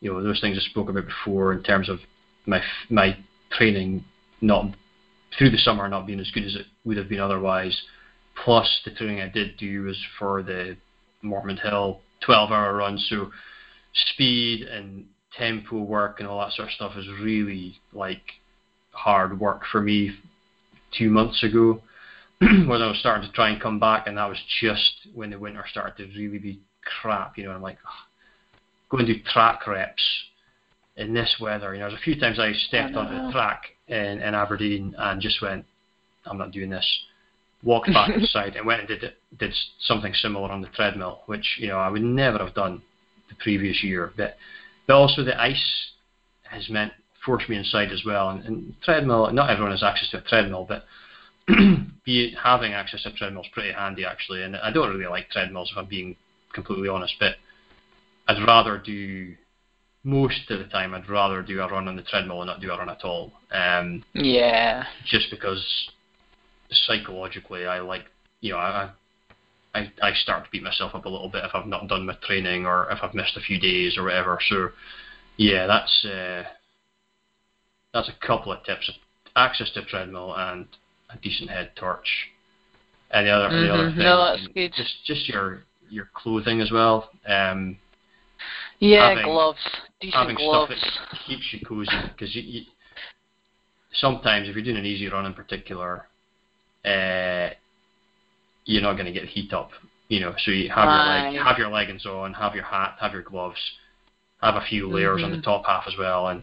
you 0.00 0.12
know, 0.12 0.22
those 0.22 0.40
things 0.40 0.56
I 0.56 0.70
spoke 0.70 0.88
about 0.88 1.06
before 1.06 1.52
in 1.52 1.62
terms 1.62 1.88
of 1.88 1.98
my 2.46 2.60
my 2.90 3.16
training 3.50 4.04
not 4.40 4.66
through 5.36 5.50
the 5.50 5.58
summer 5.58 5.88
not 5.88 6.06
being 6.06 6.20
as 6.20 6.30
good 6.30 6.44
as 6.44 6.54
it 6.54 6.66
would 6.84 6.96
have 6.96 7.08
been 7.08 7.20
otherwise. 7.20 7.82
Plus, 8.44 8.80
the 8.84 8.90
training 8.92 9.20
I 9.20 9.28
did 9.28 9.56
do 9.56 9.84
was 9.84 9.98
for 10.18 10.42
the 10.42 10.76
Mormond 11.24 11.60
Hill 11.60 12.00
12 12.24 12.50
hour 12.50 12.76
run, 12.76 12.98
so 12.98 13.30
speed 13.92 14.62
and 14.62 15.06
tempo 15.36 15.78
work 15.78 16.20
and 16.20 16.28
all 16.28 16.40
that 16.40 16.52
sort 16.52 16.68
of 16.68 16.74
stuff 16.74 16.92
is 16.96 17.06
really 17.20 17.76
like 17.92 18.22
hard 18.92 19.40
work 19.40 19.62
for 19.72 19.80
me 19.80 20.12
two 20.98 21.10
months 21.10 21.42
ago 21.42 21.80
when 22.38 22.82
I 22.82 22.88
was 22.88 22.98
starting 22.98 23.28
to 23.28 23.34
try 23.34 23.50
and 23.50 23.60
come 23.60 23.78
back, 23.78 24.06
and 24.06 24.16
that 24.18 24.28
was 24.28 24.38
just 24.60 25.08
when 25.14 25.30
the 25.30 25.38
winter 25.38 25.64
started 25.70 25.96
to 25.98 26.18
really 26.18 26.38
be 26.38 26.60
crap. 27.00 27.38
You 27.38 27.44
know, 27.44 27.52
I'm 27.52 27.62
like, 27.62 27.78
"Ugh, 27.86 28.58
go 28.90 28.98
and 28.98 29.06
do 29.06 29.14
track 29.32 29.66
reps 29.66 30.02
in 30.96 31.12
this 31.12 31.36
weather. 31.40 31.74
You 31.74 31.80
know, 31.80 31.88
there's 31.88 32.00
a 32.00 32.04
few 32.04 32.18
times 32.18 32.38
I 32.38 32.52
stepped 32.52 32.94
onto 32.94 33.14
the 33.14 33.32
track 33.32 33.62
in, 33.88 34.20
in 34.20 34.34
Aberdeen 34.34 34.94
and 34.96 35.20
just 35.20 35.42
went, 35.42 35.64
I'm 36.26 36.38
not 36.38 36.52
doing 36.52 36.70
this. 36.70 36.86
Walked 37.62 37.88
back 37.92 38.10
inside 38.10 38.56
and 38.56 38.66
went 38.66 38.80
and 38.80 38.88
did 38.88 39.12
did 39.38 39.54
something 39.80 40.12
similar 40.14 40.50
on 40.50 40.60
the 40.60 40.68
treadmill, 40.68 41.22
which 41.26 41.56
you 41.58 41.68
know 41.68 41.78
I 41.78 41.88
would 41.88 42.02
never 42.02 42.38
have 42.38 42.54
done 42.54 42.82
the 43.28 43.34
previous 43.36 43.82
year. 43.82 44.12
But 44.16 44.36
but 44.86 44.94
also 44.94 45.24
the 45.24 45.40
ice 45.40 45.90
has 46.42 46.68
meant 46.68 46.92
forced 47.24 47.48
me 47.48 47.56
inside 47.56 47.90
as 47.90 48.04
well. 48.04 48.30
And, 48.30 48.44
and 48.44 48.74
treadmill, 48.82 49.30
not 49.32 49.50
everyone 49.50 49.72
has 49.72 49.82
access 49.82 50.10
to 50.10 50.18
a 50.18 50.22
treadmill, 50.22 50.66
but 50.68 50.84
be 52.04 52.34
having 52.42 52.72
access 52.72 53.02
to 53.02 53.10
a 53.10 53.12
treadmill 53.12 53.42
is 53.42 53.50
pretty 53.52 53.72
handy 53.72 54.04
actually. 54.04 54.42
And 54.42 54.56
I 54.56 54.70
don't 54.70 54.90
really 54.90 55.06
like 55.06 55.30
treadmills 55.30 55.70
if 55.72 55.78
I'm 55.78 55.86
being 55.86 56.16
completely 56.52 56.88
honest, 56.88 57.14
but 57.18 57.34
I'd 58.28 58.46
rather 58.46 58.78
do 58.78 59.34
most 60.04 60.50
of 60.50 60.58
the 60.58 60.66
time. 60.66 60.94
I'd 60.94 61.08
rather 61.08 61.42
do 61.42 61.60
a 61.60 61.68
run 61.68 61.88
on 61.88 61.96
the 61.96 62.02
treadmill 62.02 62.42
and 62.42 62.48
not 62.48 62.60
do 62.60 62.70
a 62.70 62.78
run 62.78 62.90
at 62.90 63.04
all. 63.04 63.32
Um, 63.52 64.04
yeah. 64.12 64.84
just 65.06 65.30
because 65.30 65.64
psychologically 66.70 67.66
I 67.66 67.80
like 67.80 68.04
you 68.40 68.52
know 68.52 68.58
I 68.58 68.90
I 69.74 69.92
I 70.02 70.12
start 70.14 70.44
to 70.44 70.50
beat 70.50 70.62
myself 70.62 70.94
up 70.94 71.04
a 71.04 71.08
little 71.08 71.28
bit 71.28 71.44
if 71.44 71.54
I've 71.54 71.66
not 71.66 71.88
done 71.88 72.06
my 72.06 72.16
training 72.22 72.66
or 72.66 72.90
if 72.90 72.98
I've 73.02 73.14
missed 73.14 73.36
a 73.36 73.40
few 73.40 73.58
days 73.58 73.96
or 73.96 74.04
whatever. 74.04 74.38
So 74.48 74.70
yeah, 75.36 75.66
that's 75.66 76.04
uh, 76.04 76.44
that's 77.94 78.08
a 78.10 78.26
couple 78.26 78.52
of 78.52 78.62
tips: 78.64 78.90
access 79.36 79.70
to 79.70 79.80
a 79.80 79.84
treadmill 79.86 80.34
and 80.36 80.66
a 81.10 81.16
decent 81.22 81.48
head 81.48 81.70
torch. 81.76 82.28
And 83.10 83.26
the 83.26 83.30
other 83.30 83.48
the 83.62 83.72
other 83.72 83.88
thing, 83.90 83.98
No, 84.00 84.24
that's 84.36 84.46
good. 84.48 84.72
just 84.76 84.92
just 85.06 85.28
your 85.28 85.62
your 85.88 86.10
clothing 86.12 86.60
as 86.60 86.70
well. 86.70 87.10
Um, 87.26 87.78
Yeah, 88.80 89.08
Having- 89.10 89.24
gloves. 89.26 89.58
Decent 90.00 90.14
having 90.20 90.36
gloves. 90.36 90.72
stuff 90.76 91.08
that 91.12 91.20
keeps 91.26 91.52
you 91.52 91.60
cozy 91.64 91.90
because 92.08 92.34
you, 92.34 92.42
you, 92.42 92.62
sometimes 93.94 94.48
if 94.48 94.54
you're 94.56 94.64
doing 94.64 94.76
an 94.76 94.84
easy 94.84 95.08
run 95.08 95.24
in 95.24 95.32
particular, 95.34 96.06
uh, 96.84 97.50
you're 98.64 98.82
not 98.82 98.94
going 98.94 99.06
to 99.06 99.12
get 99.12 99.24
heat 99.28 99.52
up. 99.52 99.70
You 100.08 100.20
know, 100.20 100.34
so 100.38 100.50
you 100.50 100.68
have 100.68 100.84
your 100.84 100.92
leg, 100.98 101.40
Aye. 101.40 101.44
have 101.48 101.58
your 101.58 101.70
leggings 101.70 102.04
on, 102.04 102.34
have 102.34 102.54
your 102.54 102.64
hat, 102.64 102.96
have 103.00 103.12
your 103.12 103.22
gloves, 103.22 103.60
have 104.42 104.56
a 104.56 104.60
few 104.68 104.88
layers 104.90 105.22
on 105.22 105.30
the 105.30 105.38
Mhm. 105.38 105.44
top 105.44 105.64
half 105.66 105.84
as 105.86 105.96
well, 105.96 106.28
and 106.28 106.42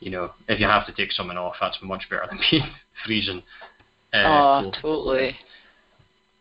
you 0.00 0.10
know 0.10 0.30
if 0.48 0.60
you 0.60 0.66
have 0.66 0.86
to 0.86 0.92
take 0.92 1.12
someone 1.12 1.38
off, 1.38 1.56
that's 1.60 1.78
much 1.82 2.08
better 2.10 2.26
than 2.28 2.38
being 2.50 2.64
freezing. 3.04 3.42
Uh, 4.12 4.18
oh, 4.26 4.60
cold. 4.62 4.76
totally. 4.80 5.36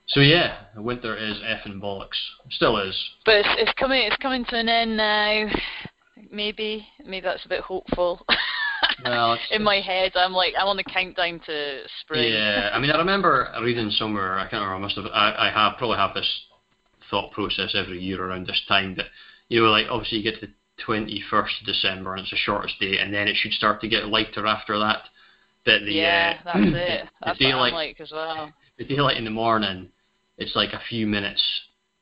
So 0.08 0.20
yeah, 0.20 0.58
winter 0.78 1.16
is 1.16 1.38
effing 1.38 1.82
bollocks. 1.82 2.20
Still 2.52 2.78
is. 2.78 2.96
But 3.26 3.38
it's, 3.38 3.50
it's 3.58 3.74
coming. 3.74 4.04
It's 4.04 4.18
coming 4.18 4.46
to 4.46 4.56
an 4.56 4.70
end 4.70 4.98
now. 4.98 5.48
Maybe. 6.32 6.86
Maybe 7.06 7.22
that's 7.22 7.46
a 7.46 7.50
bit 7.50 7.62
hopeful. 7.62 8.26
Well, 9.04 9.38
In 9.52 9.64
my 9.64 9.82
head, 9.82 10.14
I'm 10.16 10.32
like, 10.32 10.54
I'm 10.58 10.68
on 10.68 10.78
the 10.78 10.84
countdown 10.84 11.42
to 11.46 11.80
spring. 12.02 12.32
Yeah, 12.32 12.70
I 12.74 12.80
mean, 12.80 12.92
I 12.92 12.98
remember 12.98 13.52
reading 13.62 13.90
somewhere. 13.90 14.38
I 14.38 14.48
can't 14.48 14.64
remember. 14.64 14.76
I 14.76 14.80
must 14.80 14.96
have. 14.96 15.06
I, 15.08 15.48
I 15.48 15.52
have 15.52 15.78
probably 15.78 15.98
have 15.98 16.14
this 16.14 16.30
thought 17.10 17.32
process 17.32 17.76
every 17.76 18.00
year 18.00 18.24
around 18.24 18.48
this 18.48 18.62
time 18.68 18.96
that 18.96 19.08
you 19.50 19.62
know, 19.62 19.70
like 19.70 19.88
obviously 19.90 20.20
you 20.20 20.24
get 20.24 20.40
to 20.42 20.48
21st 20.86 21.62
of 21.62 21.66
December 21.66 22.14
and 22.14 22.22
it's 22.22 22.32
the 22.32 22.38
shortest 22.38 22.80
day, 22.80 22.98
and 23.00 23.14
then 23.14 23.28
it 23.28 23.36
should 23.36 23.52
start 23.54 23.82
to 23.82 23.88
get 23.88 24.08
lighter 24.08 24.46
after 24.46 24.78
that. 24.80 25.04
That 25.66 25.80
the 25.86 25.94
yeah, 25.94 26.40
uh, 26.46 26.54
that's 26.54 26.66
it. 26.68 26.74
the 27.22 27.26
That's 27.26 27.40
what 27.40 27.40
daylight 27.40 27.74
like 27.74 28.00
as 28.00 28.12
well. 28.12 28.52
the 28.78 28.86
daylight 28.86 29.18
in 29.18 29.24
the 29.26 29.32
morning, 29.32 29.90
it's 30.38 30.56
like 30.56 30.74
a 30.74 30.82
few 30.90 31.08
minutes 31.08 31.42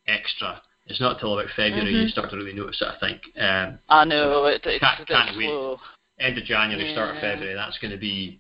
extra. 0.08 0.62
It's 0.88 1.00
not 1.00 1.20
till 1.20 1.38
about 1.40 1.50
February 1.56 1.92
you 1.94 2.06
Mhm. 2.08 2.12
start 2.12 2.30
to 2.32 2.36
really 2.36 2.52
notice 2.54 2.82
it. 2.82 2.88
I 2.88 3.00
think. 3.00 3.22
Um, 3.40 3.80
I 3.88 4.04
know 4.04 4.46
it, 4.48 4.62
it's 4.66 4.84
Can't- 4.84 5.08
can't 5.08 5.38
wait. 5.38 5.78
end 6.20 6.38
of 6.38 6.44
January, 6.44 6.92
start 6.92 7.16
of 7.16 7.22
February. 7.22 7.54
That's 7.56 7.78
going 7.78 7.92
to 7.92 7.98
be 7.98 8.40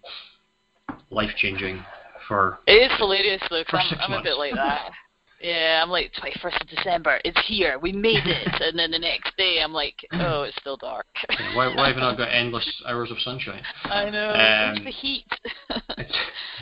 life 1.10 1.31
changing 1.38 1.85
for 2.27 2.60
It 2.68 2.91
is 2.91 2.97
hilarious 2.97 3.41
though, 3.49 3.64
'cause 3.64 3.88
For 3.89 3.95
I'm, 4.01 4.11
I'm 4.14 4.19
a 4.19 4.23
bit 4.23 4.38
like 4.38 4.55
that. 4.55 4.91
Yeah, 5.44 5.82
I'm 5.84 5.90
like 5.90 6.14
21st 6.14 6.61
of 6.61 6.68
December, 6.70 7.20
it's 7.26 7.38
here, 7.48 7.78
we 7.78 7.91
made 7.91 8.26
it, 8.26 8.48
and 8.61 8.80
then 8.80 8.91
the 8.91 8.99
next 8.99 9.36
day 9.36 9.60
I'm 9.61 9.74
like, 9.74 9.95
oh, 10.14 10.44
it's 10.44 10.56
still 10.61 10.78
dark. 10.78 11.06
why, 11.53 11.68
why 11.76 11.90
have 11.90 11.98
I 11.98 11.99
not 11.99 12.18
got 12.18 12.30
endless 12.30 12.65
hours 12.88 13.11
of 13.11 13.20
sunshine? 13.20 13.61
I 13.84 14.10
know, 14.10 14.30
Um, 14.30 14.78
it's 14.78 14.86
the 14.86 14.91
heat. 14.91 15.26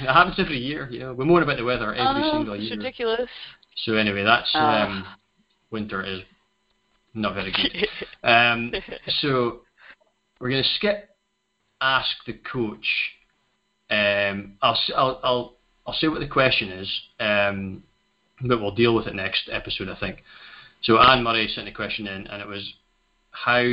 It 0.02 0.08
happens 0.08 0.36
every 0.40 0.58
year. 0.58 0.88
Yeah, 0.90 1.12
we 1.12 1.26
moan 1.26 1.44
about 1.44 1.58
the 1.58 1.64
weather 1.64 1.94
every 1.94 2.22
know, 2.22 2.32
single 2.32 2.56
it's 2.56 2.64
year. 2.64 2.74
It's 2.74 2.84
ridiculous. 2.84 3.30
So 3.86 3.94
anyway, 3.94 4.24
that's 4.24 4.50
Ah. 4.56 4.88
um, 4.88 5.06
winter 5.70 6.02
is 6.04 6.22
not 7.14 7.36
very 7.36 7.52
good. 7.52 7.88
Um, 8.28 8.74
so 9.20 9.62
we're 10.40 10.50
going 10.50 10.64
to 10.64 10.70
skip 10.78 11.10
ask 11.82 12.10
the 12.26 12.34
coach. 12.34 12.88
Um, 13.92 14.58
I'll, 14.62 14.80
I'll 14.96 15.20
I'll 15.24 15.58
I'll 15.86 15.94
say 15.94 16.08
what 16.08 16.20
the 16.20 16.28
question 16.28 16.70
is, 16.72 17.02
um, 17.20 17.84
but 18.44 18.62
we'll 18.62 18.76
deal 18.76 18.96
with 18.96 19.08
it 19.08 19.16
next 19.16 19.50
episode, 19.52 19.90
I 19.90 19.96
think. 20.00 20.24
So 20.84 21.00
Anne 21.00 21.24
Murray 21.24 21.48
sent 21.54 21.68
a 21.68 21.72
question 21.72 22.08
in, 22.08 22.28
and 22.28 22.42
it 22.42 22.48
was 22.48 22.74
how 23.32 23.64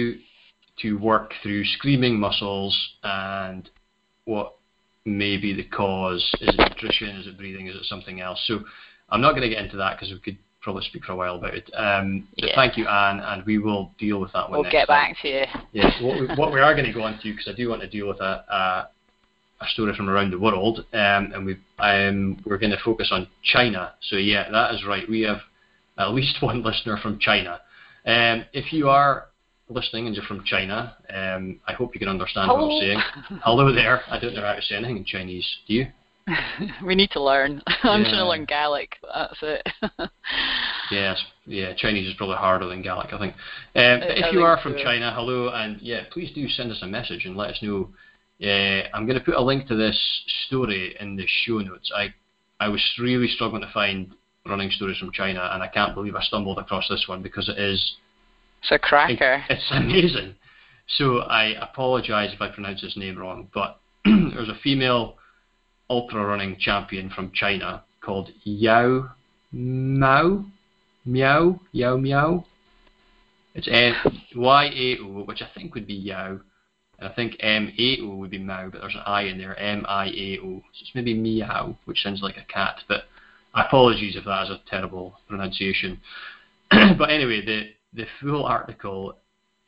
to 0.81 0.95
work 0.99 1.33
through 1.43 1.65
screaming 1.65 2.19
muscles 2.19 2.77
and 3.03 3.69
what 4.25 4.55
may 5.05 5.37
be 5.39 5.55
the 5.55 5.65
cause. 5.65 6.23
Is 6.41 6.55
it 6.55 6.59
nutrition? 6.59 7.17
Is 7.17 7.27
it 7.27 7.39
breathing? 7.39 7.67
Is 7.67 7.77
it 7.77 7.85
something 7.85 8.21
else? 8.21 8.43
So 8.47 8.61
I'm 9.09 9.21
not 9.21 9.31
going 9.31 9.43
to 9.43 9.49
get 9.49 9.65
into 9.65 9.77
that 9.79 9.99
because 9.99 10.13
we 10.13 10.21
could 10.21 10.39
probably 10.61 10.85
speak 10.85 11.05
for 11.05 11.13
a 11.13 11.17
while 11.17 11.37
about 11.37 11.55
it. 11.55 11.71
Um, 11.75 12.29
but 12.39 12.51
Yeah. 12.51 12.55
thank 12.55 12.77
you, 12.77 12.87
Anne, 12.87 13.21
and 13.21 13.45
we 13.47 13.59
will 13.59 13.93
deal 13.99 14.21
with 14.21 14.33
that 14.33 14.51
one 14.51 14.61
we'll 14.61 14.71
get 14.71 14.87
time. 14.87 15.13
back 15.13 15.17
to 15.23 15.29
you. 15.29 15.45
Yes, 15.73 16.01
what 16.03 16.21
we, 16.21 16.27
what 16.35 16.53
we 16.53 16.61
are 16.61 16.75
going 16.75 16.87
to 16.87 16.93
go 16.93 17.03
on 17.03 17.19
to, 17.19 17.31
because 17.31 17.49
I 17.49 17.53
do 17.53 17.69
want 17.69 17.81
to 17.81 17.89
deal 17.89 18.07
with 18.07 18.21
a, 18.21 18.45
a, 18.49 18.89
a 19.61 19.67
story 19.69 19.95
from 19.95 20.09
around 20.09 20.31
the 20.31 20.39
world, 20.39 20.81
um, 20.93 21.33
and 21.33 21.45
we 21.45 21.57
um, 21.79 22.41
we're 22.47 22.59
going 22.59 22.71
to 22.71 22.79
focus 22.85 23.09
on 23.11 23.29
China. 23.43 23.95
So 24.03 24.17
yeah, 24.17 24.51
that 24.51 24.75
is 24.75 24.85
right. 24.85 25.09
We 25.09 25.23
have 25.23 25.39
at 25.99 26.13
least 26.13 26.37
one 26.43 26.63
listener 26.63 26.97
from 26.99 27.19
China. 27.19 27.61
Um, 28.07 28.45
if 28.53 28.73
you 28.73 28.89
are 28.89 29.27
listening 29.69 30.07
and 30.07 30.15
you're 30.15 30.25
from 30.25 30.45
China, 30.45 30.97
um, 31.15 31.61
I 31.67 31.73
hope 31.73 31.95
you 31.95 31.99
can 31.99 32.09
understand 32.09 32.49
what 32.51 32.61
I'm 32.61 32.81
saying. 32.81 33.01
Hello 33.45 33.73
there. 33.75 34.03
I 34.09 34.19
don't 34.19 34.35
know 34.35 34.43
how 34.43 34.55
to 34.55 34.63
say 34.63 34.77
anything 34.77 34.99
in 34.99 35.05
Chinese. 35.05 35.47
Do 35.67 35.75
you? 35.75 35.87
we 36.85 36.95
need 36.95 37.11
to 37.11 37.23
learn. 37.23 37.63
I'm 37.83 38.03
trying 38.03 38.15
to 38.15 38.29
learn 38.29 38.45
Gaelic. 38.45 38.97
That's 39.03 39.39
it. 39.43 40.11
Yes, 40.91 41.23
yeah, 41.47 41.75
Chinese 41.75 42.09
is 42.09 42.15
probably 42.15 42.37
harder 42.37 42.67
than 42.67 42.83
Gaelic, 42.83 43.13
I 43.13 43.19
think. 43.19 43.35
Um, 43.35 43.41
I- 43.77 44.15
if 44.17 44.25
I 44.25 44.29
you 44.29 44.39
think 44.39 44.45
are 44.45 44.59
from 44.63 44.73
so. 44.79 44.85
China, 44.85 45.13
hello, 45.15 45.49
and 45.49 45.81
yeah, 45.81 46.05
please 46.11 46.33
do 46.35 46.49
send 46.49 46.71
us 46.71 46.79
a 46.83 46.87
message 46.87 47.25
and 47.25 47.37
let 47.37 47.51
us 47.51 47.59
know. 47.63 47.91
Uh, 48.43 48.89
I'm 48.95 49.07
going 49.07 49.19
to 49.19 49.25
put 49.25 49.35
a 49.35 49.43
link 49.43 49.67
to 49.69 49.77
this 49.77 49.99
story 50.47 50.97
in 51.01 51.17
the 51.17 51.27
show 51.27 51.59
notes. 51.59 51.91
I 51.95 52.15
I 52.61 52.69
was 52.69 52.83
really 52.99 53.29
struggling 53.29 53.63
to 53.63 53.71
find 53.73 54.13
running 54.47 54.71
stories 54.71 54.99
from 54.99 55.13
China, 55.13 55.51
and 55.53 55.63
I 55.63 55.69
can't 55.69 55.95
believe 55.95 56.15
I 56.15 56.23
stumbled 56.23 56.59
across 56.59 56.89
this 56.89 57.07
one 57.07 57.23
because 57.23 57.49
it 57.49 57.59
is 57.59 57.97
it's 58.63 58.73
a 58.73 58.79
cracker. 58.79 59.45
it's 59.49 59.71
amazing. 59.71 60.35
So 60.87 61.19
I 61.19 61.55
apologise 61.61 62.33
if 62.33 62.41
I 62.41 62.49
pronounce 62.49 62.81
his 62.81 62.97
name 62.97 63.19
wrong, 63.19 63.49
but 63.53 63.81
there's 64.05 64.49
a 64.49 64.59
female 64.63 65.17
ultra 65.91 66.25
running 66.25 66.57
champion 66.59 67.11
from 67.11 67.31
China 67.33 67.85
called 68.01 68.31
Yao 68.45 69.11
Mao, 69.53 70.45
Meow, 71.05 71.61
Yao 71.73 71.97
Meow. 71.97 72.45
It's 73.55 73.69
M 73.71 73.95
Y 74.37 74.65
A 74.65 74.99
O, 75.03 75.25
which 75.25 75.43
I 75.43 75.49
think 75.55 75.75
would 75.75 75.87
be 75.87 75.95
Yao, 75.95 76.41
I 77.01 77.09
think 77.11 77.37
M 77.41 77.73
A 77.79 77.99
O 78.03 78.17
would 78.17 78.31
be 78.31 78.39
Mao, 78.39 78.71
but 78.71 78.81
there's 78.81 78.95
an 78.95 79.03
I 79.07 79.23
in 79.23 79.39
there, 79.39 79.59
M 79.59 79.85
I 79.89 80.07
A 80.07 80.39
O. 80.43 80.63
So 80.73 80.81
it's 80.81 80.91
maybe 80.95 81.15
Meow, 81.15 81.77
which 81.85 82.03
sounds 82.03 82.23
like 82.23 82.37
a 82.37 82.53
cat, 82.53 82.81
but 82.89 83.05
apologies 83.55 84.17
if 84.17 84.25
that 84.25 84.45
is 84.45 84.51
a 84.51 84.61
terrible 84.69 85.19
pronunciation. 85.29 86.01
but 86.71 87.11
anyway, 87.11 87.45
the 87.45 87.71
the 87.95 88.07
full 88.21 88.45
article 88.45 89.17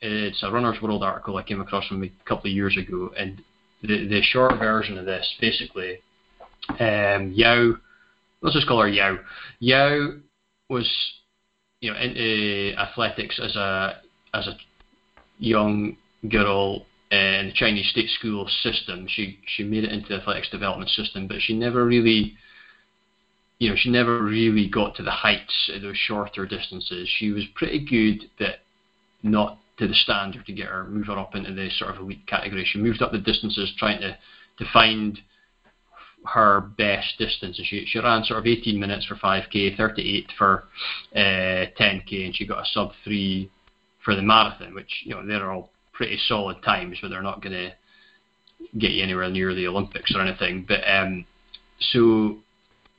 it's 0.01 0.41
a 0.43 0.51
Runner's 0.51 0.81
World 0.81 1.03
article 1.03 1.37
I 1.37 1.43
came 1.43 1.61
across 1.61 1.87
from 1.87 2.03
a 2.03 2.11
couple 2.25 2.49
of 2.49 2.55
years 2.55 2.77
ago, 2.77 3.11
and 3.17 3.41
the 3.83 4.07
the 4.07 4.21
short 4.21 4.57
version 4.57 4.97
of 4.97 5.05
this 5.05 5.35
basically, 5.39 5.99
um, 6.79 7.31
Yao, 7.33 7.73
let's 8.41 8.55
just 8.55 8.67
call 8.67 8.81
her 8.81 8.87
Yao. 8.87 9.17
Yao 9.59 10.13
was, 10.69 10.89
you 11.81 11.91
know, 11.91 11.99
into 11.99 12.73
athletics 12.77 13.39
as 13.41 13.55
a 13.55 14.01
as 14.33 14.47
a 14.47 14.57
young 15.37 15.97
girl 16.29 16.85
in 17.11 17.47
the 17.47 17.53
Chinese 17.53 17.89
state 17.89 18.09
school 18.09 18.47
system. 18.63 19.05
She 19.07 19.39
she 19.45 19.63
made 19.63 19.83
it 19.83 19.91
into 19.91 20.09
the 20.09 20.21
athletics 20.21 20.49
development 20.49 20.89
system, 20.89 21.27
but 21.27 21.41
she 21.41 21.53
never 21.53 21.85
really 21.85 22.37
you 23.61 23.69
know, 23.69 23.75
she 23.77 23.91
never 23.91 24.23
really 24.23 24.67
got 24.67 24.95
to 24.95 25.03
the 25.03 25.11
heights 25.11 25.69
of 25.71 25.83
those 25.83 25.95
shorter 25.95 26.47
distances. 26.47 27.07
She 27.19 27.29
was 27.29 27.43
pretty 27.53 27.85
good, 27.85 28.27
but 28.39 28.55
not 29.21 29.59
to 29.77 29.87
the 29.87 29.93
standard 29.93 30.47
to 30.47 30.51
get 30.51 30.65
her 30.65 30.85
move 30.85 31.05
her 31.05 31.19
up 31.19 31.35
into 31.35 31.53
the 31.53 31.69
sort 31.77 31.93
of 31.93 32.01
elite 32.01 32.25
category. 32.25 32.65
She 32.65 32.79
moved 32.79 33.03
up 33.03 33.11
the 33.11 33.19
distances 33.19 33.71
trying 33.77 34.01
to 34.01 34.17
to 34.57 34.65
find 34.73 35.19
her 36.25 36.61
best 36.61 37.19
distance. 37.19 37.59
And 37.59 37.67
she 37.67 37.85
she 37.85 37.99
ran 37.99 38.23
sort 38.23 38.39
of 38.39 38.47
18 38.47 38.79
minutes 38.79 39.05
for 39.05 39.15
5k, 39.15 39.77
38 39.77 40.31
for 40.39 40.63
uh, 41.15 41.19
10k, 41.79 42.25
and 42.25 42.35
she 42.35 42.47
got 42.47 42.63
a 42.63 42.69
sub 42.71 42.93
three 43.03 43.51
for 44.03 44.15
the 44.15 44.23
marathon, 44.23 44.73
which 44.73 45.03
you 45.03 45.13
know 45.13 45.23
they're 45.23 45.51
all 45.51 45.69
pretty 45.93 46.17
solid 46.27 46.63
times, 46.63 46.97
but 47.01 47.09
they're 47.09 47.21
not 47.21 47.41
going 47.41 47.53
to 47.53 47.71
get 48.77 48.91
you 48.91 49.03
anywhere 49.03 49.29
near 49.29 49.53
the 49.53 49.67
Olympics 49.67 50.13
or 50.15 50.21
anything. 50.21 50.65
But 50.67 50.81
um, 50.87 51.25
so 51.79 52.37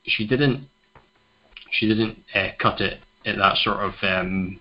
she 0.04 0.26
didn't 0.26 0.68
she 1.70 1.88
didn't 1.88 2.18
uh, 2.34 2.48
cut 2.60 2.80
it 2.80 3.00
at 3.24 3.36
that 3.36 3.56
sort 3.58 3.78
of 3.78 3.92
um, 4.02 4.60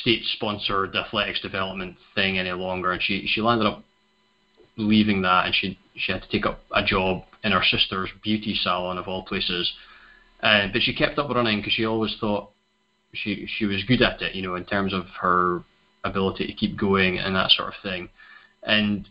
state 0.00 0.22
sponsored 0.34 0.94
athletics 0.94 1.40
development 1.40 1.96
thing 2.14 2.38
any 2.38 2.52
longer, 2.52 2.92
and 2.92 3.02
she 3.02 3.26
she 3.26 3.40
landed 3.40 3.66
up 3.66 3.82
leaving 4.76 5.22
that, 5.22 5.46
and 5.46 5.54
she 5.54 5.78
she 5.96 6.12
had 6.12 6.22
to 6.22 6.28
take 6.28 6.46
up 6.46 6.60
a 6.74 6.84
job 6.84 7.22
in 7.42 7.52
her 7.52 7.64
sister's 7.64 8.10
beauty 8.22 8.54
salon 8.54 8.98
of 8.98 9.08
all 9.08 9.24
places. 9.24 9.72
Uh, 10.42 10.68
but 10.72 10.82
she 10.82 10.94
kept 10.94 11.18
up 11.18 11.30
running 11.30 11.58
because 11.58 11.72
she 11.72 11.86
always 11.86 12.14
thought 12.20 12.50
she 13.12 13.48
she 13.58 13.64
was 13.64 13.82
good 13.84 14.02
at 14.02 14.20
it, 14.20 14.34
you 14.34 14.42
know, 14.42 14.54
in 14.54 14.64
terms 14.64 14.92
of 14.92 15.06
her 15.20 15.62
ability 16.06 16.46
to 16.46 16.52
keep 16.52 16.78
going 16.78 17.18
and 17.18 17.34
that 17.34 17.50
sort 17.50 17.68
of 17.68 17.74
thing. 17.82 18.08
And 18.62 19.08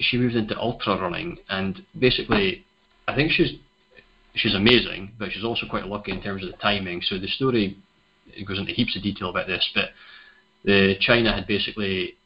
she 0.00 0.18
moved 0.18 0.34
into 0.34 0.58
ultra 0.58 1.00
running, 1.00 1.38
and 1.48 1.82
basically, 1.98 2.64
I 3.06 3.14
think 3.14 3.32
she's 3.32 3.52
she's 4.34 4.54
amazing, 4.54 5.12
but 5.18 5.30
she's 5.32 5.44
also 5.44 5.66
quite 5.68 5.86
lucky 5.86 6.10
in 6.12 6.20
terms 6.22 6.44
of 6.44 6.50
the 6.50 6.56
timing. 6.58 7.00
So 7.02 7.18
the 7.18 7.28
story 7.28 7.76
goes 8.46 8.58
into 8.58 8.72
heaps 8.72 8.96
of 8.96 9.02
detail 9.02 9.30
about 9.30 9.46
this, 9.46 9.68
but 9.74 9.90
the 10.64 10.96
China 11.00 11.32
had 11.32 11.46
basically 11.46 12.16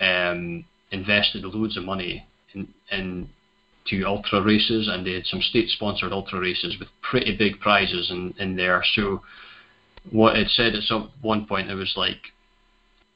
um, 0.00 0.64
invested 0.90 1.44
loads 1.44 1.76
of 1.76 1.84
money 1.84 2.26
in, 2.54 2.68
in 2.90 3.28
to 3.86 4.02
ultra 4.04 4.42
races, 4.42 4.88
and 4.88 5.06
they 5.06 5.12
had 5.12 5.26
some 5.26 5.40
state-sponsored 5.40 6.12
ultra 6.12 6.40
races 6.40 6.76
with 6.80 6.88
pretty 7.02 7.36
big 7.36 7.60
prizes 7.60 8.10
in, 8.10 8.34
in 8.38 8.56
there. 8.56 8.82
So 8.94 9.22
what 10.10 10.36
it 10.36 10.48
said 10.50 10.74
at 10.74 10.82
some 10.82 11.10
one 11.22 11.46
point 11.46 11.70
it 11.70 11.74
was 11.74 11.94
like 11.96 12.18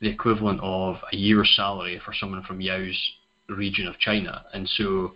the 0.01 0.09
equivalent 0.09 0.60
of 0.62 0.97
a 1.12 1.16
year's 1.16 1.52
salary 1.55 2.01
for 2.05 2.14
someone 2.14 2.43
from 2.43 2.60
Yao's 2.60 2.98
region 3.48 3.86
of 3.86 3.98
China, 3.98 4.44
and 4.52 4.68
so 4.68 5.12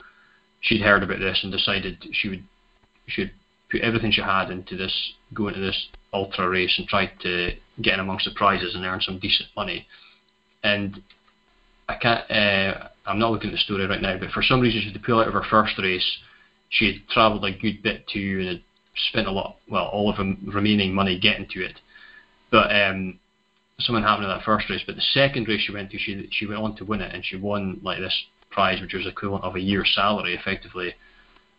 she'd 0.60 0.82
heard 0.82 1.02
about 1.02 1.18
this 1.18 1.40
and 1.42 1.52
decided 1.52 2.04
she 2.12 2.28
would 2.28 2.44
she 3.06 3.22
would 3.22 3.32
put 3.70 3.80
everything 3.80 4.10
she 4.12 4.20
had 4.20 4.50
into 4.50 4.76
this 4.76 5.12
go 5.32 5.48
into 5.48 5.60
this 5.60 5.88
ultra 6.12 6.48
race 6.48 6.74
and 6.78 6.88
try 6.88 7.06
to 7.20 7.52
get 7.82 7.94
in 7.94 8.00
amongst 8.00 8.24
the 8.24 8.30
prizes 8.34 8.74
and 8.74 8.84
earn 8.84 9.00
some 9.00 9.18
decent 9.18 9.48
money. 9.56 9.86
And 10.62 11.02
I 11.88 11.96
can't. 11.96 12.30
Uh, 12.30 12.88
I'm 13.06 13.18
not 13.18 13.32
looking 13.32 13.50
at 13.50 13.52
the 13.52 13.58
story 13.58 13.86
right 13.86 14.00
now, 14.00 14.16
but 14.18 14.30
for 14.30 14.42
some 14.42 14.60
reason 14.60 14.80
she 14.80 14.86
had 14.88 14.94
to 14.94 15.04
pull 15.04 15.20
out 15.20 15.28
of 15.28 15.34
her 15.34 15.44
first 15.50 15.78
race. 15.78 16.18
She 16.70 16.86
had 16.86 17.08
travelled 17.10 17.44
a 17.44 17.52
good 17.52 17.82
bit 17.82 18.06
too 18.08 18.38
and 18.40 18.48
had 18.48 18.62
spent 19.08 19.28
a 19.28 19.32
lot, 19.32 19.58
well, 19.68 19.86
all 19.86 20.10
of 20.10 20.16
her 20.16 20.34
remaining 20.46 20.94
money 20.94 21.18
getting 21.18 21.46
to 21.50 21.64
it. 21.64 21.78
But 22.50 22.74
um, 22.74 23.18
something 23.80 24.02
happened 24.02 24.24
in 24.24 24.30
that 24.30 24.44
first 24.44 24.68
race. 24.70 24.82
But 24.86 24.96
the 24.96 25.02
second 25.12 25.48
race 25.48 25.62
she 25.62 25.72
went 25.72 25.90
to, 25.90 25.98
she 25.98 26.28
she 26.32 26.46
went 26.46 26.60
on 26.60 26.76
to 26.76 26.84
win 26.84 27.00
it, 27.00 27.14
and 27.14 27.24
she 27.24 27.36
won 27.36 27.80
like 27.82 27.98
this 27.98 28.14
prize, 28.50 28.80
which 28.80 28.94
was 28.94 29.06
equivalent 29.06 29.44
of 29.44 29.56
a 29.56 29.60
year's 29.60 29.92
salary, 29.94 30.34
effectively. 30.34 30.94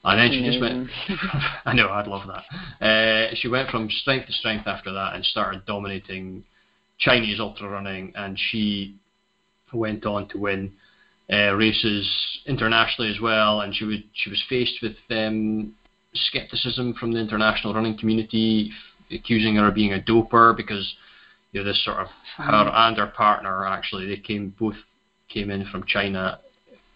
And 0.03 0.19
then 0.19 0.31
she 0.31 0.45
just 0.45 0.61
went. 0.61 0.89
I 1.65 1.73
know, 1.73 1.89
I'd 1.89 2.07
love 2.07 2.27
that. 2.27 2.85
Uh, 2.85 3.35
she 3.35 3.47
went 3.47 3.69
from 3.69 3.89
strength 3.89 4.27
to 4.27 4.33
strength 4.33 4.67
after 4.67 4.93
that 4.93 5.15
and 5.15 5.25
started 5.25 5.65
dominating 5.65 6.43
Chinese 6.99 7.39
ultra 7.39 7.67
running, 7.67 8.13
and 8.15 8.39
she 8.51 8.95
went 9.73 10.05
on 10.05 10.27
to 10.29 10.37
win 10.37 10.71
uh, 11.31 11.53
races 11.55 12.07
internationally 12.45 13.11
as 13.11 13.19
well. 13.19 13.61
And 13.61 13.75
she 13.75 13.83
would 13.83 14.03
she 14.13 14.29
was 14.29 14.41
faced 14.47 14.75
with 14.81 14.95
um, 15.09 15.73
skepticism 16.13 16.93
from 16.93 17.11
the 17.11 17.19
international 17.19 17.73
running 17.73 17.97
community, 17.97 18.71
accusing 19.11 19.55
her 19.55 19.67
of 19.67 19.73
being 19.73 19.93
a 19.93 19.99
doper 19.99 20.55
because 20.55 20.95
you 21.55 21.63
know 21.63 21.67
this 21.71 21.85
sort 21.85 21.99
of 21.99 22.07
her 22.35 22.69
and 22.69 22.97
her 22.97 23.07
partner 23.07 23.65
actually 23.65 24.07
they 24.07 24.17
came 24.17 24.53
both 24.59 24.75
came 25.29 25.49
in 25.49 25.65
from 25.71 25.85
China, 25.87 26.39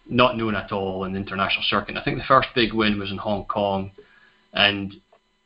not 0.06 0.36
known 0.36 0.54
at 0.54 0.70
all 0.70 1.04
in 1.04 1.12
the 1.12 1.18
international 1.18 1.64
circuit. 1.66 1.96
I 1.96 2.04
think 2.04 2.18
the 2.18 2.24
first 2.24 2.48
big 2.54 2.74
win 2.74 2.98
was 2.98 3.10
in 3.10 3.16
Hong 3.16 3.46
Kong, 3.46 3.90
and 4.52 4.92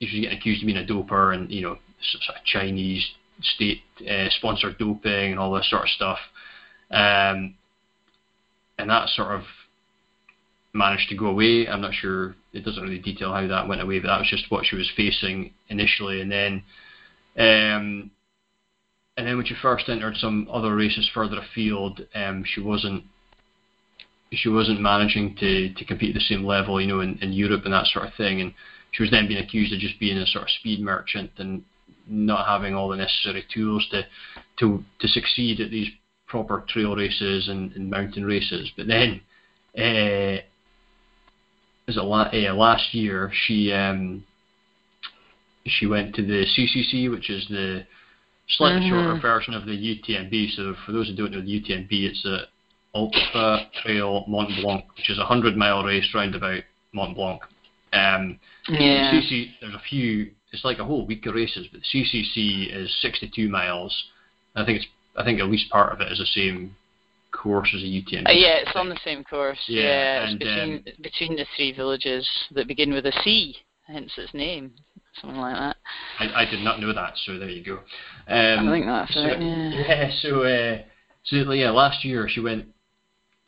she 0.00 0.06
was 0.06 0.20
getting 0.20 0.36
accused 0.36 0.62
of 0.62 0.66
being 0.66 0.78
a 0.78 0.84
doper 0.84 1.32
and 1.32 1.48
you 1.48 1.62
know 1.62 1.78
sort 2.02 2.36
of 2.36 2.44
Chinese 2.44 3.08
state 3.40 3.82
uh, 4.00 4.26
sponsored 4.30 4.78
doping 4.78 5.30
and 5.30 5.38
all 5.38 5.54
this 5.54 5.70
sort 5.70 5.84
of 5.84 5.88
stuff. 5.90 6.18
Um, 6.90 7.54
and 8.78 8.90
that 8.90 9.08
sort 9.10 9.30
of 9.30 9.42
managed 10.72 11.08
to 11.10 11.16
go 11.16 11.26
away. 11.26 11.68
I'm 11.68 11.80
not 11.80 11.94
sure, 11.94 12.34
it 12.52 12.64
doesn't 12.64 12.82
really 12.82 12.98
detail 12.98 13.32
how 13.32 13.46
that 13.46 13.68
went 13.68 13.80
away, 13.80 14.00
but 14.00 14.08
that 14.08 14.18
was 14.18 14.28
just 14.28 14.50
what 14.50 14.66
she 14.66 14.74
was 14.74 14.90
facing 14.96 15.52
initially. 15.68 16.20
And 16.20 16.32
then, 16.32 16.62
um, 17.38 18.10
and 19.16 19.26
then 19.26 19.36
when 19.36 19.46
she 19.46 19.54
first 19.62 19.88
entered 19.88 20.16
some 20.16 20.48
other 20.52 20.74
races 20.74 21.08
further 21.14 21.38
afield, 21.38 22.00
um, 22.14 22.44
she 22.46 22.60
wasn't 22.60 23.04
she 24.32 24.48
wasn't 24.48 24.80
managing 24.80 25.36
to, 25.36 25.72
to 25.74 25.84
compete 25.84 26.10
at 26.10 26.14
the 26.14 26.34
same 26.34 26.44
level, 26.44 26.80
you 26.80 26.88
know, 26.88 27.00
in, 27.00 27.16
in 27.22 27.32
Europe 27.32 27.62
and 27.64 27.72
that 27.72 27.86
sort 27.86 28.06
of 28.06 28.14
thing. 28.14 28.40
And 28.40 28.52
she 28.90 29.04
was 29.04 29.10
then 29.10 29.28
being 29.28 29.42
accused 29.42 29.72
of 29.72 29.78
just 29.78 30.00
being 30.00 30.18
a 30.18 30.26
sort 30.26 30.44
of 30.44 30.50
speed 30.50 30.80
merchant 30.80 31.30
and 31.38 31.62
not 32.08 32.48
having 32.48 32.74
all 32.74 32.88
the 32.88 32.96
necessary 32.96 33.44
tools 33.52 33.86
to 33.92 34.02
to 34.58 34.84
to 35.00 35.08
succeed 35.08 35.60
at 35.60 35.70
these 35.70 35.88
proper 36.26 36.64
trail 36.68 36.96
races 36.96 37.48
and, 37.48 37.72
and 37.72 37.88
mountain 37.88 38.24
races. 38.24 38.72
But 38.76 38.88
then, 38.88 39.20
uh, 39.78 40.42
as 41.86 41.96
a 41.96 42.02
la- 42.02 42.30
uh, 42.32 42.54
last 42.54 42.92
year, 42.92 43.30
she 43.46 43.72
um, 43.72 44.24
she 45.66 45.86
went 45.86 46.14
to 46.16 46.22
the 46.22 46.44
CCC, 46.44 47.10
which 47.10 47.30
is 47.30 47.46
the 47.48 47.86
slightly 48.48 48.82
Mhm. 48.82 48.90
shorter 48.90 49.20
version 49.20 49.54
of 49.54 49.66
the 49.66 49.74
UTMB. 49.74 50.50
So 50.50 50.74
for 50.84 50.92
those 50.92 51.08
who 51.08 51.14
don't 51.14 51.32
know 51.32 51.40
the 51.40 51.50
UTMB, 51.60 52.06
it's 52.06 52.22
the 52.22 52.48
Ultra 52.94 53.68
Trail 53.82 54.24
Mont 54.28 54.54
Blanc, 54.60 54.84
which 54.96 55.10
is 55.10 55.18
a 55.18 55.24
hundred 55.24 55.56
mile 55.56 55.82
race 55.82 56.12
round 56.14 56.34
about 56.34 56.62
Mont 56.92 57.14
Blanc. 57.16 57.42
Um, 57.92 58.38
Yeah. 58.68 59.10
the 59.10 59.20
CC, 59.22 59.54
there's 59.60 59.74
a 59.74 59.78
few. 59.80 60.32
It's 60.52 60.64
like 60.64 60.78
a 60.78 60.84
whole 60.84 61.04
week 61.06 61.26
of 61.26 61.34
races, 61.34 61.66
but 61.68 61.80
the 61.80 61.86
CCC 61.86 62.70
is 62.70 62.94
62 63.00 63.48
miles. 63.48 64.04
I 64.54 64.64
think 64.64 64.78
it's. 64.78 64.86
I 65.16 65.22
think 65.22 65.40
at 65.40 65.48
least 65.48 65.70
part 65.70 65.92
of 65.92 66.00
it 66.00 66.10
is 66.10 66.18
the 66.18 66.26
same 66.26 66.76
course 67.30 67.72
as 67.74 67.82
a 67.82 67.86
UTMB. 67.86 68.26
Uh, 68.26 68.32
yeah, 68.32 68.56
it's 68.56 68.74
on 68.76 68.88
the 68.88 68.98
same 69.04 69.22
course. 69.24 69.58
Yeah, 69.68 69.82
Yeah, 69.82 70.22
it's 70.22 70.30
and, 70.32 70.38
between 70.38 71.02
between 71.02 71.36
the 71.36 71.44
three 71.56 71.72
villages 71.72 72.28
that 72.52 72.66
begin 72.68 72.92
with 72.92 73.06
a 73.06 73.12
C, 73.22 73.56
hence 73.86 74.16
its 74.18 74.32
name, 74.34 74.72
something 75.20 75.40
like 75.40 75.56
that. 75.56 75.76
I, 76.18 76.42
I 76.42 76.50
did 76.50 76.60
not 76.60 76.80
know 76.80 76.92
that, 76.92 77.14
so 77.16 77.38
there 77.38 77.48
you 77.48 77.64
go. 77.64 77.78
Um, 78.28 78.68
I 78.68 78.72
think 78.72 78.86
that's 78.86 79.14
so, 79.14 79.20
it. 79.20 79.40
Yeah. 79.40 79.70
Yeah, 79.70 80.10
so 80.20 80.42
uh, 80.42 80.82
so 81.24 81.52
yeah, 81.52 81.70
last 81.70 82.04
year 82.04 82.28
she 82.28 82.40
went 82.40 82.66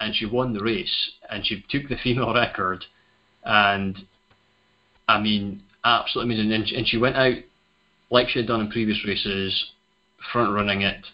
and 0.01 0.15
she 0.15 0.27
won 0.27 0.53
the 0.53 0.63
race 0.63 1.11
and 1.31 1.47
she 1.47 1.65
took 1.69 1.89
the 1.89 1.97
female 2.03 2.35
record, 2.35 2.85
and 3.45 3.97
I 5.09 5.21
mean 5.21 5.63
absolutely 5.85 6.35
amazing. 6.35 6.53
And, 6.53 6.71
and 6.79 6.89
she 6.89 6.99
went 6.99 7.17
out 7.17 7.37
like 8.11 8.29
she 8.29 8.41
had 8.41 8.49
done 8.49 8.61
in 8.61 8.71
previous 8.71 9.05
races, 9.07 9.73
front 10.33 10.55
running 10.55 10.83
it, 10.83 11.07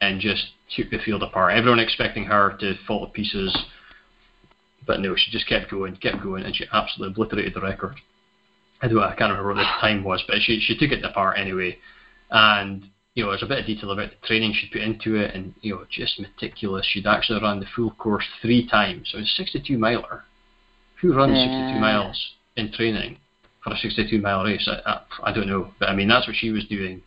and 0.00 0.20
just 0.20 0.48
took 0.76 0.90
the 0.90 0.98
field 0.98 1.22
apart. 1.22 1.54
Everyone 1.54 1.78
expecting 1.78 2.24
her 2.24 2.56
to 2.60 2.74
fall 2.86 3.06
to 3.06 3.12
pieces, 3.12 3.56
but 4.86 5.00
no, 5.00 5.14
she 5.16 5.30
just 5.30 5.48
kept 5.48 5.70
going, 5.70 5.96
kept 5.96 6.22
going, 6.22 6.44
and 6.44 6.54
she 6.54 6.64
absolutely 6.72 7.12
obliterated 7.12 7.54
the 7.54 7.60
record. 7.60 7.96
I 8.82 8.88
don't, 8.88 8.98
I 9.02 9.14
can't 9.14 9.30
remember 9.30 9.54
what 9.54 9.56
the 9.56 9.64
time 9.80 10.04
was, 10.04 10.22
but 10.26 10.36
she 10.40 10.60
she 10.60 10.76
took 10.76 10.90
it 10.90 11.04
apart 11.04 11.38
anyway, 11.38 11.78
and 12.30 12.88
you 13.14 13.24
know, 13.24 13.30
there's 13.30 13.42
a 13.42 13.46
bit 13.46 13.58
of 13.58 13.66
detail 13.66 13.90
about 13.90 14.10
the 14.10 14.26
training 14.26 14.54
she'd 14.54 14.72
put 14.72 14.82
into 14.82 15.16
it, 15.16 15.34
and 15.34 15.54
you 15.60 15.74
know, 15.74 15.84
just 15.90 16.20
meticulous. 16.20 16.86
She'd 16.86 17.06
actually 17.06 17.42
run 17.42 17.60
the 17.60 17.66
full 17.74 17.90
course 17.92 18.24
three 18.40 18.66
times. 18.68 19.10
So 19.10 19.18
it's 19.18 19.32
a 19.32 19.42
62 19.42 19.76
miler. 19.76 20.24
Who 21.00 21.14
runs 21.14 21.36
Yeah. 21.36 21.44
62 21.44 21.78
mm. 21.78 21.80
miles 21.80 22.32
in 22.56 22.72
training 22.72 23.18
for 23.64 23.72
a 23.72 23.76
62 23.76 24.20
mile 24.20 24.44
race? 24.44 24.68
I, 24.68 24.90
I, 24.90 25.30
I 25.30 25.32
don't 25.32 25.48
know, 25.48 25.72
but 25.78 25.88
I 25.88 25.94
mean 25.94 26.08
that's 26.08 26.26
what 26.26 26.36
she 26.36 26.50
was 26.50 26.64
doing. 26.66 27.02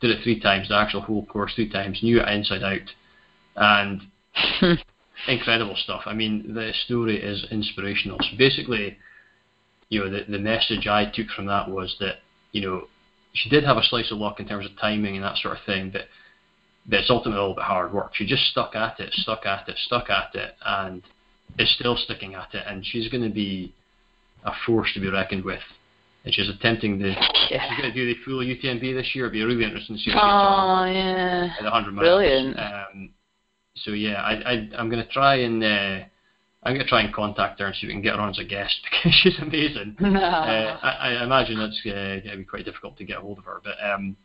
Did 0.00 0.10
it 0.10 0.22
three 0.22 0.40
times, 0.40 0.68
the 0.68 0.76
actual 0.76 1.00
whole 1.00 1.26
course 1.26 1.54
three 1.54 1.68
times, 1.68 2.02
knew 2.02 2.20
it 2.20 2.28
inside 2.28 2.62
out, 2.62 2.90
and 3.56 4.02
incredible 5.28 5.76
stuff. 5.76 6.02
I 6.06 6.14
mean, 6.14 6.54
the 6.54 6.72
story 6.84 7.20
is 7.22 7.46
inspirational. 7.50 8.18
So 8.20 8.36
basically, 8.36 8.98
you 9.92 10.00
know, 10.00 10.08
the 10.08 10.24
the 10.26 10.38
message 10.38 10.86
I 10.86 11.04
took 11.04 11.28
from 11.36 11.44
that 11.46 11.68
was 11.68 11.94
that 12.00 12.16
you 12.52 12.62
know 12.62 12.88
she 13.34 13.50
did 13.50 13.62
have 13.62 13.76
a 13.76 13.82
slice 13.82 14.10
of 14.10 14.16
luck 14.16 14.40
in 14.40 14.48
terms 14.48 14.64
of 14.64 14.72
timing 14.80 15.16
and 15.16 15.24
that 15.24 15.36
sort 15.36 15.58
of 15.58 15.62
thing, 15.66 15.90
but 15.92 16.06
but 16.86 17.00
it's 17.00 17.10
ultimately 17.10 17.38
all 17.38 17.52
about 17.52 17.66
hard 17.66 17.92
work. 17.92 18.12
She 18.14 18.26
just 18.26 18.44
stuck 18.50 18.74
at 18.74 18.98
it, 19.00 19.12
stuck 19.12 19.44
at 19.44 19.68
it, 19.68 19.76
stuck 19.84 20.08
at 20.08 20.34
it, 20.34 20.54
and 20.64 21.02
is 21.58 21.70
still 21.74 21.94
sticking 21.96 22.34
at 22.34 22.54
it. 22.54 22.64
And 22.66 22.84
she's 22.86 23.08
going 23.10 23.22
to 23.22 23.34
be 23.34 23.74
a 24.44 24.52
force 24.64 24.88
to 24.94 25.00
be 25.00 25.10
reckoned 25.10 25.44
with. 25.44 25.60
And 26.24 26.34
she's 26.34 26.48
attempting 26.48 26.98
the. 26.98 27.12
She's 27.48 27.78
going 27.78 27.92
to 27.92 27.94
do 27.94 28.06
the 28.06 28.16
full 28.24 28.38
UTMB 28.38 28.94
this 28.94 29.10
year. 29.14 29.26
It'll 29.26 29.34
be 29.34 29.44
really 29.44 29.62
interesting 29.64 29.96
to 29.96 30.02
see 30.02 30.10
what 30.10 30.14
she 30.14 30.20
gets 30.20 30.24
on 30.24 30.88
Oh 30.88 30.92
yeah. 30.92 31.54
at 31.58 31.64
100 31.64 31.92
miles. 31.92 32.02
Brilliant. 32.02 32.58
Um, 32.58 33.10
so 33.76 33.90
yeah, 33.90 34.22
I, 34.22 34.32
I 34.52 34.68
I'm 34.78 34.88
going 34.88 35.04
to 35.04 35.12
try 35.12 35.36
and 35.36 35.62
uh, 35.62 36.04
I'm 36.62 36.74
going 36.74 36.84
to 36.84 36.88
try 36.88 37.02
and 37.02 37.12
contact 37.12 37.58
her 37.58 37.66
and 37.66 37.74
see 37.74 37.86
if 37.86 37.88
we 37.88 37.94
can 37.94 38.02
get 38.02 38.14
her 38.14 38.20
on 38.20 38.30
as 38.30 38.38
a 38.38 38.44
guest 38.44 38.76
because 38.90 39.14
she's 39.22 39.38
amazing. 39.40 39.96
Uh, 40.22 40.78
I, 40.82 41.14
I 41.14 41.24
imagine 41.24 41.58
that's 41.58 41.80
uh, 41.84 41.90
going 41.90 42.30
to 42.30 42.36
be 42.36 42.44
quite 42.44 42.64
difficult 42.64 42.96
to 42.98 43.04
get 43.04 43.18
hold 43.18 43.38
of 43.38 43.44
her. 43.44 43.60
But 43.64 43.74
um, 43.82 44.16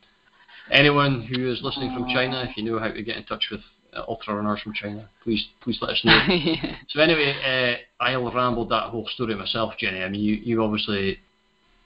anyone 0.71 1.23
who 1.23 1.51
is 1.51 1.59
listening 1.61 1.93
from 1.93 2.07
China, 2.07 2.45
if 2.47 2.55
you 2.57 2.63
know 2.63 2.79
how 2.79 2.89
to 2.89 3.03
get 3.03 3.17
in 3.17 3.23
touch 3.23 3.47
with 3.49 3.61
uh, 3.95 4.03
ultra 4.07 4.35
runners 4.35 4.59
from 4.61 4.73
China, 4.73 5.09
please 5.23 5.45
please 5.61 5.77
let 5.81 5.91
us 5.91 6.01
know. 6.03 6.19
yeah. 6.29 6.75
so 6.89 6.99
anyway, 6.99 7.77
uh, 7.99 8.03
I'll 8.03 8.31
rambled 8.31 8.69
that 8.69 8.89
whole 8.89 9.07
story 9.13 9.35
myself, 9.35 9.73
Jenny. 9.79 10.03
I 10.03 10.09
mean, 10.09 10.21
you 10.21 10.35
you 10.35 10.63
obviously 10.63 11.19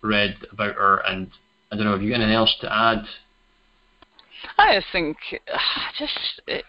read 0.01 0.35
about 0.51 0.75
her, 0.75 0.97
and 1.07 1.29
I 1.71 1.75
don't 1.75 1.85
know, 1.85 1.91
have 1.91 2.01
you 2.01 2.09
got 2.09 2.17
anything 2.17 2.35
else 2.35 2.55
to 2.61 2.73
add? 2.73 3.05
I 4.57 4.75
just 4.75 4.87
think 4.91 5.17
uh, 5.53 5.57
just 5.97 6.41
it, 6.47 6.65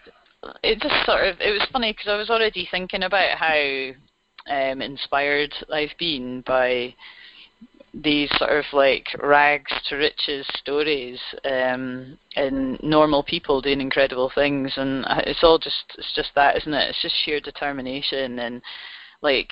it 0.63 0.81
just 0.81 1.05
sort 1.05 1.25
of 1.27 1.39
it 1.39 1.51
was 1.51 1.67
funny 1.71 1.91
because 1.91 2.07
I 2.07 2.17
was 2.17 2.29
already 2.29 2.67
thinking 2.69 3.03
about 3.03 3.37
how 3.37 3.91
um, 4.49 4.81
inspired 4.81 5.53
I've 5.71 5.93
been 5.97 6.43
by 6.45 6.95
these 7.93 8.29
sort 8.37 8.51
of 8.51 8.65
like 8.73 9.05
rags 9.21 9.71
to 9.87 9.95
riches 9.95 10.47
stories 10.55 11.19
um, 11.45 12.17
and 12.35 12.81
normal 12.81 13.23
people 13.23 13.61
doing 13.61 13.81
incredible 13.81 14.31
things, 14.33 14.73
and 14.77 15.05
it's 15.27 15.43
all 15.43 15.59
just 15.59 15.83
it's 15.97 16.13
just 16.15 16.31
that, 16.35 16.57
isn't 16.57 16.73
it? 16.73 16.89
It's 16.89 17.01
just 17.01 17.15
sheer 17.23 17.39
determination 17.39 18.39
and 18.39 18.61
like 19.21 19.51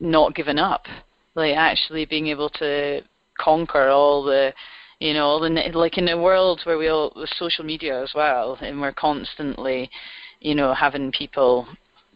not 0.00 0.34
giving 0.34 0.58
up, 0.58 0.86
like 1.34 1.54
actually 1.54 2.06
being 2.06 2.28
able 2.28 2.48
to 2.50 3.02
conquer 3.38 3.88
all 3.88 4.22
the 4.24 4.52
you 5.00 5.14
know, 5.14 5.26
all 5.26 5.40
the 5.40 5.48
like 5.74 5.98
in 5.98 6.08
a 6.08 6.20
world 6.20 6.60
where 6.64 6.78
we 6.78 6.88
all 6.88 7.12
with 7.14 7.30
social 7.38 7.64
media 7.64 8.02
as 8.02 8.12
well, 8.14 8.58
and 8.60 8.80
we're 8.80 8.92
constantly, 8.92 9.90
you 10.40 10.54
know, 10.54 10.74
having 10.74 11.12
people 11.12 11.66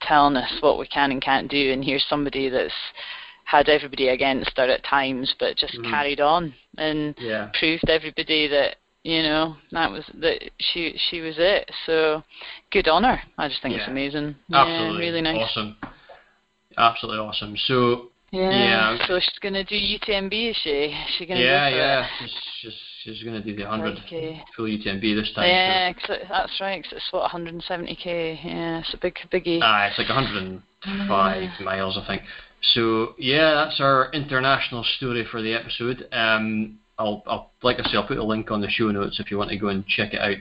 telling 0.00 0.36
us 0.36 0.52
what 0.60 0.78
we 0.78 0.86
can 0.86 1.12
and 1.12 1.22
can't 1.22 1.50
do, 1.50 1.72
and 1.72 1.84
here's 1.84 2.04
somebody 2.08 2.48
that's 2.48 2.72
had 3.44 3.68
everybody 3.68 4.08
against 4.08 4.56
her 4.56 4.64
at 4.64 4.84
times, 4.84 5.34
but 5.38 5.56
just 5.56 5.74
Mhm. 5.74 5.90
carried 5.90 6.20
on 6.20 6.54
and 6.78 7.14
Yeah. 7.18 7.48
proved 7.54 7.88
everybody 7.88 8.46
that 8.48 8.76
you 9.04 9.22
know 9.22 9.56
that 9.72 9.90
was 9.90 10.04
that 10.14 10.50
she 10.58 10.96
she 10.96 11.20
was 11.20 11.38
it. 11.38 11.70
So 11.86 12.22
good 12.70 12.88
on 12.88 13.04
her. 13.04 13.22
I 13.38 13.48
just 13.48 13.60
think 13.62 13.76
it's 13.76 13.88
amazing. 13.88 14.36
Absolutely. 14.52 14.94
Yeah, 14.94 14.98
really 14.98 15.20
nice. 15.20 15.42
Awesome. 15.42 15.76
Absolutely 16.78 17.20
awesome. 17.20 17.56
So 17.56 18.11
Yeah. 18.32 18.50
Yeah. 18.50 19.06
So 19.06 19.20
she's 19.20 19.38
gonna 19.40 19.62
do 19.64 19.74
UTMB, 19.76 20.50
is 20.50 20.56
she? 20.64 20.70
Is 20.70 20.94
she 21.18 21.26
gonna 21.26 21.40
yeah, 21.40 21.70
go 21.70 21.76
yeah. 21.76 22.04
it? 22.04 22.10
She's, 22.20 22.32
she's, 22.60 22.72
she's 23.16 23.22
going 23.24 23.40
to 23.40 23.46
do 23.46 23.54
the 23.56 23.64
100 23.68 23.98
Okay. 24.06 24.42
full 24.56 24.64
UTMB 24.66 25.02
this 25.14 25.30
time. 25.34 25.42
so- 25.44 25.46
Yeah, 25.46 25.92
'cause 25.92 26.10
it- 26.10 26.26
that's 26.30 26.60
right. 26.60 26.82
'cause 26.82 26.92
it's 26.96 27.12
what 27.12 27.30
170k. 27.30 28.40
Yeah, 28.44 28.78
it's 28.80 28.94
a 28.94 28.96
big 28.96 29.16
biggie. 29.30 29.58
Ah, 29.62 29.86
it's 29.86 29.98
like 29.98 30.08
105 30.08 31.50
miles, 31.60 31.98
I 31.98 32.06
think. 32.06 32.22
So 32.74 33.14
yeah, 33.18 33.54
that's 33.54 33.80
our 33.80 34.10
international 34.12 34.84
story 34.96 35.24
for 35.30 35.42
the 35.42 35.52
episode. 35.54 36.06
Um, 36.12 36.78
I'll, 36.98 37.22
I'll 37.26 37.50
like 37.62 37.78
I 37.80 37.82
say, 37.90 37.96
I'll 37.96 38.06
put 38.06 38.18
a 38.18 38.24
link 38.24 38.50
on 38.50 38.60
the 38.60 38.70
show 38.70 38.90
notes 38.90 39.18
if 39.18 39.30
you 39.30 39.38
want 39.38 39.50
to 39.50 39.56
go 39.56 39.68
and 39.68 39.84
check 39.86 40.14
it 40.14 40.20
out 40.20 40.36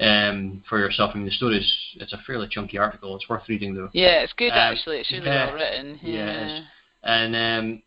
um, 0.00 0.64
for 0.68 0.78
yourself. 0.78 1.10
I 1.14 1.18
mean, 1.18 1.26
the 1.26 1.30
story's 1.32 1.70
it's 1.96 2.14
a 2.14 2.18
fairly 2.26 2.48
chunky 2.50 2.78
article. 2.78 3.14
It's 3.16 3.28
worth 3.28 3.42
reading 3.48 3.74
though. 3.74 3.90
yeah, 3.92 4.22
it's 4.22 4.32
good 4.32 4.50
Um, 4.52 4.58
actually. 4.58 5.00
It's 5.00 5.12
really 5.12 5.26
yeah. 5.26 5.46
well 5.46 5.54
written. 5.56 6.00
Yeah, 6.02 6.14
Yeah. 6.46 6.60
And 7.02 7.34
um, 7.36 7.82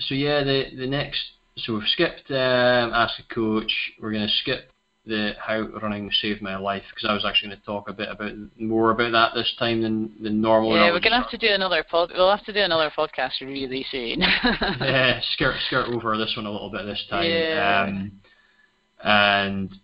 so 0.00 0.14
yeah, 0.14 0.42
the 0.44 0.66
the 0.76 0.86
next 0.86 1.20
so 1.56 1.74
we've 1.74 1.88
skipped 1.88 2.30
um, 2.30 2.92
ask 2.94 3.14
a 3.18 3.34
coach. 3.34 3.72
We're 4.00 4.12
going 4.12 4.26
to 4.26 4.34
skip 4.42 4.70
the 5.06 5.32
how 5.40 5.62
running 5.82 6.10
saved 6.20 6.42
my 6.42 6.56
life 6.56 6.82
because 6.90 7.08
I 7.08 7.14
was 7.14 7.24
actually 7.24 7.48
going 7.48 7.60
to 7.60 7.66
talk 7.66 7.88
a 7.88 7.92
bit 7.92 8.08
about 8.10 8.32
more 8.58 8.90
about 8.90 9.12
that 9.12 9.34
this 9.34 9.52
time 9.58 9.82
than 9.82 10.12
than 10.22 10.40
normal. 10.40 10.76
Yeah, 10.76 10.92
we're 10.92 11.00
gonna 11.00 11.20
have 11.20 11.30
to 11.30 11.38
do 11.38 11.48
another 11.48 11.84
pod. 11.90 12.10
We'll 12.14 12.30
have 12.30 12.44
to 12.44 12.52
do 12.52 12.60
another 12.60 12.90
podcast 12.96 13.40
really 13.40 13.84
soon. 13.90 14.20
yeah, 14.80 15.20
skirt 15.32 15.56
skirt 15.66 15.88
over 15.88 16.16
this 16.16 16.34
one 16.36 16.46
a 16.46 16.50
little 16.50 16.70
bit 16.70 16.84
this 16.84 17.04
time. 17.08 17.30
Yeah. 17.30 17.86
Um, 17.88 18.12
and 19.02 19.74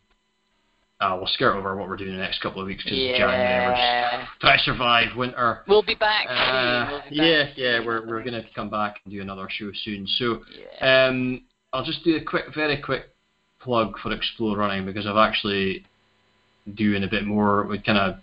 uh, 1.01 1.15
we'll 1.19 1.27
skirt 1.29 1.55
over 1.57 1.77
what 1.77 1.89
we're 1.89 1.97
doing 1.97 2.13
the 2.13 2.19
next 2.23 2.41
couple 2.41 2.61
of 2.61 2.67
weeks 2.67 2.83
because 2.83 2.99
January. 2.99 3.67
We're 3.67 4.17
just 4.21 4.41
try 4.41 4.57
to 4.57 4.63
survive 4.63 5.17
winter. 5.17 5.63
We'll 5.69 5.83
be 5.83 5.95
back 5.95 6.27
Uh. 6.29 6.89
We'll 6.91 7.11
be 7.11 7.17
yeah, 7.17 7.45
back 7.45 7.53
yeah, 7.57 7.79
soon. 7.79 7.87
we're 7.87 8.07
we're 8.07 8.23
gonna 8.25 8.43
come 8.55 8.71
back 8.71 9.01
and 9.05 9.13
do 9.13 9.21
another 9.21 9.47
show 9.51 9.71
soon. 9.85 10.07
So 10.07 10.43
Yeah. 10.81 11.07
um, 11.09 11.43
I'll 11.73 11.85
just 11.85 12.03
do 12.05 12.17
a 12.17 12.23
quick, 12.23 12.47
very 12.55 12.81
quick 12.81 13.11
plug 13.61 13.99
for 13.99 14.13
Explore 14.13 14.57
Running 14.57 14.87
because 14.87 15.07
I've 15.07 15.17
actually 15.17 15.85
doing 16.75 17.05
a 17.05 17.09
bit 17.09 17.27
more. 17.27 17.65
We've 17.67 17.83
kind 17.85 17.99
of 17.99 18.17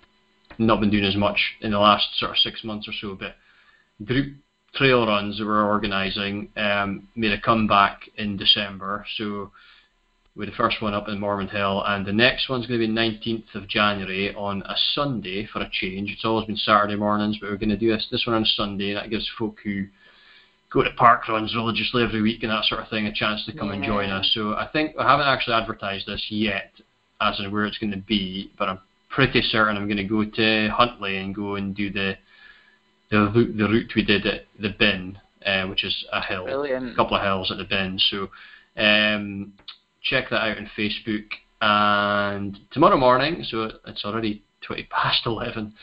not 0.57 0.79
been 0.79 0.89
doing 0.89 1.05
as 1.05 1.15
much 1.15 1.37
in 1.61 1.71
the 1.71 1.79
last 1.79 2.07
sort 2.17 2.31
of 2.31 2.37
six 2.37 2.63
months 2.63 2.87
or 2.87 2.93
so, 2.99 3.15
but 3.15 3.35
group 4.05 4.35
trail 4.73 5.05
runs 5.05 5.37
that 5.37 5.45
we're 5.45 5.63
organising 5.65 6.49
um, 6.57 7.07
made 7.15 7.31
a 7.31 7.39
comeback 7.39 8.09
in 8.17 8.37
December. 8.37 9.05
So 9.17 9.51
with 10.35 10.49
the 10.49 10.55
first 10.55 10.81
one 10.81 10.93
up 10.93 11.07
in 11.07 11.19
Mormond 11.19 11.51
Hill, 11.51 11.83
and 11.85 12.05
the 12.05 12.13
next 12.13 12.49
one's 12.49 12.65
going 12.65 12.79
to 12.79 12.87
be 12.87 12.91
19th 12.91 13.53
of 13.53 13.67
January 13.67 14.33
on 14.33 14.63
a 14.63 14.75
Sunday 14.93 15.45
for 15.45 15.59
a 15.59 15.69
change. 15.71 16.11
It's 16.11 16.25
always 16.25 16.47
been 16.47 16.57
Saturday 16.57 16.95
mornings, 16.95 17.37
but 17.39 17.49
we're 17.49 17.57
going 17.57 17.69
to 17.69 17.77
do 17.77 17.91
this, 17.91 18.07
this 18.09 18.25
one 18.25 18.35
on 18.35 18.45
Sunday, 18.45 18.89
and 18.89 18.97
that 18.97 19.11
gives 19.11 19.29
folk 19.37 19.57
who 19.63 19.85
go 20.71 20.81
to 20.81 20.89
park 20.93 21.27
runs 21.27 21.55
religiously 21.55 22.03
every 22.03 22.23
week 22.23 22.41
and 22.41 22.51
that 22.51 22.65
sort 22.65 22.81
of 22.81 22.89
thing 22.89 23.05
a 23.05 23.13
chance 23.13 23.45
to 23.45 23.55
come 23.55 23.69
and 23.69 23.83
join 23.83 24.09
us. 24.09 24.31
So 24.33 24.53
I 24.53 24.67
think 24.73 24.95
I 24.97 25.07
haven't 25.07 25.27
actually 25.27 25.53
advertised 25.53 26.07
this 26.07 26.25
yet, 26.29 26.71
as 27.21 27.39
in 27.39 27.51
where 27.51 27.65
it's 27.65 27.77
going 27.77 27.91
to 27.91 27.99
be, 27.99 28.51
but 28.57 28.69
I'm 28.69 28.79
pretty 29.11 29.43
certain 29.43 29.77
I'm 29.77 29.85
going 29.85 29.97
to 29.97 30.03
go 30.03 30.25
to 30.25 30.69
Huntly 30.69 31.17
and 31.17 31.35
go 31.35 31.55
and 31.55 31.75
do 31.75 31.91
the 31.91 32.17
the 33.11 33.31
route, 33.35 33.55
the 33.55 33.65
route 33.65 33.91
we 33.95 34.03
did 34.03 34.25
at 34.25 34.45
the 34.59 34.73
bin, 34.79 35.19
uh, 35.45 35.67
which 35.67 35.83
is 35.83 36.05
a 36.11 36.21
hill, 36.21 36.47
a 36.91 36.95
couple 36.95 37.15
of 37.15 37.21
hills 37.21 37.51
at 37.51 37.59
the 37.59 37.65
bin. 37.65 37.99
So 38.09 38.29
um, 38.75 39.53
check 40.03 40.29
that 40.29 40.41
out 40.41 40.57
on 40.57 40.69
Facebook. 40.77 41.25
And 41.61 42.59
tomorrow 42.71 42.97
morning, 42.97 43.43
so 43.47 43.71
it's 43.87 44.03
already 44.05 44.43
20 44.61 44.83
past 44.83 45.21
11 45.25 45.73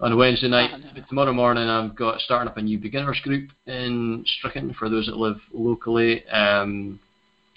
on 0.00 0.12
a 0.12 0.16
Wednesday 0.16 0.48
night. 0.48 0.70
Oh, 0.74 0.78
no. 0.78 0.88
But 0.94 1.08
tomorrow 1.08 1.32
morning, 1.32 1.68
I've 1.68 1.94
got 1.96 2.20
starting 2.20 2.48
up 2.48 2.56
a 2.56 2.62
new 2.62 2.78
beginners 2.78 3.20
group 3.22 3.50
in 3.66 4.24
Strichen 4.26 4.74
for 4.76 4.88
those 4.88 5.06
that 5.06 5.16
live 5.16 5.38
locally. 5.52 6.26
Um, 6.28 7.00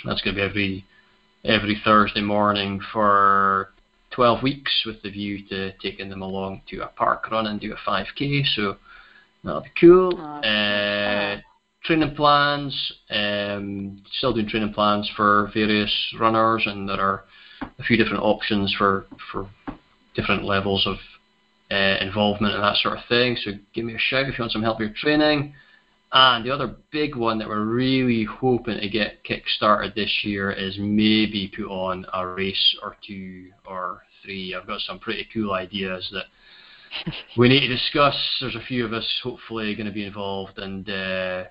that's 0.05 0.21
going 0.21 0.35
to 0.35 0.41
be 0.41 0.47
every 0.47 0.85
every 1.43 1.81
Thursday 1.83 2.21
morning 2.21 2.79
for 2.93 3.69
12 4.11 4.43
weeks 4.43 4.83
with 4.85 5.01
the 5.01 5.09
view 5.09 5.47
to 5.47 5.71
taking 5.79 6.09
them 6.09 6.21
along 6.21 6.61
to 6.69 6.79
a 6.81 6.87
park 6.87 7.31
run 7.31 7.47
and 7.47 7.59
do 7.59 7.73
a 7.73 7.89
5k. 7.89 8.43
So 8.55 8.77
that'll 9.43 9.61
be 9.61 9.71
cool. 9.79 10.13
Oh, 10.19 10.47
Uh, 10.47 11.39
training 11.83 12.15
plans, 12.15 12.93
um, 13.09 14.01
still 14.17 14.33
doing 14.33 14.47
training 14.47 14.73
plans 14.73 15.09
for 15.15 15.49
various 15.53 15.93
runners, 16.19 16.63
and 16.65 16.87
there 16.87 17.01
are 17.01 17.23
a 17.79 17.83
few 17.83 17.97
different 17.97 18.23
options 18.23 18.73
for 18.77 19.05
for 19.31 19.49
different 20.15 20.43
levels 20.43 20.85
of 20.85 20.97
uh, 21.71 21.97
involvement 22.01 22.53
and 22.53 22.63
that 22.63 22.75
sort 22.77 22.97
of 22.97 23.03
thing. 23.07 23.37
So 23.43 23.51
give 23.73 23.85
me 23.85 23.95
a 23.95 23.99
shout 23.99 24.27
if 24.27 24.37
you 24.37 24.43
want 24.43 24.51
some 24.51 24.63
help 24.63 24.79
with 24.79 24.89
your 24.89 24.97
training. 24.97 25.53
And 26.13 26.45
the 26.45 26.51
other 26.51 26.75
big 26.91 27.15
one 27.15 27.39
that 27.39 27.47
we're 27.47 27.63
really 27.63 28.25
hoping 28.25 28.81
to 28.81 28.89
get 28.89 29.23
kick-started 29.23 29.95
this 29.95 30.11
year 30.23 30.51
is 30.51 30.77
maybe 30.77 31.49
put 31.55 31.67
on 31.67 32.05
a 32.13 32.27
race 32.27 32.75
or 32.83 32.97
two 33.07 33.51
or 33.65 34.01
three. 34.21 34.53
I've 34.53 34.67
got 34.67 34.81
some 34.81 34.99
pretty 34.99 35.25
cool 35.33 35.53
ideas 35.53 36.09
that 36.11 36.25
we 37.37 37.47
need 37.47 37.61
to 37.61 37.69
discuss. 37.69 38.15
There's 38.41 38.55
a 38.55 38.67
few 38.67 38.83
of 38.83 38.91
us 38.91 39.07
hopefully 39.23 39.73
going 39.73 39.87
to 39.87 39.93
be 39.93 40.05
involved 40.05 40.59
and 40.59 40.89
uh, 40.89 41.43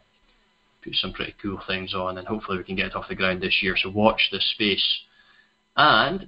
put 0.82 0.94
some 0.96 1.12
pretty 1.12 1.34
cool 1.40 1.60
things 1.66 1.94
on, 1.94 2.18
and 2.18 2.26
hopefully 2.26 2.58
we 2.58 2.64
can 2.64 2.76
get 2.76 2.86
it 2.86 2.96
off 2.96 3.08
the 3.08 3.14
ground 3.14 3.40
this 3.40 3.62
year. 3.62 3.76
So 3.76 3.90
watch 3.90 4.28
this 4.30 4.44
space. 4.50 5.00
And 5.76 6.26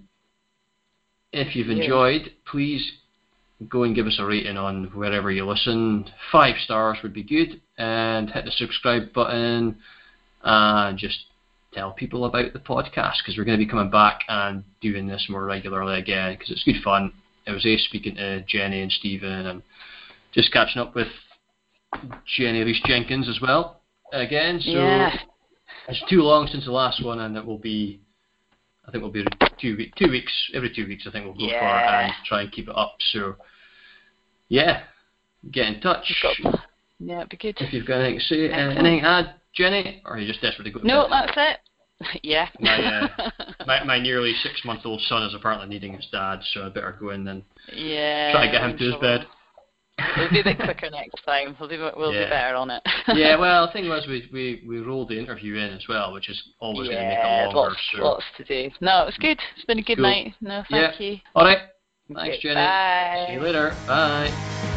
if 1.33 1.57
you've 1.57 1.69
Yeah. 1.69 1.83
enjoyed, 1.83 2.33
please 2.45 2.93
go 3.69 3.85
and 3.85 3.95
give 3.95 4.07
us 4.07 4.19
a 4.19 4.25
rating 4.25 4.57
on 4.57 4.85
wherever 4.93 5.31
you 5.31 5.45
listen. 5.47 6.11
Five 6.31 6.59
stars 6.59 6.99
would 7.03 7.13
be 7.13 7.23
good, 7.23 7.61
and 7.79 8.31
hit 8.31 8.45
the 8.45 8.51
subscribe 8.53 9.13
button, 9.13 9.81
and 10.43 10.99
just 10.99 11.27
tell 11.73 11.93
people 11.93 12.27
about 12.27 12.53
the 12.53 12.59
podcast 12.59 13.19
because 13.19 13.37
we're 13.37 13.45
going 13.45 13.59
to 13.59 13.65
be 13.65 13.71
coming 13.71 13.91
back 13.91 14.25
and 14.29 14.63
doing 14.81 15.07
this 15.07 15.29
more 15.29 15.45
regularly 15.45 15.99
again 15.99 16.35
because 16.35 16.51
it's 16.51 16.65
good 16.65 16.83
fun. 16.83 17.13
It 17.47 17.53
was 17.53 17.65
Ace 17.65 17.85
speaking 17.85 18.17
to 18.17 18.43
Jenny 18.43 18.83
and 18.83 18.93
Stephen 18.93 19.47
and 19.47 19.63
just 20.33 20.53
catching 20.53 20.83
up 20.83 20.95
with 20.95 21.09
Jenny 22.27 22.63
Reese 22.63 22.83
Jenkins 22.85 23.29
as 23.29 23.41
well 23.41 23.82
again. 24.13 24.61
So 24.61 24.71
yeah. 24.71 25.15
it's 25.89 26.03
too 26.09 26.23
long 26.23 26.47
since 26.47 26.65
the 26.65 26.73
last 26.73 27.05
one, 27.05 27.21
and 27.21 27.37
it 27.37 27.45
will 27.45 27.59
be. 27.59 28.01
I 28.87 28.91
think 28.91 29.03
we'll 29.03 29.13
be 29.13 29.25
two 29.61 29.77
week, 29.77 29.95
two 29.95 30.11
weeks 30.11 30.33
every 30.55 30.73
two 30.75 30.87
weeks. 30.87 31.05
I 31.07 31.13
think 31.13 31.25
we'll 31.25 31.35
go 31.35 31.41
for 31.41 31.53
Yeah. 31.53 32.07
and 32.07 32.13
try 32.27 32.43
and 32.43 32.51
keep 32.53 32.69
it 32.69 32.77
up. 32.77 32.97
So 33.13 33.37
yeah, 34.49 34.83
get 35.51 35.67
in 35.67 35.81
touch 35.81 36.05
Yeah, 36.99 37.19
it'd 37.19 37.29
be 37.31 37.37
good. 37.37 37.57
if 37.61 37.73
you've 37.73 37.87
got 37.87 38.01
anything 38.01 38.19
to 38.19 38.25
say. 38.25 38.51
Uh, 38.51 38.57
Excellent. 38.57 38.79
anything 38.79 39.03
to 39.03 39.09
add, 39.09 39.35
Jenny, 39.55 40.03
or 40.05 40.15
are 40.15 40.19
you 40.19 40.27
just 40.27 40.43
desperate 40.43 40.65
to 40.65 40.71
go? 40.71 40.81
to 40.81 40.87
No, 40.87 41.07
that's 41.09 41.33
it. 41.37 41.59
Yeah. 42.25 42.49
My, 42.59 42.83
uh, 42.85 43.31
my 43.67 43.85
my 43.85 44.01
nearly 44.01 44.35
six 44.43 44.65
month 44.65 44.81
old 44.85 45.01
son 45.03 45.23
is 45.23 45.35
apparently 45.35 45.69
needing 45.69 45.93
his 45.95 46.07
dad, 46.11 46.41
so 46.53 46.67
I 46.67 46.69
better 46.69 46.97
go 46.99 47.11
in 47.11 47.29
and 47.29 47.45
yeah. 47.73 48.33
try 48.33 48.45
and 48.45 48.53
get 48.53 48.63
him 48.63 48.71
I'm 48.73 48.79
to 48.79 48.85
his 48.85 48.95
bed. 49.01 49.27
We'll 50.17 50.31
be 50.31 50.41
a 50.41 50.45
bit 50.45 50.57
quicker 50.59 50.91
next 50.91 51.23
time. 51.25 51.57
We'll 51.61 51.69
do. 51.69 51.91
We'll 51.97 52.13
Yeah. 52.13 52.25
be 52.25 52.31
better 52.31 52.57
on 52.57 52.71
it. 52.71 52.83
yeah, 53.15 53.37
well, 53.37 53.67
the 53.67 53.73
thing 53.73 53.89
was 53.89 54.07
we, 54.07 54.29
we, 54.33 54.65
we 54.67 54.79
rolled 54.81 55.09
the 55.09 55.19
interview 55.19 55.57
in 55.57 55.71
as 55.73 55.87
well, 55.89 56.13
which 56.13 56.29
is 56.29 56.43
always 56.61 56.89
going 56.89 57.03
to 57.03 57.09
make 57.09 57.19
yeah, 57.19 57.43
it 57.45 57.55
longer. 57.55 57.71
lots, 57.71 57.77
so. 57.95 58.03
lots 58.03 58.25
to 58.39 58.45
do. 58.45 58.71
No, 58.81 59.07
it's 59.07 59.19
good. 59.19 59.39
It's 59.57 59.65
been 59.67 59.79
a 59.79 59.83
good 59.83 59.97
Cool. 59.99 60.07
night. 60.07 60.35
No, 60.41 60.65
thank 60.71 61.01
Yeah. 61.01 61.07
you. 61.07 61.19
All 61.35 61.45
right, 61.45 61.59
thanks, 62.09 62.21
Okay, 62.37 62.41
Jenny. 62.41 62.55
Bye. 62.55 63.25
See 63.29 63.33
you 63.35 63.41
later. 63.41 63.75
Bye. 63.87 64.69